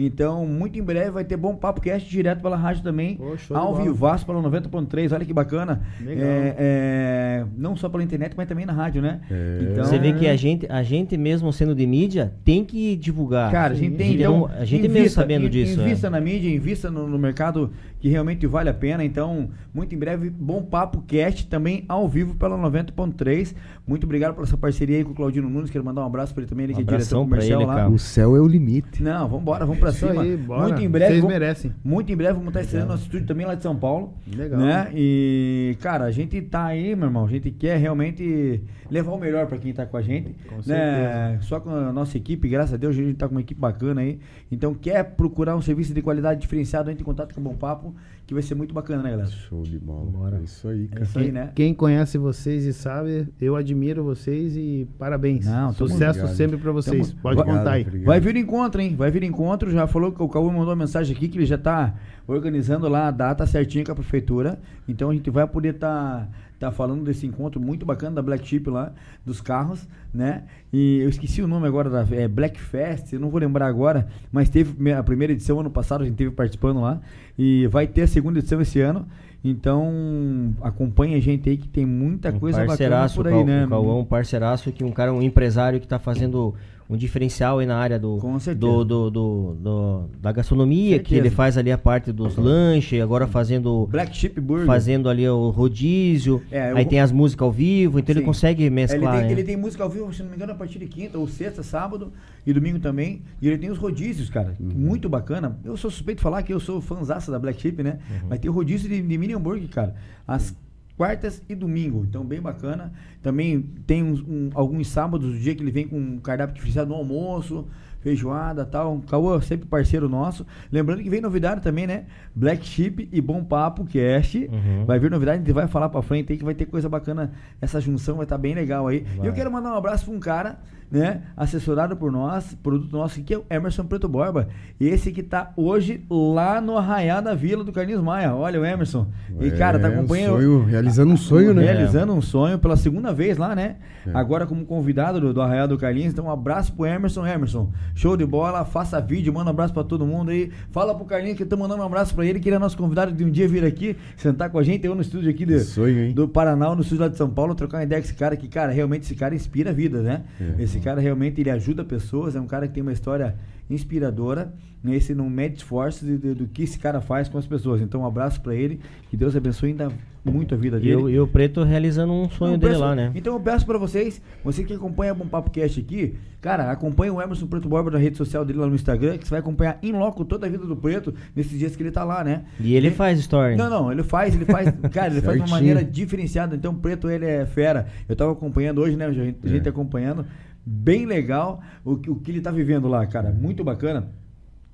Então, 0.00 0.46
muito 0.46 0.78
em 0.78 0.82
breve 0.82 1.10
vai 1.10 1.24
ter 1.24 1.36
bom 1.36 1.56
papo 1.56 1.80
cast 1.80 2.08
direto 2.08 2.40
pela 2.40 2.56
rádio 2.56 2.82
também, 2.84 3.18
ao 3.50 3.72
bola. 3.72 3.82
vivaço 3.84 4.24
pela 4.24 4.40
90.3, 4.40 5.12
olha 5.12 5.24
que 5.24 5.32
bacana. 5.32 5.82
Legal. 6.00 6.24
É, 6.24 6.54
é, 6.58 7.44
não 7.56 7.74
só 7.76 7.88
pela 7.88 8.02
internet, 8.04 8.34
mas 8.36 8.46
também 8.46 8.64
na 8.64 8.72
rádio, 8.72 9.02
né? 9.02 9.20
É. 9.30 9.58
Então, 9.72 9.84
Você 9.84 9.98
vê 9.98 10.12
que 10.12 10.28
a 10.28 10.36
gente, 10.36 10.66
a 10.70 10.82
gente 10.84 11.16
mesmo 11.16 11.52
sendo 11.52 11.74
de 11.74 11.86
mídia, 11.86 12.32
tem 12.44 12.64
que 12.64 12.94
divulgar. 12.96 13.50
Cara, 13.50 13.74
a 13.74 13.76
gente 13.76 13.96
tem, 13.96 14.14
então, 14.14 14.46
a 14.46 14.64
gente 14.64 14.86
mesmo 14.88 15.10
sabendo 15.10 15.46
in- 15.46 15.50
disso. 15.50 15.80
é. 15.80 15.84
Invista 15.84 16.08
na 16.08 16.20
mídia, 16.20 16.48
invista 16.54 16.90
no, 16.90 17.08
no 17.08 17.18
mercado 17.18 17.70
que 17.98 18.08
realmente 18.08 18.46
vale 18.46 18.68
a 18.70 18.74
pena. 18.74 19.04
Então, 19.04 19.48
muito 19.74 19.94
em 19.94 19.98
breve, 19.98 20.30
Bom 20.30 20.62
Papo 20.62 21.02
Cast 21.08 21.46
também 21.48 21.84
ao 21.88 22.08
vivo 22.08 22.36
pela 22.36 22.56
90.3. 22.56 23.54
Muito 23.86 24.04
obrigado 24.04 24.34
pela 24.34 24.46
essa 24.46 24.56
parceria 24.56 24.98
aí 24.98 25.04
com 25.04 25.10
o 25.10 25.14
Claudino 25.14 25.48
Nunes. 25.50 25.70
Quero 25.70 25.84
mandar 25.84 26.02
um 26.02 26.06
abraço 26.06 26.32
para 26.32 26.42
ele 26.42 26.48
também, 26.50 26.64
ele 26.64 26.74
que 26.74 26.80
é 26.80 26.84
diretor 26.84 26.94
Abração 26.94 27.26
pra 27.28 27.36
comercial 27.38 27.60
ele, 27.60 27.66
lá. 27.68 27.74
cara. 27.76 27.90
O 27.90 27.98
céu 27.98 28.36
é 28.36 28.40
o 28.40 28.46
limite. 28.46 29.02
Não, 29.02 29.26
vamos 29.26 29.40
embora, 29.42 29.66
vamos 29.66 29.80
pra 29.80 29.87
Isso 29.90 30.06
cima. 30.06 30.22
aí. 30.22 30.36
Muito 30.36 30.80
em 30.82 30.88
breve. 30.88 31.06
Vocês 31.12 31.20
vamos- 31.22 31.32
merecem. 31.38 31.74
Muito 31.84 32.12
em 32.12 32.16
breve 32.16 32.32
vamos 32.34 32.48
estar 32.48 32.60
estreando 32.62 32.88
nosso 32.90 33.04
estúdio 33.04 33.26
também 33.26 33.46
lá 33.46 33.54
de 33.54 33.62
São 33.62 33.76
Paulo. 33.76 34.14
Legal. 34.34 34.60
Né? 34.60 34.88
E, 34.94 35.76
cara, 35.80 36.04
a 36.04 36.10
gente 36.10 36.40
tá 36.42 36.66
aí, 36.66 36.94
meu 36.96 37.06
irmão. 37.08 37.24
A 37.24 37.28
gente 37.28 37.50
quer 37.50 37.76
realmente 37.78 38.62
levar 38.90 39.12
o 39.12 39.18
melhor 39.18 39.46
pra 39.46 39.58
quem 39.58 39.72
tá 39.72 39.84
com 39.86 39.96
a 39.96 40.02
gente. 40.02 40.34
Com 40.48 40.56
né? 40.56 40.62
certeza. 40.62 41.42
Só 41.42 41.60
com 41.60 41.70
a 41.70 41.92
nossa 41.92 42.16
equipe, 42.16 42.48
graças 42.48 42.74
a 42.74 42.76
Deus, 42.76 42.96
a 42.96 43.02
gente 43.02 43.14
tá 43.14 43.26
com 43.28 43.34
uma 43.34 43.40
equipe 43.40 43.60
bacana 43.60 44.00
aí. 44.00 44.18
Então, 44.50 44.74
quer 44.74 45.02
procurar 45.04 45.56
um 45.56 45.62
serviço 45.62 45.92
de 45.92 46.00
qualidade 46.02 46.40
diferenciado, 46.40 46.90
entre 46.90 47.02
em 47.02 47.04
contato 47.04 47.34
com 47.34 47.40
o 47.40 47.44
Bom 47.44 47.54
Papo, 47.54 47.94
que 48.28 48.34
vai 48.34 48.42
ser 48.42 48.54
muito 48.54 48.74
bacana, 48.74 49.02
né, 49.02 49.10
galera? 49.10 49.30
Show 49.30 49.62
de 49.62 49.78
bola. 49.78 50.04
Bora. 50.10 50.36
É 50.38 50.42
isso 50.42 50.68
aí, 50.68 50.84
É 50.84 50.88
cara. 50.88 51.02
isso 51.04 51.18
aí, 51.18 51.32
né? 51.32 51.50
Quem 51.54 51.72
conhece 51.72 52.18
vocês 52.18 52.66
e 52.66 52.74
sabe, 52.74 53.26
eu 53.40 53.56
admiro 53.56 54.04
vocês 54.04 54.54
e 54.54 54.86
parabéns. 54.98 55.46
Não, 55.46 55.72
Sucesso 55.72 56.20
ligado. 56.20 56.36
sempre 56.36 56.58
pra 56.58 56.70
vocês. 56.70 57.08
Tamo- 57.08 57.22
Pode 57.22 57.38
Obrigado, 57.40 57.58
contar 57.58 57.70
aí. 57.72 57.82
obrigado. 57.82 58.06
Vai 58.06 58.20
vir 58.20 58.36
encontro, 58.36 58.80
hein? 58.82 58.94
Vai 58.94 59.10
vir 59.10 59.22
encontro. 59.22 59.70
Já 59.70 59.86
falou 59.86 60.12
que 60.12 60.22
o 60.22 60.28
Cauê 60.28 60.46
mandou 60.52 60.66
uma 60.68 60.76
mensagem 60.76 61.16
aqui 61.16 61.26
que 61.26 61.38
ele 61.38 61.46
já 61.46 61.56
tá 61.56 61.94
organizando 62.26 62.86
lá 62.86 63.08
a 63.08 63.10
data 63.10 63.46
certinha 63.46 63.82
com 63.82 63.92
a 63.92 63.94
prefeitura. 63.94 64.58
Então 64.86 65.08
a 65.08 65.14
gente 65.14 65.30
vai 65.30 65.46
poder 65.46 65.74
estar 65.76 66.26
tá, 66.26 66.28
falando 66.72 67.04
desse 67.04 67.26
encontro 67.26 67.60
muito 67.60 67.86
bacana 67.86 68.16
da 68.16 68.22
Black 68.22 68.46
Chip 68.46 68.68
lá, 68.68 68.92
dos 69.24 69.40
carros, 69.40 69.86
né? 70.12 70.44
E 70.72 70.98
eu 71.00 71.08
esqueci 71.08 71.40
o 71.40 71.46
nome 71.46 71.66
agora 71.66 71.88
da 71.88 72.04
é 72.10 72.26
Black 72.26 72.60
Fest, 72.60 73.12
eu 73.12 73.20
não 73.20 73.30
vou 73.30 73.40
lembrar 73.40 73.66
agora, 73.66 74.08
mas 74.32 74.48
teve 74.48 74.92
a 74.92 75.02
primeira 75.02 75.32
edição 75.32 75.60
ano 75.60 75.70
passado, 75.70 76.02
a 76.02 76.04
gente 76.04 76.16
teve 76.16 76.30
participando 76.30 76.80
lá. 76.80 77.00
E 77.38 77.66
vai 77.68 77.86
ter 77.86 78.02
a 78.02 78.06
segunda 78.08 78.40
edição 78.40 78.60
esse 78.60 78.80
ano. 78.80 79.06
Então, 79.44 80.52
acompanha 80.60 81.16
a 81.16 81.20
gente 81.20 81.48
aí 81.48 81.56
que 81.56 81.68
tem 81.68 81.86
muita 81.86 82.30
Um 82.30 82.40
coisa 82.40 82.64
bacana 82.64 83.08
por 83.08 83.28
aí, 83.28 83.44
né? 83.44 83.66
O 83.66 83.68
Cauã, 83.68 83.94
um 83.94 84.04
parceiraço 84.04 84.72
que 84.72 84.82
um 84.82 84.90
cara, 84.90 85.12
um 85.12 85.22
empresário 85.22 85.78
que 85.80 85.86
tá 85.86 85.98
fazendo 85.98 86.54
um 86.90 86.96
diferencial 86.96 87.58
aí 87.58 87.66
na 87.66 87.76
área 87.76 87.98
do, 87.98 88.16
do, 88.56 88.84
do, 88.84 89.10
do- 89.10 89.54
do- 89.60 90.04
da 90.20 90.32
gastronomia, 90.32 90.98
que 90.98 91.14
ele 91.14 91.28
faz 91.28 91.58
ali 91.58 91.70
a 91.70 91.76
parte 91.76 92.10
dos 92.10 92.34
lanches, 92.36 93.02
agora 93.02 93.26
fazendo 93.26 93.86
Black 93.90 94.16
Chip 94.16 94.40
Burger. 94.40 94.66
fazendo 94.66 95.08
ali 95.08 95.28
o 95.28 95.50
rodízio, 95.50 96.42
É, 96.50 96.72
aí 96.72 96.86
tem 96.86 96.98
as 97.00 97.12
músicas 97.12 97.44
ao 97.44 97.52
vivo, 97.52 97.98
então 97.98 98.12
Sim. 98.14 98.20
ele 98.20 98.26
consegue 98.26 98.62
É, 98.62 98.66
ele, 98.66 98.74
mesclar, 98.74 99.16
tem, 99.18 99.24
né? 99.26 99.32
ele 99.32 99.44
tem 99.44 99.56
música 99.56 99.84
ao 99.84 99.90
vivo, 99.90 100.12
se 100.14 100.22
não 100.22 100.30
me 100.30 100.36
engano, 100.36 100.52
a 100.52 100.54
partir 100.54 100.78
de 100.78 100.86
quinta, 100.86 101.18
ou 101.18 101.28
sexta, 101.28 101.62
sábado 101.62 102.10
e 102.46 102.52
domingo 102.54 102.78
também. 102.78 103.22
E 103.42 103.48
ele 103.48 103.58
tem 103.58 103.70
os 103.70 103.76
rodízios, 103.78 104.30
cara. 104.30 104.56
Muito 104.58 105.08
bacana. 105.10 105.58
Eu 105.64 105.76
sou 105.76 105.90
suspeito 105.90 106.18
de 106.20 106.22
falar 106.22 106.42
que 106.42 106.52
eu 106.54 106.60
sou 106.60 106.80
fãzaça 106.80 107.30
da 107.30 107.38
Black 107.38 107.60
Chip, 107.60 107.82
né? 107.82 107.98
Mas 108.28 108.38
tem 108.38 108.50
o 108.50 108.54
rodízio 108.54 108.88
de, 108.88 109.02
de 109.02 109.18
mini 109.18 109.34
hambúrguer, 109.34 109.68
cara. 109.68 109.94
Às 110.26 110.56
quartas 110.98 111.40
e 111.48 111.54
domingo. 111.54 112.04
Então, 112.06 112.24
bem 112.24 112.40
bacana. 112.42 112.92
Também 113.22 113.62
tem 113.86 114.02
uns- 114.02 114.20
um- 114.20 114.50
alguns 114.52 114.88
sábados, 114.88 115.34
o 115.34 115.38
dia 115.38 115.54
que 115.54 115.62
ele 115.62 115.70
vem 115.70 115.86
com 115.88 115.96
um 115.98 116.18
cardápio 116.18 116.54
diferenciado 116.54 116.90
no 116.90 116.96
almoço. 116.96 117.66
Feijoada 118.00 118.64
tal. 118.64 119.00
Cauã, 119.08 119.40
sempre 119.40 119.66
parceiro 119.66 120.08
nosso. 120.08 120.46
Lembrando 120.70 121.02
que 121.02 121.10
vem 121.10 121.20
novidade 121.20 121.60
também, 121.60 121.86
né? 121.86 122.04
Black 122.34 122.64
Chip 122.64 123.08
e 123.12 123.20
Bom 123.20 123.42
Papo 123.42 123.84
Cast. 123.84 124.38
Uhum. 124.38 124.84
Vai 124.86 124.98
vir 125.00 125.10
novidade, 125.10 125.38
a 125.38 125.44
gente 125.44 125.52
vai 125.52 125.66
falar 125.66 125.88
pra 125.88 126.00
frente 126.02 126.32
aí 126.32 126.38
que 126.38 126.44
vai 126.44 126.54
ter 126.54 126.66
coisa 126.66 126.88
bacana. 126.88 127.32
Essa 127.60 127.80
junção 127.80 128.16
vai 128.16 128.24
estar 128.24 128.38
bem 128.38 128.54
legal 128.54 128.86
aí. 128.86 129.04
E 129.14 129.18
eu 129.18 129.24
Vai. 129.24 129.32
quero 129.32 129.50
mandar 129.50 129.72
um 129.72 129.76
abraço 129.76 130.04
pra 130.04 130.14
um 130.14 130.20
cara, 130.20 130.58
né? 130.90 131.22
Assessorado 131.36 131.96
por 131.96 132.10
nós, 132.10 132.54
produto 132.62 132.90
nosso, 132.92 133.20
que 133.22 133.34
é 133.34 133.38
o 133.38 133.44
Emerson 133.50 133.84
Preto 133.84 134.08
Borba. 134.08 134.48
Esse 134.80 135.12
que 135.12 135.22
tá 135.22 135.52
hoje 135.56 136.04
lá 136.10 136.60
no 136.60 136.76
Arraiá 136.76 137.20
da 137.20 137.34
Vila 137.34 137.62
do 137.64 137.72
Carlinhos 137.72 138.02
Maia. 138.02 138.34
Olha 138.34 138.60
o 138.60 138.64
Emerson. 138.64 139.06
E, 139.40 139.50
cara, 139.50 139.78
tá 139.78 139.88
É, 139.88 139.90
um 139.90 139.94
acompanhando. 140.00 140.36
sonho, 140.36 140.64
realizando 140.64 141.12
um 141.12 141.16
sonho, 141.16 141.54
né? 141.54 141.62
Realizando 141.64 142.12
um 142.12 142.22
sonho 142.22 142.58
pela 142.58 142.76
segunda 142.76 143.12
vez 143.12 143.36
lá, 143.36 143.54
né? 143.54 143.76
É. 144.06 144.10
Agora 144.14 144.46
como 144.46 144.64
convidado 144.64 145.20
do, 145.20 145.34
do 145.34 145.42
Arraial 145.42 145.68
do 145.68 145.76
Carlinhos. 145.76 146.12
Então, 146.12 146.26
um 146.26 146.30
abraço 146.30 146.72
pro 146.72 146.86
Emerson. 146.86 147.26
Emerson, 147.26 147.70
show 147.94 148.16
de 148.16 148.24
bola. 148.24 148.64
Faça 148.64 149.00
vídeo, 149.00 149.32
manda 149.32 149.46
um 149.50 149.50
abraço 149.50 149.74
pra 149.74 149.84
todo 149.84 150.06
mundo 150.06 150.30
aí. 150.30 150.50
Fala 150.70 150.94
pro 150.94 151.04
Carlinhos 151.04 151.36
que 151.36 151.42
eu 151.42 151.48
tô 151.48 151.56
mandando 151.56 151.82
um 151.82 151.86
abraço 151.86 152.14
pra 152.14 152.24
ele, 152.24 152.40
que 152.40 152.48
ele 152.48 152.56
é 152.56 152.58
nosso 152.58 152.76
convidado 152.76 153.12
de 153.12 153.24
um 153.24 153.30
dia 153.30 153.46
vir 153.48 153.64
aqui, 153.64 153.96
sentar 154.16 154.50
com 154.50 154.58
a 154.58 154.62
gente. 154.62 154.86
Eu 154.86 154.94
no 154.94 155.02
estúdio 155.02 155.30
aqui 155.30 155.44
de, 155.44 155.60
Sonho, 155.60 156.12
do 156.14 156.28
Paraná, 156.28 156.74
no 156.74 156.80
estúdio 156.82 157.02
lá 157.04 157.08
de 157.08 157.16
São 157.16 157.28
Paulo, 157.28 157.54
trocar 157.54 157.78
uma 157.78 157.84
ideia 157.84 158.00
com 158.00 158.06
esse 158.06 158.14
cara 158.14 158.36
que, 158.36 158.48
cara, 158.48 158.72
realmente 158.72 159.02
esse 159.02 159.14
cara 159.14 159.34
inspira 159.34 159.70
a 159.70 159.72
vida, 159.72 160.00
né? 160.02 160.22
É. 160.40 160.62
Esse 160.62 160.77
cara 160.80 161.00
realmente 161.00 161.40
ele 161.40 161.50
ajuda 161.50 161.84
pessoas, 161.84 162.34
é 162.36 162.40
um 162.40 162.46
cara 162.46 162.66
que 162.68 162.74
tem 162.74 162.82
uma 162.82 162.92
história 162.92 163.34
inspiradora. 163.68 164.52
Né? 164.82 164.94
Esse 164.94 165.12
não 165.14 165.28
mede 165.28 165.56
esforços 165.56 166.06
de- 166.06 166.16
de- 166.18 166.34
do 166.34 166.46
que 166.46 166.62
esse 166.62 166.78
cara 166.78 167.00
faz 167.00 167.28
com 167.28 167.36
as 167.36 167.46
pessoas. 167.46 167.80
Então, 167.80 168.02
um 168.02 168.06
abraço 168.06 168.40
pra 168.40 168.54
ele. 168.54 168.78
Que 169.10 169.16
Deus 169.16 169.34
abençoe 169.34 169.70
ainda 169.70 169.90
muito 170.24 170.54
a 170.54 170.58
vida 170.58 170.76
E 170.76 170.80
dele. 170.80 170.94
o, 170.94 171.08
e 171.10 171.18
o 171.18 171.26
Preto 171.26 171.64
realizando 171.64 172.12
um 172.12 172.30
sonho 172.30 172.52
Não, 172.52 172.58
dele 172.58 172.72
peço- 172.74 172.84
lá, 172.84 172.94
né? 172.94 173.10
Então 173.14 173.32
eu 173.34 173.40
peço 173.40 173.66
pra 173.66 173.76
vocês, 173.78 174.22
você 174.44 174.62
que 174.62 174.74
acompanha 174.74 175.12
o 175.12 175.16
Bom 175.16 175.26
Papo 175.26 175.50
Cast 175.50 175.80
aqui, 175.80 176.14
cara, 176.40 176.70
acompanha 176.70 177.12
o 177.12 177.20
Emerson 177.20 177.46
Preto 177.46 177.68
Borba 177.68 177.90
na 177.90 177.98
rede 177.98 178.16
social 178.16 178.44
dele 178.44 178.58
lá 178.60 178.66
no 178.68 178.74
Instagram, 178.74 179.16
que 179.18 179.24
você 179.26 179.30
vai 179.30 179.40
acompanhar 179.40 179.78
em 179.82 179.90
loco 179.92 180.24
toda 180.24 180.46
a 180.46 180.50
vida 180.50 180.64
do 180.66 180.76
Preto 180.76 181.12
nesses 181.34 181.58
dias 181.58 181.74
que 181.74 181.82
ele 181.82 181.90
tá 181.90 182.04
lá, 182.04 182.22
né? 182.22 182.44
E 182.60 182.74
ele 182.76 182.90
faz 182.92 183.18
story. 183.18 183.56
Não, 183.56 183.68
não, 183.70 183.90
ele 183.90 184.02
faz, 184.04 184.34
ele 184.34 184.44
faz, 184.44 184.68
cara, 184.92 185.12
ele 185.12 185.22
faz 185.22 185.38
de 185.38 185.42
uma 185.42 185.50
maneira 185.56 185.82
diferenciada. 185.82 186.54
Então, 186.54 186.72
o 186.72 186.76
Preto, 186.76 187.10
ele 187.10 187.24
é 187.24 187.46
fera. 187.46 187.86
Eu 188.08 188.14
tava 188.14 188.30
acompanhando 188.32 188.80
hoje, 188.80 188.96
né, 188.96 189.06
a 189.06 189.12
gente, 189.12 189.38
a 189.44 189.48
gente 189.48 189.66
É. 189.66 189.70
acompanhando. 189.70 190.24
Bem 190.70 191.06
legal 191.06 191.62
o, 191.84 191.96
que- 191.96 192.10
o 192.10 192.16
que 192.16 192.30
ele 192.30 192.40
tá 192.42 192.50
vivendo 192.50 192.88
lá, 192.88 193.06
cara. 193.06 193.30
Muito 193.32 193.64
bacana. 193.64 194.08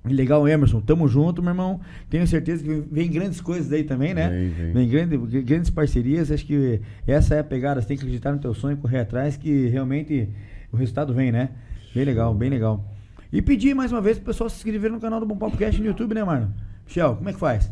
Legal, 0.05 0.47
Emerson. 0.49 0.81
Tamo 0.81 1.07
junto, 1.09 1.41
meu 1.41 1.53
irmão. 1.53 1.81
Tenho 2.11 2.27
certeza 2.27 2.62
que 2.62 2.69
vem, 2.69 2.81
vem 2.83 3.11
grandes 3.11 3.41
coisas 3.41 3.73
aí 3.73 3.85
também, 3.85 4.12
né? 4.12 4.29
Vem, 4.29 4.73
vem. 4.73 4.89
grande- 4.89 5.43
grandes 5.43 5.71
parcerias. 5.71 6.31
Acho 6.31 6.45
que 6.45 6.81
essa 7.07 7.37
é 7.37 7.39
a 7.39 7.45
pegada. 7.45 7.81
Você 7.81 7.89
tem 7.89 7.97
que 7.97 8.03
acreditar 8.03 8.33
no 8.33 8.39
teu 8.39 8.53
sonho, 8.53 8.77
correr 8.77 8.99
atrás, 8.99 9.37
que 9.37 9.69
realmente 9.69 10.29
o 10.73 10.77
resultado 10.77 11.15
vem, 11.15 11.31
né? 11.33 11.51
Bem 11.95 12.05
legal, 12.05 12.35
bem 12.35 12.51
legal. 12.51 12.85
E 13.33 13.41
pedir 13.41 13.73
mais 13.75 13.93
uma 13.93 14.01
vez 14.01 14.16
pro 14.19 14.27
pessoal 14.27 14.51
se 14.51 14.57
inscrever 14.57 14.91
no 14.91 15.01
canal 15.01 15.21
do 15.21 15.27
Bom 15.27 15.37
Papo 15.37 15.57
Cast 15.57 15.81
no 15.81 15.87
YouTube, 15.87 16.12
né, 16.15 16.23
mano? 16.25 16.53
Michel, 16.87 17.16
como 17.16 17.29
é 17.29 17.33
que 17.33 17.39
faz? 17.39 17.65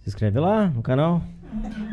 Se 0.00 0.08
inscreve 0.08 0.40
lá 0.40 0.68
no 0.68 0.82
canal. 0.82 1.22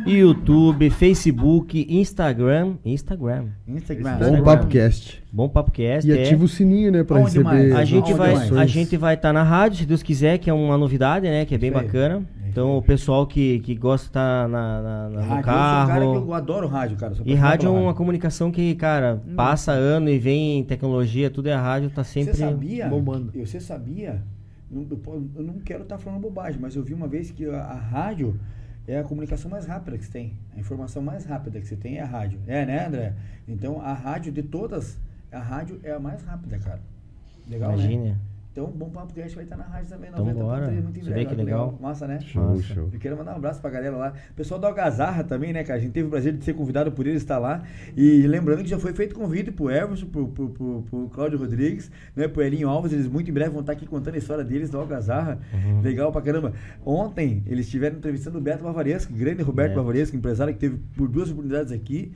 YouTube, 0.06 0.90
Facebook, 0.90 1.86
Instagram. 1.90 2.76
Instagram. 2.86 3.46
Instagram. 3.68 4.18
Bom 4.20 4.44
Papo 4.44 4.68
Cast. 4.68 5.24
Bom 5.32 5.50
Papo 5.50 5.72
Cast. 5.72 6.10
E 6.10 6.18
é. 6.18 6.24
ativa 6.24 6.44
o 6.46 6.48
sininho, 6.48 6.92
né? 6.92 7.04
Pra 7.04 7.20
mais? 7.20 7.34
receber. 7.34 7.74
A 7.76 7.84
gente 7.86 8.14
vai, 8.14 8.36
mais? 8.36 8.52
a 8.56 8.66
gente 8.66 8.96
vai 8.98 9.16
estar 9.16 9.34
na 9.34 9.44
rádio, 9.44 9.80
se 9.80 9.86
Deus 9.86 10.02
quiser, 10.04 10.38
que 10.38 10.50
é 10.50 10.54
uma 10.54 10.78
novidade, 10.78 11.28
né? 11.28 11.46
Que 11.46 11.56
é 11.56 11.58
bem 11.58 11.70
Isso 11.72 11.80
bacana. 11.80 12.24
Então 12.50 12.78
o 12.78 12.82
pessoal 12.82 13.28
que, 13.28 13.60
que 13.60 13.76
gosta 13.76 14.06
de 14.06 14.10
estar 14.10 14.48
na, 14.48 14.82
na- 14.82 15.10
na- 15.10 15.22
Rádio, 15.22 15.28
no 15.28 15.30
eu 15.30 15.44
sou 15.44 15.44
um 15.44 15.46
cara 15.46 16.00
que 16.00 16.14
carro. 16.14 16.16
eu 16.28 16.34
adoro 16.34 16.68
rádio, 16.68 16.98
cara. 16.98 17.14
E 17.26 17.34
rádio 17.36 17.68
é 17.68 17.70
uma 17.72 17.94
comunicação 17.94 18.52
que, 18.52 18.74
cara, 18.76 19.22
passa 19.36 19.74
ano 19.74 20.10
e 20.10 20.18
vem 20.18 20.64
tecnologia, 20.64 21.30
tudo 21.30 21.50
é 21.50 21.54
rádio, 21.54 21.90
tá 21.92 22.04
sempre. 22.04 22.34
Você 22.34 22.40
sabia? 22.40 22.88
bombando. 22.88 23.32
Você 23.36 23.60
sabia? 23.60 24.24
não- 24.72 24.88
Eu 24.90 25.30
eu 25.36 25.44
não 25.44 25.54
quero 25.60 25.84
estar 25.84 25.98
falando 25.98 26.22
bobagem, 26.22 26.60
mas 26.60 26.76
eu 26.76 26.84
vi 26.84 26.94
uma 26.94 27.08
vez 27.08 27.30
que 27.30 27.46
a, 27.46 27.58
a 27.62 27.76
rádio 27.76 28.40
é 28.88 29.00
a 29.00 29.04
comunicação 29.04 29.52
mais 29.52 29.66
rápida 29.66 29.98
que 29.98 30.06
você 30.06 30.12
tem. 30.12 30.34
A 30.56 30.60
informação 30.60 31.02
mais 31.02 31.26
rápida 31.26 31.60
que 31.60 31.68
você 31.68 31.76
tem 31.76 31.98
é 31.98 32.02
a 32.02 32.06
rádio. 32.06 32.40
É, 32.48 32.66
né, 32.66 32.88
André? 32.88 33.14
Então 33.48 33.82
a 33.82 33.94
rádio 33.94 34.32
de 34.32 34.42
todas, 34.42 34.98
a 35.32 35.40
rádio 35.40 35.80
é 35.84 35.92
a 35.92 36.00
mais 36.00 36.24
rápida, 36.24 36.58
cara. 36.58 36.82
Legal, 37.48 37.76
né? 37.76 38.18
Então, 38.60 38.72
Bom 38.72 38.90
Papo 38.90 39.14
Cast 39.14 39.36
vai 39.36 39.44
estar 39.44 39.56
na 39.56 39.66
rádio 39.66 39.88
também, 39.90 40.10
Então 40.10 40.26
90.3, 40.26 40.34
bora. 40.42 40.72
muito 40.72 41.00
em 41.00 41.04
Você 41.04 41.10
breve. 41.12 41.26
vê 41.26 41.26
que 41.30 41.36
legal. 41.36 41.78
Massa, 41.80 42.08
né? 42.08 42.20
Show, 42.22 42.42
Nossa. 42.44 42.64
show. 42.64 42.90
Eu 42.92 43.00
quero 43.00 43.16
mandar 43.16 43.34
um 43.34 43.36
abraço 43.36 43.62
pra 43.62 43.70
galera 43.70 43.96
lá. 43.96 44.14
O 44.32 44.34
pessoal 44.34 44.60
da 44.60 44.68
Algazarra 44.68 45.24
também, 45.24 45.54
né, 45.54 45.64
cara? 45.64 45.78
A 45.78 45.82
gente 45.82 45.92
teve 45.92 46.08
o 46.08 46.10
prazer 46.10 46.34
de 46.34 46.44
ser 46.44 46.56
convidado 46.56 46.92
por 46.92 47.06
eles 47.06 47.22
estar 47.22 47.38
lá. 47.38 47.62
E 47.96 48.26
lembrando 48.26 48.64
que 48.64 48.70
já 48.70 48.80
foi 48.80 48.94
feito 48.94 49.14
convite 49.14 49.52
pro 49.52 49.70
Everson, 49.70 50.08
pro, 50.08 50.28
pro, 50.30 50.50
pro, 50.50 50.82
pro 50.90 51.10
Cláudio 51.10 51.38
Rodrigues, 51.38 51.92
né, 52.16 52.28
pro 52.28 52.42
Elinho 52.42 52.68
Alves. 52.68 52.92
Eles 52.92 53.08
muito 53.08 53.30
em 53.30 53.34
breve 53.34 53.52
vão 53.52 53.62
estar 53.62 53.74
aqui 53.74 53.86
contando 53.86 54.16
a 54.16 54.18
história 54.18 54.44
deles 54.44 54.72
da 54.72 54.80
Algazarra. 54.80 55.38
Uhum. 55.54 55.82
Legal 55.82 56.12
pra 56.12 56.22
caramba. 56.24 56.52
Ontem 56.84 57.44
eles 57.46 57.68
estiveram 57.68 57.98
entrevistando 57.98 58.40
o 58.40 58.42
Beto 58.42 58.64
Bavaresco, 58.64 59.14
grande 59.14 59.44
Roberto 59.44 59.74
É. 59.74 59.76
Bavaresco, 59.76 60.16
empresário 60.18 60.52
que 60.56 60.60
teve 60.60 60.78
por 60.96 61.08
duas 61.08 61.30
oportunidades 61.30 61.72
aqui. 61.72 62.12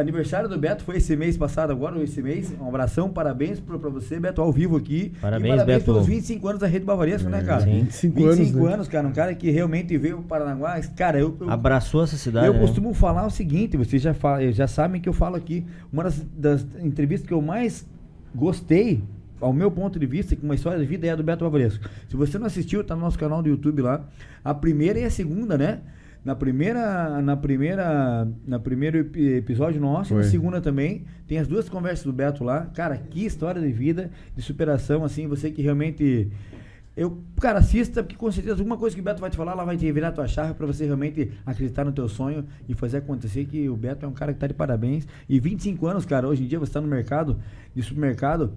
Aniversário 0.00 0.48
do 0.48 0.58
Beto 0.58 0.82
foi 0.84 0.96
esse 0.96 1.14
mês 1.16 1.36
passado, 1.36 1.70
agora 1.70 1.96
ou 1.96 2.02
esse 2.02 2.20
mês. 2.22 2.52
Um 2.60 2.66
abração, 2.68 3.08
parabéns 3.10 3.60
pra, 3.60 3.78
pra 3.78 3.88
você, 3.90 4.18
Beto, 4.18 4.40
ao 4.40 4.52
vivo 4.52 4.76
aqui. 4.76 5.12
Parabéns, 5.20 5.46
e 5.52 5.56
parabéns 5.56 5.78
Beto. 5.78 5.92
pelos 5.92 6.06
25 6.06 6.48
anos 6.48 6.60
da 6.60 6.66
Rede 6.66 6.84
Bavaresco, 6.84 7.28
né, 7.28 7.40
É, 7.40 7.44
cara? 7.44 7.60
sim. 7.62 7.80
25 7.82 8.22
anos, 8.24 8.38
25 8.38 8.64
né? 8.66 8.74
anos, 8.74 8.88
cara. 8.88 9.08
Um 9.08 9.12
cara 9.12 9.34
que 9.34 9.50
realmente 9.50 9.96
veio 9.96 10.16
pro 10.16 10.24
Paranaguá. 10.26 10.80
Cara, 10.96 11.18
eu, 11.18 11.36
eu, 11.40 11.50
Abraçou 11.50 12.02
essa 12.04 12.16
cidade. 12.16 12.46
eu 12.46 12.54
né? 12.54 12.60
costumo 12.60 12.92
falar 12.94 13.26
o 13.26 13.30
seguinte, 13.30 13.76
vocês 13.76 14.00
já, 14.02 14.14
fa- 14.14 14.40
já 14.50 14.66
sabem 14.66 15.00
que 15.00 15.08
eu 15.08 15.12
falo 15.12 15.36
aqui. 15.36 15.64
Uma 15.92 16.04
das, 16.04 16.20
das 16.36 16.66
entrevistas 16.82 17.26
que 17.26 17.34
eu 17.34 17.42
mais 17.42 17.86
gostei, 18.34 19.02
ao 19.40 19.52
meu 19.52 19.70
ponto 19.70 19.98
de 19.98 20.06
vista, 20.06 20.36
com 20.36 20.44
uma 20.44 20.54
história 20.54 20.78
de 20.78 20.84
vida, 20.86 21.06
é 21.06 21.10
a 21.10 21.16
do 21.16 21.22
Beto 21.22 21.44
Bavaresco. 21.44 21.84
Se 22.08 22.16
você 22.16 22.38
não 22.38 22.46
assistiu, 22.46 22.84
tá 22.84 22.94
no 22.94 23.00
nosso 23.02 23.18
canal 23.18 23.42
do 23.42 23.48
YouTube 23.48 23.82
lá. 23.82 24.04
A 24.44 24.54
primeira 24.54 24.98
e 24.98 25.04
a 25.04 25.10
segunda, 25.10 25.56
né? 25.58 25.80
Na 26.24 26.34
primeira, 26.34 27.22
na 27.22 27.36
primeira, 27.36 28.28
na 28.46 28.58
primeiro 28.58 28.98
epi- 28.98 29.34
episódio 29.38 29.80
nosso, 29.80 30.14
na 30.14 30.30
segunda 30.30 30.60
também, 30.60 31.04
tem 31.26 31.38
as 31.38 31.48
duas 31.48 31.68
conversas 31.68 32.04
do 32.04 32.12
Beto 32.12 32.44
lá. 32.44 32.66
Cara, 32.74 32.96
que 32.96 33.24
história 33.24 33.60
de 33.60 33.72
vida, 33.72 34.10
de 34.36 34.42
superação, 34.42 35.02
assim, 35.02 35.26
você 35.26 35.50
que 35.50 35.62
realmente 35.62 36.28
eu, 36.96 37.18
cara, 37.40 37.60
assista, 37.60 38.02
porque 38.02 38.16
com 38.16 38.30
certeza 38.30 38.56
alguma 38.56 38.76
coisa 38.76 38.94
que 38.94 39.00
o 39.00 39.04
Beto 39.04 39.20
vai 39.20 39.30
te 39.30 39.36
falar, 39.36 39.52
ela 39.52 39.64
vai 39.64 39.76
te 39.78 39.90
virar 39.90 40.12
tua 40.12 40.26
chave 40.26 40.52
pra 40.52 40.66
você 40.66 40.84
realmente 40.84 41.32
acreditar 41.46 41.84
no 41.84 41.92
teu 41.92 42.06
sonho 42.08 42.44
e 42.68 42.74
fazer 42.74 42.98
acontecer, 42.98 43.46
que 43.46 43.68
o 43.70 43.76
Beto 43.76 44.04
é 44.04 44.08
um 44.08 44.12
cara 44.12 44.34
que 44.34 44.38
tá 44.40 44.46
de 44.46 44.52
parabéns. 44.52 45.06
E 45.26 45.40
25 45.40 45.86
anos, 45.86 46.04
cara, 46.04 46.28
hoje 46.28 46.44
em 46.44 46.46
dia 46.46 46.58
você 46.58 46.72
tá 46.72 46.80
no 46.82 46.88
mercado, 46.88 47.38
de 47.74 47.82
supermercado, 47.82 48.52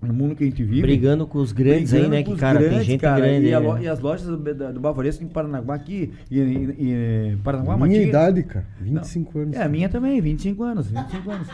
no 0.00 0.14
mundo 0.14 0.36
que 0.36 0.44
a 0.44 0.46
gente 0.46 0.62
vive. 0.62 0.82
Brigando 0.82 1.26
com 1.26 1.38
os 1.38 1.50
grandes 1.50 1.92
aí, 1.92 2.08
né? 2.08 2.22
Que, 2.22 2.36
cara, 2.36 2.58
tem 2.58 2.68
grandes, 2.68 2.86
gente 2.86 3.00
cara, 3.00 3.20
grande. 3.20 3.46
E, 3.46 3.54
a 3.54 3.60
né? 3.60 3.82
e 3.82 3.88
as 3.88 3.98
lojas 3.98 4.26
do, 4.26 4.36
do 4.36 4.80
Bavaresco 4.80 5.24
em 5.24 5.28
Paranaguá 5.28 5.74
aqui, 5.74 6.12
e, 6.30 6.38
e, 6.38 6.74
e 6.78 7.36
Paranaguá, 7.42 7.76
Minha 7.76 8.02
idade, 8.02 8.42
cara. 8.44 8.64
25 8.80 9.38
anos. 9.38 9.56
É, 9.56 9.62
a 9.62 9.68
minha 9.68 9.88
também, 9.88 10.20
25 10.20 10.62
anos, 10.62 10.90
25 10.90 11.30
anos. 11.30 11.48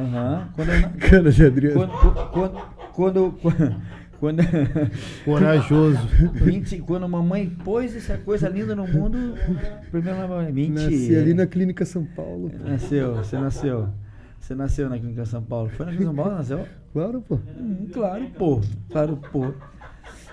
Aham. 0.00 0.48
Quando 0.54 0.68
eu, 0.70 0.90
Cara 1.08 1.30
de 1.30 1.46
Adriano. 1.46 1.86
quando, 1.86 2.30
quando, 2.92 3.32
quando, 3.38 3.78
quando, 4.18 4.42
Corajoso. 5.24 6.08
20, 6.34 6.78
quando 6.80 7.04
a 7.04 7.08
mamãe 7.08 7.48
pôs 7.48 7.94
essa 7.94 8.18
coisa 8.18 8.48
linda 8.48 8.74
no 8.74 8.88
mundo, 8.88 9.34
primeiro 9.92 10.18
ela 10.18 10.42
mentira. 10.50 10.90
Nasci 10.90 11.14
ali 11.14 11.32
na 11.32 11.46
Clínica 11.46 11.84
São 11.84 12.04
Paulo. 12.04 12.50
pô. 12.50 12.68
Nasceu, 12.68 13.14
você 13.14 13.38
nasceu. 13.38 13.88
Você 14.44 14.54
nasceu 14.54 14.90
na 14.90 14.98
Clínica 14.98 15.24
São 15.24 15.42
Paulo. 15.42 15.70
Foi 15.70 15.86
na 15.86 15.92
Clínica 15.92 16.14
São 16.14 16.22
Paulo, 16.22 16.36
nasceu? 16.36 16.66
Claro, 16.92 17.24
pô. 17.26 17.34
Hum, 17.58 17.88
claro, 17.92 18.26
pô. 18.38 18.60
Claro, 18.90 19.18
pô. 19.32 19.52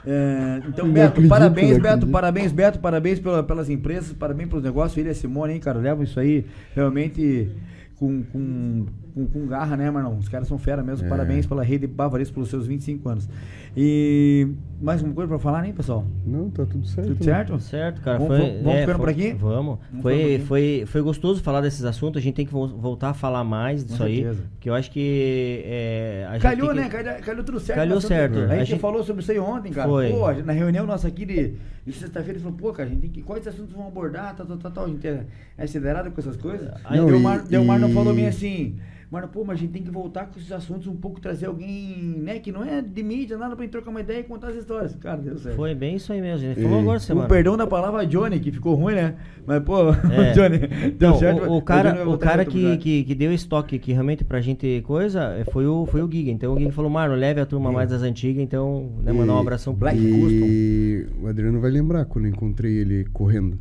É, 0.06 0.62
então, 0.68 0.92
Beto, 0.92 1.08
acredito, 1.08 1.30
parabéns, 1.30 1.78
Beto, 1.80 2.08
parabéns, 2.08 2.52
Beto, 2.52 2.80
parabéns 2.80 3.20
pela- 3.20 3.42
pelas 3.42 3.70
empresas, 3.70 4.14
parabéns 4.14 4.50
pelos 4.50 4.64
negócios. 4.64 4.98
Ele 4.98 5.08
e 5.08 5.12
a 5.12 5.16
Simone, 5.16 5.54
hein, 5.54 5.60
cara, 5.60 5.80
levam 5.80 6.04
isso 6.04 6.20
aí 6.20 6.46
realmente 6.76 7.50
com, 7.96 8.22
com, 8.24 8.86
com, 9.14 9.26
com 9.28 9.46
garra, 9.48 9.76
né, 9.78 9.90
Marlon? 9.92 10.18
Os 10.18 10.28
caras 10.30 10.48
são 10.48 10.58
fera 10.58 10.82
mesmo. 10.84 11.06
É. 11.06 11.10
Parabéns 11.10 11.46
pela 11.46 11.64
rede 11.64 11.86
Bavares 11.88 12.30
pelos 12.32 12.50
seus 12.50 12.66
25 12.68 13.08
anos. 13.10 13.30
E 13.76 14.48
mais 14.82 15.00
alguma 15.00 15.16
coisa 15.16 15.30
pra 15.30 15.40
falar, 15.40 15.66
hein, 15.66 15.74
pessoal? 15.74 16.06
Não, 16.26 16.50
tá 16.50 16.66
tudo 16.66 16.86
certo. 16.86 17.08
Tudo 17.08 17.20
né? 17.20 17.24
certo? 17.26 17.60
Certo, 17.60 18.02
cara. 18.02 18.18
Vamos- 18.18 18.36
foi, 18.36 18.46
vamos- 18.48 18.64
vamos 18.64 18.74
é, 18.78 18.80
ficando 18.82 18.96
foi- 18.98 19.06
por 19.06 19.10
aqui? 19.10 19.34
Vamos. 19.34 19.80
Vamos 19.90 20.02
foi, 20.02 20.36
aqui? 20.36 20.46
foi, 20.46 20.84
foi 20.88 21.02
gostoso 21.02 21.42
falar 21.42 21.62
desses 21.62 21.86
assuntos. 21.86 22.20
A 22.20 22.24
gente 22.24 22.36
tem 22.36 22.46
que 22.46 22.52
vol- 22.52 22.68
voltar 22.68 23.12
a 23.12 23.14
falar 23.14 23.44
mais 23.46 23.86
disso 23.86 24.04
aí. 24.04 24.18
certeza. 24.18 24.44
Porque 24.54 24.70
eu 24.70 24.74
acho 24.74 24.92
que. 24.92 25.62
é, 25.66 26.26
a 26.30 26.34
gente 26.34 26.42
Calhou, 26.42 26.74
né? 26.74 26.84
que- 26.84 26.90
Calhou, 26.90 27.14
calhou 27.22 27.44
tudo 27.46 27.60
certo. 27.62 27.78
Calhou 27.78 27.96
nós 27.96 28.04
certo. 28.06 28.40
A 28.40 28.44
A 28.44 28.56
gente, 28.58 28.66
gente- 28.72 28.80
falou 28.82 29.04
sobre 29.04 29.22
isso 29.22 29.32
aí 29.32 29.40
ontem, 29.40 29.72
cara. 29.72 29.88
Foi. 29.88 30.10
Pô, 30.12 30.32
na 30.44 30.52
reunião 30.54 30.86
nossa 30.86 31.08
aqui 31.08 31.26
de, 31.26 31.54
de 31.86 31.94
sexta-feira, 31.94 32.34
ele 32.38 32.44
falou, 32.44 32.58
pô, 32.58 32.74
cara, 32.74 32.90
a 32.90 32.92
gente 32.92 33.02
tem 33.02 33.10
que. 33.10 33.22
Quais 33.22 33.48
assuntos 33.48 33.74
vão 33.74 33.88
abordar? 33.88 34.36
Tal, 34.36 34.46
tal, 34.46 34.58
tal, 34.58 34.72
tal. 34.72 34.86
A 34.86 34.88
gente 34.90 35.08
é, 35.08 35.24
é 35.58 35.64
acelerado 35.64 36.12
com 36.12 36.20
essas 36.20 36.36
coisas. 36.36 36.70
Aí 36.84 36.98
Não, 36.98 37.06
deu 37.08 37.18
e- 37.18 37.22
Mar, 37.22 37.42
deu 37.44 37.64
Marlon 37.64 37.88
e- 37.90 37.94
falou 37.94 38.14
bem 38.14 38.28
assim. 38.28 38.76
Mano, 39.12 39.28
pô, 39.28 39.44
mas 39.44 39.58
a 39.58 39.60
gente 39.60 39.72
tem 39.74 39.84
que 39.84 39.92
voltar 39.92 40.28
com 40.28 40.40
esses 40.40 40.50
assuntos 40.54 40.88
um 40.88 40.96
pouco, 40.96 41.20
trazer 41.20 41.46
alguém, 41.48 41.98
né, 42.24 42.40
que 42.40 42.50
não 42.50 42.64
é 42.64 42.82
de 42.82 43.04
mídia, 43.04 43.38
nada 43.38 43.58
pra 43.58 43.66
gente 43.66 43.72
trocar 43.74 43.90
uma 43.92 44.00
ideia 44.00 44.20
e 44.22 44.24
contar 44.24 44.48
as 44.48 44.56
histórias. 44.56 44.96
Cara, 44.96 45.18
deu 45.22 45.38
certo. 45.38 45.58
Foi 45.58 45.76
bem 45.76 45.98
isso 45.98 46.14
aí 46.14 46.22
mesmo. 46.22 46.56
Falou 46.56 46.78
E- 46.78 46.82
agora 46.82 47.00
semana. 47.00 47.28
perdão 47.28 47.58
da 47.58 47.68
palavra 47.68 48.06
Johnny, 48.08 48.40
que 48.40 48.54
ficou 48.54 48.74
ruim, 48.74 48.96
né? 48.96 49.16
Mas, 49.46 49.62
pô, 49.64 49.90
É. 49.90 50.32
Johnny, 50.32 50.60
deu 50.98 51.10
Não, 51.10 51.20
certo. 51.20 51.42
o, 51.44 51.48
o 51.50 51.56
mas 51.56 51.64
cara, 51.66 52.10
o 52.10 52.18
cara 52.18 52.46
que, 52.46 52.78
que, 52.78 53.04
que 53.04 53.14
deu 53.14 53.34
estoque 53.34 53.78
que 53.80 53.92
realmente 53.92 54.24
pra 54.24 54.40
gente 54.40 54.82
coisa 54.88 55.24
é, 55.38 55.44
foi 55.44 55.68
o, 55.68 55.86
foi 55.86 56.02
o 56.02 56.10
Giga. 56.10 56.32
Então 56.32 56.54
o 56.54 56.58
Giga 56.58 56.72
falou, 56.72 56.90
Marlon, 56.90 57.16
leve 57.18 57.42
a 57.42 57.46
turma 57.46 57.70
mais 57.70 57.90
das 57.90 58.04
antigas, 58.04 58.42
então, 58.42 58.94
né, 59.04 59.12
mandar 59.12 59.34
um 59.34 59.40
E- 59.40 59.42
abração 59.42 59.74
pro 59.74 59.82
Black 59.82 60.00
E 60.00 61.06
o 61.22 61.28
Adriano 61.28 61.60
vai 61.60 61.70
lembrar 61.70 62.06
quando 62.06 62.26
eu 62.28 62.32
encontrei 62.32 62.78
ele 62.78 63.04
correndo 63.12 63.60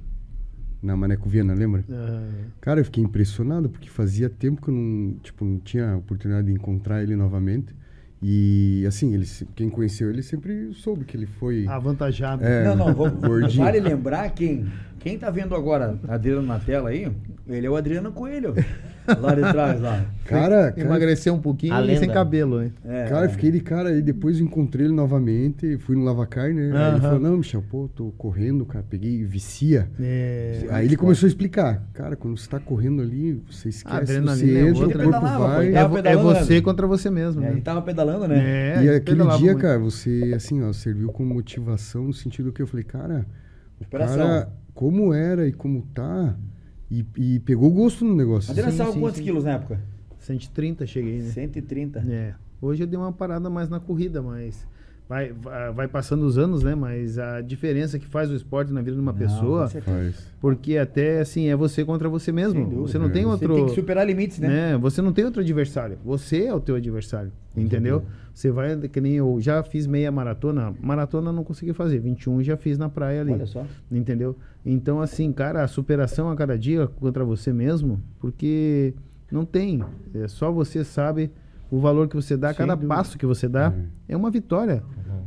na 0.82 0.96
Maneco 0.96 1.28
Viana, 1.28 1.54
lembra? 1.54 1.84
Ah, 1.90 2.22
Cara, 2.60 2.80
eu 2.80 2.84
fiquei 2.84 3.02
impressionado 3.04 3.68
porque 3.68 3.88
fazia 3.88 4.28
tempo 4.30 4.62
que 4.62 4.68
eu 4.68 4.74
não, 4.74 5.14
tipo, 5.22 5.44
não 5.44 5.58
tinha 5.58 5.92
a 5.92 5.96
oportunidade 5.96 6.46
de 6.46 6.52
encontrar 6.52 7.02
ele 7.02 7.14
novamente. 7.16 7.74
E 8.22 8.84
assim, 8.86 9.14
ele, 9.14 9.26
quem 9.54 9.70
conheceu 9.70 10.10
ele 10.10 10.22
sempre 10.22 10.72
soube 10.74 11.04
que 11.06 11.16
ele 11.16 11.26
foi. 11.26 11.66
avantajado. 11.66 12.44
É, 12.44 12.64
Não, 12.64 12.76
não, 12.76 12.94
vamos, 12.94 13.18
gordinho. 13.26 13.64
vale 13.64 13.80
lembrar 13.80 14.28
quem, 14.30 14.66
quem 14.98 15.18
tá 15.18 15.30
vendo 15.30 15.54
agora 15.54 15.98
Adriano 16.06 16.42
na 16.42 16.58
tela 16.58 16.90
aí, 16.90 17.10
ele 17.48 17.66
é 17.66 17.70
o 17.70 17.76
Adriano 17.76 18.12
Coelho, 18.12 18.54
lá 19.18 19.34
de 19.34 19.40
trás, 19.40 19.80
lá. 19.80 20.04
Cara, 20.24 20.72
cara, 20.72 20.80
Emagreceu 20.80 21.34
um 21.34 21.40
pouquinho 21.40 21.74
e 21.90 21.96
sem 21.96 22.08
cabelo, 22.08 22.62
hein? 22.62 22.72
É, 22.84 23.06
cara, 23.08 23.26
eu 23.26 23.30
fiquei 23.30 23.50
de 23.50 23.60
cara 23.60 23.96
e 23.96 24.00
depois 24.02 24.38
eu 24.38 24.44
encontrei 24.46 24.86
ele 24.86 24.94
novamente, 24.94 25.76
fui 25.78 25.96
no 25.96 26.04
Lavacar, 26.04 26.52
né? 26.52 26.70
Aí 26.72 26.92
ele 26.92 27.00
falou, 27.00 27.18
não, 27.18 27.36
Michel, 27.38 27.62
pô, 27.68 27.88
tô 27.88 28.12
correndo, 28.12 28.64
cara, 28.64 28.84
peguei 28.88 29.24
vicia. 29.24 29.88
É. 29.98 30.66
Aí 30.70 30.86
ele 30.86 30.96
começou 30.96 31.26
a 31.26 31.28
explicar, 31.28 31.82
cara, 31.92 32.14
quando 32.16 32.36
você 32.36 32.48
tá 32.48 32.60
correndo 32.60 33.02
ali, 33.02 33.42
você 33.50 33.68
esquece, 33.70 33.96
adrenalina 33.96 34.34
você 34.36 34.56
é 34.56 34.68
entra, 34.68 34.80
o 34.80 34.84
outra. 34.84 35.04
corpo 35.04 35.38
vai. 35.38 35.74
É, 35.74 36.12
é 36.12 36.16
você 36.16 36.62
contra 36.62 36.86
você 36.86 37.10
mesmo, 37.10 37.42
É, 37.42 37.46
né? 37.46 37.52
ele 37.52 37.60
tava 37.60 37.82
pedalando, 37.82 38.28
né? 38.28 38.38
É, 38.38 38.82
E 38.82 38.86
ele 38.86 38.96
aquele 38.96 39.22
dia, 39.22 39.52
muito. 39.52 39.58
cara, 39.58 39.78
você, 39.78 40.32
assim, 40.34 40.62
ó, 40.62 40.72
serviu 40.72 41.10
como 41.10 41.34
motivação 41.34 42.04
no 42.04 42.12
sentido 42.12 42.52
que 42.52 42.62
eu 42.62 42.66
falei, 42.66 42.84
cara, 42.84 43.26
o 43.80 43.84
cara, 43.90 44.48
como 44.74 45.12
era 45.12 45.46
e 45.48 45.52
como 45.52 45.82
tá, 45.94 46.36
e, 46.90 47.06
e 47.16 47.40
pegou 47.40 47.70
gosto 47.70 48.04
no 48.04 48.14
negócio. 48.14 48.50
Adriano 48.50 48.72
Sim, 48.72 49.00
quantos 49.00 49.18
sim. 49.18 49.24
quilos 49.24 49.44
na 49.44 49.52
época? 49.52 49.80
130 50.18 50.86
cheguei, 50.86 51.20
né? 51.20 51.30
130. 51.30 52.00
É. 52.00 52.34
Hoje 52.60 52.82
eu 52.82 52.86
dei 52.86 52.98
uma 52.98 53.12
parada 53.12 53.48
mais 53.48 53.68
na 53.68 53.80
corrida, 53.80 54.20
mas 54.20 54.66
vai, 55.10 55.32
vai, 55.74 55.88
passando 55.88 56.22
os 56.24 56.38
anos, 56.38 56.62
né? 56.62 56.76
Mas 56.76 57.18
a 57.18 57.40
diferença 57.40 57.98
que 57.98 58.06
faz 58.06 58.30
o 58.30 58.34
esporte 58.36 58.72
na 58.72 58.80
vida 58.80 58.94
de 58.94 59.02
uma 59.02 59.10
Não, 59.10 59.18
pessoa, 59.18 59.68
porque 60.40 60.78
até 60.78 61.18
assim, 61.18 61.48
é 61.48 61.56
você 61.56 61.84
contra 61.84 62.08
você 62.08 62.30
mesmo. 62.30 62.64
Você 62.86 62.96
não 62.96 63.10
tem 63.10 63.24
Você 63.24 63.38
Você 63.38 63.44
outro. 63.44 63.54
tem 63.56 63.66
que 63.66 63.74
superar 63.74 64.06
limites, 64.06 64.38
né? 64.38 64.48
né? 64.48 64.78
Você 64.78 65.02
não 65.02 65.12
tem 65.12 65.24
outro 65.24 65.40
adversário. 65.40 65.98
Você 66.04 66.44
é 66.44 66.54
o 66.54 66.60
teu 66.60 66.76
adversário. 66.76 67.32
Entendeu? 67.56 68.04
Você 68.32 68.52
vai, 68.52 68.76
que 68.76 69.00
nem 69.00 69.14
eu 69.14 69.40
já 69.40 69.64
fiz 69.64 69.84
meia 69.84 70.12
maratona. 70.12 70.72
Maratona 70.80 71.30
eu 71.30 71.32
não 71.32 71.42
consegui 71.42 71.72
fazer. 71.72 71.98
21 71.98 72.44
já 72.44 72.56
fiz 72.56 72.78
na 72.78 72.88
praia 72.88 73.22
ali. 73.22 73.32
Olha 73.32 73.46
só. 73.46 73.66
Entendeu? 73.90 74.36
Então, 74.64 75.00
assim, 75.00 75.32
cara, 75.32 75.64
a 75.64 75.66
superação 75.66 76.30
a 76.30 76.36
cada 76.36 76.56
dia 76.56 76.86
contra 76.86 77.24
você 77.24 77.52
mesmo, 77.52 78.00
porque 78.20 78.94
não 79.32 79.44
tem. 79.44 79.82
É 80.14 80.28
só 80.28 80.52
você 80.52 80.84
sabe 80.84 81.32
o 81.70 81.78
valor 81.78 82.08
que 82.08 82.16
você 82.16 82.36
dá, 82.36 82.48
Sem 82.48 82.58
cada 82.58 82.74
dúvida. 82.74 82.94
passo 82.94 83.16
que 83.18 83.26
você 83.26 83.48
dá 83.48 83.72
é 84.08 84.16
uma 84.16 84.30
vitória. 84.30 84.82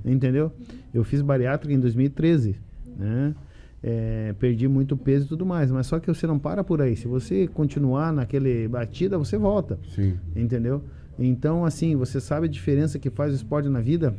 Entendeu? 0.05 0.51
Eu 0.93 1.03
fiz 1.03 1.21
bariátrica 1.21 1.73
em 1.73 1.79
2013, 1.79 2.57
né? 2.97 3.33
É, 3.81 4.33
perdi 4.39 4.67
muito 4.67 4.95
peso 4.95 5.25
e 5.25 5.27
tudo 5.27 5.45
mais, 5.45 5.69
mas 5.69 5.87
só 5.87 5.99
que 5.99 6.07
você 6.07 6.25
não 6.25 6.39
para 6.39 6.63
por 6.63 6.81
aí. 6.81 6.95
Se 6.95 7.07
você 7.07 7.47
continuar 7.47 8.13
naquele 8.13 8.67
batida, 8.67 9.17
você 9.17 9.37
volta. 9.37 9.77
Sim. 9.93 10.17
Entendeu? 10.35 10.83
Então, 11.19 11.63
assim, 11.65 11.95
você 11.95 12.19
sabe 12.19 12.47
a 12.47 12.49
diferença 12.49 12.97
que 12.97 13.09
faz 13.09 13.33
o 13.33 13.35
esporte 13.35 13.69
na 13.69 13.81
vida 13.81 14.15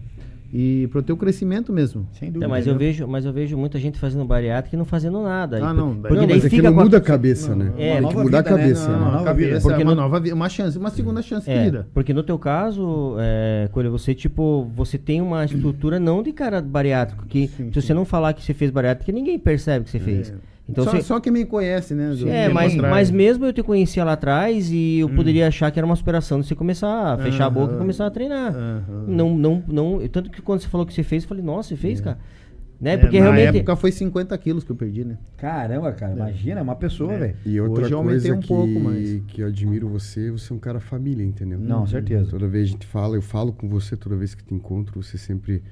e 0.57 0.87
pro 0.87 1.03
teu 1.03 1.17
crescimento 1.17 1.73
mesmo. 1.73 2.07
Sem 2.13 2.29
dúvida. 2.29 2.45
É, 2.45 2.49
mas, 2.49 2.65
eu 2.65 2.75
né? 2.75 2.79
vejo, 2.79 3.09
mas 3.09 3.25
eu 3.25 3.33
vejo 3.33 3.59
muita 3.59 3.77
gente 3.81 3.99
fazendo 3.99 4.25
bariátrica 4.25 4.77
e 4.77 4.79
não 4.79 4.85
fazendo 4.85 5.21
nada. 5.21 5.59
Ah, 5.61 5.75
não, 5.75 5.97
Porque 5.97 6.15
Não, 6.15 6.27
daí 6.29 6.37
mas 6.37 6.45
é 6.45 6.49
fica 6.49 6.71
não 6.71 6.73
muda 6.85 6.99
a 6.99 7.01
cabeça, 7.01 7.57
né? 7.57 7.73
É, 7.77 7.99
Tem 8.01 8.09
que 8.09 8.17
mudar 8.17 8.23
vida, 8.23 8.39
a 8.39 8.43
né? 8.43 8.49
cabeça. 8.63 8.89
Não, 8.89 8.93
né? 8.93 8.99
não, 8.99 9.05
Não, 9.07 9.13
nova 9.13 9.25
cabeça, 9.25 9.49
vida. 9.51 9.61
Porque 9.61 9.83
é 9.83 9.85
uma 9.85 9.95
no- 9.97 10.01
nova 10.01 10.21
vida, 10.21 10.35
uma 10.37 10.49
chance, 10.49 10.79
uma 10.79 10.91
segunda 10.91 11.23
chance 11.23 11.45
de 11.45 11.53
É, 11.57 11.65
vida. 11.65 11.89
porque 11.93 12.15
no 12.15 12.23
teu 12.23 12.39
caso, 12.39 13.17
é, 13.19 13.69
Coelho, 13.73 13.91
você 13.91 14.15
tipo, 14.15 14.71
você 14.77 14.97
tem 14.97 15.21
uma 15.21 15.45
estrutura 15.45 15.99
não 15.99 16.23
de 16.23 16.31
cara 16.31 16.63
bariátrico, 16.63 17.27
que 17.27 17.49
Sim, 17.49 17.73
se 17.73 17.83
você 17.83 17.93
não 17.93 18.05
falar 18.05 18.33
que 18.33 18.43
você 18.45 18.55
fez 18.55 18.71
bariátrica, 18.71 19.11
ninguém 19.11 19.37
percebe 19.41 19.85
que 19.87 19.91
você 19.91 19.99
fez. 19.99 20.33
Então 20.69 20.83
só, 20.85 20.91
você, 20.93 21.03
só 21.03 21.21
quem 21.21 21.31
me 21.33 21.45
conhece, 21.45 21.95
né? 21.95 22.15
do- 22.15 22.27
é, 22.29 22.49
mas, 22.49 22.75
mas 22.75 23.11
mesmo 23.11 23.45
eu 23.45 23.53
te 23.53 23.63
conhecia 23.63 24.03
lá 24.03 24.13
atrás 24.15 24.71
e 24.71 25.01
eu 25.01 25.11
poderia 25.11 25.47
achar 25.47 25.71
que 25.71 25.79
era 25.79 25.85
uma 25.85 25.95
superação 25.97 26.41
de 26.41 26.47
você 26.47 26.55
começar 26.55 27.13
a 27.15 27.19
fechar 27.19 27.47
a 27.47 27.51
boca 27.51 27.75
e 27.75 27.79
começar 27.79 28.07
a 28.07 28.11
treinar. 28.11 28.55
Aham. 28.55 29.05
Não, 29.07 29.37
não, 29.37 29.63
não, 29.69 30.09
tanto 30.09 30.31
que 30.31 30.41
quando 30.41 30.61
você 30.61 30.69
falou 30.69 30.87
que 30.87 30.95
você 30.95 31.03
fez, 31.03 31.23
eu 31.25 31.29
falei, 31.29 31.45
nossa, 31.45 31.69
você 31.71 31.77
fez, 31.77 32.01
cara. 32.01 32.19
Né? 32.81 32.95
É, 32.95 32.97
Porque 32.97 33.19
na 33.19 33.25
realmente 33.27 33.57
época 33.59 33.77
foi 33.77 33.93
50 33.93 34.37
quilos 34.37 34.65
que 34.65 34.73
eu 34.73 34.77
perdi, 34.77 35.05
né? 35.05 35.17
Caramba, 35.37 35.93
cara, 35.93 36.13
imagina, 36.13 36.61
é 36.61 36.63
uma 36.63 36.75
pessoa, 36.75 37.17
velho. 37.17 37.37
E 37.47 37.61
outra 37.61 37.85
Hoje 37.85 37.93
eu 37.95 37.99
aumentei 37.99 38.21
coisa 38.31 38.35
um 38.35 38.41
que, 38.41 38.49
pouco, 38.49 38.81
mas- 38.81 39.23
que 39.29 39.41
eu 39.43 39.47
admiro 39.47 39.89
você, 39.89 40.31
você 40.31 40.53
é 40.53 40.57
um 40.57 40.59
cara 40.59 40.81
família, 40.81 41.25
entendeu? 41.25 41.59
Não, 41.59 41.87
certeza. 41.87 42.31
Toda 42.31 42.49
vez 42.49 42.69
a 42.69 42.73
gente 42.73 42.87
fala, 42.87 43.17
eu 43.17 43.23
falo 43.23 43.53
com 43.53 43.69
você 43.69 43.97
toda 43.97 44.17
vez 44.17 44.35
que 44.35 44.43
te 44.45 44.53
encontro, 44.55 45.01
você 45.03 45.17
sempre 45.17 45.63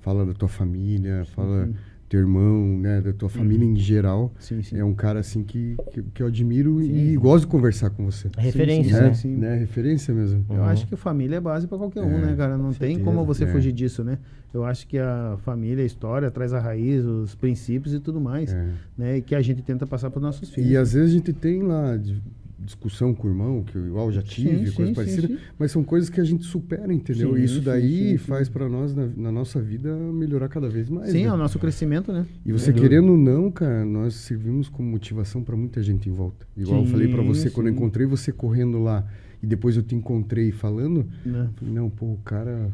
fala 0.00 0.24
da 0.24 0.32
tua 0.34 0.48
família, 0.48 1.24
fala 1.34 1.68
teu 2.12 2.20
irmão, 2.20 2.78
né, 2.78 3.00
da 3.00 3.10
tua 3.10 3.30
família 3.30 3.64
em 3.64 3.74
geral. 3.74 4.34
Sim, 4.38 4.60
sim. 4.60 4.76
É 4.76 4.84
um 4.84 4.92
cara 4.92 5.20
assim 5.20 5.42
que, 5.42 5.76
que, 5.90 6.02
que 6.02 6.22
eu 6.22 6.26
admiro 6.26 6.82
e 6.82 7.16
gosto 7.16 7.44
de 7.44 7.50
conversar 7.50 7.88
com 7.88 8.04
você. 8.04 8.28
referência, 8.36 9.00
né? 9.00 9.14
sim. 9.14 9.34
né? 9.34 9.56
Referência 9.56 10.12
mesmo. 10.12 10.44
Eu 10.50 10.62
acho 10.64 10.86
que 10.86 10.94
família 10.94 11.36
é 11.36 11.40
base 11.40 11.66
pra 11.66 11.78
qualquer 11.78 12.02
um, 12.02 12.10
É, 12.18 12.26
né, 12.26 12.34
cara? 12.36 12.58
Não 12.58 12.70
tem 12.70 12.96
certeza, 12.96 13.00
como 13.02 13.24
você 13.24 13.44
é. 13.44 13.46
fugir 13.46 13.72
disso, 13.72 14.04
né? 14.04 14.18
Eu 14.52 14.62
acho 14.62 14.86
que 14.86 14.98
a 14.98 15.38
família, 15.42 15.82
a 15.82 15.86
história, 15.86 16.30
traz 16.30 16.52
a 16.52 16.60
raiz, 16.60 17.02
os 17.02 17.34
princípios 17.34 17.94
e 17.94 17.98
tudo 18.00 18.20
mais, 18.20 18.52
É. 18.52 18.68
né? 18.98 19.16
E 19.16 19.22
que 19.22 19.34
a 19.34 19.40
gente 19.40 19.62
tenta 19.62 19.86
passar 19.86 20.10
pros 20.10 20.22
nossos 20.22 20.50
filhos. 20.50 20.70
E 20.70 20.76
às 20.76 20.92
vezes 20.92 21.08
a 21.10 21.12
gente 21.14 21.32
tem 21.32 21.62
lá 21.62 21.96
de- 21.96 22.20
discussão 22.64 23.14
com 23.14 23.28
o 23.28 23.30
irmão, 23.30 23.62
que 23.62 23.76
eu 23.76 23.86
igual 23.86 24.10
já 24.12 24.22
tive, 24.22 24.66
Sim, 24.66 24.72
coisa 24.72 24.90
sim, 24.90 24.94
parecida, 24.94 25.26
sim, 25.28 25.34
sim. 25.34 25.40
mas 25.58 25.70
são 25.70 25.82
coisas 25.82 26.08
que 26.08 26.20
a 26.20 26.24
gente 26.24 26.44
supera, 26.44 26.92
entendeu? 26.92 27.34
Sim, 27.34 27.40
e 27.40 27.44
isso 27.44 27.56
sim, 27.56 27.62
daí 27.62 27.98
sim, 27.98 28.10
sim. 28.12 28.18
faz 28.18 28.48
pra 28.48 28.68
nós, 28.68 28.94
na, 28.94 29.06
na 29.16 29.32
nossa 29.32 29.60
vida, 29.60 29.94
melhorar 29.94 30.48
cada 30.48 30.68
vez 30.68 30.88
mais. 30.88 31.10
Sim, 31.10 31.22
né? 31.22 31.28
é 31.28 31.32
o 31.32 31.36
nosso 31.36 31.58
crescimento, 31.58 32.12
né? 32.12 32.26
E 32.44 32.52
você 32.52 32.72
querendo 32.72 33.12
ou 33.12 33.18
não, 33.18 33.50
cara, 33.50 33.84
nós 33.84 34.14
servimos 34.14 34.68
como 34.68 34.88
motivação 34.88 35.42
pra 35.42 35.56
muita 35.56 35.82
gente 35.82 36.08
em 36.08 36.12
volta. 36.12 36.46
Igual 36.56 36.80
eu 36.80 36.86
falei 36.86 37.08
pra 37.08 37.22
você 37.22 37.50
quando 37.50 37.66
eu 37.66 37.72
encontrei 37.72 38.06
você 38.06 38.32
correndo 38.32 38.78
lá 38.78 39.06
e 39.42 39.46
depois 39.46 39.76
eu 39.76 39.82
te 39.82 39.94
encontrei 39.94 40.52
falando, 40.52 41.06
Né? 41.24 41.48
falei, 41.56 41.74
não, 41.74 41.90
pô, 41.90 42.06
o 42.06 42.18
cara 42.24 42.70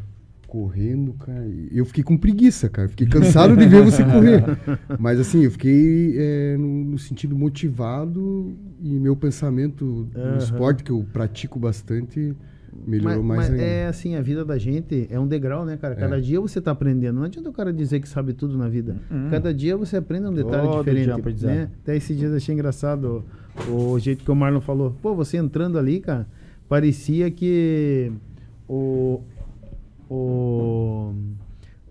correndo, 0.46 1.12
cara. 1.12 1.46
Eu 1.70 1.84
fiquei 1.84 2.02
com 2.02 2.16
preguiça, 2.16 2.68
cara. 2.68 2.88
Fiquei 2.88 3.06
cansado 3.06 3.56
de 3.56 3.66
ver 3.66 3.82
você 3.84 4.02
correr. 4.02 4.42
Mas 4.98 5.20
assim, 5.20 5.44
eu 5.44 5.50
fiquei 5.50 6.14
é, 6.16 6.56
no, 6.56 6.84
no 6.84 6.98
sentido 6.98 7.36
motivado 7.36 8.56
e 8.82 8.98
meu 8.98 9.16
pensamento 9.16 10.06
no 10.14 10.36
esporte 10.38 10.82
que 10.84 10.90
eu 10.92 11.04
pratico 11.12 11.58
bastante 11.58 12.34
melhorou 12.86 13.22
mas, 13.24 13.38
mais 13.38 13.50
mas 13.50 13.50
ainda. 13.50 13.62
é 13.62 13.86
assim, 13.88 14.14
a 14.14 14.20
vida 14.22 14.44
da 14.44 14.56
gente 14.56 15.08
é 15.10 15.18
um 15.18 15.26
degrau, 15.26 15.64
né, 15.64 15.76
cara? 15.76 15.96
Cada 15.96 16.18
É. 16.18 16.20
dia 16.20 16.40
você 16.40 16.60
tá 16.60 16.70
aprendendo. 16.70 17.16
Não 17.16 17.24
adianta 17.24 17.48
o 17.48 17.52
cara 17.52 17.72
dizer 17.72 17.98
que 18.00 18.08
sabe 18.08 18.32
tudo 18.32 18.56
na 18.56 18.68
vida. 18.68 18.96
Cada 19.30 19.52
dia 19.52 19.76
você 19.76 19.96
aprende 19.96 20.26
um 20.28 20.32
detalhe 20.32 20.62
Todo 20.68 20.84
dia 20.84 20.92
diferente. 20.94 21.10
é 21.10 21.12
aprendizado. 21.14 21.50
né? 21.54 21.70
Até 21.82 21.96
esses 21.96 22.16
dias 22.16 22.30
eu 22.30 22.36
achei 22.36 22.54
engraçado 22.54 23.24
o, 23.68 23.92
o 23.94 23.98
jeito 23.98 24.22
que 24.24 24.30
o 24.30 24.34
Marlon 24.36 24.60
falou. 24.60 24.94
Pô, 25.02 25.14
você 25.14 25.36
entrando 25.38 25.76
ali, 25.78 25.98
cara, 25.98 26.26
parecia 26.68 27.28
que 27.32 28.12
o. 28.68 29.22
o 30.08 31.12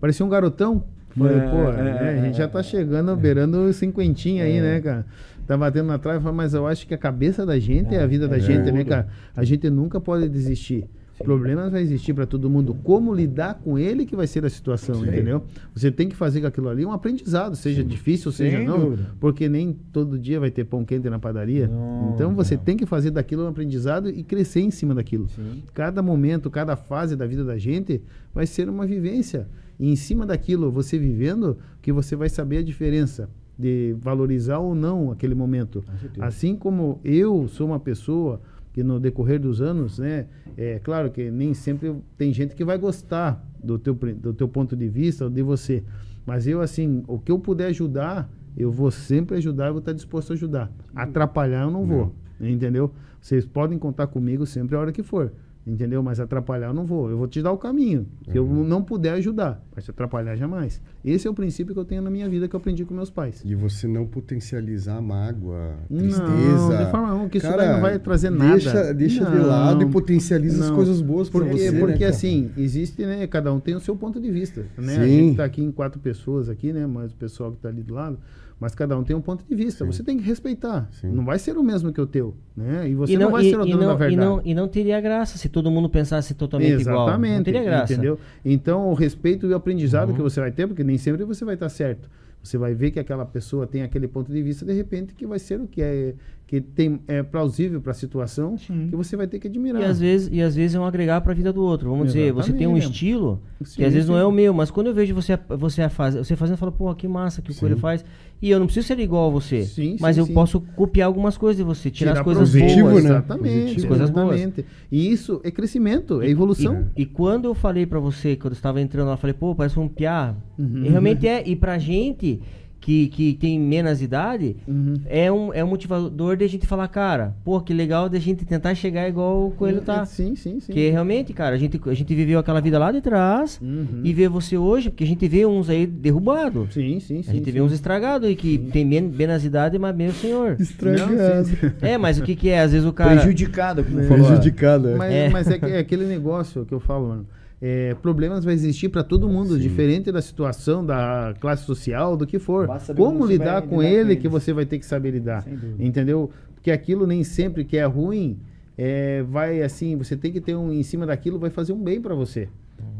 parecia 0.00 0.24
um 0.24 0.28
garotão. 0.28 0.84
Falei, 1.10 1.36
É, 1.36 1.50
pô, 1.50 1.56
é, 1.70 1.82
né, 1.82 1.98
é, 2.16 2.20
a 2.20 2.24
gente 2.24 2.38
já 2.38 2.46
tá 2.48 2.62
chegando, 2.62 3.14
beirando 3.16 3.58
os 3.64 3.76
cinquentinha 3.76 4.44
aí, 4.44 4.60
né, 4.60 4.80
cara? 4.80 5.04
Tá 5.48 5.56
batendo 5.56 5.86
na 5.86 5.98
trave, 5.98 6.30
mas 6.30 6.52
eu 6.52 6.66
acho 6.66 6.86
que 6.86 6.92
a 6.92 6.98
cabeça 6.98 7.46
da 7.46 7.58
gente 7.58 7.94
é, 7.94 8.02
a 8.02 8.06
vida 8.06 8.28
da 8.28 8.36
é 8.36 8.40
gente, 8.40 8.70
né, 8.70 8.84
cara? 8.84 9.08
A 9.34 9.42
gente 9.44 9.70
nunca 9.70 9.98
pode 9.98 10.28
desistir. 10.28 10.86
Problemas 11.24 11.72
vai 11.72 11.80
existir 11.80 12.12
para 12.12 12.26
todo 12.26 12.50
mundo. 12.50 12.74
Como 12.84 13.14
lidar 13.14 13.54
com 13.54 13.78
ele 13.78 14.04
que 14.04 14.14
vai 14.14 14.26
ser 14.26 14.44
a 14.44 14.50
situação, 14.50 15.04
entendeu? 15.06 15.42
Você 15.74 15.90
tem 15.90 16.06
que 16.06 16.14
fazer 16.14 16.42
com 16.42 16.46
aquilo 16.46 16.68
ali 16.68 16.84
um 16.84 16.92
aprendizado, 16.92 17.56
seja 17.56 17.82
difícil, 17.82 18.30
seja 18.30 18.58
não, 18.58 18.90
dúvida. 18.90 19.10
porque 19.18 19.48
nem 19.48 19.72
todo 19.72 20.18
dia 20.18 20.38
vai 20.38 20.50
ter 20.50 20.64
pão 20.64 20.84
quente 20.84 21.08
na 21.08 21.18
padaria. 21.18 21.66
Não, 21.66 22.12
então 22.14 22.34
você 22.34 22.54
não. 22.54 22.62
tem 22.62 22.76
que 22.76 22.84
fazer 22.84 23.10
daquilo 23.10 23.46
um 23.46 23.48
aprendizado 23.48 24.10
e 24.10 24.22
crescer 24.22 24.60
em 24.60 24.70
cima 24.70 24.94
daquilo. 24.94 25.28
Cada 25.72 26.02
momento, 26.02 26.50
cada 26.50 26.76
fase 26.76 27.16
da 27.16 27.26
vida 27.26 27.42
da 27.42 27.56
gente 27.56 28.02
vai 28.34 28.46
ser 28.46 28.68
uma 28.68 28.86
vivência. 28.86 29.48
E 29.80 29.90
em 29.90 29.96
cima 29.96 30.26
daquilo, 30.26 30.70
você 30.70 30.98
vivendo, 30.98 31.56
que 31.80 31.90
você 31.90 32.14
vai 32.14 32.28
saber 32.28 32.58
a 32.58 32.62
diferença 32.62 33.30
de 33.58 33.96
valorizar 33.98 34.58
ou 34.58 34.74
não 34.74 35.10
aquele 35.10 35.34
momento. 35.34 35.84
Assim 36.20 36.54
como 36.54 37.00
eu 37.04 37.48
sou 37.48 37.66
uma 37.66 37.80
pessoa 37.80 38.40
que 38.72 38.84
no 38.84 39.00
decorrer 39.00 39.40
dos 39.40 39.60
anos, 39.60 39.98
né, 39.98 40.26
é 40.56 40.78
claro 40.78 41.10
que 41.10 41.30
nem 41.30 41.52
sempre 41.52 41.96
tem 42.16 42.32
gente 42.32 42.54
que 42.54 42.64
vai 42.64 42.78
gostar 42.78 43.44
do 43.62 43.78
teu, 43.78 43.94
do 43.94 44.32
teu 44.32 44.46
ponto 44.46 44.76
de 44.76 44.88
vista 44.88 45.24
ou 45.24 45.30
de 45.30 45.42
você, 45.42 45.82
mas 46.24 46.46
eu 46.46 46.60
assim, 46.60 47.02
o 47.08 47.18
que 47.18 47.32
eu 47.32 47.38
puder 47.38 47.66
ajudar, 47.68 48.30
eu 48.56 48.70
vou 48.70 48.90
sempre 48.90 49.36
ajudar, 49.38 49.66
eu 49.66 49.72
vou 49.72 49.80
estar 49.80 49.92
disposto 49.92 50.30
a 50.30 50.34
ajudar. 50.34 50.70
Atrapalhar 50.94 51.62
eu 51.62 51.70
não 51.70 51.84
vou, 51.84 52.14
entendeu? 52.40 52.92
Vocês 53.20 53.44
podem 53.44 53.78
contar 53.78 54.06
comigo 54.06 54.46
sempre 54.46 54.76
a 54.76 54.80
hora 54.80 54.92
que 54.92 55.02
for. 55.02 55.32
Entendeu? 55.68 56.02
Mas 56.02 56.18
atrapalhar 56.18 56.68
eu 56.68 56.72
não 56.72 56.86
vou. 56.86 57.10
Eu 57.10 57.18
vou 57.18 57.28
te 57.28 57.42
dar 57.42 57.52
o 57.52 57.58
caminho. 57.58 58.06
Se 58.30 58.36
eu 58.38 58.46
não 58.46 58.82
puder 58.82 59.12
ajudar, 59.12 59.62
mas 59.76 59.84
te 59.84 59.90
atrapalhar 59.90 60.34
jamais. 60.34 60.80
Esse 61.04 61.28
é 61.28 61.30
o 61.30 61.34
princípio 61.34 61.74
que 61.74 61.80
eu 61.80 61.84
tenho 61.84 62.00
na 62.00 62.10
minha 62.10 62.26
vida 62.28 62.48
que 62.48 62.56
eu 62.56 62.58
aprendi 62.58 62.86
com 62.86 62.94
meus 62.94 63.10
pais. 63.10 63.42
E 63.44 63.54
você 63.54 63.86
não 63.86 64.06
potencializar 64.06 64.96
a 64.96 65.00
mágoa, 65.02 65.74
Não, 65.90 65.98
tristeza. 65.98 66.84
de 66.84 66.90
forma 66.90 67.08
alguma, 67.10 67.28
que 67.28 67.36
isso 67.36 67.46
Cara, 67.46 67.64
daí 67.64 67.72
não 67.74 67.80
vai 67.82 67.98
trazer 67.98 68.30
nada. 68.30 68.52
Deixa, 68.52 68.94
deixa 68.94 69.24
de 69.26 69.36
Não, 69.36 69.46
lado 69.46 69.82
e 69.82 69.86
potencializa 69.86 70.62
as 70.64 70.68
não. 70.70 70.76
coisas 70.76 71.02
boas 71.02 71.28
Porque, 71.28 71.50
você. 71.52 71.70
né, 71.70 71.78
porque 71.80 71.98
cara? 71.98 72.10
assim, 72.10 72.50
existe, 72.56 73.04
né? 73.04 73.26
Cada 73.26 73.52
um 73.52 73.60
tem 73.60 73.74
o 73.74 73.80
seu 73.80 73.94
ponto 73.94 74.18
de 74.18 74.30
vista. 74.30 74.64
Né? 74.78 74.96
A 74.96 75.04
Sim. 75.04 75.10
gente 75.10 75.36
tá 75.36 75.44
aqui 75.44 75.62
em 75.62 75.70
quatro 75.70 76.00
pessoas 76.00 76.48
aqui, 76.48 76.72
né? 76.72 76.86
Mas 76.86 77.12
o 77.12 77.16
pessoal 77.16 77.52
que 77.52 77.58
tá 77.58 77.68
ali 77.68 77.82
do 77.82 77.92
lado. 77.94 78.18
Mas 78.60 78.74
cada 78.74 78.98
um 78.98 79.04
tem 79.04 79.14
um 79.14 79.20
ponto 79.20 79.44
de 79.48 79.54
vista. 79.54 79.84
Você 79.84 80.02
tem 80.02 80.16
que 80.18 80.24
respeitar. 80.24 80.88
Sim. 80.90 81.12
Não 81.12 81.24
vai 81.24 81.38
ser 81.38 81.56
o 81.56 81.62
mesmo 81.62 81.92
que 81.92 82.00
o 82.00 82.06
teu. 82.06 82.34
Né? 82.56 82.88
E 82.88 82.94
você 82.94 83.12
e 83.12 83.16
não, 83.16 83.26
não, 83.26 83.32
vai 83.32 83.46
e, 83.46 83.50
ser 83.50 83.58
o 83.58 83.66
e 83.66 83.70
dono 83.70 83.78
da 83.78 83.86
não, 83.86 83.94
e, 83.94 83.98
verdade. 83.98 84.16
não, 84.16 84.42
e 84.44 84.54
não 84.54 84.68
teria 84.68 85.00
graça 85.00 85.38
se 85.38 85.48
todo 85.48 85.70
mundo 85.70 85.88
pensasse 85.88 86.34
totalmente 86.34 86.80
igual. 86.80 87.06
Exatamente. 87.06 87.36
Não 87.36 87.44
teria 87.44 87.62
graça. 87.62 87.92
Entendeu? 87.92 88.18
Então, 88.44 88.88
o 88.88 88.94
respeito 88.94 89.46
e 89.46 89.52
o 89.52 89.56
aprendizado 89.56 90.08
Uhum. 90.10 90.16
que 90.16 90.22
você 90.22 90.40
vai 90.40 90.50
ter, 90.50 90.66
porque 90.66 90.82
nem 90.82 90.98
sempre 90.98 91.24
você 91.24 91.44
vai 91.44 91.54
estar 91.54 91.68
certo. 91.68 92.10
Você 92.42 92.56
vai 92.58 92.74
ver 92.74 92.90
que 92.90 92.98
aquela 92.98 93.24
pessoa 93.24 93.66
tem 93.66 93.82
aquele 93.82 94.08
ponto 94.08 94.32
de 94.32 94.42
vista, 94.42 94.64
de 94.64 94.72
repente, 94.72 95.14
que 95.14 95.26
vai 95.26 95.38
ser 95.38 95.60
o 95.60 95.66
que 95.66 95.82
é 95.82 96.14
que 96.48 96.62
tem, 96.62 96.98
é 97.06 97.22
plausível 97.22 97.78
para 97.78 97.90
a 97.90 97.94
situação, 97.94 98.56
que 98.56 98.96
você 98.96 99.18
vai 99.18 99.26
ter 99.26 99.38
que 99.38 99.46
admirar. 99.48 99.82
E 99.82 99.84
às, 99.84 100.00
vezes, 100.00 100.30
e 100.32 100.40
às 100.40 100.56
vezes 100.56 100.74
é 100.74 100.80
um 100.80 100.84
agregar 100.86 101.20
para 101.20 101.32
a 101.32 101.34
vida 101.34 101.52
do 101.52 101.62
outro. 101.62 101.90
Vamos 101.90 102.06
dizer, 102.06 102.32
você 102.32 102.54
tem 102.54 102.66
um 102.66 102.70
Exatamente. 102.74 102.94
estilo 102.94 103.42
Sim, 103.62 103.76
que 103.76 103.84
às 103.84 103.92
vezes 103.92 104.08
não 104.08 104.14
sim. 104.16 104.22
é 104.22 104.24
o 104.24 104.32
meu, 104.32 104.54
mas 104.54 104.70
quando 104.70 104.86
eu 104.86 104.94
vejo 104.94 105.14
você, 105.14 105.38
você, 105.46 105.82
a 105.82 105.90
faz, 105.90 106.14
você 106.14 106.34
fazendo, 106.34 106.54
eu 106.54 106.58
falo, 106.58 106.72
pô, 106.72 106.94
que 106.94 107.06
massa 107.06 107.42
que 107.42 107.52
o 107.52 107.54
Coelho 107.54 107.76
faz. 107.76 108.02
E 108.40 108.48
eu 108.48 108.58
não 108.58 108.64
preciso 108.64 108.86
ser 108.86 108.98
igual 108.98 109.28
a 109.28 109.30
você, 109.30 109.64
Sim, 109.64 109.98
mas 110.00 110.16
sim, 110.16 110.22
eu 110.22 110.26
sim. 110.26 110.32
posso 110.32 110.58
copiar 110.74 111.08
algumas 111.08 111.36
coisas 111.36 111.58
de 111.58 111.62
você, 111.62 111.90
tirar, 111.90 112.12
as 112.12 112.20
coisas 112.22 112.48
proveito, 112.50 112.80
boas. 112.80 113.04
né? 113.04 113.10
Exatamente. 113.10 113.60
Positivo. 113.60 113.88
Coisas 113.88 114.10
boas. 114.10 114.40
exatamente. 114.40 114.66
E 114.90 115.12
isso 115.12 115.40
é 115.44 115.50
crescimento, 115.50 116.22
é 116.22 116.30
evolução. 116.30 116.86
E, 116.96 117.02
e 117.02 117.06
quando 117.06 117.44
eu 117.44 117.54
falei 117.54 117.84
pra 117.84 118.00
você, 118.00 118.36
quando 118.36 118.52
eu 118.52 118.56
estava 118.56 118.80
entrando 118.80 119.08
lá, 119.08 119.14
eu 119.14 119.18
falei, 119.18 119.34
pô, 119.34 119.54
parece 119.54 119.78
um 119.78 119.86
piá. 119.86 120.34
Uhum. 120.58 120.84
E 120.84 120.88
realmente 120.88 121.28
é. 121.28 121.46
E 121.46 121.54
pra 121.54 121.76
gente 121.76 122.40
que, 122.88 123.06
que 123.08 123.34
tem 123.34 123.60
menos 123.60 124.00
idade, 124.00 124.56
Uhum. 124.66 124.94
é, 125.04 125.30
um, 125.30 125.52
é 125.52 125.62
um 125.62 125.66
motivador 125.68 126.38
de 126.38 126.44
a 126.46 126.48
gente 126.48 126.66
falar, 126.66 126.88
cara, 126.88 127.34
pô, 127.44 127.60
que 127.60 127.74
legal 127.74 128.08
de 128.08 128.16
a 128.16 128.20
gente 128.20 128.46
tentar 128.46 128.74
chegar 128.74 129.06
igual 129.06 129.48
o 129.48 129.50
Coelho 129.50 129.82
tá. 129.82 130.06
Sim, 130.06 130.34
sim, 130.34 130.58
sim. 130.58 130.66
Porque 130.68 130.88
realmente, 130.88 131.34
cara, 131.34 131.54
a 131.54 131.58
gente, 131.58 131.78
a 131.84 131.92
gente 131.92 132.14
viveu 132.14 132.38
aquela 132.38 132.62
vida 132.62 132.78
lá 132.78 132.90
de 132.90 133.02
trás 133.02 133.60
Uhum. 133.60 134.00
e 134.02 134.12
vê 134.14 134.26
você 134.26 134.56
hoje, 134.56 134.88
porque 134.88 135.04
a 135.04 135.06
gente 135.06 135.28
vê 135.28 135.44
uns 135.44 135.68
aí 135.68 135.86
derrubados. 135.86 136.72
Sim, 136.72 136.98
sim, 136.98 137.22
sim. 137.22 137.30
A 137.30 137.34
gente 137.34 137.44
sim. 137.44 137.50
vê 137.52 137.60
uns 137.60 137.72
estragados 137.72 138.26
aí 138.26 138.34
que 138.34 138.56
tem 138.56 138.86
men- 138.86 139.02
menos 139.14 139.44
idade, 139.44 139.78
mas 139.78 139.94
meu 139.94 140.10
senhor. 140.12 140.56
Estragado. 140.60 141.12
Não, 141.12 141.44
sim, 141.44 141.56
sim. 141.56 141.70
É, 141.82 141.98
mas 141.98 142.18
o 142.18 142.22
que 142.22 142.34
que 142.34 142.48
é? 142.48 142.60
Às 142.60 142.72
vezes 142.72 142.86
o 142.88 142.92
cara... 142.94 143.16
Prejudicado, 143.20 143.84
como 143.84 144.02
falou. 144.04 144.24
Prejudicada. 144.28 144.96
Mas, 144.96 145.12
É. 145.12 145.28
mas 145.28 145.46
é, 145.50 145.58
que- 145.58 145.66
é 145.66 145.78
aquele 145.78 146.06
negócio 146.06 146.64
que 146.64 146.72
eu 146.72 146.80
falo, 146.80 147.08
mano. 147.08 147.26
É, 147.60 147.94
problemas 147.94 148.44
vai 148.44 148.54
existir 148.54 148.88
para 148.88 149.02
todo 149.02 149.28
mundo, 149.28 149.58
diferente 149.58 150.12
da 150.12 150.22
situação, 150.22 150.84
da 150.86 151.34
classe 151.40 151.64
social, 151.64 152.16
do 152.16 152.26
que 152.26 152.38
for. 152.38 152.68
Como 152.96 153.26
lidar 153.26 153.26
com 153.26 153.26
lidar 153.26 153.62
com 153.62 153.82
ele 153.82 154.12
eles. 154.12 154.22
que 154.22 154.28
você 154.28 154.52
vai 154.52 154.64
ter 154.64 154.78
que 154.78 154.86
saber 154.86 155.10
lidar. 155.10 155.44
Entendeu? 155.78 156.30
Porque 156.54 156.70
aquilo 156.70 157.06
nem 157.06 157.24
sempre 157.24 157.64
que 157.64 157.76
é 157.76 157.84
ruim, 157.84 158.38
é, 158.76 159.24
vai 159.24 159.60
assim, 159.62 159.96
você 159.96 160.16
tem 160.16 160.32
que 160.32 160.40
ter 160.40 160.54
um 160.54 160.72
em 160.72 160.84
cima 160.84 161.04
daquilo, 161.04 161.38
vai 161.38 161.50
fazer 161.50 161.72
um 161.72 161.82
bem 161.82 162.00
para 162.00 162.14
você, 162.14 162.48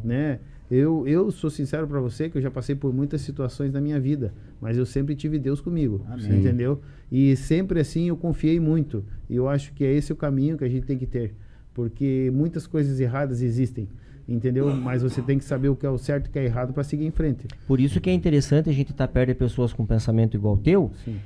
né? 0.03 0.41
Eu, 0.71 1.09
eu 1.09 1.31
sou 1.31 1.49
sincero 1.49 1.87
para 1.87 1.99
você 1.99 2.29
que 2.29 2.37
eu 2.37 2.43
já 2.43 2.51
passei 2.51 2.75
por 2.75 2.93
muitas 2.93 3.23
situações 3.23 3.73
na 3.73 3.81
minha 3.81 3.99
vida, 3.99 4.35
mas 4.61 4.77
eu 4.77 4.85
sempre 4.85 5.15
tive 5.15 5.39
Deus 5.39 5.63
comigo, 5.63 6.05
Amém. 6.07 6.41
entendeu? 6.41 6.81
E 7.11 7.35
sempre 7.37 7.81
assim 7.81 8.09
eu 8.09 8.17
confiei 8.17 8.61
muito. 8.61 9.03
E 9.31 9.37
eu 9.37 9.49
acho 9.49 9.73
que 9.73 9.83
é 9.83 9.93
esse 9.93 10.13
o 10.13 10.17
caminho 10.17 10.59
que 10.59 10.65
a 10.65 10.69
gente 10.69 10.85
tem 10.85 10.99
que 10.99 11.07
ter, 11.07 11.35
porque 11.73 12.31
muitas 12.35 12.67
coisas 12.67 13.01
erradas 13.01 13.41
existem. 13.41 13.89
Entendeu? 14.29 14.75
Mas 14.77 15.03
você 15.03 15.23
tem 15.23 15.39
que 15.39 15.45
saber 15.45 15.69
o 15.69 15.77
que 15.77 15.87
é 15.87 15.91
o 15.91 15.99
certo 15.99 16.27
e 16.27 16.29
o 16.29 16.33
que 16.33 16.39
é 16.39 16.45
errado 16.45 16.73
para 16.73 16.85
seguir 16.85 17.07
em 17.07 17.11
frente. 17.11 17.47
Por 17.67 17.81
isso 17.81 18.01
que 18.01 18.11
é 18.11 18.13
interessante 18.13 18.69
a 18.69 18.73
gente 18.73 18.91
estar 18.93 19.09
perto 19.09 19.29
de 19.29 19.35
pessoas 19.35 19.73
com 19.73 19.87
pensamento 19.87 20.37
igual 20.37 20.55
ao 20.55 20.59
teu, 20.61 20.91
Sim. 21.05 21.17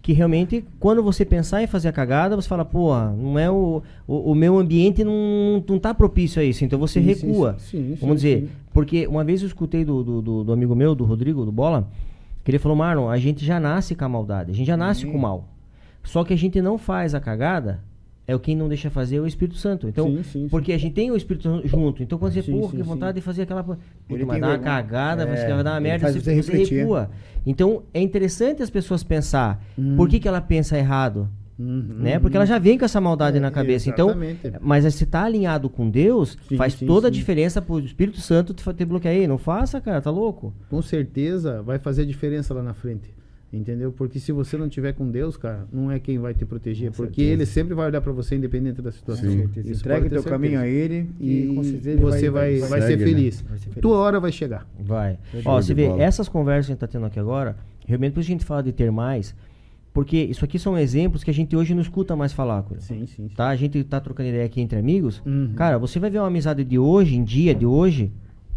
que 0.00 0.12
realmente, 0.12 0.64
quando 0.78 1.02
você 1.02 1.24
pensar 1.24 1.62
em 1.62 1.66
fazer 1.66 1.88
a 1.88 1.92
cagada, 1.92 2.34
você 2.36 2.48
fala, 2.48 2.64
pô, 2.64 2.92
não 3.16 3.38
é 3.38 3.50
o, 3.50 3.82
o, 4.06 4.32
o 4.32 4.34
meu 4.34 4.58
ambiente 4.58 5.02
não, 5.04 5.62
não 5.68 5.78
tá 5.78 5.92
propício 5.94 6.40
a 6.40 6.44
isso, 6.44 6.64
então 6.64 6.78
você 6.78 7.00
Sim, 7.00 7.06
recua. 7.06 7.56
sim, 7.58 7.96
Vamos 8.00 8.16
dizer, 8.16 8.48
porque 8.72 9.06
uma 9.06 9.24
vez 9.24 9.40
eu 9.42 9.46
escutei 9.48 9.84
do, 9.84 10.02
do, 10.02 10.22
do- 10.22 10.44
do 10.44 10.52
amigo 10.52 10.74
meu, 10.74 10.94
do 10.94 11.04
Rodrigo, 11.04 11.44
do 11.44 11.52
Bola, 11.52 11.88
que 12.44 12.50
ele 12.50 12.58
falou, 12.58 12.76
Marlon, 12.76 13.08
a 13.08 13.18
gente 13.18 13.44
já 13.44 13.60
nasce 13.60 13.94
com 13.94 14.04
a 14.04 14.08
maldade, 14.08 14.50
a 14.50 14.54
gente 14.54 14.66
já 14.66 14.76
nasce 14.76 15.06
com 15.06 15.16
o 15.16 15.20
mal. 15.20 15.48
Só 16.02 16.24
que 16.24 16.32
a 16.32 16.36
gente 16.36 16.60
não 16.60 16.76
faz 16.78 17.14
a 17.14 17.20
cagada, 17.20 17.80
é 18.26 18.34
o 18.34 18.38
quem 18.40 18.54
não 18.56 18.68
deixa 18.68 18.88
fazer 18.90 19.16
é 19.16 19.20
o 19.20 19.26
Espírito 19.26 19.56
Santo. 19.58 19.88
Então, 19.88 20.06
Sim, 20.06 20.16
sim, 20.22 20.30
sim. 20.44 20.48
porque 20.48 20.72
a 20.72 20.78
gente 20.78 20.92
tem 20.94 21.10
o 21.10 21.16
Espírito 21.16 21.42
Santo 21.44 21.66
junto. 21.66 22.02
Então, 22.02 22.18
quando 22.18 22.32
você, 22.32 22.42
Sim, 22.42 22.52
porra, 22.52 22.70
sim, 22.70 22.76
que 22.78 22.82
sim. 22.82 22.88
vontade 22.88 23.16
de 23.16 23.20
fazer 23.20 23.42
aquela. 23.42 23.78
Ele 24.08 24.24
mas 24.24 24.34
tem 24.34 24.40
dá 24.40 24.48
uma 24.48 24.58
cagada, 24.58 25.22
É, 25.24 25.36
você 25.36 25.52
vai 25.54 25.64
dar 25.64 25.72
uma 25.74 25.80
merda, 25.80 26.12
você, 26.12 26.20
você 26.20 26.42
você 26.42 26.64
recua. 26.76 27.10
Então, 27.44 27.82
é 27.92 28.00
interessante 28.00 28.62
as 28.62 28.70
pessoas 28.70 29.02
pensar 29.02 29.62
Hum. 29.78 29.96
por 29.96 30.08
que, 30.08 30.20
que 30.20 30.28
ela 30.28 30.40
pensa 30.40 30.78
errado. 30.78 31.28
Uhum. 31.58 31.96
Né? 31.98 32.18
Porque 32.18 32.36
ela 32.36 32.46
já 32.46 32.58
vem 32.58 32.78
com 32.78 32.84
essa 32.84 33.00
maldade 33.00 33.36
É, 33.36 33.40
na 33.40 33.50
cabeça. 33.50 33.88
Então, 33.88 34.08
exatamente. 34.08 34.52
mas 34.60 34.92
se 34.94 35.06
tá 35.06 35.24
alinhado 35.24 35.68
com 35.68 35.88
Deus, 35.88 36.36
Sim, 36.48 36.56
faz 36.56 36.72
sim, 36.74 36.86
toda 36.86 37.08
a 37.08 37.10
sim. 37.12 37.18
diferença 37.18 37.60
pro 37.60 37.78
Espírito 37.78 38.20
Santo 38.20 38.54
te, 38.54 38.64
te 38.72 38.84
bloquear 38.84 39.14
aí. 39.14 39.26
Não 39.26 39.38
faça, 39.38 39.80
cara, 39.80 40.00
tá 40.00 40.10
louco? 40.10 40.52
Com 40.70 40.80
certeza 40.82 41.62
vai 41.62 41.78
fazer 41.78 42.06
diferença 42.06 42.54
lá 42.54 42.62
na 42.62 42.72
frente. 42.74 43.10
Entendeu? 43.52 43.92
Porque 43.92 44.18
se 44.18 44.32
você 44.32 44.56
não 44.56 44.66
tiver 44.66 44.94
com 44.94 45.10
Deus, 45.10 45.36
cara, 45.36 45.66
não 45.70 45.90
é 45.90 45.98
quem 45.98 46.18
vai 46.18 46.32
te 46.32 46.46
proteger. 46.46 46.90
Com 46.90 46.96
porque 46.96 47.20
certeza. 47.20 47.32
ele 47.32 47.46
sempre 47.46 47.74
vai 47.74 47.86
olhar 47.86 48.00
pra 48.00 48.10
você 48.10 48.34
independente 48.34 48.80
da 48.80 48.90
situação. 48.90 49.30
Sim. 49.30 49.42
Entregue 49.42 49.64
ter 49.64 49.82
teu 49.82 50.22
certeza. 50.22 50.28
caminho 50.30 50.58
a 50.58 50.66
ele 50.66 51.10
e, 51.20 51.50
E 51.50 51.54
com 51.54 51.62
certeza 51.62 51.90
ele 51.90 52.00
você 52.00 52.30
vai, 52.30 52.58
vai, 52.60 52.80
ser 52.80 52.86
segue, 52.88 53.04
né? 53.04 53.10
feliz. 53.10 53.40
Vai 53.42 53.58
ser 53.58 53.64
feliz. 53.64 53.82
Tua 53.82 53.98
hora 53.98 54.18
vai 54.18 54.32
chegar. 54.32 54.66
Vai. 54.80 55.18
Ó, 55.44 55.60
você 55.60 55.74
vê, 55.74 55.86
bola. 55.86 56.02
essas 56.02 56.30
conversas 56.30 56.66
que 56.66 56.72
a 56.72 56.74
gente 56.74 56.80
tá 56.80 56.86
tendo 56.86 57.04
aqui 57.04 57.20
agora, 57.20 57.56
realmente 57.86 58.14
por 58.14 58.20
a 58.20 58.22
gente 58.22 58.42
fala 58.42 58.62
de 58.62 58.72
ter 58.72 58.90
mais, 58.90 59.34
porque 59.92 60.16
isso 60.16 60.42
aqui 60.46 60.58
são 60.58 60.78
exemplos 60.78 61.22
que 61.22 61.30
a 61.30 61.34
gente 61.34 61.54
hoje 61.54 61.74
não 61.74 61.82
escuta 61.82 62.16
mais 62.16 62.32
falar, 62.32 62.62
coisa. 62.62 62.82
Sim, 62.82 63.06
sim. 63.06 63.28
sim. 63.28 63.34
Tá? 63.36 63.48
A 63.48 63.56
gente 63.56 63.84
tá 63.84 64.00
trocando 64.00 64.30
ideia 64.30 64.46
aqui 64.46 64.62
entre 64.62 64.78
amigos. 64.78 65.22
Uhum. 65.26 65.52
Cara, 65.54 65.78
você 65.78 65.98
vai 65.98 66.08
ver 66.08 66.20
uma 66.20 66.28
amizade 66.28 66.64
de 66.64 66.78
hoje, 66.78 67.16
em 67.16 67.22
dia, 67.22 67.54
de 67.54 67.66
hoje, 67.66 68.10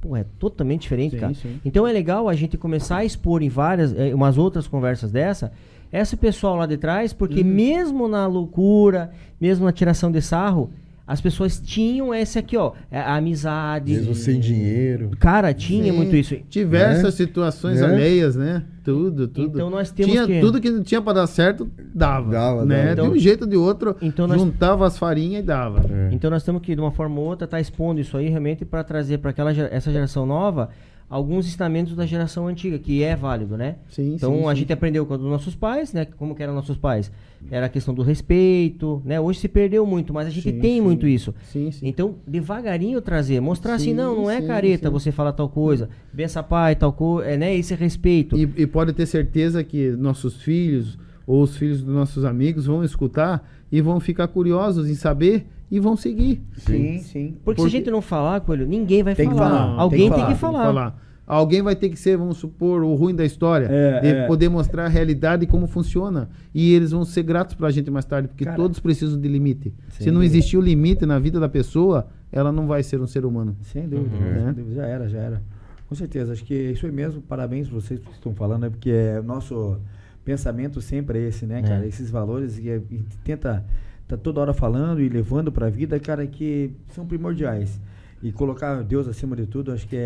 pô, 0.08 0.16
é 0.16 0.24
totalmente 0.38 0.82
diferente, 0.84 1.12
Sim, 1.16 1.20
cara. 1.20 1.34
sim. 1.34 1.60
Então 1.66 1.88
é 1.88 1.92
legal 1.92 2.30
a 2.30 2.36
gente 2.36 2.58
começar 2.58 2.98
a 2.98 3.06
expor 3.06 3.42
em 3.42 3.50
várias, 3.50 3.92
eh, 3.98 4.14
umas 4.14 4.38
outras 4.38 4.68
conversas 4.68 5.12
dessa, 5.12 5.52
esse 5.92 6.16
pessoal 6.16 6.56
lá 6.58 6.66
de 6.66 6.78
trás, 6.78 7.14
porque 7.14 7.42
Uhum. 7.42 7.48
mesmo 7.48 8.08
na 8.08 8.28
loucura, 8.28 9.12
mesmo 9.40 9.66
na 9.66 9.72
tiração 9.72 10.12
de 10.12 10.22
sarro, 10.22 10.70
as 11.08 11.22
pessoas 11.22 11.60
tinham 11.60 12.14
esse 12.14 12.40
aqui, 12.40 12.58
ó, 12.58 12.72
é 12.90 13.00
a 13.00 13.16
amizade. 13.16 13.94
Mesmo 13.94 14.16
sem 14.16 14.40
dinheiro. 14.40 15.12
Cara, 15.20 15.54
tinha 15.54 15.86
Sim. 15.86 15.92
muito 15.92 16.16
isso. 16.16 16.36
Diversas 16.50 17.14
É. 17.14 17.18
situações 17.26 17.80
É. 17.80 17.86
alheias, 17.86 18.36
né? 18.36 18.64
Tudo, 18.84 19.28
tudo. 19.28 19.56
Então 19.58 19.70
nós 19.70 19.92
temos 19.92 20.12
tinha 20.14 20.26
que- 20.28 20.40
Tudo 20.40 20.62
que 20.62 20.70
não 20.70 20.84
tinha 20.84 21.02
pra 21.02 21.14
dar 21.14 21.28
certo, 21.28 21.70
dava. 21.94 22.32
Dava, 22.32 22.66
né? 22.66 22.94
dava. 22.96 23.10
De 23.10 23.16
um 23.16 23.20
jeito 23.20 23.44
ou 23.44 23.48
de 23.50 23.56
outro, 23.56 23.96
Então 24.02 24.28
nós- 24.28 24.40
juntava 24.40 24.86
as 24.86 24.98
farinhas 24.98 25.44
e 25.44 25.46
dava. 25.46 25.82
É. 25.92 26.10
Então 26.12 26.30
nós 26.30 26.44
temos 26.44 26.62
que, 26.62 26.76
de 26.76 26.82
uma 26.82 26.92
forma 26.92 27.20
ou 27.20 27.26
outra, 27.28 27.46
estar 27.46 27.60
expondo 27.60 28.00
isso 28.00 28.16
aí 28.18 28.30
realmente 28.30 28.64
para 28.66 28.84
trazer 28.84 29.18
para 29.20 29.32
aquela 29.32 29.54
gera- 29.54 29.70
essa 29.72 29.92
geração 29.92 30.26
nova 30.26 30.70
alguns 31.10 31.46
ensinamentos 31.46 31.96
da 31.96 32.06
geração 32.06 32.48
antiga, 32.48 32.80
que 32.80 33.04
é 33.04 33.16
válido, 33.16 33.56
né? 33.56 33.76
Sim, 33.90 34.16
Então 34.16 34.34
sim, 34.34 34.46
a 34.48 34.50
sim. 34.50 34.56
gente 34.62 34.74
aprendeu 34.74 35.06
com 35.06 35.14
os 35.14 35.22
nossos 35.22 35.56
pais, 35.56 35.94
né? 35.94 36.06
Como 36.06 36.36
que 36.36 36.42
eram 36.42 36.54
nossos 36.54 36.78
pais? 36.78 37.12
Era 37.50 37.68
a 37.68 37.70
questão 37.70 37.94
do 37.94 38.02
respeito, 38.02 39.02
né? 39.06 39.20
Hoje 39.20 39.40
se 39.40 39.48
perdeu 39.48 39.86
muito, 39.86 40.14
mas 40.14 40.28
a 40.28 40.32
gente 40.32 40.52
Sim, 40.52 40.60
tem 40.60 40.82
muito 40.82 41.08
isso. 41.08 41.34
Sim, 41.44 41.72
sim. 41.72 41.88
Então, 41.88 42.16
devagarinho 42.26 43.00
trazer, 43.02 43.40
mostrar 43.40 43.76
assim, 43.76 43.92
Sim, 43.92 43.94
não, 43.94 44.16
não 44.16 44.32
é 44.32 44.42
careta 44.42 44.90
você 44.90 45.12
falar 45.12 45.34
tal 45.34 45.48
coisa, 45.48 45.90
bença 46.12 46.42
pai, 46.42 46.76
tal 46.76 46.92
coisa, 46.92 47.30
é, 47.30 47.38
né? 47.38 47.56
Esse 47.56 47.76
respeito. 47.76 48.36
E, 48.36 48.42
e 48.58 48.68
pode 48.68 48.92
ter 48.94 49.06
certeza 49.06 49.64
que 49.64 49.92
nossos 49.92 50.42
filhos 50.42 50.98
ou 51.28 51.44
os 51.44 51.56
filhos 51.56 51.84
dos 51.84 51.94
nossos 51.94 52.26
amigos 52.26 52.66
vão 52.66 52.84
escutar 52.84 53.48
e 53.72 53.82
vão 53.82 54.00
ficar 54.00 54.28
curiosos 54.28 54.90
em 54.90 54.96
saber 54.96 55.46
e 55.70 55.80
vão 55.80 55.96
seguir. 55.98 56.42
Sim, 56.58 57.00
sim. 57.00 57.36
Porque, 57.44 57.62
se 57.62 57.68
a 57.68 57.70
gente 57.72 57.90
não 57.92 58.02
falar, 58.02 58.40
Coelho, 58.42 58.66
ninguém 58.68 59.04
vai 59.04 59.16
Tem 59.16 59.28
que 59.30 59.36
falar. 59.36 59.50
falar, 59.50 59.82
Alguém 59.82 60.10
tem 60.10 60.18
tem 60.18 60.26
que 60.28 60.34
que 60.34 60.40
falar, 60.40 60.64
falar. 60.66 61.06
Alguém 61.28 61.62
vai 61.64 61.76
ter 61.76 61.90
que 61.90 61.98
ser, 61.98 62.16
vamos 62.18 62.38
supor, 62.38 62.84
o 62.84 62.94
ruim 62.94 63.16
da 63.16 63.26
história, 63.26 63.66
É, 63.66 64.00
de 64.00 64.08
é. 64.10 64.28
poder 64.28 64.48
mostrar 64.48 64.86
a 64.86 64.88
realidade 64.88 65.44
e 65.44 65.48
como 65.48 65.66
funciona. 65.66 66.30
E 66.54 66.72
eles 66.74 66.92
vão 66.92 67.04
ser 67.04 67.24
gratos 67.24 67.56
pra 67.56 67.72
gente 67.72 67.90
mais 67.90 68.06
tarde, 68.06 68.28
porque 68.28 68.46
Cara, 68.46 68.56
todos 68.56 68.80
precisam 68.80 69.20
de 69.20 69.28
limite. 69.28 69.74
sem 69.90 70.04
Se 70.06 70.12
não 70.12 70.22
existir 70.22 70.56
o 70.56 70.62
limite 70.62 71.04
na 71.04 71.18
vida 71.18 71.40
da 71.40 71.50
pessoa, 71.50 72.06
ela 72.32 72.52
não 72.52 72.68
vai 72.68 72.84
ser 72.84 73.02
um 73.02 73.08
ser 73.08 73.26
humano. 73.26 73.58
Sem 73.64 73.88
dúvida, 73.90 74.16
Uhum. 74.16 74.34
sem 74.34 74.48
É. 74.50 74.54
dúvida. 74.54 74.76
Já 74.76 74.86
era, 74.86 75.10
já 75.10 75.18
era. 75.18 75.42
Com 75.90 75.96
certeza. 75.96 76.32
Acho 76.34 76.44
que 76.46 76.54
é 76.54 76.72
isso 76.74 76.86
aí 76.86 76.92
mesmo. 76.92 77.24
Parabéns 77.24 77.68
pra 77.70 77.80
vocês 77.80 78.00
que 78.00 78.12
estão 78.12 78.34
falando, 78.36 78.62
né? 78.62 78.70
Porque 78.70 78.92
é 78.92 79.20
o 79.20 79.24
nosso 79.24 79.78
pensamento 80.24 80.80
sempre 80.80 81.18
é 81.20 81.28
esse, 81.30 81.46
né, 81.48 81.62
cara? 81.64 81.86
É. 81.86 81.88
Esses 81.88 82.10
valores 82.12 82.60
que 82.60 82.70
a 82.70 82.78
gente 82.78 83.18
tenta 83.24 83.64
tá 84.08 84.16
toda 84.18 84.42
hora 84.42 84.54
falando 84.54 85.02
e 85.02 85.10
levando 85.10 85.52
pra 85.52 85.70
vida, 85.70 86.00
cara, 86.00 86.26
que 86.28 86.72
são 86.90 87.06
primordiais. 87.06 87.80
E 88.24 88.32
colocar 88.32 88.82
Deus 88.82 89.08
acima 89.08 89.36
de 89.36 89.46
tudo, 89.46 89.72
acho 89.72 89.86
que 89.88 89.96
é, 89.96 90.00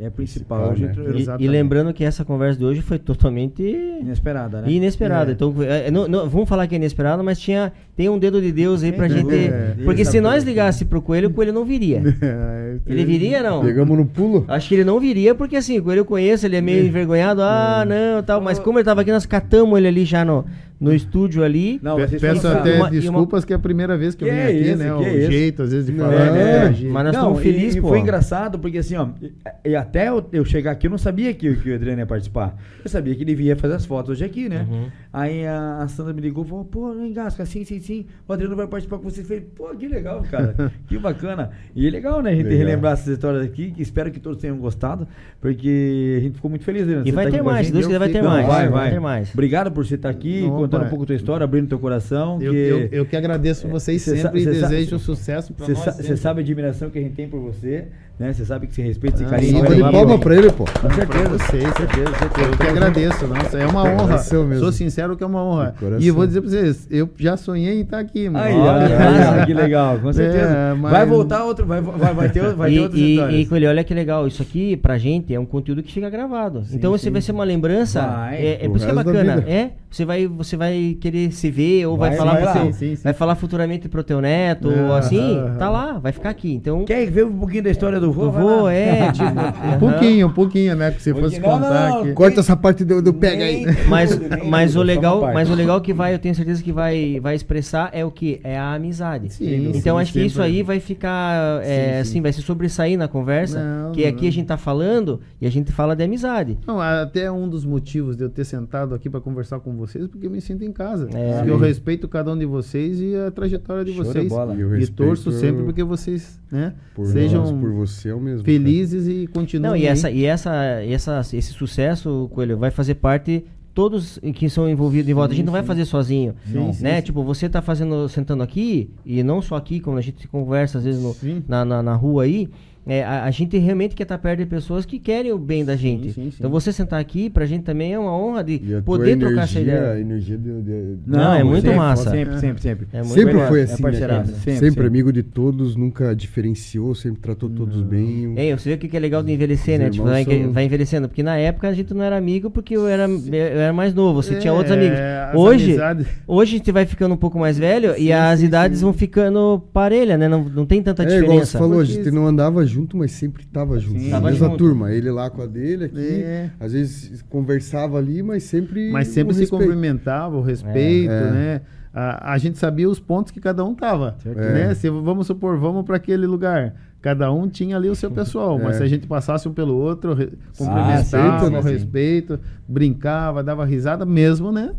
é, 0.00 0.06
é 0.06 0.10
principal. 0.10 0.70
Principal, 0.70 0.72
Hoje 0.72 0.84
né? 0.84 0.90
entrou- 1.20 1.38
E- 1.40 1.44
E, 1.44 1.46
lembrando 1.48 1.92
que 1.92 2.02
essa 2.02 2.24
conversa 2.24 2.58
de 2.58 2.64
hoje 2.64 2.80
foi 2.82 2.98
totalmente 2.98 3.62
Inesperada, 4.00 4.62
né? 4.62 4.70
inesperada. 4.72 5.30
É. 5.30 5.34
Então, 5.34 5.54
é, 5.62 5.90
não- 5.90 6.08
não- 6.08 6.28
vamos 6.28 6.48
falar 6.48 6.66
que 6.66 6.74
é 6.74 6.76
inesperado, 6.78 7.22
mas 7.22 7.38
tinha 7.38 7.72
tem 7.94 8.08
um 8.08 8.18
dedo 8.18 8.40
de 8.40 8.50
Deus 8.50 8.82
aí 8.82 8.90
pra 8.90 9.06
Sem 9.08 9.18
gente. 9.18 9.30
dúvida. 9.30 9.76
Porque 9.84 10.04
se 10.04 10.20
nós 10.20 10.42
ligasse 10.42 10.86
pro 10.86 11.00
coelho, 11.00 11.28
o 11.28 11.32
coelho 11.32 11.52
não 11.52 11.64
viria. 11.64 12.02
Ele 12.86 13.04
viria, 13.04 13.42
não? 13.42 13.62
Pegamos 13.62 13.96
no 13.96 14.06
pulo. 14.06 14.44
Acho 14.48 14.68
que 14.68 14.74
ele 14.74 14.84
não 14.84 14.98
viria, 14.98 15.34
porque 15.34 15.56
assim, 15.56 15.78
o 15.78 15.82
coelho 15.84 16.00
eu 16.00 16.04
conheço, 16.04 16.46
ele 16.46 16.56
é 16.56 16.60
meio 16.60 16.84
envergonhado, 16.84 17.42
ah, 17.42 17.84
não, 17.86 18.22
tal. 18.22 18.40
Mas 18.40 18.58
como 18.58 18.78
ele 18.78 18.84
tava 18.84 19.02
aqui, 19.02 19.12
nós 19.12 19.24
catamos 19.26 19.78
ele 19.78 19.86
ali 19.88 20.04
já 20.04 20.24
no, 20.24 20.44
no 20.78 20.92
estúdio 20.94 21.42
ali. 21.42 21.80
Não, 21.82 21.96
vocês 21.98 22.20
Peço 22.20 22.46
até 22.48 22.76
E 22.76 22.78
uma- 22.78 22.88
e 22.88 23.00
desculpas 23.00 23.44
que 23.44 23.52
é 23.52 23.56
a 23.56 23.58
primeira 23.58 23.96
vez 23.96 24.14
que, 24.14 24.24
eu 24.24 24.28
Que 24.28 24.34
venho 24.34 24.46
é 24.46 24.50
aqui, 24.50 24.68
isso, 24.70 24.76
né? 24.78 24.94
o 24.94 25.02
é 25.02 25.20
jeito, 25.22 25.62
às 25.62 25.72
vezes, 25.72 25.86
de 25.86 25.92
falar. 25.98 26.14
é. 26.14 26.68
né. 26.68 26.68
Mas 26.68 27.04
nós 27.04 27.04
Não, 27.04 27.08
estamos 27.32 27.38
e- 27.40 27.42
felizes, 27.42 27.76
e, 27.76 27.80
pô. 27.80 27.88
foi 27.88 27.98
engraçado 28.00 28.58
porque 28.58 28.78
assim, 28.78 28.94
ó, 28.96 29.08
e, 29.22 29.32
e 29.70 29.74
até 29.76 30.08
eu, 30.08 30.24
eu 30.32 30.44
chegar 30.44 30.72
aqui 30.72 30.86
eu 30.86 30.90
não 30.90 30.98
sabia 30.98 31.32
que, 31.32 31.54
que 31.56 31.70
o 31.70 31.74
Adriano 31.74 32.00
ia 32.00 32.06
participar. 32.06 32.56
Eu 32.84 32.90
sabia 32.90 33.14
que 33.14 33.22
ele 33.22 33.32
ia 33.42 33.56
fazer 33.56 33.74
as 33.74 33.86
fotos 33.86 34.10
hoje 34.10 34.24
aqui, 34.24 34.48
né? 34.48 34.66
Uhum. 34.70 34.86
Aí 35.12 35.46
a, 35.46 35.78
a 35.82 35.88
Sandra 35.88 36.12
me 36.12 36.20
ligou 36.20 36.44
e 36.44 36.48
falou, 36.48 36.64
pô, 36.64 36.92
não 36.92 37.06
engasga, 37.06 37.46
sim, 37.46 37.64
sim, 37.64 37.80
sim. 37.80 38.06
O 38.28 38.32
Adriano 38.32 38.54
vai 38.54 38.66
participar 38.66 38.98
com 38.98 39.04
você. 39.08 39.22
Eu 39.22 39.24
falei, 39.24 39.40
pô, 39.54 39.68
que 39.74 39.88
legal, 39.88 40.22
cara. 40.30 40.70
que 40.86 40.98
bacana. 40.98 41.50
E 41.74 41.86
é 41.86 41.90
legal, 41.90 42.20
né, 42.22 42.30
a 42.30 42.34
gente 42.34 42.44
Legal. 42.44 42.58
relembrar 42.58 42.92
essas 42.92 43.08
histórias 43.08 43.42
aqui, 43.42 43.70
que 43.70 43.80
espero 43.82 44.10
que 44.10 44.20
todos 44.20 44.38
tenham 44.40 44.56
gostado, 44.58 45.08
porque 45.40 46.16
a 46.18 46.20
gente 46.22 46.34
ficou 46.34 46.50
muito 46.50 46.64
feliz, 46.64 46.82
Adriano. 46.82 47.02
E 47.06 47.10
Você 47.10 47.14
vai 47.14 47.24
tá 47.24 47.30
ter 47.30 47.36
aqui 47.36 47.44
com 47.44 47.50
a 47.50 47.52
mais, 47.54 47.70
Deus 47.70 47.82
Eu 47.84 47.88
quiser, 47.88 47.98
vai 47.98 48.08
ter 48.10 48.22
mais, 48.22 48.46
Vai, 48.46 48.68
vai 48.68 48.70
vai. 48.70 48.90
ter 48.90 49.00
mais. 49.00 49.32
Obrigado 49.32 49.70
por 49.72 49.86
você 49.86 49.94
estar 49.94 50.10
aqui, 50.10 50.44
Opa, 50.46 50.65
contando 50.66 50.82
um 50.82 50.86
é. 50.86 50.88
pouco 50.90 51.04
a 51.04 51.06
tua 51.06 51.16
história, 51.16 51.44
abrindo 51.44 51.68
teu 51.68 51.78
coração. 51.78 52.40
Eu, 52.40 52.52
que- 52.52 52.58
eu, 52.58 52.78
eu 52.92 53.06
que 53.06 53.16
agradeço 53.16 53.66
vocês 53.68 54.02
Cê 54.02 54.16
sempre 54.16 54.42
sa- 54.44 54.50
e 54.50 54.54
cê 54.54 54.60
sa- 54.60 54.68
desejo 54.68 54.98
sucesso 54.98 55.54
Você 55.58 55.72
nós. 55.72 55.84
você 55.96 56.16
sabe 56.16 56.40
a 56.40 56.42
admiração 56.42 56.90
que 56.90 56.98
a 56.98 57.02
gente 57.02 57.14
tem 57.14 57.28
por 57.28 57.40
você, 57.40 57.86
né? 58.18 58.32
Você 58.32 58.44
sabe 58.44 58.66
que 58.66 58.74
se 58.74 58.82
respeita, 58.82 59.16
se 59.18 59.24
Ah, 59.24 59.28
carinho. 59.28 59.50
sim, 59.52 59.58
Salva 59.60 59.74
de 59.74 59.80
palma 59.82 60.18
pra 60.18 60.34
ele, 60.36 60.50
pô. 60.52 60.64
Com 60.64 60.90
certeza, 60.90 61.28
vocês. 61.28 61.62
certeza, 61.74 62.14
certeza. 62.18 62.48
Eu 62.50 62.56
que 62.56 62.66
agradeço, 62.66 63.26
nossa, 63.26 63.58
é 63.58 63.66
uma 63.66 63.82
honra. 63.84 64.18
Sou 64.18 64.72
sincero 64.72 65.16
que 65.16 65.22
é 65.22 65.26
uma 65.26 65.42
honra. 65.44 65.74
E 66.00 66.08
eu 66.08 66.14
vou 66.14 66.26
dizer 66.26 66.40
pra 66.40 66.50
vocês, 66.50 66.86
eu 66.90 67.08
já 67.18 67.36
sonhei 67.36 67.78
em 67.78 67.82
estar 67.82 67.98
aqui, 67.98 68.28
mano. 68.28 68.44
Aí, 68.44 68.54
Olha, 68.54 68.70
olha, 68.96 69.30
olha. 69.36 69.46
que 69.46 69.54
legal, 69.54 69.98
com 69.98 70.12
certeza. 70.12 70.46
É, 70.46 70.74
mas- 70.74 70.92
Vai 70.92 71.06
voltar 71.06 71.44
outro, 71.44 71.66
vai, 71.66 71.80
vai, 71.80 72.14
vai 72.14 72.28
ter, 72.28 72.42
vai 72.54 72.70
ter 72.70 72.76
E, 72.76 72.80
outras 72.80 73.00
e, 73.00 73.12
histórias. 73.14 73.40
e 73.40 73.46
Coelho, 73.46 73.68
olha 73.68 73.84
que 73.84 73.94
legal, 73.94 74.26
isso 74.26 74.42
aqui 74.42 74.76
pra 74.76 74.98
gente 74.98 75.34
é 75.34 75.38
um 75.40 75.44
conteúdo 75.46 75.82
que 75.82 75.92
fica 75.92 76.08
gravado. 76.10 76.62
então 76.72 76.90
você 76.90 77.04
sim. 77.04 77.10
vai 77.10 77.20
ser 77.20 77.32
uma 77.32 77.44
lembrança. 77.44 78.00
Vai, 78.06 78.36
é, 78.36 78.64
é 78.64 78.68
por 78.68 78.76
isso 78.76 78.86
que 78.86 78.90
é 78.92 78.94
bacana. 78.94 79.44
É, 79.46 79.70
você 79.90 80.04
vai, 80.04 80.26
você 80.26 80.56
vai 80.56 80.96
querer 81.00 81.30
se 81.32 81.50
ver, 81.50 81.86
ou 81.86 81.96
vai, 81.96 82.10
Vai, 82.10 82.18
falar 82.18 82.40
vai 82.40 82.52
teu, 82.52 82.62
Sim, 82.66 82.72
sim, 82.72 82.96
sim. 82.96 83.02
vai 83.02 83.12
falar 83.12 83.34
futuramente 83.34 83.88
pro 83.88 84.02
teu 84.02 84.20
neto, 84.20 84.68
ou 84.68 84.92
Ah, 84.94 84.98
assim, 84.98 85.38
tá 85.58 85.68
lá, 85.68 85.98
vai 85.98 86.12
ficar 86.12 86.30
aqui. 86.30 86.52
Então, 86.54 86.84
Quer 86.84 87.06
ver 87.10 87.24
um 87.24 87.32
pouquinho 87.38 87.62
da 87.64 87.70
história 87.70 87.98
do 88.00 88.05
vô? 88.12 88.24
do 88.26 88.30
vô, 88.32 88.68
é, 88.68 89.10
tipo. 89.12 89.26
Um 89.76 89.78
pouquinho, 89.78 90.26
um 90.28 90.32
pouquinho, 90.32 90.76
né? 90.76 90.90
Porque 90.90 91.02
se 91.02 91.12
fosse. 91.14 91.38
Não, 91.40 91.48
contar 91.50 91.88
não, 91.88 91.94
não. 91.96 92.00
aqui. 92.02 92.12
Corta 92.12 92.40
essa 92.40 92.56
parte 92.56 92.84
do, 92.84 93.02
do 93.02 93.12
pega 93.14 93.44
aí. 93.44 93.64
Mas, 93.88 94.18
mas 94.48 94.76
o 94.76 94.82
legal, 94.82 95.20
mas 95.32 95.50
o 95.50 95.54
legal 95.54 95.80
que 95.80 95.92
vai, 95.92 96.14
eu 96.14 96.18
tenho 96.18 96.34
certeza 96.34 96.62
que 96.62 96.72
vai, 96.72 97.18
vai 97.20 97.34
expressar 97.34 97.90
é 97.92 98.04
o 98.04 98.10
que 98.10 98.40
é 98.44 98.56
a 98.56 98.74
amizade. 98.74 99.32
Sim, 99.32 99.72
então 99.74 99.96
sim, 99.96 100.02
acho 100.02 100.12
que 100.12 100.20
isso 100.20 100.36
sempre. 100.36 100.50
aí 100.50 100.62
vai 100.62 100.80
ficar, 100.80 101.62
é, 101.62 101.64
Sim, 101.64 101.92
sim. 101.92 102.00
assim, 102.00 102.22
vai 102.22 102.32
se 102.32 102.42
sobressair 102.42 102.98
na 102.98 103.08
conversa, 103.08 103.62
Não, 103.62 103.92
que 103.92 104.04
aqui 104.06 104.22
não. 104.22 104.28
a 104.28 104.32
gente 104.32 104.46
tá 104.46 104.56
falando 104.56 105.20
e 105.40 105.46
a 105.46 105.50
gente 105.50 105.72
fala 105.72 105.94
de 105.94 106.04
amizade. 106.04 106.58
Não, 106.66 106.80
até 106.80 107.30
um 107.30 107.48
dos 107.48 107.64
motivos 107.64 108.16
de 108.16 108.24
eu 108.24 108.30
ter 108.30 108.44
sentado 108.44 108.94
aqui 108.94 109.08
para 109.10 109.20
conversar 109.20 109.60
com 109.60 109.74
vocês, 109.76 110.06
porque 110.06 110.26
eu 110.26 110.30
me 110.30 110.40
sinto 110.40 110.64
em 110.64 110.72
casa. 110.72 111.08
É. 111.14 111.42
eu 111.46 111.58
respeito 111.58 112.08
cada 112.08 112.32
um 112.32 112.38
de 112.38 112.46
vocês 112.46 113.00
e 113.00 113.14
a 113.16 113.30
trajetória 113.30 113.84
de 113.84 113.92
Show 113.92 114.02
de 114.04 114.08
vocês. 114.10 114.28
bola. 114.28 114.54
E 114.54 114.60
eu 114.60 114.76
E 114.76 114.86
torço 114.86 115.30
sempre 115.32 115.62
porque 115.64 115.82
vocês 115.82 116.38
né, 116.50 116.74
por 116.94 117.06
sejam 117.06 117.42
nós, 117.42 117.52
por 117.52 117.70
você 117.96 118.08
é 118.10 118.14
o 118.14 118.20
mesmo. 118.20 118.44
felizes 118.44 119.06
e 119.08 119.26
continuem. 119.26 119.70
Não, 119.70 119.76
e 119.76 119.86
essa, 119.86 120.10
e 120.10 120.24
essa, 120.24 120.84
e 120.84 120.92
essa, 120.92 121.20
esse 121.32 121.52
sucesso, 121.52 122.28
Coelho, 122.32 122.56
vai 122.56 122.70
fazer 122.70 122.94
parte 122.96 123.44
todos 123.74 124.18
que 124.34 124.48
são 124.48 124.68
envolvidos 124.68 125.08
em 125.10 125.14
volta. 125.14 125.32
A 125.34 125.36
gente 125.36 125.44
não 125.44 125.52
vai 125.52 125.62
fazer 125.62 125.84
sozinho, 125.84 126.34
Sim, 126.46 126.72
sim, 126.72 126.82
né? 126.82 126.96
sim. 126.96 127.02
Tipo, 127.06 127.22
você 127.22 127.46
tá 127.48 127.60
fazendo, 127.60 128.08
sentando 128.08 128.42
aqui 128.42 128.90
e 129.04 129.22
não 129.22 129.42
só 129.42 129.54
aqui, 129.56 129.80
como 129.80 129.98
a 129.98 130.00
gente 130.00 130.26
conversa 130.28 130.78
às 130.78 130.84
vezes 130.84 131.02
no- 131.02 131.12
Sim. 131.12 131.44
na, 131.46 131.62
na, 131.64 131.82
na 131.82 131.94
rua 131.94 132.22
aí, 132.24 132.48
é, 132.86 133.02
a, 133.04 133.24
a 133.24 133.30
gente 133.30 133.58
realmente 133.58 133.94
quer 133.96 134.04
estar 134.04 134.16
perto 134.18 134.38
de 134.38 134.46
pessoas 134.46 134.84
que 134.86 134.98
querem 134.98 135.32
o 135.32 135.38
bem 135.38 135.64
da 135.64 135.74
gente. 135.76 136.12
sim, 136.12 136.30
sim. 136.30 136.32
Então 136.38 136.48
você 136.50 136.72
sentar 136.72 137.00
aqui, 137.00 137.28
pra 137.28 137.44
gente 137.46 137.64
também 137.64 137.92
é 137.92 137.98
uma 137.98 138.16
honra 138.16 138.44
de 138.44 138.76
a 138.76 138.82
poder 138.82 139.16
tua 139.18 139.28
trocar 139.28 139.44
essa 139.44 139.58
energia, 139.58 139.78
ideia. 139.80 139.92
a 139.94 140.00
energia 140.00 140.38
de, 140.38 140.62
de- 140.62 140.98
Não, 141.06 141.34
é 141.34 141.42
muito 141.44 141.62
sempre, 141.62 141.76
massa. 141.76 142.10
Sempre, 142.10 142.38
sempre, 142.40 142.62
sempre. 142.62 142.86
É 142.92 142.98
muito 143.02 143.14
sempre 143.14 143.32
foi 143.46 143.60
É 143.60 143.62
assim, 143.64 143.72
né, 143.74 143.90
parceiraço, 143.90 144.30
cara? 144.30 144.36
sempre, 144.38 144.52
Sempre, 144.54 144.68
sempre. 144.70 144.86
amigo 144.86 145.12
de 145.12 145.22
todos, 145.22 145.74
nunca 145.76 146.14
diferenciou, 146.14 146.94
sempre 146.94 147.20
tratou 147.20 147.48
todos 147.50 147.82
bem. 147.82 148.34
É, 148.36 148.56
você 148.56 148.68
vê 148.70 148.74
o 148.76 148.78
que 148.78 148.96
é 148.96 149.00
legal 149.00 149.22
de 149.22 149.32
envelhecer, 149.32 149.74
Os 149.74 149.80
né? 149.84 149.90
Tipo, 149.90 150.04
vai, 150.04 150.24
são- 150.24 150.52
vai 150.52 150.64
envelhecendo. 150.64 151.08
Porque 151.08 151.22
na 151.22 151.36
época 151.36 151.68
a 151.68 151.72
gente 151.72 151.92
não 151.92 152.02
era 152.04 152.16
amigo 152.16 152.50
porque 152.50 152.76
eu 152.76 152.86
era, 152.86 153.06
eu 153.08 153.34
era 153.34 153.72
mais 153.72 153.92
novo, 153.94 154.22
você 154.22 154.36
tinha 154.36 154.52
outros 154.52 154.70
É, 154.70 154.78
amigos. 154.78 154.98
Hoje, 155.34 155.64
amizades- 155.72 156.06
hoje 156.26 156.54
a 156.54 156.58
gente 156.58 156.72
vai 156.72 156.86
ficando 156.86 157.14
um 157.14 157.18
pouco 157.18 157.38
mais 157.38 157.58
velho 157.58 157.92
e 157.96 158.06
Sim, 158.06 158.12
as 158.12 158.40
sim, 158.40 158.46
idades 158.46 158.78
sim. 158.78 158.84
vão 158.84 158.92
ficando 158.92 159.60
parelha, 159.72 160.16
né? 160.16 160.28
Não, 160.28 160.44
não 160.44 160.64
tem 160.66 160.82
tanta 160.82 161.02
É, 161.02 161.06
igual 161.06 161.18
você 161.20 161.26
diferença. 161.26 161.58
falou, 161.58 161.80
a 161.80 161.84
gente 161.84 162.10
não 162.10 162.26
andava 162.26 162.64
junto, 162.64 162.75
mas 162.96 163.12
sempre 163.12 163.46
tava 163.46 163.78
junto. 163.78 164.00
Sim. 164.00 164.10
Tava 164.10 164.30
mesma 164.30 164.46
junto. 164.48 164.58
turma. 164.58 164.92
Ele 164.92 165.10
lá 165.10 165.30
com 165.30 165.42
a 165.42 165.46
dele 165.46 165.84
aqui. 165.86 166.22
É. 166.22 166.50
Às 166.60 166.72
vezes 166.72 167.22
conversava 167.22 167.96
ali, 167.98 168.22
mas 168.22 168.42
sempre. 168.42 168.90
Mas 168.90 169.08
sempre 169.08 169.34
se 169.34 169.40
respeito. 169.40 169.62
cumprimentava, 169.62 170.36
o 170.36 170.42
respeito, 170.42 171.10
É. 171.12 171.30
né? 171.30 171.60
A, 171.98 172.32
a 172.34 172.38
gente 172.38 172.58
sabia 172.58 172.88
os 172.90 173.00
pontos 173.00 173.32
que 173.32 173.40
cada 173.40 173.64
um 173.64 173.74
tava, 173.74 174.16
né? 174.24 174.74
Se 174.74 174.90
vamos 174.90 175.26
supor, 175.26 175.56
vamos 175.58 175.82
para 175.84 175.96
aquele 175.96 176.26
lugar, 176.26 176.74
cada 177.00 177.32
um 177.32 177.48
tinha 177.48 177.74
ali 177.74 177.88
o 177.88 177.94
seu 177.94 178.10
pessoal, 178.12 178.58
mas 178.58 178.74
É. 178.74 178.78
se 178.78 178.82
a 178.82 178.86
gente 178.86 179.06
passasse 179.06 179.48
um 179.48 179.54
pelo 179.54 179.74
outro, 179.74 180.12
aceito, 180.12 180.36
cumprimentava, 180.58 181.48
né? 181.50 181.58
o 181.58 181.62
respeito, 181.62 182.38
brincava, 182.68 183.42
dava 183.42 183.64
risada 183.64 184.04
mesmo, 184.04 184.52
né? 184.52 184.74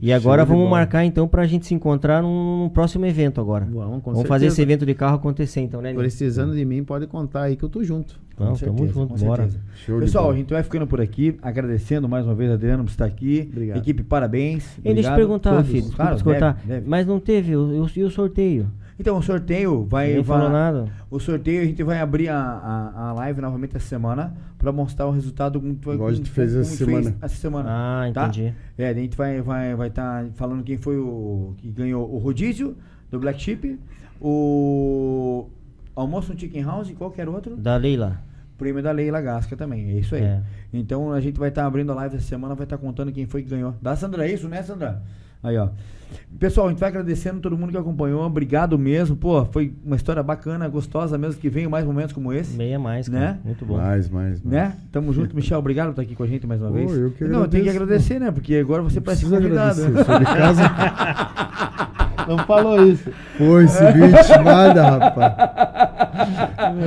E 0.00 0.12
agora 0.12 0.44
de 0.44 0.48
vamos 0.48 0.70
marcar 0.70 1.04
então 1.04 1.26
pra 1.26 1.46
gente 1.46 1.66
se 1.66 1.74
encontrar 1.74 2.22
num, 2.22 2.62
num 2.62 2.68
próximo 2.68 3.04
evento 3.04 3.40
agora. 3.40 3.64
Vamos, 3.64 4.02
com 4.02 4.12
vamos 4.12 4.28
fazer 4.28 4.46
esse 4.46 4.62
evento 4.62 4.86
de 4.86 4.94
carro 4.94 5.16
acontecer 5.16 5.60
então, 5.60 5.80
né? 5.80 5.90
Nil? 5.90 5.98
Precisando 5.98 6.54
de 6.54 6.64
mim, 6.64 6.84
pode 6.84 7.06
contar 7.06 7.42
aí 7.42 7.56
que 7.56 7.64
eu 7.64 7.68
tô 7.68 7.82
junto. 7.82 8.18
Não, 8.38 8.52
Com 8.52 8.54
tamo 8.54 8.58
certeza, 8.58 8.92
junto, 8.92 9.14
com 9.14 9.26
bora. 9.26 9.48
Pessoal, 9.98 10.30
a 10.30 10.36
gente 10.36 10.52
vai 10.52 10.62
ficando 10.62 10.86
por 10.86 11.00
aqui, 11.00 11.36
agradecendo 11.42 12.08
mais 12.08 12.24
uma 12.24 12.34
vez 12.34 12.50
a 12.50 12.54
Adriano 12.54 12.84
por 12.84 12.90
estar 12.90 13.04
aqui. 13.04 13.48
Obrigado. 13.50 13.78
Equipe, 13.78 14.02
parabéns. 14.04 14.78
Ei, 14.84 14.94
deixa 14.94 15.10
eu 15.10 15.16
perguntar, 15.16 15.64
filho, 15.64 15.82
desculpa 15.82 16.40
deve, 16.40 16.54
deve. 16.66 16.88
mas 16.88 17.06
não 17.06 17.18
teve 17.18 17.56
o, 17.56 17.82
o, 17.82 17.90
e 17.96 18.04
o 18.04 18.10
sorteio? 18.10 18.68
Então, 18.98 19.16
o 19.16 19.22
sorteio 19.22 19.84
vai. 19.84 20.14
Não 20.14 20.24
falou 20.24 20.50
nada. 20.50 20.86
O 21.10 21.20
sorteio 21.20 21.62
a 21.62 21.64
gente 21.64 21.82
vai 21.84 22.00
abrir 22.00 22.28
a, 22.28 22.36
a, 22.38 23.08
a 23.08 23.12
live 23.12 23.40
novamente 23.40 23.76
essa 23.76 23.86
semana 23.86 24.34
para 24.58 24.72
mostrar 24.72 25.06
o 25.06 25.12
resultado 25.12 25.60
como 25.60 25.74
tu- 25.76 25.92
Igual 25.94 26.08
a 26.08 26.12
gente 26.12 26.28
fez 26.28 26.52
essa 26.54 26.60
a 26.60 26.76
gente 26.76 26.84
fez 26.84 27.04
semana. 27.04 27.16
essa 27.22 27.36
semana. 27.36 27.68
Ah, 27.70 28.10
tá? 28.12 28.26
entendi. 28.26 28.52
É, 28.76 28.88
a 28.88 28.94
gente 28.94 29.16
vai 29.16 29.40
vai 29.40 29.74
vai 29.76 29.88
estar 29.88 30.26
falando 30.34 30.64
quem 30.64 30.76
foi 30.76 30.98
o 30.98 31.54
que 31.58 31.70
ganhou 31.70 32.12
o 32.12 32.18
rodízio 32.18 32.76
do 33.10 33.20
Black 33.20 33.40
Chip, 33.40 33.78
o 34.20 35.46
almoço 35.94 36.32
no 36.32 36.38
Chicken 36.38 36.62
House 36.62 36.90
e 36.90 36.94
qualquer 36.94 37.28
outro. 37.28 37.56
Da 37.56 37.76
Leila. 37.76 38.20
Prêmio 38.56 38.82
da 38.82 38.90
Leila 38.90 39.20
Gasca 39.20 39.56
também, 39.56 39.90
é 39.90 40.00
isso 40.00 40.16
aí. 40.16 40.22
É. 40.22 40.42
Então 40.72 41.12
a 41.12 41.20
gente 41.20 41.38
vai 41.38 41.48
estar 41.48 41.64
abrindo 41.64 41.92
a 41.92 41.94
live 41.94 42.16
essa 42.16 42.26
semana, 42.26 42.54
vai 42.56 42.64
estar 42.64 42.76
contando 42.78 43.12
quem 43.12 43.26
foi 43.26 43.42
que 43.42 43.48
ganhou. 43.50 43.74
Da 43.80 43.94
Sandra, 43.94 44.28
é 44.28 44.32
isso, 44.32 44.48
né, 44.48 44.60
Sandra? 44.62 45.00
Aí, 45.42 45.56
ó. 45.56 45.68
Pessoal, 46.38 46.68
a 46.68 46.70
gente 46.70 46.78
vai 46.78 46.88
agradecendo 46.88 47.40
todo 47.40 47.56
mundo 47.56 47.70
que 47.70 47.76
acompanhou. 47.76 48.22
Obrigado 48.24 48.78
mesmo. 48.78 49.14
Pô, 49.16 49.44
foi 49.44 49.72
uma 49.84 49.96
história 49.96 50.22
bacana, 50.22 50.66
gostosa 50.68 51.18
mesmo, 51.18 51.38
que 51.40 51.48
venham 51.50 51.70
mais 51.70 51.84
momentos 51.84 52.12
como 52.12 52.32
esse. 52.32 52.56
Meia 52.56 52.78
mais, 52.78 53.08
cara. 53.08 53.20
Né? 53.32 53.38
Muito 53.44 53.64
bom. 53.66 53.76
Mais, 53.76 54.08
mais, 54.08 54.42
mais. 54.42 54.44
Né? 54.44 54.72
Tamo 54.90 55.12
junto, 55.12 55.34
Michel. 55.36 55.58
Obrigado 55.58 55.86
por 55.86 55.90
estar 55.92 56.02
aqui 56.02 56.14
com 56.14 56.22
a 56.22 56.26
gente 56.26 56.46
mais 56.46 56.60
uma 56.62 56.68
Pô, 56.70 56.74
vez. 56.76 56.92
eu 56.96 57.10
que 57.10 57.24
Não, 57.24 57.40
eu 57.42 57.48
tenho 57.48 57.64
que 57.64 57.70
agradecer, 57.70 58.18
né? 58.18 58.30
Porque 58.30 58.54
agora 58.56 58.82
você 58.82 59.00
parece 59.00 59.26
Precisa 59.26 59.40
convidado. 59.42 59.80
agradecer. 59.82 60.04
Sou 60.06 60.18
de 60.18 60.24
casa. 60.24 60.62
Não 62.28 62.38
falou 62.46 62.86
isso. 62.86 63.10
Foi 63.36 63.64
esse 63.64 63.82
bicho, 63.92 64.42
nada, 64.44 64.90
rapaz. 64.90 65.34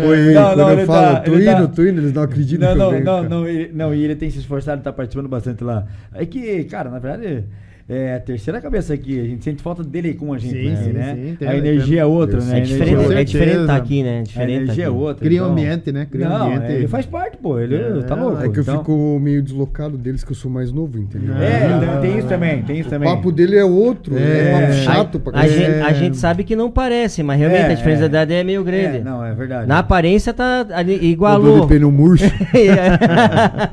Foi, 0.05 0.33
Não, 0.33 0.43
quando 0.49 0.57
não, 0.57 0.69
eu 0.71 0.85
falo, 0.85 1.15
tá- 1.15 1.19
tô 1.21 1.33
indo, 1.35 1.45
tá- 1.45 1.67
tô 1.67 1.81
indo, 1.83 1.99
eles 2.01 2.13
não 2.13 2.21
acreditam 2.23 2.69
Não, 2.69 2.75
que 2.75 2.81
eu 2.81 2.85
não, 2.85 2.91
venho, 2.91 3.05
não, 3.05 3.15
cara. 3.17 3.29
não, 3.29 3.47
ele, 3.47 3.71
não, 3.73 3.93
e 3.93 4.03
ele 4.03 4.15
tem 4.15 4.29
se 4.29 4.37
esforçado, 4.39 4.77
ele 4.77 4.83
tá 4.83 4.93
participando 4.93 5.27
bastante 5.27 5.63
lá. 5.63 5.85
É 6.13 6.25
que, 6.25 6.63
cara, 6.65 6.89
na 6.91 6.99
verdade, 6.99 7.45
é 7.89 8.15
a 8.15 8.19
terceira 8.19 8.61
cabeça 8.61 8.93
aqui, 8.93 9.19
a 9.19 9.23
gente 9.23 9.43
sente 9.43 9.61
falta 9.61 9.83
dele 9.83 10.13
com 10.13 10.33
a 10.33 10.37
gente, 10.37 10.53
Sim, 10.53 10.69
né? 10.69 10.75
sim, 10.83 10.91
né? 10.91 11.13
sim, 11.15 11.21
a 11.45 11.55
entendo, 11.55 11.65
energia 11.67 12.01
é 12.01 12.05
outra, 12.05 12.39
né? 12.39 12.57
É 12.59 12.61
A 12.61 12.63
diferente, 12.63 12.93
é 12.93 12.97
outra. 12.99 13.25
diferente 13.25 13.65
tá 13.67 13.75
aqui, 13.75 14.03
né? 14.03 14.17
É 14.17 14.19
A 14.19 14.23
diferente 14.23 14.53
tá 14.57 14.63
energia 14.63 14.85
é 14.85 14.89
outra. 14.89 15.25
Cria 15.25 15.41
um 15.41 15.45
então- 15.45 15.51
ambiente, 15.51 15.91
né? 15.91 16.07
Cria 16.09 16.25
um 16.25 16.29
Não, 16.29 16.45
ambiente. 16.47 16.65
é, 16.71 16.75
ele 16.75 16.87
faz 16.87 17.05
parte, 17.05 17.37
pô. 17.37 17.59
Ele 17.59 17.75
É, 17.75 18.01
tá 18.03 18.15
louco. 18.15 18.37
É 18.43 18.49
que 18.49 18.59
eu 18.59 18.61
então- 18.63 18.79
fico 18.79 19.19
meio 19.21 19.41
deslocado 19.41 19.97
deles, 19.97 20.23
que 20.23 20.31
eu 20.31 20.35
sou 20.35 20.49
mais 20.49 20.71
novo, 20.71 20.97
entendeu? 20.97 21.35
É, 21.35 21.65
Ah, 21.65 21.79
então 21.83 22.01
tem 22.01 22.17
isso 22.17 22.27
também, 22.27 22.61
tem 22.63 22.79
isso 22.79 22.87
O 22.87 22.91
também. 22.91 23.09
papo 23.09 23.31
dele 23.31 23.57
é 23.57 23.65
outro, 23.65 24.17
é, 24.17 24.21
É. 24.21 24.51
papo 24.51 24.65
A, 24.65 24.71
chato 24.73 25.19
pra 25.19 25.39
a, 25.39 25.47
gente, 25.47 25.63
a 25.81 25.89
É. 25.89 25.93
gente 25.93 26.17
sabe 26.17 26.43
que 26.43 26.55
não 26.55 26.69
parece, 26.71 27.21
mas 27.23 27.39
realmente 27.39 27.61
É, 27.63 27.71
a 27.71 27.73
diferença 27.73 28.01
é. 28.01 28.07
de 28.07 28.09
idade 28.09 28.33
é 28.33 28.43
meio 28.43 28.63
grande. 28.63 28.97
É, 28.97 29.01
não, 29.03 29.23
é 29.25 29.33
verdade. 29.33 29.67
Na 29.67 29.79
aparência 29.79 30.33
tá 30.33 30.65
igualou. 31.01 31.61
de 31.61 31.67
pneu 31.67 31.91
murcho. 31.91 32.25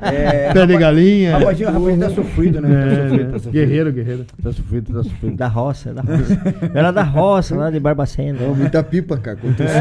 É, 0.02 0.52
Pé 0.52 0.66
de 0.66 0.76
galinha. 0.76 1.38
Rapazinho, 1.38 1.70
rapazinho 1.70 1.98
tá 2.00 2.10
sofrido, 2.10 2.60
né? 2.60 2.68
Tá 2.68 3.36
É, 3.36 3.38
tá. 3.38 3.50
Guerreiro, 3.50 3.92
guerreiro. 3.98 4.24
Tá 4.42 4.52
sofrido, 4.52 4.92
tá 4.92 5.02
sofrido. 5.02 5.36
da 5.36 5.46
roça, 5.48 5.92
da 5.92 6.02
roça. 6.02 6.40
Eu 6.62 6.70
era 6.78 6.90
da 6.92 7.02
roça, 7.02 7.56
lá 7.56 7.70
de 7.70 7.78
Barbacena. 7.80 8.38
Não, 8.40 8.54
muita 8.54 8.82
pipa, 8.82 9.16
cara. 9.16 9.36
Quanto 9.36 9.62
isso. 9.62 9.72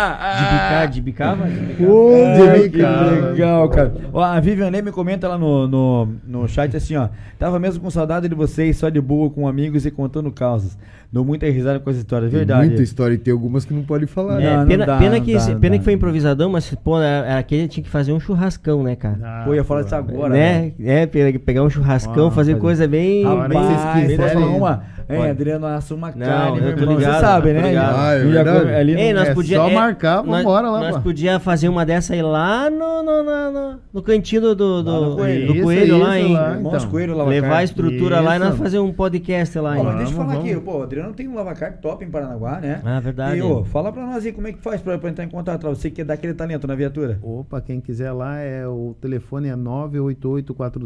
De 0.00 0.44
bicar, 0.46 0.88
de 0.88 1.00
bicava? 1.00 1.44
Bicava. 1.44 1.76
Pô, 1.90 2.12
É, 2.16 2.58
de 2.60 2.70
que 2.70 2.78
cara. 2.80 3.10
legal, 3.30 3.68
cara. 3.68 3.92
Ó, 4.12 4.22
a 4.22 4.40
Vivian 4.40 4.70
me 4.70 4.90
comenta 4.92 5.28
lá 5.28 5.36
no, 5.36 5.66
no, 5.68 6.08
no 6.26 6.48
chat 6.48 6.74
assim, 6.76 6.96
ó. 6.96 7.08
Tava 7.38 7.58
mesmo 7.58 7.82
com 7.82 7.90
saudade 7.90 8.28
de 8.28 8.34
vocês, 8.34 8.76
só 8.76 8.88
de 8.88 9.00
boa 9.00 9.28
com 9.30 9.46
amigos 9.46 9.84
e 9.84 9.90
contando 9.90 10.30
causas. 10.30 10.78
Dou 11.12 11.24
muita 11.24 11.44
risada 11.46 11.80
com 11.80 11.90
essa 11.90 11.98
história, 11.98 12.26
é 12.26 12.28
Tem 12.28 12.38
verdade. 12.38 12.68
muita 12.68 12.82
história 12.82 13.14
e 13.14 13.18
tem 13.18 13.32
algumas 13.32 13.64
que 13.64 13.74
não 13.74 13.82
pode 13.82 14.06
falar. 14.06 14.40
É, 14.40 14.44
né? 14.44 14.56
não 14.58 14.66
pena, 14.66 14.86
dá, 14.86 14.96
pena 14.98 15.20
que, 15.20 15.34
dá, 15.34 15.44
pena 15.56 15.74
dá. 15.74 15.78
que 15.78 15.84
foi 15.84 15.92
improvisadão, 15.94 16.50
mas 16.50 16.72
pô, 16.76 17.00
era- 17.00 17.36
aquele 17.36 17.66
tinha 17.66 17.82
que 17.82 17.90
fazer 17.90 18.12
um 18.12 18.20
churrascão, 18.20 18.84
né, 18.84 18.94
cara? 18.94 19.18
Ah, 19.22 19.42
Pô, 19.44 19.50
eu 19.50 19.56
ia 19.56 19.64
falar 19.64 19.80
pô. 19.80 19.84
disso 19.84 19.96
agora. 19.96 20.32
né? 20.34 20.72
É, 20.90 21.06
pe- 21.06 21.38
pegar 21.38 21.62
um 21.62 21.70
churrascão, 21.70 22.26
Ah, 22.28 22.30
fazer 22.30 22.52
fazer- 22.52 22.60
coisa 22.60 22.88
bem. 22.88 23.24
A 23.24 23.32
hora 23.34 23.42
que 23.48 23.48
bem- 23.54 23.62
vocês 23.62 23.80
quiserem. 23.94 24.16
posso 24.16 24.32
falar 24.34 24.46
uma? 24.46 24.82
É, 25.08 25.16
Pode. 25.16 25.30
Adriano 25.30 25.66
assa 25.66 25.92
uma 25.92 26.06
Não, 26.12 26.24
carne, 26.24 26.58
eu 26.58 26.62
meu 26.62 26.68
irmão. 26.70 26.94
ligado, 26.96 27.14
Você 27.14 27.20
sabe, 27.20 27.52
né? 27.52 27.76
Ah, 27.76 28.12
é 28.14 28.18
verdade. 28.24 28.74
ali 28.74 28.94
Ei, 28.94 29.12
nós 29.12 29.28
é 29.30 29.34
podia, 29.34 29.56
só 29.58 29.68
é, 29.68 29.74
marcar, 29.74 30.22
nós- 30.22 30.36
vambora 30.44 30.70
lá, 30.70 30.78
Nós 30.82 30.96
pô. 30.98 31.02
podia 31.02 31.40
fazer 31.40 31.68
uma 31.68 31.84
dessa 31.84 32.12
aí 32.14 32.22
lá 32.22 32.70
no, 32.70 33.02
no, 33.02 33.22
no, 33.24 33.50
no- 33.50 33.80
no 33.92 34.02
cantinho 34.02 34.40
do, 34.40 34.54
do, 34.54 34.76
Lá 34.76 35.08
do, 35.08 35.16
Coelho. 35.16 35.46
do 35.48 35.54
Isso, 35.54 35.62
coelho 35.64 35.98
lá, 35.98 36.16
isso 36.16 36.28
hein? 36.28 36.32
lá. 36.34 36.50
Irmãos 36.54 36.74
então. 36.76 36.90
Coelho, 36.90 37.24
Levar 37.26 37.56
a 37.56 37.64
estrutura 37.64 38.20
lá 38.20 38.36
e 38.36 38.38
nós 38.38 38.56
fazer 38.56 38.78
um 38.78 38.92
podcast 38.92 39.58
lá, 39.58 39.76
hein? 39.76 39.82
mas 39.84 39.96
deixa 39.96 40.12
eu 40.12 40.16
Vamos, 40.16 40.32
falar 40.32 40.44
aqui, 40.44 40.54
vamos. 40.54 40.64
pô, 40.64 40.78
o 40.78 40.82
Adriano 40.84 41.12
tem 41.12 41.26
um 41.26 41.34
lavacar 41.34 41.76
top 41.80 42.04
em 42.04 42.08
Paranaguá, 42.08 42.60
né? 42.60 42.80
Ah, 42.84 43.00
verdade. 43.00 43.38
E, 43.38 43.42
ô, 43.42 43.64
fala 43.64 43.90
pra 43.92 44.06
nós 44.06 44.24
aí 44.24 44.30
como 44.32 44.46
é 44.46 44.52
que 44.52 44.60
faz 44.62 44.80
pra, 44.80 44.96
pra 44.96 45.10
entrar 45.10 45.24
em 45.24 45.28
contato 45.28 45.64
lá. 45.64 45.70
Você 45.70 45.90
que 45.90 46.04
dá 46.04 46.14
aquele 46.14 46.34
talento 46.34 46.68
na 46.68 46.76
viatura. 46.76 47.18
Opa, 47.20 47.60
quem 47.60 47.80
quiser 47.80 48.12
lá, 48.12 48.38
é, 48.38 48.64
o 48.64 48.94
telefone 49.00 49.48
é 49.48 49.56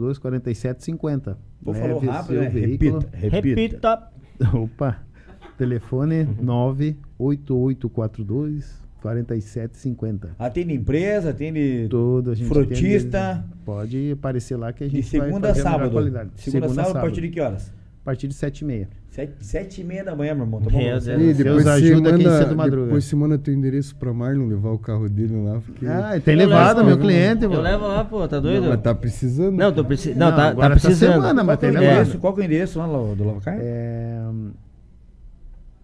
988424750. 0.01 1.37
Pô, 1.63 1.73
Leve 1.73 1.81
falou 1.83 1.99
rápido, 2.01 2.27
seu 2.35 2.41
né? 2.43 2.49
veículo. 2.49 2.99
Repita, 3.01 3.19
repita. 3.19 3.61
Repita. 3.61 4.13
Opa, 4.59 4.99
telefone 5.57 6.25
988424750. 9.01 10.31
Atende 10.39 10.75
empresa, 10.75 11.31
atende 11.31 11.87
Todo 11.89 12.31
a 12.31 12.35
gente 12.35 12.49
frutista. 12.49 13.31
atende. 13.33 13.55
Pode 13.65 14.13
aparecer 14.13 14.57
lá 14.57 14.73
que 14.73 14.85
a 14.85 14.89
gente 14.89 15.17
vai 15.17 15.27
segunda 15.29 15.49
fazer 15.49 15.61
a 15.61 15.65
sábado. 15.65 15.91
qualidade. 15.93 16.31
Segunda, 16.37 16.67
a 16.67 16.71
sábado, 16.71 16.97
a 16.99 17.01
partir 17.01 17.21
de 17.23 17.29
que 17.29 17.41
horas? 17.41 17.73
A 18.05 18.11
partir 18.13 18.29
de 18.29 18.35
7h30. 18.35 18.87
Sete, 19.09 19.33
sete 19.41 19.81
e 19.81 19.85
meia 19.85 20.05
da 20.05 20.15
manhã, 20.15 20.35
meu 20.35 20.45
irmão. 20.45 20.61
Tá 20.61 20.69
bom? 20.69 20.77
Meu? 20.77 21.01
Deus. 21.01 21.07
E 21.07 21.33
depois 21.33 21.67
ajuda 21.67 22.13
quem 22.17 22.27
manda, 22.27 22.39
cedo 22.39 22.55
madruga. 22.57 22.85
depois 22.87 23.05
você 23.07 23.17
manda 23.17 23.39
teu 23.39 23.55
endereço 23.55 23.97
pra 23.97 24.13
Marlon 24.13 24.47
levar 24.47 24.73
o 24.73 24.79
carro 24.79 25.09
dele 25.09 25.43
lá. 25.43 25.59
Porque... 25.65 25.87
Ah, 25.87 26.21
tem 26.23 26.35
Eu 26.35 26.39
levado, 26.41 26.77
levo, 26.79 26.89
meu 26.89 26.97
eu 26.97 27.01
cliente, 27.01 27.45
Eu 27.45 27.51
mano. 27.51 27.63
levo 27.63 27.87
lá, 27.87 28.05
pô, 28.05 28.29
tá 28.29 28.39
doido? 28.41 28.65
Não, 28.65 28.69
mas 28.71 28.83
tá 28.83 28.95
precisando. 28.95 29.57
Não, 29.57 29.73
tô 29.73 29.83
preci... 29.85 30.11
não, 30.15 30.29
Não, 30.31 30.37
tá, 30.37 30.55
tá 30.55 30.67
essa 30.67 30.71
precisando. 30.71 31.13
semana, 31.13 31.35
Qual 31.35 31.47
mas 31.47 31.59
que 31.59 31.65
é 31.65 31.69
o 31.69 31.73
tem 31.73 31.81
levado. 31.81 31.95
endereço? 32.01 32.19
Qual 32.19 32.35
que 32.35 32.41
é 32.41 32.43
o 32.43 32.45
endereço 32.45 32.79
lá 32.79 32.87
do, 32.87 33.15
do 33.15 33.25
Lavacar? 33.25 33.57
É, 33.59 34.21
hum, 34.31 34.51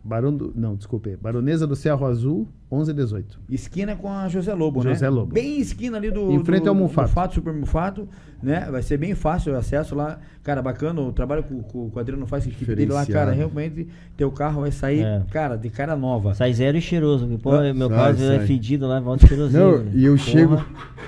Barão 0.05 0.37
do, 0.37 0.53
não, 0.55 0.75
desculpe. 0.75 1.17
Baronesa 1.17 1.67
do 1.67 1.77
Cerro 1.77 2.05
Azul, 2.07 2.47
1118. 2.73 3.39
Esquina 3.51 3.97
com 3.97 4.09
a 4.09 4.29
José 4.29 4.55
Lobo, 4.55 4.83
né? 4.85 4.91
José 4.91 5.09
Lobo. 5.09 5.33
Bem 5.35 5.59
esquina 5.59 5.97
ali 5.97 6.11
do. 6.11 6.31
Em 6.31 6.45
frente 6.45 6.63
do, 6.65 6.69
ao 6.69 6.75
Mufato. 6.75 7.09
Mufato, 7.09 7.35
Super 7.35 7.53
Mufato, 7.53 8.09
né? 8.43 8.69
Vai 8.71 8.81
ser 8.83 8.97
bem 8.97 9.15
fácil 9.15 9.53
o 9.53 9.57
acesso 9.57 9.95
lá. 9.95 10.19
Cara, 10.45 10.63
bacana. 10.63 11.01
O 11.01 11.13
trabalho 11.13 11.43
que 11.43 11.53
o, 11.53 11.91
o 11.95 11.99
Adriano 11.99 12.27
faz, 12.27 12.47
a 12.47 12.49
equipe 12.49 12.75
dele 12.75 12.93
lá, 12.93 13.05
cara, 13.05 13.33
realmente 13.33 13.89
teu 14.17 14.31
carro 14.31 14.61
vai 14.63 14.71
sair, 14.71 15.01
É. 15.03 15.23
cara, 15.31 15.57
de 15.57 15.69
cara 15.69 15.97
nova. 15.97 16.33
Sai 16.35 16.53
zero 16.55 16.77
e 16.79 16.81
cheiroso. 16.81 17.27
Pô, 17.43 17.53
Ah, 17.53 17.75
meu 17.75 17.89
sai, 17.89 17.99
carro 18.15 18.33
é 18.33 18.39
fedido 18.47 18.87
lá, 18.87 19.01
volta 19.01 19.27
cheirosinho. 19.27 19.63
Não, 19.63 19.79
velho. 19.79 19.91
e 19.93 20.05
eu 20.05 20.13
Porra. 20.17 20.25
chego- 20.25 20.65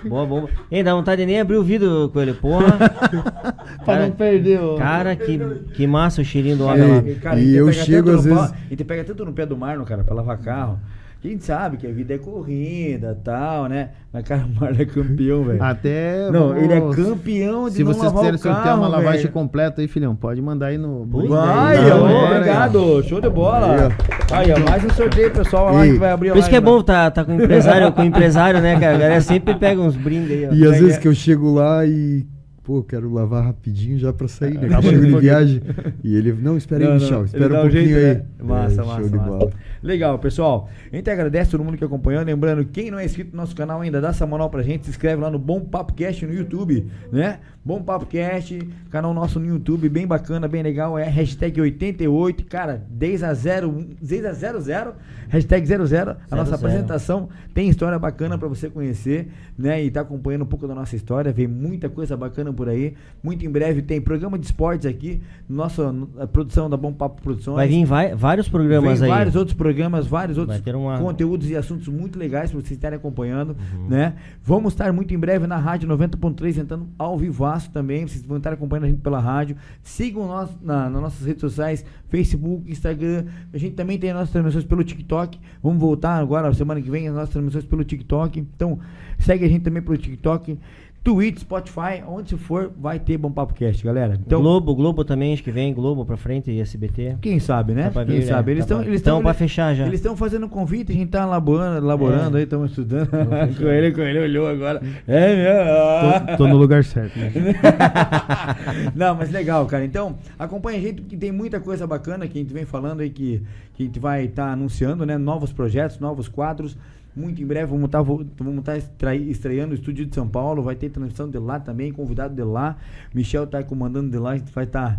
Boa, 0.09 0.27
boa. 0.27 0.49
Ei, 0.71 0.83
dá 0.83 0.95
vontade 0.95 1.23
de 1.23 1.27
nem 1.27 1.41
abrir 1.41 1.57
o 1.57 1.63
vidro 1.63 2.11
com 2.13 2.21
ele, 2.21 2.35
porra. 2.35 2.77
Pra 3.85 4.01
não 4.07 4.11
perder 4.13 4.61
o. 4.61 4.77
Cara, 4.77 5.15
que, 5.17 5.39
que 5.75 5.87
massa 5.87 6.21
o 6.23 6.25
cheirinho 6.25 6.57
do 6.57 6.65
homem 6.65 6.89
lá. 6.89 6.99
E, 7.09 7.15
cara, 7.15 7.39
E 7.41 7.41
a 7.41 7.45
gente 7.45 7.57
eu 7.57 7.67
pega 7.67 7.85
chego, 7.85 8.07
tanto 8.09 8.19
às 8.19 8.27
no 8.27 8.35
vezes- 8.35 8.51
pau- 8.51 8.59
E 8.71 8.77
te 8.77 8.85
pega 8.85 9.05
tanto 9.05 9.25
no 9.25 9.33
pé 9.33 9.47
do 9.47 9.57
Marlon, 9.57 9.85
cara, 9.85 10.03
pra 10.05 10.15
lavar 10.15 10.39
carro. 10.39 10.79
A 11.25 11.29
gente 11.29 11.45
sabe 11.45 11.77
que 11.77 11.87
a 11.87 11.93
vida 11.93 12.15
é 12.15 12.19
corrida 12.19 13.17
tal, 13.23 13.69
né? 13.69 13.91
Mas, 14.13 14.25
cara, 14.25 14.45
o 14.45 14.61
Marlon 14.61 14.81
é 14.81 14.85
campeão, 14.85 15.45
velho. 15.45 15.63
Até. 15.63 16.29
Não, 16.33 16.49
vamos- 16.49 16.63
ele 16.65 16.73
é 16.73 16.81
campeão 16.81 17.69
de 17.69 17.77
Se 17.77 17.85
não 17.85 17.93
vocês 17.95 18.13
quiserem 18.13 18.39
sortear 18.39 18.65
carro, 18.65 18.81
uma 18.83 18.89
lavagem 18.89 19.21
velho. 19.23 19.33
completa 19.33 19.81
aí, 19.81 19.87
filhão, 19.87 20.17
pode 20.17 20.43
mandar 20.43 20.67
aí 20.67 20.79
no. 20.79 21.07
Vai, 21.29 21.77
é, 21.77 21.95
ó, 21.95 21.99
não, 21.99 22.09
é, 22.09 22.37
obrigado. 22.39 23.03
Show 23.05 23.21
de 23.21 23.31
bola. 23.31 23.93
Aí, 24.33 24.51
ó, 24.53 24.59
mais 24.69 24.85
um 24.85 24.91
sorteio, 24.91 25.31
pessoal. 25.31 25.67
Olha 25.67 25.77
lá 25.79 25.87
que 25.87 25.99
vai 25.99 26.11
abrir 26.11 26.31
Por 26.33 26.39
isso 26.39 26.51
que 26.51 26.57
é 26.57 26.61
bom 26.61 26.83
tá, 26.83 27.09
tá 27.09 27.25
com 27.25 27.31
o 27.31 27.35
empresário, 27.43 27.93
com 27.93 28.03
o 28.03 28.05
empresário, 28.05 28.61
né, 28.61 28.75
cara? 28.81 28.97
A 28.97 28.99
galera 28.99 29.21
sempre 29.21 29.55
pega 29.55 29.81
uns 29.81 29.95
brindes 29.97 30.29
aí, 30.31 30.49
ó. 30.51 30.53
E 30.53 30.67
às 30.67 30.73
é 30.77 30.81
vezes 30.81 30.97
que- 30.97 31.03
que 31.03 31.09
eu 31.09 31.15
chego 31.15 31.55
lá 31.55 31.87
e, 31.87 32.27
pô, 32.65 32.83
quero 32.83 33.09
lavar 33.13 33.45
rapidinho 33.45 33.97
já 33.97 34.13
pra 34.13 34.27
sair, 34.27 34.59
né? 34.59 34.69
Chego 34.83 35.01
de 35.07 35.21
viagem. 35.21 35.63
E 36.03 36.17
ele, 36.17 36.33
não, 36.33 36.57
espera 36.57 36.85
aí, 36.89 36.95
Michel, 36.95 37.25
espera 37.27 37.47
um 37.59 37.61
pouquinho 37.63 37.85
jeito, 37.87 37.97
aí. 37.97 38.15
né? 38.17 38.23
Massa, 38.43 38.83
É, 38.83 38.85
massa, 38.85 39.01
show 39.01 39.09
de 39.09 39.17
massa. 39.17 39.49
Legal, 39.83 40.19
pessoal. 40.19 40.69
A 40.93 40.97
gente 40.97 41.11
agradece 41.11 41.51
todo 41.51 41.65
mundo 41.65 41.77
que 41.77 41.85
acompanhou. 41.85 42.23
Lembrando, 42.23 42.65
quem 42.65 42.91
não 42.91 42.99
é 42.99 43.05
inscrito 43.05 43.31
no 43.33 43.39
nosso 43.43 43.55
canal 43.57 43.81
ainda, 43.81 44.01
dá 44.01 44.09
essa 44.09 44.27
moral 44.27 44.49
pra 44.49 44.63
gente. 44.63 44.85
Se 44.85 44.91
inscreve 44.91 45.21
lá 45.21 45.31
no 45.31 45.39
Bom 45.39 45.61
Papo 45.61 45.93
Cast 45.95 46.25
no 46.25 46.33
YouTube, 46.33 46.87
né? 47.11 47.41
Bom 47.65 47.81
Papo 47.81 48.07
Cast, 48.07 48.59
canal 48.91 49.15
nosso 49.15 49.39
no 49.39 49.47
YouTube, 49.47 49.89
bem 49.89 50.05
bacana, 50.07 50.49
bem 50.49 50.63
legal. 50.63 50.99
É 50.99 51.05
hashtag 51.09 51.61
88, 51.61 52.45
cara, 52.47 52.83
10 52.91 53.23
a 53.23 53.35
0, 53.35 53.87
10 54.01 54.25
a 54.25 54.33
00, 54.33 54.95
hashtag 55.29 55.67
00. 55.67 55.83
A 55.83 55.87
Zero, 55.87 56.17
nossa 56.31 56.45
zero. 56.45 56.55
apresentação 56.57 57.29
tem 57.55 57.69
história 57.69 57.99
bacana 57.99 58.37
pra 58.37 58.49
você 58.49 58.69
conhecer, 58.69 59.29
né? 59.57 59.83
E 59.83 59.91
tá 59.93 60.01
acompanhando 60.01 60.43
um 60.43 60.47
pouco 60.47 60.67
da 60.67 60.75
nossa 60.75 60.97
história. 60.97 61.33
Vem 61.33 61.47
muita 61.47 61.89
coisa 61.89 62.17
bacana 62.17 62.53
por 62.53 62.69
aí. 62.69 62.95
Muito 63.23 63.45
em 63.47 63.51
breve 63.51 63.81
tem 63.83 64.01
programa 64.01 64.37
de 64.39 64.47
esportes 64.47 64.87
aqui, 64.87 65.21
nossa 65.49 65.95
a 66.19 66.27
produção 66.27 66.69
da 66.69 66.77
Bom 66.77 66.93
Papo 66.93 67.23
Produções. 67.23 67.55
Vai 67.57 67.69
vir 67.69 67.85
vai- 67.85 68.15
vários 68.15 68.49
programas 68.49 68.99
Vem 69.01 69.09
aí. 69.09 69.17
vários 69.17 69.37
outros 69.37 69.55
programas, 69.57 69.72
vários 70.07 70.39
outros 70.39 70.61
uma- 70.75 70.99
conteúdos 70.99 71.49
e 71.51 71.57
assuntos 71.57 71.89
muito 71.89 72.19
legais 72.19 72.51
para 72.51 72.61
vocês 72.61 72.73
estarem 72.73 72.97
acompanhando, 72.99 73.57
Uhum. 73.75 73.89
né? 73.89 74.15
Vamos 74.43 74.73
estar 74.73 74.93
muito 74.93 75.13
em 75.15 75.19
breve 75.19 75.47
na 75.47 75.57
Rádio 75.57 75.89
90.3 75.89 76.59
entrando 76.59 76.89
ao 76.99 77.17
vivaço 77.19 77.71
também, 77.71 78.07
vocês 78.07 78.25
vão 78.25 78.37
estar 78.39 78.53
acompanhando 78.53 78.85
a 78.85 78.89
gente 78.89 79.01
pela 79.01 79.21
rádio. 79.21 79.57
Sigam 79.83 80.27
nós 80.27 80.51
na, 80.63 80.89
nas 80.91 81.03
nossas 81.03 81.27
redes 81.27 81.41
sociais, 81.41 81.85
Facebook, 82.09 82.71
Instagram. 82.71 83.25
A 83.53 83.59
gente 83.59 83.75
também 83.75 83.99
tem 83.99 84.11
as 84.11 84.17
nossas 84.17 84.31
transmissões 84.33 84.65
pelo 84.65 84.85
TikTok. 84.85 85.39
Vamos 85.63 85.79
voltar 85.81 86.17
agora, 86.17 86.53
semana 86.53 86.81
que 86.81 86.91
vem, 86.91 87.09
as 87.09 87.15
nossas 87.15 87.31
transmissões 87.31 87.65
pelo 87.65 87.85
TikTok. 87.85 88.39
Então, 88.39 88.79
segue 89.19 89.45
a 89.45 89.49
gente 89.49 89.63
também 89.63 89.83
pelo 89.83 89.97
TikTok. 89.97 90.59
Twitch, 91.05 91.41
Spotify, 91.41 92.01
onde 92.07 92.29
se 92.29 92.37
for, 92.37 92.71
vai 92.79 92.97
ter 93.01 93.19
Bom 93.19 93.31
Papo 93.33 93.53
Cast, 93.55 93.85
galera. 93.85 94.17
Então, 94.25 94.41
Globo, 94.41 94.73
Globo 94.73 95.05
também, 95.05 95.33
acho 95.33 95.43
que 95.43 95.51
vem, 95.51 95.75
Globo 95.75 96.05
pra 96.07 96.17
frente 96.17 96.49
e 96.49 96.61
SBT. 96.61 97.17
quem 97.21 97.41
sabe, 97.41 97.75
né? 97.75 97.91
Tá 97.91 98.05
Quem 98.07 98.21
vir, 98.21 98.27
sabe? 98.27 98.53
é, 98.53 98.55
Eles 98.55 98.65
tá 98.65 98.67
estão 98.67 98.79
pra- 98.79 98.87
eles 98.87 99.01
estão 99.01 99.23
pra 99.23 99.35
fechar 99.35 99.75
já. 99.75 99.85
Eles 99.87 99.99
estão 99.99 100.17
fazendo 100.17 100.49
convite, 100.49 100.93
a 100.93 100.95
gente 100.95 101.09
tá 101.11 101.23
elaborando, 101.25 101.85
elaborando 101.85 102.37
É. 102.37 102.41
aí, 102.41 102.45
estamos 102.45 102.71
estudando. 102.71 103.11
Coelho, 103.59 103.93
Coelho 103.95 104.23
olhou 104.23 104.47
agora. 104.47 104.81
É 105.09 105.37
mesmo. 105.37 106.27
Tô, 106.29 106.37
tô 106.37 106.49
no 106.49 106.57
lugar 106.57 106.85
certo, 106.85 107.19
né? 107.19 107.33
Não, 108.95 109.15
mas 109.17 109.31
legal, 109.31 109.67
cara. 109.67 109.85
Então, 109.85 110.17
acompanha 110.39 110.79
a 110.79 110.83
gente 110.83 111.03
que 111.03 111.17
tem 111.17 111.33
muita 111.33 111.59
coisa 111.61 111.85
bacana 111.87 112.27
que 112.29 112.39
a 112.39 112.41
gente 112.41 112.53
vem 112.53 112.65
falando 112.65 113.01
aí 113.01 113.11
que, 113.11 113.43
que 113.75 113.83
a 113.83 113.87
gente 113.87 113.99
vai 113.99 114.27
estar 114.27 114.53
anunciando, 114.53 115.05
né? 115.05 115.19
Novos 115.19 115.53
projetos, 115.53 115.99
novos 115.99 116.29
quadros. 116.29 116.77
Muito 117.15 117.43
em 117.43 117.47
breve 117.47 117.67
vamos 117.67 117.87
estar 117.87 118.01
vamos 118.03 118.27
estar 118.59 118.77
estrai- 118.79 119.19
estreando 119.23 119.73
o 119.73 119.75
estúdio 119.75 120.07
de 120.07 120.15
São 120.15 120.27
Paulo, 120.27 120.63
vai 120.63 120.75
ter 120.75 120.89
transmissão 120.91 121.29
de 121.29 121.39
lá 121.39 121.61
também, 121.61 121.93
convidado 121.93 122.35
de 122.35 122.43
lá. 122.43 122.77
Michel 123.15 123.47
tá 123.47 123.63
comandando 123.63 124.11
de 124.11 124.17
lá, 124.19 124.31
a 124.31 124.37
gente 124.39 124.51
vai 124.53 124.65
estar 124.65 124.99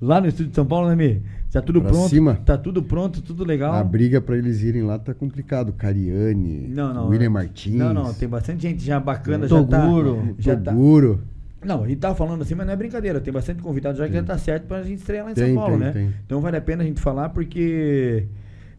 lá 0.00 0.20
no 0.20 0.28
estúdio 0.28 0.50
de 0.50 0.54
São 0.54 0.66
Paulo, 0.66 0.88
né, 0.88 0.94
Mi? 0.94 1.22
Tá 1.50 1.62
tudo 1.62 1.80
Pra 1.80 1.90
pronto. 1.90 2.08
cima. 2.10 2.34
Tá 2.44 2.58
tudo 2.58 2.82
pronto, 2.82 3.22
tudo 3.22 3.42
legal. 3.44 3.72
A 3.72 3.82
briga 3.82 4.20
pra 4.20 4.36
eles 4.36 4.60
irem 4.62 4.82
lá 4.82 4.98
tá 4.98 5.14
complicado. 5.14 5.72
Cariani, 5.72 6.68
Não, 6.68 6.92
não. 6.92 7.08
William 7.08 7.30
Martins. 7.30 7.74
Não, 7.74 7.94
não, 7.94 8.12
tem 8.12 8.28
bastante 8.28 8.60
gente 8.62 8.84
já 8.84 9.00
bacana, 9.00 9.48
já 9.48 9.56
Toguro. 9.56 10.16
tá. 10.16 10.34
Já 10.38 10.54
tá. 10.56 10.70
Toguro. 10.72 11.20
Não, 11.64 11.82
a 11.82 11.88
gente 11.88 11.98
tá 11.98 12.14
falando 12.14 12.42
assim, 12.42 12.54
mas 12.54 12.66
não 12.66 12.74
é 12.74 12.76
brincadeira. 12.76 13.18
Tem 13.20 13.32
bastante 13.32 13.62
convidado 13.62 13.96
já 13.96 14.06
que 14.06 14.12
já 14.12 14.22
tá 14.22 14.36
certo 14.36 14.66
pra 14.66 14.82
gente 14.82 14.98
estrear 14.98 15.24
lá 15.24 15.32
em 15.32 15.34
São 15.34 15.44
Tem, 15.46 15.54
Paulo, 15.54 15.70
tem, 15.70 15.78
né? 15.80 15.92
tem. 15.92 16.14
Então 16.26 16.40
vale 16.42 16.56
a 16.58 16.60
pena 16.60 16.82
a 16.82 16.86
gente 16.86 17.00
falar 17.00 17.30
porque 17.30 18.26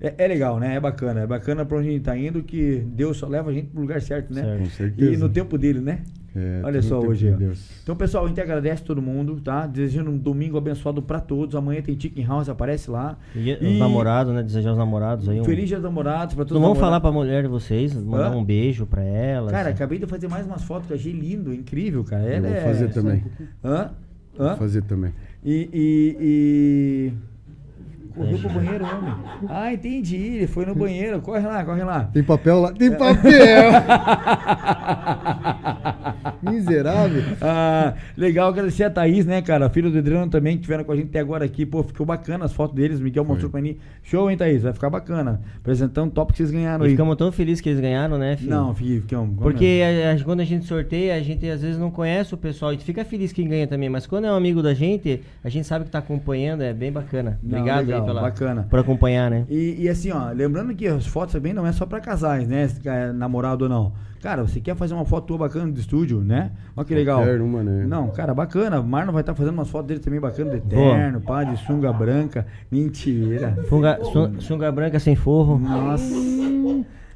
é, 0.02 0.14
é 0.18 0.28
legal, 0.28 0.60
né? 0.60 0.76
É 0.76 0.80
bacana. 0.80 1.22
É 1.22 1.28
bacana 1.28 1.66
pra 1.66 1.78
onde 1.78 1.90
a 1.90 1.92
gente 1.92 2.04
tá 2.04 2.18
indo 2.18 2.42
que 2.44 2.84
Deus 2.94 3.18
só 3.18 3.28
leva 3.28 3.50
a 3.50 3.54
gente 3.54 3.68
pro 3.68 3.82
lugar 3.82 4.02
certo, 4.02 4.34
né? 4.34 4.44
Certo. 4.44 4.60
Com 4.60 4.70
certeza. 4.70 5.12
E 5.12 5.18
no 5.18 5.30
tempo 5.30 5.58
dele, 5.58 5.80
né? 5.80 6.00
É, 6.36 6.62
Olha 6.64 6.82
só 6.82 7.00
hoje. 7.00 7.32
de. 7.32 7.52
Então, 7.84 7.96
pessoal, 7.96 8.24
a 8.24 8.28
gente 8.28 8.40
agradece 8.40 8.84
todo 8.84 9.02
mundo, 9.02 9.42
tá? 9.42 9.66
Desejando 9.66 10.12
um 10.12 10.18
domingo 10.18 10.58
abençoado 10.58 11.02
pra 11.02 11.20
todos. 11.20 11.56
Amanhã 11.56 11.82
tem 11.82 12.00
Chicken 12.00 12.24
House, 12.24 12.48
aparece 12.48 12.90
lá. 12.90 13.18
E, 13.36 13.50
E- 13.50 13.74
os 13.74 13.80
namorados, 13.80 14.34
né? 14.34 14.44
Desejar 14.44 14.72
os 14.72 14.78
namorados 14.78 15.28
aí. 15.28 15.42
Um... 15.42 15.44
Feliz 15.44 15.68
Dia 15.68 15.78
dos 15.78 15.86
Namorados 15.86 16.36
pra 16.36 16.46
todos 16.46 16.54
Não 16.54 16.62
vamos 16.62 16.78
os 16.78 16.84
falar 16.84 17.02
pra 17.02 17.12
mulher 17.12 17.42
de 17.44 17.50
vocês, 17.50 17.96
mandar 17.96 18.32
Hã? 18.32 18.38
um 18.38 18.44
beijo 18.46 18.86
pra 18.86 19.04
ela. 19.04 19.50
Cara, 19.50 19.70
assim. 19.70 19.76
acabei 19.76 19.98
de 19.98 20.06
fazer 20.06 20.28
mais 20.28 20.46
umas 20.46 20.64
fotos 20.64 20.86
que 20.88 20.94
eu 20.94 20.98
achei 20.98 21.12
lindo, 21.12 21.52
incrível, 21.54 22.04
cara. 22.04 22.24
Eu 22.24 22.34
Ela 22.36 22.48
vou 22.48 22.58
é... 22.58 22.62
fazer 22.62 22.90
também. 22.92 23.24
Hã? 23.64 23.90
Hã? 24.40 24.48
Vou 24.50 24.58
fazer 24.58 24.84
também. 24.84 25.12
E, 25.44 25.70
e, 25.74 26.18
e... 26.22 27.14
Correu 28.16 28.38
pro 28.40 28.50
banheiro, 28.50 28.86
homem. 28.86 29.14
Ah, 29.48 29.74
entendi. 29.74 30.16
Ele 30.18 30.48
foi 30.48 30.66
no 30.66 30.76
banheiro. 30.76 31.22
Corre 31.22 31.46
lá, 31.48 31.64
corre 31.64 31.84
lá. 31.84 32.04
Tem 32.06 32.24
papel 32.24 32.60
lá? 32.62 32.72
Tem 32.74 32.92
papel! 32.92 33.72
Miserável. 36.42 37.24
Ah, 37.42 37.94
legal 38.18 38.50
agradecer 38.50 38.84
a 38.84 38.90
Thaís, 38.90 39.26
né, 39.26 39.42
cara? 39.42 39.70
Filho 39.70 39.92
do 39.92 39.98
Adriano 39.98 40.30
também, 40.30 40.56
que 40.58 40.64
tiveram 40.64 40.84
com 40.84 40.92
a 40.92 40.96
gente 40.96 41.08
até 41.10 41.20
agora 41.20 41.46
aqui. 41.46 41.66
Pô, 41.66 41.84
ficou 41.84 42.06
bacana 42.06 42.46
as 42.46 42.54
fotos 42.54 42.76
deles. 42.76 43.00
Miguel 43.00 43.24
mostrou 43.26 43.50
pra 43.52 43.62
mim. 43.62 43.78
Show, 44.04 44.30
hein, 44.30 44.38
Thaís? 44.38 44.64
Vai 44.64 44.74
ficar 44.74 44.90
bacana. 44.90 45.42
Apresentando 45.58 46.12
top 46.12 46.32
que 46.34 46.38
vocês 46.38 46.52
ganharam 46.52 46.84
E 46.86 46.88
aí. 46.88 46.92
ficamos 46.94 47.16
tão 47.16 47.32
felizes 47.32 47.62
que 47.62 47.70
eles 47.70 47.80
ganharam, 47.80 48.18
né, 48.18 48.36
filho? 48.38 48.50
Não, 48.50 48.74
filho, 48.74 49.02
ficamos. 49.02 49.38
Porque 49.40 49.82
a- 49.84 50.14
a- 50.14 50.24
quando 50.24 50.40
a 50.42 50.46
gente 50.46 50.66
sorteia, 50.66 51.16
a 51.16 51.20
gente 51.22 51.48
às 51.50 51.62
vezes 51.62 51.78
não 51.78 51.92
conhece 51.92 52.34
o 52.34 52.38
pessoal. 52.38 52.70
A 52.70 52.74
gente 52.74 52.84
fica 52.86 53.04
feliz 53.06 53.32
quem 53.32 53.48
ganha 53.48 53.68
também, 53.68 53.90
mas 53.90 54.06
quando 54.08 54.26
é 54.26 54.32
um 54.32 54.36
amigo 54.36 54.62
da 54.62 54.74
gente, 54.74 55.22
a 55.44 55.50
gente 55.50 55.68
sabe 55.68 55.86
que 55.86 55.92
tá 55.92 56.00
acompanhando, 56.00 56.62
é 56.62 56.74
bem 56.74 56.92
bacana. 56.92 57.40
Não, 57.44 57.60
Obrigado 57.60 57.86
legal, 57.86 57.99
aí 58.00 58.06
pela, 58.06 58.22
bacana. 58.22 58.68
por 58.70 58.80
acompanhar, 58.80 59.30
né? 59.30 59.46
E, 59.50 59.76
e 59.84 59.90
assim, 59.90 60.12
ó, 60.12 60.30
lembrando 60.32 60.74
que 60.76 60.88
as 60.88 61.06
fotos 61.06 61.34
também 61.34 61.54
não 61.54 61.66
é 61.66 61.72
só 61.72 61.86
pra 61.86 62.00
casais, 62.00 62.48
né? 62.48 62.68
Se 62.68 62.88
é 62.88 63.12
namorado 63.12 63.66
ou 63.66 63.70
não. 63.70 63.94
Cara, 64.22 64.42
você 64.44 64.60
quer 64.60 64.76
fazer 64.76 64.94
uma 64.94 65.06
foto 65.06 65.28
tua 65.28 65.38
bacana 65.38 65.72
do 65.72 65.80
estúdio, 65.80 66.20
né? 66.20 66.52
Olha 66.76 66.86
que 66.86 66.94
legal. 66.94 67.20
Qualquer 67.20 67.40
uma, 67.40 67.64
né? 67.64 67.86
Não, 67.88 68.10
cara, 68.10 68.34
bacana. 68.34 68.80
O 68.82 68.84
Marlon 68.84 69.14
vai 69.14 69.22
estar 69.22 69.34
fazendo 69.34 69.54
umas 69.54 69.70
fotos 69.70 69.88
dele 69.88 70.02
também 70.02 70.20
bacana, 70.20 70.52
de 70.52 70.60
Boa. 70.60 70.94
terno, 70.96 71.22
pá, 71.22 71.44
de 71.46 71.56
sunga 71.66 71.94
branca. 71.94 72.46
Mentira. 72.70 73.58
Funga, 73.70 73.98
sun- 74.04 74.42
sunga 74.42 74.70
branca 74.74 75.00
sem 75.00 75.16
forro. 75.16 75.58
Nossa. 75.58 76.14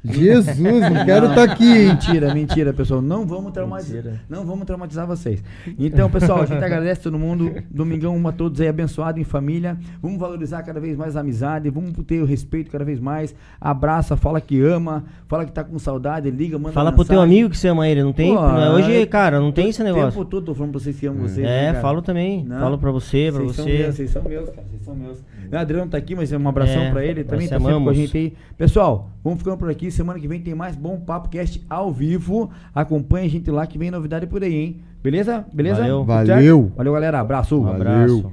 Jesus, 0.04 0.58
não 0.58 1.04
quero 1.04 1.26
estar 1.28 1.42
aqui, 1.44 1.64
hein? 1.64 1.88
Mentira, 1.88 2.34
mentira, 2.34 2.72
pessoal. 2.72 3.00
Não 3.00 3.26
vamos 3.26 3.52
traumatizar. 3.52 3.96
Mentira. 3.96 4.20
Não 4.28 4.44
vamos 4.44 4.66
traumatizar 4.66 5.06
vocês. 5.06 5.42
Então, 5.78 6.10
pessoal, 6.10 6.42
a 6.42 6.46
gente 6.46 6.62
agradece 6.64 7.00
todo 7.02 7.18
mundo. 7.18 7.50
Domingão 7.70 8.14
uma 8.14 8.28
a 8.30 8.32
todos 8.32 8.60
aí, 8.60 8.68
abençoado 8.68 9.18
em 9.18 9.24
família. 9.24 9.78
Vamos 10.02 10.18
valorizar 10.18 10.62
cada 10.62 10.78
vez 10.78 10.96
mais 10.96 11.16
a 11.16 11.20
amizade. 11.20 11.70
Vamos 11.70 11.92
ter 12.06 12.20
o 12.20 12.26
respeito 12.26 12.70
cada 12.70 12.84
vez 12.84 13.00
mais. 13.00 13.34
Abraça, 13.60 14.16
fala 14.16 14.40
que 14.40 14.60
ama, 14.62 15.04
fala 15.26 15.44
que 15.46 15.52
tá 15.52 15.64
com 15.64 15.78
saudade, 15.78 16.30
liga, 16.30 16.58
manda 16.58 16.72
Fala 16.72 16.92
pro 16.92 17.04
teu 17.04 17.14
mensagem. 17.16 17.34
amigo 17.38 17.50
que 17.50 17.56
você 17.58 17.68
ama 17.68 17.88
ele, 17.88 18.02
não 18.02 18.12
tem? 18.12 18.34
Pô, 18.34 18.40
hoje, 18.40 19.06
cara, 19.06 19.40
não 19.40 19.52
tem 19.52 19.70
esse 19.70 19.80
O 19.80 19.84
negócio. 19.84 20.10
tempo 20.10 20.24
todo 20.26 20.44
tô 20.46 20.54
falando 20.54 20.72
pra 20.72 20.80
vocês 20.80 20.98
que 21.00 21.06
amo 21.06 21.20
vocês. 21.22 21.46
É, 21.46 21.72
né, 21.72 21.80
falo 21.80 22.02
também. 22.02 22.44
Não. 22.44 22.60
Falo 22.60 22.78
pra 22.78 22.90
você, 22.90 23.30
pra 23.32 23.42
Vocês 23.42 23.56
são 23.56 23.64
você. 23.64 23.78
meus, 23.78 23.94
vocês 23.94 24.10
são 24.10 24.22
meus, 24.22 24.48
cara. 24.50 24.66
Vocês 24.68 24.84
são 24.84 24.94
meus. 24.94 25.18
O 25.52 25.56
Adriano 25.56 25.90
tá 25.90 25.96
aqui, 25.98 26.14
mas 26.16 26.32
é 26.32 26.38
um 26.38 26.48
abração 26.48 26.82
É, 26.82 26.90
pra 26.90 27.04
ele. 27.04 27.22
Também 27.22 27.46
te 27.46 27.50
tá 27.50 27.56
sempre 27.58 27.72
com 27.72 27.74
a 27.74 27.76
amamos. 27.76 27.96
gente 27.96 28.16
aí. 28.16 28.32
Pessoal, 28.58 29.10
vamos 29.22 29.38
ficando 29.38 29.56
por 29.56 29.70
aqui 29.70 29.90
semana 29.94 30.18
que 30.18 30.28
vem 30.28 30.40
tem 30.40 30.54
mais 30.54 30.76
Bom 30.76 30.98
Papo 31.00 31.28
Cast 31.28 31.64
ao 31.68 31.92
vivo. 31.92 32.50
Acompanha 32.74 33.26
a 33.26 33.30
gente 33.30 33.50
lá 33.50 33.66
que 33.66 33.78
vem 33.78 33.90
novidade 33.90 34.26
por 34.26 34.42
aí, 34.42 34.54
hein? 34.54 34.80
Beleza? 35.02 35.44
Beleza? 35.52 35.80
Valeu. 35.80 36.04
Valeu, 36.04 36.72
Valeu 36.76 36.92
galera. 36.92 37.20
Abraço. 37.20 37.60
Um 37.60 37.68
abraço. 37.68 38.32